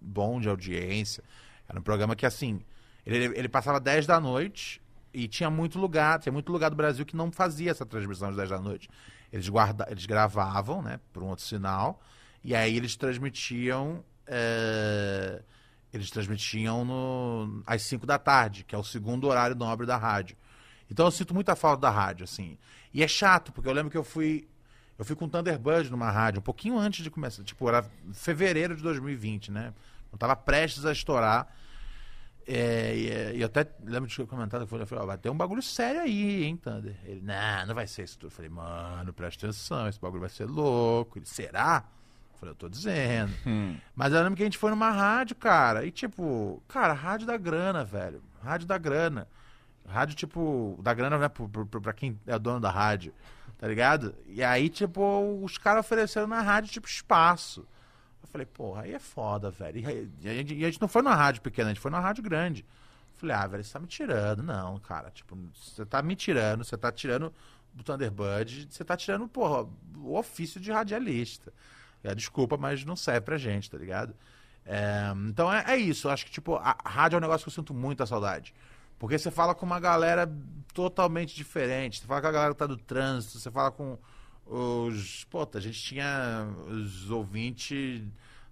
bom 0.00 0.40
de 0.40 0.48
audiência. 0.48 1.24
Era 1.68 1.80
um 1.80 1.82
programa 1.82 2.14
que, 2.14 2.24
assim, 2.24 2.60
ele, 3.06 3.38
ele 3.38 3.48
passava 3.48 3.78
10 3.80 4.06
da 4.06 4.20
noite 4.20 4.82
e 5.14 5.28
tinha 5.28 5.48
muito 5.48 5.78
lugar, 5.78 6.18
tinha 6.18 6.32
muito 6.32 6.50
lugar 6.52 6.68
do 6.70 6.76
Brasil 6.76 7.06
que 7.06 7.16
não 7.16 7.30
fazia 7.30 7.70
essa 7.70 7.86
transmissão 7.86 8.28
às 8.28 8.36
10 8.36 8.50
da 8.50 8.60
noite. 8.60 8.88
Eles, 9.32 9.48
guarda, 9.48 9.86
eles 9.90 10.06
gravavam, 10.06 10.82
né, 10.82 11.00
por 11.12 11.22
um 11.22 11.26
outro 11.28 11.44
sinal, 11.44 12.00
e 12.44 12.54
aí 12.54 12.76
eles 12.76 12.96
transmitiam. 12.96 14.04
eh, 14.26 15.42
eles 15.92 16.10
transmitiam 16.10 16.84
no, 16.84 17.62
às 17.66 17.82
5 17.82 18.06
da 18.06 18.18
tarde, 18.18 18.64
que 18.64 18.74
é 18.74 18.78
o 18.78 18.84
segundo 18.84 19.26
horário 19.26 19.56
nobre 19.56 19.86
da 19.86 19.96
rádio. 19.96 20.36
Então 20.90 21.06
eu 21.06 21.10
sinto 21.10 21.32
muita 21.34 21.56
falta 21.56 21.80
da 21.80 21.90
rádio, 21.90 22.24
assim. 22.24 22.58
E 22.92 23.02
é 23.02 23.08
chato, 23.08 23.52
porque 23.52 23.68
eu 23.68 23.72
lembro 23.72 23.90
que 23.90 23.96
eu 23.96 24.04
fui. 24.04 24.46
Eu 24.98 25.04
fui 25.04 25.14
com 25.14 25.26
o 25.26 25.28
Thunderbird 25.28 25.90
numa 25.90 26.10
rádio, 26.10 26.40
um 26.40 26.42
pouquinho 26.42 26.78
antes 26.78 27.02
de 27.02 27.10
começar. 27.10 27.42
Tipo, 27.44 27.68
era 27.68 27.84
fevereiro 28.12 28.74
de 28.74 28.82
2020, 28.82 29.50
né? 29.50 29.74
Eu 30.10 30.18
tava 30.18 30.34
prestes 30.34 30.86
a 30.86 30.92
estourar. 30.92 31.48
É, 32.48 32.96
e, 32.96 33.10
é, 33.10 33.34
e 33.34 33.40
eu 33.40 33.46
até 33.46 33.66
lembro 33.84 34.08
de 34.08 34.16
ter 34.16 34.26
comentado 34.26 34.66
que 34.66 34.72
eu 34.74 34.86
falei, 34.86 35.02
ó, 35.02 35.06
vai 35.06 35.18
ter 35.18 35.30
um 35.30 35.36
bagulho 35.36 35.60
sério 35.62 36.00
aí, 36.02 36.44
hein, 36.44 36.56
Thunder? 36.56 36.94
Ele, 37.04 37.20
não, 37.20 37.66
não 37.66 37.74
vai 37.74 37.86
ser 37.88 38.04
isso 38.04 38.16
tudo. 38.18 38.28
Eu 38.28 38.30
falei, 38.30 38.48
mano, 38.50 39.12
presta 39.12 39.46
atenção, 39.46 39.88
esse 39.88 40.00
bagulho 40.00 40.20
vai 40.20 40.28
ser 40.30 40.44
louco. 40.46 41.18
Ele, 41.18 41.26
será? 41.26 41.84
Eu 42.32 42.38
falei, 42.38 42.52
eu 42.52 42.56
tô 42.56 42.68
dizendo. 42.68 43.32
Mas 43.96 44.12
eu 44.12 44.22
lembro 44.22 44.36
que 44.36 44.42
a 44.42 44.46
gente 44.46 44.58
foi 44.58 44.70
numa 44.70 44.90
rádio, 44.90 45.34
cara, 45.34 45.84
e 45.84 45.90
tipo, 45.90 46.62
cara, 46.68 46.92
rádio 46.92 47.26
da 47.26 47.36
grana, 47.36 47.84
velho. 47.84 48.22
Rádio 48.42 48.66
da 48.68 48.78
grana. 48.78 49.26
Rádio, 49.88 50.14
tipo, 50.16 50.78
da 50.82 50.92
grana, 50.94 51.16
né, 51.18 51.28
pro- 51.28 51.48
pra 51.48 51.92
quem 51.92 52.18
é 52.26 52.36
dono 52.38 52.58
da 52.60 52.70
rádio, 52.72 53.12
tá 53.56 53.68
ligado? 53.68 54.14
E 54.26 54.42
aí, 54.42 54.68
tipo, 54.68 55.40
os 55.44 55.58
caras 55.58 55.80
ofereceram 55.84 56.26
na 56.26 56.42
rádio, 56.42 56.72
tipo, 56.72 56.88
espaço. 56.88 57.64
Falei, 58.36 58.46
porra, 58.46 58.82
aí 58.82 58.92
é 58.92 58.98
foda, 58.98 59.50
velho. 59.50 59.78
E, 59.78 60.10
e 60.20 60.28
a 60.28 60.34
gente, 60.34 60.54
e 60.54 60.62
a 60.62 60.70
gente 60.70 60.80
não 60.80 60.88
foi 60.88 61.00
numa 61.00 61.14
rádio 61.14 61.40
pequena, 61.40 61.70
a 61.70 61.72
gente 61.72 61.80
foi 61.80 61.90
numa 61.90 62.02
rádio 62.02 62.22
grande. 62.22 62.66
Falei, 63.14 63.34
ah, 63.34 63.46
velho, 63.46 63.64
você 63.64 63.72
tá 63.72 63.78
me 63.78 63.86
tirando. 63.86 64.42
Não, 64.42 64.78
cara, 64.78 65.10
tipo, 65.10 65.38
você 65.54 65.86
tá 65.86 66.02
me 66.02 66.14
tirando, 66.14 66.62
você 66.62 66.76
tá 66.76 66.92
tirando 66.92 67.32
do 67.72 67.82
Thunderbird, 67.82 68.68
você 68.70 68.84
tá 68.84 68.94
tirando, 68.94 69.26
porra, 69.26 69.66
o 69.96 70.18
ofício 70.18 70.60
de 70.60 70.70
radialista. 70.70 71.50
É, 72.04 72.14
desculpa, 72.14 72.58
mas 72.58 72.84
não 72.84 72.94
serve 72.94 73.22
pra 73.22 73.38
gente, 73.38 73.70
tá 73.70 73.78
ligado? 73.78 74.14
É, 74.66 75.10
então 75.28 75.50
é, 75.50 75.64
é 75.68 75.76
isso, 75.78 76.10
acho 76.10 76.26
que, 76.26 76.30
tipo, 76.30 76.56
a, 76.56 76.76
a 76.84 76.90
rádio 76.90 77.16
é 77.16 77.18
um 77.18 77.22
negócio 77.22 77.44
que 77.44 77.48
eu 77.48 77.54
sinto 77.54 77.72
muita 77.72 78.04
saudade. 78.04 78.52
Porque 78.98 79.18
você 79.18 79.30
fala 79.30 79.54
com 79.54 79.64
uma 79.64 79.80
galera 79.80 80.30
totalmente 80.74 81.34
diferente. 81.34 82.00
Você 82.00 82.06
fala 82.06 82.20
com 82.20 82.26
a 82.26 82.32
galera 82.32 82.52
que 82.52 82.58
tá 82.58 82.66
do 82.66 82.76
trânsito, 82.76 83.38
você 83.38 83.50
fala 83.50 83.70
com 83.70 83.98
os. 84.46 85.24
Pô, 85.24 85.48
a 85.52 85.60
gente 85.60 85.82
tinha 85.82 86.46
os 86.68 87.10
ouvintes, 87.10 88.02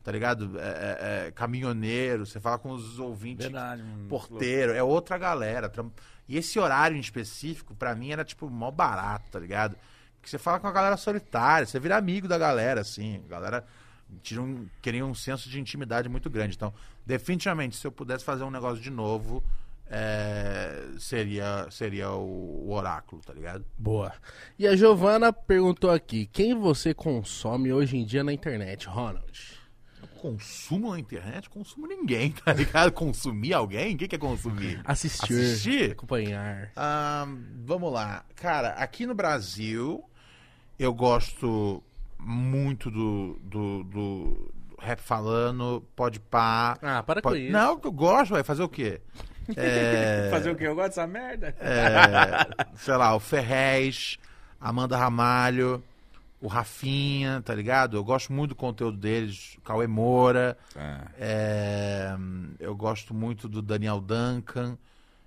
tá 0.04 0.12
ligado? 0.12 0.60
É, 0.60 0.62
é, 0.62 1.26
é, 1.26 1.30
caminhoneiro, 1.32 2.26
você 2.26 2.38
fala 2.38 2.58
com 2.58 2.70
os 2.70 2.98
ouvintes 2.98 3.46
Verdade, 3.46 3.82
mano. 3.82 4.06
porteiro, 4.06 4.72
é 4.72 4.82
outra 4.82 5.16
galera. 5.16 5.72
E 6.28 6.36
esse 6.36 6.58
horário 6.58 6.94
em 6.94 7.00
específico, 7.00 7.74
pra 7.74 7.94
mim, 7.94 8.12
era 8.12 8.22
tipo 8.22 8.48
mó 8.50 8.70
barato, 8.70 9.30
tá 9.30 9.38
ligado? 9.40 9.76
Porque 10.16 10.28
você 10.28 10.36
fala 10.36 10.60
com 10.60 10.66
a 10.66 10.72
galera 10.72 10.98
solitária, 10.98 11.66
você 11.66 11.80
vira 11.80 11.96
amigo 11.96 12.28
da 12.28 12.36
galera, 12.36 12.82
assim. 12.82 13.22
A 13.24 13.28
galera 13.28 13.64
tinham, 14.22 14.66
queriam 14.82 15.10
um 15.10 15.14
senso 15.14 15.48
de 15.48 15.58
intimidade 15.58 16.06
muito 16.06 16.28
grande. 16.28 16.54
Então, 16.54 16.72
definitivamente, 17.06 17.76
se 17.76 17.86
eu 17.86 17.92
pudesse 17.92 18.24
fazer 18.24 18.44
um 18.44 18.50
negócio 18.50 18.82
de 18.82 18.90
novo, 18.90 19.42
é, 19.86 20.82
seria, 20.98 21.66
seria 21.70 22.10
o, 22.10 22.68
o 22.68 22.72
oráculo, 22.74 23.22
tá 23.22 23.32
ligado? 23.32 23.64
Boa. 23.78 24.12
E 24.58 24.66
a 24.66 24.76
Giovana 24.76 25.32
perguntou 25.32 25.90
aqui: 25.90 26.26
quem 26.26 26.54
você 26.54 26.92
consome 26.92 27.72
hoje 27.72 27.96
em 27.96 28.04
dia 28.04 28.22
na 28.22 28.34
internet, 28.34 28.86
Ronald? 28.86 29.53
Consumo 30.24 30.92
na 30.92 30.98
internet? 30.98 31.50
Consumo 31.50 31.86
ninguém, 31.86 32.30
tá 32.30 32.54
ligado? 32.54 32.90
Consumir 32.96 33.52
alguém? 33.52 33.94
O 33.94 33.98
que, 33.98 34.08
que 34.08 34.14
é 34.14 34.18
consumir? 34.18 34.80
Assistir. 34.82 35.34
Assistir? 35.34 35.92
Acompanhar. 35.92 36.70
Ah, 36.74 37.28
vamos 37.62 37.92
lá. 37.92 38.24
Cara, 38.34 38.70
aqui 38.70 39.04
no 39.04 39.14
Brasil, 39.14 40.02
eu 40.78 40.94
gosto 40.94 41.82
muito 42.18 42.90
do, 42.90 43.38
do, 43.42 43.84
do 43.84 44.52
rap 44.80 44.98
falando, 45.00 45.84
pode 45.94 46.18
pá. 46.18 46.78
Ah, 46.80 47.02
para 47.02 47.20
com 47.20 47.28
pode... 47.28 47.42
isso. 47.42 47.52
Não, 47.52 47.78
eu 47.84 47.92
gosto, 47.92 48.30
vai 48.30 48.42
fazer 48.42 48.62
o 48.62 48.68
quê? 48.68 49.02
É, 49.54 50.30
Fazer 50.30 50.50
o 50.52 50.56
quê? 50.56 50.66
Eu 50.66 50.74
gosto 50.74 50.88
dessa 50.88 51.06
merda. 51.06 51.54
é, 51.60 52.64
sei 52.76 52.96
lá, 52.96 53.14
o 53.14 53.20
Ferrez, 53.20 54.16
Amanda 54.58 54.96
Ramalho, 54.96 55.84
o 56.44 56.46
Rafinha, 56.46 57.40
tá 57.42 57.54
ligado? 57.54 57.96
Eu 57.96 58.04
gosto 58.04 58.30
muito 58.30 58.50
do 58.50 58.54
conteúdo 58.54 58.98
deles, 58.98 59.56
Cauê 59.64 59.86
Moura. 59.86 60.58
É, 61.18 62.14
eu 62.60 62.76
gosto 62.76 63.14
muito 63.14 63.48
do 63.48 63.62
Daniel 63.62 63.98
Duncan. 63.98 64.76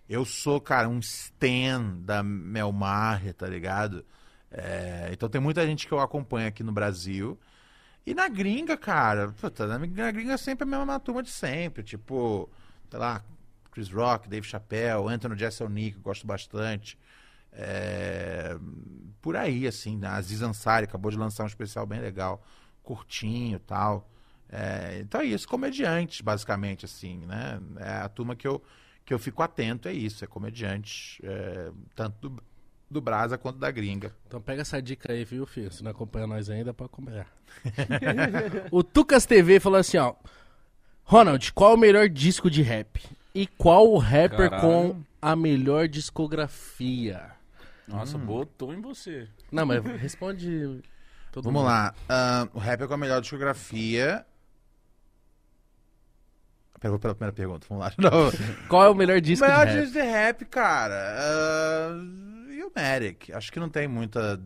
Eu 0.08 0.24
sou, 0.24 0.62
cara, 0.62 0.88
um 0.88 1.00
stan 1.00 1.96
da 2.02 2.22
Mel 2.22 2.72
Maher, 2.72 3.34
tá 3.34 3.48
ligado? 3.48 4.06
É, 4.52 5.10
então 5.12 5.28
tem 5.28 5.42
muita 5.42 5.66
gente 5.66 5.88
que 5.88 5.92
eu 5.92 6.00
acompanho 6.00 6.48
aqui 6.50 6.62
no 6.62 6.72
Brasil. 6.72 7.36
E 8.06 8.14
na 8.14 8.30
gringa, 8.30 8.78
cara, 8.78 9.30
puta, 9.42 9.66
na 9.66 10.12
gringa 10.12 10.34
é 10.34 10.38
sempre 10.38 10.66
a 10.66 10.68
mesma 10.68 11.00
turma 11.00 11.24
de 11.24 11.32
sempre. 11.32 11.82
Tipo, 11.82 12.48
sei 12.92 13.00
lá, 13.00 13.24
Chris 13.72 13.90
Rock, 13.90 14.30
Dave 14.30 14.46
Chappelle, 14.46 15.12
Anthony 15.12 15.36
Jeselnik, 15.36 15.98
eu 15.98 16.04
gosto 16.04 16.28
bastante. 16.28 16.96
É, 17.60 18.56
por 19.20 19.36
aí, 19.36 19.68
assim, 19.68 19.98
né? 19.98 20.08
Aziz 20.08 20.44
Ansari 20.44 20.86
acabou 20.86 21.10
de 21.10 21.18
lançar 21.18 21.44
um 21.44 21.48
especial 21.48 21.88
bem 21.88 22.00
legal, 22.00 22.42
curtinho 22.84 23.56
e 23.56 23.60
tal. 23.60 24.08
É, 24.48 25.00
então 25.02 25.20
é 25.20 25.26
isso, 25.26 25.48
comediantes, 25.48 26.22
basicamente, 26.22 26.86
assim, 26.86 27.26
né? 27.26 27.60
É 27.78 27.90
a 27.98 28.08
turma 28.08 28.36
que 28.36 28.48
eu, 28.48 28.62
que 29.04 29.14
eu 29.14 29.18
fico 29.18 29.42
atento, 29.42 29.90
é 29.90 29.94
isso, 29.94 30.24
é 30.24 30.28
comediantes, 30.28 31.18
é, 31.24 31.72
tanto 31.96 32.30
do, 32.30 32.44
do 32.90 33.02
Brasa 33.02 33.40
quanto 33.40 33.58
da 33.58 33.72
gringa. 33.72 34.16
Então 34.28 34.40
pega 34.40 34.62
essa 34.62 34.80
dica 34.80 35.12
aí, 35.12 35.26
viu, 35.26 35.46
filho? 35.48 35.72
Se 35.74 35.84
não 35.84 35.92
acompanha 35.92 36.28
nós 36.28 36.52
ainda, 36.52 36.72
pode 36.74 36.92
acompanhar. 36.94 37.28
o 38.72 38.84
Tucas 38.84 39.26
TV 39.26 39.60
falou 39.60 39.80
assim, 39.80 39.98
ó. 39.98 40.14
Ronald, 41.04 41.52
qual 41.54 41.74
o 41.74 41.78
melhor 41.78 42.08
disco 42.08 42.52
de 42.52 42.62
rap? 42.62 43.02
E 43.34 43.48
qual 43.48 43.92
o 43.92 43.98
rapper 43.98 44.50
Caralho. 44.50 44.62
com 44.62 45.02
a 45.22 45.36
melhor 45.36 45.88
discografia? 45.88 47.37
Nossa, 47.88 48.18
botou 48.18 48.74
em 48.74 48.82
você. 48.82 49.28
Não, 49.52 49.66
mas 49.66 49.84
responde. 50.02 50.82
todo 51.32 51.46
Vamos 51.46 51.62
mundo. 51.62 51.70
lá, 51.70 51.94
ahn, 52.10 52.50
o 52.54 52.60
rap 52.60 52.82
é 52.82 52.88
com 52.88 52.94
a 52.94 52.98
melhor 52.98 53.22
discografia. 53.22 54.26
Pegou 56.80 57.00
pela 57.00 57.16
primeira 57.16 57.34
pergunta, 57.34 57.66
vamos 57.68 57.84
lá. 57.86 57.94
Não. 57.98 58.32
Qual 58.70 58.84
é 58.84 58.90
o 58.90 58.94
melhor 58.94 59.20
disco 59.20 59.46
melhor 59.46 59.66
de 59.66 59.74
rap? 59.74 59.82
disco 59.82 60.00
de 60.00 60.06
rap, 60.06 60.46
cara. 60.46 61.16
Uh, 61.92 62.52
Ilmatic. 62.52 63.32
Acho 63.34 63.52
que 63.52 63.60
não 63.60 63.70
tem 63.70 63.88
muita 63.88 64.40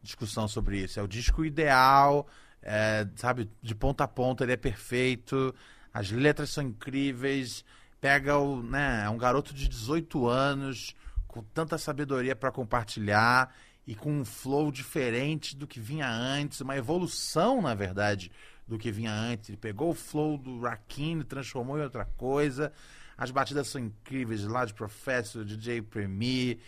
discussão 0.00 0.46
sobre 0.46 0.78
isso. 0.78 1.00
É 1.00 1.02
o 1.02 1.08
disco 1.08 1.44
ideal, 1.44 2.28
é, 2.62 3.06
sabe? 3.16 3.50
De 3.60 3.74
ponta 3.74 4.04
a 4.04 4.08
ponta, 4.08 4.44
ele 4.44 4.52
é 4.52 4.56
perfeito. 4.56 5.52
As 5.92 6.10
letras 6.10 6.50
são 6.50 6.62
incríveis. 6.62 7.64
Pega 8.00 8.38
o. 8.38 8.62
Né, 8.62 9.04
é 9.04 9.10
um 9.10 9.18
garoto 9.18 9.52
de 9.52 9.68
18 9.68 10.28
anos, 10.28 10.94
com 11.36 11.42
tanta 11.42 11.76
sabedoria 11.76 12.34
pra 12.34 12.50
compartilhar 12.50 13.54
e 13.86 13.94
com 13.94 14.10
um 14.10 14.24
flow 14.24 14.72
diferente 14.72 15.54
do 15.54 15.66
que 15.66 15.78
vinha 15.78 16.10
antes, 16.10 16.62
uma 16.62 16.76
evolução, 16.76 17.60
na 17.60 17.74
verdade, 17.74 18.32
do 18.66 18.78
que 18.78 18.90
vinha 18.90 19.12
antes. 19.12 19.50
Ele 19.50 19.58
pegou 19.58 19.90
o 19.90 19.94
flow 19.94 20.38
do 20.38 20.60
Rakim 20.60 21.20
transformou 21.22 21.78
em 21.78 21.82
outra 21.82 22.06
coisa. 22.16 22.72
As 23.18 23.30
batidas 23.30 23.68
são 23.68 23.80
incríveis, 23.80 24.44
lá 24.44 24.64
de 24.64 24.72
Professor, 24.72 25.44
DJ 25.44 25.82
Premier. 25.82 26.58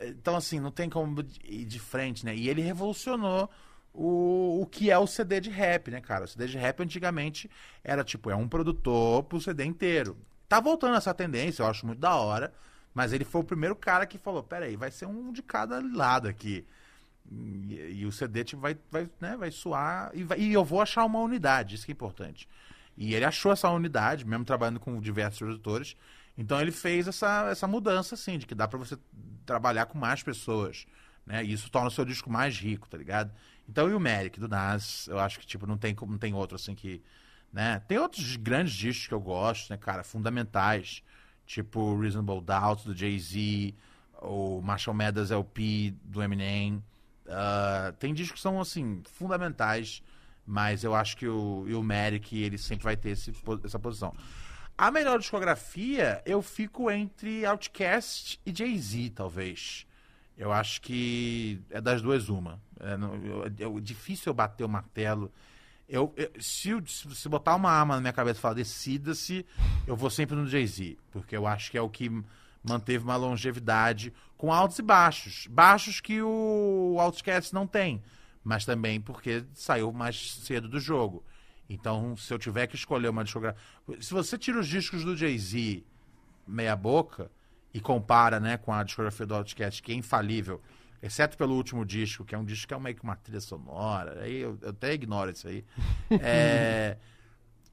Então, 0.00 0.34
assim, 0.34 0.58
não 0.58 0.70
tem 0.70 0.88
como 0.88 1.22
ir 1.44 1.66
de 1.66 1.78
frente, 1.78 2.24
né? 2.24 2.34
E 2.34 2.48
ele 2.48 2.62
revolucionou 2.62 3.50
o, 3.92 4.62
o 4.62 4.66
que 4.66 4.90
é 4.90 4.98
o 4.98 5.06
CD 5.06 5.40
de 5.40 5.50
rap, 5.50 5.90
né, 5.90 6.00
cara? 6.00 6.24
O 6.24 6.28
CD 6.28 6.46
de 6.46 6.56
rap 6.56 6.82
antigamente 6.82 7.50
era 7.84 8.02
tipo, 8.02 8.30
é 8.30 8.36
um 8.36 8.48
produtor 8.48 9.24
pro 9.24 9.40
CD 9.40 9.64
inteiro. 9.64 10.16
Tá 10.48 10.58
voltando 10.58 10.96
essa 10.96 11.12
tendência, 11.12 11.62
eu 11.62 11.66
acho 11.66 11.84
muito 11.84 11.98
da 11.98 12.16
hora. 12.16 12.52
Mas 12.96 13.12
ele 13.12 13.26
foi 13.26 13.42
o 13.42 13.44
primeiro 13.44 13.76
cara 13.76 14.06
que 14.06 14.18
falou: 14.18 14.42
peraí, 14.42 14.76
vai 14.76 14.90
ser 14.90 15.06
um 15.06 15.32
de 15.32 15.42
cada 15.42 15.82
lado 15.94 16.28
aqui. 16.28 16.66
E, 17.30 18.00
e 18.00 18.06
o 18.06 18.12
CD 18.12 18.44
tipo, 18.44 18.62
vai, 18.62 18.76
vai, 18.90 19.10
né, 19.20 19.36
vai 19.36 19.50
suar 19.50 20.10
e, 20.14 20.24
vai- 20.24 20.38
e 20.40 20.52
eu 20.52 20.64
vou 20.64 20.80
achar 20.80 21.04
uma 21.04 21.18
unidade, 21.20 21.74
isso 21.74 21.84
que 21.86 21.92
é 21.92 21.94
importante. 21.94 22.48
E 22.96 23.14
ele 23.14 23.24
achou 23.24 23.52
essa 23.52 23.68
unidade, 23.70 24.26
mesmo 24.26 24.44
trabalhando 24.44 24.80
com 24.80 25.00
diversos 25.00 25.38
produtores. 25.38 25.96
Então 26.38 26.60
ele 26.60 26.72
fez 26.72 27.08
essa, 27.08 27.48
essa 27.50 27.66
mudança, 27.66 28.14
assim, 28.14 28.38
de 28.38 28.46
que 28.46 28.54
dá 28.54 28.68
pra 28.68 28.78
você 28.78 28.96
trabalhar 29.44 29.86
com 29.86 29.98
mais 29.98 30.22
pessoas. 30.22 30.86
Né? 31.26 31.44
E 31.44 31.52
isso 31.52 31.70
torna 31.70 31.88
o 31.88 31.90
seu 31.90 32.04
disco 32.04 32.30
mais 32.30 32.58
rico, 32.58 32.88
tá 32.88 32.96
ligado? 32.98 33.32
Então, 33.68 33.90
e 33.90 33.94
o 33.94 34.00
Merrick, 34.00 34.38
do 34.40 34.48
Nas, 34.48 35.08
eu 35.08 35.18
acho 35.18 35.40
que, 35.40 35.46
tipo, 35.46 35.66
não 35.66 35.76
tem, 35.76 35.94
não 36.08 36.18
tem 36.18 36.34
outro, 36.34 36.56
assim, 36.56 36.74
que... 36.74 37.02
Né? 37.52 37.80
Tem 37.88 37.98
outros 37.98 38.36
grandes 38.36 38.74
discos 38.74 39.08
que 39.08 39.14
eu 39.14 39.20
gosto, 39.20 39.70
né, 39.70 39.76
cara? 39.76 40.04
Fundamentais. 40.04 41.02
Tipo 41.46 41.98
Reasonable 41.98 42.40
Doubt, 42.40 42.84
do 42.84 42.94
Jay-Z. 42.94 43.74
O 44.20 44.60
Marshall 44.62 44.94
Mathers 44.94 45.30
LP, 45.30 45.94
do 46.04 46.22
Eminem. 46.22 46.82
Ah, 47.28 47.92
tem 47.98 48.12
discos 48.12 48.36
que 48.36 48.42
são, 48.42 48.60
assim, 48.60 49.02
fundamentais. 49.04 50.02
Mas 50.46 50.84
eu 50.84 50.94
acho 50.94 51.16
que 51.16 51.26
o, 51.26 51.64
o 51.64 51.82
Merrick, 51.82 52.40
ele 52.40 52.56
sempre 52.56 52.84
vai 52.84 52.96
ter 52.96 53.10
esse, 53.10 53.32
essa 53.64 53.78
posição. 53.78 54.14
A 54.78 54.90
melhor 54.90 55.18
discografia, 55.18 56.22
eu 56.26 56.42
fico 56.42 56.90
entre 56.90 57.46
Outkast 57.46 58.38
e 58.44 58.54
Jay-Z, 58.54 59.12
talvez. 59.14 59.86
Eu 60.36 60.52
acho 60.52 60.82
que 60.82 61.60
é 61.70 61.80
das 61.80 62.02
duas 62.02 62.28
uma. 62.28 62.60
É, 62.78 63.80
difícil 63.80 64.30
eu 64.30 64.34
bater 64.34 64.64
o 64.64 64.68
martelo. 64.68 65.32
Eu, 65.88 66.12
eu- 66.16 66.30
se, 66.40 66.70
se 66.86 67.28
botar 67.28 67.54
uma 67.54 67.70
arma 67.70 67.94
na 67.94 68.00
minha 68.00 68.12
cabeça 68.12 68.38
e 68.38 68.42
falar 68.42 68.54
decida-se, 68.54 69.46
eu 69.86 69.94
vou 69.96 70.10
sempre 70.10 70.34
no 70.34 70.46
Jay-Z. 70.46 70.96
Porque 71.12 71.36
eu 71.36 71.46
acho 71.46 71.70
que 71.70 71.78
é 71.78 71.80
o 71.82 71.88
que 71.88 72.10
manteve 72.62 73.04
uma 73.04 73.16
longevidade 73.16 74.12
com 74.36 74.52
altos 74.52 74.78
e 74.78 74.82
baixos. 74.82 75.46
Baixos 75.48 76.00
que 76.00 76.20
o 76.20 76.96
Outcast 76.98 77.54
não 77.54 77.66
tem. 77.66 78.02
Mas 78.42 78.64
também 78.64 79.00
porque 79.00 79.44
saiu 79.54 79.92
mais 79.92 80.32
cedo 80.34 80.68
do 80.68 80.80
jogo. 80.80 81.24
Então, 81.68 82.16
se 82.16 82.32
eu 82.32 82.38
tiver 82.38 82.66
que 82.66 82.76
escolher 82.76 83.08
uma 83.08 83.24
discografia. 83.24 83.60
Se 84.00 84.12
você 84.12 84.36
tira 84.38 84.58
os 84.60 84.68
discos 84.68 85.04
do 85.04 85.16
Jay-Z 85.16 85.84
meia 86.46 86.76
boca 86.76 87.30
e 87.74 87.80
compara 87.80 88.38
né, 88.40 88.56
com 88.56 88.72
a 88.72 88.82
discografia 88.84 89.26
do 89.26 89.34
Outcast, 89.34 89.82
que 89.82 89.92
é 89.92 89.94
infalível, 89.94 90.60
exceto 91.06 91.36
pelo 91.36 91.54
último 91.54 91.84
disco, 91.84 92.24
que 92.24 92.34
é 92.34 92.38
um 92.38 92.44
disco 92.44 92.68
que 92.68 92.74
é 92.74 92.78
meio 92.78 92.96
que 92.96 93.02
uma 93.02 93.16
trilha 93.16 93.40
sonora, 93.40 94.22
aí 94.22 94.36
eu, 94.36 94.58
eu 94.60 94.70
até 94.70 94.92
ignoro 94.92 95.30
isso 95.30 95.48
aí. 95.48 95.64
É, 96.20 96.96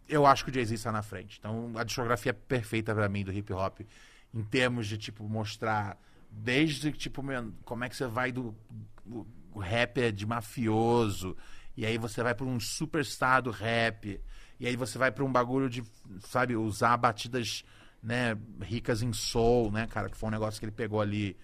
eu 0.08 0.26
acho 0.26 0.44
que 0.44 0.52
o 0.52 0.54
Jay-Z 0.54 0.76
está 0.76 0.92
na 0.92 1.02
frente. 1.02 1.38
Então, 1.40 1.72
a 1.76 1.84
discografia 1.84 2.32
é 2.32 2.34
perfeita 2.34 2.94
pra 2.94 3.08
mim 3.08 3.24
do 3.24 3.32
hip 3.32 3.52
hop, 3.54 3.82
em 4.34 4.44
termos 4.44 4.88
de, 4.88 4.98
tipo, 4.98 5.28
mostrar 5.28 5.98
desde, 6.30 6.92
tipo, 6.92 7.24
como 7.64 7.84
é 7.84 7.90
que 7.90 7.96
você 7.96 8.08
vai 8.08 8.32
do 8.32 8.56
o, 9.06 9.26
o 9.52 9.60
rapper 9.60 10.12
de 10.12 10.26
mafioso, 10.26 11.36
e 11.76 11.86
aí 11.86 11.98
você 11.98 12.24
vai 12.24 12.34
pra 12.34 12.46
um 12.46 12.60
superstar 12.60 13.42
do 13.42 13.52
rap, 13.52 14.20
e 14.60 14.68
aí 14.68 14.76
você 14.76 14.98
vai 14.98 15.12
pra 15.12 15.24
um 15.24 15.32
bagulho 15.32 15.70
de, 15.70 15.84
sabe, 16.22 16.56
usar 16.56 16.98
batidas, 16.98 17.64
né, 18.02 18.38
ricas 18.62 19.02
em 19.02 19.14
soul, 19.14 19.72
né, 19.72 19.88
cara, 19.88 20.10
que 20.10 20.18
foi 20.18 20.28
um 20.28 20.32
negócio 20.32 20.60
que 20.60 20.66
ele 20.66 20.72
pegou 20.72 21.02
ali, 21.02 21.38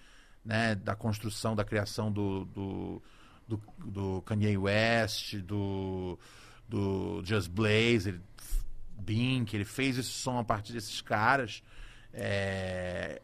né, 0.44 0.74
da 0.74 0.94
construção, 0.94 1.54
da 1.54 1.64
criação 1.64 2.10
do, 2.10 2.44
do, 2.46 3.02
do, 3.46 3.62
do 3.78 4.22
Kanye 4.22 4.56
West, 4.56 5.36
do, 5.38 6.18
do 6.68 7.22
Just 7.24 7.50
Blaze, 7.50 8.08
ele, 8.08 8.20
Bink, 8.98 9.54
ele 9.54 9.64
fez 9.64 9.98
esse 9.98 10.10
som 10.10 10.38
a 10.38 10.44
partir 10.44 10.72
desses 10.72 11.00
caras, 11.00 11.62
é, 12.12 13.20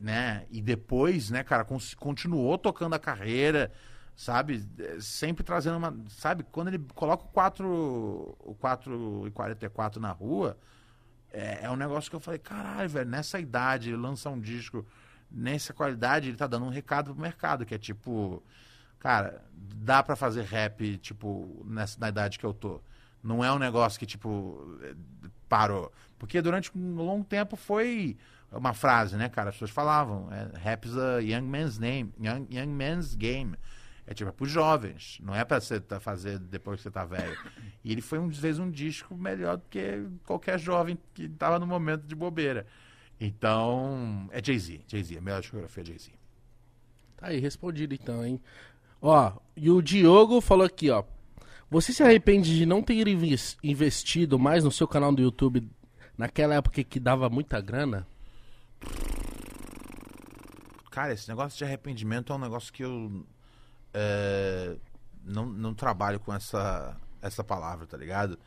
né, 0.00 0.46
e 0.50 0.60
depois, 0.60 1.30
né, 1.30 1.42
cara, 1.42 1.64
continuou 1.96 2.58
tocando 2.58 2.94
a 2.94 2.98
carreira, 2.98 3.72
sabe, 4.14 4.64
sempre 5.00 5.44
trazendo 5.44 5.78
uma, 5.78 5.96
sabe, 6.08 6.44
quando 6.44 6.68
ele 6.68 6.78
coloca 6.94 7.24
o 7.24 7.28
4, 7.28 7.66
o 8.38 8.56
4 8.58 9.26
e 9.26 9.30
44 9.30 10.00
na 10.00 10.10
rua, 10.10 10.58
é, 11.32 11.64
é 11.64 11.70
um 11.70 11.76
negócio 11.76 12.08
que 12.10 12.16
eu 12.16 12.20
falei, 12.20 12.38
caralho, 12.38 12.88
velho, 12.88 13.08
nessa 13.08 13.38
idade, 13.38 13.90
ele 13.90 13.96
lança 13.96 14.30
um 14.30 14.40
disco 14.40 14.86
nessa 15.30 15.72
qualidade, 15.72 16.28
ele 16.28 16.36
tá 16.36 16.46
dando 16.46 16.66
um 16.66 16.70
recado 16.70 17.12
pro 17.12 17.22
mercado, 17.22 17.64
que 17.64 17.74
é 17.74 17.78
tipo, 17.78 18.42
cara, 18.98 19.42
dá 19.52 20.02
pra 20.02 20.16
fazer 20.16 20.42
rap, 20.44 20.98
tipo, 20.98 21.64
nessa, 21.66 21.98
na 22.00 22.08
idade 22.08 22.38
que 22.38 22.44
eu 22.44 22.54
tô. 22.54 22.80
Não 23.22 23.44
é 23.44 23.52
um 23.52 23.58
negócio 23.58 23.98
que, 23.98 24.06
tipo, 24.06 24.78
parou. 25.48 25.92
Porque 26.18 26.40
durante 26.40 26.70
um 26.76 26.94
longo 26.94 27.24
tempo 27.24 27.56
foi 27.56 28.16
uma 28.52 28.72
frase, 28.72 29.16
né, 29.16 29.28
cara? 29.28 29.50
As 29.50 29.56
pessoas 29.56 29.70
falavam, 29.70 30.28
é, 30.32 30.58
rap 30.58 30.86
is 30.86 30.96
a 30.96 31.18
young 31.18 31.42
man's 31.42 31.78
name, 31.78 32.12
young, 32.20 32.46
young 32.50 32.68
man's 32.68 33.14
game. 33.14 33.56
É 34.06 34.14
tipo, 34.14 34.30
é 34.30 34.32
pros 34.32 34.50
jovens, 34.50 35.18
não 35.20 35.34
é 35.34 35.44
pra 35.44 35.60
você 35.60 35.80
tá, 35.80 35.98
fazer 35.98 36.38
depois 36.38 36.76
que 36.78 36.84
você 36.84 36.90
tá 36.90 37.04
velho. 37.04 37.36
E 37.84 37.92
ele 37.92 38.00
foi 38.00 38.18
um, 38.18 38.32
fez 38.32 38.58
um 38.58 38.68
disco 38.68 39.16
melhor 39.16 39.56
do 39.56 39.64
que 39.68 40.04
qualquer 40.24 40.58
jovem 40.58 40.98
que 41.14 41.28
tava 41.28 41.58
no 41.58 41.66
momento 41.66 42.04
de 42.04 42.14
bobeira. 42.16 42.66
Então, 43.20 44.28
é 44.30 44.42
Jay-Z, 44.44 44.82
Jay-Z, 44.86 45.16
a 45.18 45.20
melhor 45.20 45.40
discografia 45.40 45.82
é 45.82 45.86
Jay-Z. 45.86 46.10
Tá 47.16 47.28
aí, 47.28 47.40
respondido 47.40 47.94
então, 47.94 48.24
hein? 48.24 48.40
Ó, 49.00 49.32
e 49.56 49.70
o 49.70 49.80
Diogo 49.80 50.40
falou 50.40 50.66
aqui, 50.66 50.90
ó. 50.90 51.02
Você 51.70 51.92
se 51.92 52.02
arrepende 52.02 52.54
de 52.54 52.66
não 52.66 52.82
ter 52.82 53.08
inves- 53.08 53.56
investido 53.62 54.38
mais 54.38 54.62
no 54.62 54.70
seu 54.70 54.86
canal 54.86 55.12
do 55.12 55.22
YouTube 55.22 55.68
naquela 56.16 56.54
época 56.54 56.84
que 56.84 57.00
dava 57.00 57.28
muita 57.28 57.60
grana? 57.60 58.06
Cara, 60.90 61.12
esse 61.12 61.28
negócio 61.28 61.58
de 61.58 61.64
arrependimento 61.64 62.32
é 62.32 62.36
um 62.36 62.38
negócio 62.38 62.72
que 62.72 62.84
eu 62.84 63.26
é, 63.92 64.76
não, 65.24 65.46
não 65.46 65.74
trabalho 65.74 66.20
com 66.20 66.32
essa, 66.32 66.96
essa 67.20 67.42
palavra, 67.42 67.86
tá 67.86 67.96
ligado? 67.96 68.38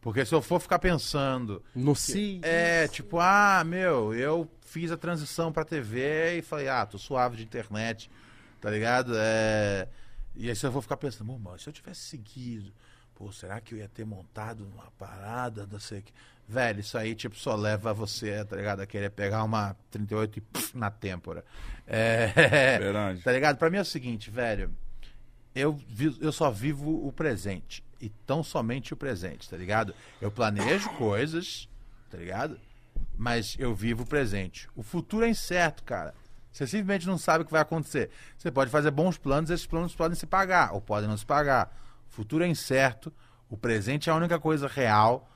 Porque 0.00 0.24
se 0.24 0.34
eu 0.34 0.40
for 0.40 0.60
ficar 0.60 0.78
pensando, 0.78 1.62
No 1.74 1.94
si. 1.94 2.40
é 2.42 2.86
tipo, 2.88 3.18
ah, 3.18 3.62
meu, 3.66 4.14
eu 4.14 4.48
fiz 4.62 4.90
a 4.92 4.96
transição 4.96 5.52
pra 5.52 5.64
TV 5.64 6.38
e 6.38 6.42
falei, 6.42 6.68
ah, 6.68 6.86
tô 6.86 6.96
suave 6.98 7.36
de 7.36 7.42
internet, 7.42 8.10
tá 8.60 8.70
ligado? 8.70 9.12
É, 9.16 9.88
e 10.36 10.48
aí 10.48 10.54
se 10.54 10.64
eu 10.64 10.70
for 10.72 10.82
ficar 10.82 10.96
pensando, 10.96 11.26
"Bom, 11.26 11.38
mas 11.38 11.62
se 11.62 11.68
eu 11.68 11.72
tivesse 11.72 12.02
seguido, 12.02 12.72
pô, 13.14 13.32
será 13.32 13.60
que 13.60 13.74
eu 13.74 13.78
ia 13.78 13.88
ter 13.88 14.04
montado 14.06 14.64
uma 14.72 14.90
parada, 14.96 15.66
não 15.70 15.80
sei 15.80 15.98
o 15.98 16.02
que. 16.02 16.12
Velho, 16.46 16.80
isso 16.80 16.96
aí, 16.96 17.14
tipo, 17.14 17.36
só 17.36 17.54
leva 17.56 17.92
você, 17.92 18.42
tá 18.44 18.56
ligado? 18.56 18.80
A 18.80 18.86
querer 18.86 19.10
pegar 19.10 19.42
uma 19.42 19.76
38 19.90 20.38
e 20.38 20.40
puf, 20.40 20.74
na 20.78 20.90
têmpora. 20.90 21.44
É. 21.86 22.78
Verdade. 22.78 23.20
Tá 23.22 23.32
ligado? 23.32 23.56
Pra 23.58 23.68
mim 23.68 23.76
é 23.78 23.82
o 23.82 23.84
seguinte, 23.84 24.30
velho. 24.30 24.70
Eu, 25.54 25.72
vi- 25.88 26.16
eu 26.20 26.30
só 26.32 26.50
vivo 26.50 27.06
o 27.06 27.12
presente. 27.12 27.82
E 28.00 28.08
tão 28.08 28.42
somente 28.42 28.92
o 28.92 28.96
presente, 28.96 29.48
tá 29.48 29.56
ligado? 29.56 29.94
Eu 30.20 30.30
planejo 30.30 30.88
coisas, 30.90 31.68
tá 32.10 32.16
ligado? 32.16 32.58
Mas 33.16 33.56
eu 33.58 33.74
vivo 33.74 34.04
o 34.04 34.06
presente. 34.06 34.68
O 34.76 34.82
futuro 34.82 35.24
é 35.24 35.28
incerto, 35.28 35.82
cara. 35.82 36.14
Você 36.52 36.66
simplesmente 36.66 37.06
não 37.06 37.18
sabe 37.18 37.42
o 37.42 37.44
que 37.44 37.52
vai 37.52 37.60
acontecer. 37.60 38.10
Você 38.36 38.50
pode 38.50 38.70
fazer 38.70 38.90
bons 38.90 39.18
planos, 39.18 39.50
esses 39.50 39.66
planos 39.66 39.94
podem 39.94 40.16
se 40.16 40.26
pagar 40.26 40.72
ou 40.72 40.80
podem 40.80 41.08
não 41.08 41.16
se 41.16 41.26
pagar. 41.26 41.76
O 42.10 42.14
futuro 42.14 42.44
é 42.44 42.48
incerto, 42.48 43.12
o 43.48 43.56
presente 43.56 44.08
é 44.08 44.12
a 44.12 44.16
única 44.16 44.38
coisa 44.38 44.66
real 44.66 45.30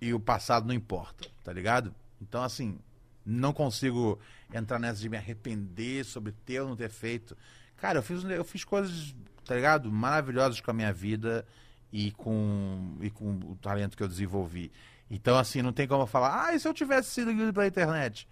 e 0.00 0.12
o 0.14 0.20
passado 0.20 0.66
não 0.66 0.74
importa, 0.74 1.28
tá 1.44 1.52
ligado? 1.52 1.94
Então, 2.20 2.42
assim, 2.42 2.78
não 3.24 3.52
consigo 3.52 4.18
entrar 4.52 4.78
nessa 4.78 5.00
de 5.00 5.08
me 5.08 5.16
arrepender 5.16 6.04
sobre 6.04 6.32
ter 6.32 6.60
ou 6.60 6.68
não 6.68 6.76
ter 6.76 6.90
feito. 6.90 7.36
Cara, 7.76 7.98
eu 7.98 8.02
fiz, 8.02 8.22
eu 8.24 8.44
fiz 8.44 8.64
coisas, 8.64 9.14
tá 9.44 9.54
ligado? 9.54 9.90
Maravilhosas 9.90 10.60
com 10.60 10.70
a 10.70 10.74
minha 10.74 10.92
vida 10.92 11.46
e 11.92 12.10
com, 12.12 12.96
e 13.00 13.10
com 13.10 13.32
o 13.32 13.56
talento 13.60 13.96
que 13.96 14.02
eu 14.02 14.08
desenvolvi. 14.08 14.72
Então, 15.10 15.36
assim, 15.36 15.60
não 15.60 15.72
tem 15.72 15.86
como 15.86 16.04
eu 16.04 16.06
falar, 16.06 16.46
ah, 16.46 16.54
e 16.54 16.60
se 16.60 16.66
eu 16.66 16.72
tivesse 16.72 17.10
sido 17.10 17.30
lido 17.30 17.52
pela 17.52 17.66
internet? 17.66 18.26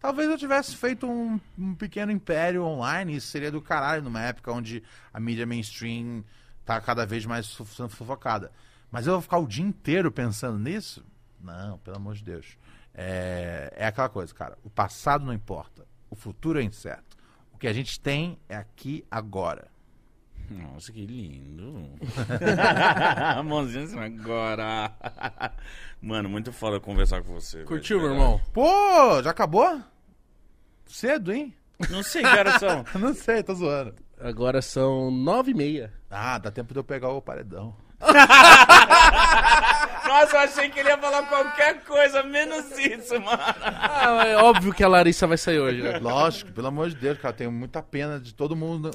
Talvez 0.00 0.28
eu 0.28 0.36
tivesse 0.36 0.76
feito 0.76 1.06
um, 1.06 1.40
um 1.58 1.74
pequeno 1.74 2.10
império 2.10 2.64
online, 2.64 3.16
isso 3.16 3.28
seria 3.28 3.50
do 3.50 3.62
caralho 3.62 4.02
numa 4.02 4.20
época 4.20 4.52
onde 4.52 4.82
a 5.12 5.20
mídia 5.20 5.46
mainstream 5.46 6.24
tá 6.64 6.80
cada 6.80 7.06
vez 7.06 7.24
mais 7.24 7.46
sendo 7.46 7.88
sufocada. 7.90 8.50
Mas 8.90 9.06
eu 9.06 9.14
vou 9.14 9.22
ficar 9.22 9.38
o 9.38 9.46
dia 9.46 9.64
inteiro 9.64 10.10
pensando 10.10 10.58
nisso? 10.58 11.04
Não, 11.40 11.78
pelo 11.78 11.96
amor 11.96 12.14
de 12.14 12.24
Deus. 12.24 12.58
É, 12.92 13.72
é 13.76 13.86
aquela 13.86 14.08
coisa, 14.08 14.34
cara. 14.34 14.58
O 14.62 14.70
passado 14.70 15.24
não 15.24 15.32
importa. 15.32 15.86
O 16.10 16.16
futuro 16.16 16.60
é 16.60 16.62
incerto. 16.62 17.16
O 17.52 17.58
que 17.58 17.66
a 17.66 17.72
gente 17.72 17.98
tem 17.98 18.38
é 18.48 18.56
aqui 18.56 19.04
agora. 19.10 19.68
Nossa, 20.50 20.92
que 20.92 21.04
lindo. 21.06 21.90
Mãozinha 23.44 23.84
assim 23.84 23.98
agora. 23.98 24.92
Mano, 26.00 26.28
muito 26.28 26.52
foda 26.52 26.78
conversar 26.78 27.22
com 27.22 27.32
você. 27.32 27.58
velho, 27.58 27.68
Curtiu, 27.68 27.98
de 27.98 28.04
meu 28.04 28.12
irmão? 28.14 28.40
Pô, 28.52 29.22
já 29.22 29.30
acabou? 29.30 29.80
Cedo, 30.86 31.32
hein? 31.32 31.54
Não 31.90 32.02
sei 32.02 32.22
que 32.22 32.28
horas 32.28 32.54
são. 32.60 32.84
não 33.00 33.14
sei, 33.14 33.42
tô 33.42 33.54
zoando. 33.54 33.94
Agora 34.20 34.62
são 34.62 35.10
nove 35.10 35.50
e 35.50 35.54
meia. 35.54 35.92
Ah, 36.10 36.38
dá 36.38 36.50
tempo 36.50 36.72
de 36.72 36.78
eu 36.78 36.84
pegar 36.84 37.10
o 37.10 37.22
paredão. 37.22 37.74
Nossa, 40.06 40.36
eu 40.36 40.40
achei 40.40 40.68
que 40.68 40.78
ele 40.78 40.90
ia 40.90 40.98
falar 40.98 41.22
qualquer 41.26 41.82
coisa, 41.84 42.22
menos 42.22 42.78
isso, 42.78 43.14
mano. 43.20 43.42
Ah, 43.62 44.24
é 44.26 44.36
óbvio 44.36 44.72
que 44.72 44.84
a 44.84 44.88
Larissa 44.88 45.26
vai 45.26 45.38
sair 45.38 45.58
hoje, 45.58 45.82
né? 45.82 45.98
Lógico, 45.98 46.52
pelo 46.52 46.68
amor 46.68 46.90
de 46.90 46.96
Deus, 46.96 47.18
cara, 47.18 47.32
eu 47.32 47.38
tenho 47.38 47.50
muita 47.52 47.82
pena 47.82 48.20
de 48.20 48.34
todo 48.34 48.54
mundo 48.54 48.90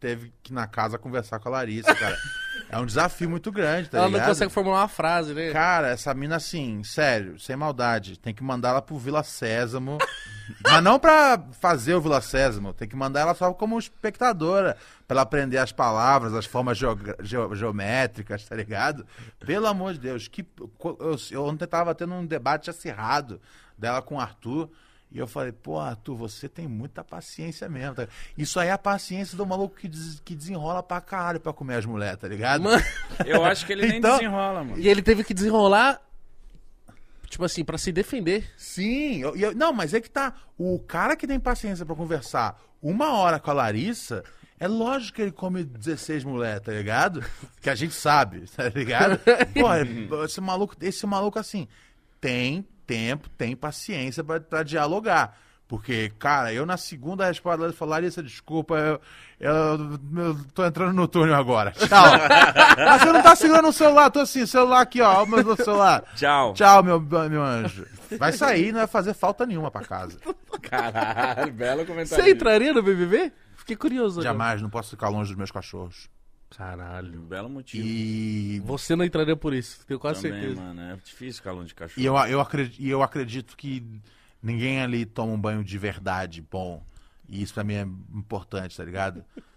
teve 0.00 0.32
que 0.42 0.50
ir 0.52 0.54
na 0.54 0.66
casa 0.66 0.98
conversar 0.98 1.38
com 1.38 1.48
a 1.48 1.52
Larissa, 1.52 1.94
cara. 1.94 2.16
É 2.68 2.78
um 2.78 2.86
desafio 2.86 3.28
muito 3.28 3.52
grande, 3.52 3.88
tá 3.90 3.98
Ela 3.98 4.06
ligado? 4.06 4.20
não 4.22 4.28
consegue 4.28 4.52
formular 4.52 4.80
uma 4.82 4.88
frase, 4.88 5.34
né? 5.34 5.50
Cara, 5.52 5.88
essa 5.88 6.14
mina, 6.14 6.36
assim, 6.36 6.82
sério, 6.84 7.38
sem 7.38 7.54
maldade, 7.56 8.18
tem 8.18 8.32
que 8.34 8.42
mandar 8.42 8.70
ela 8.70 8.82
pro 8.82 8.96
Vila 8.98 9.22
Sésamo. 9.22 9.98
mas 10.62 10.82
não 10.82 10.98
pra 10.98 11.42
fazer 11.60 11.94
o 11.94 12.00
Vila 12.00 12.20
Sésamo, 12.20 12.72
tem 12.72 12.88
que 12.88 12.96
mandar 12.96 13.20
ela 13.20 13.34
só 13.34 13.52
como 13.52 13.78
espectadora, 13.78 14.76
pra 15.06 15.14
ela 15.16 15.22
aprender 15.22 15.58
as 15.58 15.72
palavras, 15.72 16.32
as 16.34 16.46
formas 16.46 16.78
geo- 16.78 17.54
geométricas, 17.54 18.44
tá 18.44 18.54
ligado? 18.56 19.06
Pelo 19.38 19.66
amor 19.66 19.92
de 19.94 20.00
Deus, 20.00 20.28
que, 20.28 20.46
eu, 20.58 21.16
eu 21.30 21.44
ontem 21.44 21.66
tava 21.66 21.94
tendo 21.94 22.14
um 22.14 22.24
debate 22.26 22.70
acirrado 22.70 23.40
dela 23.76 24.00
com 24.02 24.16
o 24.16 24.20
Arthur. 24.20 24.70
E 25.12 25.18
eu 25.18 25.26
falei, 25.26 25.50
pô, 25.50 25.78
Arthur, 25.78 26.14
você 26.14 26.48
tem 26.48 26.68
muita 26.68 27.02
paciência 27.02 27.68
mesmo. 27.68 27.96
Tá? 27.96 28.06
Isso 28.38 28.60
aí 28.60 28.68
é 28.68 28.72
a 28.72 28.78
paciência 28.78 29.36
do 29.36 29.44
maluco 29.44 29.74
que, 29.76 29.88
des- 29.88 30.20
que 30.24 30.36
desenrola 30.36 30.82
pra 30.84 31.00
caralho 31.00 31.40
pra 31.40 31.52
comer 31.52 31.74
as 31.76 31.84
mulheres, 31.86 32.18
tá 32.20 32.28
ligado? 32.28 32.62
Mano, 32.62 32.82
Eu 33.26 33.44
acho 33.44 33.66
que 33.66 33.72
ele 33.72 33.88
nem 33.88 33.98
Então- 33.98 34.16
desenrola, 34.18 34.62
mano. 34.62 34.78
e 34.78 34.88
ele 34.88 35.02
teve 35.02 35.24
que 35.24 35.34
desenrolar, 35.34 36.00
tipo 37.28 37.44
assim, 37.44 37.64
pra 37.64 37.76
se 37.78 37.90
defender. 37.92 38.48
Sim, 38.56 39.18
eu- 39.20 39.36
eu- 39.36 39.54
não, 39.54 39.72
mas 39.72 39.94
é 39.94 40.00
que 40.00 40.08
tá. 40.10 40.32
O 40.56 40.78
cara 40.78 41.16
que 41.16 41.26
tem 41.26 41.40
paciência 41.40 41.84
pra 41.84 41.94
conversar 41.96 42.60
uma 42.82 43.12
hora 43.14 43.38
com 43.40 43.50
a 43.50 43.54
Larissa, 43.54 44.22
é 44.60 44.68
lógico 44.68 45.16
que 45.16 45.22
ele 45.22 45.32
come 45.32 45.64
16 45.64 46.22
mulheres, 46.22 46.62
tá 46.62 46.70
ligado? 46.72 47.24
Que 47.60 47.68
a 47.70 47.74
gente 47.74 47.94
sabe, 47.94 48.44
tá 48.56 48.68
ligado? 48.68 49.18
Pô, 50.08 50.24
esse 50.24 50.40
maluco, 50.40 50.76
esse 50.80 51.04
maluco 51.06 51.38
assim, 51.38 51.66
tem 52.20 52.64
tempo, 52.90 53.28
tem 53.30 53.54
paciência 53.54 54.24
pra, 54.24 54.40
pra 54.40 54.64
dialogar. 54.64 55.38
Porque, 55.68 56.12
cara, 56.18 56.52
eu 56.52 56.66
na 56.66 56.76
segunda 56.76 57.24
resposta 57.24 57.72
falou, 57.72 57.92
Larissa, 57.92 58.20
desculpa, 58.20 58.74
eu, 58.74 59.00
eu, 59.38 60.00
eu 60.16 60.36
tô 60.52 60.64
entrando 60.64 60.92
no 60.92 61.06
túnel 61.06 61.36
agora. 61.36 61.70
Tchau. 61.70 62.04
Mas 62.76 63.02
você 63.02 63.12
não 63.12 63.22
tá 63.22 63.36
segurando 63.36 63.68
o 63.68 63.72
celular, 63.72 64.10
tô 64.10 64.18
assim, 64.18 64.44
celular 64.44 64.80
aqui, 64.80 65.00
ó, 65.00 65.22
o 65.22 65.26
meu 65.28 65.54
celular. 65.54 66.02
Tchau. 66.16 66.54
Tchau, 66.54 66.82
meu, 66.82 67.00
meu 67.00 67.44
anjo. 67.44 67.86
Vai 68.18 68.32
sair, 68.32 68.72
não 68.72 68.80
vai 68.80 68.88
fazer 68.88 69.14
falta 69.14 69.46
nenhuma 69.46 69.70
pra 69.70 69.82
casa. 69.82 70.18
Caralho, 70.60 71.52
belo 71.52 71.86
comentário. 71.86 72.24
Você 72.24 72.32
entraria 72.32 72.72
no 72.72 72.82
BBB? 72.82 73.32
Fiquei 73.54 73.76
curioso. 73.76 74.18
agora. 74.18 74.32
Jamais, 74.32 74.60
não 74.60 74.68
posso 74.68 74.90
ficar 74.90 75.08
longe 75.08 75.28
dos 75.28 75.38
meus 75.38 75.52
cachorros. 75.52 76.08
Caralho. 76.56 77.20
Belo 77.22 77.48
motivo. 77.48 77.86
E, 77.86 78.60
Você 78.64 78.96
não 78.96 79.04
entraria 79.04 79.36
por 79.36 79.54
isso, 79.54 79.84
tenho 79.86 80.00
quase 80.00 80.22
Também, 80.22 80.40
certeza. 80.40 80.60
mano. 80.60 80.80
É 80.80 80.96
difícil 80.96 81.34
ficar 81.34 81.52
longe 81.52 81.68
de 81.68 81.74
cachorro. 81.74 82.00
e, 82.02 82.04
eu, 82.04 82.14
eu 82.16 82.40
acredito, 82.40 82.80
e 82.82 82.90
eu 82.90 83.02
acredito 83.02 83.56
que 83.56 83.86
ninguém 84.42 84.80
ali 84.82 85.06
toma 85.06 85.32
um 85.32 85.40
banho 85.40 85.62
de 85.64 85.78
verdade 85.78 86.44
bom. 86.50 86.82
E 87.28 87.40
isso 87.42 87.54
pra 87.54 87.62
mim 87.62 87.74
é 87.74 87.82
importante, 88.14 88.76
tá 88.76 88.84
ligado? 88.84 89.24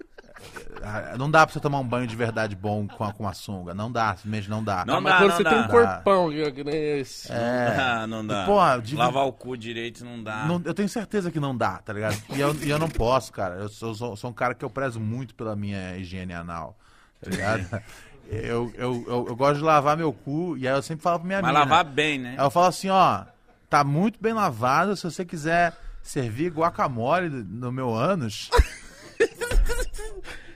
Ah, 0.82 1.16
Não 1.18 1.32
dá 1.32 1.46
pra 1.46 1.54
você 1.54 1.60
tomar 1.60 1.80
um 1.80 1.88
banho 1.88 2.06
de 2.06 2.16
verdade 2.18 2.54
bom 2.54 2.86
com 2.86 3.04
a, 3.06 3.14
com 3.14 3.26
a 3.26 3.34
sunga. 3.34 3.74
Não 3.74 3.90
dá, 3.90 4.14
simplesmente 4.18 4.50
não 4.50 4.62
dá. 4.62 4.84
Não 4.86 5.00
Mas 5.00 5.14
dá, 5.14 5.20
quando 5.20 5.30
não 5.30 5.38
você 5.38 5.44
dá. 5.44 5.50
tem 5.52 5.60
um 5.60 5.62
Dá. 5.62 5.68
corpão 5.70 6.30
que 6.54 6.64
nem 6.66 7.00
esse. 7.00 7.32
É. 7.32 7.76
Ah, 7.80 8.08
não 8.08 8.26
dá. 8.28 8.44
E, 8.44 8.46
porra, 8.46 8.82
de- 8.82 8.96
Lavar 8.96 9.26
o 9.26 9.32
cu 9.32 9.56
direito 9.56 10.04
não 10.04 10.22
dá. 10.22 10.44
Não- 10.46 10.62
eu 10.66 10.74
tenho 10.74 10.90
certeza 10.90 11.32
que 11.32 11.40
não 11.40 11.56
dá, 11.56 11.78
tá 11.78 11.94
ligado? 11.94 12.22
E 12.36 12.42
eu, 12.42 12.54
e 12.56 12.70
eu 12.70 12.78
não 12.78 12.90
posso, 12.90 13.32
cara. 13.32 13.56
Eu 13.56 13.70
sou, 13.70 13.96
sou- 13.96 14.18
sou 14.18 14.32
um 14.32 14.34
cara 14.34 14.54
que 14.54 14.66
eu 14.66 14.70
prezo 14.70 15.00
muito 15.00 15.34
pela 15.34 15.56
minha 15.56 15.96
higiene 15.98 16.34
anal, 16.34 16.78
tá 17.24 17.30
ligado? 17.32 17.84
Eu, 18.30 18.72
eu, 18.78 19.04
eu, 19.08 19.26
eu 19.30 19.36
gosto 19.36 19.58
de 19.58 19.64
lavar 19.64 19.98
meu 19.98 20.14
cu 20.14 20.56
e 20.58 20.68
aí 20.68 20.76
eu 20.76 20.82
sempre 20.82 21.04
falo 21.04 21.20
pra 21.20 21.28
minha 21.28 21.42
Mas 21.42 21.52
mina. 21.52 21.60
lavar 21.66 21.84
bem, 21.86 22.20
né? 22.20 22.36
Aí 22.38 22.46
eu 22.46 22.52
falo 22.52 22.68
assim, 22.68 22.90
ó, 22.90 23.26
tá 23.70 23.84
muito 23.84 24.20
bem 24.22 24.34
lavado, 24.34 24.96
se 24.96 25.04
você 25.04 25.26
quiser 25.26 25.74
servir 26.02 26.52
guacamole 26.52 27.30
no 27.30 27.72
meu 27.72 27.94
ânus, 27.94 28.50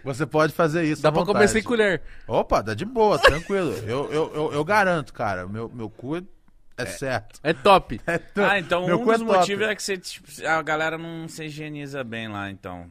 você 0.03 0.25
pode 0.25 0.53
fazer 0.53 0.83
isso 0.85 1.01
Dá 1.01 1.11
pra 1.11 1.19
vontade. 1.21 1.37
comer 1.37 1.47
sem 1.49 1.63
colher. 1.63 2.01
Opa, 2.27 2.61
dá 2.61 2.73
de 2.73 2.85
boa, 2.85 3.19
tranquilo. 3.19 3.71
Eu, 3.85 4.11
eu, 4.11 4.31
eu, 4.33 4.53
eu 4.53 4.65
garanto, 4.65 5.13
cara, 5.13 5.47
meu, 5.47 5.69
meu 5.73 5.89
cu 5.89 6.17
é, 6.77 6.85
certo. 6.85 7.39
É 7.43 7.53
top. 7.53 7.99
É 8.07 8.17
to- 8.17 8.41
Ah, 8.41 8.59
então 8.59 8.85
meu 8.85 8.99
um 8.99 9.11
é 9.11 9.17
dos 9.17 9.25
top. 9.25 9.39
motivos 9.39 9.67
é 9.67 9.75
que 9.75 9.83
você, 9.83 9.97
tipo, 9.97 10.27
a 10.47 10.61
galera 10.61 10.97
não 10.97 11.27
se 11.27 11.43
higieniza 11.45 12.03
bem 12.03 12.27
lá, 12.27 12.49
então. 12.49 12.87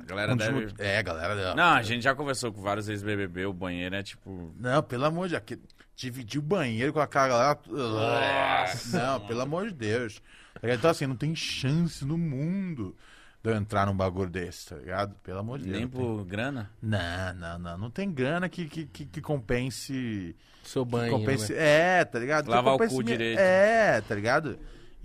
A 0.00 0.04
galera 0.04 0.36
deve... 0.36 0.72
É, 0.78 1.02
galera. 1.02 1.54
Não, 1.54 1.62
a 1.74 1.82
gente 1.82 2.02
já 2.02 2.14
conversou 2.14 2.52
com 2.52 2.60
vários 2.60 2.88
ex-BBB, 2.88 3.46
o 3.46 3.52
banheiro 3.52 3.94
é 3.94 4.02
tipo... 4.02 4.52
Não, 4.58 4.82
pelo 4.82 5.04
amor 5.04 5.28
de 5.28 5.38
Deus. 5.38 5.60
dividir 5.94 6.38
o 6.38 6.42
banheiro 6.42 6.92
com 6.92 7.00
aquela 7.00 7.28
galera. 7.28 7.58
Nossa, 7.66 8.98
não, 8.98 9.12
mano. 9.14 9.26
pelo 9.26 9.40
amor 9.42 9.68
de 9.68 9.74
Deus. 9.74 10.22
Então, 10.62 10.90
assim, 10.90 11.06
não 11.06 11.16
tem 11.16 11.34
chance 11.34 12.04
no 12.04 12.16
mundo 12.16 12.96
de 13.42 13.50
eu 13.50 13.56
entrar 13.56 13.86
num 13.86 13.96
bagulho 13.96 14.30
desse, 14.30 14.68
tá 14.68 14.76
ligado? 14.76 15.14
Pelo 15.22 15.38
amor 15.40 15.58
de 15.58 15.64
Deus. 15.64 15.76
Nem 15.76 15.84
não 15.84 15.90
tem- 15.90 16.00
por 16.00 16.24
grana? 16.24 16.70
Não, 16.82 17.34
não, 17.34 17.58
não. 17.58 17.78
Não 17.78 17.90
tem 17.90 18.10
grana 18.10 18.48
que, 18.48 18.66
que, 18.66 18.86
que, 18.86 19.04
que 19.06 19.20
compense. 19.20 20.34
Seu 20.64 20.84
banho, 20.84 21.12
compense 21.12 21.52
né? 21.52 22.00
É, 22.00 22.04
tá 22.04 22.18
ligado? 22.18 22.48
Lavar 22.48 22.74
o 22.74 22.78
cu 22.78 23.02
minha- 23.02 23.04
direito. 23.16 23.38
É, 23.38 24.00
tá 24.00 24.14
ligado? 24.14 24.58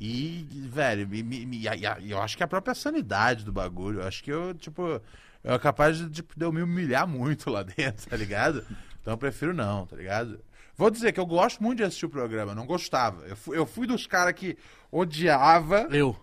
E, 0.03 0.47
velho, 0.67 1.07
me- 1.07 1.21
me- 1.21 1.45
me- 1.45 1.63
eu 2.09 2.19
acho 2.19 2.35
que 2.35 2.41
é 2.41 2.45
a 2.45 2.47
própria 2.47 2.73
sanidade 2.73 3.45
do 3.45 3.51
bagulho. 3.51 3.99
Eu 4.01 4.07
acho 4.07 4.23
que 4.23 4.31
eu, 4.31 4.51
tipo, 4.55 4.99
eu 5.43 5.53
é 5.53 5.59
capaz 5.59 5.97
de, 5.97 6.09
de 6.09 6.23
eu 6.39 6.51
me 6.51 6.63
humilhar 6.63 7.07
muito 7.07 7.51
lá 7.51 7.61
dentro, 7.77 8.09
tá 8.09 8.17
ligado? 8.17 8.65
Então 8.99 9.13
eu 9.13 9.17
prefiro 9.17 9.53
não, 9.53 9.85
tá 9.85 9.95
ligado? 9.95 10.39
Vou 10.75 10.89
dizer 10.89 11.11
que 11.11 11.19
eu 11.19 11.25
gosto 11.27 11.61
muito 11.61 11.77
de 11.77 11.83
assistir 11.83 12.07
o 12.07 12.09
programa, 12.09 12.55
não 12.55 12.65
gostava. 12.65 13.23
Eu 13.27 13.35
fui, 13.35 13.55
eu 13.57 13.65
fui 13.67 13.85
dos 13.85 14.07
caras 14.07 14.33
que 14.33 14.57
odiava, 14.91 15.87
Eu. 15.91 16.15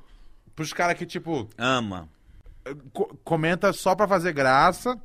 pros 0.57 0.73
caras 0.73 0.98
que, 0.98 1.07
tipo, 1.07 1.48
Ama. 1.57 2.08
co- 2.92 3.16
comenta 3.23 3.73
só 3.73 3.94
pra 3.94 4.08
fazer 4.08 4.32
graça. 4.32 4.98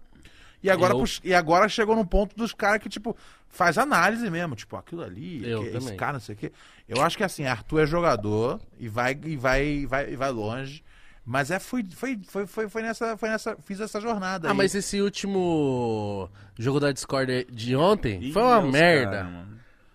E 0.64 0.69
agora, 0.69 0.93
Eu? 0.93 1.03
e 1.24 1.33
agora 1.33 1.67
chegou 1.67 1.95
no 1.95 2.06
ponto 2.06 2.35
dos 2.35 2.53
caras 2.53 2.82
que, 2.82 2.88
tipo, 2.88 3.16
faz 3.50 3.77
análise 3.77 4.30
mesmo. 4.30 4.56
Tipo, 4.56 4.77
aquilo 4.77 5.03
ali, 5.03 5.48
Eu 5.48 5.61
que- 5.64 5.75
esse 5.77 5.93
cara, 5.95 6.14
não 6.14 6.19
sei 6.22 6.35
o 6.35 6.38
quê. 6.38 6.51
Eu 6.88 7.01
acho 7.03 7.17
que 7.17 7.24
assim, 7.24 7.45
Arthur 7.45 7.82
é 7.82 7.85
jogador 7.85 8.61
e 8.80 8.88
vai, 8.88 9.19
e 9.25 9.35
vai, 9.35 9.66
e 9.66 9.85
vai, 9.85 10.11
e 10.14 10.16
vai 10.16 10.32
longe. 10.32 10.82
Mas 11.25 11.51
é, 11.51 11.59
foi, 11.59 11.85
foi, 11.93 12.19
foi, 12.27 12.45
foi, 12.48 12.69
foi 12.69 12.82
nessa, 12.82 13.16
foi 13.17 13.30
nessa. 13.30 13.56
Fiz 13.64 13.80
essa 13.80 14.00
jornada. 14.01 14.48
Ah, 14.48 14.51
aí. 14.51 14.58
mas 14.58 14.74
esse 14.75 15.01
último 15.01 16.30
jogo 16.58 16.80
da 16.80 16.92
Discord 16.92 17.48
de 17.51 17.75
ontem 17.75 18.22
Ih, 18.22 18.32
foi 18.33 18.42
uma 18.42 18.61
Deus, 18.61 18.72
merda. 18.72 19.17
cara. 19.24 19.48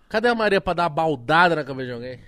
Cadê 0.07 0.27
a 0.27 0.35
Maria 0.35 0.59
pra 0.61 0.73
dar 0.73 0.83
uma 0.83 0.89
baldada 0.89 1.55
na 1.55 1.63
cabeça 1.63 1.87
de 1.87 1.93
alguém? 1.93 2.19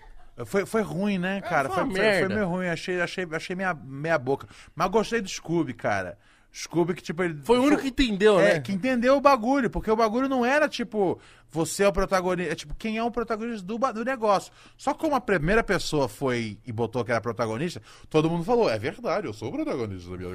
Foi, 0.46 0.66
foi 0.66 0.82
ruim, 0.82 1.18
né, 1.18 1.42
cara? 1.42 1.68
foi 1.70 1.76
foi, 1.78 1.84
uma 1.84 1.94
foi, 1.96 2.20
foi 2.26 2.28
meio 2.36 2.48
ruim. 2.48 2.68
Achei, 2.68 3.02
achei, 3.02 3.28
achei 3.32 3.56
meia, 3.56 3.74
meia 3.74 4.18
boca. 4.20 4.48
Mas 4.76 4.90
gostei 4.90 5.20
do 5.22 5.30
Scooby, 5.30 5.74
cara. 5.74 6.18
Scooby 6.54 6.94
que, 6.96 7.02
tipo, 7.02 7.24
ele. 7.24 7.40
Foi 7.44 7.58
o 7.58 7.64
único 7.64 7.82
que 7.82 7.88
entendeu, 7.88 8.40
É, 8.40 8.56
né? 8.56 8.60
que 8.60 8.74
entendeu 8.74 9.16
o 9.16 9.22
bagulho, 9.22 9.70
porque 9.70 9.90
o 9.90 9.96
bagulho 9.96 10.28
não 10.28 10.46
era 10.46 10.68
tipo, 10.68 11.18
você 11.50 11.84
é 11.84 11.88
o 11.88 11.94
protagonista, 11.94 12.52
é 12.52 12.56
tipo, 12.56 12.76
quem 12.76 12.98
é 12.98 13.04
o 13.04 13.10
protagonista 13.10 13.66
do, 13.66 13.78
do 13.78 14.04
negócio. 14.04 14.52
Só 14.78 14.94
que 14.94 15.00
como 15.00 15.16
a 15.16 15.22
primeira 15.22 15.64
pessoa 15.64 16.10
foi 16.10 16.58
e 16.66 16.72
botou 16.72 17.06
que 17.06 17.12
era 17.12 17.22
protagonista, 17.22 17.82
todo 18.10 18.30
mundo 18.30 18.44
falou, 18.44 18.70
é 18.70 18.78
verdade, 18.78 19.28
eu 19.28 19.34
sou 19.34 19.48
o 19.48 19.52
protagonista 19.54 20.10
da 20.12 20.18
minha. 20.18 20.30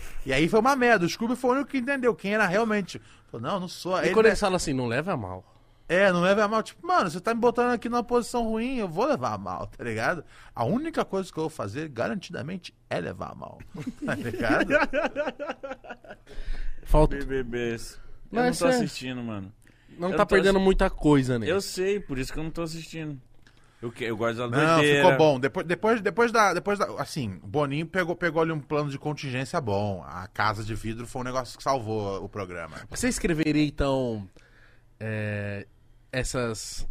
E 0.24 0.32
aí 0.32 0.48
foi 0.48 0.60
uma 0.60 0.74
merda, 0.74 1.04
o 1.04 1.08
Scooby 1.08 1.36
foi 1.36 1.50
o 1.50 1.52
único 1.54 1.70
que 1.70 1.78
entendeu 1.78 2.14
quem 2.14 2.32
era 2.34 2.46
realmente. 2.46 3.00
Falou, 3.30 3.46
não, 3.46 3.60
não 3.60 3.68
sou. 3.68 3.98
E 3.98 4.06
Ele 4.06 4.14
quando 4.14 4.26
eles 4.26 4.40
falam 4.40 4.56
assim, 4.56 4.72
não 4.72 4.86
leva 4.86 5.12
a 5.12 5.16
mal. 5.16 5.51
É, 5.88 6.10
não 6.12 6.20
leva 6.22 6.44
a 6.44 6.48
mal. 6.48 6.62
Tipo, 6.62 6.86
mano, 6.86 7.10
você 7.10 7.20
tá 7.20 7.34
me 7.34 7.40
botando 7.40 7.72
aqui 7.72 7.88
numa 7.88 8.02
posição 8.04 8.44
ruim, 8.44 8.76
eu 8.78 8.88
vou 8.88 9.06
levar 9.06 9.34
a 9.34 9.38
mal, 9.38 9.66
tá 9.66 9.82
ligado? 9.84 10.24
A 10.54 10.64
única 10.64 11.04
coisa 11.04 11.30
que 11.32 11.38
eu 11.38 11.42
vou 11.44 11.50
fazer, 11.50 11.88
garantidamente, 11.88 12.74
é 12.88 13.00
levar 13.00 13.32
a 13.32 13.34
mal. 13.34 13.58
Tá 14.04 14.14
ligado? 14.14 14.72
Falta... 16.84 17.16
BBBs. 17.16 17.98
Eu 18.30 18.36
Não, 18.36 18.42
não 18.42 18.48
é 18.48 18.50
tô 18.50 18.54
sério. 18.56 18.74
assistindo, 18.76 19.22
mano. 19.22 19.52
Não 19.98 20.10
Eu 20.10 20.16
tá 20.16 20.24
perdendo 20.26 20.56
assi- 20.56 20.64
muita 20.64 20.90
coisa, 20.90 21.38
né? 21.38 21.50
Eu 21.50 21.60
sei, 21.60 22.00
por 22.00 22.18
isso 22.18 22.32
que 22.32 22.38
eu 22.38 22.42
não 22.44 22.50
tô 22.50 22.62
assistindo. 22.62 23.20
Eu, 23.80 23.90
que- 23.90 24.04
eu 24.04 24.16
gosto 24.16 24.36
da 24.38 24.48
Não, 24.48 24.76
doideira. 24.76 25.02
ficou 25.04 25.18
bom. 25.18 25.40
Depois, 25.40 25.66
depois, 25.66 26.00
depois 26.00 26.32
da. 26.32 26.54
Depois 26.54 26.78
da. 26.78 26.86
Assim, 27.00 27.38
o 27.42 27.46
Boninho 27.46 27.86
pegou, 27.86 28.14
pegou 28.16 28.40
ali 28.40 28.52
um 28.52 28.60
plano 28.60 28.88
de 28.90 28.98
contingência 28.98 29.60
bom. 29.60 30.02
A 30.06 30.26
casa 30.28 30.62
de 30.64 30.74
vidro 30.74 31.06
foi 31.06 31.20
um 31.20 31.24
negócio 31.24 31.56
que 31.58 31.62
salvou 31.64 32.24
o 32.24 32.28
programa. 32.28 32.76
Você 32.88 33.08
escreveria, 33.08 33.64
então, 33.66 34.26
é, 35.04 35.66
essas, 36.12 36.86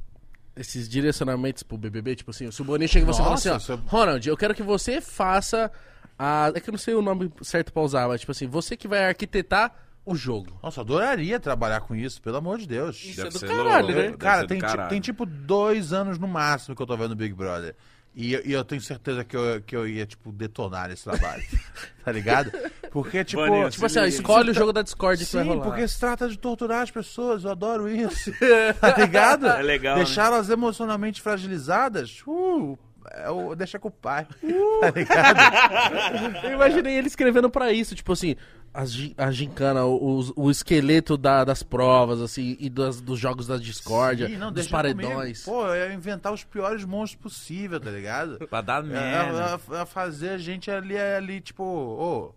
esses 0.55 0.89
direcionamentos 0.89 1.63
pro 1.63 1.77
BBB? 1.77 2.15
Tipo 2.17 2.31
assim, 2.31 2.51
se 2.51 2.61
o 2.61 2.65
Boninho 2.65 2.89
chega 2.89 3.05
e 3.05 3.07
você 3.07 3.19
fala 3.19 3.31
Nossa, 3.31 3.55
assim, 3.55 3.71
ó, 3.71 3.75
eu- 3.75 3.81
Ronald, 3.87 4.27
eu 4.27 4.35
quero 4.37 4.53
que 4.53 4.61
você 4.63 4.99
faça 4.99 5.71
a... 6.19 6.51
É 6.53 6.59
que 6.59 6.69
eu 6.69 6.73
não 6.73 6.79
sei 6.79 6.93
o 6.93 7.01
nome 7.01 7.31
certo 7.41 7.71
pra 7.71 7.81
usar, 7.81 8.07
mas 8.07 8.19
tipo 8.19 8.31
assim, 8.33 8.47
você 8.47 8.75
que 8.75 8.87
vai 8.87 9.05
arquitetar 9.07 9.73
o 10.05 10.13
jogo. 10.15 10.59
Nossa, 10.61 10.79
eu 10.79 10.83
adoraria 10.83 11.39
trabalhar 11.39 11.79
com 11.81 11.95
isso, 11.95 12.21
pelo 12.21 12.37
amor 12.37 12.57
de 12.57 12.67
Deus. 12.67 12.97
Isso 12.97 13.17
Deve 13.17 13.29
é 13.29 13.31
do 13.31 13.39
ser 13.39 13.47
caralho, 13.47 13.85
louco, 13.85 13.87
né? 13.87 14.01
deve 14.07 14.17
Cara, 14.17 14.41
do 14.41 14.47
tem, 14.47 14.57
ti- 14.57 14.65
caralho. 14.65 14.89
tem 14.89 14.99
tipo 14.99 15.25
dois 15.25 15.93
anos 15.93 16.17
no 16.17 16.27
máximo 16.27 16.75
que 16.75 16.81
eu 16.81 16.87
tô 16.87 16.97
vendo 16.97 17.15
Big 17.15 17.33
Brother. 17.33 17.75
E, 18.13 18.33
eu- 18.33 18.41
e 18.45 18.51
eu 18.51 18.63
tenho 18.65 18.81
certeza 18.81 19.23
que 19.23 19.35
eu, 19.37 19.61
que 19.61 19.73
eu 19.75 19.87
ia, 19.87 20.05
tipo, 20.05 20.31
detonar 20.33 20.91
esse 20.91 21.03
trabalho. 21.03 21.43
tá 22.03 22.11
ligado? 22.11 22.51
Porque, 22.91 23.23
tipo. 23.23 23.41
Boninho, 23.41 23.69
Tipo 23.69 23.85
assim, 23.85 23.99
ó, 23.99 24.05
escolhe 24.05 24.51
o 24.51 24.53
jogo 24.53 24.73
da 24.73 24.81
Discord 24.81 25.23
que 25.25 25.31
vai 25.33 25.43
Sim, 25.43 25.49
rolar. 25.49 25.63
porque 25.63 25.87
se 25.87 25.97
trata 25.99 26.27
de 26.27 26.37
torturar 26.37 26.81
as 26.81 26.91
pessoas, 26.91 27.45
eu 27.45 27.51
adoro 27.51 27.87
isso. 27.87 28.31
tá 28.81 28.95
ligado? 28.97 29.47
É 29.47 29.61
legal, 29.61 29.97
né? 29.97 30.03
Deixar 30.03 30.25
elas 30.25 30.49
emocionalmente 30.49 31.21
fragilizadas, 31.21 32.21
uh, 32.27 32.77
é 33.13 33.29
o- 33.29 33.55
deixa 33.55 33.77
com 33.79 33.87
o 33.87 33.91
pai. 33.91 34.25
Tá 34.81 34.89
ligado? 34.91 36.37
Eu 36.45 36.51
imaginei 36.53 36.95
ele 36.97 37.07
escrevendo 37.07 37.49
pra 37.49 37.71
isso, 37.71 37.93
tipo 37.95 38.11
assim, 38.13 38.35
as 38.73 38.91
a 39.17 39.29
gincana, 39.31 39.85
o, 39.85 40.23
o- 40.35 40.49
esqueleto 40.51 41.17
da- 41.17 41.43
das 41.43 41.61
provas, 41.61 42.21
assim, 42.21 42.55
e 42.59 42.69
das- 42.69 43.01
dos 43.01 43.19
jogos 43.19 43.45
da 43.47 43.57
discórdia, 43.57 44.27
Sim, 44.27 44.37
não, 44.37 44.51
dos 44.51 44.67
paredões. 44.67 45.43
comigo. 45.43 45.63
Pô, 45.63 45.67
eu 45.73 45.87
ia 45.89 45.93
inventar 45.93 46.31
os 46.33 46.43
piores 46.43 46.83
monstros 46.85 47.21
possível, 47.21 47.79
tá 47.79 47.89
ligado? 47.91 48.37
Pra 48.49 48.61
dar 48.61 48.83
É, 48.83 48.87
merda. 48.87 49.59
é, 49.73 49.77
é, 49.77 49.81
é 49.81 49.85
fazer 49.85 50.29
a 50.29 50.37
gente 50.37 50.71
ali, 50.71 50.97
ali 50.97 51.41
tipo, 51.41 51.63
ô. 51.63 52.33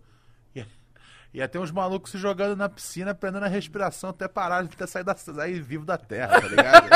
ia, 0.53 0.67
ia 1.33 1.47
ter 1.47 1.57
uns 1.59 1.71
malucos 1.71 2.11
se 2.11 2.17
jogando 2.17 2.55
na 2.57 2.67
piscina, 2.69 3.13
prendendo 3.15 3.45
a 3.45 3.49
respiração 3.49 4.09
até 4.09 4.27
parar 4.27 4.63
de 4.63 4.75
ter 4.75 4.87
saído 4.87 5.07
da, 5.07 5.15
sair 5.15 5.61
vivo 5.61 5.85
da 5.85 5.97
terra, 5.97 6.41
tá 6.41 6.47
ligado? 6.47 6.87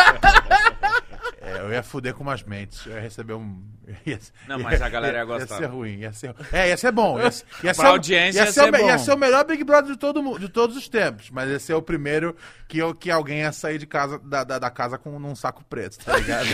É, 1.55 1.59
eu 1.61 1.71
ia 1.73 1.83
fuder 1.83 2.13
com 2.13 2.23
umas 2.23 2.43
mentes. 2.43 2.85
Eu 2.85 2.93
ia 2.93 3.01
receber 3.01 3.33
um. 3.33 3.61
ia- 4.05 4.19
Não, 4.47 4.59
mas 4.59 4.81
a 4.81 4.89
galera 4.89 5.17
ia 5.19 5.25
gostar. 5.25 5.55
Ia 5.55 5.59
ser 5.61 5.65
ruim, 5.67 5.97
ia 5.99 6.13
ser. 6.13 6.35
É, 6.51 6.67
ia 6.69 6.77
ser 6.77 6.91
bom. 6.91 7.17
Ia, 7.19 7.23
ia 7.63 7.73
ser, 7.73 7.81
o- 7.81 7.87
audiência 7.87 8.39
ia 8.39 8.45
ia 8.45 8.51
ser, 8.51 8.71
me- 8.71 8.79
ia 8.83 8.97
bom. 8.97 9.03
ser 9.03 9.13
o 9.13 9.17
melhor 9.17 9.45
Big 9.45 9.63
Brother 9.63 9.91
de, 9.93 9.97
todo, 9.97 10.37
de 10.39 10.49
todos 10.49 10.75
os 10.77 10.87
tempos. 10.89 11.29
Mas 11.31 11.49
ia 11.49 11.59
ser 11.59 11.73
o 11.73 11.81
primeiro 11.81 12.35
que, 12.67 12.77
eu, 12.77 12.93
que 12.93 13.09
alguém 13.11 13.39
ia 13.39 13.51
sair 13.51 13.77
de 13.77 13.85
casa, 13.87 14.19
da, 14.19 14.43
da, 14.43 14.59
da 14.59 14.69
casa 14.69 14.97
com 14.97 15.17
num 15.19 15.35
saco 15.35 15.63
preto, 15.65 15.97
tá 16.03 16.15
ligado? 16.17 16.47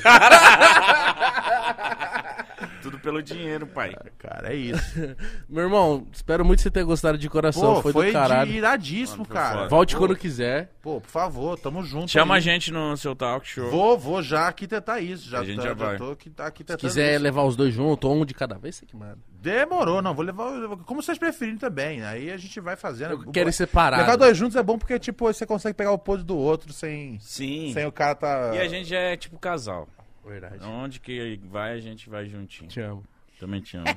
Pelo 3.05 3.21
dinheiro, 3.21 3.67
pai. 3.67 3.95
Cara, 4.17 4.51
é 4.51 4.55
isso. 4.55 5.15
Meu 5.47 5.63
irmão, 5.65 6.07
espero 6.11 6.43
muito 6.43 6.61
você 6.63 6.71
ter 6.71 6.83
gostado 6.83 7.17
de 7.17 7.29
coração, 7.29 7.75
Pô, 7.75 7.81
foi, 7.83 7.93
foi, 7.93 8.07
do 8.07 8.13
caralho. 8.13 8.51
de 8.51 8.57
iradíssimo, 8.57 9.19
Mano, 9.19 9.25
foi 9.25 9.35
cara. 9.35 9.55
foda. 9.57 9.69
Volte 9.69 9.93
Pô, 9.95 9.99
quando 10.01 10.15
quiser. 10.17 10.71
Pô, 10.81 10.99
por 10.99 11.09
favor, 11.09 11.57
tamo 11.59 11.83
junto. 11.83 12.09
Chama 12.09 12.33
aí. 12.33 12.39
a 12.39 12.41
gente 12.41 12.71
no 12.71 12.97
seu 12.97 13.15
talk 13.15 13.47
show. 13.47 13.69
Vou, 13.69 13.97
vou 13.97 14.23
já 14.23 14.41
arquitetar 14.47 15.01
isso. 15.03 15.29
Já, 15.29 15.39
A 15.41 15.45
gente 15.45 15.57
tá- 15.57 15.63
já 15.67 15.73
vai. 15.73 15.97
tô 15.97 16.11
aqui, 16.11 16.29
tá 16.29 16.45
arquitetando 16.45 16.81
Se 16.81 16.87
quiser 16.87 17.13
isso. 17.13 17.23
levar 17.23 17.43
os 17.43 17.55
dois 17.55 17.73
juntos, 17.73 18.09
ou 18.09 18.15
um 18.17 18.25
de 18.25 18.33
cada 18.33 18.57
vez, 18.57 18.75
você 18.75 18.85
que 18.85 18.95
manda. 18.95 19.17
Demorou, 19.39 20.01
não. 20.01 20.13
Vou 20.15 20.25
levar. 20.25 20.75
Como 20.85 21.03
vocês 21.03 21.19
preferirem 21.19 21.59
também. 21.59 22.01
Aí 22.03 22.31
a 22.31 22.37
gente 22.37 22.59
vai 22.59 22.75
fazendo. 22.75 23.11
Eu 23.11 23.31
quero 23.31 23.47
ir 23.49 23.53
separado. 23.53 24.01
Levar 24.01 24.15
dois 24.15 24.35
juntos 24.35 24.55
é 24.55 24.63
bom 24.63 24.75
porque, 24.77 24.97
tipo, 24.97 25.31
você 25.31 25.45
consegue 25.45 25.75
pegar 25.75 25.91
o 25.91 25.99
podre 25.99 26.25
do 26.25 26.35
outro 26.35 26.73
sem, 26.73 27.19
Sim. 27.19 27.71
sem 27.71 27.85
o 27.85 27.91
cara 27.91 28.15
tá. 28.15 28.51
E 28.55 28.59
a 28.59 28.67
gente 28.67 28.89
já 28.89 28.97
é 28.97 29.15
tipo 29.15 29.37
casal. 29.37 29.87
Verdade. 30.25 30.63
Onde 30.63 30.99
que 30.99 31.39
vai, 31.45 31.73
a 31.73 31.79
gente 31.79 32.09
vai 32.09 32.25
juntinho. 32.27 32.69
Te 32.69 32.81
amo. 32.81 33.03
Também 33.39 33.61
te 33.61 33.77
amo. 33.77 33.85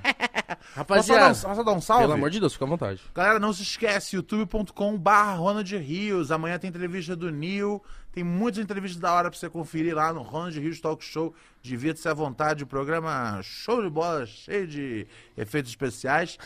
Posso 0.86 1.08
só, 1.08 1.14
dar 1.14 1.20
um, 1.20 1.28
Rapaziada, 1.28 1.48
posso 1.48 1.64
dar 1.64 1.72
um 1.72 1.80
salve? 1.80 2.04
pelo 2.04 2.14
amor 2.14 2.30
de 2.30 2.40
Deus, 2.40 2.52
fica 2.54 2.64
à 2.64 2.68
vontade. 2.68 3.00
Galera, 3.14 3.38
não 3.38 3.52
se 3.52 3.62
esquece, 3.62 4.16
youtube.com.br 4.16 5.10
Ronald 5.36 5.76
Rios. 5.76 6.32
Amanhã 6.32 6.58
tem 6.58 6.70
entrevista 6.70 7.14
do 7.14 7.30
Nil. 7.30 7.82
Tem 8.12 8.24
muitas 8.24 8.62
entrevistas 8.62 9.00
da 9.00 9.12
hora 9.12 9.30
pra 9.30 9.38
você 9.38 9.48
conferir 9.48 9.94
lá 9.94 10.12
no 10.12 10.22
Ronald 10.22 10.58
Rios 10.58 10.80
Talk 10.80 11.04
Show. 11.04 11.34
Divirta-se 11.62 12.08
à 12.08 12.14
vontade. 12.14 12.64
O 12.64 12.66
programa 12.66 13.40
show 13.42 13.82
de 13.82 13.90
bola, 13.90 14.26
cheio 14.26 14.66
de 14.66 15.06
efeitos 15.36 15.70
especiais. 15.70 16.38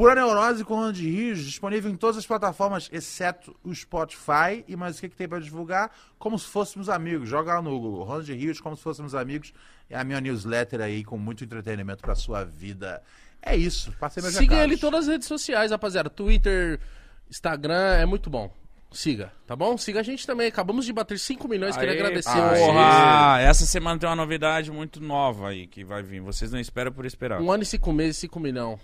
Pura 0.00 0.14
Neurose 0.14 0.64
com 0.64 0.76
Ronald 0.76 0.98
Rios, 0.98 1.44
disponível 1.44 1.90
em 1.90 1.94
todas 1.94 2.16
as 2.16 2.24
plataformas, 2.24 2.88
exceto 2.90 3.54
o 3.62 3.74
Spotify. 3.74 4.64
E 4.66 4.74
mais 4.74 4.96
o 4.96 5.00
que, 5.02 5.10
que 5.10 5.14
tem 5.14 5.28
pra 5.28 5.38
divulgar? 5.38 5.94
Como 6.18 6.38
se 6.38 6.46
fôssemos 6.46 6.88
amigos. 6.88 7.28
Joga 7.28 7.56
lá 7.56 7.60
no 7.60 7.78
Google. 7.78 8.04
Ronald 8.04 8.32
Rios, 8.32 8.62
como 8.62 8.74
se 8.74 8.82
fôssemos 8.82 9.14
amigos. 9.14 9.52
É 9.90 9.98
a 9.98 10.02
minha 10.02 10.18
newsletter 10.18 10.80
aí 10.80 11.04
com 11.04 11.18
muito 11.18 11.44
entretenimento 11.44 12.00
pra 12.00 12.14
sua 12.14 12.44
vida. 12.44 13.02
É 13.42 13.54
isso. 13.54 13.92
Passei 14.00 14.22
meus 14.22 14.32
Siga 14.32 14.54
recados. 14.54 14.64
ele 14.64 14.74
em 14.76 14.78
todas 14.78 15.00
as 15.00 15.08
redes 15.08 15.28
sociais, 15.28 15.70
rapaziada. 15.70 16.08
Twitter, 16.08 16.80
Instagram, 17.28 17.98
é 17.98 18.06
muito 18.06 18.30
bom. 18.30 18.50
Siga, 18.90 19.30
tá 19.46 19.54
bom? 19.54 19.76
Siga 19.76 20.00
a 20.00 20.02
gente 20.02 20.26
também. 20.26 20.46
Acabamos 20.46 20.86
de 20.86 20.94
bater 20.94 21.18
5 21.18 21.46
milhões. 21.46 21.76
Queria 21.76 21.92
Aê, 21.92 22.00
agradecer 22.00 22.32
porra. 22.32 22.48
vocês. 22.48 22.66
Porra! 22.66 23.40
Essa 23.42 23.66
semana 23.66 24.00
tem 24.00 24.08
uma 24.08 24.16
novidade 24.16 24.72
muito 24.72 24.98
nova 24.98 25.50
aí 25.50 25.66
que 25.66 25.84
vai 25.84 26.02
vir. 26.02 26.22
Vocês 26.22 26.50
não 26.50 26.58
esperam 26.58 26.90
por 26.90 27.04
esperar. 27.04 27.38
Um 27.42 27.52
ano 27.52 27.64
e 27.64 27.66
cinco 27.66 27.92
meses, 27.92 28.16
5 28.16 28.40
milhões. 28.40 28.80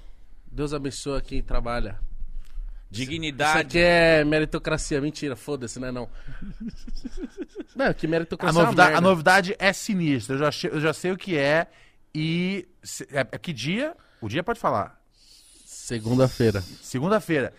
Deus 0.56 0.72
abençoe 0.72 1.20
quem 1.20 1.42
trabalha. 1.42 1.98
Isso 2.90 3.00
Dignidade. 3.02 3.58
aqui 3.60 3.78
é 3.78 4.24
meritocracia. 4.24 5.00
Mentira, 5.00 5.36
foda-se, 5.36 5.78
né? 5.78 5.92
Não. 5.92 6.08
Não, 7.76 7.92
que 7.92 8.06
A 8.06 8.08
meritocracia 8.08 8.58
é 8.58 8.62
uma 8.62 8.64
novidade, 8.64 8.88
a 8.88 8.92
merda. 8.94 9.08
novidade 9.08 9.56
é 9.58 9.72
sinistra. 9.72 10.36
Eu 10.36 10.50
já, 10.50 10.68
eu 10.68 10.80
já 10.80 10.92
sei 10.94 11.12
o 11.12 11.16
que 11.16 11.36
é. 11.36 11.66
E. 12.14 12.66
se- 12.82 13.06
É, 13.12 13.20
é 13.32 13.38
que 13.38 13.52
dia? 13.52 13.94
O 14.20 14.28
dia 14.28 14.42
pode 14.42 14.58
falar. 14.58 14.98
Segunda-feira. 15.66 16.62
Segunda-feira. 16.62 17.52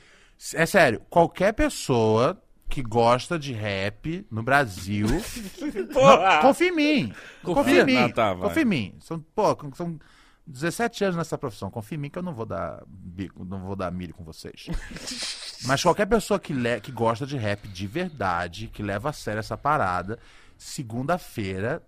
É 0.55 0.65
sério, 0.65 1.01
qualquer 1.09 1.53
pessoa 1.53 2.41
que 2.69 2.81
gosta 2.81 3.37
de 3.37 3.53
rap 3.53 4.25
no 4.31 4.41
Brasil. 4.43 5.07
Porra! 5.93 6.35
Não, 6.35 6.41
confia 6.41 6.67
em 6.69 6.75
mim. 6.75 7.13
Confia 7.43 7.81
em 7.81 7.85
mim. 7.85 7.97
Ah, 7.97 8.09
tá, 8.09 8.35
confia 8.35 8.63
em 8.63 8.65
mim. 8.65 8.95
São, 9.01 9.19
pô, 9.35 9.55
são 9.75 9.99
17 10.47 11.03
anos 11.03 11.17
nessa 11.17 11.37
profissão. 11.37 11.69
Confia 11.69 11.97
em 11.97 12.01
mim 12.01 12.09
que 12.09 12.17
eu 12.17 12.23
não 12.23 12.33
vou 12.33 12.45
dar 12.45 12.81
bico, 12.87 13.43
não 13.43 13.59
vou 13.59 13.75
dar 13.75 13.91
milho 13.91 14.13
com 14.13 14.23
vocês. 14.23 14.67
Mas 15.65 15.81
qualquer 15.83 16.05
pessoa 16.05 16.39
que, 16.39 16.53
le- 16.53 16.79
que 16.79 16.91
gosta 16.91 17.25
de 17.25 17.35
rap 17.37 17.67
de 17.67 17.85
verdade, 17.87 18.67
que 18.67 18.81
leva 18.81 19.09
a 19.09 19.13
sério 19.13 19.39
essa 19.39 19.57
parada, 19.57 20.17
segunda-feira 20.57 21.83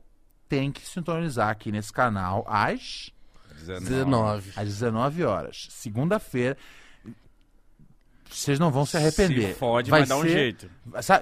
tem 0.47 0.71
que 0.71 0.81
sintonizar 0.85 1.49
aqui 1.49 1.71
nesse 1.71 1.93
canal 1.93 2.43
às, 2.47 3.11
19. 3.65 4.51
às 4.55 4.67
19 4.67 5.23
horas. 5.23 5.67
Segunda-feira. 5.69 6.57
Vocês 8.29 8.59
não 8.59 8.71
vão 8.71 8.85
se 8.85 8.95
arrepender. 8.97 9.53
Se 9.53 9.59
fode, 9.59 9.89
Vai 9.89 10.01
mas 10.01 10.09
dá 10.09 10.17
um 10.17 10.21
ser- 10.21 10.29
jeito. 10.29 10.71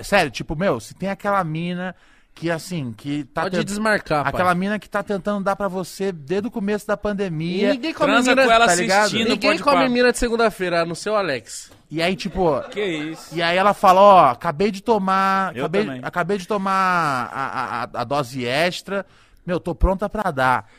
Sério, 0.04 0.32
tipo, 0.32 0.56
meu, 0.56 0.80
se 0.80 0.94
tem 0.94 1.10
aquela 1.10 1.42
mina 1.44 1.96
que, 2.40 2.52
assim, 2.52 2.94
que 2.96 3.24
tá... 3.26 3.42
Pode 3.44 3.58
tent- 3.58 3.66
desmarcar, 3.66 4.24
pai. 4.24 4.32
Aquela 4.32 4.54
mina 4.54 4.78
que 4.78 4.88
tá 4.88 5.02
tentando 5.02 5.44
dar 5.44 5.56
pra 5.56 5.68
você 5.68 6.12
desde 6.12 6.48
o 6.48 6.52
começo 6.52 6.86
da 6.86 6.94
E 6.94 6.98
pandemia. 6.98 7.74
ninguém 7.74 7.94
come 7.94 8.12
Transa 8.14 8.30
mina, 8.32 8.46
com 8.46 8.52
ela 8.52 8.66
tá 8.68 8.76
ligado? 8.76 9.00
assistindo, 9.06 9.30
ninguém 9.30 9.50
pode 9.52 9.64
come 9.64 9.90
mina 9.90 10.12
de 10.12 10.18
segunda-feira, 10.20 10.86
no 10.86 10.96
seu 10.96 11.16
Alex. 11.16 11.72
E 11.90 12.02
aí, 12.02 12.16
tipo... 12.16 12.62
Que 12.70 12.84
isso? 12.86 13.36
E 13.36 13.42
aí 13.42 13.58
ela 13.58 13.74
fala, 13.74 14.02
ó, 14.02 14.26
acabei 14.30 14.70
de 14.70 14.82
tomar... 14.84 15.56
Eu 15.56 15.64
Acabei, 15.66 15.86
também. 15.86 16.02
acabei 16.04 16.38
de 16.38 16.48
tomar 16.48 17.30
a, 17.34 17.84
a, 17.98 18.02
a 18.02 18.04
dose 18.04 18.46
extra. 18.46 19.06
Meu, 19.46 19.60
tô 19.60 19.74
pronta 19.74 20.08
pra 20.08 20.30
dar. 20.30 20.70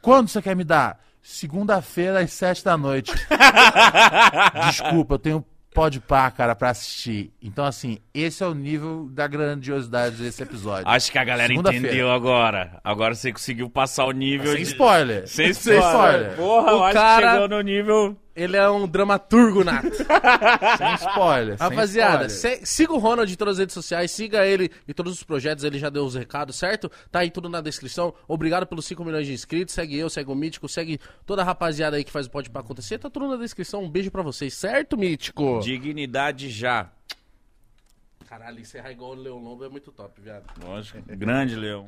Quando 0.00 0.28
você 0.28 0.40
quer 0.40 0.56
me 0.56 0.64
dar? 0.64 0.98
Segunda-feira, 1.20 2.20
às 2.20 2.32
sete 2.32 2.64
da 2.64 2.76
noite. 2.78 3.12
Desculpa, 4.66 5.14
eu 5.14 5.18
tenho 5.18 5.44
pode 5.74 6.00
par, 6.00 6.30
cara, 6.32 6.54
pra 6.54 6.70
assistir. 6.70 7.32
Então, 7.42 7.64
assim, 7.64 7.98
esse 8.12 8.42
é 8.42 8.46
o 8.46 8.54
nível 8.54 9.08
da 9.12 9.26
grandiosidade 9.26 10.16
desse 10.16 10.42
episódio. 10.42 10.88
Acho 10.88 11.12
que 11.12 11.18
a 11.18 11.24
galera 11.24 11.52
entendeu 11.52 12.10
agora. 12.10 12.80
Agora 12.82 13.14
você 13.14 13.32
conseguiu 13.32 13.68
passar 13.70 14.04
o 14.06 14.12
nível 14.12 14.48
Sem 14.52 14.56
de... 14.56 14.62
spoiler. 14.62 15.28
Sem 15.28 15.52
Sem 15.52 15.78
spoiler. 15.78 16.34
Porra, 16.36 16.70
eu 16.72 16.78
O 16.78 16.82
acho 16.84 16.94
cara- 16.94 17.26
que 17.26 17.32
chegou 17.32 17.48
no 17.48 17.60
nível... 17.60 18.16
Ele 18.40 18.56
é 18.56 18.70
um 18.70 18.86
dramaturgo 18.86 19.64
nato. 19.64 19.90
Sem 20.78 20.94
spoiler. 20.94 21.58
sem 21.58 21.68
Rapaziada, 21.68 22.26
spoiler. 22.26 22.58
se- 22.60 22.66
siga 22.66 22.92
o 22.92 22.98
Ronald 22.98 23.32
em 23.32 23.36
todas 23.36 23.54
as 23.54 23.58
redes 23.58 23.74
sociais, 23.74 24.10
siga 24.10 24.46
ele 24.46 24.70
em 24.86 24.92
todos 24.92 25.12
os 25.12 25.22
projetos, 25.22 25.64
ele 25.64 25.78
já 25.78 25.90
deu 25.90 26.04
os 26.04 26.14
recados, 26.14 26.56
certo? 26.56 26.90
Tá 27.10 27.20
aí 27.20 27.30
tudo 27.30 27.48
na 27.48 27.60
descrição. 27.60 28.14
Obrigado 28.26 28.66
pelos 28.66 28.84
5 28.86 29.04
milhões 29.04 29.26
de 29.26 29.32
inscritos. 29.32 29.74
Segue 29.74 29.98
eu, 29.98 30.08
segue 30.08 30.30
o 30.30 30.34
Mítico, 30.34 30.68
segue 30.68 31.00
toda 31.26 31.42
a 31.42 31.44
rapaziada 31.44 31.96
aí 31.96 32.04
que 32.04 32.12
faz 32.12 32.26
o 32.26 32.30
Pode 32.30 32.48
Pra 32.50 32.60
acontecer. 32.60 32.98
Tá 32.98 33.10
tudo 33.10 33.28
na 33.28 33.36
descrição. 33.36 33.82
Um 33.82 33.90
beijo 33.90 34.10
pra 34.10 34.22
vocês, 34.22 34.54
certo, 34.54 34.96
Mítico? 34.96 35.60
Dignidade 35.60 36.48
já. 36.50 36.90
Caralho, 38.28 38.60
encerrar 38.60 38.90
igual 38.92 39.12
o 39.12 39.14
Leão 39.14 39.38
Lobo 39.38 39.64
é 39.64 39.68
muito 39.68 39.90
top, 39.90 40.20
viado. 40.20 40.44
Lógico. 40.62 40.98
Grande, 41.06 41.54
Leão. 41.56 41.86